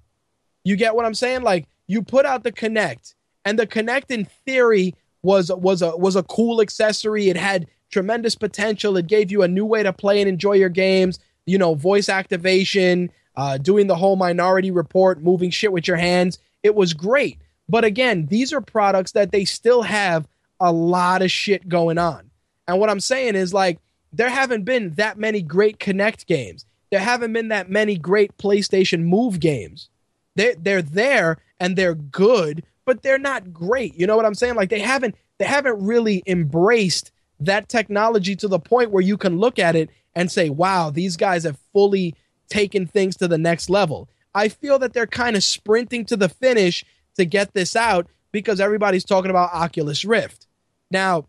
You 0.64 0.76
get 0.76 0.96
what 0.96 1.06
I'm 1.06 1.14
saying? 1.14 1.44
Like 1.44 1.68
you 1.88 2.02
put 2.02 2.26
out 2.26 2.44
the 2.44 2.52
Kinect, 2.52 3.16
and 3.46 3.58
the 3.58 3.68
Kinect 3.68 4.12
in 4.12 4.26
theory 4.46 4.96
was 5.24 5.52
was 5.52 5.82
a 5.82 5.96
was 5.96 6.16
a 6.16 6.24
cool 6.24 6.62
accessory. 6.62 7.30
It 7.30 7.38
had 7.38 7.68
tremendous 7.90 8.36
potential. 8.36 8.98
It 8.98 9.08
gave 9.08 9.32
you 9.32 9.44
a 9.44 9.48
new 9.48 9.66
way 9.66 9.84
to 9.84 9.94
play 9.94 10.22
and 10.22 10.30
enjoy 10.30 10.54
your 10.54 10.70
games. 10.70 11.20
You 11.46 11.58
know, 11.58 11.74
voice 11.74 12.10
activation, 12.10 13.12
uh, 13.36 13.58
doing 13.58 13.88
the 13.88 13.96
whole 13.96 14.16
Minority 14.16 14.72
Report, 14.72 15.22
moving 15.22 15.50
shit 15.50 15.72
with 15.72 15.88
your 15.88 15.98
hands. 15.98 16.40
It 16.64 16.76
was 16.76 16.94
great. 16.94 17.40
But 17.68 17.84
again, 17.84 18.28
these 18.28 18.54
are 18.54 18.62
products 18.62 19.14
that 19.14 19.32
they 19.32 19.46
still 19.46 19.82
have 19.82 20.28
a 20.60 20.72
lot 20.72 21.22
of 21.22 21.32
shit 21.32 21.68
going 21.68 21.98
on. 21.98 22.30
And 22.68 22.80
what 22.80 22.90
I'm 22.90 23.00
saying 23.00 23.36
is 23.36 23.54
like 23.54 23.80
there 24.14 24.30
haven't 24.30 24.64
been 24.64 24.94
that 24.96 25.18
many 25.18 25.42
great 25.42 25.80
Kinect 25.80 26.26
games. 26.26 26.66
There 26.92 27.00
haven't 27.00 27.34
been 27.34 27.48
that 27.48 27.70
many 27.70 27.98
great 27.98 28.38
PlayStation 28.38 29.04
Move 29.04 29.40
games. 29.40 29.90
They 30.36 30.56
they're 30.58 30.82
there 30.82 31.38
and 31.60 31.76
they're 31.76 31.96
good, 31.96 32.64
but 32.86 33.02
they're 33.02 33.18
not 33.20 33.54
great. 33.54 33.96
You 33.96 34.08
know 34.08 34.16
what 34.16 34.26
I'm 34.26 34.36
saying? 34.36 34.56
Like 34.56 34.70
they 34.70 34.80
haven't 34.80 35.16
they 35.38 35.46
haven't 35.46 35.84
really 35.84 36.24
embraced 36.28 37.12
that 37.40 37.70
technology 37.70 38.36
to 38.36 38.48
the 38.48 38.60
point 38.60 38.92
where 38.92 39.04
you 39.04 39.18
can 39.18 39.40
look 39.40 39.60
at 39.60 39.76
it 39.76 39.90
and 40.16 40.32
say, 40.32 40.50
"Wow, 40.50 40.90
these 40.90 41.18
guys 41.18 41.44
have 41.44 41.58
fully 41.74 42.16
taken 42.50 42.86
things 42.86 43.18
to 43.18 43.28
the 43.28 43.38
next 43.38 43.70
level." 43.70 44.10
I 44.34 44.48
feel 44.48 44.80
that 44.80 44.94
they're 44.94 45.08
kind 45.08 45.36
of 45.36 45.44
sprinting 45.44 46.06
to 46.06 46.16
the 46.16 46.30
finish 46.30 46.86
to 47.16 47.26
get 47.26 47.54
this 47.54 47.76
out 47.76 48.08
because 48.32 48.60
everybody's 48.60 49.04
talking 49.04 49.30
about 49.30 49.54
Oculus 49.54 50.06
Rift. 50.06 50.48
Now, 50.90 51.26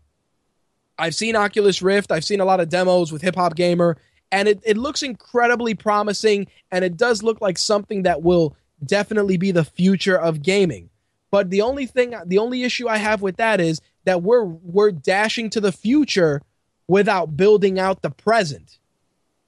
I've 0.97 1.15
seen 1.15 1.35
Oculus 1.35 1.81
Rift, 1.81 2.11
I've 2.11 2.23
seen 2.23 2.39
a 2.39 2.45
lot 2.45 2.59
of 2.59 2.69
demos 2.69 3.11
with 3.11 3.21
Hip 3.21 3.35
Hop 3.35 3.55
Gamer, 3.55 3.97
and 4.31 4.47
it, 4.47 4.61
it 4.63 4.77
looks 4.77 5.03
incredibly 5.03 5.73
promising, 5.73 6.47
and 6.71 6.85
it 6.85 6.97
does 6.97 7.23
look 7.23 7.41
like 7.41 7.57
something 7.57 8.03
that 8.03 8.21
will 8.21 8.55
definitely 8.85 9.37
be 9.37 9.51
the 9.51 9.63
future 9.63 10.17
of 10.17 10.41
gaming. 10.41 10.89
But 11.33 11.49
the 11.49 11.61
only 11.61 11.87
thing, 11.87 12.13
the 12.27 12.37
only 12.37 12.61
issue 12.61 12.87
I 12.87 12.97
have 12.97 13.23
with 13.23 13.37
that 13.37 13.59
is 13.59 13.81
that 14.05 14.21
we're 14.21 14.43
we're 14.43 14.91
dashing 14.91 15.49
to 15.49 15.59
the 15.59 15.71
future 15.71 16.43
without 16.87 17.35
building 17.35 17.79
out 17.79 18.03
the 18.03 18.11
present. 18.11 18.77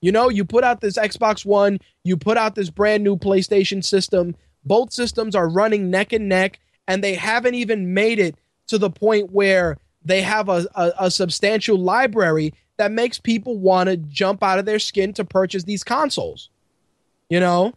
You 0.02 0.12
know, 0.12 0.30
you 0.30 0.46
put 0.46 0.64
out 0.64 0.82
this 0.82 0.98
Xbox 0.98 1.46
One, 1.46 1.78
you 2.04 2.18
put 2.18 2.38
out 2.38 2.56
this 2.56 2.72
brand 2.72 3.04
new 3.04 3.18
PlayStation 3.18 3.86
system, 3.86 4.36
both 4.66 4.94
systems 4.94 5.36
are 5.36 5.48
running 5.48 5.92
neck 5.92 6.12
and 6.12 6.28
neck, 6.28 6.60
and 6.88 7.04
they 7.04 7.14
haven't 7.14 7.54
even 7.54 7.94
made 7.94 8.18
it 8.18 8.36
to 8.66 8.80
the 8.80 8.90
point 8.90 9.32
where 9.32 9.78
they 10.04 10.24
have 10.24 10.50
a, 10.50 10.66
a, 10.74 10.92
a 11.02 11.12
substantial 11.12 11.78
library 11.78 12.56
that 12.78 12.92
makes 12.92 13.20
people 13.20 13.60
want 13.60 13.90
to 13.90 13.98
jump 13.98 14.42
out 14.42 14.58
of 14.58 14.66
their 14.66 14.80
skin 14.80 15.14
to 15.14 15.24
purchase 15.24 15.66
these 15.66 15.84
consoles. 15.84 16.50
You 17.30 17.40
know? 17.40 17.76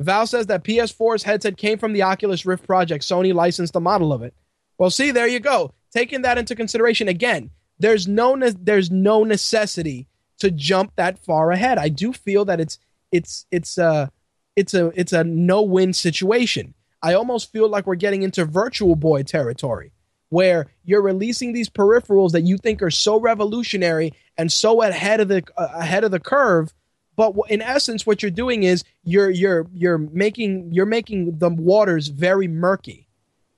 Val 0.00 0.26
says 0.26 0.46
that 0.46 0.64
PS4's 0.64 1.22
headset 1.22 1.56
came 1.56 1.78
from 1.78 1.92
the 1.92 2.02
Oculus 2.02 2.44
Rift 2.44 2.66
project. 2.66 3.04
Sony 3.04 3.32
licensed 3.32 3.72
the 3.72 3.80
model 3.80 4.12
of 4.12 4.22
it. 4.22 4.34
Well, 4.78 4.90
see, 4.90 5.10
there 5.10 5.26
you 5.26 5.40
go. 5.40 5.72
Taking 5.90 6.22
that 6.22 6.38
into 6.38 6.54
consideration 6.54 7.08
again, 7.08 7.50
there's 7.78 8.06
no 8.06 8.34
ne- 8.34 8.50
there's 8.50 8.90
no 8.90 9.24
necessity 9.24 10.06
to 10.38 10.50
jump 10.50 10.92
that 10.96 11.18
far 11.18 11.50
ahead. 11.50 11.78
I 11.78 11.88
do 11.88 12.12
feel 12.12 12.44
that 12.44 12.60
it's 12.60 12.78
it's 13.10 13.46
it's 13.50 13.78
a 13.78 14.10
it's 14.54 14.74
a 14.74 14.92
it's 14.94 15.12
a 15.12 15.24
no-win 15.24 15.92
situation. 15.92 16.74
I 17.02 17.14
almost 17.14 17.52
feel 17.52 17.68
like 17.68 17.86
we're 17.86 17.94
getting 17.94 18.22
into 18.22 18.44
virtual 18.44 18.96
boy 18.96 19.22
territory 19.22 19.92
where 20.28 20.66
you're 20.84 21.02
releasing 21.02 21.52
these 21.52 21.70
peripherals 21.70 22.32
that 22.32 22.42
you 22.42 22.58
think 22.58 22.82
are 22.82 22.90
so 22.90 23.20
revolutionary 23.20 24.12
and 24.36 24.50
so 24.50 24.82
ahead 24.82 25.20
of 25.20 25.28
the 25.28 25.42
uh, 25.56 25.68
ahead 25.74 26.04
of 26.04 26.10
the 26.10 26.20
curve 26.20 26.74
but 27.16 27.34
in 27.48 27.62
essence 27.62 28.06
what 28.06 28.22
you're 28.22 28.30
doing 28.30 28.62
is 28.62 28.84
you're 29.04 29.30
you're 29.30 29.66
you're 29.72 29.98
making 29.98 30.72
you're 30.72 30.86
making 30.86 31.38
the 31.38 31.50
waters 31.50 32.08
very 32.08 32.46
murky 32.46 33.08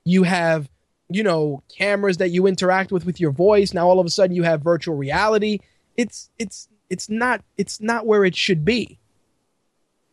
you 0.05 0.23
have 0.23 0.69
you 1.09 1.23
know, 1.23 1.63
cameras 1.75 2.17
that 2.17 2.29
you 2.29 2.45
interact 2.45 2.91
with 2.91 3.05
with 3.05 3.19
your 3.19 3.31
voice. 3.31 3.73
Now 3.73 3.87
all 3.87 3.99
of 3.99 4.05
a 4.05 4.09
sudden 4.09 4.35
you 4.35 4.43
have 4.43 4.61
virtual 4.61 4.95
reality. 4.95 5.59
It's 5.97 6.29
it's 6.37 6.69
it's 6.89 7.09
not 7.09 7.43
it's 7.57 7.81
not 7.81 8.05
where 8.05 8.23
it 8.23 8.35
should 8.35 8.63
be. 8.63 8.99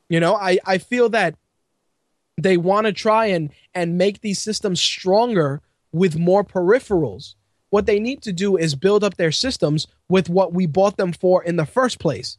You 0.08 0.20
know, 0.20 0.34
I 0.34 0.58
I 0.64 0.78
feel 0.78 1.10
that 1.10 1.36
they 2.38 2.56
want 2.56 2.86
to 2.86 2.92
try 2.92 3.26
and 3.26 3.50
and 3.74 3.98
make 3.98 4.20
these 4.20 4.40
systems 4.40 4.80
stronger 4.80 5.60
with 5.92 6.18
more 6.18 6.44
peripherals. 6.44 7.34
What 7.68 7.86
they 7.86 8.00
need 8.00 8.22
to 8.22 8.32
do 8.32 8.56
is 8.56 8.74
build 8.74 9.04
up 9.04 9.16
their 9.16 9.32
systems 9.32 9.86
with 10.08 10.30
what 10.30 10.54
we 10.54 10.66
bought 10.66 10.96
them 10.96 11.12
for 11.12 11.42
in 11.42 11.56
the 11.56 11.66
first 11.66 11.98
place, 11.98 12.38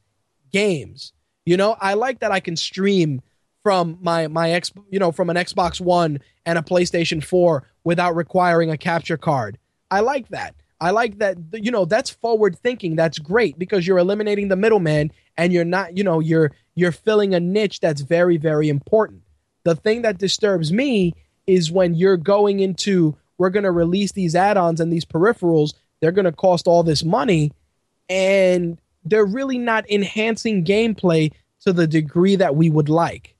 games. 0.51 1.13
You 1.45 1.57
know, 1.57 1.77
I 1.79 1.93
like 1.93 2.19
that 2.19 2.31
I 2.31 2.39
can 2.39 2.55
stream 2.55 3.21
from 3.63 3.97
my 4.01 4.27
my 4.27 4.51
X, 4.51 4.71
you 4.89 4.99
know, 4.99 5.11
from 5.11 5.29
an 5.29 5.35
Xbox 5.35 5.81
1 5.81 6.19
and 6.45 6.57
a 6.57 6.61
PlayStation 6.61 7.23
4 7.23 7.63
without 7.83 8.15
requiring 8.15 8.69
a 8.69 8.77
capture 8.77 9.17
card. 9.17 9.57
I 9.89 10.01
like 10.01 10.29
that. 10.29 10.55
I 10.79 10.91
like 10.91 11.17
that 11.19 11.37
you 11.53 11.71
know, 11.71 11.85
that's 11.85 12.09
forward 12.09 12.57
thinking. 12.59 12.95
That's 12.95 13.19
great 13.19 13.57
because 13.57 13.87
you're 13.87 13.97
eliminating 13.97 14.47
the 14.47 14.55
middleman 14.55 15.11
and 15.37 15.51
you're 15.51 15.65
not, 15.65 15.97
you 15.97 16.03
know, 16.03 16.19
you're 16.19 16.51
you're 16.75 16.91
filling 16.91 17.33
a 17.33 17.39
niche 17.39 17.79
that's 17.79 18.01
very 18.01 18.37
very 18.37 18.69
important. 18.69 19.23
The 19.63 19.75
thing 19.75 20.03
that 20.03 20.17
disturbs 20.17 20.71
me 20.71 21.13
is 21.45 21.71
when 21.71 21.95
you're 21.95 22.17
going 22.17 22.59
into 22.59 23.17
we're 23.37 23.49
going 23.49 23.63
to 23.63 23.71
release 23.71 24.11
these 24.13 24.35
add-ons 24.35 24.79
and 24.79 24.91
these 24.91 25.05
peripherals, 25.05 25.73
they're 25.99 26.11
going 26.11 26.25
to 26.25 26.31
cost 26.31 26.67
all 26.67 26.83
this 26.83 27.03
money 27.03 27.51
and 28.09 28.79
they're 29.09 29.25
really 29.25 29.57
not 29.57 29.89
enhancing 29.89 30.63
gameplay 30.63 31.31
to 31.61 31.73
the 31.73 31.87
degree 31.87 32.35
that 32.35 32.55
we 32.55 32.69
would 32.69 32.89
like. 32.89 33.35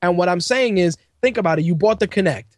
And 0.00 0.18
what 0.18 0.28
I'm 0.28 0.40
saying 0.40 0.78
is, 0.78 0.96
think 1.20 1.36
about 1.36 1.58
it. 1.58 1.64
You 1.64 1.74
bought 1.74 2.00
the 2.00 2.08
Kinect. 2.08 2.56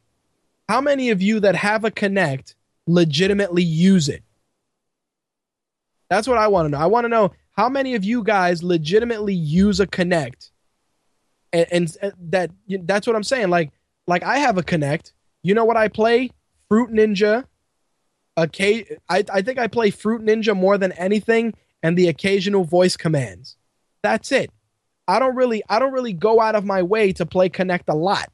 How 0.69 0.81
many 0.81 1.11
of 1.11 1.21
you 1.21 1.41
that 1.41 1.57
have 1.57 1.85
a 1.85 1.91
Kinect 1.91 2.55
legitimately 2.87 3.63
use 3.63 4.09
it? 4.09 4.23
That's 6.09 6.29
what 6.29 6.39
I 6.39 6.49
want 6.49 6.67
to 6.67 6.71
know. 6.71 6.79
I 6.79 6.87
want 6.87 7.05
to 7.05 7.09
know 7.09 7.33
how 7.53 7.69
many 7.69 7.95
of 7.95 8.05
you 8.05 8.23
guys 8.23 8.63
legitimately 8.63 9.35
use 9.35 9.81
a 9.81 9.87
Kinect. 9.87 10.51
And, 11.53 11.67
and, 11.71 11.97
and 12.03 12.13
that 12.31 12.51
that's 12.83 13.07
what 13.07 13.17
I'm 13.17 13.23
saying. 13.23 13.49
Like 13.51 13.71
like 14.07 14.23
I 14.23 14.39
have 14.39 14.59
a 14.59 14.63
Kinect. 14.63 15.13
You 15.43 15.55
know 15.55 15.65
what 15.65 15.77
I 15.77 15.89
play? 15.89 16.31
Fruit 16.69 16.91
Ninja. 16.91 17.45
Okay, 18.37 18.99
I, 19.09 19.25
I 19.33 19.43
think 19.43 19.59
I 19.61 19.69
play 19.69 19.91
Fruit 19.91 20.23
Ninja 20.23 20.57
more 20.57 20.77
than 20.77 20.91
anything, 20.93 21.55
and 21.85 21.99
the 21.99 22.09
occasional 22.09 22.65
voice 22.65 22.97
commands. 22.97 23.57
That's 24.03 24.33
it. 24.33 24.51
I 25.07 25.19
don't 25.19 25.37
really 25.37 25.63
I 25.69 25.79
don't 25.79 25.93
really 25.93 26.15
go 26.15 26.41
out 26.41 26.57
of 26.57 26.65
my 26.65 26.83
way 26.83 27.13
to 27.13 27.27
play 27.27 27.51
Kinect 27.51 27.85
a 27.89 27.95
lot. 27.95 28.33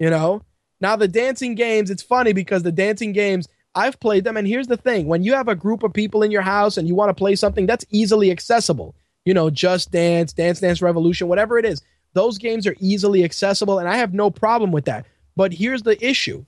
You 0.00 0.10
know? 0.10 0.42
Now 0.80 0.96
the 0.96 1.06
dancing 1.06 1.54
games, 1.54 1.90
it's 1.90 2.02
funny 2.02 2.32
because 2.32 2.62
the 2.62 2.72
dancing 2.72 3.12
games, 3.12 3.46
I've 3.74 4.00
played 4.00 4.24
them 4.24 4.38
and 4.38 4.48
here's 4.48 4.68
the 4.68 4.76
thing, 4.78 5.06
when 5.06 5.22
you 5.22 5.34
have 5.34 5.48
a 5.48 5.54
group 5.54 5.82
of 5.82 5.92
people 5.92 6.22
in 6.22 6.30
your 6.30 6.42
house 6.42 6.78
and 6.78 6.88
you 6.88 6.94
want 6.94 7.10
to 7.10 7.14
play 7.14 7.36
something 7.36 7.66
that's 7.66 7.84
easily 7.90 8.30
accessible, 8.30 8.94
you 9.26 9.34
know, 9.34 9.50
Just 9.50 9.92
Dance, 9.92 10.32
Dance 10.32 10.60
Dance 10.60 10.80
Revolution, 10.80 11.28
whatever 11.28 11.58
it 11.58 11.66
is, 11.66 11.82
those 12.14 12.38
games 12.38 12.66
are 12.66 12.76
easily 12.80 13.22
accessible 13.22 13.78
and 13.78 13.88
I 13.88 13.96
have 13.98 14.14
no 14.14 14.30
problem 14.30 14.72
with 14.72 14.86
that. 14.86 15.04
But 15.36 15.52
here's 15.52 15.82
the 15.82 16.02
issue. 16.02 16.46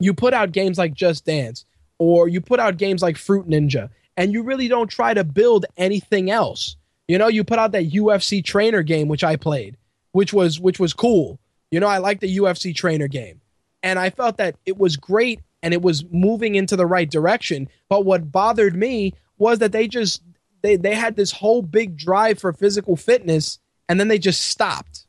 You 0.00 0.14
put 0.14 0.34
out 0.34 0.50
games 0.50 0.78
like 0.78 0.94
Just 0.94 1.26
Dance 1.26 1.64
or 1.98 2.26
you 2.26 2.40
put 2.40 2.58
out 2.58 2.76
games 2.76 3.02
like 3.02 3.16
Fruit 3.16 3.48
Ninja 3.48 3.90
and 4.16 4.32
you 4.32 4.42
really 4.42 4.68
don't 4.68 4.88
try 4.88 5.14
to 5.14 5.24
build 5.24 5.66
anything 5.76 6.30
else 6.30 6.76
you 7.10 7.18
know, 7.18 7.26
you 7.26 7.42
put 7.42 7.58
out 7.58 7.72
that 7.72 7.90
UFC 7.90 8.44
trainer 8.44 8.84
game 8.84 9.08
which 9.08 9.24
I 9.24 9.34
played, 9.34 9.76
which 10.12 10.32
was 10.32 10.60
which 10.60 10.78
was 10.78 10.92
cool. 10.92 11.40
You 11.72 11.80
know, 11.80 11.88
I 11.88 11.98
like 11.98 12.20
the 12.20 12.38
UFC 12.38 12.72
trainer 12.72 13.08
game. 13.08 13.40
And 13.82 13.98
I 13.98 14.10
felt 14.10 14.36
that 14.36 14.54
it 14.64 14.78
was 14.78 14.96
great 14.96 15.40
and 15.60 15.74
it 15.74 15.82
was 15.82 16.04
moving 16.12 16.54
into 16.54 16.76
the 16.76 16.86
right 16.86 17.10
direction. 17.10 17.68
But 17.88 18.04
what 18.04 18.30
bothered 18.30 18.76
me 18.76 19.14
was 19.38 19.58
that 19.58 19.72
they 19.72 19.88
just 19.88 20.22
they 20.62 20.76
they 20.76 20.94
had 20.94 21.16
this 21.16 21.32
whole 21.32 21.62
big 21.62 21.96
drive 21.96 22.38
for 22.38 22.52
physical 22.52 22.94
fitness 22.94 23.58
and 23.88 23.98
then 23.98 24.06
they 24.06 24.20
just 24.20 24.42
stopped. 24.42 25.04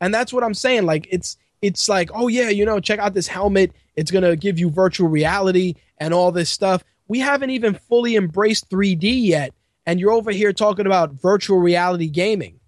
And 0.00 0.12
that's 0.12 0.32
what 0.32 0.42
I'm 0.42 0.52
saying. 0.52 0.84
Like 0.84 1.06
it's 1.12 1.36
it's 1.62 1.88
like, 1.88 2.10
oh 2.12 2.26
yeah, 2.26 2.48
you 2.48 2.64
know, 2.64 2.80
check 2.80 2.98
out 2.98 3.14
this 3.14 3.28
helmet. 3.28 3.70
It's 3.94 4.10
gonna 4.10 4.34
give 4.34 4.58
you 4.58 4.68
virtual 4.68 5.06
reality 5.06 5.74
and 5.98 6.12
all 6.12 6.32
this 6.32 6.50
stuff. 6.50 6.82
We 7.08 7.20
haven't 7.20 7.50
even 7.50 7.74
fully 7.74 8.16
embraced 8.16 8.70
3D 8.70 9.26
yet 9.26 9.52
and 9.86 10.00
you're 10.00 10.10
over 10.10 10.32
here 10.32 10.52
talking 10.52 10.86
about 10.86 11.12
virtual 11.12 11.58
reality 11.58 12.08
gaming. 12.08 12.58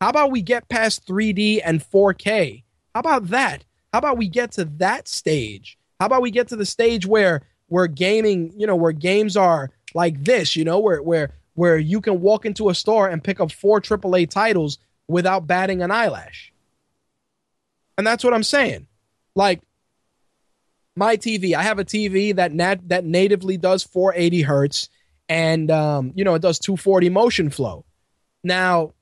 How 0.00 0.10
about 0.10 0.32
we 0.32 0.42
get 0.42 0.68
past 0.68 1.06
3D 1.06 1.60
and 1.64 1.80
4K? 1.80 2.64
How 2.94 3.00
about 3.00 3.28
that? 3.28 3.64
How 3.92 4.00
about 4.00 4.18
we 4.18 4.28
get 4.28 4.52
to 4.52 4.64
that 4.64 5.08
stage? 5.08 5.78
How 6.00 6.06
about 6.06 6.22
we 6.22 6.30
get 6.30 6.48
to 6.48 6.56
the 6.56 6.66
stage 6.66 7.06
where 7.06 7.42
where 7.68 7.86
gaming, 7.86 8.52
you 8.56 8.66
know, 8.66 8.76
where 8.76 8.92
games 8.92 9.36
are 9.36 9.70
like 9.94 10.24
this, 10.24 10.56
you 10.56 10.64
know, 10.64 10.78
where 10.78 11.02
where 11.02 11.34
where 11.54 11.78
you 11.78 12.00
can 12.00 12.20
walk 12.20 12.44
into 12.44 12.68
a 12.68 12.74
store 12.74 13.08
and 13.08 13.24
pick 13.24 13.40
up 13.40 13.50
four 13.50 13.80
AAA 13.80 14.30
titles 14.30 14.78
without 15.08 15.46
batting 15.46 15.82
an 15.82 15.90
eyelash. 15.90 16.52
And 17.96 18.06
that's 18.06 18.22
what 18.22 18.34
I'm 18.34 18.44
saying. 18.44 18.86
Like 19.34 19.60
my 20.98 21.16
TV, 21.16 21.54
I 21.54 21.62
have 21.62 21.78
a 21.78 21.84
TV 21.84 22.34
that 22.34 22.52
nat- 22.52 22.88
that 22.88 23.04
natively 23.04 23.56
does 23.56 23.84
480 23.84 24.42
hertz 24.42 24.88
and 25.28 25.70
um, 25.70 26.12
you 26.14 26.24
know 26.24 26.34
it 26.34 26.42
does 26.42 26.58
240 26.58 27.08
motion 27.10 27.50
flow. 27.50 27.84
Now, 28.42 28.94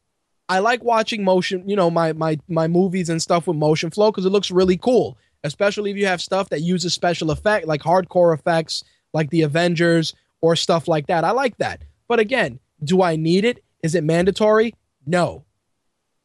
I 0.48 0.58
like 0.58 0.84
watching 0.84 1.24
motion, 1.24 1.68
you 1.68 1.74
know, 1.74 1.90
my 1.90 2.12
my 2.12 2.38
my 2.48 2.68
movies 2.68 3.08
and 3.08 3.20
stuff 3.20 3.46
with 3.46 3.56
motion 3.56 3.90
flow 3.90 4.10
because 4.10 4.26
it 4.26 4.30
looks 4.30 4.50
really 4.50 4.76
cool, 4.76 5.16
especially 5.42 5.90
if 5.90 5.96
you 5.96 6.06
have 6.06 6.20
stuff 6.20 6.50
that 6.50 6.60
uses 6.60 6.92
special 6.92 7.30
effect 7.30 7.66
like 7.66 7.80
hardcore 7.80 8.34
effects, 8.34 8.84
like 9.12 9.30
the 9.30 9.42
Avengers 9.42 10.14
or 10.42 10.54
stuff 10.54 10.86
like 10.88 11.06
that. 11.06 11.24
I 11.24 11.30
like 11.30 11.56
that. 11.58 11.82
But 12.08 12.20
again, 12.20 12.60
do 12.84 13.02
I 13.02 13.16
need 13.16 13.44
it? 13.44 13.64
Is 13.82 13.94
it 13.94 14.04
mandatory? 14.04 14.74
No. 15.06 15.44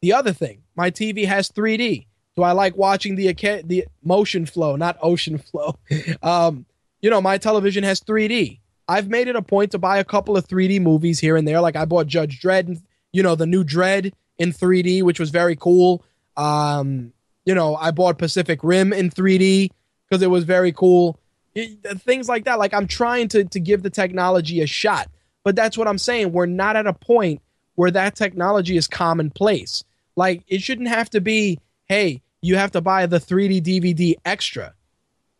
The 0.02 0.12
other 0.12 0.32
thing, 0.32 0.62
my 0.76 0.90
TV 0.90 1.26
has 1.26 1.48
3D. 1.48 2.06
Do 2.36 2.42
I 2.42 2.52
like 2.52 2.76
watching 2.76 3.16
the 3.16 3.32
the 3.64 3.86
motion 4.02 4.46
flow, 4.46 4.76
not 4.76 4.96
ocean 5.02 5.38
flow? 5.38 5.78
um, 6.22 6.66
you 7.00 7.10
know, 7.10 7.20
my 7.20 7.38
television 7.38 7.84
has 7.84 8.00
3D. 8.00 8.60
I've 8.88 9.08
made 9.08 9.28
it 9.28 9.36
a 9.36 9.42
point 9.42 9.72
to 9.72 9.78
buy 9.78 9.98
a 9.98 10.04
couple 10.04 10.36
of 10.36 10.46
3D 10.46 10.80
movies 10.80 11.18
here 11.18 11.36
and 11.36 11.46
there. 11.46 11.60
Like 11.60 11.76
I 11.76 11.84
bought 11.84 12.06
Judge 12.06 12.40
Dredd, 12.40 12.82
you 13.12 13.22
know, 13.22 13.34
the 13.34 13.46
new 13.46 13.64
Dredd 13.64 14.12
in 14.38 14.52
3D, 14.52 15.02
which 15.02 15.20
was 15.20 15.30
very 15.30 15.56
cool. 15.56 16.04
Um, 16.36 17.12
you 17.44 17.54
know, 17.54 17.76
I 17.76 17.90
bought 17.90 18.18
Pacific 18.18 18.60
Rim 18.62 18.92
in 18.92 19.10
3D 19.10 19.70
because 20.08 20.22
it 20.22 20.30
was 20.30 20.44
very 20.44 20.72
cool. 20.72 21.18
It, 21.54 21.80
things 22.00 22.28
like 22.28 22.44
that. 22.44 22.58
Like 22.58 22.72
I'm 22.72 22.86
trying 22.86 23.28
to 23.28 23.44
to 23.44 23.60
give 23.60 23.82
the 23.82 23.90
technology 23.90 24.60
a 24.60 24.66
shot, 24.66 25.08
but 25.44 25.54
that's 25.56 25.76
what 25.76 25.88
I'm 25.88 25.98
saying. 25.98 26.32
We're 26.32 26.46
not 26.46 26.76
at 26.76 26.86
a 26.86 26.92
point 26.92 27.42
where 27.74 27.90
that 27.90 28.14
technology 28.14 28.76
is 28.76 28.86
commonplace. 28.86 29.84
Like 30.16 30.44
it 30.48 30.62
shouldn't 30.62 30.88
have 30.88 31.10
to 31.10 31.20
be, 31.20 31.58
hey, 31.92 32.22
you 32.40 32.56
have 32.56 32.70
to 32.70 32.80
buy 32.80 33.04
the 33.04 33.18
3D 33.18 33.60
DVD 33.60 34.14
extra. 34.24 34.72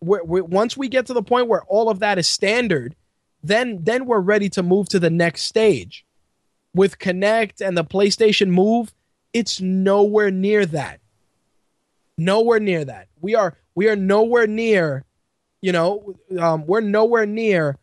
We're, 0.02 0.22
we're, 0.22 0.44
once 0.44 0.76
we 0.76 0.88
get 0.88 1.06
to 1.06 1.14
the 1.14 1.22
point 1.22 1.48
where 1.48 1.62
all 1.62 1.88
of 1.88 2.00
that 2.00 2.18
is 2.18 2.28
standard, 2.28 2.94
then 3.42 3.82
then 3.82 4.04
we're 4.04 4.20
ready 4.20 4.50
to 4.50 4.62
move 4.62 4.88
to 4.90 4.98
the 4.98 5.08
next 5.08 5.42
stage. 5.42 6.04
With 6.74 6.98
Kinect 6.98 7.66
and 7.66 7.76
the 7.76 7.84
PlayStation 7.84 8.48
Move, 8.48 8.92
it's 9.32 9.62
nowhere 9.62 10.30
near 10.30 10.66
that. 10.66 11.00
Nowhere 12.18 12.60
near 12.60 12.84
that. 12.84 13.08
We 13.20 13.34
are 13.34 13.56
we 13.74 13.88
are 13.88 13.96
nowhere 13.96 14.46
near, 14.46 15.04
you 15.62 15.72
know, 15.72 16.14
um, 16.38 16.66
we're 16.66 16.82
nowhere 16.82 17.24
near 17.24 17.78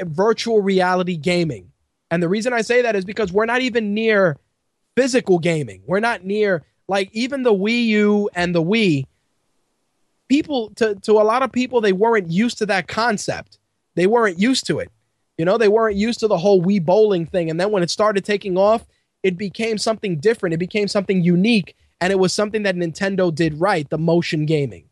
virtual 0.00 0.62
reality 0.62 1.18
gaming. 1.18 1.70
And 2.10 2.22
the 2.22 2.28
reason 2.30 2.54
I 2.54 2.62
say 2.62 2.80
that 2.82 2.96
is 2.96 3.04
because 3.04 3.30
we're 3.30 3.44
not 3.44 3.60
even 3.60 3.92
near 3.92 4.38
physical 4.96 5.38
gaming. 5.38 5.82
We're 5.86 6.00
not 6.00 6.24
near 6.24 6.64
like 6.88 7.10
even 7.12 7.42
the 7.42 7.54
Wii 7.54 7.86
U 7.86 8.30
and 8.34 8.54
the 8.54 8.62
Wii. 8.62 9.04
People 10.28 10.70
to 10.76 10.94
to 10.96 11.12
a 11.12 11.24
lot 11.24 11.42
of 11.42 11.52
people 11.52 11.80
they 11.80 11.92
weren't 11.92 12.30
used 12.30 12.58
to 12.58 12.66
that 12.66 12.88
concept 12.88 13.58
they 13.98 14.06
weren't 14.06 14.38
used 14.38 14.64
to 14.68 14.78
it. 14.78 14.92
You 15.38 15.44
know, 15.44 15.58
they 15.58 15.66
weren't 15.66 15.96
used 15.96 16.20
to 16.20 16.28
the 16.28 16.38
whole 16.38 16.62
Wii 16.62 16.84
bowling 16.84 17.26
thing. 17.26 17.50
And 17.50 17.58
then 17.58 17.72
when 17.72 17.82
it 17.82 17.90
started 17.90 18.24
taking 18.24 18.56
off, 18.56 18.86
it 19.24 19.36
became 19.36 19.76
something 19.76 20.20
different. 20.20 20.54
It 20.54 20.58
became 20.58 20.86
something 20.86 21.20
unique. 21.24 21.74
And 22.00 22.12
it 22.12 22.18
was 22.20 22.32
something 22.32 22.62
that 22.62 22.76
Nintendo 22.76 23.34
did 23.34 23.58
right 23.60 23.90
the 23.90 23.98
motion 23.98 24.46
gaming. 24.46 24.84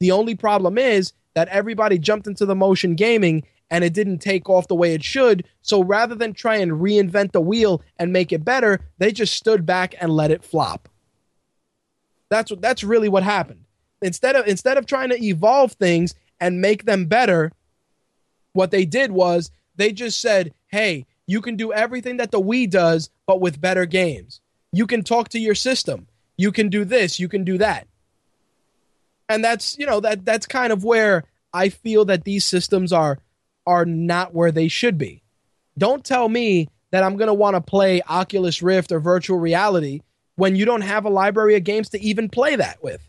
The 0.00 0.12
only 0.12 0.34
problem 0.34 0.78
is 0.78 1.12
that 1.34 1.48
everybody 1.48 1.98
jumped 1.98 2.26
into 2.26 2.46
the 2.46 2.54
motion 2.54 2.94
gaming 2.94 3.44
and 3.70 3.84
it 3.84 3.92
didn't 3.92 4.20
take 4.20 4.48
off 4.48 4.68
the 4.68 4.74
way 4.74 4.94
it 4.94 5.04
should. 5.04 5.46
So 5.60 5.84
rather 5.84 6.14
than 6.14 6.32
try 6.32 6.56
and 6.56 6.72
reinvent 6.72 7.32
the 7.32 7.42
wheel 7.42 7.82
and 7.98 8.14
make 8.14 8.32
it 8.32 8.46
better, 8.46 8.80
they 8.96 9.12
just 9.12 9.34
stood 9.34 9.66
back 9.66 9.94
and 10.00 10.10
let 10.10 10.30
it 10.30 10.42
flop. 10.42 10.88
That's 12.34 12.50
what 12.50 12.60
that's 12.60 12.82
really 12.82 13.08
what 13.08 13.22
happened. 13.22 13.64
Instead 14.02 14.34
of 14.36 14.46
instead 14.48 14.76
of 14.76 14.86
trying 14.86 15.10
to 15.10 15.22
evolve 15.24 15.72
things 15.72 16.14
and 16.40 16.60
make 16.60 16.84
them 16.84 17.06
better, 17.06 17.52
what 18.52 18.70
they 18.72 18.84
did 18.84 19.12
was 19.12 19.50
they 19.76 19.92
just 19.92 20.20
said, 20.20 20.52
hey, 20.66 21.06
you 21.26 21.40
can 21.40 21.56
do 21.56 21.72
everything 21.72 22.16
that 22.18 22.30
the 22.32 22.40
Wii 22.40 22.68
does, 22.68 23.08
but 23.26 23.40
with 23.40 23.60
better 23.60 23.86
games. 23.86 24.40
You 24.72 24.86
can 24.86 25.02
talk 25.04 25.28
to 25.30 25.38
your 25.38 25.54
system. 25.54 26.08
You 26.36 26.50
can 26.52 26.68
do 26.68 26.84
this, 26.84 27.20
you 27.20 27.28
can 27.28 27.44
do 27.44 27.58
that. 27.58 27.86
and 29.28 29.44
that's 29.44 29.78
you 29.78 29.86
know 29.86 30.00
that 30.00 30.24
that's 30.24 30.46
kind 30.46 30.72
of 30.72 30.84
where 30.84 31.24
I 31.52 31.68
feel 31.68 32.04
that 32.06 32.24
these 32.24 32.44
systems 32.44 32.92
are 32.92 33.18
are 33.66 33.86
not 33.86 34.34
where 34.34 34.52
they 34.52 34.68
should 34.68 34.98
be. 34.98 35.22
Don't 35.78 36.04
tell 36.04 36.28
me 36.28 36.68
that 36.90 37.02
I'm 37.02 37.16
going 37.16 37.28
to 37.28 37.34
want 37.34 37.56
to 37.56 37.60
play 37.60 38.02
Oculus 38.08 38.62
Rift 38.62 38.92
or 38.92 39.00
virtual 39.00 39.38
reality 39.38 40.02
when 40.36 40.56
you 40.56 40.64
don't 40.64 40.80
have 40.80 41.04
a 41.04 41.10
library 41.10 41.56
of 41.56 41.64
games 41.64 41.88
to 41.90 42.00
even 42.00 42.28
play 42.28 42.56
that 42.56 42.82
with. 42.82 43.00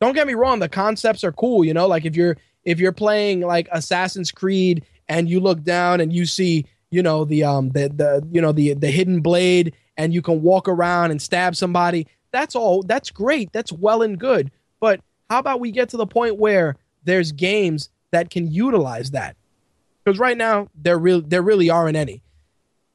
Don't 0.00 0.14
get 0.14 0.26
me 0.26 0.34
wrong, 0.34 0.58
the 0.58 0.68
concepts 0.68 1.24
are 1.24 1.32
cool, 1.32 1.64
you 1.64 1.72
know, 1.72 1.86
like 1.86 2.04
if 2.04 2.16
you're 2.16 2.36
if 2.64 2.80
you're 2.80 2.92
playing 2.92 3.40
like 3.40 3.68
Assassin's 3.72 4.32
Creed 4.32 4.84
and 5.08 5.28
you 5.28 5.40
look 5.40 5.62
down 5.62 6.00
and 6.00 6.12
you 6.12 6.26
see, 6.26 6.66
you 6.90 7.02
know, 7.02 7.24
the 7.24 7.44
um 7.44 7.70
the 7.70 7.88
the 7.88 8.26
you 8.30 8.40
know 8.40 8.52
the 8.52 8.74
the 8.74 8.90
hidden 8.90 9.20
blade 9.20 9.74
and 9.96 10.12
you 10.12 10.22
can 10.22 10.42
walk 10.42 10.68
around 10.68 11.10
and 11.10 11.22
stab 11.22 11.56
somebody, 11.56 12.06
that's 12.32 12.56
all 12.56 12.82
that's 12.82 13.10
great. 13.10 13.52
That's 13.52 13.72
well 13.72 14.02
and 14.02 14.18
good. 14.18 14.50
But 14.80 15.00
how 15.30 15.38
about 15.38 15.60
we 15.60 15.70
get 15.70 15.88
to 15.90 15.96
the 15.96 16.06
point 16.06 16.36
where 16.36 16.76
there's 17.04 17.32
games 17.32 17.90
that 18.10 18.30
can 18.30 18.50
utilize 18.50 19.12
that? 19.12 19.36
Because 20.04 20.18
right 20.18 20.36
now 20.36 20.68
there 20.74 20.98
real 20.98 21.20
there 21.22 21.42
really 21.42 21.70
aren't 21.70 21.96
any. 21.96 22.23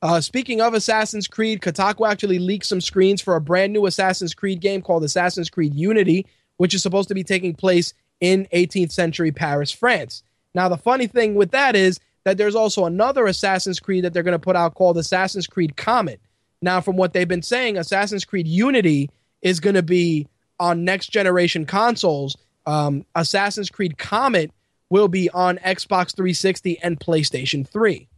Uh, 0.02 0.22
speaking 0.22 0.62
of 0.62 0.74
Assassin's 0.74 1.28
Creed, 1.28 1.62
Kotaku 1.62 2.10
actually 2.10 2.40
leaked 2.40 2.66
some 2.66 2.80
screens 2.80 3.22
for 3.22 3.36
a 3.36 3.42
brand 3.42 3.74
new 3.74 3.86
Assassin's 3.86 4.34
Creed 4.34 4.62
game 4.62 4.82
called 4.82 5.04
Assassin's 5.04 5.50
Creed 5.50 5.74
Unity, 5.76 6.26
which 6.58 6.74
is 6.74 6.82
supposed 6.82 7.10
to 7.10 7.16
be 7.16 7.24
taking 7.24 7.54
place 7.54 7.94
in 8.22 8.48
18th 8.54 8.92
century 8.92 9.32
Paris, 9.32 9.72
France. 9.72 10.24
Now, 10.54 10.70
the 10.70 10.78
funny 10.78 11.08
thing 11.08 11.36
with 11.36 11.52
that 11.52 11.76
is 11.76 12.00
that 12.24 12.38
there's 12.38 12.56
also 12.56 12.86
another 12.86 13.26
Assassin's 13.28 13.80
Creed 13.80 14.04
that 14.04 14.14
they're 14.14 14.24
going 14.24 14.34
to 14.34 14.40
put 14.40 14.56
out 14.56 14.76
called 14.76 14.98
Assassin's 14.98 15.48
Creed 15.48 15.76
Comet. 15.76 16.20
Now, 16.62 16.82
from 16.82 16.98
what 16.98 17.14
they've 17.14 17.28
been 17.28 17.42
saying, 17.42 17.78
Assassin's 17.78 18.26
Creed 18.26 18.48
Unity 18.48 19.10
is 19.42 19.60
going 19.60 19.76
to 19.76 19.84
be 19.84 20.28
on 20.60 20.84
next 20.84 21.12
generation 21.12 21.66
consoles. 21.66 22.38
Um, 22.66 23.06
Assassin's 23.16 23.70
Creed 23.70 23.98
Comet 23.98 24.52
will 24.90 25.08
be 25.08 25.30
on 25.30 25.58
Xbox 25.58 26.16
360 26.16 26.80
and 26.80 27.00
PlayStation 27.00 27.68
3. 27.68 28.09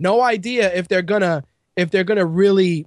No 0.00 0.22
idea 0.22 0.72
if 0.74 0.88
they're 0.88 1.02
gonna 1.02 1.44
if 1.76 1.90
they're 1.90 2.04
gonna 2.04 2.26
really, 2.26 2.86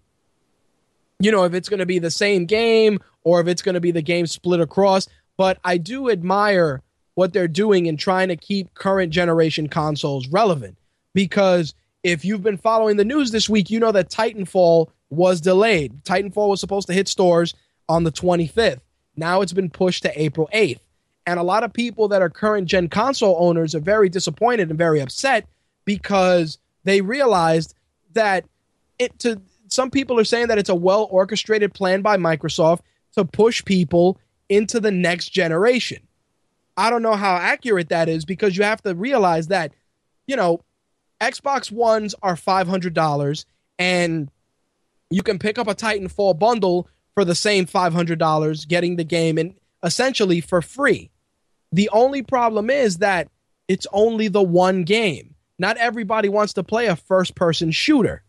you 1.19 1.32
know, 1.32 1.43
if 1.43 1.53
it's 1.53 1.69
gonna 1.69 1.85
be 1.85 2.00
the 2.00 2.11
same 2.11 2.45
game 2.45 3.00
or 3.24 3.40
if 3.40 3.48
it's 3.48 3.61
gonna 3.61 3.80
be 3.80 3.92
the 3.92 4.01
game 4.01 4.27
split 4.27 4.59
across. 4.59 5.08
But 5.38 5.59
I 5.64 5.77
do 5.77 6.09
admire 6.09 6.82
what 7.16 7.32
they're 7.32 7.48
doing 7.48 7.85
in 7.85 7.95
trying 7.95 8.27
to 8.30 8.35
keep 8.35 8.74
current 8.74 9.14
generation 9.14 9.69
consoles 9.69 10.27
relevant 10.27 10.77
because 11.14 11.75
if 12.01 12.25
you've 12.25 12.43
been 12.43 12.58
following 12.58 12.98
the 12.98 13.06
news 13.06 13.32
this 13.32 13.48
week, 13.48 13.69
you 13.69 13.80
know 13.80 13.92
that 13.92 14.09
Titanfall 14.09 14.90
was 15.09 15.40
delayed. 15.40 16.03
Titanfall 16.03 16.50
was 16.50 16.59
supposed 16.59 16.88
to 16.88 16.93
hit 16.93 17.08
stores 17.08 17.53
on 17.88 18.03
the 18.03 18.11
25th. 18.11 18.80
Now 19.16 19.42
it's 19.42 19.53
been 19.53 19.69
pushed 19.69 20.03
to 20.03 20.22
April 20.22 20.50
8th. 20.53 20.80
And 21.25 21.40
a 21.40 21.43
lot 21.43 21.64
of 21.64 21.72
people 21.72 22.08
that 22.09 22.22
are 22.22 22.30
current 22.30 22.67
gen 22.67 22.90
console 22.90 23.38
owners 23.40 23.75
are 23.75 23.80
very 23.80 24.09
disappointed 24.09 24.69
and 24.69 24.77
very 24.77 25.00
upset 25.00 25.48
because 25.85 26.58
they 26.83 27.01
realized 27.01 27.75
that 28.13 28.45
it 28.99 29.17
to 29.19 29.41
some 29.67 29.89
people 29.89 30.19
are 30.19 30.23
saying 30.23 30.47
that 30.47 30.57
it's 30.57 30.69
a 30.69 30.75
well 30.75 31.07
orchestrated 31.09 31.73
plan 31.73 32.01
by 32.01 32.17
Microsoft 32.17 32.81
to 33.13 33.25
push 33.25 33.63
people 33.65 34.19
into 34.49 34.79
the 34.79 34.91
next 34.91 35.29
generation. 35.29 35.99
I 36.77 36.89
don't 36.89 37.01
know 37.01 37.15
how 37.15 37.35
accurate 37.35 37.89
that 37.89 38.09
is 38.09 38.25
because 38.25 38.57
you 38.57 38.63
have 38.63 38.81
to 38.83 38.95
realize 38.95 39.47
that, 39.47 39.73
you 40.27 40.35
know, 40.35 40.61
Xbox 41.21 41.71
Ones 41.71 42.15
are 42.21 42.35
$500 42.35 43.45
and 43.79 44.29
you 45.09 45.23
can 45.23 45.39
pick 45.39 45.57
up 45.57 45.67
a 45.67 45.75
Titanfall 45.75 46.39
bundle 46.39 46.87
for 47.13 47.23
the 47.23 47.35
same 47.35 47.65
$500 47.65 48.67
getting 48.67 48.95
the 48.95 49.03
game 49.03 49.37
and 49.37 49.53
essentially 49.83 50.41
for 50.41 50.61
free. 50.61 51.11
The 51.71 51.89
only 51.89 52.23
problem 52.23 52.69
is 52.69 52.97
that 52.97 53.29
it's 53.67 53.87
only 53.93 54.27
the 54.27 54.43
one 54.43 54.83
game. 54.83 55.32
Not 55.64 55.77
everybody 55.77 56.27
wants 56.27 56.51
to 56.56 56.64
play 56.64 56.88
a 56.88 56.98
first 56.98 57.35
person 57.35 57.72
shooter. 57.72 58.22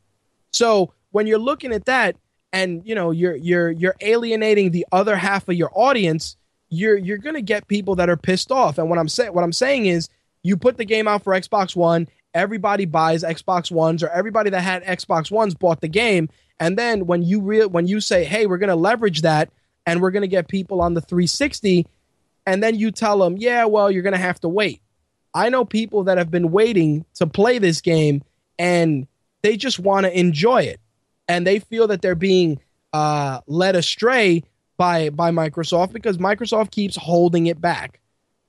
So 0.52 0.92
when 1.10 1.26
you're 1.26 1.36
looking 1.36 1.72
at 1.72 1.86
that 1.86 2.14
and 2.52 2.80
you 2.84 2.94
know 2.94 3.10
you're 3.10 3.34
you're 3.34 3.72
you're 3.72 3.96
alienating 4.00 4.70
the 4.70 4.86
other 4.92 5.16
half 5.16 5.48
of 5.48 5.56
your 5.56 5.72
audience, 5.74 6.36
you're 6.68 6.96
you're 6.96 7.18
to 7.34 7.42
get 7.42 7.66
people 7.66 7.96
that 7.96 8.08
are 8.08 8.16
pissed 8.16 8.52
off. 8.52 8.78
And 8.78 8.88
what 8.88 9.00
I'm 9.00 9.08
saying 9.08 9.32
what 9.32 9.42
I'm 9.42 9.52
saying 9.52 9.86
is 9.86 10.08
you 10.44 10.56
put 10.56 10.76
the 10.76 10.84
game 10.84 11.08
out 11.08 11.24
for 11.24 11.32
Xbox 11.32 11.74
1, 11.74 12.06
everybody 12.34 12.84
buys 12.84 13.24
Xbox 13.24 13.68
Ones 13.68 14.04
or 14.04 14.10
everybody 14.10 14.50
that 14.50 14.60
had 14.60 14.84
Xbox 14.84 15.28
Ones 15.28 15.56
bought 15.56 15.80
the 15.80 15.88
game 15.88 16.28
and 16.60 16.78
then 16.78 17.06
when 17.06 17.24
you 17.24 17.40
re- 17.40 17.66
when 17.66 17.88
you 17.88 18.00
say, 18.00 18.22
"Hey, 18.22 18.46
we're 18.46 18.58
to 18.68 18.76
leverage 18.76 19.22
that 19.22 19.50
and 19.86 20.00
we're 20.00 20.12
to 20.22 20.28
get 20.28 20.46
people 20.46 20.80
on 20.80 20.94
the 20.94 21.00
360," 21.00 21.84
and 22.46 22.62
then 22.62 22.76
you 22.76 22.92
tell 22.92 23.18
them, 23.18 23.36
"Yeah, 23.38 23.64
well, 23.64 23.90
you're 23.90 24.04
to 24.12 24.18
have 24.18 24.38
to 24.42 24.48
wait." 24.48 24.80
I 25.34 25.48
know 25.48 25.64
people 25.64 26.04
that 26.04 26.18
have 26.18 26.30
been 26.30 26.52
waiting 26.52 27.04
to 27.14 27.26
play 27.26 27.58
this 27.58 27.80
game 27.80 28.22
and 28.58 29.06
they 29.42 29.56
just 29.56 29.78
want 29.78 30.06
to 30.06 30.18
enjoy 30.18 30.62
it. 30.62 30.80
And 31.28 31.46
they 31.46 31.58
feel 31.58 31.88
that 31.88 32.02
they're 32.02 32.14
being 32.14 32.60
uh, 32.92 33.40
led 33.46 33.76
astray 33.76 34.44
by 34.76 35.10
by 35.10 35.30
Microsoft 35.30 35.92
because 35.92 36.18
Microsoft 36.18 36.70
keeps 36.70 36.96
holding 36.96 37.46
it 37.46 37.60
back. 37.60 38.00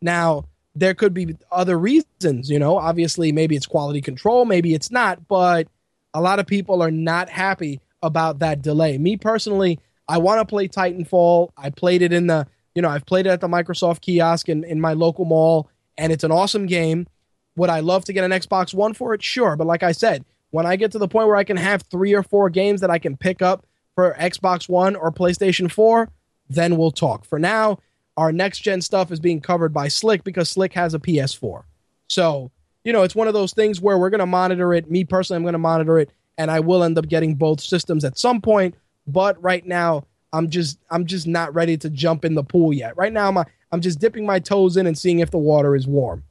Now, 0.01 0.45
there 0.75 0.93
could 0.93 1.13
be 1.13 1.35
other 1.51 1.79
reasons, 1.79 2.49
you 2.49 2.59
know. 2.59 2.77
Obviously, 2.77 3.31
maybe 3.31 3.55
it's 3.55 3.65
quality 3.65 4.01
control, 4.01 4.45
maybe 4.45 4.73
it's 4.73 4.91
not, 4.91 5.27
but 5.27 5.67
a 6.13 6.21
lot 6.21 6.39
of 6.39 6.47
people 6.47 6.81
are 6.81 6.91
not 6.91 7.29
happy 7.29 7.79
about 8.01 8.39
that 8.39 8.61
delay. 8.61 8.97
Me 8.97 9.17
personally, 9.17 9.79
I 10.07 10.17
want 10.17 10.39
to 10.39 10.45
play 10.45 10.67
Titanfall. 10.67 11.49
I 11.57 11.69
played 11.69 12.01
it 12.01 12.13
in 12.13 12.27
the, 12.27 12.47
you 12.75 12.81
know, 12.81 12.89
I've 12.89 13.05
played 13.05 13.25
it 13.25 13.29
at 13.29 13.41
the 13.41 13.47
Microsoft 13.47 14.01
kiosk 14.01 14.49
in, 14.49 14.63
in 14.63 14.79
my 14.79 14.93
local 14.93 15.25
mall, 15.25 15.69
and 15.97 16.11
it's 16.11 16.23
an 16.23 16.31
awesome 16.31 16.65
game. 16.65 17.07
Would 17.55 17.69
I 17.69 17.79
love 17.79 18.05
to 18.05 18.13
get 18.13 18.23
an 18.23 18.31
Xbox 18.31 18.73
One 18.73 18.93
for 18.93 19.13
it? 19.13 19.23
Sure. 19.23 19.55
But 19.55 19.67
like 19.67 19.83
I 19.83 19.91
said, 19.91 20.25
when 20.51 20.65
I 20.65 20.75
get 20.75 20.91
to 20.93 20.97
the 20.97 21.07
point 21.07 21.27
where 21.27 21.35
I 21.35 21.43
can 21.43 21.57
have 21.57 21.83
three 21.83 22.13
or 22.13 22.23
four 22.23 22.49
games 22.49 22.81
that 22.81 22.89
I 22.89 22.99
can 22.99 23.17
pick 23.17 23.41
up 23.41 23.65
for 23.95 24.15
Xbox 24.19 24.67
One 24.67 24.95
or 24.95 25.11
PlayStation 25.11 25.71
4, 25.71 26.09
then 26.49 26.77
we'll 26.77 26.91
talk. 26.91 27.25
For 27.25 27.39
now, 27.39 27.79
our 28.17 28.31
next 28.31 28.59
gen 28.59 28.81
stuff 28.81 29.11
is 29.11 29.19
being 29.19 29.41
covered 29.41 29.73
by 29.73 29.87
Slick 29.87 30.23
because 30.23 30.49
Slick 30.49 30.73
has 30.73 30.93
a 30.93 30.99
PS4. 30.99 31.63
So, 32.07 32.51
you 32.83 32.93
know, 32.93 33.03
it's 33.03 33.15
one 33.15 33.27
of 33.27 33.33
those 33.33 33.53
things 33.53 33.81
where 33.81 33.97
we're 33.97 34.09
going 34.09 34.19
to 34.19 34.25
monitor 34.25 34.73
it. 34.73 34.89
Me 34.89 35.03
personally, 35.03 35.37
I'm 35.37 35.43
going 35.43 35.53
to 35.53 35.59
monitor 35.59 35.99
it 35.99 36.09
and 36.37 36.51
I 36.51 36.59
will 36.59 36.83
end 36.83 36.97
up 36.97 37.07
getting 37.07 37.35
both 37.35 37.61
systems 37.61 38.05
at 38.05 38.17
some 38.17 38.41
point. 38.41 38.75
But 39.07 39.41
right 39.41 39.65
now, 39.65 40.05
I'm 40.33 40.49
just 40.49 40.79
I'm 40.89 41.05
just 41.05 41.27
not 41.27 41.53
ready 41.53 41.77
to 41.77 41.89
jump 41.89 42.25
in 42.25 42.35
the 42.35 42.43
pool 42.43 42.73
yet. 42.73 42.97
Right 42.97 43.13
now, 43.13 43.27
I'm 43.27 43.45
I'm 43.71 43.81
just 43.81 43.99
dipping 43.99 44.25
my 44.25 44.39
toes 44.39 44.77
in 44.77 44.87
and 44.87 44.97
seeing 44.97 45.19
if 45.19 45.31
the 45.31 45.37
water 45.37 45.75
is 45.75 45.87
warm. 45.87 46.23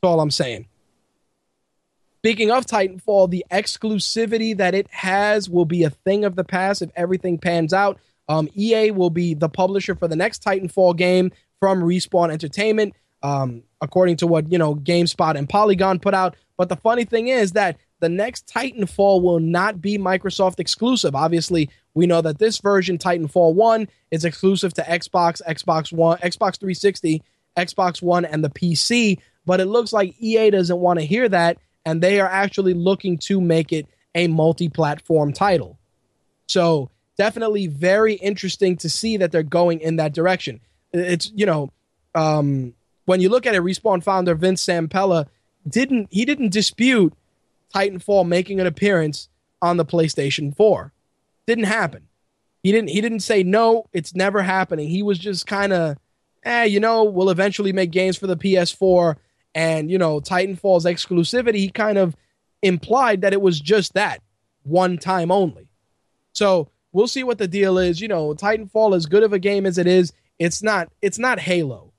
That's 0.00 0.10
all 0.10 0.20
I'm 0.20 0.30
saying. 0.30 0.66
Speaking 2.18 2.50
of 2.50 2.66
Titanfall, 2.66 3.30
the 3.30 3.46
exclusivity 3.50 4.54
that 4.58 4.74
it 4.74 4.86
has 4.90 5.48
will 5.48 5.64
be 5.64 5.84
a 5.84 5.90
thing 5.90 6.24
of 6.26 6.36
the 6.36 6.44
past 6.44 6.82
if 6.82 6.90
everything 6.94 7.38
pans 7.38 7.72
out. 7.72 7.98
Um, 8.28 8.48
EA 8.54 8.90
will 8.90 9.10
be 9.10 9.32
the 9.32 9.48
publisher 9.48 9.94
for 9.94 10.06
the 10.06 10.16
next 10.16 10.44
Titanfall 10.44 10.96
game 10.96 11.32
from 11.60 11.80
Respawn 11.80 12.30
Entertainment, 12.30 12.94
um, 13.22 13.62
according 13.80 14.16
to 14.18 14.26
what 14.26 14.52
you 14.52 14.58
know 14.58 14.74
GameSpot 14.74 15.34
and 15.34 15.48
Polygon 15.48 15.98
put 15.98 16.12
out. 16.12 16.36
But 16.58 16.68
the 16.68 16.76
funny 16.76 17.04
thing 17.04 17.28
is 17.28 17.52
that 17.52 17.78
the 18.00 18.08
next 18.08 18.46
Titanfall 18.46 19.22
will 19.22 19.40
not 19.40 19.80
be 19.80 19.96
Microsoft 19.96 20.60
exclusive. 20.60 21.14
Obviously, 21.14 21.70
we 21.94 22.06
know 22.06 22.20
that 22.20 22.38
this 22.38 22.58
version, 22.58 22.98
Titanfall 22.98 23.54
1, 23.54 23.88
is 24.10 24.24
exclusive 24.24 24.72
to 24.74 24.82
Xbox, 24.82 25.40
Xbox 25.46 25.92
One, 25.92 26.18
Xbox 26.18 26.58
360, 26.58 27.22
Xbox 27.56 28.02
One, 28.02 28.24
and 28.24 28.44
the 28.44 28.50
PC. 28.50 29.18
But 29.44 29.60
it 29.60 29.66
looks 29.66 29.92
like 29.92 30.14
EA 30.18 30.50
doesn't 30.50 30.78
want 30.78 31.00
to 31.00 31.04
hear 31.04 31.28
that, 31.28 31.58
and 31.84 32.00
they 32.00 32.20
are 32.20 32.28
actually 32.28 32.74
looking 32.74 33.18
to 33.18 33.40
make 33.40 33.72
it 33.72 33.86
a 34.14 34.28
multi 34.28 34.68
platform 34.68 35.32
title. 35.32 35.78
So, 36.46 36.90
definitely 37.16 37.66
very 37.66 38.14
interesting 38.14 38.76
to 38.78 38.90
see 38.90 39.16
that 39.18 39.32
they're 39.32 39.42
going 39.42 39.80
in 39.80 39.96
that 39.96 40.14
direction. 40.14 40.60
It's, 40.92 41.30
you 41.34 41.46
know, 41.46 41.72
um, 42.14 42.74
when 43.04 43.20
you 43.20 43.28
look 43.28 43.46
at 43.46 43.54
it, 43.54 43.62
Respawn 43.62 44.02
founder 44.02 44.34
Vince 44.34 44.64
Zampella 44.64 45.26
didn't 45.68 46.08
he 46.10 46.24
didn't 46.24 46.52
dispute 46.52 47.12
Titanfall 47.74 48.26
making 48.26 48.60
an 48.60 48.66
appearance 48.66 49.28
on 49.62 49.76
the 49.76 49.84
PlayStation 49.84 50.54
4. 50.54 50.92
Didn't 51.46 51.64
happen. 51.64 52.08
He 52.62 52.72
didn't 52.72 52.90
he 52.90 53.00
didn't 53.00 53.20
say 53.20 53.42
no, 53.42 53.86
it's 53.92 54.14
never 54.14 54.42
happening. 54.42 54.88
He 54.88 55.02
was 55.02 55.18
just 55.18 55.46
kind 55.46 55.72
of 55.72 55.96
eh, 56.42 56.64
you 56.64 56.80
know, 56.80 57.04
we'll 57.04 57.30
eventually 57.30 57.72
make 57.72 57.90
games 57.90 58.16
for 58.16 58.26
the 58.26 58.36
PS4 58.36 59.16
and, 59.54 59.90
you 59.90 59.98
know, 59.98 60.20
Titanfall's 60.20 60.84
exclusivity, 60.84 61.56
he 61.56 61.70
kind 61.70 61.98
of 61.98 62.16
implied 62.62 63.22
that 63.22 63.32
it 63.32 63.40
was 63.40 63.60
just 63.60 63.94
that, 63.94 64.22
one 64.62 64.96
time 64.96 65.30
only. 65.30 65.68
So, 66.32 66.70
we'll 66.92 67.08
see 67.08 67.24
what 67.24 67.38
the 67.38 67.48
deal 67.48 67.78
is. 67.78 68.00
You 68.00 68.08
know, 68.08 68.34
Titanfall 68.34 68.94
as 68.94 69.06
good 69.06 69.22
of 69.22 69.32
a 69.32 69.38
game 69.38 69.66
as 69.66 69.78
it 69.78 69.86
is, 69.86 70.12
it's 70.38 70.62
not 70.62 70.90
it's 71.02 71.18
not 71.18 71.40
Halo. 71.40 71.92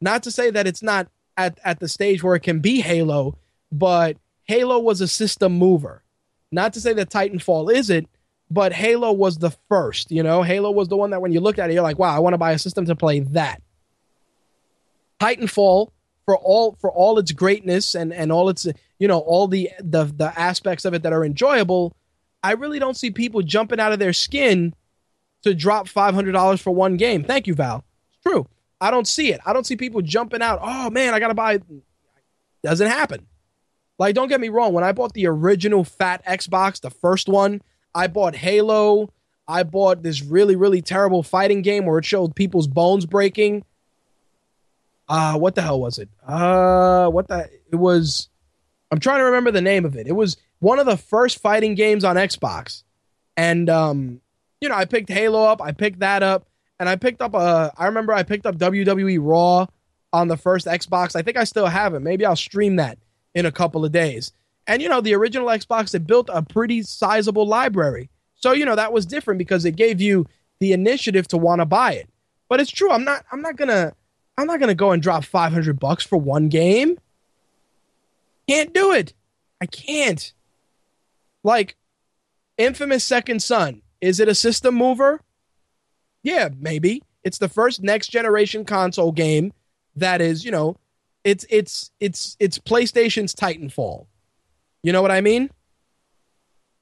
Not 0.00 0.22
to 0.24 0.30
say 0.30 0.50
that 0.50 0.66
it's 0.66 0.82
not 0.82 1.08
at 1.36 1.58
at 1.64 1.80
the 1.80 1.88
stage 1.88 2.22
where 2.22 2.34
it 2.34 2.42
can 2.42 2.60
be 2.60 2.80
Halo, 2.80 3.38
but 3.70 4.16
Halo 4.44 4.78
was 4.78 5.00
a 5.00 5.08
system 5.08 5.58
mover. 5.58 6.02
Not 6.50 6.72
to 6.74 6.80
say 6.80 6.92
that 6.94 7.10
Titanfall 7.10 7.72
isn't, 7.72 8.08
but 8.50 8.72
Halo 8.72 9.12
was 9.12 9.38
the 9.38 9.50
first. 9.68 10.10
You 10.10 10.22
know, 10.22 10.42
Halo 10.42 10.70
was 10.70 10.88
the 10.88 10.96
one 10.96 11.10
that 11.10 11.20
when 11.20 11.32
you 11.32 11.40
looked 11.40 11.58
at 11.58 11.70
it, 11.70 11.74
you're 11.74 11.82
like, 11.82 11.98
wow, 11.98 12.14
I 12.14 12.18
want 12.18 12.34
to 12.34 12.38
buy 12.38 12.52
a 12.52 12.58
system 12.58 12.84
to 12.86 12.96
play 12.96 13.20
that. 13.20 13.62
Titanfall 15.20 15.90
for 16.24 16.36
all 16.38 16.76
for 16.80 16.90
all 16.90 17.18
its 17.18 17.32
greatness 17.32 17.94
and 17.94 18.12
and 18.12 18.32
all 18.32 18.48
its 18.48 18.66
you 18.98 19.08
know 19.08 19.18
all 19.18 19.46
the 19.46 19.70
the 19.80 20.04
the 20.04 20.32
aspects 20.38 20.84
of 20.84 20.94
it 20.94 21.02
that 21.02 21.12
are 21.12 21.24
enjoyable, 21.24 21.96
I 22.42 22.52
really 22.52 22.78
don't 22.78 22.96
see 22.96 23.10
people 23.10 23.42
jumping 23.42 23.80
out 23.80 23.92
of 23.92 23.98
their 23.98 24.12
skin 24.12 24.74
to 25.42 25.54
drop 25.54 25.88
five 25.88 26.14
hundred 26.14 26.32
dollars 26.32 26.60
for 26.60 26.70
one 26.70 26.96
game. 26.96 27.24
Thank 27.24 27.46
you, 27.46 27.54
Val. 27.54 27.84
It's 28.12 28.22
true. 28.22 28.46
I 28.80 28.90
don't 28.90 29.08
see 29.08 29.32
it. 29.32 29.40
I 29.46 29.52
don't 29.52 29.66
see 29.66 29.76
people 29.76 30.02
jumping 30.02 30.42
out. 30.42 30.58
Oh 30.62 30.90
man, 30.90 31.14
I 31.14 31.20
gotta 31.20 31.34
buy. 31.34 31.60
Doesn't 32.62 32.88
happen. 32.88 33.26
Like, 33.98 34.14
don't 34.14 34.28
get 34.28 34.40
me 34.40 34.48
wrong. 34.48 34.72
When 34.72 34.82
I 34.82 34.92
bought 34.92 35.12
the 35.12 35.26
original 35.26 35.84
fat 35.84 36.24
Xbox, 36.26 36.80
the 36.80 36.90
first 36.90 37.28
one, 37.28 37.62
I 37.94 38.06
bought 38.06 38.34
Halo. 38.34 39.10
I 39.46 39.62
bought 39.62 40.02
this 40.02 40.22
really, 40.22 40.56
really 40.56 40.82
terrible 40.82 41.22
fighting 41.22 41.62
game 41.62 41.86
where 41.86 41.98
it 41.98 42.04
showed 42.04 42.34
people's 42.34 42.66
bones 42.66 43.06
breaking. 43.06 43.64
Uh, 45.08 45.36
what 45.36 45.54
the 45.54 45.62
hell 45.62 45.80
was 45.80 45.98
it? 45.98 46.08
Uh, 46.26 47.08
what 47.08 47.28
the? 47.28 47.48
It 47.70 47.76
was. 47.76 48.28
I'm 48.90 49.00
trying 49.00 49.18
to 49.18 49.24
remember 49.24 49.50
the 49.50 49.60
name 49.60 49.84
of 49.84 49.96
it. 49.96 50.06
It 50.06 50.12
was 50.12 50.36
one 50.60 50.78
of 50.78 50.86
the 50.86 50.96
first 50.96 51.40
fighting 51.40 51.74
games 51.74 52.04
on 52.04 52.16
Xbox, 52.16 52.84
and 53.36 53.68
um, 53.68 54.20
you 54.60 54.68
know, 54.68 54.74
I 54.74 54.86
picked 54.86 55.10
Halo 55.10 55.44
up. 55.44 55.60
I 55.60 55.72
picked 55.72 56.00
that 56.00 56.22
up, 56.22 56.46
and 56.80 56.88
I 56.88 56.96
picked 56.96 57.20
up 57.20 57.34
a. 57.34 57.72
I 57.76 57.86
remember 57.86 58.14
I 58.14 58.22
picked 58.22 58.46
up 58.46 58.56
WWE 58.56 59.18
Raw 59.20 59.66
on 60.12 60.28
the 60.28 60.38
first 60.38 60.66
Xbox. 60.66 61.14
I 61.16 61.22
think 61.22 61.36
I 61.36 61.44
still 61.44 61.66
have 61.66 61.92
it. 61.92 62.00
Maybe 62.00 62.24
I'll 62.24 62.36
stream 62.36 62.76
that 62.76 62.98
in 63.34 63.44
a 63.44 63.52
couple 63.52 63.84
of 63.84 63.92
days. 63.92 64.32
And 64.66 64.80
you 64.80 64.88
know, 64.88 65.00
the 65.00 65.14
original 65.14 65.48
Xbox 65.48 65.94
it 65.94 66.06
built 66.06 66.30
a 66.32 66.42
pretty 66.42 66.82
sizable 66.82 67.46
library. 67.46 68.10
So, 68.34 68.52
you 68.52 68.64
know, 68.64 68.76
that 68.76 68.92
was 68.92 69.06
different 69.06 69.38
because 69.38 69.64
it 69.64 69.76
gave 69.76 70.00
you 70.00 70.26
the 70.60 70.72
initiative 70.72 71.28
to 71.28 71.36
want 71.36 71.60
to 71.60 71.66
buy 71.66 71.92
it. 71.92 72.08
But 72.48 72.60
it's 72.60 72.70
true, 72.70 72.90
I'm 72.90 73.04
not 73.04 73.24
I'm 73.32 73.42
not 73.42 73.56
going 73.56 73.68
to 73.68 73.94
I'm 74.36 74.46
not 74.46 74.58
going 74.58 74.68
to 74.68 74.74
go 74.74 74.92
and 74.92 75.02
drop 75.02 75.24
500 75.24 75.78
bucks 75.78 76.04
for 76.04 76.16
one 76.16 76.48
game. 76.48 76.98
Can't 78.48 78.74
do 78.74 78.92
it. 78.92 79.14
I 79.60 79.66
can't. 79.66 80.32
Like 81.42 81.76
Infamous 82.58 83.04
Second 83.04 83.42
Son, 83.42 83.82
is 84.00 84.20
it 84.20 84.28
a 84.28 84.34
system 84.34 84.74
mover? 84.74 85.20
Yeah, 86.22 86.48
maybe. 86.58 87.02
It's 87.22 87.38
the 87.38 87.48
first 87.48 87.82
next 87.82 88.08
generation 88.08 88.64
console 88.64 89.12
game 89.12 89.52
that 89.96 90.20
is, 90.20 90.44
you 90.44 90.50
know, 90.50 90.76
it's 91.22 91.46
it's 91.48 91.90
it's 92.00 92.36
it's 92.38 92.58
PlayStation's 92.58 93.34
Titanfall. 93.34 94.06
You 94.84 94.92
know 94.92 95.00
what 95.00 95.10
I 95.10 95.22
mean? 95.22 95.50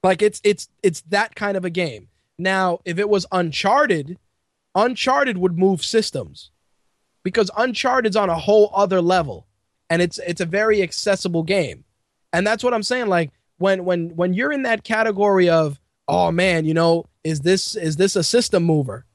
Like 0.03 0.23
it's 0.23 0.41
it's 0.43 0.69
it's 0.83 1.03
that 1.03 1.37
kind 1.37 1.57
of 1.57 1.65
a 1.65 1.71
game. 1.71 2.09
Now, 2.37 2.81
if 2.85 2.99
it 2.99 3.09
was 3.09 3.25
Uncharted, 3.31 4.19
Uncharted 4.75 5.39
would 5.39 5.57
move 5.57 5.85
systems 5.85 6.51
because 7.23 7.49
Uncharted's 7.57 8.17
on 8.17 8.29
a 8.29 8.39
whole 8.39 8.73
other 8.75 9.01
level 9.01 9.47
and 9.89 10.03
it's 10.03 10.19
it's 10.19 10.41
a 10.41 10.47
very 10.47 10.83
accessible 10.83 11.45
game. 11.45 11.85
And 12.33 12.45
that's 12.45 12.65
what 12.65 12.75
I'm 12.75 12.83
saying 12.83 13.07
like 13.07 13.31
when 13.59 13.85
when 13.85 14.17
when 14.17 14.35
you're 14.35 14.53
in 14.53 14.63
that 14.65 14.83
category 14.83 15.49
of 15.49 15.79
oh 16.09 16.33
man, 16.33 16.65
you 16.65 16.75
know, 16.75 17.07
is 17.23 17.43
this 17.43 17.77
is 17.77 17.97
this 17.97 18.17
a 18.17 18.25
system 18.25 18.65
mover? 18.65 19.07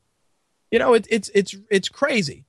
You 0.72 0.80
know, 0.80 0.94
it, 0.94 1.06
it's 1.10 1.30
it's 1.36 1.54
it's 1.70 1.90
crazy. 1.90 2.46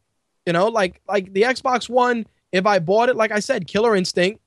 You 0.47 0.52
know, 0.52 0.68
like 0.68 1.00
like 1.08 1.33
the 1.33 1.42
Xbox 1.42 1.89
One 1.89 2.26
if 2.52 2.65
I 2.65 2.78
bought 2.78 3.08
it, 3.08 3.17
like 3.17 3.33
I 3.33 3.41
said, 3.41 3.67
Killer 3.67 3.97
Instinct, 3.97 4.41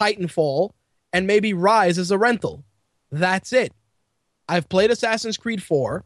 Titanfall, 0.00 0.72
and 1.12 1.26
maybe 1.26 1.52
Rise 1.52 1.98
as 1.98 2.10
a 2.10 2.18
rental. 2.18 2.64
That's 3.10 3.52
it. 3.52 3.72
I've 4.48 4.68
played 4.68 4.90
Assassin's 4.90 5.36
Creed 5.36 5.62
4. 5.62 6.04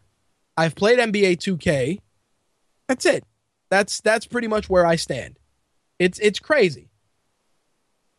I've 0.57 0.75
played 0.75 0.99
NBA 0.99 1.39
2K. 1.39 2.01
That's 2.89 3.07
it. 3.07 3.25
That's 3.71 4.01
that's 4.01 4.27
pretty 4.27 4.49
much 4.49 4.69
where 4.69 4.85
I 4.85 4.97
stand. 4.97 5.39
It's 5.99 6.19
it's 6.19 6.39
crazy. 6.39 6.91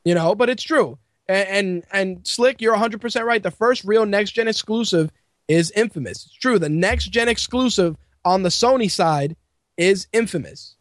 You 0.04 0.16
know, 0.16 0.34
but 0.36 0.50
it's 0.50 0.64
true. 0.64 0.98
And 1.28 1.48
and, 1.48 1.84
and 1.92 2.28
Slick, 2.28 2.62
you're 2.62 2.76
100% 2.76 3.24
right. 3.24 3.44
The 3.44 3.52
first 3.52 3.84
real 3.84 4.06
next 4.06 4.32
gen 4.32 4.48
exclusive 4.48 5.12
is 5.48 5.72
Infamous. 5.72 6.26
It's 6.26 6.36
true. 6.36 6.58
The 6.58 6.70
next 6.70 7.08
gen 7.08 7.30
exclusive 7.30 7.98
on 8.26 8.44
the 8.44 8.50
Sony 8.50 8.90
side 8.90 9.36
is 9.78 10.08
Infamous 10.12 10.76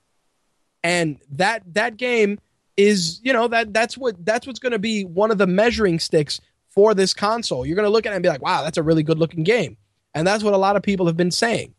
and 0.83 1.19
that 1.31 1.63
that 1.75 1.97
game 1.97 2.39
is 2.77 3.21
you 3.23 3.33
know 3.33 3.49
that 3.49 3.73
that's 3.73 3.97
what 3.99 4.25
that's 4.25 4.47
what's 4.47 4.59
going 4.59 4.73
to 4.73 4.79
be 4.79 5.05
one 5.05 5.31
of 5.31 5.39
the 5.39 5.47
measuring 5.47 5.99
sticks 5.99 6.41
for 6.71 6.95
this 6.95 7.13
console. 7.13 7.67
You're 7.67 7.77
going 7.77 7.87
to 7.87 7.91
look 7.91 8.07
at 8.07 8.13
it 8.13 8.17
and 8.17 8.23
be 8.23 8.29
like, 8.29 8.43
"Wow, 8.43 8.63
that's 8.63 8.79
a 8.79 8.83
really 8.83 9.03
good 9.03 9.19
looking 9.19 9.45
game," 9.45 9.77
and 10.15 10.27
that's 10.27 10.45
what 10.45 10.55
a 10.55 10.59
lot 10.59 10.77
of 10.77 10.83
people 10.83 11.07
have 11.07 11.17
been 11.17 11.31
saying. 11.31 11.75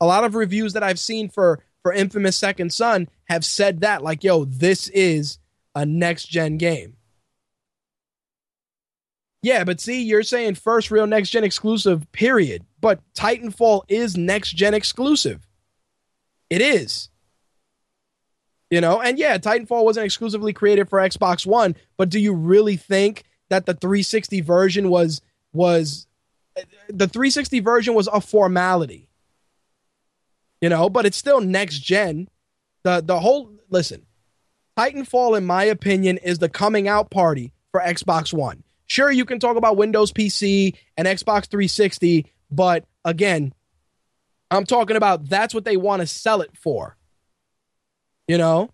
A 0.00 0.06
lot 0.06 0.24
of 0.24 0.34
reviews 0.34 0.72
that 0.74 0.82
I've 0.82 0.98
seen 0.98 1.28
for 1.28 1.64
for 1.82 1.92
Infamous 1.92 2.36
Second 2.36 2.72
Son 2.72 3.08
have 3.28 3.44
said 3.44 3.80
that, 3.80 4.02
like, 4.02 4.24
"Yo, 4.24 4.44
this 4.44 4.88
is 4.88 5.38
a 5.74 5.84
next 5.84 6.26
gen 6.26 6.56
game." 6.56 6.96
Yeah, 9.42 9.64
but 9.64 9.80
see, 9.80 10.02
you're 10.02 10.24
saying 10.24 10.56
first 10.56 10.90
real 10.90 11.06
next 11.06 11.30
gen 11.30 11.44
exclusive, 11.44 12.10
period. 12.12 12.64
But 12.80 13.00
Titanfall 13.14 13.82
is 13.88 14.16
next 14.16 14.52
gen 14.52 14.74
exclusive. 14.74 15.46
It 16.50 16.60
is. 16.60 17.08
You 18.70 18.82
know, 18.82 19.00
and 19.00 19.18
yeah, 19.18 19.38
Titanfall 19.38 19.84
wasn't 19.84 20.04
exclusively 20.04 20.52
created 20.52 20.90
for 20.90 20.98
Xbox 20.98 21.46
One, 21.46 21.74
but 21.96 22.10
do 22.10 22.20
you 22.20 22.34
really 22.34 22.76
think 22.76 23.24
that 23.48 23.64
the 23.64 23.72
360 23.72 24.42
version 24.42 24.90
was 24.90 25.22
was 25.52 26.06
the 26.88 27.08
360 27.08 27.60
version 27.60 27.94
was 27.94 28.08
a 28.12 28.20
formality? 28.20 29.08
You 30.60 30.68
know, 30.68 30.90
but 30.90 31.06
it's 31.06 31.16
still 31.16 31.40
next 31.40 31.78
gen. 31.78 32.28
The 32.82 33.00
the 33.00 33.20
whole 33.20 33.52
listen, 33.70 34.04
Titanfall, 34.76 35.38
in 35.38 35.46
my 35.46 35.64
opinion, 35.64 36.18
is 36.18 36.38
the 36.38 36.50
coming 36.50 36.88
out 36.88 37.10
party 37.10 37.52
for 37.72 37.80
Xbox 37.80 38.34
One. 38.34 38.64
Sure, 38.86 39.10
you 39.10 39.24
can 39.24 39.38
talk 39.38 39.56
about 39.56 39.76
Windows 39.76 40.12
PC 40.12 40.74
and 40.96 41.08
Xbox 41.08 41.46
360, 41.46 42.26
but 42.50 42.84
again, 43.04 43.54
I'm 44.50 44.64
talking 44.64 44.96
about 44.96 45.28
that's 45.28 45.54
what 45.54 45.64
they 45.64 45.76
want 45.76 46.00
to 46.00 46.06
sell 46.06 46.42
it 46.42 46.50
for. 46.54 46.97
You 48.28 48.38
know? 48.38 48.70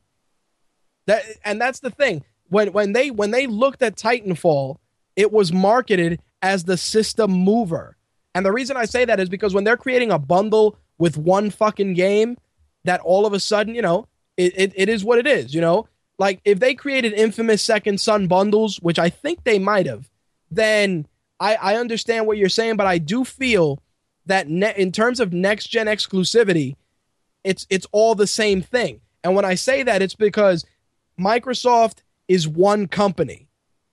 That 1.06 1.22
and 1.44 1.60
that's 1.60 1.80
the 1.80 1.90
thing. 1.90 2.24
When 2.48 2.72
when 2.72 2.92
they 2.92 3.10
when 3.10 3.30
they 3.30 3.46
looked 3.46 3.82
at 3.82 3.96
Titanfall, 3.96 4.76
it 5.16 5.32
was 5.32 5.52
marketed 5.52 6.20
as 6.42 6.64
the 6.64 6.76
system 6.76 7.30
mover. 7.30 7.96
And 8.34 8.44
the 8.44 8.52
reason 8.52 8.76
I 8.76 8.84
say 8.84 9.04
that 9.04 9.20
is 9.20 9.28
because 9.28 9.54
when 9.54 9.64
they're 9.64 9.76
creating 9.76 10.10
a 10.10 10.18
bundle 10.18 10.76
with 10.98 11.16
one 11.16 11.50
fucking 11.50 11.94
game, 11.94 12.36
that 12.84 13.00
all 13.00 13.26
of 13.26 13.32
a 13.32 13.40
sudden, 13.40 13.74
you 13.74 13.82
know, 13.82 14.08
it, 14.36 14.52
it, 14.56 14.72
it 14.74 14.88
is 14.88 15.04
what 15.04 15.18
it 15.18 15.26
is, 15.26 15.54
you 15.54 15.60
know? 15.60 15.88
Like 16.18 16.40
if 16.44 16.58
they 16.60 16.74
created 16.74 17.12
infamous 17.12 17.62
Second 17.62 18.00
Son 18.00 18.26
bundles, 18.26 18.78
which 18.78 18.98
I 18.98 19.08
think 19.08 19.44
they 19.44 19.58
might 19.58 19.86
have, 19.86 20.10
then 20.50 21.06
I, 21.40 21.56
I 21.56 21.76
understand 21.76 22.26
what 22.26 22.38
you're 22.38 22.48
saying, 22.48 22.76
but 22.76 22.86
I 22.86 22.98
do 22.98 23.24
feel 23.24 23.82
that 24.26 24.48
ne- 24.48 24.74
in 24.76 24.92
terms 24.92 25.20
of 25.20 25.32
next 25.32 25.66
gen 25.68 25.86
exclusivity, 25.86 26.76
it's 27.42 27.66
it's 27.68 27.86
all 27.92 28.14
the 28.14 28.26
same 28.26 28.62
thing. 28.62 29.00
And 29.24 29.34
when 29.34 29.46
I 29.46 29.54
say 29.54 29.82
that, 29.82 30.02
it's 30.02 30.14
because 30.14 30.64
Microsoft 31.18 31.98
is 32.28 32.46
one 32.46 32.86
company. 32.86 33.48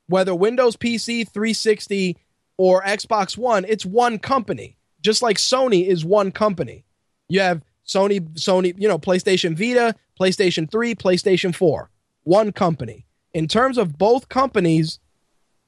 Whether 0.07 0.35
Windows 0.35 0.75
PC, 0.75 1.27
360, 1.27 2.17
or 2.57 2.83
Xbox 2.83 3.37
One, 3.37 3.65
it's 3.67 3.85
one 3.85 4.19
company. 4.19 4.77
Just 5.01 5.21
like 5.21 5.37
Sony 5.37 5.87
is 5.87 6.05
one 6.05 6.31
company. 6.31 6.83
You 7.29 7.39
have 7.39 7.63
Sony, 7.87 8.19
Sony, 8.33 8.75
you 8.77 8.87
know, 8.87 8.99
PlayStation 8.99 9.57
Vita, 9.57 9.95
PlayStation 10.19 10.69
3, 10.69 10.93
PlayStation 10.93 11.55
4. 11.55 11.89
One 12.23 12.51
company. 12.51 13.05
In 13.33 13.47
terms 13.47 13.77
of 13.77 13.97
both 13.97 14.29
companies, 14.29 14.99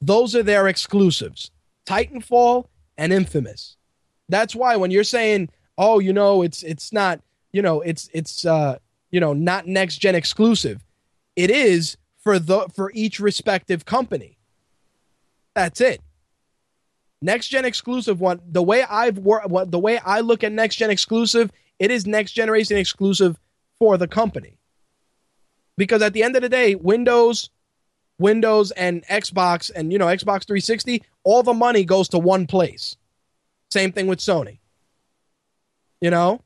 those 0.02 0.36
are 0.36 0.44
their 0.44 0.68
exclusives. 0.68 1.50
Titanfall 1.86 2.66
and 2.98 3.14
Infamous. 3.14 3.78
That's 4.30 4.56
why 4.56 4.76
when 4.76 4.92
you're 4.92 5.04
saying, 5.04 5.50
"Oh, 5.78 6.00
you 6.00 6.14
know, 6.14 6.42
it's 6.44 6.64
it's 6.64 6.94
not, 6.94 7.22
you 7.52 7.62
know, 7.62 7.82
it's 7.82 8.10
it's 8.14 8.46
uh 8.46 8.78
you 9.14 9.20
know, 9.20 9.32
not 9.32 9.68
next 9.68 10.00
gen 10.00 10.16
exclusive. 10.16 10.84
It 11.36 11.52
is 11.52 11.98
for 12.18 12.40
the 12.40 12.68
for 12.76 12.92
each 12.96 13.20
respective 13.20 13.86
company. 13.86 14.40
That's 15.54 15.80
it. 15.82 16.02
Next 17.22 17.50
gen 17.50 17.64
exclusive 17.64 18.20
one. 18.20 18.42
The 18.52 18.64
way 18.64 18.84
I've 18.84 19.20
worked, 19.20 19.70
the 19.70 19.80
way 19.80 20.00
I 20.00 20.22
look 20.22 20.44
at 20.44 20.52
next 20.52 20.78
gen 20.78 20.90
exclusive, 20.90 21.52
it 21.78 21.92
is 21.92 22.08
next 22.08 22.32
generation 22.32 22.76
exclusive 22.76 23.40
for 23.78 23.98
the 24.00 24.08
company. 24.08 24.58
Because 25.78 26.02
at 26.02 26.14
the 26.14 26.24
end 26.24 26.36
of 26.36 26.42
the 26.42 26.50
day, 26.50 26.74
Windows, 26.74 27.52
Windows 28.18 28.72
and 28.72 29.06
Xbox 29.06 29.70
and 29.76 29.94
you 29.94 30.00
know 30.00 30.08
Xbox 30.08 30.48
360, 30.48 31.04
all 31.24 31.44
the 31.44 31.54
money 31.54 31.86
goes 31.86 32.10
to 32.10 32.18
one 32.18 32.48
place. 32.48 32.98
Same 33.70 33.92
thing 33.92 34.08
with 34.08 34.20
Sony. 34.20 34.58
You 36.02 36.10
know, 36.10 36.42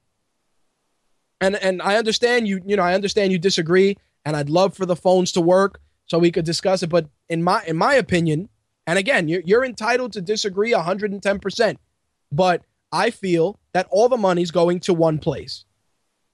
and 1.41 1.55
and 1.55 1.81
I 1.81 1.97
understand 1.97 2.47
you 2.47 2.61
you 2.65 2.75
know 2.75 2.83
I 2.83 2.93
understand 2.93 3.31
you 3.31 3.39
disagree 3.39 3.97
and 4.25 4.35
I'd 4.35 4.49
love 4.49 4.75
for 4.75 4.85
the 4.85 4.95
phones 4.95 5.31
to 5.33 5.41
work 5.41 5.79
so 6.05 6.17
we 6.17 6.31
could 6.31 6.45
discuss 6.45 6.83
it 6.83 6.89
but 6.89 7.09
in 7.29 7.43
my 7.43 7.63
in 7.65 7.77
my 7.77 7.95
opinion 7.95 8.49
and 8.85 8.97
again 8.97 9.27
you're, 9.27 9.41
you're 9.45 9.65
entitled 9.65 10.13
to 10.13 10.21
disagree 10.21 10.73
110% 10.73 11.77
but 12.31 12.63
I 12.91 13.09
feel 13.09 13.59
that 13.73 13.87
all 13.89 14.09
the 14.09 14.17
money's 14.17 14.51
going 14.51 14.79
to 14.81 14.93
one 14.93 15.19
place 15.19 15.65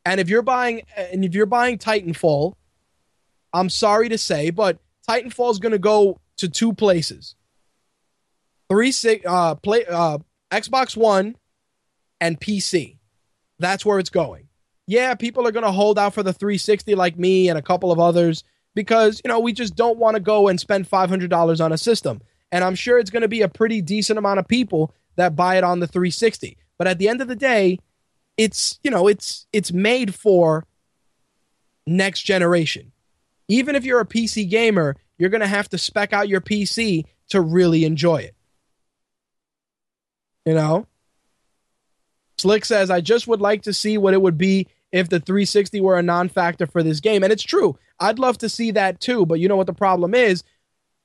and 0.05 0.19
if 0.19 0.29
you're 0.29 0.41
buying 0.41 0.83
and 0.95 1.25
if 1.25 1.33
you're 1.33 1.45
buying 1.45 1.77
Titanfall 1.77 2.55
I'm 3.53 3.69
sorry 3.69 4.09
to 4.09 4.17
say, 4.17 4.49
but 4.49 4.79
Titanfall 5.07 5.51
is 5.51 5.59
going 5.59 5.73
to 5.73 5.79
go 5.79 6.19
to 6.37 6.49
two 6.49 6.73
places. 6.73 7.35
Three 8.69 8.91
six 8.91 9.23
uh 9.27 9.55
play 9.55 9.85
uh 9.85 10.17
Xbox 10.51 10.97
One 10.97 11.35
and 12.19 12.39
PC. 12.39 12.97
That's 13.59 13.85
where 13.85 13.99
it's 13.99 14.09
going. 14.09 14.47
Yeah, 14.87 15.15
people 15.15 15.47
are 15.47 15.51
going 15.51 15.65
to 15.65 15.71
hold 15.71 15.97
out 15.97 16.13
for 16.13 16.23
the 16.23 16.33
360 16.33 16.95
like 16.95 17.17
me 17.17 17.49
and 17.49 17.57
a 17.57 17.61
couple 17.61 17.91
of 17.91 17.99
others 17.99 18.43
because, 18.75 19.21
you 19.23 19.29
know, 19.29 19.39
we 19.39 19.53
just 19.53 19.75
don't 19.75 19.97
want 19.97 20.15
to 20.15 20.19
go 20.19 20.47
and 20.47 20.59
spend 20.59 20.89
$500 20.89 21.63
on 21.63 21.71
a 21.71 21.77
system. 21.77 22.21
And 22.51 22.63
I'm 22.63 22.75
sure 22.75 22.99
it's 22.99 23.09
going 23.09 23.21
to 23.21 23.27
be 23.27 23.41
a 23.41 23.47
pretty 23.47 23.81
decent 23.81 24.19
amount 24.19 24.39
of 24.39 24.47
people 24.47 24.93
that 25.15 25.35
buy 25.35 25.57
it 25.57 25.63
on 25.63 25.79
the 25.79 25.87
360. 25.87 26.57
But 26.77 26.87
at 26.87 26.97
the 26.97 27.07
end 27.07 27.21
of 27.21 27.27
the 27.27 27.35
day, 27.35 27.79
it's, 28.37 28.79
you 28.83 28.91
know, 28.91 29.07
it's 29.07 29.45
it's 29.53 29.71
made 29.71 30.13
for 30.13 30.65
next 31.85 32.23
generation. 32.23 32.91
Even 33.47 33.75
if 33.75 33.85
you're 33.85 33.99
a 33.99 34.05
PC 34.05 34.49
gamer, 34.49 34.95
you're 35.17 35.29
going 35.29 35.41
to 35.41 35.47
have 35.47 35.69
to 35.69 35.77
spec 35.77 36.13
out 36.13 36.29
your 36.29 36.41
PC 36.41 37.05
to 37.29 37.41
really 37.41 37.85
enjoy 37.85 38.17
it. 38.17 38.35
You 40.45 40.55
know? 40.55 40.87
Slick 42.43 42.65
says, 42.65 42.89
I 42.89 42.99
just 42.99 43.25
would 43.25 43.39
like 43.39 43.61
to 43.61 43.71
see 43.71 43.97
what 43.97 44.13
it 44.13 44.21
would 44.21 44.37
be 44.37 44.67
if 44.91 45.07
the 45.07 45.21
360 45.21 45.79
were 45.79 45.97
a 45.97 46.03
non 46.03 46.27
factor 46.27 46.67
for 46.67 46.83
this 46.83 46.99
game. 46.99 47.23
And 47.23 47.31
it's 47.31 47.41
true. 47.41 47.79
I'd 48.01 48.19
love 48.19 48.37
to 48.39 48.49
see 48.49 48.71
that 48.71 48.99
too. 48.99 49.25
But 49.25 49.39
you 49.39 49.47
know 49.47 49.55
what 49.55 49.67
the 49.67 49.73
problem 49.73 50.13
is? 50.13 50.43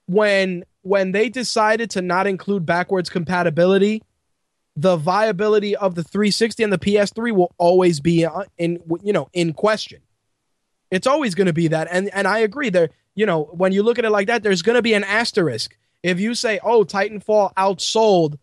When 0.06 0.64
when 0.82 1.12
they 1.12 1.28
decided 1.28 1.90
to 1.90 2.02
not 2.02 2.26
include 2.26 2.66
backwards 2.66 3.08
compatibility, 3.08 4.02
the 4.74 4.96
viability 4.96 5.76
of 5.76 5.94
the 5.94 6.02
360 6.02 6.64
and 6.64 6.72
the 6.72 6.78
PS3 6.78 7.32
will 7.32 7.54
always 7.56 8.00
be 8.00 8.24
uh, 8.24 8.42
in 8.58 8.82
you 9.04 9.12
know 9.12 9.28
in 9.32 9.52
question. 9.52 10.00
It's 10.90 11.06
always 11.06 11.36
going 11.36 11.46
to 11.46 11.52
be 11.52 11.68
that, 11.68 11.86
and 11.88 12.12
and 12.12 12.26
I 12.26 12.40
agree. 12.40 12.70
There, 12.70 12.90
you 13.14 13.26
know, 13.26 13.44
when 13.52 13.70
you 13.70 13.84
look 13.84 14.00
at 14.00 14.04
it 14.04 14.10
like 14.10 14.26
that, 14.26 14.42
there's 14.42 14.62
going 14.62 14.76
to 14.76 14.82
be 14.82 14.94
an 14.94 15.04
asterisk. 15.04 15.76
If 16.02 16.18
you 16.18 16.34
say, 16.34 16.58
"Oh, 16.64 16.84
Titanfall 16.84 17.54
outsold," 17.54 18.38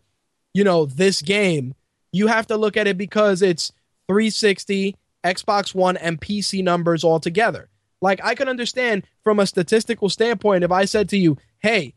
you 0.54 0.64
know, 0.64 0.86
this 0.86 1.20
game, 1.20 1.74
you 2.12 2.26
have 2.26 2.46
to 2.48 2.56
look 2.56 2.76
at 2.76 2.86
it 2.86 2.96
because 2.96 3.42
it's 3.42 3.72
360, 4.08 4.96
Xbox 5.24 5.74
One, 5.74 5.96
and 5.96 6.20
PC 6.20 6.62
numbers 6.62 7.04
all 7.04 7.20
together. 7.20 7.68
Like 8.00 8.20
I 8.22 8.34
can 8.34 8.48
understand 8.48 9.04
from 9.24 9.40
a 9.40 9.46
statistical 9.46 10.08
standpoint 10.08 10.64
if 10.64 10.70
I 10.70 10.84
said 10.84 11.08
to 11.10 11.18
you, 11.18 11.36
"Hey, 11.60 11.94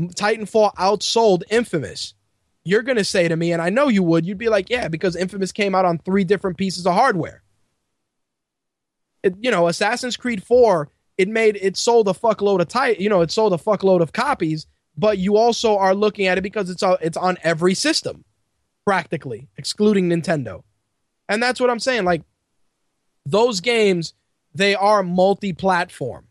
Titanfall 0.00 0.74
outsold 0.74 1.42
Infamous," 1.50 2.14
you're 2.64 2.82
going 2.82 2.96
to 2.96 3.04
say 3.04 3.28
to 3.28 3.36
me, 3.36 3.52
and 3.52 3.60
I 3.60 3.70
know 3.70 3.88
you 3.88 4.02
would, 4.02 4.24
you'd 4.24 4.38
be 4.38 4.48
like, 4.48 4.70
"Yeah, 4.70 4.88
because 4.88 5.16
Infamous 5.16 5.52
came 5.52 5.74
out 5.74 5.84
on 5.84 5.98
three 5.98 6.24
different 6.24 6.56
pieces 6.56 6.86
of 6.86 6.94
hardware." 6.94 7.42
It, 9.22 9.34
you 9.40 9.50
know, 9.50 9.68
Assassin's 9.68 10.16
Creed 10.16 10.42
4, 10.44 10.88
it 11.16 11.28
made 11.28 11.58
it 11.60 11.76
sold 11.76 12.08
a 12.08 12.12
fuckload 12.12 12.60
of 12.60 12.68
tight, 12.68 13.00
you 13.00 13.08
know, 13.08 13.22
it 13.22 13.30
sold 13.30 13.54
a 13.54 13.56
fuckload 13.56 14.00
of 14.00 14.12
copies, 14.12 14.66
but 14.96 15.18
you 15.18 15.36
also 15.36 15.76
are 15.78 15.94
looking 15.94 16.26
at 16.26 16.38
it 16.38 16.42
because 16.42 16.70
it's 16.70 16.82
on, 16.82 16.98
it's 17.00 17.16
on 17.16 17.38
every 17.42 17.74
system 17.74 18.24
practically, 18.86 19.48
excluding 19.56 20.08
Nintendo. 20.08 20.62
And 21.28 21.42
that's 21.42 21.60
what 21.60 21.70
I'm 21.70 21.80
saying 21.80 22.04
like 22.04 22.22
those 23.26 23.60
games 23.60 24.14
they 24.54 24.74
are 24.74 25.02
multi-platform. 25.02 26.26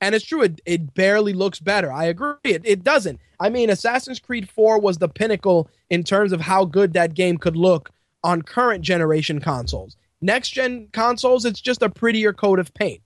And 0.00 0.14
it's 0.14 0.24
true, 0.24 0.42
it, 0.42 0.60
it 0.66 0.94
barely 0.94 1.32
looks 1.32 1.60
better. 1.60 1.92
I 1.92 2.04
agree. 2.04 2.34
It, 2.44 2.62
it 2.64 2.84
doesn't. 2.84 3.20
I 3.38 3.50
mean, 3.50 3.70
Assassin's 3.70 4.20
Creed 4.20 4.48
4 4.48 4.80
was 4.80 4.98
the 4.98 5.08
pinnacle 5.08 5.68
in 5.90 6.04
terms 6.04 6.32
of 6.32 6.40
how 6.40 6.64
good 6.64 6.92
that 6.92 7.14
game 7.14 7.38
could 7.38 7.56
look 7.56 7.90
on 8.24 8.42
current 8.42 8.82
generation 8.82 9.40
consoles. 9.40 9.96
Next 10.20 10.50
gen 10.50 10.88
consoles, 10.92 11.44
it's 11.44 11.60
just 11.60 11.82
a 11.82 11.88
prettier 11.88 12.32
coat 12.32 12.58
of 12.58 12.72
paint. 12.74 13.00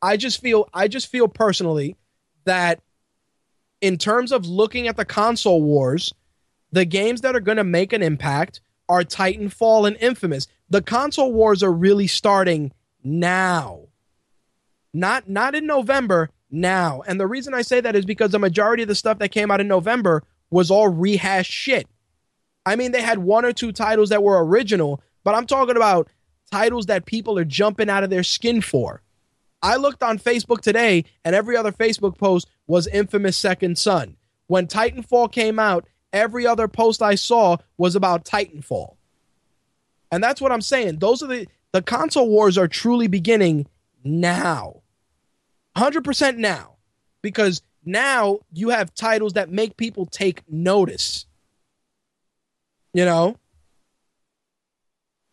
I 0.00 0.16
just 0.16 0.40
feel 0.40 0.68
I 0.74 0.88
just 0.88 1.08
feel 1.08 1.28
personally 1.28 1.96
that 2.44 2.80
in 3.80 3.96
terms 3.98 4.32
of 4.32 4.46
looking 4.46 4.88
at 4.88 4.96
the 4.96 5.04
console 5.04 5.62
wars, 5.62 6.12
the 6.74 6.84
games 6.84 7.20
that 7.20 7.36
are 7.36 7.40
going 7.40 7.56
to 7.56 7.64
make 7.64 7.92
an 7.92 8.02
impact 8.02 8.60
are 8.88 9.02
Titanfall 9.02 9.86
and 9.86 9.96
Infamous. 10.00 10.48
The 10.68 10.82
console 10.82 11.32
wars 11.32 11.62
are 11.62 11.72
really 11.72 12.06
starting 12.08 12.72
now. 13.02 13.80
Not 14.92 15.28
not 15.28 15.54
in 15.54 15.66
November, 15.66 16.30
now. 16.50 17.02
And 17.06 17.20
the 17.20 17.26
reason 17.26 17.54
I 17.54 17.62
say 17.62 17.80
that 17.80 17.96
is 17.96 18.04
because 18.04 18.30
the 18.30 18.38
majority 18.38 18.82
of 18.82 18.88
the 18.88 18.94
stuff 18.94 19.18
that 19.18 19.30
came 19.30 19.50
out 19.50 19.60
in 19.60 19.68
November 19.68 20.22
was 20.50 20.70
all 20.70 20.88
rehashed 20.88 21.52
shit. 21.52 21.86
I 22.66 22.76
mean, 22.76 22.92
they 22.92 23.02
had 23.02 23.18
one 23.18 23.44
or 23.44 23.52
two 23.52 23.72
titles 23.72 24.08
that 24.08 24.22
were 24.22 24.44
original, 24.44 25.02
but 25.22 25.34
I'm 25.34 25.46
talking 25.46 25.76
about 25.76 26.08
titles 26.50 26.86
that 26.86 27.06
people 27.06 27.38
are 27.38 27.44
jumping 27.44 27.90
out 27.90 28.04
of 28.04 28.10
their 28.10 28.22
skin 28.22 28.60
for. 28.60 29.02
I 29.62 29.76
looked 29.76 30.02
on 30.02 30.18
Facebook 30.18 30.60
today, 30.60 31.04
and 31.24 31.34
every 31.34 31.56
other 31.56 31.72
Facebook 31.72 32.18
post 32.18 32.48
was 32.66 32.86
Infamous 32.86 33.36
Second 33.36 33.78
Son. 33.78 34.16
When 34.46 34.66
Titanfall 34.66 35.32
came 35.32 35.58
out, 35.58 35.86
every 36.14 36.46
other 36.46 36.68
post 36.68 37.02
I 37.02 37.16
saw 37.16 37.58
was 37.76 37.94
about 37.96 38.24
Titanfall. 38.24 38.94
And 40.10 40.22
that's 40.22 40.40
what 40.40 40.52
I'm 40.52 40.62
saying. 40.62 41.00
Those 41.00 41.22
are 41.22 41.26
the 41.26 41.46
the 41.72 41.82
console 41.82 42.28
wars 42.28 42.56
are 42.56 42.68
truly 42.68 43.08
beginning 43.08 43.66
now. 44.04 44.82
100% 45.76 46.36
now. 46.36 46.76
Because 47.20 47.62
now 47.84 48.38
you 48.52 48.68
have 48.68 48.94
titles 48.94 49.32
that 49.32 49.50
make 49.50 49.76
people 49.76 50.06
take 50.06 50.42
notice. 50.48 51.26
You 52.92 53.04
know? 53.04 53.36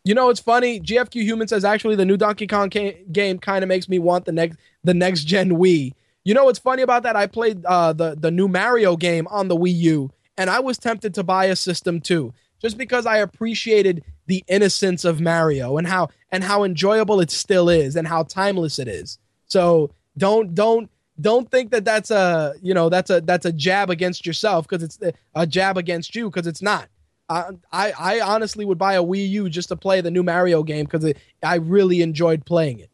You 0.03 0.15
know, 0.15 0.29
it's 0.29 0.39
funny. 0.39 0.79
GFQ 0.79 1.21
Human 1.21 1.47
says 1.47 1.63
actually 1.63 1.95
the 1.95 2.05
new 2.05 2.17
Donkey 2.17 2.47
Kong 2.47 2.71
ca- 2.71 2.97
game 3.11 3.37
kind 3.37 3.63
of 3.63 3.67
makes 3.67 3.87
me 3.87 3.99
want 3.99 4.25
the 4.25 4.31
next 4.31 4.57
the 4.83 4.95
next 4.95 5.25
gen 5.25 5.51
Wii. 5.51 5.93
You 6.23 6.33
know 6.33 6.45
what's 6.45 6.57
funny 6.57 6.81
about 6.81 7.03
that? 7.03 7.15
I 7.15 7.27
played 7.27 7.63
uh, 7.65 7.93
the 7.93 8.15
the 8.15 8.31
new 8.31 8.47
Mario 8.47 8.97
game 8.97 9.27
on 9.27 9.47
the 9.47 9.55
Wii 9.55 9.75
U, 9.75 10.11
and 10.41 10.49
I 10.49 10.59
was 10.59 10.79
tempted 10.79 11.13
to 11.13 11.23
buy 11.23 11.45
a 11.45 11.55
system 11.55 12.01
too, 12.01 12.33
just 12.59 12.75
because 12.75 13.05
I 13.05 13.17
appreciated 13.17 14.03
the 14.25 14.43
innocence 14.47 15.05
of 15.05 15.21
Mario 15.21 15.77
and 15.77 15.85
how 15.85 16.09
and 16.31 16.43
how 16.43 16.63
enjoyable 16.63 17.19
it 17.19 17.29
still 17.29 17.69
is 17.69 17.95
and 17.95 18.07
how 18.07 18.23
timeless 18.23 18.79
it 18.79 18.87
is. 18.87 19.19
So 19.45 19.91
don't 20.17 20.55
don't 20.55 20.89
don't 21.19 21.51
think 21.51 21.69
that 21.71 21.85
that's 21.85 22.09
a 22.09 22.55
you 22.59 22.73
know 22.73 22.89
that's 22.89 23.11
a 23.11 23.21
that's 23.21 23.45
a 23.45 23.51
jab 23.51 23.91
against 23.91 24.25
yourself 24.25 24.67
because 24.67 24.81
it's 24.81 24.97
a 25.35 25.45
jab 25.45 25.77
against 25.77 26.15
you 26.15 26.27
because 26.27 26.47
it's 26.47 26.63
not. 26.63 26.89
I, 27.29 27.51
I 27.71 27.91
I 27.91 28.21
honestly 28.21 28.65
would 28.65 28.79
buy 28.79 28.95
a 28.95 29.03
Wii 29.03 29.29
U 29.29 29.47
just 29.47 29.69
to 29.69 29.75
play 29.75 30.01
the 30.01 30.09
new 30.09 30.23
Mario 30.23 30.63
game 30.63 30.85
because 30.85 31.13
I 31.43 31.55
really 31.57 32.01
enjoyed 32.01 32.47
playing 32.47 32.79
it. 32.79 32.89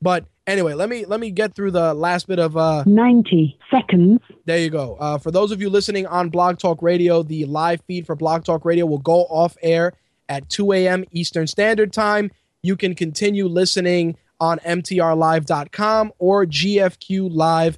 But 0.00 0.24
anyway, 0.46 0.74
let 0.74 0.88
me 0.88 1.04
let 1.06 1.20
me 1.20 1.30
get 1.30 1.54
through 1.54 1.70
the 1.70 1.94
last 1.94 2.28
bit 2.28 2.38
of 2.38 2.56
uh 2.56 2.84
90 2.86 3.58
seconds. 3.70 4.20
there 4.44 4.58
you 4.58 4.70
go. 4.70 4.96
Uh, 4.98 5.18
for 5.18 5.30
those 5.30 5.52
of 5.52 5.60
you 5.60 5.70
listening 5.70 6.06
on 6.06 6.28
Blog 6.28 6.58
Talk 6.58 6.82
Radio, 6.82 7.22
the 7.22 7.44
live 7.46 7.80
feed 7.86 8.06
for 8.06 8.16
Blog 8.16 8.44
Talk 8.44 8.64
Radio 8.64 8.86
will 8.86 8.98
go 8.98 9.22
off 9.24 9.56
air 9.62 9.92
at 10.28 10.48
2 10.48 10.72
a.m. 10.72 11.04
Eastern 11.12 11.46
Standard 11.46 11.92
Time. 11.92 12.30
You 12.62 12.76
can 12.76 12.94
continue 12.94 13.46
listening 13.46 14.16
on 14.40 14.58
mtrlive.com 14.60 16.12
or 16.18 16.46
gfqlive.tv. 16.46 17.72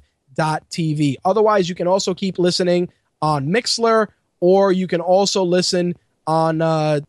Otherwise, 1.23 1.69
you 1.69 1.75
can 1.75 1.87
also 1.87 2.13
keep 2.13 2.39
listening 2.39 2.89
on 3.21 3.47
Mixlr 3.47 4.07
or 4.39 4.71
you 4.71 4.87
can 4.87 5.01
also 5.01 5.43
listen 5.43 5.95
on 6.27 6.61
uh, 6.61 6.99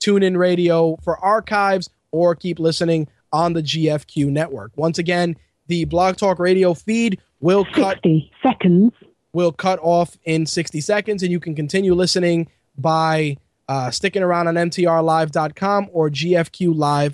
TuneIn 0.00 0.36
Radio 0.36 0.96
for 1.02 1.18
archives 1.18 1.90
or 2.10 2.34
keep 2.34 2.58
listening 2.58 3.08
on 3.34 3.52
the 3.52 3.62
GFQ 3.62 4.30
network. 4.30 4.70
Once 4.76 4.96
again, 4.98 5.36
the 5.66 5.84
Blog 5.86 6.16
Talk 6.16 6.38
Radio 6.38 6.72
feed 6.72 7.20
will 7.40 7.64
cut 7.64 7.96
60 7.96 8.30
seconds. 8.42 8.92
will 9.32 9.50
cut 9.50 9.80
off 9.82 10.16
in 10.24 10.46
60 10.46 10.80
seconds, 10.80 11.24
and 11.24 11.32
you 11.32 11.40
can 11.40 11.56
continue 11.56 11.94
listening 11.94 12.48
by 12.78 13.36
uh, 13.68 13.90
sticking 13.90 14.22
around 14.22 14.46
on 14.46 14.54
mtrlive.com 14.54 15.88
or 15.92 16.10
gfqlive.tv. 16.10 17.12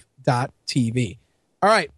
All 1.63 1.71
right. 1.71 1.91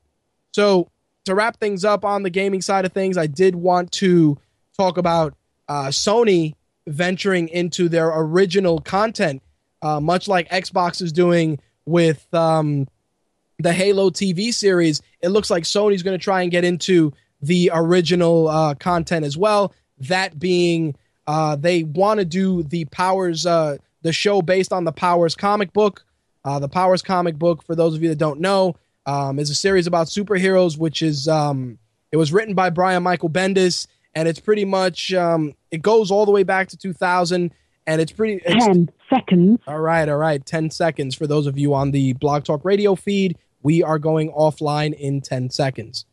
So, 0.52 0.88
to 1.24 1.34
wrap 1.34 1.58
things 1.58 1.84
up 1.84 2.04
on 2.04 2.22
the 2.22 2.30
gaming 2.30 2.62
side 2.62 2.84
of 2.84 2.92
things, 2.92 3.18
I 3.18 3.26
did 3.26 3.56
want 3.56 3.90
to 3.92 4.38
talk 4.76 4.98
about 4.98 5.34
uh, 5.68 5.86
Sony 5.86 6.54
venturing 6.86 7.48
into 7.48 7.88
their 7.88 8.08
original 8.08 8.78
content, 8.80 9.42
uh, 9.82 9.98
much 10.00 10.28
like 10.28 10.48
Xbox 10.48 11.02
is 11.02 11.12
doing 11.12 11.58
with 11.86 12.32
um, 12.34 12.86
the 13.62 13.72
Halo 13.72 14.10
TV 14.10 14.52
series. 14.52 15.02
It 15.20 15.28
looks 15.28 15.50
like 15.50 15.64
Sony's 15.64 16.02
going 16.02 16.18
to 16.18 16.22
try 16.22 16.42
and 16.42 16.50
get 16.50 16.64
into 16.64 17.12
the 17.40 17.70
original 17.72 18.48
uh, 18.48 18.74
content 18.74 19.24
as 19.24 19.36
well. 19.36 19.74
That 19.98 20.38
being, 20.38 20.96
uh, 21.26 21.56
they 21.56 21.84
want 21.84 22.20
to 22.20 22.24
do 22.24 22.62
the 22.62 22.84
Powers, 22.86 23.46
uh, 23.46 23.78
the 24.02 24.12
show 24.12 24.42
based 24.42 24.72
on 24.72 24.84
the 24.84 24.92
Powers 24.92 25.34
comic 25.34 25.72
book. 25.72 26.04
Uh, 26.44 26.58
the 26.58 26.68
Powers 26.68 27.02
comic 27.02 27.36
book, 27.36 27.62
for 27.62 27.74
those 27.74 27.94
of 27.94 28.02
you 28.02 28.08
that 28.08 28.18
don't 28.18 28.40
know, 28.40 28.74
um, 29.06 29.38
is 29.38 29.50
a 29.50 29.54
series 29.54 29.86
about 29.86 30.08
superheroes, 30.08 30.76
which 30.76 31.02
is 31.02 31.28
um, 31.28 31.78
it 32.10 32.16
was 32.16 32.32
written 32.32 32.54
by 32.54 32.70
Brian 32.70 33.02
Michael 33.02 33.30
Bendis, 33.30 33.86
and 34.14 34.28
it's 34.28 34.40
pretty 34.40 34.64
much 34.64 35.12
um, 35.14 35.54
it 35.70 35.82
goes 35.82 36.10
all 36.10 36.26
the 36.26 36.32
way 36.32 36.42
back 36.42 36.68
to 36.68 36.76
2000, 36.76 37.52
and 37.86 38.00
it's 38.00 38.12
pretty. 38.12 38.40
It's, 38.44 38.66
10 38.66 38.90
seconds. 39.08 39.60
all 39.66 39.78
right, 39.80 40.08
all 40.08 40.16
right. 40.16 40.44
10 40.44 40.70
seconds 40.70 41.14
for 41.14 41.26
those 41.26 41.46
of 41.46 41.58
you 41.58 41.74
on 41.74 41.90
the 41.90 42.12
Blog 42.14 42.44
Talk 42.44 42.64
Radio 42.64 42.94
feed. 42.94 43.38
We 43.62 43.82
are 43.82 43.98
going 43.98 44.32
offline 44.32 44.94
in 44.94 45.20
10 45.20 45.50
seconds. 45.50 46.04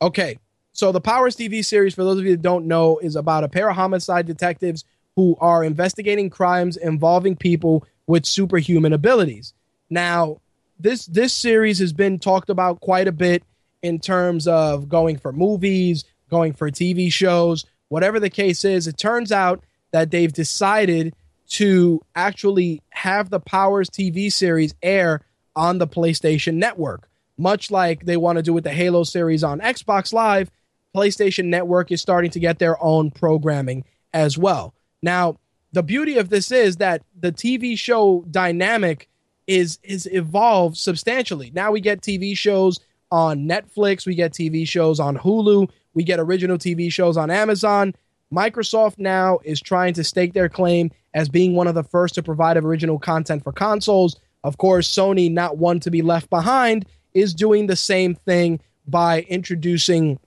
Okay, 0.00 0.38
so 0.72 0.90
the 0.90 1.00
Powers 1.00 1.36
TV 1.36 1.64
series, 1.64 1.94
for 1.94 2.04
those 2.04 2.18
of 2.18 2.24
you 2.24 2.32
that 2.32 2.42
don't 2.42 2.66
know, 2.66 2.98
is 2.98 3.16
about 3.16 3.44
a 3.44 3.48
pair 3.48 3.68
of 3.68 3.76
homicide 3.76 4.26
detectives 4.26 4.84
who 5.16 5.36
are 5.40 5.62
investigating 5.62 6.30
crimes 6.30 6.76
involving 6.76 7.36
people 7.36 7.86
with 8.06 8.26
superhuman 8.26 8.92
abilities. 8.92 9.52
Now, 9.90 10.40
this 10.80 11.06
this 11.06 11.32
series 11.32 11.78
has 11.78 11.92
been 11.92 12.18
talked 12.18 12.50
about 12.50 12.80
quite 12.80 13.06
a 13.06 13.12
bit 13.12 13.44
in 13.82 13.98
terms 13.98 14.48
of 14.48 14.88
going 14.88 15.18
for 15.18 15.32
movies, 15.32 16.04
going 16.30 16.54
for 16.54 16.70
TV 16.70 17.12
shows, 17.12 17.66
whatever 17.88 18.18
the 18.18 18.30
case 18.30 18.64
is. 18.64 18.86
It 18.86 18.96
turns 18.96 19.30
out 19.30 19.62
that 19.92 20.10
they've 20.10 20.32
decided 20.32 21.14
to 21.50 22.00
actually 22.14 22.80
have 22.90 23.28
the 23.28 23.40
Powers 23.40 23.90
TV 23.90 24.32
series 24.32 24.74
air 24.82 25.20
on 25.56 25.78
the 25.78 25.86
PlayStation 25.86 26.54
Network, 26.54 27.08
much 27.38 27.70
like 27.70 28.04
they 28.04 28.16
want 28.16 28.36
to 28.36 28.42
do 28.42 28.52
with 28.52 28.64
the 28.64 28.72
Halo 28.72 29.04
series 29.04 29.44
on 29.44 29.60
Xbox 29.60 30.12
Live. 30.12 30.50
PlayStation 30.94 31.46
Network 31.46 31.90
is 31.90 32.00
starting 32.00 32.30
to 32.30 32.40
get 32.40 32.58
their 32.58 32.82
own 32.82 33.10
programming 33.10 33.84
as 34.12 34.36
well. 34.36 34.74
Now, 35.02 35.38
the 35.72 35.82
beauty 35.82 36.18
of 36.18 36.28
this 36.28 36.52
is 36.52 36.76
that 36.76 37.02
the 37.18 37.32
TV 37.32 37.78
show 37.78 38.24
dynamic 38.30 39.08
is 39.46 39.78
is 39.82 40.06
evolved 40.12 40.76
substantially. 40.76 41.50
Now 41.54 41.72
we 41.72 41.80
get 41.80 42.00
TV 42.00 42.36
shows 42.36 42.78
on 43.10 43.40
Netflix, 43.40 44.06
we 44.06 44.14
get 44.14 44.32
TV 44.32 44.66
shows 44.66 45.00
on 45.00 45.16
Hulu, 45.18 45.68
we 45.94 46.04
get 46.04 46.20
original 46.20 46.58
TV 46.58 46.92
shows 46.92 47.16
on 47.16 47.30
Amazon. 47.30 47.94
Microsoft 48.32 48.98
now 48.98 49.40
is 49.44 49.60
trying 49.60 49.92
to 49.94 50.04
stake 50.04 50.32
their 50.32 50.48
claim 50.48 50.90
as 51.12 51.28
being 51.28 51.54
one 51.54 51.66
of 51.66 51.74
the 51.74 51.82
first 51.82 52.14
to 52.14 52.22
provide 52.22 52.56
original 52.56 52.98
content 52.98 53.42
for 53.44 53.52
consoles. 53.52 54.18
Of 54.44 54.58
course, 54.58 54.88
Sony, 54.88 55.30
not 55.30 55.58
one 55.58 55.80
to 55.80 55.90
be 55.90 56.02
left 56.02 56.30
behind, 56.30 56.86
is 57.14 57.34
doing 57.34 57.66
the 57.66 57.76
same 57.76 58.14
thing 58.14 58.60
by 58.86 59.22
introducing 59.22 60.18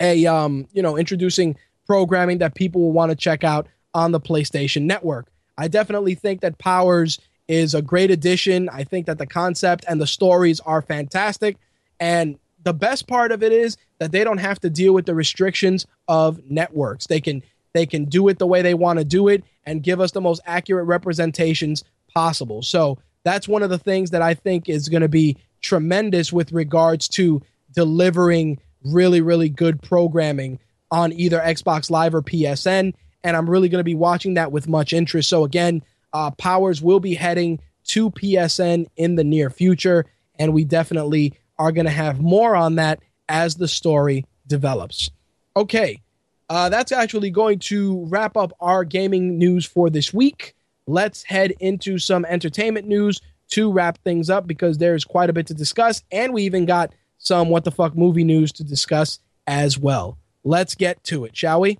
a 0.00 0.26
um, 0.26 0.68
you 0.72 0.82
know, 0.82 0.96
introducing 0.96 1.56
programming 1.86 2.38
that 2.38 2.54
people 2.54 2.80
will 2.80 2.92
want 2.92 3.10
to 3.10 3.16
check 3.16 3.44
out 3.44 3.66
on 3.94 4.12
the 4.12 4.20
PlayStation 4.20 4.82
Network. 4.82 5.26
I 5.56 5.68
definitely 5.68 6.14
think 6.14 6.40
that 6.40 6.58
Powers 6.58 7.18
is 7.48 7.74
a 7.74 7.82
great 7.82 8.10
addition. 8.10 8.68
I 8.68 8.84
think 8.84 9.06
that 9.06 9.18
the 9.18 9.26
concept 9.26 9.84
and 9.88 10.00
the 10.00 10.06
stories 10.06 10.60
are 10.60 10.82
fantastic. 10.82 11.56
And 11.98 12.38
the 12.62 12.74
best 12.74 13.08
part 13.08 13.32
of 13.32 13.42
it 13.42 13.52
is 13.52 13.76
that 13.98 14.12
they 14.12 14.22
don't 14.22 14.38
have 14.38 14.60
to 14.60 14.70
deal 14.70 14.92
with 14.92 15.06
the 15.06 15.14
restrictions 15.14 15.86
of 16.06 16.40
networks. 16.48 17.06
They 17.06 17.20
can 17.20 17.42
they 17.74 17.86
can 17.86 18.06
do 18.06 18.28
it 18.28 18.38
the 18.38 18.46
way 18.46 18.62
they 18.62 18.74
want 18.74 18.98
to 18.98 19.04
do 19.04 19.28
it 19.28 19.44
and 19.64 19.82
give 19.82 20.00
us 20.00 20.12
the 20.12 20.20
most 20.20 20.40
accurate 20.46 20.86
representations 20.86 21.84
possible. 22.12 22.62
So 22.62 22.98
that's 23.24 23.48
one 23.48 23.62
of 23.62 23.70
the 23.70 23.78
things 23.78 24.10
that 24.10 24.22
I 24.22 24.34
think 24.34 24.68
is 24.68 24.88
going 24.88 25.02
to 25.02 25.08
be 25.08 25.36
tremendous 25.60 26.32
with 26.32 26.52
regards 26.52 27.08
to 27.08 27.42
delivering 27.72 28.58
really 28.84 29.20
really 29.20 29.48
good 29.48 29.82
programming 29.82 30.58
on 30.90 31.12
either 31.12 31.38
Xbox 31.38 31.90
Live 31.90 32.14
or 32.14 32.22
PSN 32.22 32.94
and 33.24 33.36
I'm 33.36 33.48
really 33.48 33.68
going 33.68 33.80
to 33.80 33.84
be 33.84 33.94
watching 33.94 34.34
that 34.34 34.52
with 34.52 34.68
much 34.68 34.92
interest. 34.92 35.28
So 35.28 35.44
again, 35.44 35.82
uh, 36.12 36.30
Powers 36.32 36.80
will 36.80 37.00
be 37.00 37.14
heading 37.14 37.60
to 37.88 38.10
PSN 38.10 38.86
in 38.96 39.14
the 39.16 39.24
near 39.24 39.50
future, 39.50 40.06
and 40.38 40.52
we 40.52 40.64
definitely 40.64 41.34
are 41.58 41.72
going 41.72 41.86
to 41.86 41.90
have 41.90 42.20
more 42.20 42.54
on 42.54 42.76
that 42.76 43.00
as 43.28 43.56
the 43.56 43.68
story 43.68 44.24
develops. 44.46 45.10
Okay, 45.56 46.00
uh, 46.48 46.68
that's 46.68 46.92
actually 46.92 47.30
going 47.30 47.58
to 47.58 48.06
wrap 48.06 48.36
up 48.36 48.52
our 48.60 48.84
gaming 48.84 49.38
news 49.38 49.66
for 49.66 49.90
this 49.90 50.14
week. 50.14 50.54
Let's 50.88 51.22
head 51.22 51.52
into 51.60 51.98
some 51.98 52.24
entertainment 52.24 52.88
news 52.88 53.20
to 53.48 53.70
wrap 53.70 53.98
things 54.04 54.30
up 54.30 54.46
because 54.46 54.78
there's 54.78 55.04
quite 55.04 55.28
a 55.28 55.34
bit 55.34 55.46
to 55.48 55.54
discuss, 55.54 56.02
and 56.10 56.32
we 56.32 56.44
even 56.44 56.64
got 56.64 56.94
some 57.18 57.50
what 57.50 57.64
the 57.64 57.70
fuck 57.70 57.94
movie 57.94 58.24
news 58.24 58.52
to 58.52 58.64
discuss 58.64 59.20
as 59.46 59.78
well. 59.78 60.16
Let's 60.44 60.74
get 60.74 61.04
to 61.04 61.26
it, 61.26 61.36
shall 61.36 61.60
we? 61.60 61.78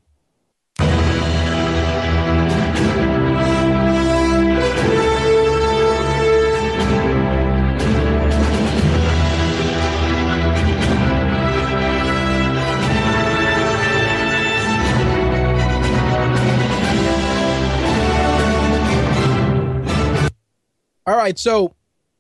All 21.09 21.17
right, 21.17 21.39
so 21.39 21.75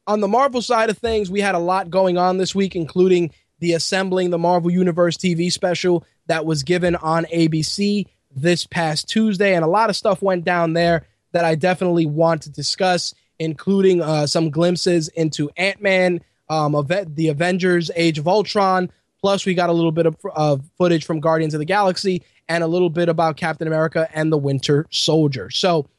on 0.06 0.20
the 0.20 0.28
Marvel 0.28 0.62
side 0.62 0.88
of 0.88 0.96
things, 0.96 1.30
we 1.30 1.42
had 1.42 1.54
a 1.54 1.58
lot 1.58 1.90
going 1.90 2.16
on 2.16 2.38
this 2.38 2.54
week, 2.54 2.74
including 2.74 3.32
the 3.58 3.74
Assembling 3.74 4.30
the 4.30 4.38
Marvel 4.38 4.70
Universe 4.70 5.18
TV 5.18 5.52
special 5.52 6.06
that 6.26 6.46
was 6.46 6.62
given 6.62 6.96
on 6.96 7.26
ABC 7.26 8.06
this 8.34 8.64
past 8.64 9.06
Tuesday, 9.06 9.54
and 9.54 9.62
a 9.62 9.68
lot 9.68 9.90
of 9.90 9.96
stuff 9.96 10.22
went 10.22 10.46
down 10.46 10.72
there 10.72 11.04
that 11.32 11.44
I 11.44 11.54
definitely 11.54 12.06
want 12.06 12.40
to 12.44 12.50
discuss, 12.50 13.12
including 13.38 14.00
uh, 14.00 14.26
some 14.26 14.48
glimpses 14.48 15.08
into 15.08 15.50
Ant 15.58 15.82
Man, 15.82 16.22
um, 16.48 16.72
the 17.08 17.28
Avengers: 17.28 17.90
Age 17.94 18.18
of 18.18 18.26
Ultron. 18.26 18.90
Plus, 19.20 19.44
we 19.44 19.52
got 19.52 19.68
a 19.68 19.74
little 19.74 19.92
bit 19.92 20.06
of, 20.06 20.62
footage 20.78 21.04
from 21.04 21.20
Guardians 21.20 21.52
of 21.52 21.58
the 21.58 21.66
Galaxy 21.66 22.22
and 22.48 22.64
a 22.64 22.66
little 22.66 22.88
bit 22.88 23.10
about 23.10 23.36
Captain 23.36 23.66
America 23.66 24.08
and 24.14 24.32
the 24.32 24.38
Winter 24.38 24.86
Soldier. 24.90 25.50
So, 25.50 25.90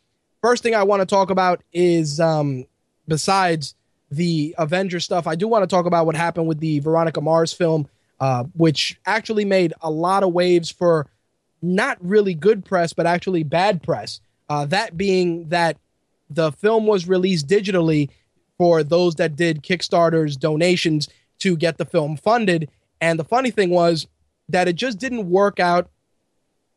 first 0.41 0.63
thing 0.63 0.73
I 0.73 0.81
want 0.81 1.01
to 1.01 1.05
talk 1.05 1.29
about 1.29 1.61
is 1.71 2.19
um, 2.19 2.65
besides 3.09 3.75
the 4.11 4.55
Avenger 4.57 4.99
stuff, 4.99 5.27
I 5.27 5.35
do 5.35 5.47
want 5.47 5.63
to 5.63 5.67
talk 5.67 5.85
about 5.85 6.05
what 6.05 6.15
happened 6.15 6.47
with 6.47 6.59
the 6.59 6.79
Veronica 6.79 7.21
Mars 7.21 7.51
film, 7.53 7.87
uh, 8.19 8.45
which 8.55 8.99
actually 9.05 9.45
made 9.45 9.73
a 9.81 9.91
lot 9.91 10.23
of 10.23 10.33
waves 10.33 10.69
for 10.71 11.07
not 11.61 11.97
really 12.01 12.33
good 12.33 12.63
press, 12.65 12.93
but 12.93 13.05
actually 13.05 13.43
bad 13.43 13.83
press. 13.83 14.21
Uh, 14.47 14.65
that 14.65 14.97
being 14.97 15.49
that 15.49 15.77
the 16.29 16.51
film 16.53 16.85
was 16.87 17.07
released 17.07 17.47
digitally 17.47 18.09
for 18.57 18.83
those 18.83 19.15
that 19.15 19.35
did 19.35 19.63
Kickstarter's 19.63 20.37
donations 20.37 21.07
to 21.39 21.55
get 21.55 21.77
the 21.77 21.85
film 21.85 22.17
funded. 22.17 22.69
And 23.01 23.19
the 23.19 23.23
funny 23.23 23.51
thing 23.51 23.69
was 23.69 24.07
that 24.49 24.67
it 24.67 24.75
just 24.75 24.99
didn't 24.99 25.29
work 25.29 25.59
out 25.59 25.89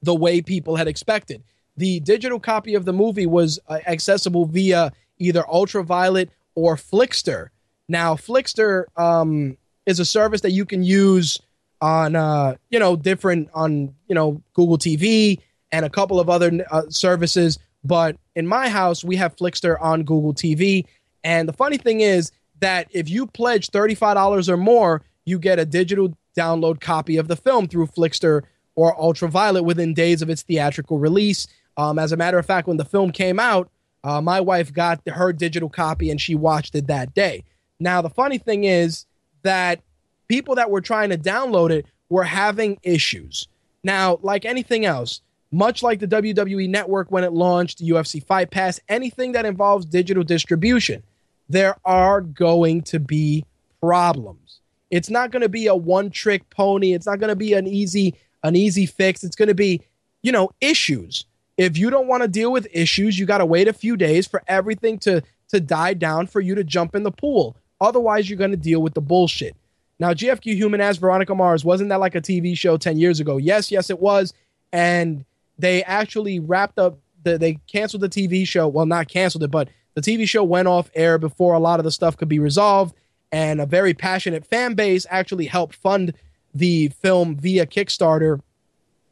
the 0.02 0.14
way 0.14 0.40
people 0.40 0.76
had 0.76 0.88
expected. 0.88 1.42
The 1.76 2.00
digital 2.00 2.38
copy 2.38 2.74
of 2.74 2.84
the 2.84 2.92
movie 2.92 3.26
was 3.26 3.58
uh, 3.68 3.78
accessible 3.86 4.44
via 4.44 4.92
either 5.22 5.48
Ultraviolet 5.48 6.30
or 6.54 6.76
Flixster. 6.76 7.48
Now, 7.88 8.14
Flixster 8.14 8.84
um, 8.96 9.56
is 9.86 10.00
a 10.00 10.04
service 10.04 10.42
that 10.42 10.52
you 10.52 10.64
can 10.64 10.82
use 10.82 11.40
on, 11.80 12.14
uh, 12.14 12.54
you 12.70 12.78
know, 12.78 12.96
different 12.96 13.48
on, 13.54 13.94
you 14.08 14.14
know, 14.14 14.42
Google 14.54 14.78
TV 14.78 15.40
and 15.72 15.84
a 15.84 15.90
couple 15.90 16.20
of 16.20 16.28
other 16.28 16.64
uh, 16.70 16.82
services. 16.88 17.58
But 17.84 18.16
in 18.36 18.46
my 18.46 18.68
house, 18.68 19.02
we 19.02 19.16
have 19.16 19.36
Flixster 19.36 19.76
on 19.80 20.04
Google 20.04 20.34
TV. 20.34 20.84
And 21.24 21.48
the 21.48 21.52
funny 21.52 21.78
thing 21.78 22.00
is 22.00 22.30
that 22.60 22.88
if 22.92 23.08
you 23.08 23.26
pledge 23.26 23.68
$35 23.68 24.48
or 24.48 24.56
more, 24.56 25.02
you 25.24 25.38
get 25.38 25.58
a 25.58 25.64
digital 25.64 26.16
download 26.36 26.80
copy 26.80 27.16
of 27.16 27.28
the 27.28 27.36
film 27.36 27.66
through 27.66 27.86
Flixster 27.88 28.42
or 28.74 28.98
Ultraviolet 29.00 29.64
within 29.64 29.94
days 29.94 30.22
of 30.22 30.30
its 30.30 30.42
theatrical 30.42 30.98
release. 30.98 31.46
Um, 31.76 31.98
as 31.98 32.12
a 32.12 32.16
matter 32.16 32.38
of 32.38 32.46
fact, 32.46 32.68
when 32.68 32.76
the 32.76 32.84
film 32.84 33.10
came 33.10 33.40
out, 33.40 33.70
uh, 34.04 34.20
my 34.20 34.40
wife 34.40 34.72
got 34.72 35.00
her 35.08 35.32
digital 35.32 35.68
copy 35.68 36.10
and 36.10 36.20
she 36.20 36.34
watched 36.34 36.74
it 36.74 36.86
that 36.88 37.14
day. 37.14 37.44
Now, 37.78 38.02
the 38.02 38.10
funny 38.10 38.38
thing 38.38 38.64
is 38.64 39.06
that 39.42 39.80
people 40.28 40.54
that 40.56 40.70
were 40.70 40.80
trying 40.80 41.10
to 41.10 41.18
download 41.18 41.70
it 41.70 41.86
were 42.08 42.24
having 42.24 42.78
issues. 42.82 43.48
Now, 43.84 44.18
like 44.22 44.44
anything 44.44 44.84
else, 44.84 45.20
much 45.50 45.82
like 45.82 46.00
the 46.00 46.08
WWE 46.08 46.68
network 46.68 47.10
when 47.10 47.24
it 47.24 47.32
launched, 47.32 47.84
UFC 47.84 48.24
Fight 48.24 48.50
Pass, 48.50 48.80
anything 48.88 49.32
that 49.32 49.44
involves 49.44 49.84
digital 49.84 50.24
distribution, 50.24 51.02
there 51.48 51.76
are 51.84 52.20
going 52.20 52.82
to 52.82 52.98
be 52.98 53.44
problems. 53.80 54.60
It's 54.90 55.10
not 55.10 55.30
going 55.30 55.42
to 55.42 55.48
be 55.48 55.66
a 55.66 55.74
one 55.74 56.10
trick 56.10 56.48
pony. 56.50 56.92
It's 56.92 57.06
not 57.06 57.18
going 57.18 57.28
to 57.28 57.36
be 57.36 57.52
an 57.54 57.66
easy 57.66 58.14
an 58.44 58.56
easy 58.56 58.86
fix. 58.86 59.22
It's 59.22 59.36
going 59.36 59.48
to 59.48 59.54
be, 59.54 59.80
you 60.22 60.32
know, 60.32 60.50
issues. 60.60 61.24
If 61.62 61.78
you 61.78 61.90
don't 61.90 62.08
want 62.08 62.22
to 62.22 62.28
deal 62.28 62.50
with 62.50 62.66
issues, 62.72 63.18
you 63.18 63.24
got 63.24 63.38
to 63.38 63.46
wait 63.46 63.68
a 63.68 63.72
few 63.72 63.96
days 63.96 64.26
for 64.26 64.42
everything 64.48 64.98
to 65.00 65.22
to 65.48 65.60
die 65.60 65.94
down 65.94 66.26
for 66.26 66.40
you 66.40 66.54
to 66.54 66.64
jump 66.64 66.94
in 66.94 67.02
the 67.02 67.10
pool. 67.10 67.56
Otherwise, 67.80 68.28
you're 68.28 68.38
going 68.38 68.50
to 68.50 68.56
deal 68.56 68.80
with 68.80 68.94
the 68.94 69.00
bullshit. 69.00 69.54
Now, 69.98 70.12
GFQ 70.12 70.54
Human 70.56 70.80
as 70.80 70.96
Veronica 70.96 71.34
Mars 71.34 71.64
wasn't 71.64 71.90
that 71.90 72.00
like 72.00 72.14
a 72.14 72.20
TV 72.20 72.56
show 72.56 72.76
10 72.76 72.98
years 72.98 73.20
ago? 73.20 73.36
Yes, 73.36 73.70
yes, 73.70 73.90
it 73.90 74.00
was. 74.00 74.32
And 74.72 75.24
they 75.58 75.84
actually 75.84 76.40
wrapped 76.40 76.78
up 76.78 76.98
the, 77.22 77.38
they 77.38 77.58
canceled 77.68 78.02
the 78.02 78.08
TV 78.08 78.46
show. 78.48 78.66
Well, 78.66 78.86
not 78.86 79.08
canceled 79.08 79.44
it, 79.44 79.50
but 79.50 79.68
the 79.94 80.00
TV 80.00 80.26
show 80.26 80.42
went 80.42 80.68
off 80.68 80.90
air 80.94 81.18
before 81.18 81.54
a 81.54 81.60
lot 81.60 81.78
of 81.78 81.84
the 81.84 81.92
stuff 81.92 82.16
could 82.16 82.28
be 82.28 82.38
resolved. 82.38 82.94
And 83.30 83.60
a 83.60 83.66
very 83.66 83.94
passionate 83.94 84.46
fan 84.46 84.74
base 84.74 85.06
actually 85.10 85.46
helped 85.46 85.74
fund 85.74 86.14
the 86.54 86.88
film 86.88 87.36
via 87.36 87.66
Kickstarter, 87.66 88.40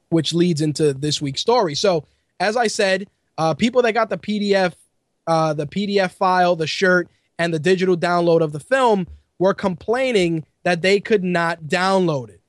which 0.08 0.32
leads 0.32 0.60
into 0.60 0.92
this 0.92 1.20
week's 1.20 1.40
story. 1.40 1.74
So 1.74 2.06
as 2.40 2.56
I 2.56 2.66
said, 2.66 3.06
uh, 3.38 3.54
people 3.54 3.82
that 3.82 3.92
got 3.92 4.10
the 4.10 4.18
PDF, 4.18 4.74
uh, 5.26 5.52
the 5.52 5.66
PDF 5.66 6.10
file, 6.10 6.56
the 6.56 6.66
shirt, 6.66 7.08
and 7.38 7.54
the 7.54 7.58
digital 7.58 7.96
download 7.96 8.40
of 8.40 8.52
the 8.52 8.60
film 8.60 9.06
were 9.38 9.54
complaining 9.54 10.44
that 10.64 10.82
they 10.82 11.00
could 11.00 11.22
not 11.22 11.64
download 11.64 12.30
it. 12.30 12.40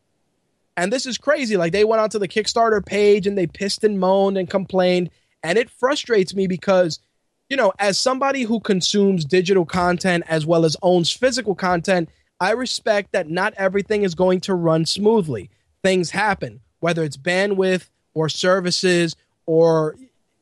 And 0.78 0.92
this 0.92 1.06
is 1.06 1.18
crazy. 1.18 1.58
Like 1.58 1.74
they 1.74 1.84
went 1.84 2.02
onto 2.02 2.20
the 2.20 2.28
Kickstarter 2.28 2.84
page 2.84 3.28
and 3.28 3.38
they 3.38 3.48
pissed 3.48 3.84
and 3.84 4.00
moaned 4.00 4.38
and 4.38 4.50
complained. 4.50 5.10
And 5.44 5.58
it 5.58 5.70
frustrates 5.70 6.34
me 6.34 6.48
because, 6.48 7.00
you 7.50 7.58
know, 7.58 7.74
as 7.78 8.00
somebody 8.00 8.44
who 8.44 8.60
consumes 8.60 9.26
digital 9.26 9.66
content 9.66 10.24
as 10.28 10.46
well 10.46 10.66
as 10.66 10.78
owns 10.82 11.12
physical 11.12 11.56
content, 11.56 12.10
I 12.40 12.52
respect 12.52 13.12
that 13.12 13.30
not 13.30 13.54
everything 13.58 14.04
is 14.04 14.16
going 14.16 14.42
to 14.42 14.56
run 14.56 14.86
smoothly. 14.86 15.50
Things 15.84 16.12
happen, 16.12 16.62
whether 16.80 17.04
it's 17.04 17.18
bandwidth 17.18 17.90
or 18.14 18.30
services 18.30 19.16
or 19.46 19.96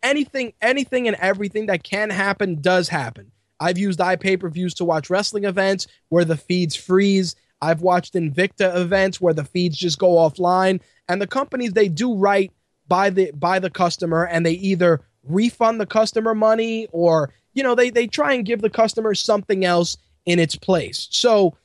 anything, 0.03 0.53
anything 0.61 1.07
and 1.07 1.17
everything 1.19 1.67
that 1.67 1.83
can 1.83 2.09
happen 2.09 2.61
does 2.61 2.89
happen. 2.89 3.31
I've 3.59 3.77
used 3.77 3.99
iPay 3.99 4.39
per 4.39 4.49
views 4.49 4.73
to 4.75 4.85
watch 4.85 5.09
wrestling 5.09 5.43
events 5.43 5.87
where 6.09 6.25
the 6.25 6.37
feeds 6.37 6.75
freeze. 6.75 7.35
I've 7.61 7.81
watched 7.81 8.13
Invicta 8.13 8.75
events 8.77 9.19
where 9.19 9.33
the 9.33 9.43
feeds 9.43 9.77
just 9.77 9.99
go 9.99 10.15
offline. 10.15 10.79
And 11.09 11.21
the 11.21 11.27
companies 11.27 11.73
they 11.73 11.89
do 11.89 12.15
right 12.15 12.51
by 12.87 13.09
the 13.09 13.31
by 13.31 13.59
the 13.59 13.69
customer 13.69 14.25
and 14.25 14.45
they 14.45 14.53
either 14.53 15.01
refund 15.23 15.79
the 15.79 15.85
customer 15.85 16.33
money 16.33 16.87
or 16.91 17.33
you 17.53 17.61
know 17.61 17.75
they 17.75 17.89
they 17.89 18.07
try 18.07 18.33
and 18.33 18.45
give 18.45 18.61
the 18.61 18.69
customer 18.69 19.13
something 19.13 19.65
else 19.65 19.97
in 20.25 20.39
its 20.39 20.55
place. 20.55 21.07
So 21.11 21.57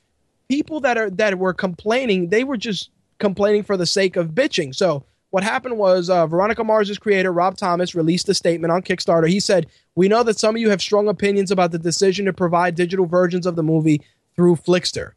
people 0.48 0.80
that 0.80 0.98
are 0.98 1.10
that 1.10 1.38
were 1.38 1.54
complaining, 1.54 2.28
they 2.28 2.44
were 2.44 2.56
just 2.56 2.90
complaining 3.18 3.62
for 3.62 3.76
the 3.76 3.86
sake 3.86 4.16
of 4.16 4.30
bitching. 4.30 4.74
So 4.74 5.04
what 5.34 5.42
happened 5.42 5.76
was 5.76 6.08
uh, 6.08 6.28
Veronica 6.28 6.62
Mars's 6.62 6.96
creator 6.96 7.32
Rob 7.32 7.56
Thomas 7.56 7.96
released 7.96 8.28
a 8.28 8.34
statement 8.34 8.70
on 8.70 8.82
Kickstarter. 8.82 9.28
He 9.28 9.40
said, 9.40 9.66
"We 9.96 10.06
know 10.06 10.22
that 10.22 10.38
some 10.38 10.54
of 10.54 10.60
you 10.60 10.70
have 10.70 10.80
strong 10.80 11.08
opinions 11.08 11.50
about 11.50 11.72
the 11.72 11.78
decision 11.80 12.26
to 12.26 12.32
provide 12.32 12.76
digital 12.76 13.04
versions 13.04 13.44
of 13.44 13.56
the 13.56 13.62
movie 13.64 14.00
through 14.36 14.54
Flixster. 14.54 15.14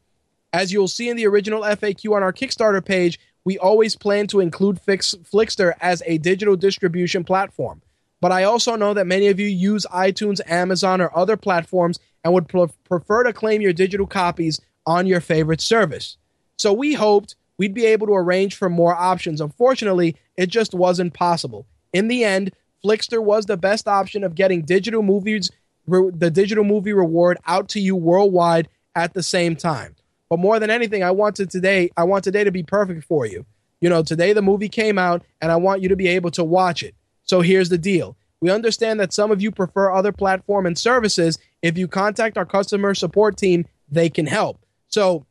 As 0.51 0.73
you'll 0.73 0.87
see 0.87 1.07
in 1.07 1.17
the 1.17 1.27
original 1.27 1.61
FAQ 1.61 2.15
on 2.15 2.23
our 2.23 2.33
Kickstarter 2.33 2.83
page, 2.83 3.19
we 3.45 3.59
always 3.59 3.95
plan 3.95 4.25
to 4.29 4.39
include 4.39 4.81
Fix- 4.81 5.13
Flixster 5.23 5.73
as 5.81 6.01
a 6.07 6.17
digital 6.17 6.55
distribution 6.55 7.23
platform. 7.23 7.83
But 8.19 8.31
I 8.31 8.43
also 8.43 8.75
know 8.75 8.95
that 8.95 9.05
many 9.05 9.27
of 9.27 9.39
you 9.39 9.45
use 9.45 9.85
iTunes, 9.93 10.41
Amazon, 10.49 10.99
or 10.99 11.15
other 11.15 11.37
platforms 11.37 11.99
and 12.23 12.33
would 12.33 12.47
pre- 12.47 12.65
prefer 12.85 13.21
to 13.21 13.33
claim 13.33 13.61
your 13.61 13.71
digital 13.71 14.07
copies 14.07 14.59
on 14.83 15.05
your 15.05 15.21
favorite 15.21 15.61
service. 15.61 16.17
So 16.57 16.73
we 16.73 16.95
hoped 16.95 17.35
we'd 17.57 17.73
be 17.73 17.85
able 17.85 18.07
to 18.07 18.13
arrange 18.13 18.55
for 18.55 18.69
more 18.69 18.95
options. 18.95 19.41
Unfortunately, 19.41 20.15
it 20.35 20.47
just 20.47 20.73
wasn't 20.73 21.13
possible. 21.13 21.65
In 21.93 22.07
the 22.07 22.23
end, 22.23 22.51
Flixster 22.83 23.23
was 23.23 23.45
the 23.45 23.57
best 23.57 23.87
option 23.87 24.23
of 24.23 24.35
getting 24.35 24.61
digital 24.61 25.01
movies, 25.01 25.51
re- 25.87 26.11
the 26.13 26.31
digital 26.31 26.63
movie 26.63 26.93
reward 26.93 27.37
out 27.45 27.69
to 27.69 27.79
you 27.79 27.95
worldwide 27.95 28.67
at 28.95 29.13
the 29.13 29.23
same 29.23 29.55
time. 29.55 29.95
But 30.29 30.39
more 30.39 30.59
than 30.59 30.69
anything, 30.69 31.03
I 31.03 31.11
wanted 31.11 31.49
today, 31.49 31.89
I 31.95 32.03
want 32.03 32.23
today 32.23 32.43
to 32.43 32.51
be 32.51 32.63
perfect 32.63 33.05
for 33.05 33.25
you. 33.25 33.45
You 33.79 33.89
know, 33.89 34.03
today 34.03 34.33
the 34.33 34.41
movie 34.41 34.69
came 34.69 34.97
out 34.97 35.23
and 35.41 35.51
I 35.51 35.55
want 35.55 35.81
you 35.81 35.89
to 35.89 35.95
be 35.95 36.07
able 36.07 36.31
to 36.31 36.43
watch 36.43 36.83
it. 36.83 36.95
So 37.23 37.41
here's 37.41 37.69
the 37.69 37.77
deal. 37.77 38.17
We 38.41 38.49
understand 38.49 38.99
that 38.99 39.13
some 39.13 39.31
of 39.31 39.41
you 39.41 39.51
prefer 39.51 39.91
other 39.91 40.11
platform 40.11 40.65
and 40.65 40.77
services. 40.77 41.37
If 41.61 41.77
you 41.77 41.87
contact 41.87 42.37
our 42.37 42.45
customer 42.45 42.93
support 42.93 43.37
team, 43.37 43.65
they 43.89 44.09
can 44.09 44.25
help. 44.25 44.59
So 44.87 45.25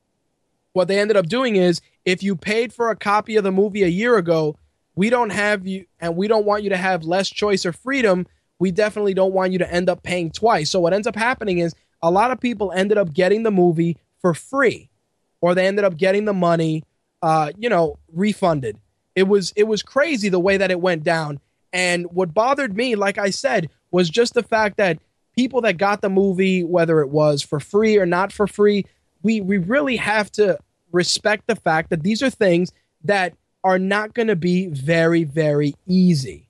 what 0.76 0.88
they 0.88 1.00
ended 1.00 1.16
up 1.16 1.26
doing 1.26 1.56
is 1.56 1.80
if 2.04 2.22
you 2.22 2.36
paid 2.36 2.70
for 2.70 2.90
a 2.90 2.96
copy 2.96 3.36
of 3.36 3.44
the 3.44 3.50
movie 3.50 3.82
a 3.82 3.88
year 3.88 4.18
ago, 4.18 4.56
we 4.94 5.08
don't 5.08 5.30
have 5.30 5.66
you 5.66 5.86
and 5.98 6.16
we 6.16 6.28
don't 6.28 6.44
want 6.44 6.64
you 6.64 6.68
to 6.68 6.76
have 6.76 7.02
less 7.02 7.30
choice 7.30 7.64
or 7.64 7.72
freedom. 7.72 8.26
We 8.58 8.72
definitely 8.72 9.14
don't 9.14 9.32
want 9.32 9.52
you 9.52 9.58
to 9.60 9.72
end 9.72 9.88
up 9.88 10.02
paying 10.02 10.30
twice. 10.30 10.68
So 10.68 10.78
what 10.78 10.92
ends 10.92 11.06
up 11.06 11.16
happening 11.16 11.58
is 11.60 11.74
a 12.02 12.10
lot 12.10 12.30
of 12.30 12.40
people 12.40 12.72
ended 12.72 12.98
up 12.98 13.14
getting 13.14 13.42
the 13.42 13.50
movie 13.50 13.96
for 14.20 14.34
free 14.34 14.90
or 15.40 15.54
they 15.54 15.66
ended 15.66 15.86
up 15.86 15.96
getting 15.96 16.26
the 16.26 16.34
money 16.34 16.84
uh, 17.22 17.52
you 17.56 17.70
know, 17.70 17.98
refunded. 18.12 18.78
It 19.14 19.24
was 19.24 19.54
it 19.56 19.64
was 19.64 19.82
crazy 19.82 20.28
the 20.28 20.38
way 20.38 20.58
that 20.58 20.70
it 20.70 20.80
went 20.80 21.02
down. 21.04 21.40
And 21.72 22.06
what 22.12 22.34
bothered 22.34 22.76
me, 22.76 22.96
like 22.96 23.16
I 23.16 23.30
said, 23.30 23.70
was 23.90 24.10
just 24.10 24.34
the 24.34 24.42
fact 24.42 24.76
that 24.76 24.98
people 25.34 25.62
that 25.62 25.78
got 25.78 26.02
the 26.02 26.10
movie, 26.10 26.64
whether 26.64 27.00
it 27.00 27.08
was 27.08 27.40
for 27.42 27.60
free 27.60 27.96
or 27.96 28.04
not 28.04 28.30
for 28.30 28.46
free, 28.46 28.84
we 29.22 29.40
we 29.40 29.56
really 29.56 29.96
have 29.96 30.30
to 30.32 30.58
respect 30.96 31.46
the 31.46 31.56
fact 31.56 31.90
that 31.90 32.02
these 32.02 32.22
are 32.22 32.30
things 32.30 32.72
that 33.04 33.34
are 33.62 33.78
not 33.78 34.14
going 34.14 34.28
to 34.28 34.36
be 34.36 34.66
very 34.66 35.24
very 35.24 35.74
easy. 35.86 36.48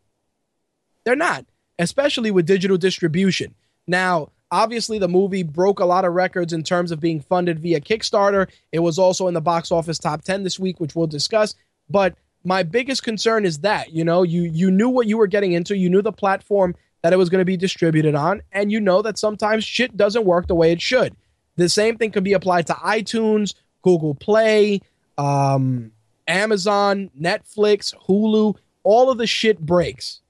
They're 1.05 1.16
not, 1.16 1.44
especially 1.78 2.31
with 2.31 2.47
digital 2.47 2.78
distribution. 2.78 3.55
Now, 3.86 4.31
obviously 4.50 4.99
the 4.99 5.08
movie 5.08 5.42
broke 5.42 5.81
a 5.81 5.84
lot 5.84 6.05
of 6.05 6.15
records 6.15 6.52
in 6.52 6.62
terms 6.62 6.91
of 6.91 7.00
being 7.00 7.20
funded 7.20 7.58
via 7.58 7.81
Kickstarter. 7.81 8.49
It 8.73 8.81
was 8.81 8.99
also 8.99 9.28
in 9.28 9.34
the 9.34 9.41
box 9.41 9.70
office 9.70 9.99
top 9.99 10.23
10 10.23 10.42
this 10.42 10.58
week, 10.58 10.81
which 10.81 10.94
we'll 10.94 11.07
discuss, 11.07 11.55
but 11.89 12.16
my 12.47 12.62
biggest 12.62 13.02
concern 13.02 13.44
is 13.44 13.58
that, 13.58 13.92
you 13.92 14.05
know, 14.05 14.23
you 14.23 14.42
you 14.42 14.70
knew 14.70 14.89
what 14.89 15.08
you 15.08 15.18
were 15.18 15.26
getting 15.26 15.52
into, 15.52 15.76
you 15.76 15.91
knew 15.91 16.00
the 16.00 16.12
platform 16.12 16.76
that 17.02 17.12
it 17.12 17.16
was 17.16 17.28
going 17.28 17.41
to 17.41 17.44
be 17.44 17.57
distributed 17.57 18.15
on, 18.15 18.41
and 18.52 18.70
you 18.70 18.81
know 18.81 19.02
that 19.02 19.18
sometimes 19.18 19.65
shit 19.65 19.97
doesn't 19.97 20.25
work 20.25 20.47
the 20.47 20.55
way 20.55 20.70
it 20.70 20.81
should. 20.81 21.16
The 21.57 21.68
same 21.68 21.97
thing 21.97 22.12
could 22.12 22.23
be 22.23 22.34
applied 22.34 22.68
to 22.68 22.75
iTunes, 22.75 23.55
Google 23.86 24.16
Play, 24.16 24.81
um, 25.16 25.92
Amazon, 26.26 27.08
Netflix, 27.18 27.94
Hulu. 28.08 28.56
All 28.82 29.10
of 29.10 29.18
the 29.18 29.28
shit 29.28 29.60
breaks. 29.60 30.23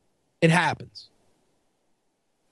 It 0.43 0.51
happens. 0.51 1.09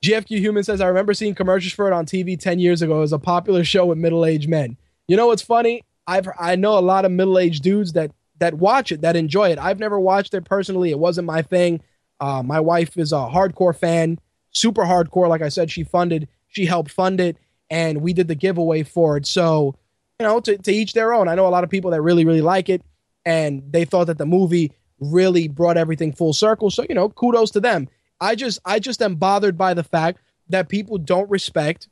GFQ 0.02 0.38
Human 0.38 0.64
says, 0.64 0.80
I 0.80 0.86
remember 0.86 1.12
seeing 1.12 1.34
commercials 1.34 1.74
for 1.74 1.86
it 1.86 1.92
on 1.92 2.06
TV 2.06 2.40
10 2.40 2.58
years 2.58 2.80
ago. 2.80 2.96
It 2.96 3.00
was 3.00 3.12
a 3.12 3.18
popular 3.18 3.64
show 3.64 3.84
with 3.84 3.98
middle 3.98 4.24
aged 4.24 4.48
men. 4.48 4.78
You 5.06 5.18
know 5.18 5.26
what's 5.26 5.42
funny? 5.42 5.84
I've 6.06 6.26
I 6.38 6.56
know 6.56 6.78
a 6.78 6.80
lot 6.80 7.04
of 7.04 7.12
middle 7.12 7.38
aged 7.38 7.62
dudes 7.62 7.92
that 7.92 8.10
that 8.38 8.54
watch 8.54 8.90
it, 8.90 9.02
that 9.02 9.14
enjoy 9.14 9.50
it. 9.50 9.58
I've 9.58 9.78
never 9.78 10.00
watched 10.00 10.32
it 10.32 10.44
personally. 10.46 10.90
It 10.90 10.98
wasn't 10.98 11.26
my 11.26 11.42
thing. 11.42 11.82
Uh, 12.18 12.42
my 12.42 12.60
wife 12.60 12.96
is 12.96 13.12
a 13.12 13.16
hardcore 13.16 13.76
fan, 13.76 14.18
super 14.52 14.84
hardcore. 14.84 15.28
Like 15.28 15.42
I 15.42 15.50
said, 15.50 15.70
she 15.70 15.84
funded, 15.84 16.28
she 16.48 16.64
helped 16.64 16.90
fund 16.90 17.20
it, 17.20 17.36
and 17.68 18.00
we 18.00 18.14
did 18.14 18.28
the 18.28 18.34
giveaway 18.34 18.82
for 18.82 19.16
it. 19.16 19.26
So, 19.26 19.74
you 20.18 20.26
know, 20.26 20.40
to, 20.40 20.56
to 20.58 20.72
each 20.72 20.92
their 20.92 21.12
own. 21.12 21.28
I 21.28 21.34
know 21.34 21.46
a 21.46 21.48
lot 21.48 21.64
of 21.64 21.70
people 21.70 21.90
that 21.92 22.02
really, 22.02 22.24
really 22.24 22.40
like 22.40 22.68
it, 22.68 22.82
and 23.24 23.62
they 23.70 23.84
thought 23.84 24.06
that 24.06 24.18
the 24.18 24.26
movie 24.26 24.72
really 25.00 25.48
brought 25.48 25.76
everything 25.76 26.12
full 26.12 26.32
circle. 26.32 26.70
So, 26.70 26.84
you 26.88 26.94
know, 26.94 27.08
kudos 27.08 27.50
to 27.52 27.60
them. 27.60 27.88
I 28.20 28.34
just, 28.34 28.60
I 28.64 28.78
just 28.78 29.02
am 29.02 29.16
bothered 29.16 29.58
by 29.58 29.74
the 29.74 29.82
fact 29.82 30.20
that 30.48 30.68
people 30.68 30.98
don't 30.98 31.28
respect 31.30 31.88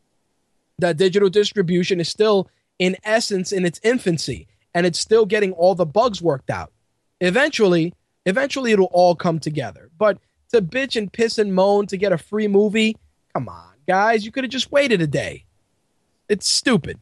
that 0.78 0.97
digital 0.97 1.28
distribution 1.28 2.01
is 2.01 2.09
still, 2.09 2.49
in 2.78 2.97
essence, 3.05 3.52
in 3.52 3.65
its 3.65 3.81
infancy 3.83 4.47
and 4.75 4.86
it's 4.86 4.99
still 4.99 5.26
getting 5.26 5.52
all 5.52 5.75
the 5.75 5.86
bugs 5.86 6.23
worked 6.23 6.51
out. 6.51 6.73
Eventually, 7.20 7.94
eventually 8.26 8.73
it'll 8.73 8.86
all 8.86 9.15
come 9.15 9.39
together. 9.39 9.91
But 9.97 10.18
to 10.52 10.62
bitch 10.62 10.97
and 10.97 11.12
piss 11.12 11.39
and 11.39 11.55
moan 11.55 11.86
to 11.86 11.97
get 11.97 12.12
a 12.12 12.18
free 12.18 12.49
movie, 12.49 12.97
come 13.34 13.49
on, 13.49 13.75
guys, 13.86 14.25
you 14.25 14.33
could 14.33 14.44
have 14.44 14.51
just 14.51 14.73
waited 14.73 15.01
a 15.01 15.07
day. 15.07 15.44
It's 16.28 16.49
stupid. 16.49 16.99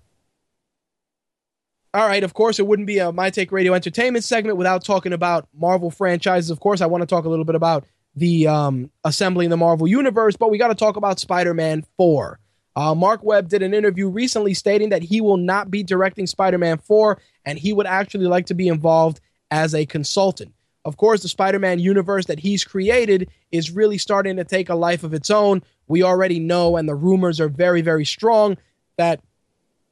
All 1.93 2.07
right, 2.07 2.23
of 2.23 2.35
course, 2.35 2.61
it 2.61 2.67
wouldn't 2.67 2.87
be 2.87 2.99
a 2.99 3.11
My 3.11 3.31
Take 3.31 3.51
Radio 3.51 3.75
entertainment 3.75 4.25
segment 4.25 4.57
without 4.57 4.85
talking 4.85 5.13
about 5.13 5.49
Marvel 5.53 5.91
franchises. 5.91 6.51
Of 6.51 6.61
course, 6.61 6.81
I 6.81 6.87
want 6.87 7.03
to 7.03 7.07
talk 7.07 7.25
a 7.25 7.29
little 7.29 7.45
bit 7.45 7.57
about 7.57 7.85
the 8.15 8.47
um, 8.47 8.91
assembling 9.03 9.51
the 9.51 9.57
Marvel 9.57 9.89
universe, 9.89 10.37
but 10.37 10.51
we 10.51 10.59
got 10.59 10.69
to 10.69 10.75
talk 10.77 10.97
about 10.97 11.19
Spider-Man 11.19 11.85
4. 11.97 12.39
Uh, 12.77 12.95
Marc 12.95 13.25
Webb 13.25 13.49
did 13.49 13.63
an 13.63 13.75
interview 13.75 14.09
recently 14.09 14.55
stating 14.55 14.91
that 14.91 15.03
he 15.03 15.21
will 15.21 15.37
not 15.37 15.71
be 15.71 15.83
directing 15.83 16.27
Spider 16.27 16.59
Man 16.59 16.79
4 16.79 17.21
and 17.45 17.59
he 17.59 17.73
would 17.73 17.87
actually 17.87 18.27
like 18.27 18.47
to 18.47 18.55
be 18.55 18.69
involved 18.69 19.21
as 19.51 19.75
a 19.75 19.85
consultant. 19.87 20.55
Of 20.85 20.97
course, 20.97 21.23
the 21.23 21.29
Spider 21.29 21.59
Man 21.59 21.79
universe 21.79 22.27
that 22.27 22.39
he's 22.39 22.65
created 22.65 23.29
is 23.51 23.71
really 23.71 23.99
starting 23.99 24.37
to 24.37 24.45
take 24.45 24.69
a 24.69 24.75
life 24.75 25.03
of 25.03 25.13
its 25.13 25.31
own. 25.31 25.63
We 25.89 26.03
already 26.03 26.39
know, 26.39 26.77
and 26.77 26.89
the 26.89 26.95
rumors 26.95 27.41
are 27.41 27.49
very, 27.49 27.83
very 27.83 28.05
strong, 28.05 28.57
that 28.97 29.21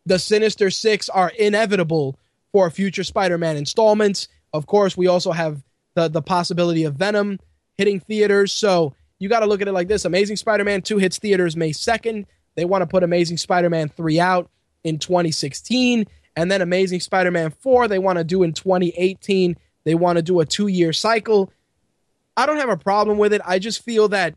the 0.08 0.18
Sinister 0.18 0.70
Six 0.70 1.08
are 1.08 1.28
inevitable 1.28 2.18
for 2.50 2.70
future 2.70 3.04
Spider 3.04 3.38
Man 3.38 3.56
installments. 3.56 4.28
Of 4.52 4.66
course, 4.66 4.96
we 4.96 5.06
also 5.06 5.32
have 5.32 5.62
the, 5.94 6.08
the 6.08 6.22
possibility 6.22 6.84
of 6.84 6.94
Venom 6.94 7.38
hitting 7.76 8.00
theaters. 8.00 8.52
So 8.52 8.94
you 9.18 9.28
got 9.28 9.40
to 9.40 9.46
look 9.46 9.60
at 9.60 9.68
it 9.68 9.72
like 9.72 9.88
this 9.88 10.06
Amazing 10.06 10.36
Spider 10.36 10.64
Man 10.64 10.80
2 10.80 10.98
hits 10.98 11.18
theaters 11.18 11.56
May 11.56 11.70
2nd. 11.70 12.24
They 12.54 12.64
want 12.64 12.82
to 12.82 12.86
put 12.86 13.02
Amazing 13.02 13.36
Spider 13.36 13.68
Man 13.68 13.88
3 13.90 14.18
out 14.18 14.50
in 14.82 14.98
2016. 14.98 16.06
And 16.36 16.50
then 16.50 16.62
Amazing 16.62 17.00
Spider 17.00 17.30
Man 17.30 17.50
4, 17.50 17.88
they 17.88 17.98
want 17.98 18.16
to 18.18 18.24
do 18.24 18.42
in 18.42 18.54
2018. 18.54 19.56
They 19.84 19.94
want 19.94 20.16
to 20.16 20.22
do 20.22 20.40
a 20.40 20.46
two 20.46 20.68
year 20.68 20.92
cycle. 20.92 21.52
I 22.36 22.46
don't 22.46 22.58
have 22.58 22.68
a 22.70 22.76
problem 22.76 23.18
with 23.18 23.32
it. 23.34 23.42
I 23.44 23.58
just 23.58 23.84
feel 23.84 24.08
that 24.08 24.34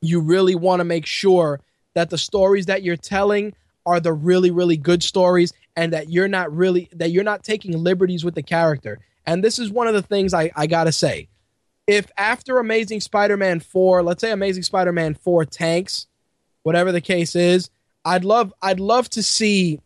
you 0.00 0.20
really 0.20 0.54
want 0.54 0.80
to 0.80 0.84
make 0.84 1.04
sure 1.04 1.60
that 1.94 2.08
the 2.08 2.16
stories 2.16 2.66
that 2.66 2.82
you're 2.82 2.96
telling 2.96 3.54
are 3.90 4.00
the 4.00 4.12
really, 4.12 4.50
really 4.50 4.76
good 4.76 5.02
stories 5.02 5.52
and 5.76 5.92
that 5.92 6.08
you're 6.10 6.28
not 6.28 6.54
really, 6.54 6.88
that 6.92 7.10
you're 7.10 7.24
not 7.24 7.42
taking 7.42 7.72
liberties 7.76 8.24
with 8.24 8.34
the 8.34 8.42
character. 8.42 8.98
And 9.26 9.44
this 9.44 9.58
is 9.58 9.70
one 9.70 9.86
of 9.86 9.94
the 9.94 10.02
things 10.02 10.34
I, 10.34 10.50
I 10.56 10.66
got 10.66 10.84
to 10.84 10.92
say. 10.92 11.28
If 11.86 12.10
after 12.16 12.58
Amazing 12.58 13.00
Spider 13.00 13.36
Man 13.36 13.60
4, 13.60 14.02
let's 14.02 14.20
say 14.20 14.30
Amazing 14.30 14.62
Spider 14.62 14.92
Man 14.92 15.14
4 15.14 15.44
tanks, 15.44 16.06
whatever 16.62 16.92
the 16.92 17.00
case 17.00 17.34
is. 17.34 17.70
I'd 18.04 18.24
love 18.24 18.52
I'd 18.62 18.80
love 18.80 19.08
to 19.10 19.22
see 19.22 19.80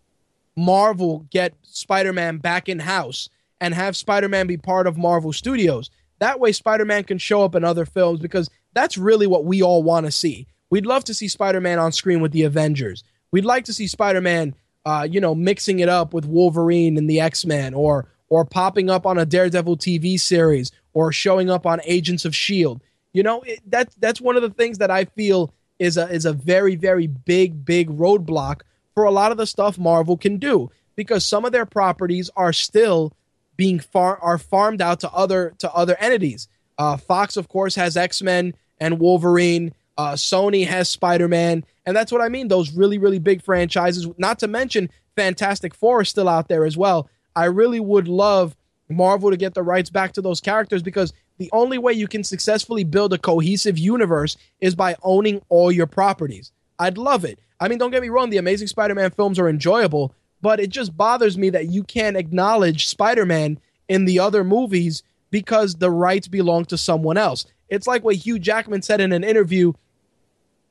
Marvel 0.56 1.26
get 1.30 1.54
Spider-Man 1.62 2.38
back 2.38 2.68
in 2.68 2.78
house 2.78 3.28
and 3.60 3.74
have 3.74 3.96
Spider-Man 3.96 4.46
be 4.46 4.56
part 4.56 4.86
of 4.86 4.96
Marvel 4.96 5.32
Studios. 5.32 5.90
That 6.20 6.38
way 6.38 6.52
Spider-Man 6.52 7.04
can 7.04 7.18
show 7.18 7.42
up 7.42 7.54
in 7.54 7.64
other 7.64 7.84
films 7.84 8.20
because 8.20 8.48
that's 8.72 8.96
really 8.96 9.26
what 9.26 9.44
we 9.44 9.62
all 9.62 9.82
want 9.82 10.06
to 10.06 10.12
see. 10.12 10.46
We'd 10.70 10.86
love 10.86 11.04
to 11.04 11.14
see 11.14 11.28
Spider-Man 11.28 11.78
on 11.78 11.92
screen 11.92 12.20
with 12.20 12.32
the 12.32 12.42
Avengers. 12.42 13.04
We'd 13.34 13.44
like 13.44 13.64
to 13.64 13.72
see 13.72 13.88
Spider-Man 13.88 14.54
uh, 14.86 15.06
you 15.10 15.20
know, 15.20 15.34
mixing 15.34 15.80
it 15.80 15.88
up 15.88 16.12
with 16.12 16.26
Wolverine 16.26 16.96
and 16.98 17.08
the 17.08 17.20
X-Men 17.20 17.74
or 17.74 18.08
or 18.28 18.44
popping 18.44 18.90
up 18.90 19.06
on 19.06 19.18
a 19.18 19.26
Daredevil 19.26 19.76
TV 19.78 20.18
series 20.18 20.72
or 20.92 21.12
showing 21.12 21.50
up 21.50 21.66
on 21.66 21.80
Agents 21.84 22.24
of 22.24 22.34
Shield. 22.34 22.80
You 23.12 23.22
know, 23.22 23.42
it, 23.42 23.60
that 23.70 23.94
that's 23.98 24.20
one 24.20 24.36
of 24.36 24.42
the 24.42 24.50
things 24.50 24.78
that 24.78 24.90
I 24.90 25.06
feel 25.06 25.52
is 25.78 25.96
a 25.96 26.08
is 26.08 26.24
a 26.24 26.32
very 26.32 26.76
very 26.76 27.06
big 27.06 27.64
big 27.64 27.88
roadblock 27.90 28.60
for 28.94 29.04
a 29.04 29.10
lot 29.10 29.32
of 29.32 29.38
the 29.38 29.46
stuff 29.46 29.78
Marvel 29.78 30.16
can 30.16 30.38
do 30.38 30.70
because 30.96 31.24
some 31.24 31.44
of 31.44 31.52
their 31.52 31.66
properties 31.66 32.30
are 32.36 32.52
still 32.52 33.12
being 33.56 33.78
far 33.78 34.18
are 34.20 34.38
farmed 34.38 34.82
out 34.82 35.00
to 35.00 35.10
other 35.10 35.54
to 35.58 35.72
other 35.72 35.96
entities. 35.98 36.48
Uh, 36.76 36.96
Fox, 36.96 37.36
of 37.36 37.48
course, 37.48 37.74
has 37.76 37.96
X 37.96 38.20
Men 38.22 38.54
and 38.78 38.98
Wolverine. 38.98 39.72
Uh, 39.96 40.12
Sony 40.12 40.66
has 40.66 40.88
Spider 40.88 41.28
Man, 41.28 41.64
and 41.86 41.96
that's 41.96 42.12
what 42.12 42.20
I 42.20 42.28
mean. 42.28 42.48
Those 42.48 42.72
really 42.72 42.98
really 42.98 43.18
big 43.18 43.42
franchises. 43.42 44.06
Not 44.18 44.38
to 44.40 44.48
mention 44.48 44.90
Fantastic 45.16 45.74
Four 45.74 46.02
is 46.02 46.08
still 46.08 46.28
out 46.28 46.48
there 46.48 46.64
as 46.64 46.76
well. 46.76 47.08
I 47.36 47.46
really 47.46 47.80
would 47.80 48.08
love 48.08 48.56
Marvel 48.88 49.30
to 49.30 49.36
get 49.36 49.54
the 49.54 49.62
rights 49.62 49.90
back 49.90 50.12
to 50.12 50.22
those 50.22 50.40
characters 50.40 50.82
because 50.82 51.12
the 51.38 51.50
only 51.52 51.78
way 51.78 51.92
you 51.92 52.06
can 52.06 52.22
successfully 52.22 52.84
build 52.84 53.12
a 53.12 53.18
cohesive 53.18 53.78
universe 53.78 54.36
is 54.60 54.74
by 54.74 54.96
owning 55.02 55.42
all 55.48 55.72
your 55.72 55.86
properties. 55.86 56.52
I'd 56.78 56.98
love 56.98 57.24
it. 57.24 57.38
I 57.60 57.68
mean, 57.68 57.78
don't 57.78 57.90
get 57.90 58.02
me 58.02 58.08
wrong, 58.08 58.30
the 58.30 58.36
Amazing 58.36 58.68
Spider 58.68 58.94
Man 58.94 59.10
films 59.10 59.38
are 59.38 59.48
enjoyable, 59.48 60.14
but 60.42 60.60
it 60.60 60.70
just 60.70 60.96
bothers 60.96 61.38
me 61.38 61.50
that 61.50 61.68
you 61.68 61.82
can't 61.82 62.16
acknowledge 62.16 62.86
Spider 62.86 63.26
Man 63.26 63.58
in 63.88 64.04
the 64.04 64.18
other 64.18 64.44
movies 64.44 65.02
because 65.30 65.76
the 65.76 65.90
rights 65.90 66.28
belong 66.28 66.64
to 66.66 66.78
someone 66.78 67.16
else. 67.16 67.46
It's 67.68 67.86
like 67.86 68.04
what 68.04 68.16
Hugh 68.16 68.38
Jackman 68.38 68.82
said 68.82 69.00
in 69.00 69.12
an 69.12 69.24
interview 69.24 69.72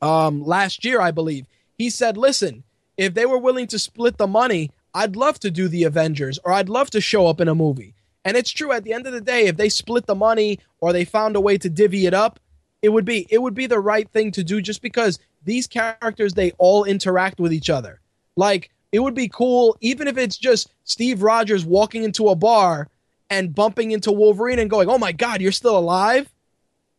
um, 0.03 0.43
last 0.43 0.83
year, 0.83 0.99
I 0.99 1.11
believe. 1.11 1.48
He 1.77 1.90
said, 1.90 2.17
listen, 2.17 2.64
if 2.98 3.14
they 3.14 3.25
were 3.25 3.38
willing 3.38 3.67
to 3.67 3.80
split 3.80 4.17
the 4.17 4.27
money, 4.27 4.69
I'd 4.93 5.15
love 5.15 5.40
to 5.40 5.49
do 5.49 5.67
the 5.67 5.85
Avengers 5.85 6.38
or 6.43 6.51
I'd 6.51 6.69
love 6.69 6.90
to 6.91 7.01
show 7.01 7.27
up 7.27 7.41
in 7.41 7.48
a 7.48 7.56
movie. 7.56 7.95
And 8.25 8.38
it's 8.38 8.51
true 8.51 8.72
at 8.72 8.83
the 8.83 8.93
end 8.93 9.07
of 9.07 9.14
the 9.14 9.22
day, 9.22 9.48
if 9.48 9.57
they 9.57 9.69
split 9.69 10.06
the 10.06 10.15
money 10.15 10.59
or 10.80 10.93
they 10.93 11.06
found 11.06 11.35
a 11.35 11.41
way 11.41 11.57
to 11.57 11.69
divvy 11.69 12.06
it 12.06 12.14
up, 12.14 12.40
it 12.82 12.90
would 12.90 13.06
be 13.06 13.25
it 13.30 13.41
would 13.41 13.53
be 13.53 13.65
the 13.65 13.80
right 13.80 14.09
thing 14.09 14.32
to 14.32 14.43
do 14.43 14.61
just 14.61 14.82
because 14.82 15.19
these 15.45 15.67
characters 15.67 16.33
they 16.33 16.51
all 16.57 16.83
interact 16.83 17.40
with 17.40 17.53
each 17.53 17.69
other. 17.69 17.99
Like 18.35 18.72
it 18.91 18.99
would 18.99 19.15
be 19.15 19.30
cool 19.30 19.77
even 19.82 20.07
if 20.07 20.17
it's 20.17 20.38
just 20.38 20.72
Steve 20.83 21.23
Rogers 21.23 21.65
walking 21.65 22.03
into 22.03 22.27
a 22.27 22.35
bar 22.35 22.90
and 23.30 23.56
bumping 23.56 23.91
into 23.91 24.11
Wolverine 24.11 24.59
and 24.59 24.69
going, 24.69 24.90
"Oh 24.90 24.98
my 24.98 25.11
god, 25.11 25.41
you're 25.41 25.51
still 25.51 25.77
alive?" 25.77 26.32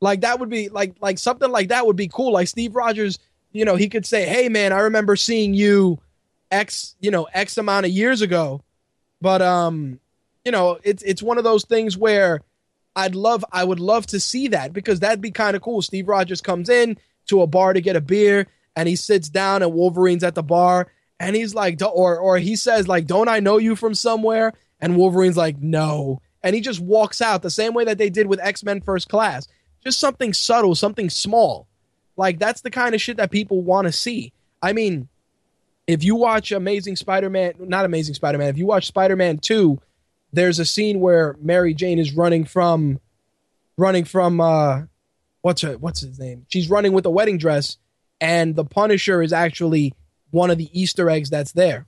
Like 0.01 0.23
that 0.23 0.41
would 0.41 0.51
be 0.51 0.69
like 0.69 0.97
like 1.01 1.19
something 1.19 1.51
like 1.51 1.69
that 1.69 1.87
would 1.87 1.97
be 1.97 2.09
cool. 2.09 2.33
Like 2.33 2.49
Steve 2.49 2.75
Rogers, 2.75 3.19
you 3.53 3.65
know, 3.65 3.77
he 3.77 3.89
could 3.89 4.07
say, 4.07 4.27
"Hey 4.27 4.49
man, 4.49 4.73
I 4.73 4.81
remember 4.81 5.17
seeing 5.17 5.55
you 5.55 5.99
X, 6.51 6.95
you 7.01 7.11
know, 7.11 7.25
X 7.33 7.57
amount 7.59 7.87
of 7.87 7.93
years 7.93 8.21
ago." 8.21 8.63
But 9.21 9.41
um, 9.41 10.01
you 10.45 10.53
know, 10.53 10.79
it's 10.83 11.03
it's 11.03 11.23
one 11.23 11.39
of 11.39 11.45
those 11.45 11.65
things 11.65 11.97
where 11.97 12.41
I'd 12.97 13.15
love 13.15 13.45
I 13.51 13.65
would 13.65 13.81
love 13.81 14.07
to 14.09 14.21
see 14.21 14.49
that 14.49 14.73
because 14.73 15.01
that'd 15.01 15.21
be 15.21 15.31
kind 15.31 15.57
of 15.57 15.63
cool. 15.63 15.83
Steve 15.83 16.09
Rogers 16.09 16.41
comes 16.41 16.69
in 16.69 16.99
to 17.27 17.43
a 17.43 17.47
bar 17.47 17.73
to 17.73 17.81
get 17.81 17.97
a 17.97 18.01
beer 18.01 18.47
and 18.77 18.89
he 18.89 18.97
sits 18.97 19.29
down 19.29 19.63
and 19.63 19.73
Wolverine's 19.73 20.25
at 20.25 20.35
the 20.35 20.43
bar 20.43 20.89
and 21.19 21.35
he's 21.35 21.55
like 21.55 21.81
or 21.83 22.19
or 22.19 22.39
he 22.39 22.57
says 22.57 22.87
like 22.87 23.07
don't 23.07 23.29
I 23.29 23.41
know 23.41 23.59
you 23.59 23.77
from 23.77 23.95
somewhere 23.95 24.53
and 24.81 24.97
Wolverine's 24.97 25.37
like 25.37 25.59
no 25.61 26.21
and 26.43 26.55
he 26.55 26.61
just 26.61 26.81
walks 26.81 27.23
out 27.23 27.43
the 27.43 27.51
same 27.51 27.73
way 27.73 27.85
that 27.85 27.99
they 27.99 28.11
did 28.11 28.27
with 28.27 28.39
X-Men 28.41 28.83
First 28.83 29.09
Class. 29.09 29.49
Just 29.85 30.01
something 30.01 30.33
subtle, 30.33 30.75
something 30.75 31.11
small. 31.11 31.67
Like 32.17 32.39
that's 32.39 32.61
the 32.61 32.71
kind 32.71 32.95
of 32.95 33.01
shit 33.01 33.17
that 33.19 33.31
people 33.31 33.63
want 33.63 33.87
to 33.87 33.93
see. 33.93 34.33
I 34.63 34.73
mean, 34.73 35.09
if 35.87 36.03
you 36.03 36.15
watch 36.17 36.53
Amazing 36.53 36.97
Spider-Man, 36.97 37.55
not 37.59 37.85
Amazing 37.85 38.15
Spider-Man, 38.15 38.49
if 38.49 38.57
you 38.57 38.67
watch 38.67 38.87
Spider-Man 38.87 39.39
2, 39.39 39.79
there's 40.33 40.59
a 40.59 40.65
scene 40.65 41.01
where 41.01 41.37
Mary 41.41 41.75
Jane 41.75 41.99
is 41.99 42.13
running 42.13 42.45
from 42.45 43.01
running 43.77 44.05
from 44.05 44.41
uh 44.41 44.83
what's 45.43 45.63
her 45.63 45.77
what's 45.79 46.01
his 46.01 46.19
name? 46.19 46.47
She's 46.49 46.71
running 46.71 46.93
with 46.93 47.07
a 47.07 47.11
wedding 47.11 47.39
dress 47.39 47.77
and 48.21 48.57
the 48.57 48.65
Punisher 48.65 49.23
is 49.23 49.33
actually 49.33 49.95
one 50.31 50.51
of 50.51 50.59
the 50.59 50.71
Easter 50.73 51.11
eggs 51.11 51.31
that's 51.31 51.53
there. 51.53 51.87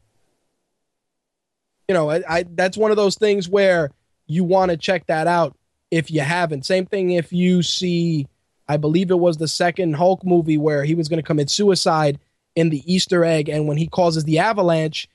You 1.89 1.95
know, 1.95 2.11
I, 2.11 2.23
I 2.29 2.45
that's 2.49 2.77
one 2.77 2.91
of 2.91 2.97
those 2.97 3.17
things 3.17 3.49
where 3.49 3.91
you 4.27 4.45
want 4.45 4.71
to 4.71 4.77
check 4.77 5.07
that 5.07 5.27
out 5.27 5.56
if 5.91 6.11
you 6.11 6.21
haven't. 6.21 6.67
Same 6.67 6.87
thing 6.87 7.11
if 7.11 7.33
you 7.33 7.63
see 7.63 8.27
I 8.69 8.77
believe 8.77 9.11
it 9.11 9.19
was 9.19 9.37
the 9.37 9.49
second 9.49 9.95
Hulk 9.95 10.25
movie 10.25 10.59
where 10.59 10.85
he 10.85 10.95
was 10.95 11.09
going 11.09 11.19
to 11.19 11.27
commit 11.27 11.51
suicide 11.51 12.19
in 12.55 12.71
the 12.71 12.83
Easter 12.93 13.25
egg 13.25 13.49
and 13.49 13.69
when 13.69 13.77
he 13.77 13.87
causes 13.87 14.25
the 14.25 14.39
avalanche, 14.39 15.09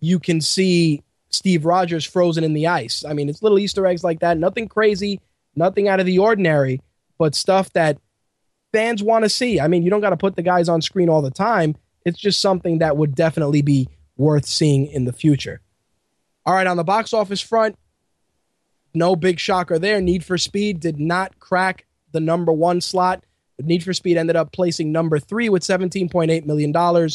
you 0.00 0.18
can 0.18 0.40
see 0.40 1.02
Steve 1.30 1.64
Rogers 1.64 2.04
frozen 2.04 2.44
in 2.44 2.52
the 2.52 2.66
ice. 2.66 3.04
I 3.04 3.12
mean, 3.12 3.28
it's 3.28 3.42
little 3.42 3.58
Easter 3.58 3.86
eggs 3.86 4.04
like 4.04 4.20
that. 4.20 4.38
Nothing 4.38 4.68
crazy, 4.68 5.20
nothing 5.54 5.88
out 5.88 6.00
of 6.00 6.06
the 6.06 6.18
ordinary, 6.18 6.80
but 7.18 7.34
stuff 7.34 7.72
that 7.72 7.98
fans 8.72 9.02
want 9.02 9.24
to 9.24 9.28
see. 9.28 9.60
I 9.60 9.68
mean, 9.68 9.82
you 9.82 9.90
don't 9.90 10.00
got 10.00 10.10
to 10.10 10.16
put 10.16 10.36
the 10.36 10.42
guys 10.42 10.68
on 10.68 10.82
screen 10.82 11.08
all 11.08 11.22
the 11.22 11.30
time. 11.30 11.76
It's 12.04 12.18
just 12.18 12.40
something 12.40 12.78
that 12.78 12.96
would 12.96 13.14
definitely 13.14 13.62
be 13.62 13.88
worth 14.16 14.46
seeing 14.46 14.86
in 14.86 15.04
the 15.04 15.12
future. 15.12 15.60
All 16.44 16.54
right, 16.54 16.66
on 16.66 16.76
the 16.76 16.84
box 16.84 17.12
office 17.12 17.40
front, 17.40 17.78
no 18.98 19.16
big 19.16 19.38
shocker 19.38 19.78
there. 19.78 20.00
Need 20.00 20.24
for 20.24 20.36
Speed 20.36 20.80
did 20.80 20.98
not 20.98 21.38
crack 21.38 21.86
the 22.12 22.20
number 22.20 22.52
one 22.52 22.80
slot. 22.80 23.24
Need 23.58 23.82
for 23.82 23.92
Speed 23.92 24.16
ended 24.16 24.36
up 24.36 24.52
placing 24.52 24.92
number 24.92 25.18
three 25.18 25.48
with 25.48 25.62
$17.8 25.62 26.44
million. 26.44 27.08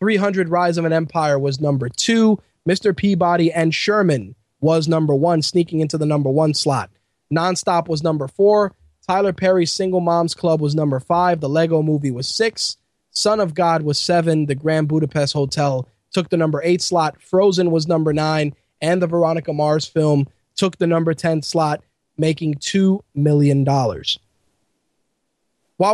300 0.00 0.48
Rise 0.48 0.78
of 0.78 0.84
an 0.84 0.92
Empire 0.92 1.38
was 1.38 1.60
number 1.60 1.88
two. 1.88 2.38
Mr. 2.68 2.96
Peabody 2.96 3.52
and 3.52 3.74
Sherman 3.74 4.34
was 4.60 4.88
number 4.88 5.14
one, 5.14 5.42
sneaking 5.42 5.80
into 5.80 5.98
the 5.98 6.06
number 6.06 6.30
one 6.30 6.54
slot. 6.54 6.90
Nonstop 7.32 7.88
was 7.88 8.02
number 8.02 8.28
four. 8.28 8.74
Tyler 9.06 9.32
Perry's 9.32 9.72
Single 9.72 10.00
Moms 10.00 10.34
Club 10.34 10.60
was 10.60 10.74
number 10.74 11.00
five. 11.00 11.40
The 11.40 11.48
Lego 11.48 11.82
movie 11.82 12.10
was 12.10 12.28
six. 12.28 12.76
Son 13.10 13.40
of 13.40 13.54
God 13.54 13.82
was 13.82 13.98
seven. 13.98 14.46
The 14.46 14.54
Grand 14.54 14.88
Budapest 14.88 15.32
Hotel 15.32 15.88
took 16.12 16.28
the 16.28 16.36
number 16.36 16.60
eight 16.62 16.82
slot. 16.82 17.20
Frozen 17.20 17.70
was 17.70 17.88
number 17.88 18.12
nine. 18.12 18.54
And 18.80 19.02
the 19.02 19.06
Veronica 19.06 19.52
Mars 19.52 19.84
film 19.84 20.26
took 20.60 20.76
the 20.76 20.86
number 20.86 21.14
10 21.14 21.40
slot, 21.40 21.82
making 22.18 22.56
$2 22.56 23.00
million. 23.14 23.64
While 23.64 23.96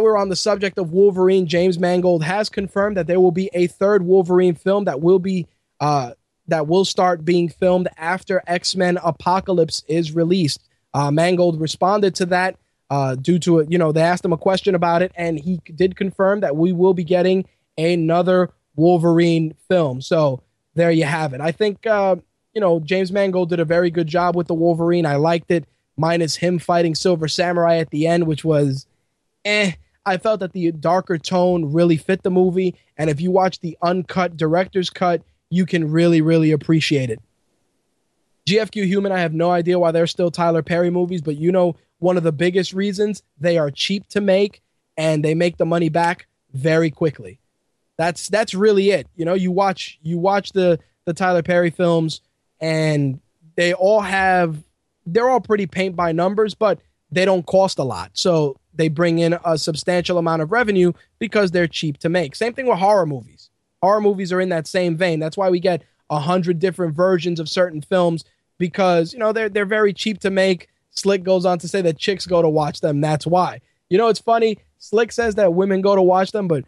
we're 0.02 0.16
on 0.16 0.28
the 0.28 0.34
subject 0.34 0.76
of 0.76 0.90
Wolverine, 0.90 1.46
James 1.46 1.78
Mangold 1.78 2.24
has 2.24 2.48
confirmed 2.48 2.96
that 2.96 3.06
there 3.06 3.20
will 3.20 3.30
be 3.30 3.48
a 3.54 3.68
third 3.68 4.02
Wolverine 4.02 4.56
film 4.56 4.86
that 4.86 5.00
will 5.00 5.20
be 5.20 5.46
uh, 5.78 6.14
that 6.48 6.66
will 6.66 6.84
start 6.84 7.24
being 7.24 7.48
filmed 7.48 7.86
after 7.96 8.42
X 8.48 8.74
Men 8.74 8.98
Apocalypse 9.04 9.84
is 9.86 10.10
released. 10.10 10.68
Uh, 10.92 11.12
Mangold 11.12 11.60
responded 11.60 12.16
to 12.16 12.26
that 12.26 12.56
uh, 12.90 13.14
due 13.14 13.38
to 13.38 13.60
it. 13.60 13.70
You 13.70 13.78
know, 13.78 13.92
they 13.92 14.02
asked 14.02 14.24
him 14.24 14.32
a 14.32 14.36
question 14.36 14.74
about 14.74 15.00
it, 15.00 15.12
and 15.14 15.38
he 15.38 15.60
did 15.76 15.94
confirm 15.94 16.40
that 16.40 16.56
we 16.56 16.72
will 16.72 16.94
be 16.94 17.04
getting 17.04 17.44
another 17.78 18.50
Wolverine 18.74 19.54
film. 19.68 20.00
So 20.00 20.42
there 20.74 20.90
you 20.90 21.04
have 21.04 21.34
it. 21.34 21.40
I 21.40 21.52
think 21.52 21.86
uh, 21.86 22.16
you 22.56 22.60
know 22.60 22.80
James 22.80 23.12
Mangold 23.12 23.50
did 23.50 23.60
a 23.60 23.66
very 23.66 23.90
good 23.90 24.06
job 24.06 24.34
with 24.34 24.46
the 24.46 24.54
Wolverine. 24.54 25.04
I 25.04 25.16
liked 25.16 25.50
it, 25.50 25.68
minus 25.98 26.36
him 26.36 26.58
fighting 26.58 26.94
Silver 26.94 27.28
Samurai 27.28 27.76
at 27.76 27.90
the 27.90 28.06
end, 28.06 28.26
which 28.26 28.44
was 28.44 28.86
eh. 29.44 29.72
I 30.06 30.16
felt 30.18 30.40
that 30.40 30.52
the 30.52 30.70
darker 30.70 31.18
tone 31.18 31.72
really 31.72 31.96
fit 31.96 32.22
the 32.22 32.30
movie, 32.30 32.74
and 32.96 33.10
if 33.10 33.20
you 33.20 33.30
watch 33.30 33.60
the 33.60 33.76
uncut 33.82 34.36
director's 34.36 34.88
cut, 34.88 35.22
you 35.50 35.66
can 35.66 35.90
really, 35.90 36.20
really 36.22 36.52
appreciate 36.52 37.10
it. 37.10 37.20
GFQ 38.46 38.86
Human, 38.86 39.10
I 39.12 39.18
have 39.18 39.34
no 39.34 39.50
idea 39.50 39.78
why 39.78 39.90
they're 39.90 40.06
still 40.06 40.30
Tyler 40.30 40.62
Perry 40.62 40.90
movies, 40.90 41.20
but 41.20 41.36
you 41.36 41.52
know, 41.52 41.76
one 41.98 42.16
of 42.16 42.22
the 42.22 42.32
biggest 42.32 42.72
reasons 42.72 43.22
they 43.38 43.58
are 43.58 43.70
cheap 43.70 44.06
to 44.10 44.20
make 44.20 44.62
and 44.96 45.24
they 45.24 45.34
make 45.34 45.58
the 45.58 45.66
money 45.66 45.88
back 45.88 46.26
very 46.54 46.90
quickly. 46.90 47.38
That's 47.98 48.28
that's 48.28 48.54
really 48.54 48.92
it. 48.92 49.08
You 49.16 49.26
know, 49.26 49.34
you 49.34 49.50
watch 49.50 49.98
you 50.02 50.18
watch 50.18 50.52
the 50.52 50.78
the 51.04 51.12
Tyler 51.12 51.42
Perry 51.42 51.70
films 51.70 52.20
and 52.60 53.20
they 53.56 53.72
all 53.72 54.00
have 54.00 54.62
they're 55.06 55.28
all 55.28 55.40
pretty 55.40 55.66
paint 55.66 55.94
by 55.94 56.12
numbers, 56.12 56.54
but 56.54 56.80
they 57.10 57.24
don't 57.24 57.46
cost 57.46 57.78
a 57.78 57.84
lot. 57.84 58.10
So 58.14 58.58
they 58.74 58.88
bring 58.88 59.18
in 59.18 59.38
a 59.44 59.56
substantial 59.56 60.18
amount 60.18 60.42
of 60.42 60.52
revenue 60.52 60.92
because 61.18 61.50
they're 61.50 61.68
cheap 61.68 61.98
to 61.98 62.08
make. 62.08 62.34
Same 62.34 62.52
thing 62.52 62.66
with 62.66 62.78
horror 62.78 63.06
movies 63.06 63.50
horror 63.82 64.00
movies 64.00 64.32
are 64.32 64.40
in 64.40 64.48
that 64.50 64.66
same 64.66 64.96
vein. 64.96 65.20
That's 65.20 65.36
why 65.36 65.50
we 65.50 65.60
get 65.60 65.82
a 66.10 66.18
hundred 66.18 66.58
different 66.58 66.94
versions 66.94 67.40
of 67.40 67.48
certain 67.48 67.80
films 67.80 68.24
because 68.58 69.12
you 69.12 69.18
know 69.18 69.32
they're 69.32 69.48
they're 69.48 69.64
very 69.64 69.92
cheap 69.92 70.20
to 70.20 70.30
make. 70.30 70.68
Slick 70.90 71.22
goes 71.22 71.44
on 71.44 71.58
to 71.58 71.68
say 71.68 71.82
that 71.82 71.98
chicks 71.98 72.26
go 72.26 72.42
to 72.42 72.48
watch 72.48 72.80
them. 72.80 73.00
That's 73.00 73.26
why. 73.26 73.60
You 73.90 73.98
know, 73.98 74.08
it's 74.08 74.20
funny. 74.20 74.58
Slick 74.78 75.12
says 75.12 75.34
that 75.34 75.54
women 75.54 75.82
go 75.82 75.94
to 75.94 76.02
watch 76.02 76.32
them, 76.32 76.48
but 76.48 76.64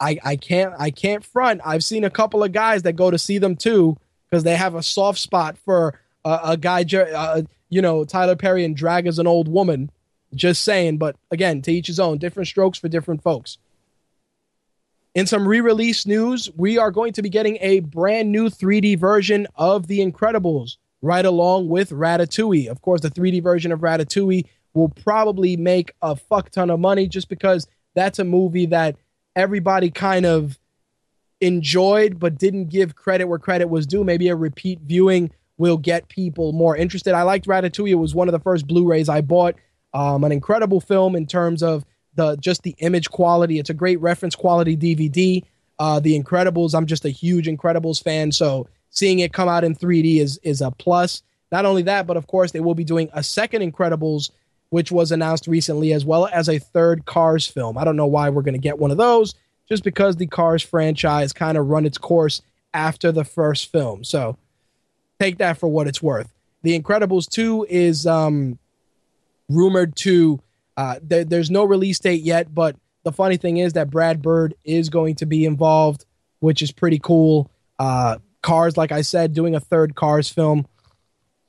I 0.00 0.18
I 0.24 0.36
can't 0.36 0.74
I 0.78 0.90
can't 0.90 1.24
front. 1.24 1.60
I've 1.64 1.84
seen 1.84 2.04
a 2.04 2.10
couple 2.10 2.42
of 2.42 2.52
guys 2.52 2.82
that 2.82 2.94
go 2.94 3.10
to 3.10 3.18
see 3.18 3.38
them 3.38 3.56
too 3.56 3.96
because 4.30 4.44
they 4.44 4.56
have 4.56 4.74
a 4.74 4.82
soft 4.82 5.18
spot 5.18 5.56
for 5.58 6.00
uh, 6.24 6.40
a 6.42 6.56
guy, 6.56 6.84
uh, 6.94 7.42
you 7.68 7.82
know, 7.82 8.04
Tyler 8.04 8.36
Perry 8.36 8.64
and 8.64 8.76
drag 8.76 9.06
as 9.06 9.18
an 9.18 9.26
old 9.26 9.48
woman. 9.48 9.90
Just 10.34 10.64
saying, 10.64 10.98
but 10.98 11.16
again, 11.30 11.62
to 11.62 11.72
each 11.72 11.86
his 11.86 12.00
own. 12.00 12.18
Different 12.18 12.48
strokes 12.48 12.78
for 12.78 12.88
different 12.88 13.22
folks. 13.22 13.58
In 15.14 15.26
some 15.26 15.46
re 15.46 15.60
release 15.60 16.06
news, 16.06 16.50
we 16.56 16.76
are 16.76 16.90
going 16.90 17.12
to 17.12 17.22
be 17.22 17.28
getting 17.28 17.56
a 17.60 17.80
brand 17.80 18.32
new 18.32 18.48
3D 18.48 18.98
version 18.98 19.46
of 19.54 19.86
The 19.86 20.00
Incredibles, 20.00 20.76
right 21.02 21.24
along 21.24 21.68
with 21.68 21.90
Ratatouille. 21.90 22.66
Of 22.66 22.82
course, 22.82 23.00
the 23.00 23.10
3D 23.10 23.40
version 23.40 23.70
of 23.70 23.78
Ratatouille 23.80 24.46
will 24.72 24.88
probably 24.88 25.56
make 25.56 25.92
a 26.02 26.16
fuck 26.16 26.50
ton 26.50 26.68
of 26.68 26.80
money 26.80 27.06
just 27.06 27.28
because 27.28 27.68
that's 27.94 28.18
a 28.18 28.24
movie 28.24 28.66
that 28.66 28.96
everybody 29.36 29.90
kind 29.90 30.26
of 30.26 30.58
enjoyed 31.40 32.18
but 32.18 32.38
didn't 32.38 32.68
give 32.68 32.94
credit 32.94 33.26
where 33.26 33.38
credit 33.38 33.68
was 33.68 33.86
due. 33.86 34.04
Maybe 34.04 34.28
a 34.28 34.36
repeat 34.36 34.80
viewing 34.80 35.30
will 35.56 35.76
get 35.76 36.08
people 36.08 36.52
more 36.52 36.76
interested. 36.76 37.14
I 37.14 37.22
liked 37.22 37.46
Ratatouille. 37.46 37.90
It 37.90 37.94
was 37.94 38.14
one 38.14 38.28
of 38.28 38.32
the 38.32 38.40
first 38.40 38.66
Blu-rays 38.66 39.08
I 39.08 39.20
bought. 39.20 39.54
Um, 39.92 40.24
an 40.24 40.32
incredible 40.32 40.80
film 40.80 41.14
in 41.14 41.26
terms 41.26 41.62
of 41.62 41.84
the 42.16 42.36
just 42.36 42.62
the 42.62 42.74
image 42.78 43.10
quality. 43.10 43.58
It's 43.58 43.70
a 43.70 43.74
great 43.74 44.00
reference 44.00 44.34
quality 44.34 44.76
DVD. 44.76 45.44
Uh, 45.78 46.00
the 46.00 46.20
Incredibles. 46.20 46.74
I'm 46.74 46.86
just 46.86 47.04
a 47.04 47.10
huge 47.10 47.46
Incredibles 47.46 48.02
fan, 48.02 48.30
so 48.30 48.68
seeing 48.90 49.18
it 49.18 49.32
come 49.32 49.48
out 49.48 49.64
in 49.64 49.74
3D 49.74 50.20
is 50.20 50.38
is 50.42 50.60
a 50.60 50.70
plus. 50.70 51.22
Not 51.50 51.66
only 51.66 51.82
that, 51.82 52.06
but 52.06 52.16
of 52.16 52.26
course 52.26 52.52
they 52.52 52.60
will 52.60 52.74
be 52.74 52.84
doing 52.84 53.10
a 53.12 53.22
second 53.22 53.62
Incredibles, 53.62 54.30
which 54.70 54.92
was 54.92 55.12
announced 55.12 55.46
recently, 55.46 55.92
as 55.92 56.04
well 56.04 56.26
as 56.26 56.48
a 56.48 56.58
third 56.58 57.06
Cars 57.06 57.46
film. 57.46 57.76
I 57.76 57.84
don't 57.84 57.96
know 57.96 58.06
why 58.06 58.30
we're 58.30 58.42
going 58.42 58.54
to 58.54 58.58
get 58.58 58.78
one 58.78 58.90
of 58.90 58.96
those, 58.96 59.34
just 59.68 59.84
because 59.84 60.16
the 60.16 60.26
Cars 60.26 60.62
franchise 60.62 61.32
kind 61.32 61.56
of 61.56 61.68
run 61.68 61.86
its 61.86 61.98
course 61.98 62.42
after 62.72 63.12
the 63.12 63.24
first 63.24 63.70
film. 63.70 64.04
So 64.04 64.36
take 65.20 65.38
that 65.38 65.58
for 65.58 65.68
what 65.68 65.86
it's 65.86 66.02
worth. 66.02 66.32
The 66.62 66.78
Incredibles 66.78 67.28
2 67.28 67.66
is 67.68 68.06
um, 68.06 68.58
rumored 69.48 69.96
to, 69.96 70.40
uh, 70.76 70.98
th- 71.08 71.28
there's 71.28 71.50
no 71.50 71.64
release 71.64 71.98
date 71.98 72.22
yet, 72.22 72.54
but 72.54 72.76
the 73.04 73.12
funny 73.12 73.36
thing 73.36 73.58
is 73.58 73.74
that 73.74 73.90
Brad 73.90 74.22
Bird 74.22 74.54
is 74.64 74.88
going 74.88 75.16
to 75.16 75.26
be 75.26 75.44
involved, 75.44 76.04
which 76.40 76.62
is 76.62 76.72
pretty 76.72 76.98
cool. 76.98 77.50
Uh, 77.78 78.18
Cars, 78.42 78.76
like 78.76 78.92
I 78.92 79.02
said, 79.02 79.32
doing 79.32 79.54
a 79.54 79.60
third 79.60 79.94
Cars 79.94 80.28
film, 80.28 80.66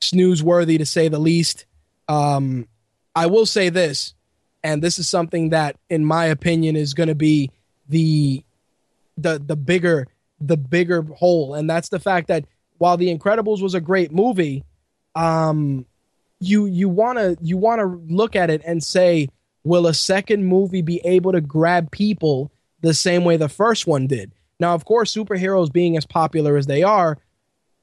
snooze 0.02 0.44
worthy 0.44 0.78
to 0.78 0.86
say 0.86 1.08
the 1.08 1.20
least. 1.20 1.66
Um, 2.08 2.68
I 3.16 3.28
will 3.28 3.46
say 3.46 3.70
this, 3.70 4.14
and 4.64 4.82
this 4.82 5.00
is 5.00 5.08
something 5.08 5.50
that, 5.50 5.78
in 5.90 6.06
my 6.06 6.26
opinion, 6.26 6.76
is 6.76 6.94
going 6.94 7.10
to 7.10 7.16
be 7.16 7.52
the 7.88 8.44
the 9.18 9.40
the 9.40 9.56
bigger 9.56 10.08
the 10.40 10.58
bigger 10.58 11.02
hole, 11.02 11.54
and 11.56 11.70
that's 11.70 11.90
the 11.90 12.00
fact 12.00 12.28
that 12.28 12.46
while 12.78 12.98
The 12.98 13.16
Incredibles 13.16 13.62
was 13.62 13.74
a 13.74 13.82
great 13.82 14.12
movie, 14.12 14.64
um, 15.16 15.86
you 16.40 16.66
you 16.66 16.90
want 16.90 17.18
to 17.18 17.38
you 17.42 17.58
want 17.58 17.80
to 17.80 17.86
look 18.14 18.36
at 18.36 18.50
it 18.50 18.62
and 18.66 18.84
say, 18.84 19.30
will 19.64 19.88
a 19.88 19.94
second 19.94 20.46
movie 20.46 20.82
be 20.82 21.02
able 21.06 21.32
to 21.32 21.42
grab 21.42 21.92
people 21.92 22.52
the 22.82 22.94
same 22.94 23.24
way 23.24 23.38
the 23.38 23.50
first 23.50 23.88
one 23.88 24.08
did? 24.08 24.32
Now, 24.60 24.74
of 24.74 24.86
course, 24.86 25.14
superheroes 25.14 25.72
being 25.72 25.98
as 25.98 26.06
popular 26.06 26.58
as 26.58 26.66
they 26.66 26.84
are, 26.84 27.18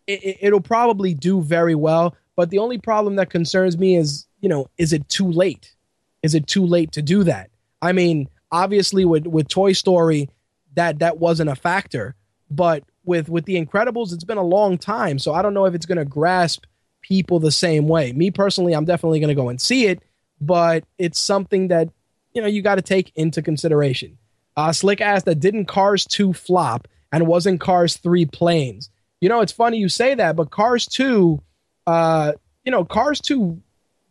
it, 0.07 0.39
it'll 0.41 0.61
probably 0.61 1.15
do 1.15 1.43
very 1.43 1.75
well. 1.75 2.15
But 2.37 2.51
the 2.51 2.59
only 2.59 2.79
problem 2.79 3.17
that 3.17 3.31
concerns 3.31 3.77
me 3.77 3.97
is, 3.97 4.27
you 4.41 4.49
know, 4.49 4.69
is 4.79 4.93
it 4.93 5.09
too 5.09 5.31
late? 5.31 5.75
Is 6.23 6.35
it 6.35 6.47
too 6.47 6.65
late 6.65 6.93
to 6.93 7.03
do 7.03 7.25
that? 7.25 7.51
I 7.83 7.93
mean, 7.93 8.29
obviously 8.53 9.05
with 9.05 9.27
with 9.27 9.49
Toy 9.49 9.73
Story, 9.73 10.29
that 10.75 11.01
that 11.01 11.19
wasn't 11.19 11.51
a 11.51 11.57
factor, 11.57 12.15
but 12.51 12.85
with 13.05 13.29
with 13.29 13.47
the 13.47 13.63
Incredibles, 13.63 14.13
it's 14.13 14.25
been 14.25 14.39
a 14.39 14.43
long 14.43 14.79
time, 14.79 15.19
so 15.19 15.35
I 15.35 15.43
don't 15.43 15.55
know 15.55 15.65
if 15.65 15.75
it's 15.75 15.87
going 15.87 15.99
to 15.99 16.05
grasp 16.05 16.65
people 17.01 17.41
the 17.41 17.51
same 17.51 17.89
way. 17.89 18.13
Me 18.13 18.31
personally, 18.31 18.75
I'm 18.75 18.85
definitely 18.85 19.19
going 19.19 19.29
to 19.29 19.35
go 19.35 19.49
and 19.49 19.61
see 19.61 19.87
it, 19.87 20.03
but 20.41 20.85
it's 20.99 21.19
something 21.19 21.69
that 21.69 21.89
you 22.35 22.43
know 22.43 22.49
you 22.49 22.63
got 22.63 22.77
to 22.77 22.83
take 22.83 23.11
into 23.17 23.43
consideration. 23.43 24.19
Uh, 24.57 24.73
Slick 24.73 25.01
asked 25.01 25.25
that 25.25 25.41
didn't 25.41 25.65
Cars 25.65 26.05
2 26.05 26.35
flop 26.35 26.87
and 27.11 27.27
wasn't 27.27 27.61
Cars 27.61 27.97
3 27.97 28.27
planes? 28.27 28.91
You 29.21 29.29
know, 29.29 29.41
it's 29.41 29.53
funny 29.53 29.79
you 29.79 29.89
say 29.89 30.15
that, 30.15 30.37
but 30.37 30.51
Cars 30.51 30.87
2, 30.87 31.41
uh, 31.87 32.33
you 32.65 32.71
know, 32.71 32.85
Cars 32.85 33.21
2, 33.21 33.63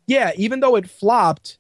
yeah, 0.08 0.32
even 0.36 0.60
though 0.60 0.76
it 0.78 0.90
flopped, 0.90 1.60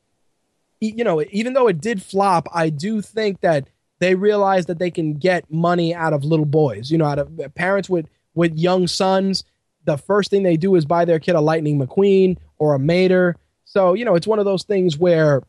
you 0.81 1.03
know, 1.03 1.23
even 1.31 1.53
though 1.53 1.67
it 1.67 1.79
did 1.79 2.01
flop, 2.01 2.47
I 2.53 2.69
do 2.69 3.01
think 3.01 3.41
that 3.41 3.67
they 3.99 4.15
realized 4.15 4.67
that 4.67 4.79
they 4.79 4.91
can 4.91 5.13
get 5.13 5.49
money 5.51 5.93
out 5.93 6.11
of 6.11 6.25
little 6.25 6.45
boys. 6.45 6.91
You 6.91 6.97
know, 6.97 7.05
out 7.05 7.19
of 7.19 7.39
uh, 7.39 7.47
parents 7.49 7.89
with 7.89 8.07
with 8.33 8.57
young 8.57 8.87
sons. 8.87 9.43
The 9.85 9.97
first 9.97 10.29
thing 10.29 10.43
they 10.43 10.57
do 10.57 10.75
is 10.75 10.85
buy 10.85 11.05
their 11.05 11.19
kid 11.19 11.35
a 11.35 11.41
Lightning 11.41 11.79
McQueen 11.79 12.37
or 12.57 12.75
a 12.75 12.79
Mater. 12.79 13.37
So 13.65 13.93
you 13.93 14.03
know, 14.03 14.15
it's 14.15 14.27
one 14.27 14.39
of 14.39 14.45
those 14.45 14.63
things 14.63 14.97
where, 14.97 15.43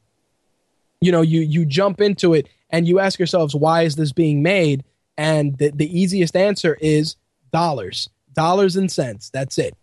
you 1.01 1.11
know, 1.11 1.23
you 1.23 1.41
you 1.41 1.65
jump 1.65 2.01
into 2.01 2.35
it 2.35 2.49
and 2.71 2.87
you 2.87 2.99
ask 2.99 3.19
yourselves, 3.19 3.55
why 3.55 3.83
is 3.83 3.97
this 3.97 4.13
being 4.13 4.43
made? 4.43 4.85
And 5.19 5.57
the, 5.59 5.71
the 5.71 5.99
easiest 5.99 6.37
answer 6.37 6.79
is 6.81 7.17
dollars, 7.53 8.09
dollars 8.35 8.77
and 8.77 8.91
cents. 8.91 9.31
That's 9.31 9.59
it. 9.59 9.77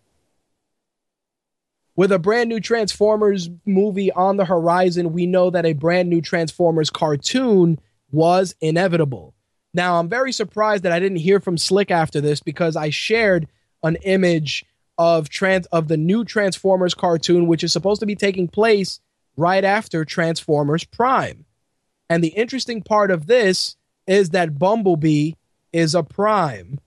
With 2.00 2.14
a 2.14 2.18
brand 2.18 2.48
new 2.48 2.62
Transformers 2.62 3.50
movie 3.66 4.10
on 4.14 4.38
the 4.38 4.46
horizon, 4.46 5.12
we 5.12 5.26
know 5.26 5.50
that 5.50 5.66
a 5.66 5.74
brand 5.74 6.10
new 6.10 6.22
Transformers 6.22 6.90
cartoon 6.90 7.78
was 8.10 8.56
inevitable. 8.62 9.36
Now, 9.74 10.00
I'm 10.00 10.08
very 10.08 10.32
surprised 10.32 10.84
that 10.84 10.94
I 10.94 11.02
didn't 11.02 11.18
hear 11.18 11.42
from 11.42 11.58
Slick 11.58 11.92
after 11.92 12.22
this 12.22 12.40
because 12.40 12.78
I 12.78 12.90
shared 12.90 13.50
an 13.84 13.98
image 14.04 14.64
of 14.98 15.28
trans 15.28 15.66
of 15.74 15.90
the 15.90 15.98
new 15.98 16.24
Transformers 16.24 16.94
cartoon, 16.94 17.48
which 17.48 17.66
is 17.66 17.74
supposed 17.74 18.00
to 18.00 18.06
be 18.06 18.16
taking 18.16 18.48
place 18.48 19.02
right 19.36 19.66
after 19.66 20.06
Transformers 20.06 20.86
Prime. 20.86 21.44
And 22.10 22.24
the 22.24 22.30
interesting 22.30 22.82
part 22.82 23.12
of 23.12 23.28
this 23.28 23.76
is 24.08 24.30
that 24.30 24.58
Bumblebee 24.58 25.34
is 25.74 25.94
a 25.94 26.04
Prime. 26.04 26.80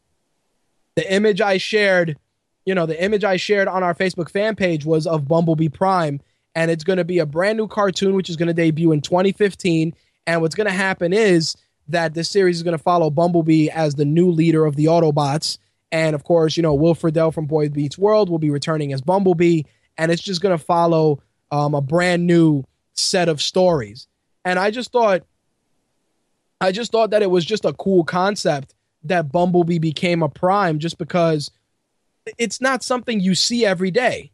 The 0.96 1.12
image 1.12 1.42
I 1.42 1.58
shared, 1.58 2.16
you 2.64 2.74
know, 2.74 2.86
the 2.86 3.02
image 3.02 3.24
I 3.24 3.36
shared 3.36 3.68
on 3.68 3.82
our 3.82 3.94
Facebook 3.94 4.30
fan 4.30 4.56
page 4.56 4.84
was 4.84 5.06
of 5.06 5.28
Bumblebee 5.28 5.68
Prime, 5.68 6.20
and 6.54 6.70
it's 6.70 6.84
going 6.84 6.98
to 6.98 7.04
be 7.04 7.18
a 7.18 7.26
brand 7.26 7.58
new 7.58 7.68
cartoon 7.68 8.14
which 8.14 8.30
is 8.30 8.36
going 8.36 8.48
to 8.48 8.54
debut 8.54 8.92
in 8.92 9.00
2015 9.00 9.94
and 10.26 10.40
what's 10.40 10.54
going 10.54 10.66
to 10.66 10.72
happen 10.72 11.12
is 11.12 11.56
that 11.88 12.14
this 12.14 12.28
series 12.28 12.56
is 12.56 12.62
going 12.62 12.76
to 12.76 12.82
follow 12.82 13.10
Bumblebee 13.10 13.68
as 13.70 13.94
the 13.94 14.04
new 14.04 14.30
leader 14.30 14.64
of 14.64 14.76
the 14.76 14.86
Autobots. 14.86 15.58
And 15.90 16.14
of 16.14 16.24
course, 16.24 16.56
you 16.56 16.62
know, 16.62 16.74
Will 16.74 16.94
Friedle 16.94 17.34
from 17.34 17.46
Boy 17.46 17.68
Meets 17.68 17.98
World 17.98 18.30
will 18.30 18.38
be 18.38 18.50
returning 18.50 18.92
as 18.92 19.00
Bumblebee. 19.00 19.62
And 19.98 20.10
it's 20.10 20.22
just 20.22 20.40
going 20.40 20.56
to 20.56 20.64
follow 20.64 21.22
um, 21.50 21.74
a 21.74 21.80
brand 21.80 22.26
new 22.26 22.64
set 22.94 23.28
of 23.28 23.42
stories. 23.42 24.06
And 24.44 24.58
I 24.58 24.70
just 24.70 24.92
thought, 24.92 25.22
I 26.60 26.72
just 26.72 26.92
thought 26.92 27.10
that 27.10 27.22
it 27.22 27.30
was 27.30 27.44
just 27.44 27.64
a 27.64 27.72
cool 27.72 28.04
concept 28.04 28.74
that 29.04 29.32
Bumblebee 29.32 29.78
became 29.78 30.22
a 30.22 30.28
prime 30.28 30.78
just 30.78 30.96
because 30.96 31.50
it's 32.38 32.60
not 32.60 32.82
something 32.82 33.20
you 33.20 33.34
see 33.34 33.64
every 33.64 33.90
day. 33.90 34.30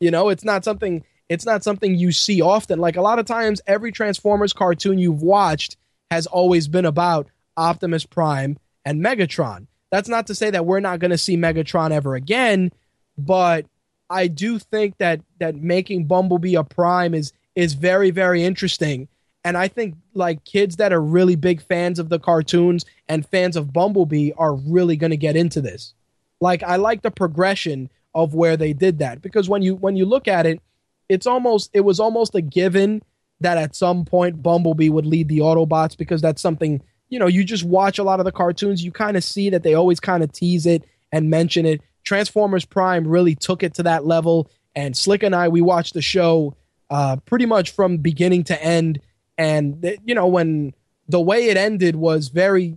You 0.00 0.10
know, 0.10 0.28
it's 0.28 0.44
not 0.44 0.64
something 0.64 1.04
it's 1.28 1.44
not 1.44 1.62
something 1.62 1.94
you 1.94 2.10
see 2.10 2.40
often. 2.40 2.78
Like 2.78 2.96
a 2.96 3.02
lot 3.02 3.18
of 3.18 3.26
times, 3.26 3.60
every 3.66 3.92
Transformers 3.92 4.52
cartoon 4.52 4.98
you've 4.98 5.22
watched 5.22 5.76
has 6.10 6.26
always 6.26 6.68
been 6.68 6.86
about 6.86 7.28
Optimus 7.56 8.06
Prime 8.06 8.56
and 8.84 9.04
Megatron. 9.04 9.66
That's 9.90 10.08
not 10.08 10.26
to 10.28 10.34
say 10.34 10.50
that 10.50 10.64
we're 10.64 10.80
not 10.80 11.00
going 11.00 11.10
to 11.10 11.18
see 11.18 11.36
Megatron 11.36 11.90
ever 11.90 12.14
again, 12.14 12.72
but 13.16 13.66
I 14.08 14.28
do 14.28 14.58
think 14.58 14.96
that 14.98 15.20
that 15.38 15.56
making 15.56 16.06
Bumblebee 16.06 16.54
a 16.54 16.64
prime 16.64 17.14
is 17.14 17.32
is 17.54 17.74
very 17.74 18.10
very 18.10 18.44
interesting. 18.44 19.08
And 19.44 19.56
I 19.56 19.68
think 19.68 19.94
like 20.14 20.44
kids 20.44 20.76
that 20.76 20.92
are 20.92 21.00
really 21.00 21.36
big 21.36 21.60
fans 21.60 21.98
of 21.98 22.08
the 22.08 22.18
cartoons 22.18 22.84
and 23.08 23.26
fans 23.26 23.56
of 23.56 23.72
Bumblebee 23.72 24.32
are 24.36 24.54
really 24.54 24.96
going 24.96 25.10
to 25.10 25.16
get 25.16 25.36
into 25.36 25.60
this. 25.60 25.94
Like 26.40 26.62
I 26.62 26.76
like 26.76 27.02
the 27.02 27.10
progression 27.10 27.90
of 28.14 28.34
where 28.34 28.56
they 28.56 28.72
did 28.72 28.98
that 28.98 29.22
because 29.22 29.48
when 29.48 29.62
you 29.62 29.76
when 29.76 29.96
you 29.96 30.04
look 30.04 30.28
at 30.28 30.46
it, 30.46 30.60
it's 31.08 31.26
almost 31.26 31.70
it 31.72 31.80
was 31.80 32.00
almost 32.00 32.34
a 32.34 32.40
given 32.40 33.02
that 33.40 33.58
at 33.58 33.76
some 33.76 34.04
point 34.04 34.42
Bumblebee 34.42 34.88
would 34.88 35.06
lead 35.06 35.28
the 35.28 35.38
Autobots 35.38 35.96
because 35.96 36.20
that's 36.20 36.42
something 36.42 36.82
you 37.08 37.18
know 37.18 37.26
you 37.26 37.44
just 37.44 37.64
watch 37.64 37.98
a 37.98 38.04
lot 38.04 38.20
of 38.20 38.24
the 38.24 38.32
cartoons 38.32 38.82
you 38.82 38.92
kind 38.92 39.16
of 39.16 39.24
see 39.24 39.50
that 39.50 39.62
they 39.62 39.74
always 39.74 40.00
kind 40.00 40.22
of 40.22 40.32
tease 40.32 40.66
it 40.66 40.84
and 41.12 41.30
mention 41.30 41.64
it. 41.66 41.80
Transformers 42.04 42.64
Prime 42.64 43.06
really 43.06 43.34
took 43.34 43.62
it 43.62 43.74
to 43.74 43.82
that 43.84 44.04
level, 44.06 44.50
and 44.74 44.96
Slick 44.96 45.22
and 45.22 45.34
I 45.34 45.48
we 45.48 45.60
watched 45.60 45.94
the 45.94 46.02
show 46.02 46.56
uh, 46.90 47.16
pretty 47.26 47.46
much 47.46 47.70
from 47.70 47.98
beginning 47.98 48.44
to 48.44 48.62
end, 48.62 49.00
and 49.36 49.82
th- 49.82 50.00
you 50.04 50.14
know 50.14 50.26
when 50.26 50.74
the 51.08 51.20
way 51.20 51.46
it 51.46 51.56
ended 51.56 51.96
was 51.96 52.28
very. 52.28 52.76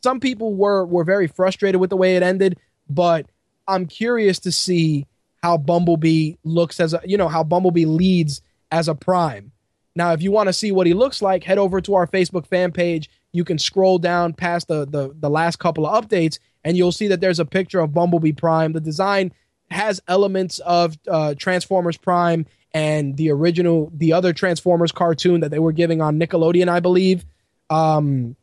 Some 0.00 0.20
people 0.20 0.54
were 0.54 0.86
were 0.86 1.02
very 1.02 1.26
frustrated 1.26 1.80
with 1.80 1.90
the 1.90 1.96
way 1.96 2.14
it 2.14 2.22
ended, 2.22 2.56
but 2.88 3.26
I'm 3.66 3.86
curious 3.86 4.38
to 4.40 4.52
see 4.52 5.06
how 5.42 5.56
Bumblebee 5.56 6.34
looks 6.44 6.80
as 6.80 6.94
a 6.94 7.00
you 7.04 7.16
know 7.16 7.28
how 7.28 7.44
Bumblebee 7.44 7.84
leads 7.84 8.40
as 8.70 8.88
a 8.88 8.94
prime. 8.94 9.52
Now, 9.94 10.12
if 10.12 10.22
you 10.22 10.30
want 10.30 10.48
to 10.48 10.52
see 10.52 10.70
what 10.70 10.86
he 10.86 10.94
looks 10.94 11.22
like, 11.22 11.42
head 11.42 11.58
over 11.58 11.80
to 11.80 11.94
our 11.94 12.06
Facebook 12.06 12.46
fan 12.46 12.72
page. 12.72 13.10
You 13.32 13.44
can 13.44 13.58
scroll 13.58 13.98
down 13.98 14.32
past 14.32 14.68
the, 14.68 14.86
the 14.86 15.14
the 15.18 15.30
last 15.30 15.58
couple 15.58 15.86
of 15.86 16.04
updates, 16.04 16.38
and 16.64 16.76
you'll 16.76 16.92
see 16.92 17.08
that 17.08 17.20
there's 17.20 17.40
a 17.40 17.44
picture 17.44 17.80
of 17.80 17.92
Bumblebee 17.92 18.32
Prime. 18.32 18.72
The 18.72 18.80
design 18.80 19.32
has 19.70 20.00
elements 20.08 20.60
of 20.60 20.96
uh, 21.06 21.34
Transformers 21.34 21.96
Prime 21.96 22.46
and 22.72 23.16
the 23.16 23.30
original, 23.30 23.90
the 23.94 24.12
other 24.12 24.32
Transformers 24.32 24.92
cartoon 24.92 25.40
that 25.40 25.50
they 25.50 25.58
were 25.58 25.72
giving 25.72 26.00
on 26.00 26.18
Nickelodeon, 26.18 26.68
I 26.68 26.80
believe. 26.80 27.24
Um, 27.70 28.36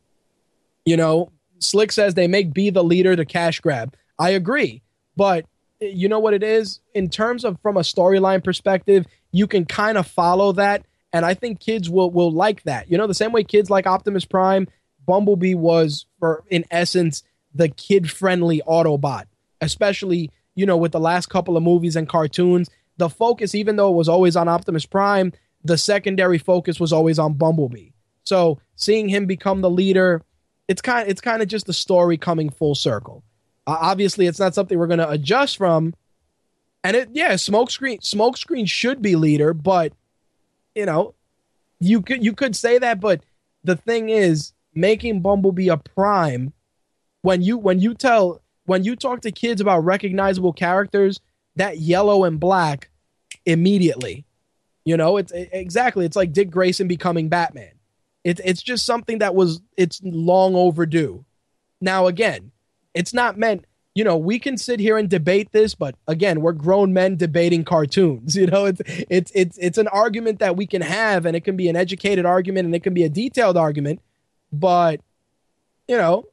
you 0.84 0.96
know, 0.96 1.32
Slick 1.58 1.92
says 1.92 2.14
they 2.14 2.28
make 2.28 2.52
B 2.52 2.70
the 2.70 2.84
leader 2.84 3.16
to 3.16 3.24
cash 3.24 3.60
grab. 3.60 3.96
I 4.18 4.30
agree, 4.30 4.82
but 5.16 5.46
you 5.80 6.08
know 6.08 6.20
what 6.20 6.34
it 6.34 6.42
is 6.42 6.80
in 6.94 7.08
terms 7.10 7.44
of 7.44 7.60
from 7.60 7.76
a 7.76 7.80
storyline 7.80 8.42
perspective, 8.42 9.06
you 9.32 9.46
can 9.46 9.64
kind 9.64 9.98
of 9.98 10.06
follow 10.06 10.52
that, 10.52 10.86
and 11.12 11.24
I 11.24 11.34
think 11.34 11.60
kids 11.60 11.90
will 11.90 12.10
will 12.10 12.32
like 12.32 12.62
that. 12.64 12.90
You 12.90 12.98
know, 12.98 13.06
the 13.06 13.14
same 13.14 13.32
way 13.32 13.44
kids 13.44 13.70
like 13.70 13.86
Optimus 13.86 14.24
Prime, 14.24 14.68
Bumblebee 15.06 15.54
was 15.54 16.06
for 16.18 16.44
in 16.48 16.64
essence 16.70 17.22
the 17.54 17.68
kid 17.68 18.10
friendly 18.10 18.62
Autobot, 18.66 19.24
especially 19.60 20.30
you 20.54 20.66
know 20.66 20.76
with 20.76 20.92
the 20.92 21.00
last 21.00 21.26
couple 21.26 21.56
of 21.56 21.62
movies 21.62 21.96
and 21.96 22.08
cartoons. 22.08 22.70
The 22.98 23.10
focus, 23.10 23.54
even 23.54 23.76
though 23.76 23.90
it 23.90 23.96
was 23.96 24.08
always 24.08 24.36
on 24.36 24.48
Optimus 24.48 24.86
Prime, 24.86 25.32
the 25.62 25.76
secondary 25.76 26.38
focus 26.38 26.80
was 26.80 26.92
always 26.92 27.18
on 27.18 27.34
Bumblebee. 27.34 27.90
So 28.24 28.58
seeing 28.74 29.08
him 29.08 29.26
become 29.26 29.60
the 29.60 29.70
leader, 29.70 30.22
it's 30.68 30.80
kind 30.80 31.08
it's 31.08 31.20
kind 31.20 31.42
of 31.42 31.48
just 31.48 31.66
the 31.66 31.74
story 31.74 32.16
coming 32.16 32.50
full 32.50 32.74
circle. 32.74 33.22
Uh, 33.66 33.78
obviously, 33.80 34.26
it's 34.26 34.38
not 34.38 34.54
something 34.54 34.78
we're 34.78 34.86
going 34.86 34.98
to 34.98 35.10
adjust 35.10 35.56
from. 35.56 35.94
And 36.84 36.96
it, 36.96 37.08
yeah, 37.12 37.32
smokescreen, 37.32 38.00
smokescreen 38.00 38.68
should 38.68 39.02
be 39.02 39.16
leader, 39.16 39.52
but 39.52 39.92
you 40.74 40.86
know, 40.86 41.14
you 41.80 42.00
could 42.02 42.24
you 42.24 42.32
could 42.32 42.54
say 42.54 42.78
that, 42.78 43.00
but 43.00 43.22
the 43.64 43.76
thing 43.76 44.08
is, 44.08 44.52
making 44.74 45.20
Bumblebee 45.20 45.68
a 45.68 45.76
prime 45.76 46.52
when 47.22 47.42
you 47.42 47.58
when 47.58 47.80
you 47.80 47.94
tell 47.94 48.40
when 48.66 48.84
you 48.84 48.94
talk 48.94 49.22
to 49.22 49.32
kids 49.32 49.60
about 49.60 49.84
recognizable 49.84 50.52
characters, 50.52 51.20
that 51.56 51.78
yellow 51.78 52.24
and 52.24 52.38
black 52.38 52.90
immediately. 53.44 54.24
You 54.84 54.96
know, 54.96 55.16
it's 55.16 55.32
it, 55.32 55.48
exactly 55.52 56.06
it's 56.06 56.16
like 56.16 56.32
Dick 56.32 56.50
Grayson 56.50 56.86
becoming 56.86 57.28
Batman. 57.28 57.72
It's 58.22 58.40
it's 58.44 58.62
just 58.62 58.86
something 58.86 59.18
that 59.18 59.34
was 59.34 59.60
it's 59.76 60.00
long 60.04 60.54
overdue. 60.54 61.24
Now 61.80 62.06
again, 62.06 62.52
it's 62.96 63.14
not 63.14 63.38
meant 63.38 63.64
you 63.94 64.02
know 64.02 64.16
we 64.16 64.38
can 64.38 64.56
sit 64.58 64.80
here 64.80 64.98
and 64.98 65.08
debate 65.08 65.52
this 65.52 65.74
but 65.74 65.94
again 66.08 66.40
we're 66.40 66.52
grown 66.52 66.92
men 66.92 67.16
debating 67.16 67.64
cartoons 67.64 68.34
you 68.40 68.46
know? 68.46 68.66
It's 68.66 68.82
it's 69.08 69.32
it's 69.34 69.58
it's 69.58 69.78
an 69.78 69.88
argument 69.88 70.40
that 70.40 70.56
we 70.56 70.66
can 70.66 70.82
have 70.82 71.26
and 71.26 71.36
it 71.36 71.44
can 71.44 71.56
be 71.56 71.68
an 71.68 71.76
educated 71.76 72.26
argument 72.26 72.66
and 72.66 72.74
it 72.74 72.82
can 72.82 72.94
be 72.94 73.04
a 73.04 73.08
detailed 73.08 73.56
argument 73.56 74.00
but 74.52 75.00
you 75.86 75.96
know 75.96 76.24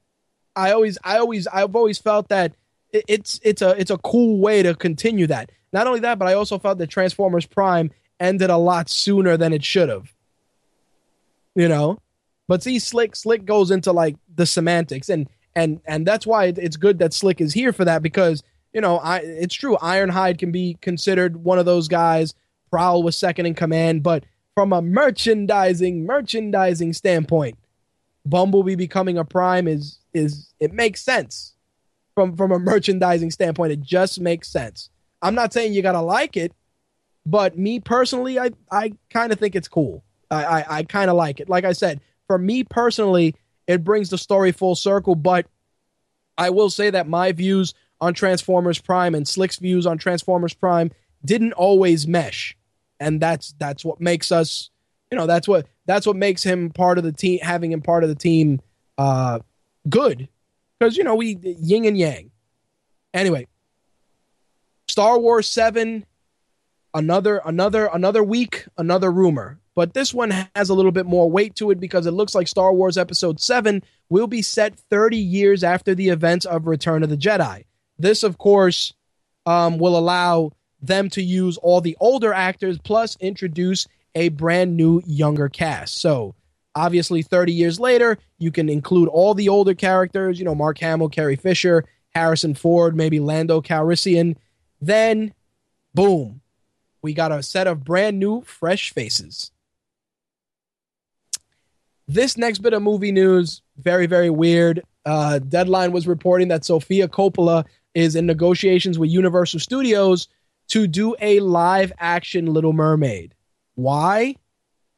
i 0.55 0.71
always 0.71 0.97
i 1.03 1.17
always 1.17 1.47
i've 1.47 1.75
always 1.75 1.99
felt 1.99 2.29
that 2.29 2.53
it's 2.93 3.39
it's 3.43 3.61
a 3.61 3.69
it's 3.79 3.91
a 3.91 3.97
cool 3.97 4.39
way 4.39 4.63
to 4.63 4.75
continue 4.75 5.27
that. 5.27 5.51
Not 5.71 5.87
only 5.87 6.01
that 6.01 6.19
but 6.19 6.27
i 6.27 6.33
also 6.33 6.59
felt 6.59 6.77
that 6.77 6.87
transformers 6.87 7.45
prime 7.45 7.91
ended 8.19 8.49
a 8.49 8.57
lot 8.57 8.89
sooner 8.89 9.35
than 9.37 9.53
it 9.53 9.63
should 9.63 9.89
have. 9.89 10.13
You 11.55 11.67
know? 11.67 11.99
But 12.47 12.63
see 12.63 12.79
slick 12.79 13.15
slick 13.15 13.45
goes 13.45 13.71
into 13.71 13.91
like 13.91 14.15
the 14.33 14.45
semantics 14.45 15.09
and 15.09 15.27
and 15.55 15.81
and 15.85 16.05
that's 16.05 16.25
why 16.25 16.45
it's 16.45 16.77
good 16.77 16.99
that 16.99 17.13
Slick 17.13 17.41
is 17.41 17.53
here 17.53 17.73
for 17.73 17.85
that 17.85 18.01
because 18.01 18.43
you 18.73 18.81
know 18.81 18.97
I 18.97 19.17
it's 19.19 19.55
true 19.55 19.77
Ironhide 19.81 20.39
can 20.39 20.51
be 20.51 20.77
considered 20.81 21.43
one 21.43 21.59
of 21.59 21.65
those 21.65 21.87
guys. 21.87 22.33
Prowl 22.69 23.03
was 23.03 23.17
second 23.17 23.45
in 23.45 23.53
command, 23.53 24.01
but 24.01 24.23
from 24.55 24.73
a 24.73 24.81
merchandising 24.81 26.05
merchandising 26.05 26.93
standpoint, 26.93 27.57
Bumblebee 28.25 28.75
becoming 28.75 29.17
a 29.17 29.25
prime 29.25 29.67
is 29.67 29.99
is 30.13 30.53
it 30.59 30.73
makes 30.73 31.01
sense 31.01 31.53
from 32.15 32.35
from 32.35 32.51
a 32.51 32.59
merchandising 32.59 33.31
standpoint. 33.31 33.71
It 33.71 33.81
just 33.81 34.19
makes 34.19 34.47
sense. 34.49 34.89
I'm 35.21 35.35
not 35.35 35.53
saying 35.53 35.73
you 35.73 35.81
gotta 35.81 36.01
like 36.01 36.35
it, 36.35 36.53
but 37.25 37.57
me 37.57 37.79
personally, 37.79 38.39
I 38.39 38.51
I 38.71 38.93
kind 39.09 39.31
of 39.31 39.39
think 39.39 39.55
it's 39.55 39.67
cool. 39.67 40.03
I 40.31 40.43
I, 40.43 40.77
I 40.77 40.83
kind 40.83 41.09
of 41.09 41.15
like 41.15 41.39
it. 41.39 41.49
Like 41.49 41.65
I 41.65 41.73
said, 41.73 42.01
for 42.27 42.37
me 42.37 42.63
personally, 42.63 43.35
it 43.67 43.83
brings 43.83 44.09
the 44.09 44.17
story 44.17 44.51
full 44.51 44.75
circle. 44.75 45.15
But 45.15 45.47
I 46.37 46.49
will 46.49 46.69
say 46.69 46.89
that 46.89 47.07
my 47.07 47.31
views 47.31 47.73
on 48.01 48.13
Transformers 48.13 48.79
Prime 48.79 49.15
and 49.15 49.27
Slick's 49.27 49.57
views 49.57 49.85
on 49.85 49.97
Transformers 49.97 50.53
Prime 50.53 50.91
didn't 51.23 51.53
always 51.53 52.07
mesh, 52.07 52.57
and 52.99 53.21
that's 53.21 53.53
that's 53.59 53.85
what 53.85 54.01
makes 54.01 54.31
us, 54.31 54.69
you 55.11 55.17
know, 55.17 55.25
that's 55.25 55.47
what 55.47 55.67
that's 55.85 56.05
what 56.05 56.15
makes 56.15 56.43
him 56.43 56.69
part 56.69 56.97
of 56.97 57.03
the 57.03 57.13
team, 57.13 57.39
having 57.41 57.71
him 57.71 57.81
part 57.81 58.03
of 58.03 58.09
the 58.09 58.15
team, 58.15 58.61
uh, 58.97 59.39
good, 59.87 60.27
because 60.79 60.97
you 60.97 61.03
know 61.03 61.15
we 61.15 61.37
yin 61.41 61.85
and 61.85 61.97
yang. 61.97 62.31
Anyway, 63.13 63.47
Star 64.87 65.17
Wars 65.17 65.47
Seven, 65.47 66.05
another 66.93 67.41
another 67.45 67.85
another 67.93 68.23
week, 68.23 68.65
another 68.77 69.11
rumor 69.11 69.59
but 69.75 69.93
this 69.93 70.13
one 70.13 70.31
has 70.55 70.69
a 70.69 70.73
little 70.73 70.91
bit 70.91 71.05
more 71.05 71.29
weight 71.29 71.55
to 71.55 71.71
it 71.71 71.79
because 71.79 72.05
it 72.05 72.11
looks 72.11 72.35
like 72.35 72.47
Star 72.47 72.73
Wars 72.73 72.97
Episode 72.97 73.39
7 73.39 73.81
will 74.09 74.27
be 74.27 74.41
set 74.41 74.77
30 74.89 75.17
years 75.17 75.63
after 75.63 75.95
the 75.95 76.09
events 76.09 76.45
of 76.45 76.67
Return 76.67 77.03
of 77.03 77.09
the 77.09 77.17
Jedi. 77.17 77.65
This, 77.97 78.23
of 78.23 78.37
course, 78.37 78.93
um, 79.45 79.77
will 79.77 79.97
allow 79.97 80.51
them 80.81 81.09
to 81.09 81.23
use 81.23 81.57
all 81.57 81.81
the 81.81 81.97
older 81.99 82.33
actors 82.33 82.77
plus 82.77 83.17
introduce 83.19 83.87
a 84.15 84.29
brand 84.29 84.77
new 84.77 85.01
younger 85.05 85.49
cast. 85.49 85.99
So, 85.99 86.35
obviously, 86.75 87.23
30 87.23 87.53
years 87.53 87.79
later, 87.79 88.17
you 88.37 88.51
can 88.51 88.69
include 88.69 89.09
all 89.09 89.33
the 89.33 89.49
older 89.49 89.73
characters, 89.73 90.37
you 90.37 90.45
know, 90.45 90.55
Mark 90.55 90.77
Hamill, 90.79 91.09
Carrie 91.09 91.35
Fisher, 91.35 91.85
Harrison 92.09 92.53
Ford, 92.53 92.95
maybe 92.95 93.19
Lando 93.19 93.61
Calrissian. 93.61 94.35
Then, 94.79 95.33
boom, 95.95 96.41
we 97.01 97.13
got 97.13 97.31
a 97.31 97.41
set 97.41 97.65
of 97.65 97.83
brand 97.83 98.19
new, 98.19 98.41
fresh 98.41 98.93
faces. 98.93 99.51
This 102.07 102.37
next 102.37 102.59
bit 102.59 102.73
of 102.73 102.81
movie 102.81 103.11
news, 103.11 103.61
very, 103.77 104.07
very 104.07 104.29
weird. 104.29 104.83
Uh, 105.05 105.39
Deadline 105.39 105.91
was 105.91 106.07
reporting 106.07 106.49
that 106.49 106.65
Sofia 106.65 107.07
Coppola 107.07 107.65
is 107.93 108.15
in 108.15 108.25
negotiations 108.25 108.99
with 108.99 109.09
Universal 109.09 109.59
Studios 109.59 110.27
to 110.69 110.87
do 110.87 111.15
a 111.21 111.39
live 111.39 111.91
action 111.99 112.47
Little 112.47 112.73
Mermaid. 112.73 113.35
Why? 113.75 114.35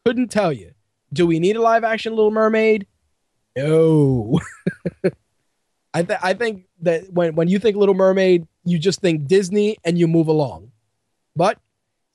Couldn't 0.05 0.29
tell 0.29 0.53
you. 0.53 0.71
Do 1.13 1.27
we 1.27 1.39
need 1.39 1.55
a 1.55 1.61
live 1.61 1.83
action 1.83 2.15
Little 2.15 2.31
Mermaid? 2.31 2.87
No. 3.55 4.39
I, 5.93 6.03
th- 6.03 6.19
I 6.21 6.33
think 6.33 6.65
that 6.81 7.11
when, 7.11 7.35
when 7.35 7.47
you 7.47 7.57
think 7.57 7.77
Little 7.77 7.95
Mermaid, 7.95 8.47
you 8.65 8.77
just 8.77 8.99
think 8.99 9.27
Disney 9.27 9.77
and 9.83 9.97
you 9.97 10.07
move 10.07 10.27
along. 10.27 10.71
But 11.35 11.59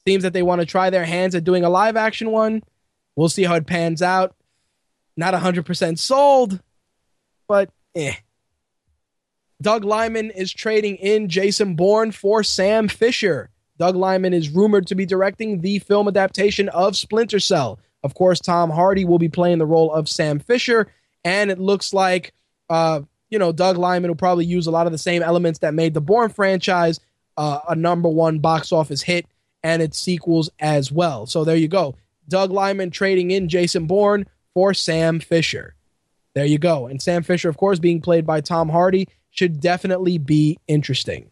seems 0.07 0.23
that 0.23 0.33
they 0.33 0.43
want 0.43 0.61
to 0.61 0.67
try 0.67 0.91
their 0.91 1.05
hands 1.05 1.35
at 1.35 1.45
doing 1.45 1.65
a 1.65 1.71
live 1.71 1.97
action 1.97 2.31
one. 2.31 2.63
We'll 3.17 3.29
see 3.29 3.45
how 3.45 3.55
it 3.55 3.67
pans 3.67 4.03
out. 4.03 4.35
Not 5.21 5.35
100% 5.35 5.99
sold, 5.99 6.61
but 7.47 7.69
eh. 7.95 8.15
Doug 9.61 9.85
Liman 9.85 10.31
is 10.31 10.51
trading 10.51 10.97
in 10.97 11.29
Jason 11.29 11.77
Bourne 11.77 12.11
for 12.11 12.43
Sam 12.43 12.89
Fisher. 12.89 13.51
Doug 13.77 13.97
Liman 13.97 14.33
is 14.33 14.49
rumored 14.49 14.87
to 14.87 14.95
be 14.95 15.05
directing 15.05 15.61
the 15.61 15.79
film 15.81 16.09
adaptation 16.09 16.71
of 16.71 16.97
Splinter 16.97 17.39
Cell. 17.39 17.79
Of 18.03 18.15
course, 18.15 18.41
Tom 18.41 18.71
Hardy 18.71 19.05
will 19.05 19.19
be 19.19 19.29
playing 19.29 19.59
the 19.59 19.67
role 19.67 19.93
of 19.93 20.09
Sam 20.09 20.39
Fisher, 20.39 20.91
and 21.23 21.51
it 21.51 21.59
looks 21.59 21.93
like, 21.93 22.33
uh, 22.71 23.03
you 23.29 23.39
know, 23.39 23.53
Doug 23.53 23.77
Liman 23.77 24.11
will 24.11 24.17
probably 24.17 24.47
use 24.47 24.67
a 24.67 24.71
lot 24.71 24.87
of 24.87 24.93
the 24.93 24.97
same 24.97 25.23
elements 25.23 25.59
that 25.59 25.75
made 25.75 25.93
the 25.93 26.01
Bourne 26.01 26.31
franchise 26.31 26.99
uh, 27.37 27.59
a 27.69 27.77
number 27.77 28.09
one 28.09 28.39
box 28.39 28.73
office 28.73 29.03
hit 29.03 29.27
and 29.63 29.83
its 29.83 30.01
sequels 30.01 30.49
as 30.61 30.91
well. 30.91 31.27
So 31.27 31.45
there 31.45 31.57
you 31.57 31.69
go. 31.69 31.95
Doug 32.27 32.53
Liman 32.53 32.91
trading 32.91 33.33
in 33.33 33.51
Jason 33.51 33.87
Bourne 33.87 34.25
for 34.55 34.75
Sam 34.75 35.21
Fisher. 35.21 35.75
There 36.35 36.45
you 36.45 36.59
go. 36.59 36.87
And 36.87 37.01
Sam 37.01 37.23
Fisher, 37.23 37.49
of 37.49 37.57
course, 37.57 37.79
being 37.79 38.01
played 38.01 38.27
by 38.27 38.41
Tom 38.41 38.69
Hardy, 38.69 39.09
should 39.31 39.61
definitely 39.61 40.19
be 40.19 40.59
interesting. 40.69 41.31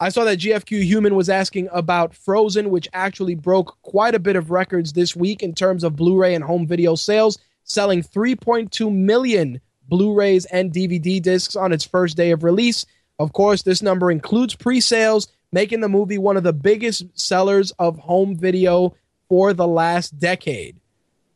I 0.00 0.08
saw 0.08 0.24
that 0.24 0.38
GFQ 0.38 0.82
Human 0.82 1.14
was 1.14 1.28
asking 1.28 1.68
about 1.72 2.14
Frozen, 2.14 2.70
which 2.70 2.88
actually 2.92 3.34
broke 3.34 3.80
quite 3.82 4.14
a 4.14 4.18
bit 4.18 4.36
of 4.36 4.50
records 4.50 4.92
this 4.92 5.14
week 5.14 5.42
in 5.42 5.54
terms 5.54 5.84
of 5.84 5.96
Blu 5.96 6.18
ray 6.18 6.34
and 6.34 6.44
home 6.44 6.66
video 6.66 6.94
sales, 6.94 7.38
selling 7.62 8.02
3.2 8.02 8.92
million 8.92 9.60
Blu 9.88 10.14
rays 10.14 10.46
and 10.46 10.72
DVD 10.72 11.22
discs 11.22 11.56
on 11.56 11.72
its 11.72 11.84
first 11.84 12.16
day 12.16 12.32
of 12.32 12.42
release. 12.42 12.84
Of 13.18 13.32
course, 13.32 13.62
this 13.62 13.82
number 13.82 14.10
includes 14.10 14.54
pre 14.54 14.80
sales, 14.80 15.28
making 15.52 15.80
the 15.80 15.88
movie 15.88 16.18
one 16.18 16.36
of 16.36 16.42
the 16.42 16.52
biggest 16.52 17.04
sellers 17.18 17.70
of 17.78 17.98
home 17.98 18.36
video 18.36 18.94
for 19.28 19.52
the 19.52 19.66
last 19.66 20.18
decade. 20.18 20.80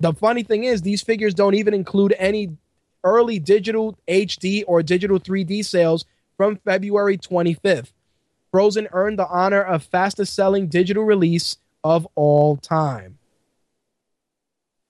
The 0.00 0.12
funny 0.12 0.42
thing 0.42 0.64
is, 0.64 0.82
these 0.82 1.02
figures 1.02 1.34
don't 1.34 1.54
even 1.54 1.74
include 1.74 2.14
any 2.18 2.56
early 3.04 3.38
digital 3.38 3.98
HD 4.08 4.64
or 4.66 4.82
digital 4.82 5.18
3D 5.18 5.64
sales 5.64 6.04
from 6.36 6.56
February 6.56 7.18
25th. 7.18 7.92
Frozen 8.50 8.88
earned 8.92 9.18
the 9.18 9.26
honor 9.26 9.62
of 9.62 9.82
fastest 9.82 10.34
selling 10.34 10.68
digital 10.68 11.04
release 11.04 11.58
of 11.84 12.06
all 12.14 12.56
time. 12.56 13.18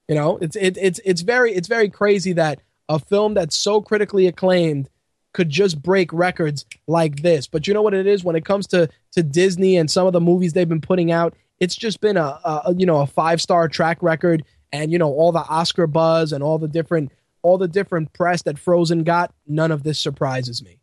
You 0.08 0.14
know, 0.14 0.38
it's 0.38 0.56
it, 0.56 0.78
it's 0.78 1.00
it's 1.04 1.20
very 1.20 1.52
it's 1.52 1.68
very 1.68 1.90
crazy 1.90 2.32
that 2.34 2.60
a 2.88 2.98
film 2.98 3.34
that's 3.34 3.56
so 3.56 3.80
critically 3.80 4.26
acclaimed 4.26 4.88
could 5.32 5.50
just 5.50 5.82
break 5.82 6.12
records 6.12 6.64
like 6.86 7.22
this. 7.22 7.46
But 7.46 7.66
you 7.66 7.74
know 7.74 7.82
what 7.82 7.94
it 7.94 8.06
is 8.06 8.24
when 8.24 8.36
it 8.36 8.44
comes 8.44 8.66
to 8.68 8.88
to 9.12 9.22
Disney 9.22 9.76
and 9.76 9.90
some 9.90 10.06
of 10.06 10.12
the 10.12 10.20
movies 10.20 10.52
they've 10.52 10.68
been 10.68 10.80
putting 10.80 11.12
out, 11.12 11.34
it's 11.60 11.76
just 11.76 12.00
been 12.00 12.16
a, 12.16 12.40
a 12.44 12.74
you 12.76 12.86
know 12.86 13.00
a 13.00 13.06
five 13.06 13.40
star 13.42 13.68
track 13.68 13.98
record, 14.02 14.44
and 14.72 14.92
you 14.92 14.98
know 14.98 15.10
all 15.10 15.32
the 15.32 15.38
Oscar 15.38 15.86
buzz 15.86 16.32
and 16.32 16.42
all 16.42 16.58
the 16.58 16.68
different 16.68 17.12
all 17.42 17.58
the 17.58 17.68
different 17.68 18.12
press 18.12 18.42
that 18.42 18.58
Frozen 18.58 19.04
got. 19.04 19.32
None 19.46 19.70
of 19.70 19.82
this 19.82 19.98
surprises 19.98 20.62
me. 20.62 20.78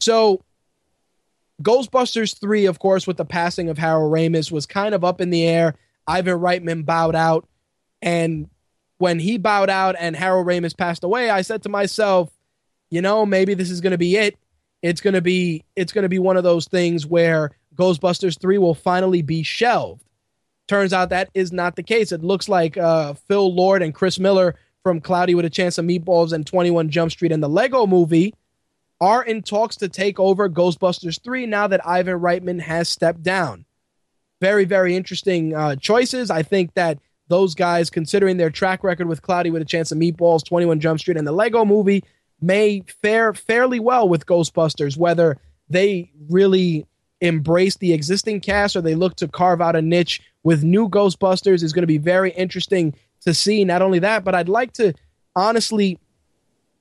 So, 0.00 0.42
Ghostbusters 1.62 2.38
three, 2.40 2.66
of 2.66 2.78
course, 2.78 3.06
with 3.06 3.16
the 3.16 3.24
passing 3.24 3.68
of 3.68 3.78
Harold 3.78 4.12
Ramis, 4.12 4.50
was 4.50 4.66
kind 4.66 4.94
of 4.94 5.04
up 5.04 5.20
in 5.20 5.30
the 5.30 5.46
air. 5.46 5.76
Ivan 6.06 6.38
Reitman 6.38 6.84
bowed 6.84 7.14
out, 7.14 7.48
and 8.00 8.48
when 8.98 9.18
he 9.18 9.38
bowed 9.38 9.70
out 9.70 9.96
and 9.98 10.14
Harold 10.14 10.46
Ramis 10.46 10.76
passed 10.76 11.04
away, 11.04 11.30
I 11.30 11.42
said 11.42 11.62
to 11.64 11.68
myself, 11.68 12.30
you 12.90 13.02
know, 13.02 13.26
maybe 13.26 13.54
this 13.54 13.70
is 13.70 13.80
going 13.80 13.92
to 13.92 13.98
be 13.98 14.16
it. 14.16 14.36
It's 14.82 15.00
to 15.00 15.20
be 15.20 15.64
it's 15.76 15.92
going 15.92 16.02
to 16.02 16.08
be 16.08 16.18
one 16.18 16.36
of 16.36 16.44
those 16.44 16.66
things 16.66 17.06
where 17.06 17.50
Ghostbusters 17.74 18.38
3 18.38 18.58
will 18.58 18.74
finally 18.74 19.22
be 19.22 19.42
shelved. 19.42 20.04
Turns 20.72 20.94
out 20.94 21.10
that 21.10 21.28
is 21.34 21.52
not 21.52 21.76
the 21.76 21.82
case. 21.82 22.12
It 22.12 22.24
looks 22.24 22.48
like 22.48 22.78
uh, 22.78 23.12
Phil 23.12 23.54
Lord 23.54 23.82
and 23.82 23.94
Chris 23.94 24.18
Miller 24.18 24.54
from 24.82 25.02
Cloudy 25.02 25.34
with 25.34 25.44
a 25.44 25.50
Chance 25.50 25.76
of 25.76 25.84
Meatballs 25.84 26.32
and 26.32 26.46
21 26.46 26.88
Jump 26.88 27.12
Street 27.12 27.30
and 27.30 27.42
the 27.42 27.48
Lego 27.48 27.86
movie 27.86 28.32
are 28.98 29.22
in 29.22 29.42
talks 29.42 29.76
to 29.76 29.88
take 29.90 30.18
over 30.18 30.48
Ghostbusters 30.48 31.22
3 31.22 31.44
now 31.44 31.66
that 31.66 31.86
Ivan 31.86 32.18
Reitman 32.18 32.58
has 32.58 32.88
stepped 32.88 33.22
down. 33.22 33.66
Very, 34.40 34.64
very 34.64 34.96
interesting 34.96 35.54
uh, 35.54 35.76
choices. 35.76 36.30
I 36.30 36.42
think 36.42 36.72
that 36.72 36.98
those 37.28 37.54
guys, 37.54 37.90
considering 37.90 38.38
their 38.38 38.48
track 38.48 38.82
record 38.82 39.08
with 39.08 39.20
Cloudy 39.20 39.50
with 39.50 39.60
a 39.60 39.66
Chance 39.66 39.92
of 39.92 39.98
Meatballs, 39.98 40.42
21 40.42 40.80
Jump 40.80 41.00
Street, 41.00 41.18
and 41.18 41.26
the 41.26 41.32
Lego 41.32 41.66
movie, 41.66 42.02
may 42.40 42.82
fare 43.02 43.34
fairly 43.34 43.78
well 43.78 44.08
with 44.08 44.24
Ghostbusters, 44.24 44.96
whether 44.96 45.36
they 45.68 46.10
really 46.30 46.86
embrace 47.20 47.76
the 47.76 47.92
existing 47.92 48.40
cast 48.40 48.74
or 48.74 48.80
they 48.80 48.94
look 48.94 49.16
to 49.16 49.28
carve 49.28 49.60
out 49.60 49.76
a 49.76 49.82
niche 49.82 50.22
with 50.44 50.64
new 50.64 50.88
Ghostbusters 50.88 51.62
is 51.62 51.72
going 51.72 51.82
to 51.82 51.86
be 51.86 51.98
very 51.98 52.30
interesting 52.32 52.94
to 53.22 53.34
see. 53.34 53.64
Not 53.64 53.82
only 53.82 54.00
that, 54.00 54.24
but 54.24 54.34
I'd 54.34 54.48
like 54.48 54.72
to 54.74 54.92
honestly, 55.34 55.98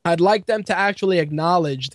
I'd 0.06 0.22
like 0.22 0.46
them 0.46 0.64
to 0.64 0.78
actually 0.78 1.20
acknowledge 1.20 1.90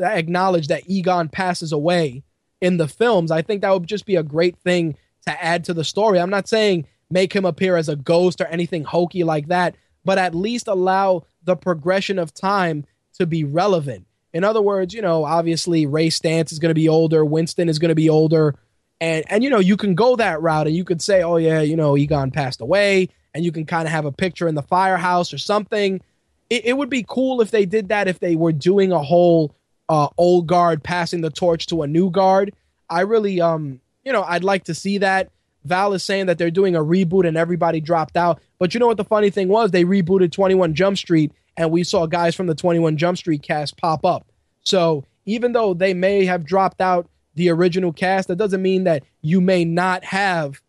acknowledge 0.00 0.68
that 0.68 0.88
Egon 0.88 1.28
passes 1.28 1.72
away 1.72 2.22
in 2.60 2.76
the 2.78 2.88
films. 2.88 3.30
I 3.30 3.42
think 3.42 3.62
that 3.62 3.72
would 3.72 3.86
just 3.86 4.06
be 4.06 4.16
a 4.16 4.22
great 4.22 4.56
thing 4.58 4.96
to 5.26 5.44
add 5.44 5.64
to 5.64 5.74
the 5.74 5.84
story. 5.84 6.18
I'm 6.18 6.30
not 6.30 6.48
saying 6.48 6.86
make 7.10 7.34
him 7.34 7.44
appear 7.44 7.76
as 7.76 7.88
a 7.88 7.96
ghost 7.96 8.40
or 8.40 8.46
anything 8.46 8.84
hokey 8.84 9.24
like 9.24 9.48
that, 9.48 9.76
but 10.04 10.18
at 10.18 10.34
least 10.34 10.68
allow 10.68 11.24
the 11.44 11.56
progression 11.56 12.18
of 12.18 12.32
time 12.32 12.84
to 13.14 13.26
be 13.26 13.44
relevant. 13.44 14.06
In 14.32 14.44
other 14.44 14.62
words, 14.62 14.94
you 14.94 15.02
know, 15.02 15.24
obviously 15.24 15.86
Ray 15.86 16.08
Stantz 16.08 16.52
is 16.52 16.58
going 16.58 16.70
to 16.70 16.74
be 16.74 16.88
older, 16.88 17.24
Winston 17.24 17.68
is 17.68 17.78
going 17.78 17.88
to 17.90 17.94
be 17.94 18.08
older, 18.08 18.56
and 19.00 19.24
and 19.28 19.42
you 19.42 19.50
know 19.50 19.58
you 19.58 19.76
can 19.76 19.94
go 19.94 20.16
that 20.16 20.42
route 20.42 20.66
and 20.66 20.76
you 20.76 20.84
could 20.84 21.02
say, 21.02 21.22
oh 21.22 21.36
yeah, 21.36 21.60
you 21.60 21.76
know 21.76 21.96
Egon 21.96 22.30
passed 22.30 22.60
away, 22.60 23.08
and 23.34 23.44
you 23.44 23.52
can 23.52 23.64
kind 23.64 23.86
of 23.86 23.92
have 23.92 24.04
a 24.04 24.12
picture 24.12 24.48
in 24.48 24.54
the 24.54 24.62
firehouse 24.62 25.32
or 25.32 25.38
something. 25.38 26.00
It, 26.48 26.66
it, 26.66 26.76
would 26.76 26.90
be 26.90 27.04
cool 27.06 27.40
if 27.40 27.52
they 27.52 27.64
did 27.64 27.90
that 27.90 28.08
if 28.08 28.18
they 28.18 28.34
were 28.34 28.50
doing 28.50 28.90
a 28.90 28.98
whole 29.00 29.54
uh, 29.88 30.08
old 30.18 30.48
guard 30.48 30.82
passing 30.82 31.20
the 31.20 31.30
torch 31.30 31.66
to 31.66 31.82
a 31.82 31.86
new 31.86 32.10
guard. 32.10 32.54
I 32.88 33.02
really 33.02 33.40
um 33.40 33.80
you 34.04 34.12
know 34.12 34.22
I'd 34.22 34.44
like 34.44 34.64
to 34.64 34.74
see 34.74 34.98
that. 34.98 35.30
Val 35.64 35.92
is 35.92 36.02
saying 36.02 36.26
that 36.26 36.38
they're 36.38 36.50
doing 36.50 36.74
a 36.74 36.80
reboot 36.80 37.28
and 37.28 37.36
everybody 37.36 37.80
dropped 37.80 38.16
out. 38.16 38.40
But 38.58 38.72
you 38.72 38.80
know 38.80 38.86
what 38.86 38.96
the 38.96 39.04
funny 39.04 39.28
thing 39.28 39.48
was? 39.48 39.70
They 39.70 39.84
rebooted 39.84 40.32
21 40.32 40.74
Jump 40.74 40.96
Street 40.96 41.32
and 41.56 41.70
we 41.70 41.84
saw 41.84 42.06
guys 42.06 42.34
from 42.34 42.46
the 42.46 42.54
21 42.54 42.96
Jump 42.96 43.18
Street 43.18 43.42
cast 43.42 43.76
pop 43.76 44.04
up. 44.04 44.26
So 44.62 45.04
even 45.26 45.52
though 45.52 45.74
they 45.74 45.92
may 45.92 46.24
have 46.24 46.46
dropped 46.46 46.80
out 46.80 47.09
the 47.34 47.50
original 47.50 47.92
cast, 47.92 48.28
that 48.28 48.36
doesn't 48.36 48.62
mean 48.62 48.84
that 48.84 49.02
you 49.22 49.40
may 49.40 49.64
not 49.64 50.04
have, 50.04 50.60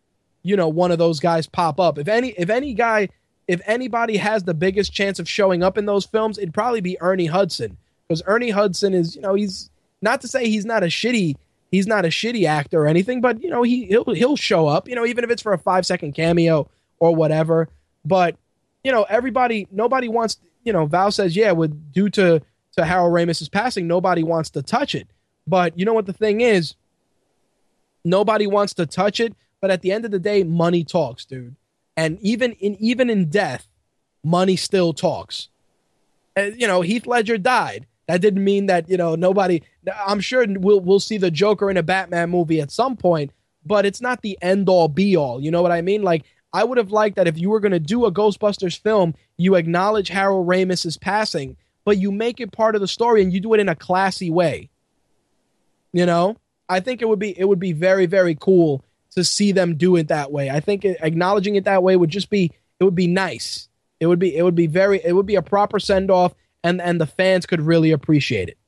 you 0.42 0.56
know, 0.56 0.68
one 0.68 0.90
of 0.90 0.98
those 0.98 1.20
guys 1.20 1.46
pop 1.46 1.80
up. 1.80 1.98
If 1.98 2.08
any 2.08 2.30
if 2.30 2.50
any 2.50 2.74
guy 2.74 3.08
if 3.48 3.60
anybody 3.66 4.16
has 4.16 4.44
the 4.44 4.54
biggest 4.54 4.92
chance 4.92 5.18
of 5.18 5.28
showing 5.28 5.62
up 5.62 5.76
in 5.76 5.86
those 5.86 6.06
films, 6.06 6.38
it'd 6.38 6.54
probably 6.54 6.80
be 6.80 7.00
Ernie 7.00 7.26
Hudson. 7.26 7.76
Because 8.08 8.22
Ernie 8.26 8.50
Hudson 8.50 8.94
is, 8.94 9.16
you 9.16 9.22
know, 9.22 9.34
he's 9.34 9.70
not 10.00 10.20
to 10.20 10.28
say 10.28 10.48
he's 10.48 10.64
not 10.64 10.82
a 10.82 10.86
shitty 10.86 11.36
he's 11.72 11.86
not 11.86 12.04
a 12.04 12.08
shitty 12.08 12.46
actor 12.46 12.82
or 12.82 12.86
anything, 12.86 13.20
but 13.20 13.42
you 13.42 13.50
know, 13.50 13.62
he 13.62 13.86
he'll 13.86 14.14
he'll 14.14 14.36
show 14.36 14.68
up, 14.68 14.88
you 14.88 14.94
know, 14.94 15.06
even 15.06 15.24
if 15.24 15.30
it's 15.30 15.42
for 15.42 15.52
a 15.52 15.58
five 15.58 15.84
second 15.84 16.12
cameo 16.12 16.70
or 17.00 17.16
whatever. 17.16 17.68
But, 18.04 18.36
you 18.84 18.92
know, 18.92 19.04
everybody 19.08 19.66
nobody 19.72 20.08
wants 20.08 20.38
you 20.64 20.72
know, 20.72 20.86
Val 20.86 21.10
says, 21.10 21.34
yeah, 21.34 21.50
with 21.52 21.92
due 21.92 22.08
to 22.10 22.40
to 22.76 22.84
Harold 22.84 23.12
Ramis's 23.12 23.48
passing, 23.48 23.88
nobody 23.88 24.22
wants 24.22 24.50
to 24.50 24.62
touch 24.62 24.94
it. 24.94 25.08
But 25.46 25.78
you 25.78 25.84
know 25.84 25.94
what 25.94 26.06
the 26.06 26.12
thing 26.12 26.40
is? 26.40 26.74
Nobody 28.04 28.46
wants 28.46 28.74
to 28.74 28.86
touch 28.86 29.20
it, 29.20 29.34
but 29.60 29.70
at 29.70 29.82
the 29.82 29.92
end 29.92 30.04
of 30.04 30.10
the 30.10 30.18
day, 30.18 30.42
money 30.42 30.84
talks, 30.84 31.24
dude. 31.24 31.56
And 31.96 32.18
even 32.20 32.52
in 32.52 32.76
even 32.80 33.10
in 33.10 33.28
death, 33.28 33.66
money 34.24 34.56
still 34.56 34.92
talks. 34.92 35.48
And, 36.34 36.58
you 36.60 36.66
know, 36.66 36.80
Heath 36.80 37.06
Ledger 37.06 37.38
died. 37.38 37.86
That 38.08 38.20
didn't 38.20 38.44
mean 38.44 38.66
that 38.66 38.88
you 38.88 38.96
know 38.96 39.14
nobody. 39.14 39.62
I'm 40.06 40.20
sure 40.20 40.44
we'll 40.48 40.80
we'll 40.80 41.00
see 41.00 41.18
the 41.18 41.30
Joker 41.30 41.70
in 41.70 41.76
a 41.76 41.82
Batman 41.82 42.30
movie 42.30 42.60
at 42.60 42.70
some 42.70 42.96
point, 42.96 43.30
but 43.64 43.86
it's 43.86 44.00
not 44.00 44.22
the 44.22 44.36
end 44.42 44.68
all 44.68 44.88
be 44.88 45.16
all. 45.16 45.40
You 45.40 45.50
know 45.50 45.62
what 45.62 45.72
I 45.72 45.82
mean? 45.82 46.02
Like 46.02 46.24
I 46.52 46.64
would 46.64 46.78
have 46.78 46.90
liked 46.90 47.16
that 47.16 47.28
if 47.28 47.38
you 47.38 47.50
were 47.50 47.60
going 47.60 47.72
to 47.72 47.80
do 47.80 48.04
a 48.04 48.12
Ghostbusters 48.12 48.78
film, 48.78 49.14
you 49.36 49.54
acknowledge 49.54 50.08
Harold 50.08 50.46
Ramis's 50.46 50.98
passing, 50.98 51.56
but 51.84 51.98
you 51.98 52.10
make 52.12 52.40
it 52.40 52.52
part 52.52 52.74
of 52.74 52.80
the 52.80 52.88
story 52.88 53.22
and 53.22 53.32
you 53.32 53.40
do 53.40 53.54
it 53.54 53.60
in 53.60 53.68
a 53.68 53.76
classy 53.76 54.30
way. 54.30 54.68
You 55.92 56.06
know, 56.06 56.36
I 56.68 56.80
think 56.80 57.02
it 57.02 57.08
would 57.08 57.18
be 57.18 57.38
it 57.38 57.44
would 57.44 57.60
be 57.60 57.72
very 57.72 58.06
very 58.06 58.34
cool 58.34 58.84
to 59.14 59.24
see 59.24 59.52
them 59.52 59.76
do 59.76 59.96
it 59.96 60.08
that 60.08 60.32
way. 60.32 60.50
I 60.50 60.60
think 60.60 60.84
acknowledging 60.84 61.56
it 61.56 61.64
that 61.64 61.82
way 61.82 61.96
would 61.96 62.10
just 62.10 62.30
be 62.30 62.50
it 62.80 62.84
would 62.84 62.94
be 62.94 63.06
nice. 63.06 63.68
It 64.00 64.06
would 64.06 64.18
be 64.18 64.36
it 64.36 64.42
would 64.42 64.54
be 64.54 64.66
very 64.66 65.00
it 65.04 65.12
would 65.12 65.26
be 65.26 65.36
a 65.36 65.42
proper 65.42 65.78
send 65.78 66.10
off 66.10 66.34
and 66.64 66.80
and 66.80 67.00
the 67.00 67.06
fans 67.06 67.46
could 67.46 67.60
really 67.60 67.90
appreciate 67.90 68.48
it. 68.48 68.58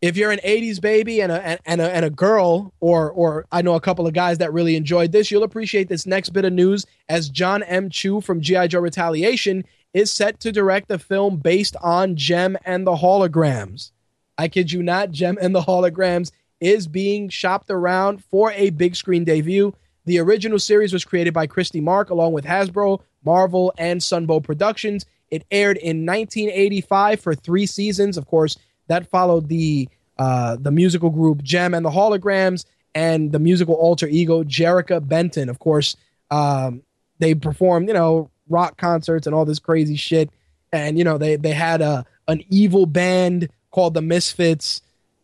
If 0.00 0.16
you're 0.16 0.30
an 0.30 0.40
80s 0.44 0.80
baby 0.80 1.20
and 1.20 1.32
a 1.32 1.58
and 1.68 1.80
a 1.80 1.94
and 1.94 2.04
a 2.04 2.10
girl 2.10 2.72
or 2.80 3.10
or 3.10 3.46
I 3.52 3.62
know 3.62 3.74
a 3.74 3.80
couple 3.80 4.06
of 4.06 4.14
guys 4.14 4.38
that 4.38 4.52
really 4.52 4.76
enjoyed 4.76 5.12
this, 5.12 5.30
you'll 5.30 5.42
appreciate 5.42 5.88
this 5.88 6.06
next 6.06 6.30
bit 6.30 6.44
of 6.44 6.52
news 6.52 6.86
as 7.08 7.28
John 7.28 7.62
M. 7.64 7.90
Chu 7.90 8.20
from 8.20 8.40
GI 8.40 8.68
Joe 8.68 8.80
Retaliation 8.80 9.64
is 9.92 10.10
set 10.10 10.40
to 10.40 10.52
direct 10.52 10.90
a 10.90 10.98
film 10.98 11.36
based 11.36 11.76
on 11.82 12.16
Jem 12.16 12.56
and 12.64 12.86
the 12.86 12.96
Holograms. 12.96 13.90
I 14.38 14.48
kid 14.48 14.72
you 14.72 14.82
not, 14.82 15.10
Jem 15.10 15.36
and 15.40 15.54
the 15.54 15.60
Holograms 15.60 16.30
is 16.60 16.86
being 16.86 17.28
shopped 17.28 17.70
around 17.70 18.24
for 18.24 18.52
a 18.52 18.70
big 18.70 18.96
screen 18.96 19.24
debut. 19.24 19.74
The 20.04 20.18
original 20.20 20.58
series 20.58 20.92
was 20.92 21.04
created 21.04 21.34
by 21.34 21.46
Christy 21.46 21.80
Marx 21.80 22.10
along 22.10 22.32
with 22.32 22.44
Hasbro, 22.44 23.00
Marvel, 23.24 23.74
and 23.76 24.00
Sunbow 24.00 24.42
Productions. 24.42 25.04
It 25.30 25.44
aired 25.50 25.76
in 25.76 26.06
1985 26.06 27.20
for 27.20 27.34
three 27.34 27.66
seasons. 27.66 28.16
Of 28.16 28.26
course, 28.26 28.56
that 28.86 29.10
followed 29.10 29.48
the 29.48 29.88
uh, 30.18 30.56
the 30.58 30.70
musical 30.70 31.10
group 31.10 31.42
Jem 31.42 31.74
and 31.74 31.84
the 31.84 31.90
Holograms 31.90 32.64
and 32.94 33.30
the 33.30 33.38
musical 33.38 33.74
alter 33.74 34.08
ego 34.08 34.42
Jerrica 34.42 35.06
Benton. 35.06 35.48
Of 35.48 35.58
course, 35.58 35.96
um, 36.30 36.82
they 37.18 37.34
performed 37.34 37.88
you 37.88 37.94
know 37.94 38.30
rock 38.48 38.78
concerts 38.78 39.26
and 39.26 39.34
all 39.34 39.44
this 39.44 39.58
crazy 39.58 39.96
shit. 39.96 40.30
And 40.72 40.96
you 40.96 41.04
know 41.04 41.18
they 41.18 41.36
they 41.36 41.52
had 41.52 41.82
a 41.82 42.06
an 42.26 42.42
evil 42.48 42.86
band 42.86 43.48
called 43.70 43.94
the 43.94 44.02
Misfits. 44.02 44.82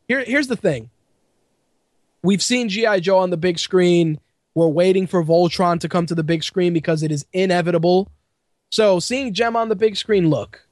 Here 0.08 0.24
here's 0.24 0.48
the 0.48 0.56
thing. 0.56 0.90
We've 2.23 2.42
seen 2.42 2.68
GI 2.68 3.00
Joe 3.00 3.18
on 3.18 3.31
the 3.31 3.36
big 3.36 3.58
screen. 3.58 4.18
We're 4.55 4.68
waiting 4.68 5.06
for 5.06 5.23
Voltron 5.23 5.81
to 5.81 5.89
come 5.89 6.06
to 6.06 6.14
the 6.14 6.23
big 6.23 6.42
screen 6.42 6.73
because 6.73 7.02
it 7.02 7.10
is 7.10 7.26
inevitable. 7.32 8.08
So 8.70 8.98
seeing 8.98 9.34
Jem 9.34 9.56
on 9.56 9.68
the 9.68 9.76
big 9.76 9.97
screen, 9.97 10.31
look, 10.31 10.66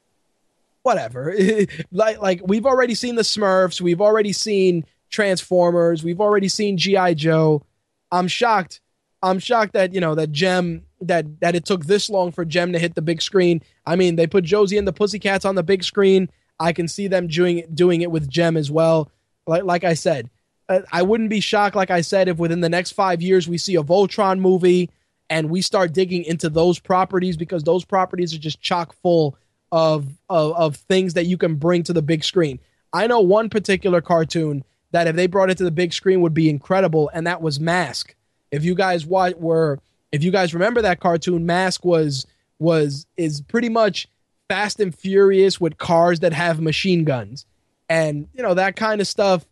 whatever. 0.83 1.35
like 1.93 2.21
like 2.21 2.41
we've 2.45 2.67
already 2.67 2.95
seen 2.95 3.17
the 3.17 3.23
Smurfs, 3.23 3.81
we've 3.81 4.01
already 4.01 4.33
seen 4.33 4.85
Transformers, 5.11 6.03
we've 6.03 6.21
already 6.21 6.49
seen 6.49 6.77
GI 6.77 7.17
Joe. 7.17 7.65
I'm 8.11 8.29
shocked. 8.29 8.81
I'm 9.23 9.39
shocked 9.39 9.75
that 9.75 9.95
you 9.95 10.01
know 10.01 10.15
that 10.15 10.33
Jem 10.33 10.85
that 11.01 11.41
that 11.41 11.55
it 11.55 11.65
took 11.65 11.87
this 11.87 12.11
long 12.11 12.33
for 12.33 12.45
Jem 12.45 12.73
to 12.73 12.79
hit 12.79 12.95
the 12.95 13.03
big 13.03 13.23
screen. 13.23 13.63
I 13.87 13.97
mean, 13.97 14.17
they 14.17 14.27
put 14.27 14.45
Josie 14.45 14.79
and 14.79 14.87
the 14.87 14.93
Pussycats 14.93 15.45
on 15.45 15.55
the 15.55 15.63
big 15.63 15.85
screen. 15.85 16.29
I 16.59 16.73
can 16.73 16.89
see 16.89 17.09
them 17.09 17.27
doing 17.27 17.65
doing 17.75 18.03
it 18.03 18.11
with 18.11 18.29
Jem 18.29 18.57
as 18.57 18.71
well. 18.71 19.11
Like 19.47 19.65
like 19.65 19.85
I 19.85 19.95
said, 19.95 20.31
uh, 20.69 20.81
I 20.93 21.03
wouldn't 21.03 21.31
be 21.31 21.41
shocked. 21.41 21.77
Like 21.77 21.91
I 21.91 22.01
said, 22.01 22.29
if 22.29 22.39
within 22.39 22.61
the 22.61 22.69
next 22.69 22.93
five 22.93 23.21
years 23.21 23.49
we 23.49 23.59
see 23.59 23.77
a 23.77 23.83
Voltron 23.83 24.39
movie 24.39 24.91
and 25.31 25.51
we 25.51 25.63
start 25.63 25.93
digging 25.93 26.25
into 26.25 26.49
those 26.49 26.79
properties 26.79 27.37
because 27.37 27.65
those 27.65 27.85
properties 27.85 28.35
are 28.35 28.39
just 28.39 28.61
chock 28.61 28.95
full 29.03 29.37
of, 29.71 30.07
of 30.29 30.53
of 30.57 30.77
things 30.77 31.15
that 31.15 31.27
you 31.27 31.37
can 31.37 31.57
bring 31.57 31.83
to 31.85 31.93
the 31.93 32.03
big 32.03 32.23
screen. 32.23 32.59
I 32.93 33.07
know 33.07 33.21
one 33.21 33.49
particular 33.49 34.01
cartoon 34.01 34.65
that 34.91 35.07
if 35.07 35.17
they 35.17 35.27
brought 35.27 35.51
it 35.51 35.57
to 35.59 35.65
the 35.65 35.71
big 35.71 35.93
screen 35.93 36.21
would 36.21 36.35
be 36.35 36.51
incredible, 36.51 37.11
and 37.15 37.27
that 37.27 37.41
was 37.41 37.59
Mask. 37.59 38.15
If 38.51 38.65
you 38.65 38.75
guys 38.75 39.07
were 39.07 39.81
if 40.13 40.23
you 40.23 40.31
guys 40.31 40.55
remember 40.55 40.83
that 40.83 41.01
cartoon, 41.01 41.47
Mask 41.47 41.85
was 41.85 42.27
was 42.59 43.07
is 43.17 43.41
pretty 43.41 43.71
much 43.71 44.07
Fast 44.53 44.81
and 44.81 44.95
Furious 44.95 45.59
with 45.59 45.79
cars 45.79 46.21
that 46.21 46.35
have 46.35 46.61
machine 46.61 47.05
guns, 47.05 47.47
and 47.89 48.29
you 48.35 48.43
know 48.43 48.53
that 48.53 48.77
kind 48.77 49.01
of 49.01 49.07
stuff. 49.07 49.47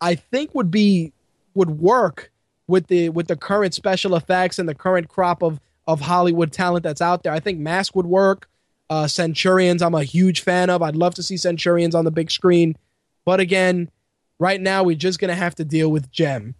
I 0.00 0.14
think 0.14 0.54
would 0.54 0.70
be 0.70 1.12
would 1.52 1.68
work 1.68 2.32
with 2.66 2.86
the 2.86 3.10
with 3.10 3.26
the 3.26 3.36
current 3.36 3.74
special 3.74 4.16
effects 4.16 4.58
and 4.58 4.66
the 4.66 4.74
current 4.74 5.08
crop 5.08 5.42
of 5.42 5.60
of 5.86 6.00
Hollywood 6.00 6.52
talent 6.52 6.84
that's 6.84 7.02
out 7.02 7.22
there. 7.22 7.34
I 7.34 7.38
think 7.38 7.58
Mask 7.58 7.94
would 7.94 8.06
work. 8.06 8.48
Uh, 8.88 9.06
Centurions, 9.06 9.82
I'm 9.82 9.94
a 9.94 10.04
huge 10.04 10.40
fan 10.40 10.70
of. 10.70 10.80
I'd 10.80 10.96
love 10.96 11.14
to 11.16 11.22
see 11.22 11.36
Centurions 11.36 11.94
on 11.94 12.06
the 12.06 12.10
big 12.10 12.30
screen, 12.30 12.78
but 13.26 13.40
again, 13.40 13.90
right 14.38 14.58
now 14.58 14.84
we're 14.84 14.96
just 14.96 15.18
gonna 15.18 15.34
have 15.34 15.54
to 15.56 15.66
deal 15.66 15.90
with 15.90 16.10
Jem. 16.10 16.54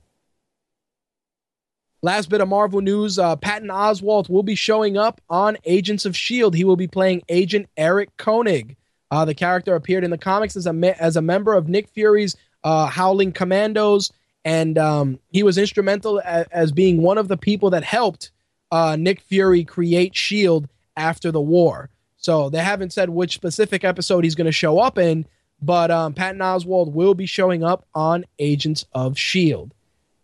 Last 2.03 2.29
bit 2.29 2.41
of 2.41 2.49
Marvel 2.49 2.81
news: 2.81 3.19
uh, 3.19 3.37
Patton 3.37 3.69
Oswalt 3.69 4.29
will 4.29 4.43
be 4.43 4.55
showing 4.55 4.97
up 4.97 5.21
on 5.29 5.57
Agents 5.65 6.05
of 6.05 6.17
Shield. 6.17 6.55
He 6.55 6.65
will 6.65 6.77
be 6.77 6.87
playing 6.87 7.23
Agent 7.29 7.69
Eric 7.77 8.17
Koenig. 8.17 8.77
Uh, 9.11 9.25
the 9.25 9.35
character 9.35 9.75
appeared 9.75 10.05
in 10.05 10.11
the 10.11 10.19
comics 10.19 10.57
as 10.57 10.67
a 10.67 10.73
me- 10.73 10.95
as 10.99 11.17
a 11.17 11.23
member 11.23 11.55
of 11.55 11.69
Nick 11.69 11.89
Fury's 11.89 12.37
uh, 12.65 12.87
Howling 12.87 13.33
Commandos, 13.33 14.13
and 14.45 14.77
um, 14.79 15.19
he 15.31 15.43
was 15.43 15.59
instrumental 15.59 16.19
a- 16.19 16.47
as 16.53 16.71
being 16.73 17.03
one 17.03 17.19
of 17.19 17.29
the 17.29 17.37
people 17.37 17.71
that 17.71 17.85
helped 17.85 18.31
uh, 18.71 18.97
Nick 18.97 19.21
Fury 19.21 19.65
create 19.65 20.15
Shield 20.15 20.69
after 20.97 21.31
the 21.31 21.41
war. 21.41 21.91
So 22.17 22.51
they 22.51 22.59
haven't 22.59 22.93
said 22.93 23.09
which 23.11 23.35
specific 23.35 23.85
episode 23.85 24.25
he's 24.25 24.35
going 24.35 24.47
to 24.47 24.53
show 24.53 24.81
up 24.81 24.99
in, 24.99 25.27
but 25.63 25.91
um, 25.91 26.13
Patton 26.13 26.41
Oswalt 26.41 26.93
will 26.93 27.15
be 27.15 27.27
showing 27.27 27.63
up 27.63 27.87
on 27.95 28.25
Agents 28.39 28.85
of 28.93 29.17
Shield. 29.17 29.73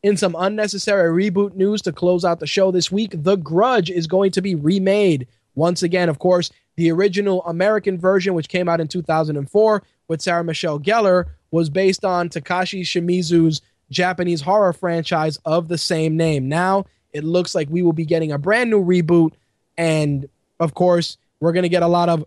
In 0.03 0.17
some 0.17 0.35
unnecessary 0.37 1.31
reboot 1.31 1.55
news 1.55 1.81
to 1.83 1.93
close 1.93 2.25
out 2.25 2.41
the 2.41 2.47
show 2.47 2.73
this 2.73 2.91
week, 2.91 3.15
The 3.15 3.37
Grudge 3.37 3.89
is 3.89 4.09
going 4.09 4.33
to 4.33 4.43
be 4.43 4.57
remade. 4.57 5.29
Once 5.55 5.85
again, 5.85 6.09
of 6.09 6.19
course, 6.19 6.51
the 6.75 6.91
original 6.91 7.45
American 7.45 7.99
version, 7.99 8.35
which 8.35 8.49
came 8.49 8.69
out 8.69 8.81
in 8.81 8.89
2004 8.89 9.83
with 10.09 10.21
Sarah 10.21 10.43
Michelle 10.43 10.81
Gellar, 10.81 11.27
was 11.53 11.71
based 11.71 12.05
on 12.05 12.29
Takashi 12.29 12.81
Shimizu's 12.81 13.61
Japanese 13.91 14.41
horror 14.41 14.73
franchise 14.73 15.39
of 15.45 15.69
the 15.69 15.79
same 15.79 16.17
name. 16.17 16.49
Now 16.49 16.87
it 17.13 17.23
looks 17.23 17.55
like 17.55 17.69
we 17.71 17.83
will 17.83 17.93
be 17.93 18.07
getting 18.07 18.33
a 18.33 18.39
brand 18.39 18.71
new 18.71 18.83
reboot, 18.83 19.33
and 19.79 20.29
of 20.59 20.75
course, 20.75 21.17
we're 21.39 21.53
going 21.53 21.63
to 21.63 21.69
get 21.69 21.85
a 21.85 21.89
lot 21.89 22.09
of 22.09 22.25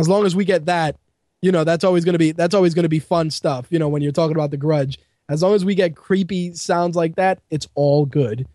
as 0.00 0.08
long 0.08 0.26
as 0.26 0.34
we 0.34 0.44
get 0.44 0.66
that, 0.66 0.96
you 1.42 1.52
know, 1.52 1.64
that's 1.64 1.84
always 1.84 2.04
to 2.04 2.18
be 2.18 2.32
that's 2.32 2.54
always 2.54 2.74
to 2.74 2.88
be 2.88 2.98
fun 2.98 3.30
stuff, 3.30 3.66
you 3.70 3.78
know, 3.78 3.88
when 3.88 4.02
you're 4.02 4.12
talking 4.12 4.36
about 4.36 4.50
the 4.50 4.56
grudge. 4.56 4.98
As 5.28 5.42
long 5.42 5.54
as 5.54 5.64
we 5.64 5.76
get 5.76 5.94
creepy 5.94 6.54
sounds 6.54 6.96
like 6.96 7.14
that, 7.16 7.40
it's 7.50 7.68
all 7.74 8.04
good. 8.04 8.48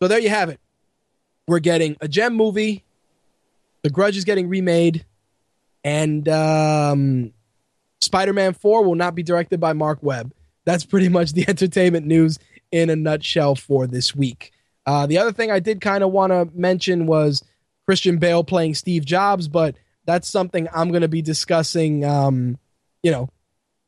So 0.00 0.08
there 0.08 0.18
you 0.18 0.28
have 0.28 0.50
it. 0.50 0.60
We're 1.48 1.58
getting 1.58 1.96
a 2.00 2.08
Jem 2.08 2.34
movie. 2.34 2.84
The 3.82 3.90
Grudge 3.90 4.16
is 4.16 4.24
getting 4.24 4.48
remade 4.48 5.04
and 5.84 6.28
um 6.28 7.32
Spider-Man 8.00 8.54
4 8.54 8.84
will 8.84 8.94
not 8.94 9.14
be 9.14 9.22
directed 9.22 9.60
by 9.60 9.72
Marc 9.72 10.02
Webb. 10.02 10.32
That's 10.64 10.84
pretty 10.84 11.08
much 11.08 11.32
the 11.32 11.44
entertainment 11.48 12.06
news 12.06 12.38
in 12.70 12.90
a 12.90 12.96
nutshell 12.96 13.54
for 13.54 13.86
this 13.86 14.14
week. 14.14 14.52
Uh, 14.84 15.06
the 15.06 15.18
other 15.18 15.32
thing 15.32 15.50
I 15.50 15.60
did 15.60 15.80
kind 15.80 16.02
of 16.02 16.10
want 16.10 16.32
to 16.32 16.48
mention 16.52 17.06
was 17.06 17.44
Christian 17.86 18.18
Bale 18.18 18.42
playing 18.42 18.74
Steve 18.74 19.04
Jobs, 19.04 19.46
but 19.46 19.76
that's 20.04 20.28
something 20.28 20.68
I'm 20.74 20.90
going 20.90 21.02
to 21.02 21.08
be 21.08 21.22
discussing. 21.22 22.04
Um, 22.04 22.58
you 23.02 23.10
know, 23.10 23.28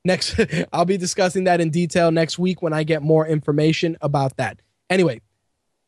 next 0.05 0.39
I'll 0.73 0.85
be 0.85 0.97
discussing 0.97 1.45
that 1.45 1.61
in 1.61 1.71
detail 1.71 2.11
next 2.11 2.39
week 2.39 2.63
when 2.63 2.73
I 2.73 2.85
get 2.85 3.03
more 3.03 3.27
information 3.27 3.97
about 4.01 4.37
that. 4.37 4.61
Anyway, 4.91 5.21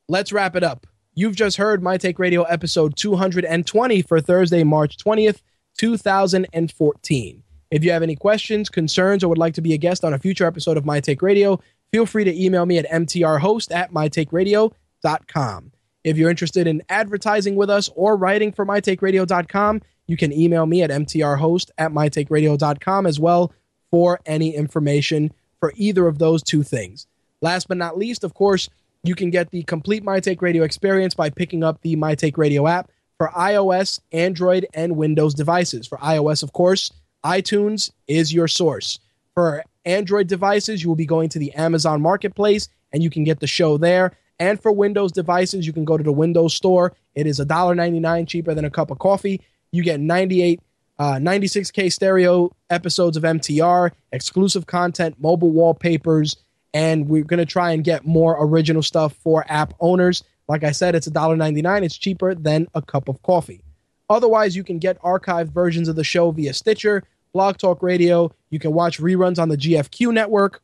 let's 0.09 0.33
wrap 0.33 0.57
it 0.57 0.63
up. 0.63 0.87
You've 1.15 1.37
just 1.37 1.57
heard 1.57 1.83
My 1.83 1.97
Take 1.97 2.19
Radio 2.19 2.43
episode 2.43 2.97
220 2.97 4.03
for 4.03 4.21
Thursday, 4.21 4.65
March 4.65 4.99
20th, 4.99 5.41
2014. 5.79 7.43
If 7.71 7.85
you 7.85 7.91
have 7.91 8.03
any 8.03 8.17
questions, 8.17 8.69
concerns, 8.69 9.25
or 9.25 9.29
would 9.29 9.39
like 9.39 9.55
to 9.55 9.63
be 9.63 9.73
a 9.73 9.79
guest 9.79 10.05
on 10.05 10.13
a 10.13 10.19
future 10.19 10.47
episode 10.47 10.77
of 10.77 10.85
My 10.85 11.01
Take 11.01 11.23
Radio, 11.23 11.59
feel 11.91 12.07
free 12.07 12.25
to 12.25 12.45
email 12.45 12.67
me 12.67 12.79
at 12.79 12.89
mtrhost 12.91 13.75
at 13.75 13.93
mytakeradio.com. 13.93 15.73
If 16.05 16.17
you're 16.17 16.31
interested 16.31 16.67
in 16.67 16.83
advertising 16.89 17.57
with 17.57 17.71
us 17.71 17.91
or 17.97 18.17
writing 18.17 18.53
for 18.53 18.65
mytakeradio.com, 18.65 19.81
you 20.07 20.17
can 20.17 20.33
email 20.33 20.67
me 20.67 20.83
at 20.83 20.91
mtrhost 20.91 21.71
at 21.79 21.93
mytakeradio.com 21.93 23.07
as 23.07 23.19
well 23.21 23.53
for 23.91 24.21
any 24.27 24.55
information 24.55 25.33
for 25.61 25.73
either 25.77 26.07
of 26.07 26.19
those 26.19 26.43
two 26.43 26.63
things. 26.63 27.07
Last 27.41 27.69
but 27.69 27.77
not 27.77 27.99
least, 27.99 28.25
of 28.25 28.35
course, 28.35 28.69
you 29.03 29.15
can 29.15 29.31
get 29.31 29.51
the 29.51 29.63
complete 29.63 30.03
My 30.03 30.21
Take 30.21 30.43
Radio 30.43 30.65
experience 30.65 31.15
by 31.15 31.31
picking 31.31 31.63
up 31.63 31.81
the 31.83 31.97
My 31.97 32.15
Take 32.15 32.39
Radio 32.39 32.67
app 32.67 32.91
for 33.19 33.29
iOS, 33.29 34.01
Android, 34.13 34.67
and 34.75 34.97
Windows 34.97 35.35
devices. 35.35 35.87
For 35.87 35.99
iOS, 35.99 36.43
of 36.43 36.53
course, 36.53 36.93
iTunes 37.25 37.91
is 38.09 38.33
your 38.33 38.49
source. 38.49 38.99
For 39.35 39.65
Android 39.85 40.27
devices, 40.27 40.83
you 40.83 40.89
will 40.89 40.97
be 40.97 41.07
going 41.07 41.29
to 41.31 41.39
the 41.39 41.53
Amazon 41.55 42.03
Marketplace 42.03 42.69
and 42.93 43.03
you 43.03 43.11
can 43.11 43.25
get 43.25 43.41
the 43.41 43.47
show 43.47 43.77
there. 43.77 44.13
And 44.39 44.61
for 44.61 44.73
Windows 44.73 45.13
devices, 45.13 45.67
you 45.67 45.73
can 45.73 45.85
go 45.85 45.97
to 45.97 46.05
the 46.05 46.13
Windows 46.13 46.55
Store. 46.55 46.95
It 47.15 47.27
is 47.27 47.41
$1.99 47.41 48.29
cheaper 48.29 48.55
than 48.55 48.65
a 48.65 48.71
cup 48.71 48.91
of 48.91 48.99
coffee. 48.99 49.41
You 49.73 49.83
get 49.83 50.01
98, 50.01 50.61
uh, 50.99 51.15
96K 51.15 51.93
stereo 51.93 52.51
episodes 52.71 53.17
of 53.17 53.23
MTR, 53.23 53.91
exclusive 54.13 54.67
content, 54.67 55.17
mobile 55.21 55.51
wallpapers, 55.51 56.37
and 56.73 57.09
we're 57.09 57.25
going 57.25 57.39
to 57.39 57.47
try 57.47 57.73
and 57.73 57.83
get 57.85 58.07
more 58.07 58.37
original 58.39 58.83
stuff 58.83 59.15
for 59.15 59.45
app 59.49 59.75
owners. 59.81 60.23
Like 60.49 60.65
I 60.65 60.73
said, 60.73 60.95
it's 60.95 61.09
$1.99. 61.09 61.83
It's 61.83 61.97
cheaper 61.97 62.35
than 62.35 62.67
a 62.75 62.83
cup 62.83 63.09
of 63.09 63.23
coffee. 63.23 63.63
Otherwise, 64.09 64.55
you 64.55 64.63
can 64.63 64.79
get 64.79 65.01
archived 65.03 65.49
versions 65.49 65.89
of 65.89 65.97
the 65.97 66.05
show 66.05 66.31
via 66.31 66.55
Stitcher, 66.55 67.03
Blog 67.33 67.59
Talk 67.59 67.83
Radio. 67.83 68.33
You 68.51 68.59
can 68.59 68.73
watch 68.73 69.01
reruns 69.01 69.39
on 69.39 69.49
the 69.49 69.57
GFQ 69.57 70.13
network 70.13 70.63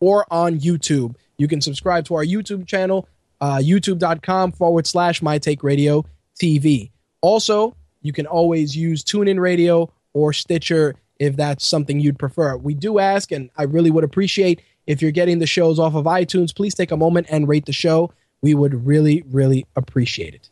or 0.00 0.26
on 0.30 0.60
YouTube. 0.60 1.16
You 1.36 1.48
can 1.48 1.60
subscribe 1.60 2.04
to 2.06 2.14
our 2.14 2.24
YouTube 2.24 2.66
channel, 2.66 3.08
uh, 3.40 3.56
youtube.com 3.56 4.52
forward 4.52 4.86
slash 4.86 5.20
My 5.20 5.38
Take 5.38 5.64
Radio 5.64 6.04
TV. 6.40 6.90
Also, 7.20 7.76
you 8.04 8.12
can 8.12 8.26
always 8.26 8.76
use 8.76 9.02
TuneIn 9.02 9.40
Radio 9.40 9.90
or 10.12 10.32
Stitcher 10.32 10.94
if 11.18 11.36
that's 11.36 11.66
something 11.66 11.98
you'd 11.98 12.18
prefer. 12.18 12.56
We 12.56 12.74
do 12.74 12.98
ask, 13.00 13.32
and 13.32 13.50
I 13.56 13.64
really 13.64 13.90
would 13.90 14.04
appreciate 14.04 14.60
if 14.86 15.00
you're 15.00 15.10
getting 15.10 15.38
the 15.38 15.46
shows 15.46 15.78
off 15.78 15.94
of 15.94 16.04
iTunes, 16.04 16.54
please 16.54 16.74
take 16.74 16.90
a 16.90 16.96
moment 16.96 17.26
and 17.30 17.48
rate 17.48 17.66
the 17.66 17.72
show. 17.72 18.12
We 18.42 18.54
would 18.54 18.86
really, 18.86 19.24
really 19.30 19.66
appreciate 19.74 20.34
it. 20.34 20.50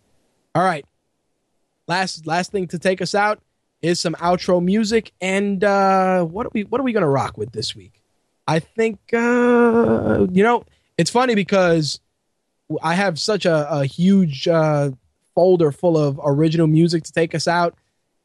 All 0.55 0.65
right. 0.65 0.85
Last 1.87 2.27
last 2.27 2.53
thing 2.53 2.67
to 2.69 2.79
take 2.79 3.03
us 3.03 3.15
out 3.15 3.41
is 3.83 4.01
some 4.01 4.15
outro 4.15 4.63
music. 4.65 5.13
And 5.21 5.63
uh, 5.63 6.25
what 6.25 6.47
are 6.47 6.51
we 6.55 6.65
what 6.65 6.81
are 6.81 6.85
we 6.85 6.93
gonna 6.93 7.09
rock 7.09 7.37
with 7.37 7.53
this 7.53 7.77
week? 7.77 8.01
I 8.49 8.61
think 8.61 8.99
uh, 9.13 10.27
you 10.31 10.43
know 10.43 10.65
it's 10.97 11.11
funny 11.11 11.35
because 11.35 12.01
I 12.83 12.95
have 12.95 13.19
such 13.19 13.45
a, 13.45 13.71
a 13.71 13.85
huge 13.85 14.49
uh, 14.49 14.93
folder 15.35 15.73
full 15.73 15.97
of 15.97 16.21
original 16.25 16.67
music 16.67 17.05
to 17.05 17.13
take 17.13 17.35
us 17.35 17.49
out, 17.49 17.75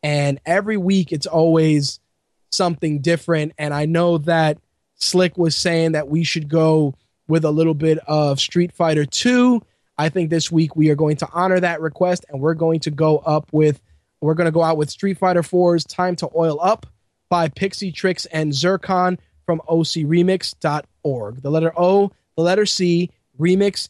and 0.04 0.40
every 0.46 0.78
week 0.78 1.12
it's 1.12 1.28
always 1.28 2.00
something 2.50 3.00
different. 3.00 3.54
And 3.58 3.74
I 3.74 3.86
know 3.86 4.18
that 4.20 4.58
Slick 4.96 5.38
was 5.38 5.56
saying 5.56 5.94
that 5.94 6.08
we 6.08 6.24
should 6.24 6.50
go 6.50 6.96
with 7.28 7.46
a 7.46 7.52
little 7.52 7.74
bit 7.74 8.00
of 8.08 8.40
Street 8.40 8.72
Fighter 8.72 9.06
2. 9.06 9.62
I 9.98 10.10
think 10.10 10.30
this 10.30 10.52
week 10.52 10.76
we 10.76 10.90
are 10.90 10.96
going 10.96 11.18
to 11.18 11.28
honor 11.34 11.60
that 11.60 11.82
request 11.82 12.26
and 12.30 12.40
we're 12.40 12.54
going 12.54 12.80
to 12.82 12.92
go 12.92 13.18
up 13.20 13.48
with 13.52 13.82
we're 14.20 14.34
going 14.34 14.46
to 14.46 14.52
go 14.52 14.64
out 14.64 14.78
with 14.78 14.90
Street 14.90 15.20
Fighter 15.20 15.44
4's 15.44 15.84
Time 15.84 16.16
to 16.18 16.30
Oil 16.36 16.60
Up 16.60 16.88
by 17.30 17.50
Pixie 17.50 17.92
Tricks 17.92 18.26
and 18.28 18.54
Zircon 18.54 19.20
from 19.46 19.62
ocremix.org. 19.70 21.42
The 21.42 21.52
letter 21.52 21.72
O, 21.78 22.12
the 22.36 22.42
letter 22.42 22.66
C, 22.66 23.12
remix.org. 23.40 23.82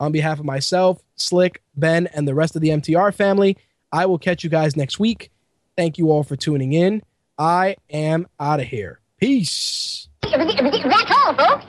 On 0.00 0.12
behalf 0.12 0.38
of 0.38 0.44
myself, 0.46 1.02
Slick, 1.18 1.62
Ben, 1.76 2.06
and 2.08 2.26
the 2.26 2.34
rest 2.34 2.56
of 2.56 2.62
the 2.62 2.68
MTR 2.68 3.14
family. 3.14 3.56
I 3.92 4.06
will 4.06 4.18
catch 4.18 4.44
you 4.44 4.50
guys 4.50 4.76
next 4.76 4.98
week. 4.98 5.30
Thank 5.76 5.98
you 5.98 6.10
all 6.10 6.22
for 6.22 6.36
tuning 6.36 6.72
in. 6.72 7.02
I 7.38 7.76
am 7.90 8.26
out 8.40 8.60
of 8.60 8.66
here. 8.66 9.00
Peace. 9.18 10.08
That's 10.22 11.10
all, 11.10 11.34
folks. 11.34 11.64